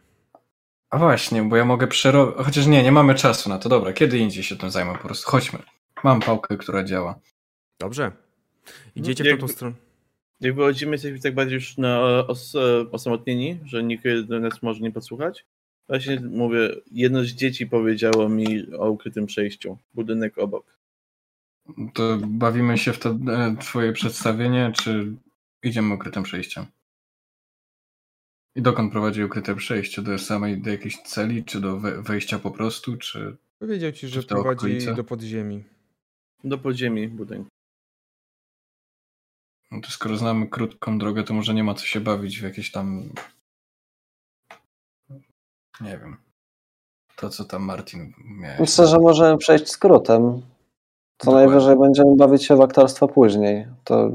A 0.90 0.98
właśnie, 0.98 1.44
bo 1.44 1.56
ja 1.56 1.66
mogę 1.66 1.88
przerobić. 1.88 2.46
Chociaż 2.46 2.66
nie, 2.68 2.84
nie 2.84 2.92
mamy 2.92 3.16
czasu 3.16 3.50
na 3.50 3.60
to. 3.60 3.70
Dobra, 3.70 3.94
kiedy 3.94 4.18
indziej 4.18 4.44
się 4.44 4.56
tym 4.56 4.70
zajmę 4.72 4.94
po 4.94 5.00
prostu. 5.08 5.32
Chodźmy. 5.32 5.60
Mam 6.04 6.20
pałkę, 6.20 6.58
która 6.58 6.84
działa. 6.84 7.20
Dobrze. 7.80 8.12
Idziecie 8.96 9.24
w 9.24 9.28
Jak- 9.28 9.40
tą 9.40 9.48
stronę. 9.48 9.76
Jak 10.42 10.56
wychodzimy, 10.56 10.92
jesteśmy 10.92 11.20
tak 11.20 11.36
bardziej 11.36 11.56
już 11.56 11.78
na, 11.78 12.02
os, 12.28 12.54
osamotnieni, 12.92 13.60
że 13.66 13.84
nikt 13.84 14.06
nas 14.30 14.62
może 14.62 14.80
nie 14.80 14.92
podsłuchać. 14.92 15.46
Właśnie 15.88 16.20
mówię, 16.20 16.70
jedno 16.92 17.24
z 17.24 17.28
dzieci 17.28 17.68
powiedziało 17.68 18.30
mi 18.30 18.76
o 18.78 18.90
ukrytym 18.90 19.26
przejściu. 19.26 19.78
Budynek 19.94 20.38
obok. 20.38 20.73
To 21.94 22.18
bawimy 22.18 22.78
się 22.78 22.94
w 22.94 23.00
to 23.00 23.10
e, 23.10 23.56
twoje 23.60 23.94
przedstawienie, 23.94 24.72
czy 24.76 25.16
idziemy 25.64 25.94
ukrytym 25.94 26.24
przejściem? 26.24 26.66
I 28.56 28.62
dokąd 28.62 28.92
prowadzi 28.92 29.24
ukryte 29.24 29.56
przejście? 29.56 30.02
Do 30.02 30.20
samej, 30.20 30.62
do 30.62 30.70
jakiejś 30.70 31.02
celi, 31.02 31.44
czy 31.44 31.62
do 31.62 31.80
we, 31.80 32.02
wejścia 32.02 32.40
po 32.40 32.52
prostu, 32.52 32.98
czy... 32.98 33.38
Powiedział 33.60 33.92
ci, 33.92 34.08
że 34.08 34.24
prowadzi 34.24 34.58
okolice? 34.58 34.94
do 34.94 35.04
podziemi. 35.04 35.64
Do 36.44 36.58
podziemi 36.58 37.08
budynku. 37.08 37.50
No 39.72 39.82
to 39.82 39.90
skoro 39.90 40.18
znamy 40.18 40.48
krótką 40.48 40.98
drogę, 40.98 41.24
to 41.24 41.34
może 41.34 41.54
nie 41.54 41.64
ma 41.64 41.74
co 41.74 41.86
się 41.86 42.00
bawić 42.00 42.40
w 42.40 42.44
jakieś 42.44 42.72
tam... 42.72 43.10
Nie 45.82 45.98
wiem. 45.98 46.18
To, 47.16 47.30
co 47.30 47.46
tam 47.46 47.64
Martin 47.64 48.14
miał. 48.26 48.56
myślę, 48.60 48.88
że 48.88 49.00
możemy 49.00 49.38
przejść 49.38 49.70
skrótem. 49.70 50.42
Co 51.18 51.26
Dokładnie. 51.26 51.48
najwyżej 51.48 51.80
będziemy 51.80 52.16
bawić 52.16 52.46
się 52.46 52.56
w 52.56 52.62
aktorstwo 52.62 53.08
później. 53.08 53.68
To, 53.84 54.12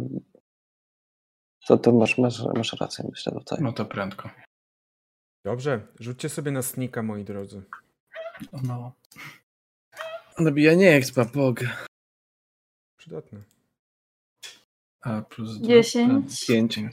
to, 1.66 1.76
to 1.76 1.92
masz, 1.92 2.18
masz, 2.18 2.42
masz 2.56 2.72
rację, 2.80 3.04
myślę 3.10 3.32
tutaj. 3.32 3.58
No 3.62 3.72
to 3.72 3.84
prędko. 3.84 4.30
Dobrze, 5.44 5.86
rzućcie 6.00 6.28
sobie 6.28 6.50
na 6.50 6.62
snika, 6.62 7.02
moi 7.02 7.24
drodzy. 7.24 7.62
No. 8.40 8.48
No, 8.52 8.58
o 8.58 8.62
mało. 8.62 8.92
Nabijanie 10.38 10.94
expa, 10.94 11.24
bog. 11.24 11.60
Przydatne. 12.98 13.42
A 15.00 15.22
plus 15.22 15.58
10. 15.58 16.46
5. 16.46 16.74
7. 16.74 16.90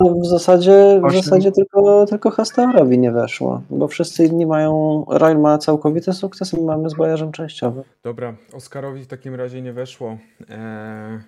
W 0.00 0.26
zasadzie, 0.26 1.00
w 1.10 1.12
zasadzie 1.12 1.52
tylko, 1.52 2.06
tylko 2.06 2.30
Hastaurowi 2.30 2.98
nie 2.98 3.12
weszło, 3.12 3.62
bo 3.70 3.88
wszyscy 3.88 4.24
inni 4.24 4.46
mają, 4.46 5.04
Royal 5.08 5.38
ma 5.38 5.58
całkowity 5.58 6.12
sukces, 6.12 6.52
my 6.52 6.62
mamy 6.62 6.90
z 6.90 6.94
bojarzem 6.94 7.32
częściowy. 7.32 7.82
Dobra, 8.02 8.36
Oskarowi 8.52 9.02
w 9.02 9.06
takim 9.06 9.34
razie 9.34 9.62
nie 9.62 9.72
weszło. 9.72 10.18
Eee, 10.48 11.20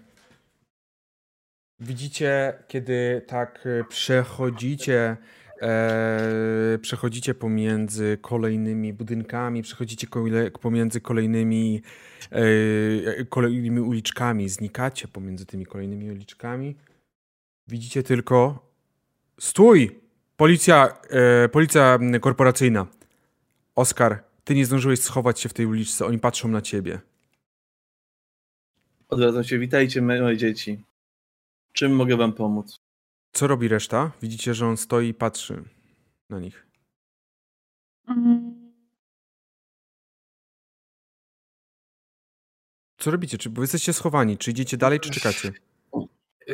widzicie, 1.80 2.52
kiedy 2.68 3.22
tak 3.26 3.66
e, 3.66 3.84
przechodzicie, 3.84 5.16
e, 5.62 6.78
przechodzicie 6.82 7.34
pomiędzy 7.34 8.18
kolejnymi 8.20 8.92
budynkami, 8.92 9.62
przechodzicie 9.62 10.06
kole, 10.06 10.50
pomiędzy 10.50 11.00
kolejnymi, 11.00 11.82
e, 12.32 13.24
kolejnymi 13.24 13.80
uliczkami, 13.80 14.48
znikacie 14.48 15.08
pomiędzy 15.08 15.46
tymi 15.46 15.66
kolejnymi 15.66 16.10
uliczkami. 16.10 16.76
Widzicie 17.68 18.02
tylko 18.02 18.68
stój! 19.40 20.00
Policja, 20.36 20.98
e, 21.10 21.48
policja 21.48 21.98
korporacyjna. 22.20 22.86
Oskar, 23.74 24.24
ty 24.44 24.54
nie 24.54 24.66
zdążyłeś 24.66 25.00
schować 25.00 25.40
się 25.40 25.48
w 25.48 25.54
tej 25.54 25.66
uliczce, 25.66 26.06
oni 26.06 26.18
patrzą 26.18 26.48
na 26.48 26.62
ciebie. 26.62 27.00
Odwracam 29.08 29.44
się, 29.44 29.58
witajcie 29.58 30.02
moje 30.02 30.36
dzieci. 30.36 30.84
Czym 31.72 31.96
mogę 31.96 32.16
wam 32.16 32.32
pomóc? 32.32 32.80
Co 33.32 33.46
robi 33.46 33.68
reszta? 33.68 34.12
Widzicie, 34.22 34.54
że 34.54 34.66
on 34.66 34.76
stoi 34.76 35.08
i 35.08 35.14
patrzy 35.14 35.64
na 36.30 36.40
nich. 36.40 36.66
Co 42.98 43.10
robicie? 43.10 43.38
Czy 43.38 43.50
bo 43.50 43.62
jesteście 43.62 43.92
schowani? 43.92 44.38
Czy 44.38 44.50
idziecie 44.50 44.76
dalej, 44.76 45.00
czy 45.00 45.10
czekacie? 45.10 45.52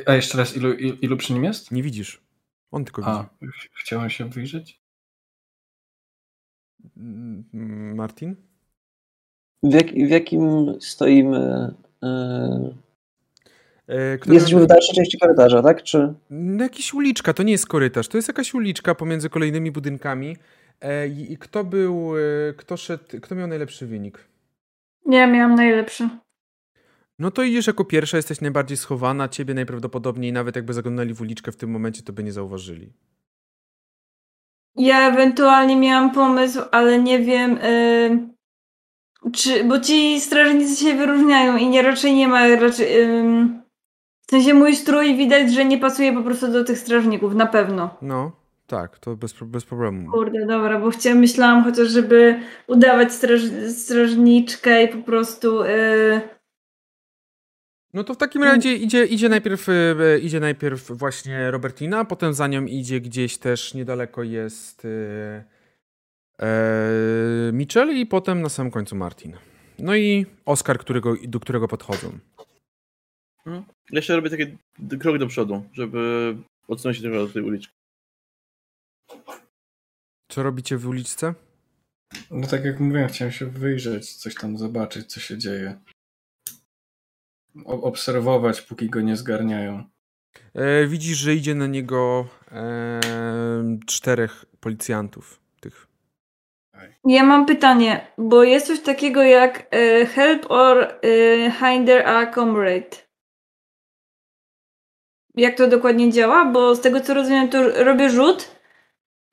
A 0.06 0.14
jeszcze 0.14 0.38
raz, 0.38 0.56
ilu, 0.56 0.72
ilu, 0.74 1.16
przy 1.16 1.32
nim 1.32 1.44
jest? 1.44 1.70
Nie 1.72 1.82
widzisz. 1.82 2.20
On 2.70 2.84
tylko 2.84 3.02
A, 3.06 3.28
widzi. 3.40 3.52
ch- 3.52 3.70
chciałem 3.74 4.10
się 4.10 4.28
wyjrzeć? 4.30 4.80
Mm, 6.96 7.94
Martin? 7.94 8.36
W, 9.62 9.72
jak, 9.74 9.86
w 9.86 10.08
jakim 10.10 10.74
stoimy? 10.80 11.74
która- 14.20 14.34
Jesteśmy 14.34 14.60
w 14.60 14.66
dalszej 14.66 14.94
części 14.94 15.18
korytarza, 15.18 15.62
tak? 15.62 15.82
Czy... 15.82 16.14
No, 16.30 16.62
Jakiś 16.64 16.94
uliczka, 16.94 17.32
to 17.32 17.42
nie 17.42 17.52
jest 17.52 17.66
korytarz, 17.66 18.08
to 18.08 18.18
jest 18.18 18.28
jakaś 18.28 18.54
uliczka 18.54 18.94
pomiędzy 18.94 19.28
kolejnymi 19.30 19.70
budynkami. 19.70 20.36
E, 20.80 21.08
I 21.08 21.36
kto 21.38 21.64
był, 21.64 22.12
kto 22.56 22.76
szedł, 22.76 23.04
kto 23.22 23.34
miał 23.34 23.48
najlepszy 23.48 23.86
wynik? 23.86 24.18
Ja 25.06 25.26
miałam 25.26 25.54
najlepszy. 25.54 26.08
No 27.22 27.30
to 27.30 27.42
idziesz 27.42 27.66
jako 27.66 27.84
pierwsza, 27.84 28.16
jesteś 28.16 28.40
najbardziej 28.40 28.76
schowana, 28.76 29.28
ciebie 29.28 29.54
najprawdopodobniej 29.54 30.32
nawet 30.32 30.56
jakby 30.56 30.72
zaglądali 30.72 31.14
w 31.14 31.20
uliczkę 31.20 31.52
w 31.52 31.56
tym 31.56 31.70
momencie, 31.70 32.02
to 32.02 32.12
by 32.12 32.22
nie 32.22 32.32
zauważyli. 32.32 32.92
Ja 34.76 35.08
ewentualnie 35.08 35.76
miałam 35.76 36.10
pomysł, 36.10 36.60
ale 36.72 36.98
nie 36.98 37.18
wiem, 37.18 37.58
y, 37.58 38.28
czy, 39.32 39.64
bo 39.64 39.80
ci 39.80 40.20
strażnicy 40.20 40.84
się 40.84 40.94
wyróżniają 40.94 41.56
i 41.56 41.68
nie 41.68 41.82
raczej 41.82 42.14
nie 42.14 42.28
ma 42.28 42.48
raczej. 42.48 43.02
ym, 43.02 43.62
w 44.26 44.30
sensie 44.30 44.54
mój 44.54 44.76
strój 44.76 45.16
widać, 45.16 45.52
że 45.52 45.64
nie 45.64 45.78
pasuje 45.78 46.12
po 46.12 46.22
prostu 46.22 46.52
do 46.52 46.64
tych 46.64 46.78
strażników, 46.78 47.34
na 47.34 47.46
pewno. 47.46 47.96
No, 48.02 48.32
tak, 48.66 48.98
to 48.98 49.16
bez, 49.16 49.34
bez 49.42 49.64
problemu. 49.64 50.10
Kurde, 50.10 50.46
dobra, 50.46 50.80
bo 50.80 50.90
chciałam, 50.90 51.18
myślałam 51.18 51.64
chociaż, 51.64 51.88
żeby 51.88 52.40
udawać 52.66 53.12
straż, 53.12 53.40
strażniczkę 53.76 54.84
i 54.84 54.88
po 54.88 54.98
prostu. 54.98 55.62
y, 55.62 56.41
No 57.94 58.04
to 58.04 58.14
w 58.14 58.16
takim 58.16 58.42
razie 58.42 58.76
idzie, 58.76 59.04
idzie, 59.04 59.28
najpierw, 59.28 59.68
e, 59.68 60.18
idzie 60.18 60.40
najpierw 60.40 60.90
właśnie 60.90 61.50
Robertina, 61.50 62.04
potem 62.04 62.34
za 62.34 62.46
nią 62.46 62.66
idzie 62.66 63.00
gdzieś 63.00 63.38
też 63.38 63.74
niedaleko 63.74 64.22
jest 64.22 64.84
e, 64.84 65.44
e, 66.46 67.52
Mitchell 67.52 67.96
i 67.98 68.06
potem 68.06 68.42
na 68.42 68.48
samym 68.48 68.72
końcu 68.72 68.96
Martin. 68.96 69.36
No 69.78 69.96
i 69.96 70.26
Oskar, 70.44 70.78
którego, 70.78 71.16
do 71.22 71.40
którego 71.40 71.68
podchodzą. 71.68 72.18
Jeszcze 73.90 74.16
robię 74.16 74.30
taki 74.30 74.58
krok 74.98 75.18
do 75.18 75.26
przodu, 75.26 75.64
żeby 75.72 76.36
odsunąć 76.68 76.96
się 76.96 77.02
trochę 77.02 77.20
od 77.20 77.32
tej 77.32 77.42
uliczki. 77.42 77.74
Co 80.28 80.42
robicie 80.42 80.76
w 80.76 80.88
uliczce? 80.88 81.34
No 82.30 82.46
tak 82.46 82.64
jak 82.64 82.80
mówiłem, 82.80 83.08
chciałem 83.08 83.32
się 83.32 83.46
wyjrzeć, 83.46 84.14
coś 84.14 84.34
tam 84.34 84.58
zobaczyć, 84.58 85.12
co 85.12 85.20
się 85.20 85.38
dzieje. 85.38 85.78
Obserwować, 87.64 88.60
póki 88.62 88.90
go 88.90 89.00
nie 89.00 89.16
zgarniają. 89.16 89.84
E, 90.54 90.86
widzisz, 90.86 91.18
że 91.18 91.34
idzie 91.34 91.54
na 91.54 91.66
niego 91.66 92.26
e, 92.52 93.00
czterech 93.86 94.44
policjantów. 94.60 95.40
Tych. 95.60 95.86
Ja 97.04 97.24
mam 97.24 97.46
pytanie, 97.46 98.06
bo 98.18 98.44
jest 98.44 98.66
coś 98.66 98.80
takiego 98.80 99.22
jak 99.22 99.74
y, 99.74 100.06
help 100.06 100.46
or 100.48 100.94
y, 101.04 101.52
hinder 101.60 102.08
a 102.08 102.26
comrade. 102.34 102.96
Jak 105.34 105.56
to 105.56 105.68
dokładnie 105.68 106.12
działa? 106.12 106.44
Bo 106.44 106.74
z 106.74 106.80
tego 106.80 107.00
co 107.00 107.14
rozumiem, 107.14 107.48
to 107.48 107.84
robię 107.84 108.10
rzut 108.10 108.56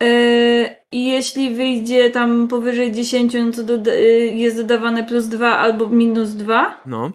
y, 0.04 0.76
i 0.92 1.06
jeśli 1.08 1.56
wyjdzie 1.56 2.10
tam 2.10 2.48
powyżej 2.48 2.92
10, 2.92 3.34
no 3.34 3.52
to 3.52 3.64
doda- 3.64 3.92
y, 3.94 4.32
jest 4.36 4.58
dodawane 4.58 5.04
plus 5.04 5.28
2 5.28 5.58
albo 5.58 5.90
minus 5.90 6.30
2. 6.30 6.82
No, 6.86 7.12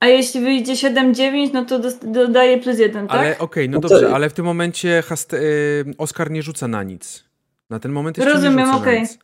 A 0.00 0.06
jeśli 0.06 0.40
wyjdzie 0.40 0.72
7-9, 0.72 1.50
no 1.52 1.64
to 1.64 1.78
dodaje 2.02 2.58
plus 2.58 2.78
1, 2.78 3.08
tak? 3.08 3.18
ale 3.18 3.38
okej, 3.38 3.68
no 3.68 3.76
No 3.76 3.80
to- 3.80 3.88
dobrze, 3.88 4.14
ale 4.14 4.30
w 4.30 4.32
tym 4.32 4.44
momencie 4.44 5.02
hast, 5.06 5.34
e, 5.34 5.38
Oskar 5.98 6.30
nie 6.30 6.42
rzuca 6.42 6.68
na 6.68 6.82
nic. 6.82 7.24
Na 7.70 7.78
ten 7.78 7.92
moment 7.92 8.18
jeszcze 8.18 8.32
Rozumiem, 8.32 8.56
nie 8.56 8.66
rzuca 8.66 8.76
okej. 8.78 8.94
na 8.94 9.00
nic. 9.00 9.18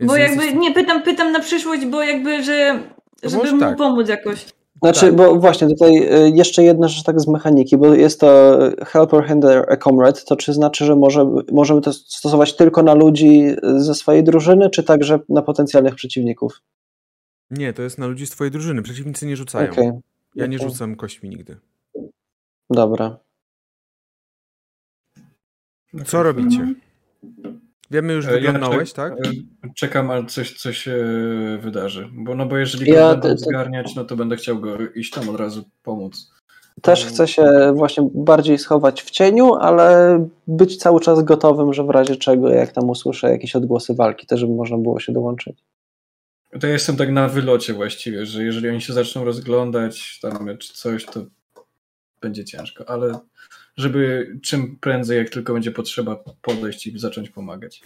Więc 0.00 0.12
Bo 0.12 0.16
nie 0.16 0.22
jakby, 0.22 0.44
jesteś- 0.44 0.60
nie, 0.60 0.74
pytam, 0.74 1.02
pytam 1.02 1.32
na 1.32 1.40
przyszłość, 1.40 1.86
bo 1.86 2.02
jakby, 2.02 2.42
że 2.44 2.78
To 3.22 3.28
żeby 3.30 3.52
mu 3.52 3.60
tak. 3.60 3.76
pomóc 3.76 4.08
jakoś. 4.08 4.46
Znaczy, 4.82 5.00
Tak. 5.00 5.14
bo 5.16 5.34
właśnie 5.34 5.68
tutaj 5.68 5.96
y, 6.26 6.30
jeszcze 6.34 6.62
jedna 6.62 6.88
rzecz 6.88 7.04
tak 7.04 7.20
z 7.20 7.28
mechaniki, 7.28 7.76
bo 7.76 7.94
jest 7.94 8.20
to 8.20 8.58
help 8.86 9.14
or 9.14 9.26
hinder 9.28 9.66
a 9.72 9.76
comrade, 9.76 10.20
to 10.26 10.36
czy 10.36 10.52
znaczy, 10.52 10.84
że 10.84 10.96
może, 10.96 11.30
możemy 11.52 11.80
to 11.80 11.92
stosować 11.92 12.56
tylko 12.56 12.82
na 12.82 12.94
ludzi 12.94 13.42
ze 13.76 13.94
swojej 13.94 14.24
drużyny, 14.24 14.70
czy 14.70 14.82
także 14.82 15.18
na 15.28 15.42
potencjalnych 15.42 15.94
przeciwników? 15.94 16.60
Nie, 17.50 17.72
to 17.72 17.82
jest 17.82 17.98
na 17.98 18.06
ludzi 18.06 18.26
z 18.26 18.30
twojej 18.30 18.50
drużyny. 18.50 18.82
Przeciwnicy 18.82 19.26
nie 19.26 19.36
rzucają. 19.36 19.72
Okej, 19.72 19.90
Ja 20.34 20.46
nie 20.46 20.58
rzucam 20.58 20.96
kośćmi 20.96 21.28
nigdy. 21.28 21.56
dobra. 22.70 23.18
Co 26.06 26.22
robicie? 26.22 26.74
Wiemy 27.90 28.12
już, 28.12 28.26
E, 28.26 28.28
ja 28.30 28.34
wyglądałeś, 28.52 28.92
czek- 28.92 28.96
tak? 28.96 29.12
e, 29.12 29.30
Czekam, 29.76 30.10
aż 30.10 30.32
coś, 30.32 30.60
coś 30.60 30.78
się 30.78 30.96
wydarzy. 31.60 32.08
Bo, 32.12 32.34
no 32.34 32.46
bo 32.46 32.56
jeżeli 32.56 32.90
Ja 32.90 33.14
go 33.14 33.20
te- 33.22 33.36
zgarniać, 33.38 33.94
no 33.94 34.04
to 34.04 34.16
będę 34.16 34.36
chciał 34.36 34.58
go 34.60 34.78
iść 34.94 35.10
tam 35.12 35.28
od 35.28 35.36
razu 35.36 35.64
pomóc. 35.82 36.30
Też 36.82 37.06
chcę 37.06 37.28
się 37.28 37.72
właśnie 37.76 38.08
bardziej 38.14 38.58
schować 38.58 39.02
w 39.02 39.10
cieniu, 39.10 39.54
ale 39.54 40.18
być 40.46 40.76
cały 40.76 41.00
czas 41.00 41.22
gotowym, 41.22 41.72
że 41.72 41.84
w 41.84 41.90
razie 41.90 42.16
czego, 42.16 42.48
jak 42.48 42.72
tam 42.72 42.90
usłyszę 42.90 43.30
jakieś 43.30 43.56
odgłosy 43.56 43.94
walki, 43.94 44.26
też 44.26 44.40
żeby 44.40 44.52
można 44.54 44.78
było 44.78 45.00
się 45.00 45.12
dołączyć. 45.12 45.64
To 46.60 46.66
ja 46.66 46.72
jestem 46.72 46.96
tak 46.96 47.10
na 47.10 47.28
wylocie 47.28 47.74
właściwie, 47.74 48.26
że 48.26 48.44
jeżeli 48.44 48.68
oni 48.68 48.80
się 48.80 48.92
zaczną 48.92 49.24
rozglądać 49.24 50.18
tam 50.20 50.58
czy 50.58 50.72
coś, 50.72 51.04
to 51.04 51.26
będzie 52.20 52.44
ciężko, 52.44 52.90
ale 52.90 53.18
żeby 53.76 54.32
czym 54.42 54.76
prędzej, 54.76 55.18
jak 55.18 55.30
tylko 55.30 55.52
będzie 55.52 55.70
potrzeba, 55.70 56.24
podejść 56.42 56.86
i 56.86 56.98
zacząć 56.98 57.30
pomagać. 57.30 57.82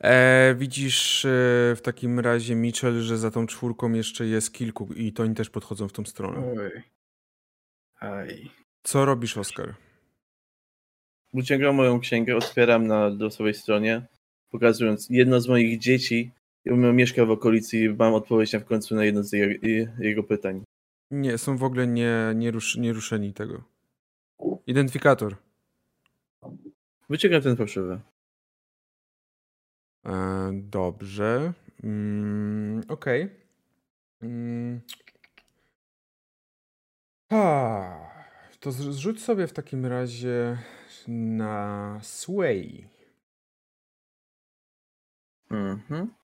E, 0.00 0.54
widzisz 0.58 1.24
e, 1.24 1.28
w 1.76 1.80
takim 1.82 2.20
razie, 2.20 2.54
Mitchell, 2.54 3.00
że 3.00 3.18
za 3.18 3.30
tą 3.30 3.46
czwórką 3.46 3.92
jeszcze 3.92 4.26
jest 4.26 4.52
kilku 4.52 4.88
i 4.96 5.12
to 5.12 5.22
oni 5.22 5.34
też 5.34 5.50
podchodzą 5.50 5.88
w 5.88 5.92
tą 5.92 6.04
stronę. 6.04 6.54
Oj. 6.60 6.82
Aj. 8.00 8.50
Co 8.82 9.04
robisz, 9.04 9.36
Oskar? 9.36 9.74
Wyciągam 11.34 11.74
moją 11.74 12.00
księgę, 12.00 12.36
otwieram 12.36 12.86
na 12.86 13.08
losowej 13.08 13.54
stronie, 13.54 14.06
pokazując 14.50 15.06
jedno 15.10 15.40
z 15.40 15.48
moich 15.48 15.78
dzieci 15.78 16.30
mieszka 16.74 17.26
w 17.26 17.30
okolicy 17.30 17.78
i 17.78 17.88
mam 17.88 18.14
odpowiedź 18.14 18.52
na 18.52 18.58
w 18.58 18.64
końcu 18.64 18.94
na 18.94 19.04
jedno 19.04 19.22
z 19.22 19.32
jego, 19.98 20.22
pytań. 20.22 20.64
Nie, 21.10 21.38
są 21.38 21.56
w 21.56 21.64
ogóle 21.64 21.86
nie, 21.86 22.32
nie, 22.34 22.50
rusz, 22.50 22.76
nie 22.76 22.92
ruszeni 22.92 23.32
tego. 23.32 23.62
Identyfikator. 24.66 25.36
Wyciągam 27.10 27.42
ten 27.42 27.56
fałszywy. 27.56 28.00
E, 30.06 30.50
dobrze. 30.52 31.52
Mm, 31.84 32.82
Okej. 32.88 33.30
Mm. 34.22 34.80
Ha. 37.30 38.16
To 38.60 38.72
zrzuć 38.72 39.22
sobie 39.22 39.46
w 39.46 39.52
takim 39.52 39.86
razie 39.86 40.58
na 41.08 41.98
Sway. 42.02 42.88
Mhm. 45.50 46.14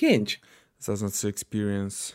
Pięć. 0.00 0.40
Zaznacz 0.78 1.12
sobie 1.12 1.30
experience. 1.30 2.12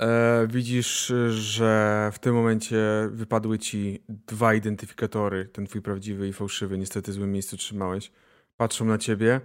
E, 0.00 0.46
widzisz, 0.50 1.12
że 1.28 2.10
w 2.14 2.18
tym 2.18 2.34
momencie 2.34 2.78
wypadły 3.10 3.58
ci 3.58 4.02
dwa 4.08 4.54
identyfikatory, 4.54 5.44
ten 5.44 5.66
twój 5.66 5.82
prawdziwy 5.82 6.28
i 6.28 6.32
fałszywy. 6.32 6.78
Niestety 6.78 7.10
w 7.10 7.14
złym 7.14 7.32
miejscu 7.32 7.56
trzymałeś. 7.56 8.12
Patrzą 8.56 8.84
na 8.84 8.98
ciebie 8.98 9.40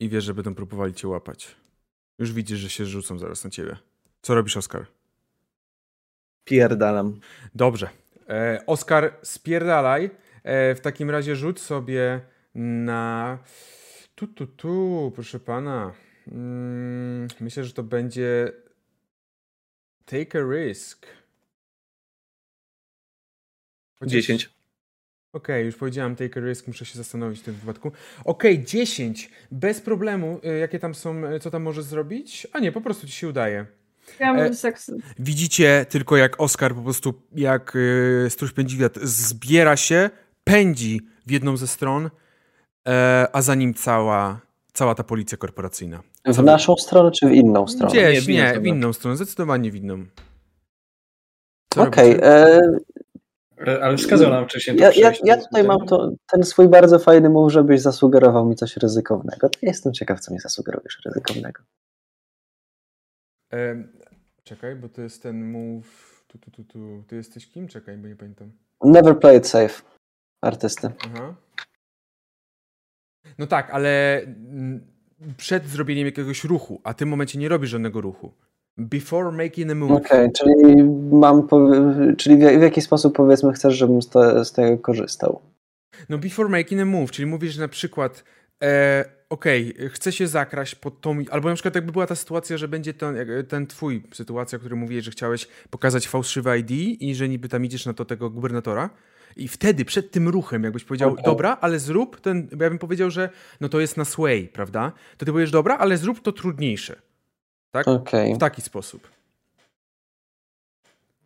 i 0.00 0.08
wiesz, 0.08 0.24
że 0.24 0.34
będą 0.34 0.54
próbowali 0.54 0.94
cię 0.94 1.08
łapać. 1.08 1.56
Już 2.18 2.32
widzisz, 2.32 2.58
że 2.58 2.70
się 2.70 2.86
rzucą 2.86 3.18
zaraz 3.18 3.44
na 3.44 3.50
ciebie. 3.50 3.76
Co 4.22 4.34
robisz, 4.34 4.56
Oskar? 4.56 4.86
Pierdalam. 6.44 7.20
Dobrze. 7.54 7.88
E, 8.28 8.62
Oskar, 8.66 9.16
spierdalaj. 9.22 10.10
E, 10.42 10.74
w 10.74 10.80
takim 10.80 11.10
razie 11.10 11.36
rzuć 11.36 11.60
sobie 11.60 12.20
na. 12.54 13.38
Tu, 14.16 14.26
tu, 14.26 14.46
tu, 14.46 15.12
proszę 15.14 15.40
pana. 15.40 15.92
Mm, 16.32 17.28
myślę, 17.40 17.64
że 17.64 17.72
to 17.72 17.82
będzie. 17.82 18.52
Take 20.04 20.38
a 20.38 20.42
risk. 20.42 21.06
Chociaż- 23.98 24.12
Dziesięć. 24.12 24.50
Okej, 25.32 25.66
już 25.66 25.76
powiedziałam 25.76 26.16
take 26.16 26.40
a 26.40 26.44
risk, 26.44 26.66
muszę 26.66 26.84
się 26.84 26.98
zastanowić 26.98 27.40
w 27.40 27.42
tym 27.42 27.54
wypadku. 27.54 27.92
Okej, 28.24 28.64
10. 28.64 29.30
Bez 29.50 29.80
problemu. 29.80 30.40
E, 30.44 30.58
Jakie 30.58 30.78
tam 30.78 30.94
są, 30.94 31.26
e, 31.26 31.40
co 31.40 31.50
tam 31.50 31.62
możesz 31.62 31.84
zrobić? 31.84 32.46
A 32.52 32.58
nie, 32.58 32.72
po 32.72 32.80
prostu 32.80 33.06
ci 33.06 33.12
się 33.12 33.28
udaje. 33.28 33.66
Ja 34.20 34.32
mam 34.34 34.42
E, 34.42 34.54
seks. 34.54 34.90
Widzicie 35.18 35.86
tylko 35.88 36.16
jak 36.16 36.40
Oskar 36.40 36.74
po 36.74 36.82
prostu, 36.82 37.22
jak 37.34 37.72
yy, 38.24 38.30
stróż 38.30 38.52
pędziwiat 38.52 38.96
zbiera 39.02 39.76
się, 39.76 40.10
pędzi 40.44 41.00
w 41.26 41.30
jedną 41.30 41.56
ze 41.56 41.66
stron, 41.66 42.10
a 43.32 43.42
za 43.42 43.54
nim 43.54 43.74
cała, 43.74 44.40
cała 44.72 44.94
ta 44.94 45.04
policja 45.04 45.38
korporacyjna. 45.38 46.02
W 46.26 46.42
naszą 46.42 46.76
stronę 46.76 47.10
czy 47.10 47.28
w 47.28 47.32
inną 47.32 47.66
stronę? 47.66 47.92
Gdzieś, 47.92 48.14
Nie, 48.14 48.20
w 48.20 48.28
inną 48.28 48.42
nie, 48.42 48.46
w 48.46 48.50
stronę. 48.50 48.68
inną 48.68 48.92
stronę, 48.92 49.16
zdecydowanie 49.16 49.70
w 49.70 49.74
inną. 49.76 50.04
Okej, 51.76 52.10
robicie? 52.10 52.26
e, 52.26 52.60
E, 53.66 53.84
Ale 53.84 53.96
wskazał 53.96 54.30
nam 54.30 54.44
wcześniej 54.44 54.76
Ja, 54.76 54.90
ja, 54.96 55.12
ja 55.24 55.36
tutaj 55.36 55.64
mam 55.64 55.86
to, 55.86 56.10
ten 56.32 56.42
swój 56.44 56.68
bardzo 56.68 56.98
fajny 56.98 57.30
move, 57.30 57.52
żebyś 57.52 57.80
zasugerował 57.80 58.46
mi 58.46 58.56
coś 58.56 58.76
ryzykownego. 58.76 59.48
To 59.48 59.58
jestem 59.62 59.92
ciekaw, 59.92 60.20
co 60.20 60.34
mi 60.34 60.40
zasugerujesz 60.40 61.00
ryzykownego. 61.04 61.62
Em, 63.50 63.92
czekaj, 64.44 64.76
bo 64.76 64.88
to 64.88 65.02
jest 65.02 65.22
ten 65.22 65.50
move. 65.50 66.24
Tu, 66.28 66.38
tu, 66.38 66.50
tu, 66.50 66.64
tu. 66.64 67.02
Ty 67.08 67.16
jesteś 67.16 67.46
kim? 67.48 67.68
Czekaj, 67.68 67.96
bo 67.96 68.08
nie 68.08 68.16
pamiętam. 68.16 68.52
Never 68.84 69.18
play 69.18 69.38
it 69.38 69.46
safe. 69.46 69.82
Artysty. 70.44 70.90
Aha. 71.06 71.34
No 73.38 73.46
tak, 73.46 73.70
ale 73.70 74.20
przed 75.36 75.66
zrobieniem 75.66 76.06
jakiegoś 76.06 76.44
ruchu, 76.44 76.80
a 76.84 76.92
w 76.92 76.96
tym 76.96 77.08
momencie 77.08 77.38
nie 77.38 77.48
robisz 77.48 77.70
żadnego 77.70 78.00
ruchu. 78.00 78.32
Before 78.78 79.32
making 79.32 79.70
a 79.70 79.74
move. 79.74 79.90
Okej, 79.90 80.32
czyli 80.32 80.82
mam, 81.12 81.48
czyli 82.16 82.36
w, 82.36 82.62
jaki 82.62 82.80
sposób 82.80 83.16
powiedzmy 83.16 83.52
chcesz, 83.52 83.74
żebym 83.74 84.02
z, 84.02 84.08
te, 84.08 84.44
z 84.44 84.52
tego 84.52 84.78
korzystał? 84.78 85.40
No 86.08 86.18
before 86.18 86.48
making 86.48 86.80
a 86.80 86.84
move, 86.84 87.10
czyli 87.10 87.26
mówisz, 87.26 87.56
na 87.56 87.68
przykład 87.68 88.24
e, 88.62 89.04
okej, 89.30 89.74
chcę 89.90 90.12
się 90.12 90.26
zakraść 90.26 90.74
pod 90.74 91.00
tą, 91.00 91.18
albo 91.30 91.48
na 91.48 91.54
przykład 91.54 91.74
jakby 91.74 91.92
była 91.92 92.06
ta 92.06 92.14
sytuacja, 92.14 92.56
że 92.56 92.68
będzie 92.68 92.94
ten, 92.94 93.16
ten 93.48 93.66
twój 93.66 94.02
sytuacja, 94.14 94.56
o 94.56 94.58
której 94.58 94.78
mówiłeś, 94.78 95.04
że 95.04 95.10
chciałeś 95.10 95.48
pokazać 95.70 96.08
fałszywe 96.08 96.58
ID 96.58 96.70
i 97.00 97.14
że 97.14 97.28
niby 97.28 97.48
tam 97.48 97.64
idziesz 97.64 97.86
na 97.86 97.92
to 97.92 98.04
tego 98.04 98.30
gubernatora 98.30 98.90
i 99.36 99.48
wtedy 99.48 99.84
przed 99.84 100.10
tym 100.10 100.28
ruchem 100.28 100.64
jakbyś 100.64 100.84
powiedział, 100.84 101.12
Okej. 101.12 101.24
dobra, 101.24 101.56
ale 101.60 101.78
zrób 101.78 102.20
ten, 102.20 102.48
bo 102.52 102.64
ja 102.64 102.70
bym 102.70 102.78
powiedział, 102.78 103.10
że 103.10 103.28
no 103.60 103.68
to 103.68 103.80
jest 103.80 103.96
na 103.96 104.04
sway, 104.04 104.48
prawda? 104.48 104.92
To 105.16 105.26
ty 105.26 105.32
powiesz, 105.32 105.50
dobra, 105.50 105.78
ale 105.78 105.96
zrób 105.96 106.20
to 106.22 106.32
trudniejsze. 106.32 107.02
Tak? 107.70 107.88
Okej. 107.88 108.34
W 108.34 108.38
taki 108.38 108.62
sposób. 108.62 109.08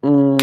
Mm, 0.03 0.37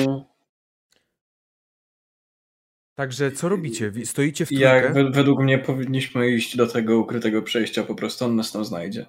Także 2.96 3.32
co 3.32 3.50
robicie? 3.50 3.92
Stoicie 4.06 4.46
w 4.46 4.52
Jak 4.52 4.84
trójkę? 4.84 5.04
we- 5.04 5.12
według 5.12 5.40
mnie 5.44 5.58
powinniśmy 5.60 6.30
iść 6.30 6.58
do 6.58 6.68
tego 6.68 7.00
ukrytego 7.00 7.42
przejścia, 7.42 7.84
po 7.84 7.96
prostu 7.96 8.26
on 8.26 8.36
nas 8.36 8.52
tam 8.52 8.66
znajdzie. 8.66 9.06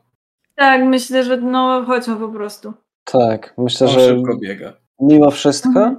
Tak, 0.54 0.84
myślę, 0.84 1.24
że 1.24 1.36
no 1.36 1.84
chodźmy 1.86 2.16
po 2.16 2.28
prostu. 2.28 2.72
tak, 3.04 3.54
myślę, 3.58 3.86
On 3.86 3.92
że 3.92 4.00
szybko 4.08 4.38
biega. 4.42 4.72
mimo 5.00 5.30
wszystko 5.30 5.94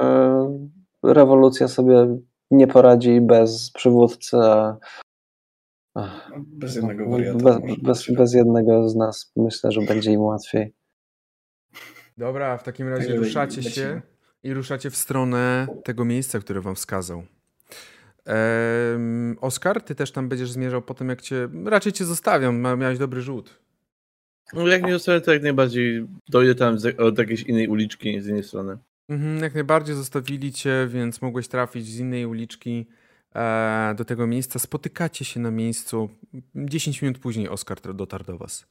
Mhm. 0.00 0.70
Rewolucja 1.02 1.68
sobie 1.68 2.18
nie 2.50 2.66
poradzi 2.66 3.20
bez 3.20 3.70
przywódcy, 3.70 4.36
Bez 6.36 6.76
jednego 6.76 7.10
wariata. 7.10 7.38
bez, 7.38 7.76
bez, 7.82 8.10
bez 8.16 8.34
jednego 8.34 8.88
z 8.88 8.96
nas 8.96 9.32
myślę, 9.36 9.72
że 9.72 9.80
będzie 9.80 10.12
im 10.12 10.20
łatwiej. 10.20 10.74
Dobra, 12.18 12.58
w 12.58 12.62
takim 12.62 12.88
razie 12.88 13.06
Także 13.06 13.16
ruszacie 13.16 13.62
się 13.62 14.02
i 14.42 14.54
ruszacie 14.54 14.90
w 14.90 14.96
stronę 14.96 15.66
tego 15.84 16.04
miejsca, 16.04 16.38
które 16.38 16.60
wam 16.60 16.74
wskazał. 16.74 17.22
Ehm, 18.24 19.36
Oskar, 19.40 19.82
ty 19.82 19.94
też 19.94 20.12
tam 20.12 20.28
będziesz 20.28 20.50
zmierzał 20.50 20.82
po 20.82 20.94
tym, 20.94 21.08
jak 21.08 21.22
cię... 21.22 21.48
Raczej 21.64 21.92
cię 21.92 22.04
zostawiam, 22.04 22.60
miałeś 22.78 22.98
dobry 22.98 23.20
rzut. 23.22 23.58
No 24.52 24.66
jak 24.68 24.82
nie 24.82 24.92
zostawię, 24.92 25.20
to 25.20 25.32
jak 25.32 25.42
najbardziej 25.42 26.06
dojdę 26.28 26.54
tam 26.54 26.78
z, 26.78 27.00
od 27.00 27.18
jakiejś 27.18 27.42
innej 27.42 27.68
uliczki 27.68 28.20
z 28.20 28.26
innej 28.26 28.44
strony. 28.44 28.78
Mhm, 29.08 29.38
jak 29.42 29.54
najbardziej 29.54 29.96
zostawili 29.96 30.52
cię, 30.52 30.88
więc 30.90 31.22
mogłeś 31.22 31.48
trafić 31.48 31.86
z 31.86 31.98
innej 31.98 32.26
uliczki 32.26 32.86
e, 33.34 33.94
do 33.96 34.04
tego 34.04 34.26
miejsca. 34.26 34.58
Spotykacie 34.58 35.24
się 35.24 35.40
na 35.40 35.50
miejscu. 35.50 36.08
10 36.54 37.02
minut 37.02 37.18
później 37.18 37.48
Oskar 37.48 37.94
dotarł 37.94 38.24
do 38.24 38.38
was. 38.38 38.66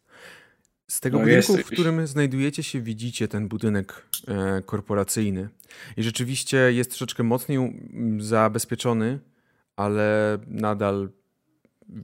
Z 0.88 1.00
tego 1.00 1.18
No, 1.18 1.24
budynku, 1.24 1.58
w 1.58 1.66
którym 1.66 2.08
znajdujecie 2.08 2.64
się, 2.64 2.82
widzicie 2.82 3.28
ten 3.28 3.48
budynek 3.48 4.06
e, 4.28 4.62
korporacyjny. 4.62 5.50
I 5.98 6.04
rzeczywiście 6.04 6.58
jest 6.58 6.90
troszeczkę 6.90 7.24
mocniej 7.24 7.82
zabezpieczony, 8.20 9.20
ale 9.76 10.38
nadal 10.48 11.10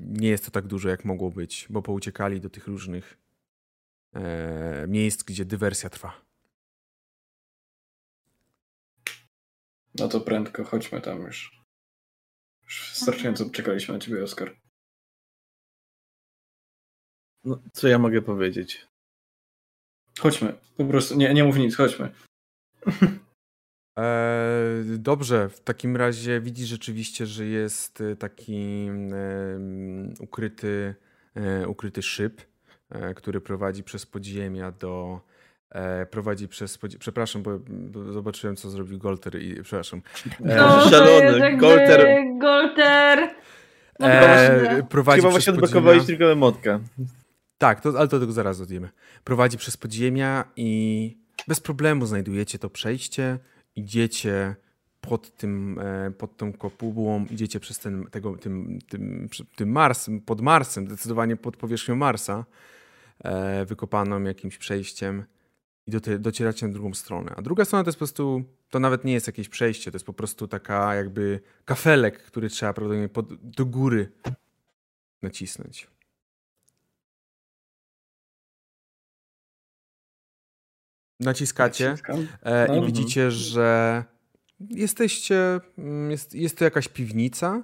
nie 0.01 0.29
jest 0.29 0.45
to 0.45 0.51
tak 0.51 0.67
dużo, 0.67 0.89
jak 0.89 1.05
mogło 1.05 1.31
być, 1.31 1.67
bo 1.69 1.81
pouciekali 1.81 2.41
do 2.41 2.49
tych 2.49 2.67
różnych 2.67 3.17
e, 4.13 4.85
miejsc, 4.87 5.23
gdzie 5.23 5.45
dywersja 5.45 5.89
trwa. 5.89 6.13
No 9.95 10.07
to 10.07 10.21
prędko, 10.21 10.63
chodźmy 10.63 11.01
tam 11.01 11.21
już. 11.21 11.61
Już 12.63 12.89
wystarczająco 12.89 13.49
czekaliśmy 13.49 13.93
na 13.93 13.99
ciebie, 13.99 14.23
Oskar. 14.23 14.55
No, 17.43 17.61
co 17.73 17.87
ja 17.87 17.99
mogę 17.99 18.21
powiedzieć? 18.21 18.87
Chodźmy. 20.19 20.53
Po 20.77 20.85
prostu, 20.85 21.15
nie, 21.15 21.33
nie 21.33 21.43
mów 21.43 21.57
nic, 21.57 21.75
chodźmy. 21.75 22.11
E, 23.99 24.83
dobrze, 24.97 25.49
w 25.49 25.59
takim 25.59 25.97
razie 25.97 26.41
widzisz 26.41 26.69
rzeczywiście, 26.69 27.25
że 27.25 27.45
jest 27.45 28.01
e, 28.01 28.15
taki 28.15 28.87
em, 28.87 30.13
ukryty, 30.19 30.95
e, 31.35 31.67
ukryty 31.67 32.01
szyb, 32.01 32.41
e, 32.89 33.13
który 33.13 33.41
prowadzi 33.41 33.83
przez 33.83 34.05
podziemia 34.05 34.71
do. 34.71 35.21
E, 35.73 36.05
prowadzi 36.05 36.47
przez. 36.47 36.79
Przepraszam, 36.99 37.43
bo, 37.43 37.59
zobaczyłem, 38.13 38.55
co 38.55 38.69
zrobił 38.69 38.99
Golter 38.99 39.41
i. 39.41 39.63
Przepraszam. 39.63 40.01
E, 40.45 40.55
No, 40.55 40.83
to 40.83 40.89
szalony, 40.89 41.25
jest 41.25 41.39
jakby 41.39 41.57
Golter. 41.57 42.07
Golter. 42.39 43.29
No 43.99 44.07
e, 44.07 44.83
prowadzi 44.89 45.21
Chyba 45.21 45.31
właśnie 45.31 45.53
odblokowałeś 45.53 46.05
tylko 46.05 46.31
emotkę. 46.31 46.79
Tak, 47.57 47.81
to, 47.81 47.93
ale 47.97 48.07
to 48.07 48.19
tego 48.19 48.31
zaraz 48.31 48.61
odjemy. 48.61 48.89
Prowadzi 49.23 49.57
przez 49.57 49.77
podziemia 49.77 50.45
i 50.55 51.17
bez 51.47 51.59
problemu 51.59 52.05
znajdujecie 52.05 52.59
to 52.59 52.69
przejście. 52.69 53.39
Idziecie 53.75 54.55
pod 55.01 55.37
tym, 55.37 55.79
e, 55.79 56.11
pod 56.11 56.37
tą 56.37 56.53
kopułą, 56.53 57.25
idziecie 57.31 57.59
przez 57.59 57.79
ten, 57.79 58.05
tego, 58.11 58.37
tym, 58.37 58.79
tym, 58.89 59.29
tym 59.55 59.71
Mars, 59.71 60.09
pod 60.25 60.41
Marsem, 60.41 60.87
zdecydowanie 60.87 61.35
pod 61.35 61.57
powierzchnią 61.57 61.95
Marsa, 61.95 62.45
e, 63.23 63.65
wykopaną 63.65 64.23
jakimś 64.23 64.57
przejściem 64.57 65.23
i 65.87 65.91
doty- 65.91 66.19
docieracie 66.19 66.67
na 66.67 66.73
drugą 66.73 66.93
stronę. 66.93 67.33
A 67.37 67.41
druga 67.41 67.65
strona 67.65 67.83
to 67.83 67.87
jest 67.87 67.97
po 67.97 67.99
prostu, 68.05 68.43
to 68.69 68.79
nawet 68.79 69.03
nie 69.03 69.13
jest 69.13 69.27
jakieś 69.27 69.49
przejście, 69.49 69.91
to 69.91 69.95
jest 69.95 70.05
po 70.05 70.13
prostu 70.13 70.47
taka 70.47 70.95
jakby 70.95 71.39
kafelek, 71.65 72.23
który 72.23 72.49
trzeba 72.49 72.73
prawdopodobnie 72.73 73.09
pod, 73.09 73.33
do 73.49 73.65
góry 73.65 74.11
nacisnąć. 75.21 75.87
Naciskacie. 81.19 81.89
Naciskam. 81.89 82.27
E, 82.41 82.67
No. 82.67 82.75
I 82.75 82.85
widzicie, 82.85 83.31
że 83.31 84.03
jesteście. 84.69 85.59
mm, 85.77 86.11
Jest, 86.11 86.35
jest 86.35 86.57
to 86.57 86.63
jakaś 86.63 86.87
piwnica, 86.87 87.63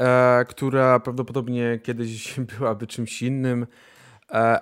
e, 0.00 0.44
która 0.48 1.00
prawdopodobnie 1.00 1.80
kiedyś 1.82 2.34
byłaby 2.58 2.86
czymś 2.86 3.22
innym, 3.22 3.66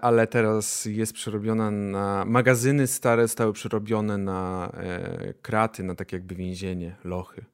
ale 0.00 0.26
teraz 0.26 0.84
jest 0.84 1.12
przerobiona 1.12 1.70
na. 1.70 2.24
Magazyny 2.24 2.86
stare 2.86 3.22
zostały 3.22 3.52
przerobione 3.52 4.18
na 4.18 4.70
e, 4.74 5.34
kraty, 5.34 5.82
na 5.82 5.94
tak 5.94 6.12
jakby 6.12 6.34
więzienie, 6.34 6.97
lochy. 7.05 7.44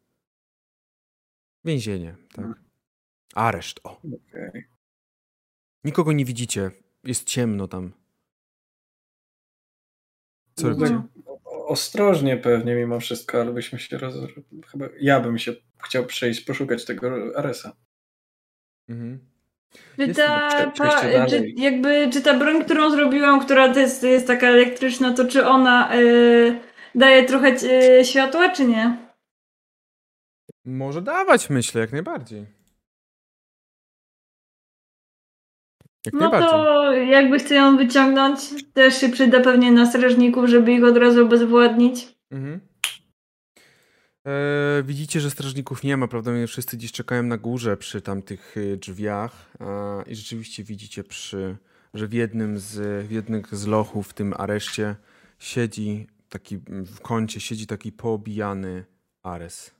Więzienie, 1.64 2.16
tak. 2.32 2.46
Areszt, 3.34 3.80
o. 3.84 4.00
Nikogo 5.84 6.12
nie 6.12 6.24
widzicie. 6.24 6.70
Jest 7.04 7.24
ciemno 7.24 7.68
tam. 7.68 7.92
Co 10.54 10.68
No 10.68 10.74
robicie? 10.74 11.02
Ostrożnie 11.44 12.36
pewnie 12.36 12.74
mimo 12.74 13.00
wszystko, 13.00 13.40
ale 13.40 13.52
byśmy 13.52 13.78
się 13.78 13.98
roz... 13.98 14.14
Chyba 14.66 14.88
ja 15.00 15.20
bym 15.20 15.38
się 15.38 15.54
chciał 15.84 16.06
przejść, 16.06 16.40
poszukać 16.40 16.84
tego 16.84 17.32
Aresa. 17.36 17.76
Mhm. 18.88 19.33
Czy 19.98 20.14
ta, 20.14 20.70
pa, 20.78 21.00
czy, 21.26 21.52
jakby, 21.56 22.10
czy 22.12 22.22
ta 22.22 22.34
broń, 22.34 22.64
którą 22.64 22.90
zrobiłam, 22.90 23.40
która 23.40 23.66
jest, 23.66 24.02
jest 24.02 24.26
taka 24.26 24.46
elektryczna, 24.46 25.12
to 25.12 25.24
czy 25.24 25.46
ona 25.46 25.96
y, 25.96 26.60
daje 26.94 27.24
trochę 27.24 27.48
y, 27.98 28.04
światła, 28.04 28.48
czy 28.48 28.64
nie? 28.64 28.96
Może 30.64 31.02
dawać, 31.02 31.50
myślę, 31.50 31.80
jak 31.80 31.92
najbardziej. 31.92 32.46
Jak 36.06 36.14
No 36.14 36.30
to 36.30 36.92
jakby 36.92 37.38
chcę 37.38 37.54
ją 37.54 37.76
wyciągnąć, 37.76 38.40
też 38.72 39.00
się 39.00 39.08
przyda 39.08 39.40
pewnie 39.40 39.72
na 39.72 39.86
strażników, 39.86 40.46
żeby 40.46 40.72
ich 40.72 40.84
od 40.84 40.96
razu 40.96 41.22
obezwładnić. 41.22 42.08
Mhm. 42.30 42.60
E, 44.26 44.82
widzicie, 44.82 45.20
że 45.20 45.30
strażników 45.30 45.82
nie 45.82 45.96
ma, 45.96 46.08
prawdopodobnie 46.08 46.46
wszyscy 46.46 46.76
dziś 46.76 46.92
czekają 46.92 47.22
na 47.22 47.36
górze 47.36 47.76
przy 47.76 48.00
tamtych 48.00 48.56
y, 48.56 48.76
drzwiach 48.76 49.50
e, 49.60 50.02
i 50.06 50.16
rzeczywiście 50.16 50.64
widzicie, 50.64 51.04
przy, 51.04 51.56
że 51.94 52.06
w 52.06 52.12
jednym, 52.12 52.58
z, 52.58 53.06
w 53.06 53.10
jednym 53.10 53.42
z 53.52 53.66
lochów 53.66 54.08
w 54.08 54.14
tym 54.14 54.34
areszcie 54.36 54.96
siedzi 55.38 56.06
taki, 56.28 56.56
w 56.68 57.00
kącie 57.00 57.40
siedzi 57.40 57.66
taki 57.66 57.92
poobijany 57.92 58.84
Ares. 59.22 59.70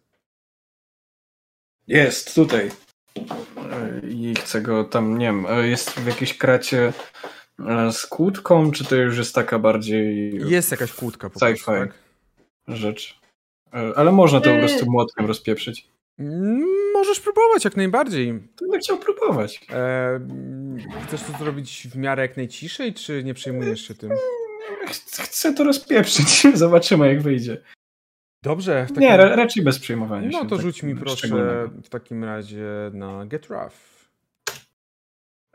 Jest, 1.87 2.35
tutaj. 2.35 2.71
E, 3.17 4.01
I 4.09 4.35
chcę 4.35 4.63
go 4.63 4.85
tam, 4.85 5.19
nie 5.19 5.27
wiem, 5.27 5.47
e, 5.49 5.69
jest 5.69 5.91
w 5.91 6.07
jakiejś 6.07 6.39
kracie 6.39 6.93
e, 7.69 7.93
z 7.93 8.07
kłódką, 8.07 8.71
czy 8.71 8.85
to 8.85 8.97
już 8.97 9.19
jest 9.19 9.35
taka 9.35 9.59
bardziej 9.59 10.35
Jest 10.51 10.71
jakaś 10.71 10.93
kłódka 10.93 11.31
po 11.31 11.41
prostu, 11.41 11.67
tak? 11.67 11.95
rzecz? 12.69 13.24
E, 13.75 13.93
Ale 13.99 14.13
można 14.13 14.41
to 14.41 14.45
po 14.45 14.51
Yy. 14.57 14.59
prostu 14.69 14.91
młotkiem 14.91 15.27
rozpieprzyć. 15.27 15.89
Mm, 16.19 16.65
Możesz 16.95 17.21
próbować 17.21 17.65
jak 17.65 17.77
najbardziej. 17.77 18.49
To 18.57 18.67
bym 18.71 18.81
chciał 18.81 18.99
próbować. 18.99 19.67
E, 19.73 20.21
chcesz 21.07 21.23
to 21.23 21.39
zrobić 21.39 21.89
w 21.91 21.97
miarę 21.97 22.23
jak 22.23 22.37
najciszej, 22.37 22.95
czy 22.95 23.25
nie 23.25 23.35
przejmujesz 23.35 23.89
się 23.89 23.95
tym? 23.95 24.11
Ch- 24.87 25.21
Chcę 25.23 25.55
to 25.55 25.65
rozpieprzyć. 25.65 26.43
Zobaczymy, 26.55 27.09
jak 27.09 27.23
wyjdzie. 27.23 27.63
Dobrze. 28.43 28.85
W 28.85 28.89
takim... 28.89 29.03
Nie, 29.03 29.17
ra- 29.17 29.37
raczej 29.37 29.63
bez 29.65 29.79
przejmowania 29.79 30.31
się. 30.31 30.37
No 30.39 30.45
to 30.45 30.57
tak 30.57 30.61
rzuć 30.61 30.83
mi 30.83 30.97
proszę 30.97 31.29
w 31.85 31.89
takim 31.89 32.25
razie 32.25 32.65
na 32.93 33.27
Get 33.27 33.47
Rough. 33.47 33.75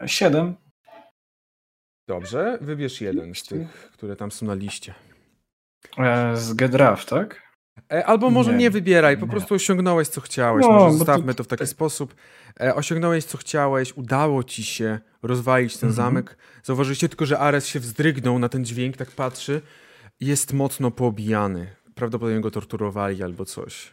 Siedem. 0.05 0.55
Dobrze, 2.07 2.57
wybierz 2.61 3.01
jeden 3.01 3.35
z 3.35 3.43
tych, 3.43 3.89
które 3.93 4.15
tam 4.15 4.31
są 4.31 4.45
na 4.45 4.53
liście. 4.53 4.93
E, 5.97 6.35
Z 6.37 6.53
Gedraf, 6.53 7.05
tak? 7.05 7.48
E, 7.91 8.05
Albo 8.05 8.29
może 8.29 8.51
nie, 8.51 8.57
Nie, 8.57 8.69
wybieraj, 8.69 9.17
po 9.17 9.25
nie. 9.25 9.31
prostu 9.31 9.55
osiągnąłeś 9.55 10.07
co 10.07 10.21
chciałeś. 10.21 10.65
No, 10.65 10.71
może 10.71 10.85
bo 10.85 10.91
to- 10.91 10.97
zostawmy 10.97 11.33
to 11.35 11.43
w 11.43 11.47
taki 11.47 11.67
sposób. 11.67 12.15
E, 12.61 12.75
osiągnąłeś 12.75 13.25
co 13.25 13.37
chciałeś, 13.37 13.93
udało 13.97 14.43
ci 14.43 14.63
się 14.63 14.99
rozwalić 15.23 15.77
ten 15.77 15.89
Mhm. 15.89 16.05
zamek. 16.07 16.37
Zauważyliście 16.63 17.09
tylko, 17.09 17.25
że 17.25 17.39
Ares 17.39 17.67
się 17.67 17.79
wzdrygnął 17.79 18.39
na 18.39 18.49
ten 18.49 18.65
dźwięk, 18.65 18.97
tak 18.97 19.11
patrzy. 19.11 19.61
Jest 20.19 20.53
mocno 20.53 20.91
poobijany. 20.91 21.67
Prawdopodobnie 21.95 22.41
go 22.41 22.51
torturowali 22.51 23.23
albo 23.23 23.45
coś. 23.45 23.91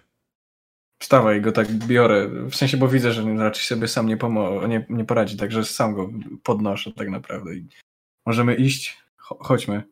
Wstawaj, 1.02 1.40
go 1.40 1.52
tak 1.52 1.72
biorę. 1.72 2.28
W 2.50 2.54
sensie, 2.56 2.76
bo 2.76 2.88
widzę, 2.88 3.12
że 3.12 3.34
raczej 3.36 3.64
sobie 3.64 3.88
sam 3.88 4.06
nie, 4.06 4.16
pomo- 4.16 4.68
nie, 4.68 4.86
nie 4.88 5.04
poradzi, 5.04 5.36
także 5.36 5.64
sam 5.64 5.94
go 5.94 6.10
podnoszę 6.42 6.92
tak 6.92 7.10
naprawdę. 7.10 7.54
I 7.54 7.68
możemy 8.26 8.54
iść? 8.54 8.98
Cho- 9.28 9.36
chodźmy. 9.40 9.82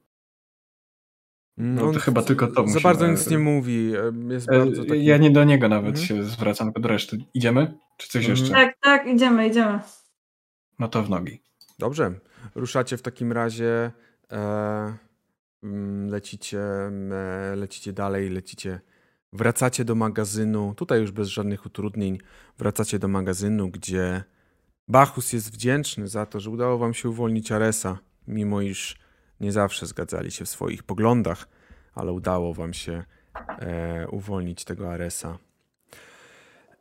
No 1.56 1.92
to 1.92 1.98
chyba 2.00 2.22
tylko 2.22 2.46
to 2.46 2.68
Za 2.68 2.80
bardzo 2.80 3.06
nic 3.06 3.30
nie 3.30 3.38
mówi. 3.38 3.92
e, 4.28 4.32
Jest 4.32 4.46
bardzo 4.46 4.84
taki... 4.84 5.04
Ja 5.04 5.16
nie 5.16 5.30
do 5.30 5.44
niego 5.44 5.68
nawet 5.68 5.88
Mhm. 5.98 6.06
się 6.06 6.24
zwracam, 6.24 6.66
tylko 6.66 6.80
do 6.80 6.88
reszty. 6.88 7.18
Idziemy? 7.34 7.78
Czy 7.96 8.08
coś 8.08 8.22
Mhm. 8.28 8.38
jeszcze? 8.38 8.54
Tak, 8.54 8.74
tak, 8.82 9.06
idziemy, 9.06 9.48
idziemy. 9.48 9.80
No 10.78 10.88
to 10.88 11.02
w 11.02 11.10
nogi. 11.10 11.42
Dobrze. 11.78 12.14
Ruszacie 12.54 12.96
w 12.96 13.02
takim 13.02 13.32
razie. 13.32 13.90
E, 14.32 14.94
mm, 15.62 16.08
lecicie, 16.08 16.60
e, 16.60 17.56
lecicie 17.56 17.92
dalej, 17.92 18.30
lecicie. 18.30 18.80
Wracacie 19.32 19.84
do 19.84 19.94
magazynu. 19.94 20.74
Tutaj 20.76 21.00
już 21.00 21.10
bez 21.10 21.28
żadnych 21.28 21.66
utrudnień. 21.66 22.18
Wracacie 22.58 22.98
do 22.98 23.08
magazynu, 23.08 23.68
gdzie 23.70 24.24
Bachus 24.88 25.32
jest 25.32 25.52
wdzięczny 25.52 26.08
za 26.08 26.26
to, 26.26 26.40
że 26.40 26.50
udało 26.50 26.78
wam 26.78 26.94
się 26.94 27.08
uwolnić 27.08 27.52
Aresa, 27.52 27.98
mimo 28.28 28.60
iż 28.60 28.96
nie 29.44 29.52
zawsze 29.52 29.86
zgadzali 29.86 30.30
się 30.30 30.44
w 30.44 30.48
swoich 30.48 30.82
poglądach, 30.82 31.48
ale 31.94 32.12
udało 32.12 32.54
wam 32.54 32.74
się 32.74 33.04
e, 33.48 34.08
uwolnić 34.08 34.64
tego 34.64 34.92
Aresa. 34.92 35.38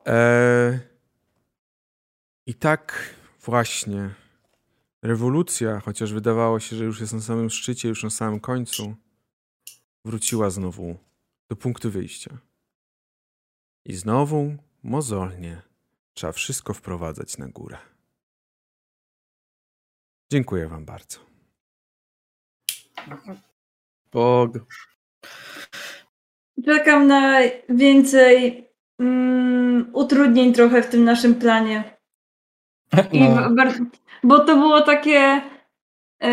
E, 0.07 0.79
I 2.45 2.53
tak 2.53 3.13
właśnie 3.41 4.09
rewolucja, 5.01 5.79
chociaż 5.79 6.13
wydawało 6.13 6.59
się, 6.59 6.75
że 6.75 6.83
już 6.83 7.01
jest 7.01 7.13
na 7.13 7.21
samym 7.21 7.49
szczycie, 7.49 7.89
już 7.89 8.03
na 8.03 8.09
samym 8.09 8.39
końcu, 8.39 8.95
wróciła 10.05 10.49
znowu 10.49 10.97
do 11.49 11.55
punktu 11.55 11.91
wyjścia. 11.91 12.37
I 13.85 13.95
znowu 13.95 14.55
mozolnie 14.83 15.61
trzeba 16.13 16.33
wszystko 16.33 16.73
wprowadzać 16.73 17.37
na 17.37 17.47
górę. 17.47 17.77
Dziękuję 20.31 20.67
Wam 20.67 20.85
bardzo. 20.85 21.32
Bog. 24.11 24.51
Czekam 26.65 27.07
na 27.07 27.39
więcej 27.69 28.67
mm, 28.99 29.89
utrudnień 29.93 30.53
trochę 30.53 30.81
w 30.83 30.89
tym 30.89 31.03
naszym 31.03 31.35
planie. 31.35 31.97
I 33.11 33.19
No, 33.19 33.49
w- 33.49 33.79
bo 34.23 34.39
to 34.39 34.55
było 34.55 34.81
takie. 34.81 35.41
e, 36.23 36.29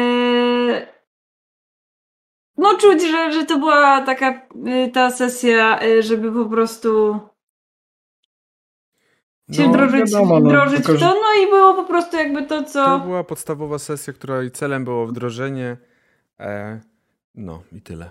no, 2.57 2.75
czuć, 2.79 3.03
że, 3.03 3.33
że 3.33 3.45
to 3.47 3.59
była 3.59 4.01
taka 4.01 4.47
y, 4.87 4.91
ta 4.93 5.11
sesja, 5.11 5.83
y, 5.83 6.03
żeby 6.03 6.33
po 6.33 6.45
prostu 6.51 7.21
się 9.53 9.63
No, 9.63 9.69
wdrożyć, 9.69 10.01
wiadomo, 10.13 10.41
no, 10.41 10.71
tylko, 10.71 10.93
w 10.93 11.01
to. 11.01 11.07
No 11.15 11.43
i 11.43 11.51
było 11.51 11.75
po 11.75 11.85
prostu 11.85 12.17
jakby 12.17 12.43
to, 12.47 12.63
To 12.63 12.69
co. 12.71 12.99
była 12.99 13.25
podstawowa 13.25 13.79
sesja, 13.79 14.13
której 14.13 14.51
celem 14.51 14.85
było 14.85 15.07
wdrożenie. 15.07 15.77
E, 16.41 16.81
no 17.35 17.63
i 17.77 17.81
tyle. 17.85 18.11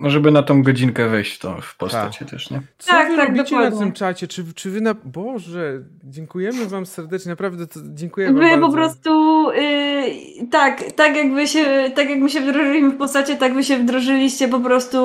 No 0.00 0.10
żeby 0.10 0.30
na 0.30 0.42
tą 0.42 0.62
godzinkę 0.62 1.08
wejść 1.08 1.36
w, 1.36 1.38
to, 1.38 1.60
w 1.60 1.76
postacie 1.76 2.24
też, 2.24 2.50
nie? 2.50 2.60
Co 2.78 2.92
Tak, 2.92 3.10
wy 3.10 3.16
tak, 3.16 3.28
robicie 3.28 3.54
na 3.56 3.62
dokładnie. 3.62 3.78
tym 3.86 3.92
czacie? 3.92 4.28
Czy, 4.28 4.44
czy 4.54 4.70
wy 4.70 4.80
na... 4.80 4.94
Boże, 5.04 5.80
dziękujemy 6.04 6.66
wam 6.66 6.86
serdecznie, 6.86 7.30
naprawdę 7.30 7.66
to, 7.66 7.80
dziękuję 7.94 8.26
wam 8.26 8.34
Wy 8.36 8.40
bardzo. 8.40 8.66
po 8.66 8.72
prostu 8.72 9.10
y, 9.50 10.46
tak, 10.50 10.82
tak 10.92 11.16
jakby 11.16 11.46
się, 11.48 11.90
tak 11.94 12.10
jak 12.10 12.18
my 12.18 12.30
się 12.30 12.40
wdrożyliśmy 12.40 12.90
w 12.90 12.96
postacie, 12.96 13.36
tak 13.36 13.54
wy 13.54 13.64
się 13.64 13.76
wdrożyliście 13.78 14.48
po 14.48 14.60
prostu 14.60 14.98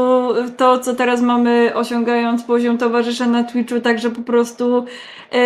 w 0.48 0.56
to, 0.56 0.80
co 0.80 0.96
teraz 0.96 1.22
mamy 1.22 1.72
osiągając 1.76 2.44
poziom 2.44 2.78
towarzysza 2.78 3.26
na 3.26 3.44
Twitchu, 3.44 3.82
także 3.82 4.10
po 4.12 4.22
prostu 4.22 4.86
y, 5.36 5.38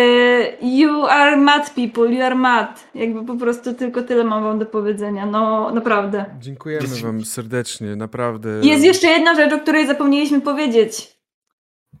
you 0.62 1.06
are 1.06 1.36
mad 1.36 1.70
people, 1.74 2.14
you 2.14 2.22
are 2.22 2.34
mad. 2.34 2.84
Jakby 2.94 3.24
po 3.24 3.36
prostu 3.36 3.74
tylko 3.74 4.02
tyle 4.02 4.24
mam 4.24 4.42
wam 4.44 4.58
do 4.58 4.66
powiedzenia, 4.66 5.26
no 5.26 5.70
naprawdę. 5.74 6.24
Dziękujemy 6.40 6.86
wam 7.02 7.24
serdecznie, 7.24 7.96
naprawdę. 7.96 8.48
Jest 8.62 8.84
jeszcze 8.84 9.06
jedna 9.06 9.34
rzecz, 9.44 9.52
o 9.52 9.58
której 9.60 9.86
zapomnieliśmy 9.86 10.40
powiedzieć. 10.40 11.16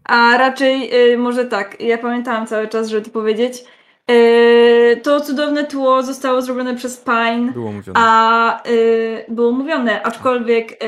A 0.04 0.36
raczej, 0.38 0.90
y, 1.12 1.18
może 1.18 1.44
tak, 1.44 1.80
ja 1.80 1.98
pamiętałam 1.98 2.46
cały 2.46 2.68
czas, 2.68 2.88
żeby 2.88 3.02
to 3.06 3.10
powiedzieć. 3.10 3.64
Y, 4.10 5.00
to 5.02 5.20
cudowne 5.20 5.64
tło 5.64 6.02
zostało 6.02 6.42
zrobione 6.42 6.74
przez 6.76 6.96
Pine, 6.96 7.52
Było 7.52 7.72
mówione. 7.72 8.00
a 8.00 8.62
y, 8.68 9.24
było 9.28 9.52
mówione, 9.52 10.02
aczkolwiek 10.02 10.84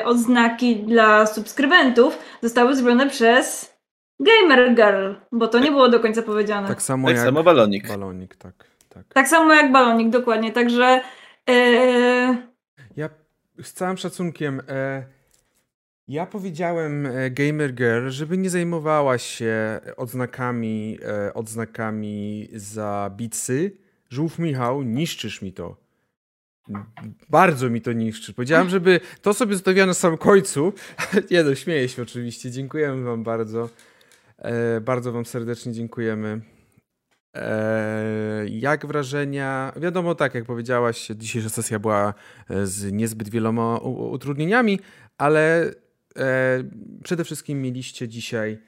y, 0.00 0.04
odznaki 0.04 0.76
dla 0.76 1.26
subskrybentów 1.26 2.18
zostały 2.42 2.76
zrobione 2.76 3.10
przez 3.10 3.74
Gamer 4.20 4.74
Girl, 4.74 5.12
bo 5.32 5.48
to 5.48 5.58
nie 5.58 5.70
było 5.70 5.88
do 5.88 6.00
końca 6.00 6.22
powiedziane. 6.22 6.68
tak 6.68 6.82
samo 6.82 7.08
Tak 7.08 7.16
jak 7.16 7.26
samo 7.26 7.42
balonik. 7.42 7.88
balonik, 7.88 8.36
tak, 8.36 8.54
tak. 8.88 9.04
Tak 9.14 9.28
samo 9.28 9.54
jak 9.54 9.72
balonik, 9.72 10.10
dokładnie. 10.10 10.52
Także 10.52 11.00
y, 11.50 12.36
Ja 12.96 13.08
z 13.62 13.72
całym 13.72 13.96
szacunkiem. 13.96 14.62
E, 14.68 15.02
ja 16.08 16.26
powiedziałem 16.26 17.06
e, 17.06 17.30
Gamer 17.30 17.74
Girl, 17.74 18.08
żeby 18.08 18.38
nie 18.38 18.50
zajmowała 18.50 19.18
się 19.18 19.80
odznakami, 19.96 20.98
e, 21.02 21.34
odznakami 21.34 22.48
za 22.52 23.10
bitsy. 23.16 23.76
Żółw 24.10 24.38
Michał, 24.38 24.82
niszczysz 24.82 25.42
mi 25.42 25.52
to. 25.52 25.82
Bardzo 27.30 27.70
mi 27.70 27.80
to 27.80 27.92
niszczy. 27.92 28.34
Powiedziałem, 28.34 28.68
żeby 28.68 29.00
to 29.22 29.34
sobie 29.34 29.54
zostawiła 29.54 29.86
na 29.86 29.94
samym 29.94 30.18
końcu. 30.18 30.72
nie 31.30 31.44
no, 31.44 31.54
śmieję 31.54 31.88
się 31.88 32.02
oczywiście. 32.02 32.50
Dziękujemy 32.50 33.04
wam 33.04 33.22
bardzo. 33.22 33.68
E, 34.38 34.80
bardzo 34.80 35.12
wam 35.12 35.26
serdecznie 35.26 35.72
dziękujemy. 35.72 36.40
E, 37.36 38.44
jak 38.48 38.86
wrażenia? 38.86 39.72
Wiadomo, 39.76 40.14
tak 40.14 40.34
jak 40.34 40.44
powiedziałaś, 40.44 41.08
dzisiejsza 41.16 41.48
sesja 41.48 41.78
była 41.78 42.14
e, 42.50 42.66
z 42.66 42.92
niezbyt 42.92 43.28
wieloma 43.28 43.78
utrudnieniami, 43.78 44.80
ale 45.18 45.62
e, 45.62 45.72
przede 47.04 47.24
wszystkim 47.24 47.62
mieliście 47.62 48.08
dzisiaj 48.08 48.58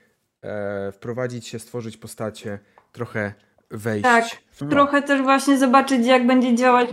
e, 0.42 0.92
wprowadzić 0.92 1.46
się, 1.46 1.58
stworzyć 1.58 1.96
postacie, 1.96 2.58
trochę 2.92 3.34
wejść. 3.70 4.02
Tak, 4.02 4.24
trochę 4.70 5.02
też 5.02 5.22
właśnie 5.22 5.58
zobaczyć, 5.58 6.06
jak 6.06 6.26
będzie 6.26 6.54
działać 6.54 6.88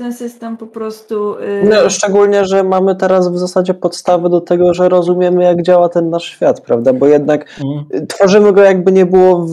ten, 0.00 0.12
sy- 0.12 0.18
ten 0.18 0.28
system 0.30 0.56
po 0.56 0.66
prostu. 0.66 1.34
y, 1.38 1.68
No, 1.70 1.90
szczególnie, 1.90 2.44
że 2.44 2.64
mamy 2.64 2.96
teraz 2.96 3.28
w 3.32 3.38
zasadzie 3.38 3.74
podstawy 3.74 4.28
do 4.28 4.40
tego, 4.40 4.74
że 4.74 4.88
rozumiemy, 4.88 5.44
jak 5.44 5.62
działa 5.62 5.88
ten 5.88 6.10
nasz 6.10 6.24
świat, 6.24 6.60
prawda? 6.60 6.92
Bo 6.92 7.06
jednak 7.06 7.60
y, 7.94 8.06
tworzymy 8.06 8.52
go 8.52 8.62
jakby 8.62 8.92
nie 8.92 9.06
było 9.06 9.46
w, 9.46 9.52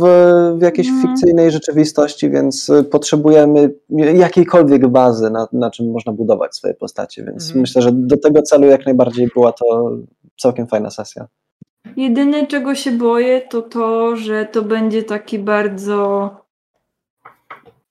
w 0.57 0.61
jakiejś 0.61 0.87
Mhm. 0.87 1.07
fikcyjnej 1.07 1.51
rzeczywistości, 1.51 2.29
więc 2.29 2.69
y, 2.69 2.83
potrzebujemy 2.83 3.73
jakiejkolwiek 4.15 4.87
bazy, 4.87 5.29
na, 5.29 5.47
na 5.53 5.71
czym 5.71 5.91
można 5.91 6.11
budować 6.13 6.55
swoje 6.55 6.73
postacie. 6.73 7.23
Więc 7.23 7.43
Mhm. 7.47 7.61
myślę, 7.61 7.81
że 7.81 7.91
do 7.93 8.17
tego 8.17 8.41
celu 8.41 8.67
jak 8.67 8.85
najbardziej 8.85 9.27
była 9.33 9.51
to 9.51 9.91
całkiem 10.39 10.67
fajna 10.67 10.89
sesja. 10.89 11.27
Jedyne, 11.97 12.47
czego 12.47 12.75
się 12.75 12.91
boję, 12.91 13.41
to 13.41 13.61
to, 13.61 14.15
że 14.15 14.45
to 14.45 14.61
będzie 14.61 15.03
taki 15.03 15.39
bardzo 15.39 16.29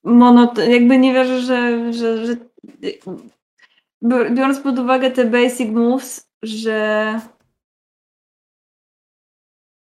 monot... 0.06 0.58
Jakby 0.58 0.98
nie 0.98 1.14
wierzę, 1.14 1.40
że, 1.40 1.92
że, 1.92 2.26
że... 2.26 2.36
Biorąc 4.30 4.60
pod 4.60 4.78
uwagę 4.78 5.10
te 5.10 5.24
basic 5.24 5.70
moves, 5.70 6.30
że 6.42 7.20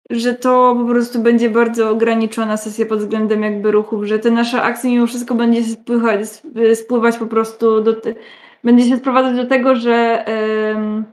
że 0.09 0.33
to 0.33 0.75
po 0.79 0.85
prostu 0.85 1.19
będzie 1.19 1.49
bardzo 1.49 1.89
ograniczona 1.89 2.57
sesja 2.57 2.85
pod 2.85 2.99
względem 2.99 3.43
jakby 3.43 3.71
ruchów, 3.71 4.03
że 4.03 4.19
te 4.19 4.31
nasze 4.31 4.61
akcje 4.61 4.89
mimo 4.89 5.07
wszystko 5.07 5.35
będzie 5.35 5.63
spływać, 5.63 6.19
spływać 6.75 7.17
po 7.17 7.25
prostu 7.25 7.81
do 7.81 7.95
będzie 8.63 8.89
się 8.89 8.97
sprowadzać 8.97 9.35
do 9.35 9.45
tego, 9.45 9.75
że 9.75 10.25
em, 10.25 11.05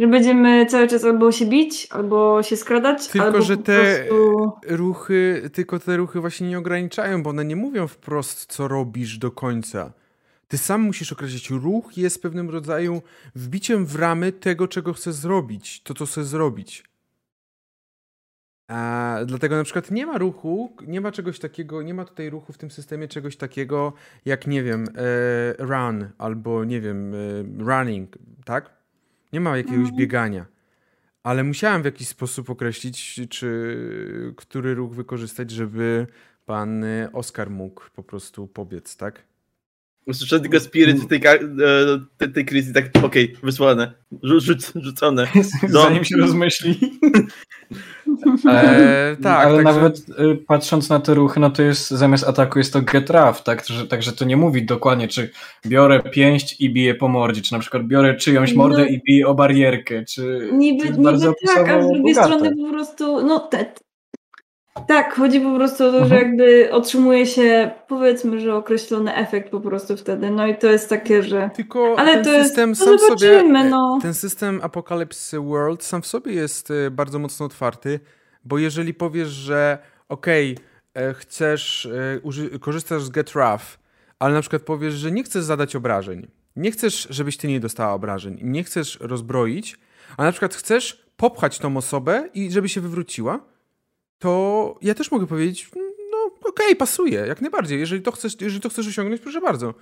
Że 0.00 0.06
będziemy 0.06 0.66
cały 0.66 0.88
czas 0.88 1.04
albo 1.04 1.32
się 1.32 1.46
bić, 1.46 1.88
albo 1.90 2.42
się 2.42 2.56
skradać, 2.56 3.08
Tylko, 3.08 3.26
albo 3.26 3.42
że 3.42 3.56
te 3.56 4.04
prostu... 4.08 4.52
ruchy, 4.68 5.50
tylko 5.52 5.78
te 5.78 5.96
ruchy 5.96 6.20
właśnie 6.20 6.48
nie 6.48 6.58
ograniczają, 6.58 7.22
bo 7.22 7.30
one 7.30 7.44
nie 7.44 7.56
mówią 7.56 7.86
wprost, 7.86 8.46
co 8.52 8.68
robisz 8.68 9.18
do 9.18 9.30
końca. 9.30 9.92
Ty 10.48 10.58
sam 10.58 10.80
musisz 10.80 11.12
określić. 11.12 11.50
Ruch 11.50 11.96
jest 11.96 12.22
pewnym 12.22 12.50
rodzaju 12.50 13.02
wbiciem 13.34 13.86
w 13.86 13.96
ramy 13.96 14.32
tego, 14.32 14.68
czego 14.68 14.92
chcesz 14.92 15.14
zrobić, 15.14 15.82
to, 15.82 15.94
co 15.94 16.06
chcesz 16.06 16.24
zrobić. 16.24 16.84
A, 18.68 19.18
dlatego 19.26 19.56
na 19.56 19.64
przykład 19.64 19.90
nie 19.90 20.06
ma 20.06 20.18
ruchu, 20.18 20.76
nie 20.86 21.00
ma 21.00 21.12
czegoś 21.12 21.38
takiego, 21.38 21.82
nie 21.82 21.94
ma 21.94 22.04
tutaj 22.04 22.30
ruchu 22.30 22.52
w 22.52 22.58
tym 22.58 22.70
systemie 22.70 23.08
czegoś 23.08 23.36
takiego 23.36 23.92
jak, 24.24 24.46
nie 24.46 24.62
wiem, 24.62 24.84
e, 24.96 25.54
run 25.58 26.08
albo, 26.18 26.64
nie 26.64 26.80
wiem, 26.80 27.14
e, 27.14 27.16
running, 27.64 28.18
tak? 28.44 28.79
Nie 29.32 29.40
ma 29.40 29.56
jakiegoś 29.56 29.78
Mhm. 29.78 29.96
biegania. 29.96 30.46
Ale 31.22 31.44
musiałem 31.44 31.82
w 31.82 31.84
jakiś 31.84 32.08
sposób 32.08 32.50
określić, 32.50 33.20
czy 33.30 34.32
który 34.36 34.74
ruch 34.74 34.94
wykorzystać, 34.94 35.50
żeby 35.50 36.06
pan 36.46 36.84
e, 36.84 37.08
Oskar 37.12 37.50
mógł 37.50 37.82
po 37.94 38.02
prostu 38.02 38.46
pobiec, 38.46 38.96
tak? 38.96 39.22
Usłyszałem 40.06 40.42
tylko 40.42 40.60
spirit 40.60 41.08
tej, 41.08 41.18
e, 41.26 41.38
tej, 42.18 42.32
tej 42.32 42.44
krizy, 42.44 42.72
tak 42.72 42.84
okej, 43.04 43.36
wysłane, 43.42 43.92
rzu- 44.22 44.40
rzuc, 44.40 44.72
rzucone. 44.74 45.26
No. 45.68 45.82
Zanim 45.82 46.04
się 46.04 46.16
rozmyśli. 46.16 46.78
E, 48.48 49.16
tak, 49.22 49.46
Ale 49.46 49.64
także- 49.64 49.80
nawet 49.80 49.98
y, 49.98 50.36
patrząc 50.46 50.88
na 50.88 51.00
te 51.00 51.14
ruchy, 51.14 51.40
no 51.40 51.50
to 51.50 51.62
jest 51.62 51.90
zamiast 51.90 52.24
ataku 52.28 52.58
jest 52.58 52.72
to 52.72 52.82
get 52.82 53.10
rough, 53.10 53.42
tak? 53.44 53.66
Że, 53.66 53.86
także 53.86 54.12
to 54.12 54.24
nie 54.24 54.36
mówi 54.36 54.66
dokładnie, 54.66 55.08
czy 55.08 55.30
biorę 55.66 56.00
pięść 56.02 56.60
i 56.60 56.72
biję 56.72 56.94
po 56.94 57.08
mordzie, 57.08 57.42
czy 57.42 57.52
na 57.52 57.58
przykład 57.58 57.86
biorę 57.86 58.14
czyjąś 58.16 58.54
mordę 58.54 58.78
No. 58.78 58.84
i 58.84 59.00
biję 59.08 59.26
o 59.26 59.34
barierkę, 59.34 60.04
czy 60.04 60.48
Niby, 60.52 60.84
niby 60.90 61.02
bardzo 61.02 61.34
tak, 61.54 61.68
a 61.68 61.82
z 61.82 61.86
drugiej 61.86 62.14
bogate. 62.14 62.34
strony 62.34 62.56
po 62.56 62.70
prostu, 62.72 63.26
no 63.26 63.38
te, 63.38 63.72
tak, 64.88 65.14
chodzi 65.14 65.40
po 65.40 65.54
prostu 65.54 65.84
o 65.84 65.92
to, 65.92 65.98
że 65.98 66.04
Mhm. 66.04 66.22
jakby 66.22 66.68
otrzymuje 66.72 67.26
się, 67.26 67.70
powiedzmy, 67.88 68.40
że 68.40 68.54
określony 68.56 69.14
efekt 69.14 69.50
po 69.50 69.60
prostu 69.60 69.96
wtedy, 69.96 70.30
no 70.30 70.46
i 70.46 70.58
to 70.58 70.66
jest 70.70 70.88
takie, 70.88 71.22
że 71.22 71.50
Tylko 71.54 71.94
Ale 71.98 72.12
ten 72.14 72.24
to 72.24 72.32
jest- 72.32 72.46
system 72.48 72.70
no 72.70 72.76
sam 72.76 72.98
sobie. 72.98 73.08
zobaczymy, 73.30 73.70
no. 73.70 73.98
Ten 74.02 74.14
system 74.14 74.60
Apocalypse 74.62 75.40
World 75.40 75.84
sam 75.84 76.02
w 76.02 76.06
sobie 76.06 76.32
jest 76.32 76.70
e, 76.70 76.90
bardzo 76.90 77.18
mocno 77.18 77.46
otwarty, 77.46 78.00
bo 78.44 78.58
jeżeli 78.58 78.94
powiesz, 78.94 79.28
że 79.28 79.78
okej, 80.08 80.58
e, 80.94 81.14
chcesz, 81.14 81.86
e, 81.86 82.20
uży- 82.22 82.58
korzystasz 82.58 83.02
z 83.02 83.10
Get 83.10 83.32
Rough, 83.32 83.62
ale 84.18 84.34
na 84.34 84.40
przykład 84.40 84.62
powiesz, 84.62 84.94
że 84.94 85.10
nie 85.12 85.22
chcesz 85.22 85.44
zadać 85.44 85.76
obrażeń, 85.76 86.26
nie 86.56 86.70
chcesz, 86.70 87.06
żebyś 87.10 87.36
ty 87.36 87.48
nie 87.48 87.60
dostała 87.60 87.92
obrażeń, 87.92 88.38
nie 88.42 88.64
chcesz 88.64 88.98
rozbroić, 89.00 89.78
a 90.16 90.24
na 90.24 90.30
przykład 90.32 90.54
chcesz 90.54 91.04
popchać 91.16 91.58
tą 91.58 91.76
osobę 91.76 92.28
i 92.34 92.50
żeby 92.50 92.68
się 92.68 92.80
wywróciła, 92.80 93.40
to 94.20 94.74
ja 94.82 94.94
też 94.94 95.10
mogę 95.10 95.26
powiedzieć, 95.26 95.70
no 96.12 96.48
okej, 96.48 96.76
pasuje, 96.76 97.20
jak 97.26 97.40
najbardziej. 97.40 97.80
Jeżeli 97.80 98.02
to 98.02 98.12
chcesz, 98.12 98.40
jeżeli 98.40 98.60
to 98.60 98.68
chcesz 98.68 98.88
osiągnąć, 98.88 99.20
proszę 99.20 99.40
bardzo. 99.40 99.74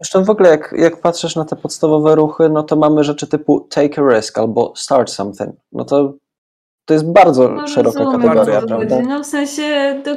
Zresztą 0.00 0.24
w 0.24 0.30
ogóle 0.30 0.48
jak, 0.48 0.74
jak 0.78 1.00
patrzysz 1.00 1.36
na 1.36 1.44
te 1.44 1.56
podstawowe 1.56 2.14
ruchy, 2.14 2.48
no 2.48 2.62
to 2.62 2.76
mamy 2.76 3.04
rzeczy 3.04 3.26
typu 3.26 3.60
take 3.60 4.02
a 4.02 4.14
risk 4.14 4.38
albo 4.38 4.72
start 4.76 5.10
something. 5.10 5.56
No 5.72 5.84
to 5.84 6.14
to 6.84 6.94
jest 6.94 7.12
bardzo 7.12 7.48
no, 7.48 7.68
szeroka 7.68 7.98
rozumiem, 7.98 8.22
kategoria, 8.22 8.58
o 8.58 8.60
co 8.60 8.66
prawda? 8.66 9.00
No 9.00 9.22
w 9.22 9.26
sensie, 9.26 10.00
to, 10.04 10.16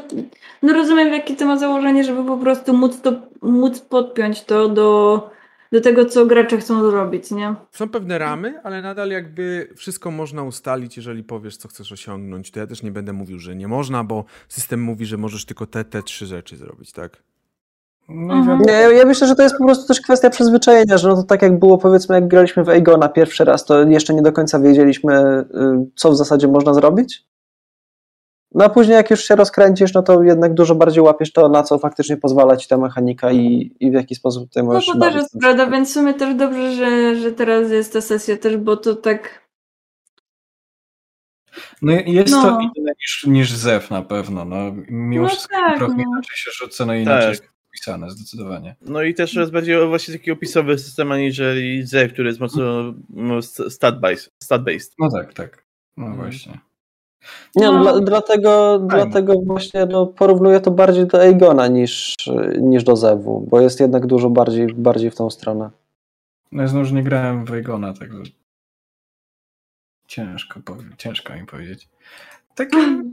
no 0.63 0.73
rozumiem 0.73 1.13
jakie 1.13 1.35
to 1.35 1.45
ma 1.45 1.57
założenie, 1.57 2.03
żeby 2.03 2.23
po 2.23 2.37
prostu 2.37 2.73
móc, 2.73 3.01
to, 3.01 3.11
móc 3.41 3.79
podpiąć 3.79 4.43
to 4.43 4.69
do, 4.69 5.29
do 5.71 5.81
tego, 5.81 6.05
co 6.05 6.25
gracze 6.25 6.57
chcą 6.57 6.89
zrobić, 6.91 7.31
nie? 7.31 7.55
Są 7.71 7.89
pewne 7.89 8.17
ramy, 8.17 8.61
ale 8.63 8.81
nadal 8.81 9.09
jakby 9.09 9.69
wszystko 9.75 10.11
można 10.11 10.43
ustalić, 10.43 10.97
jeżeli 10.97 11.23
powiesz, 11.23 11.57
co 11.57 11.67
chcesz 11.67 11.91
osiągnąć. 11.91 12.51
To 12.51 12.59
ja 12.59 12.67
też 12.67 12.83
nie 12.83 12.91
będę 12.91 13.13
mówił, 13.13 13.39
że 13.39 13.55
nie 13.55 13.67
można, 13.67 14.03
bo 14.03 14.25
system 14.47 14.81
mówi, 14.81 15.05
że 15.05 15.17
możesz 15.17 15.45
tylko 15.45 15.65
te, 15.65 15.83
te 15.85 16.03
trzy 16.03 16.25
rzeczy 16.25 16.57
zrobić, 16.57 16.91
tak? 16.91 17.23
No 18.09 18.35
i 18.35 18.37
Mhm. 18.39 18.45
wiadomo, 18.59 18.65
Nie, 18.79 18.97
ja- 18.97 19.05
myślę, 19.05 19.27
że 19.27 19.35
to 19.35 19.43
jest 19.43 19.57
po 19.57 19.65
prostu 19.65 19.87
też 19.87 20.01
kwestia 20.01 20.29
przyzwyczajenia, 20.29 20.97
że 20.97 21.07
no 21.09 21.15
to 21.15 21.23
tak 21.23 21.41
jak 21.41 21.59
było 21.59 21.77
powiedzmy, 21.77 22.15
jak 22.15 22.27
graliśmy 22.27 22.63
w 22.63 22.69
Eigona 22.69 23.09
pierwszy 23.09 23.45
raz, 23.45 23.65
to 23.65 23.83
jeszcze 23.83 24.13
nie 24.13 24.21
do 24.21 24.31
końca 24.31 24.59
wiedzieliśmy, 24.59 25.13
y, 25.39 25.45
co 25.95 26.11
w 26.11 26.15
zasadzie 26.17 26.47
można 26.47 26.73
zrobić. 26.73 27.23
No 28.51 28.65
a 28.65 28.69
później 28.69 28.95
jak 28.95 29.09
już 29.09 29.23
się 29.23 29.35
rozkręcisz, 29.35 29.93
no 29.93 30.01
to 30.03 30.23
jednak 30.23 30.53
dużo 30.53 30.75
bardziej 30.75 31.03
łapiesz 31.03 31.31
to, 31.31 31.49
na 31.49 31.63
co 31.63 31.79
faktycznie 31.79 32.17
pozwala 32.17 32.57
ci 32.57 32.67
ta 32.67 32.77
mechanika 32.77 33.31
i, 33.31 33.75
i 33.79 33.91
w 33.91 33.93
jaki 33.93 34.15
sposób 34.15 34.49
tutaj 34.49 34.63
No 34.63 34.69
możesz 34.69 34.85
to 34.85 34.93
się 34.93 34.99
też 34.99 35.15
jest 35.15 35.39
prawda, 35.39 35.65
więc 35.67 35.89
w 35.89 35.93
sumie 35.93 36.13
też 36.13 36.35
dobrze, 36.35 36.71
że, 36.75 37.15
że 37.15 37.31
teraz 37.31 37.71
jest 37.71 37.93
ta 37.93 38.01
sesja 38.01 38.37
też, 38.37 38.57
bo 38.57 38.77
to 38.77 38.95
tak 38.95 39.49
no 41.81 41.91
jest 42.05 42.31
No. 42.33 42.41
to 42.41 42.59
inne 42.61 42.91
niż, 43.01 43.25
niż 43.27 43.51
ZEW 43.53 43.89
na 43.91 44.01
pewno. 44.01 44.45
No, 44.45 44.57
mimo 44.89 45.23
No 45.23 45.29
wszystko 45.29 45.55
tak, 45.55 45.77
trochę 45.77 45.93
no. 45.97 46.01
inaczej 46.03 46.37
się 46.37 46.51
rzuca, 46.53 46.85
no 46.85 46.95
i 46.95 47.01
inaczej 47.01 47.21
Tak. 47.21 47.29
jest 47.43 47.53
pisane, 47.73 48.09
zdecydowanie. 48.09 48.75
No 48.81 49.01
i 49.03 49.13
też 49.13 49.33
jest 49.33 49.51
bardziej 49.51 49.87
właśnie 49.87 50.13
taki 50.13 50.31
opisowy 50.31 50.77
system, 50.77 51.11
aniżeli 51.11 51.83
Z, 51.87 52.13
który 52.13 52.27
jest 52.27 52.39
mocno 52.39 52.93
no, 53.09 53.39
stat-based. 53.69 54.29
stat-based. 54.43 54.91
No 54.99 55.09
tak, 55.11 55.33
tak. 55.33 55.65
No 55.97 56.05
Mhm. 56.05 56.21
właśnie. 56.23 56.59
Nie, 57.55 57.65
no, 57.71 57.81
dla, 57.83 57.99
dlatego, 57.99 58.79
dlatego 58.79 59.33
właśnie 59.45 59.85
no, 59.85 60.05
porównuję 60.07 60.59
to 60.59 60.71
bardziej 60.71 61.07
do 61.07 61.23
Eigona 61.23 61.67
niż, 61.67 62.15
niż 62.61 62.83
do 62.83 62.95
Zewu, 62.95 63.47
bo 63.49 63.61
jest 63.61 63.79
jednak 63.79 64.05
dużo 64.05 64.29
bardziej, 64.29 64.67
bardziej 64.73 65.11
w 65.11 65.15
tą 65.15 65.29
stronę. 65.29 65.69
No 66.51 66.61
ja 66.61 66.67
znowu 66.67 66.95
nie 66.95 67.03
grałem 67.03 67.45
w 67.45 67.49
Wegona, 67.49 67.93
także 67.93 68.23
ciężko, 70.07 70.59
powie- 70.59 70.95
ciężko 70.97 71.33
mi 71.35 71.45
powiedzieć. 71.45 71.89
Takie 72.55 73.03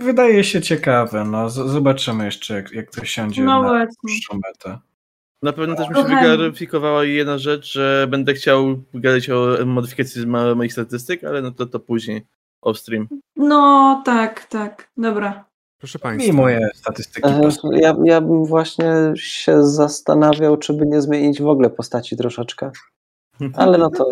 wydaje 0.00 0.44
się 0.44 0.60
ciekawe, 0.62 1.24
no 1.24 1.50
z- 1.50 1.70
zobaczymy 1.70 2.24
jeszcze 2.24 2.54
jak, 2.54 2.72
jak 2.72 2.90
to 2.90 3.04
siądzie 3.04 3.42
no 3.44 3.62
na 3.62 3.68
właśnie. 3.68 3.88
przyszłą 4.06 4.38
metę. 4.48 4.78
Na 5.42 5.52
pewno 5.52 5.74
też 5.76 5.88
mi 5.88 5.94
się 5.94 6.02
Kochani. 6.02 6.14
wyklaryfikowała 6.28 7.04
jedna 7.04 7.38
rzecz, 7.38 7.72
że 7.72 8.06
będę 8.10 8.34
chciał 8.34 8.82
gadać 8.94 9.30
o 9.30 9.56
modyfikacji 9.66 10.26
moich 10.56 10.72
statystyk, 10.72 11.24
ale 11.24 11.42
no 11.42 11.50
to, 11.50 11.66
to 11.66 11.80
później 11.80 12.26
off-stream. 12.64 13.06
No 13.36 14.02
tak, 14.04 14.44
tak, 14.44 14.90
dobra. 14.96 15.44
Proszę 15.78 15.98
Państwa. 15.98 16.30
I 16.30 16.32
moje 16.32 16.68
statystyki. 16.74 17.28
E, 17.28 17.40
pasują. 17.40 17.78
Ja, 17.80 17.96
ja 18.04 18.20
bym 18.20 18.44
właśnie 18.44 18.92
się 19.14 19.66
zastanawiał, 19.66 20.56
czy 20.56 20.72
by 20.72 20.86
nie 20.86 21.02
zmienić 21.02 21.42
w 21.42 21.48
ogóle 21.48 21.70
postaci 21.70 22.16
troszeczkę. 22.16 22.70
Ale 23.54 23.78
no 23.78 23.90
to 23.90 24.08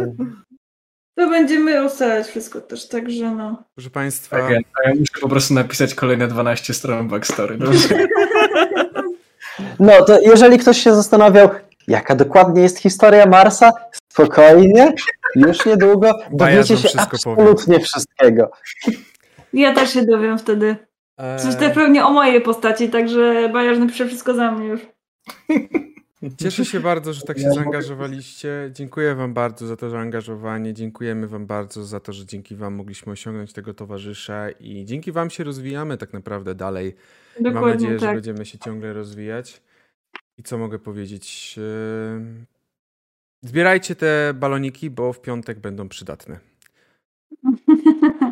To 1.15 1.31
będziemy 1.31 1.87
ustalać 1.87 2.27
wszystko 2.27 2.61
też, 2.61 2.89
także 2.89 3.31
no. 3.31 3.63
Proszę 3.75 3.91
Państwa. 3.91 4.37
Tak, 4.37 4.51
ja, 4.51 4.59
a 4.85 4.89
ja 4.89 4.95
muszę 4.95 5.21
po 5.21 5.29
prostu 5.29 5.55
napisać 5.55 5.95
kolejne 5.95 6.29
12 6.29 6.75
stron 6.75 7.09
backstory. 7.09 7.59
No, 7.59 7.67
No 9.81 10.05
to 10.05 10.21
jeżeli 10.21 10.59
ktoś 10.59 10.79
się 10.79 10.95
zastanawiał, 10.95 11.49
jaka 11.89 12.15
dokładnie 12.15 12.63
jest 12.63 12.79
historia 12.79 13.27
Marsa, 13.27 13.73
spokojnie, 14.13 14.93
już 15.37 15.67
niedługo 15.67 16.19
dowiecie 16.33 16.77
się 16.77 16.89
absolutnie 16.97 17.81
wszystkiego. 17.81 18.51
Ja 19.53 19.75
też 19.75 19.93
się 19.93 20.05
dowiem 20.05 20.39
wtedy. 20.39 20.77
Coś 21.39 21.57
też 21.57 21.75
pewnie 21.75 22.05
o 22.05 22.11
mojej 22.11 22.41
postaci, 22.41 22.89
także 22.89 23.49
Bajarz 23.53 23.79
napisze 23.79 24.07
wszystko 24.07 24.35
za 24.35 24.51
mnie 24.51 24.67
już. 24.67 24.81
Cieszę 26.39 26.65
się 26.65 26.81
bardzo, 26.81 27.13
że 27.13 27.23
tak 27.23 27.39
się 27.39 27.51
zaangażowaliście. 27.51 28.71
Dziękuję 28.73 29.15
Wam 29.15 29.35
bardzo 29.35 29.67
za 29.67 29.77
to 29.77 29.91
zaangażowanie. 29.91 30.75
Dziękujemy 30.75 31.29
Wam 31.29 31.47
bardzo 31.47 31.85
za 31.85 32.01
to, 32.01 32.13
że 32.13 32.27
dzięki 32.27 32.57
Wam 32.57 32.75
mogliśmy 32.75 33.13
osiągnąć 33.13 33.53
tego 33.53 33.75
towarzysza 33.75 34.51
i 34.51 34.85
dzięki 34.85 35.13
Wam 35.13 35.31
się 35.31 35.45
rozwijamy 35.45 35.99
tak 35.99 36.13
naprawdę 36.13 36.55
dalej. 36.55 36.95
Mam 37.41 37.53
Dokładnie 37.53 37.73
nadzieję, 37.73 37.99
że 37.99 38.07
tak. 38.07 38.15
będziemy 38.15 38.47
się 38.47 38.59
ciągle 38.59 38.93
rozwijać. 38.93 39.63
I 40.39 40.43
co 40.43 40.59
mogę 40.59 40.79
powiedzieć? 40.79 41.59
Ehm, 41.59 42.45
Zbierajcie 43.45 43.95
te 43.97 44.35
baloniki, 44.35 44.91
bo 44.91 45.13
w 45.13 45.21
piątek 45.21 45.59
będą 45.61 45.89
przydatne. 45.89 46.39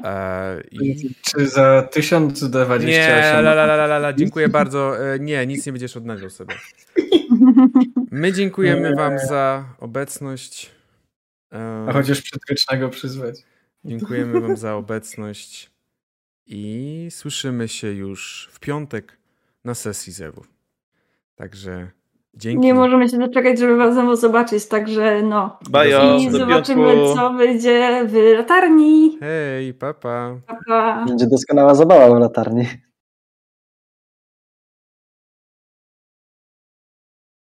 E, 0.05 0.61
i... 0.71 1.11
Czy 1.23 1.49
za 1.49 1.83
1028? 1.83 2.89
Nie, 2.91 3.09
la, 3.33 3.53
la, 3.53 3.65
la, 3.65 3.85
la, 3.87 3.97
la, 3.97 4.13
dziękuję 4.13 4.49
bardzo. 4.49 5.13
E, 5.15 5.19
Nie, 5.19 5.47
nic 5.47 5.67
nie 5.67 5.73
będziesz 5.73 5.97
odnawiał 5.97 6.31
sobie. 6.31 6.55
My 8.11 8.33
dziękujemy. 8.33 8.95
Wam 8.95 9.19
za 9.19 9.65
obecność. 9.79 10.71
E, 11.53 11.87
A 11.89 11.93
chociaż 11.93 12.23
przedwiecznego 12.23 12.89
przyzwać. 12.89 13.43
Dziękujemy 13.85 14.41
Wam 14.41 14.57
za 14.57 14.75
obecność 14.75 15.71
i 16.47 17.09
słyszymy 17.11 17.69
się 17.69 17.93
już 17.93 18.49
w 18.53 18.61
piątek 18.61 19.17
na 19.65 19.75
sesji 19.75 20.13
Zewu. 20.13 20.45
Także 21.41 21.91
dzięki. 22.35 22.67
Nie 22.67 22.75
możemy 22.75 23.09
się 23.09 23.19
doczekać, 23.19 23.59
żeby 23.59 23.77
was 23.77 23.95
znowu 23.95 24.17
zobaczyć, 24.17 24.67
także 24.69 25.23
no. 25.23 25.59
Bajo, 25.71 26.19
I 26.19 26.31
do 26.31 26.39
zobaczymy, 26.39 26.95
piątku. 26.95 27.17
co 27.17 27.33
wyjdzie 27.33 28.05
w 28.09 28.15
latarni. 28.37 29.19
Hej, 29.21 29.75
papa. 29.75 30.37
Pa, 30.47 30.57
pa. 30.69 31.05
Będzie 31.09 31.27
doskonała 31.27 31.75
zabawa 31.75 32.17
w 32.17 32.21
latarni. 32.21 32.67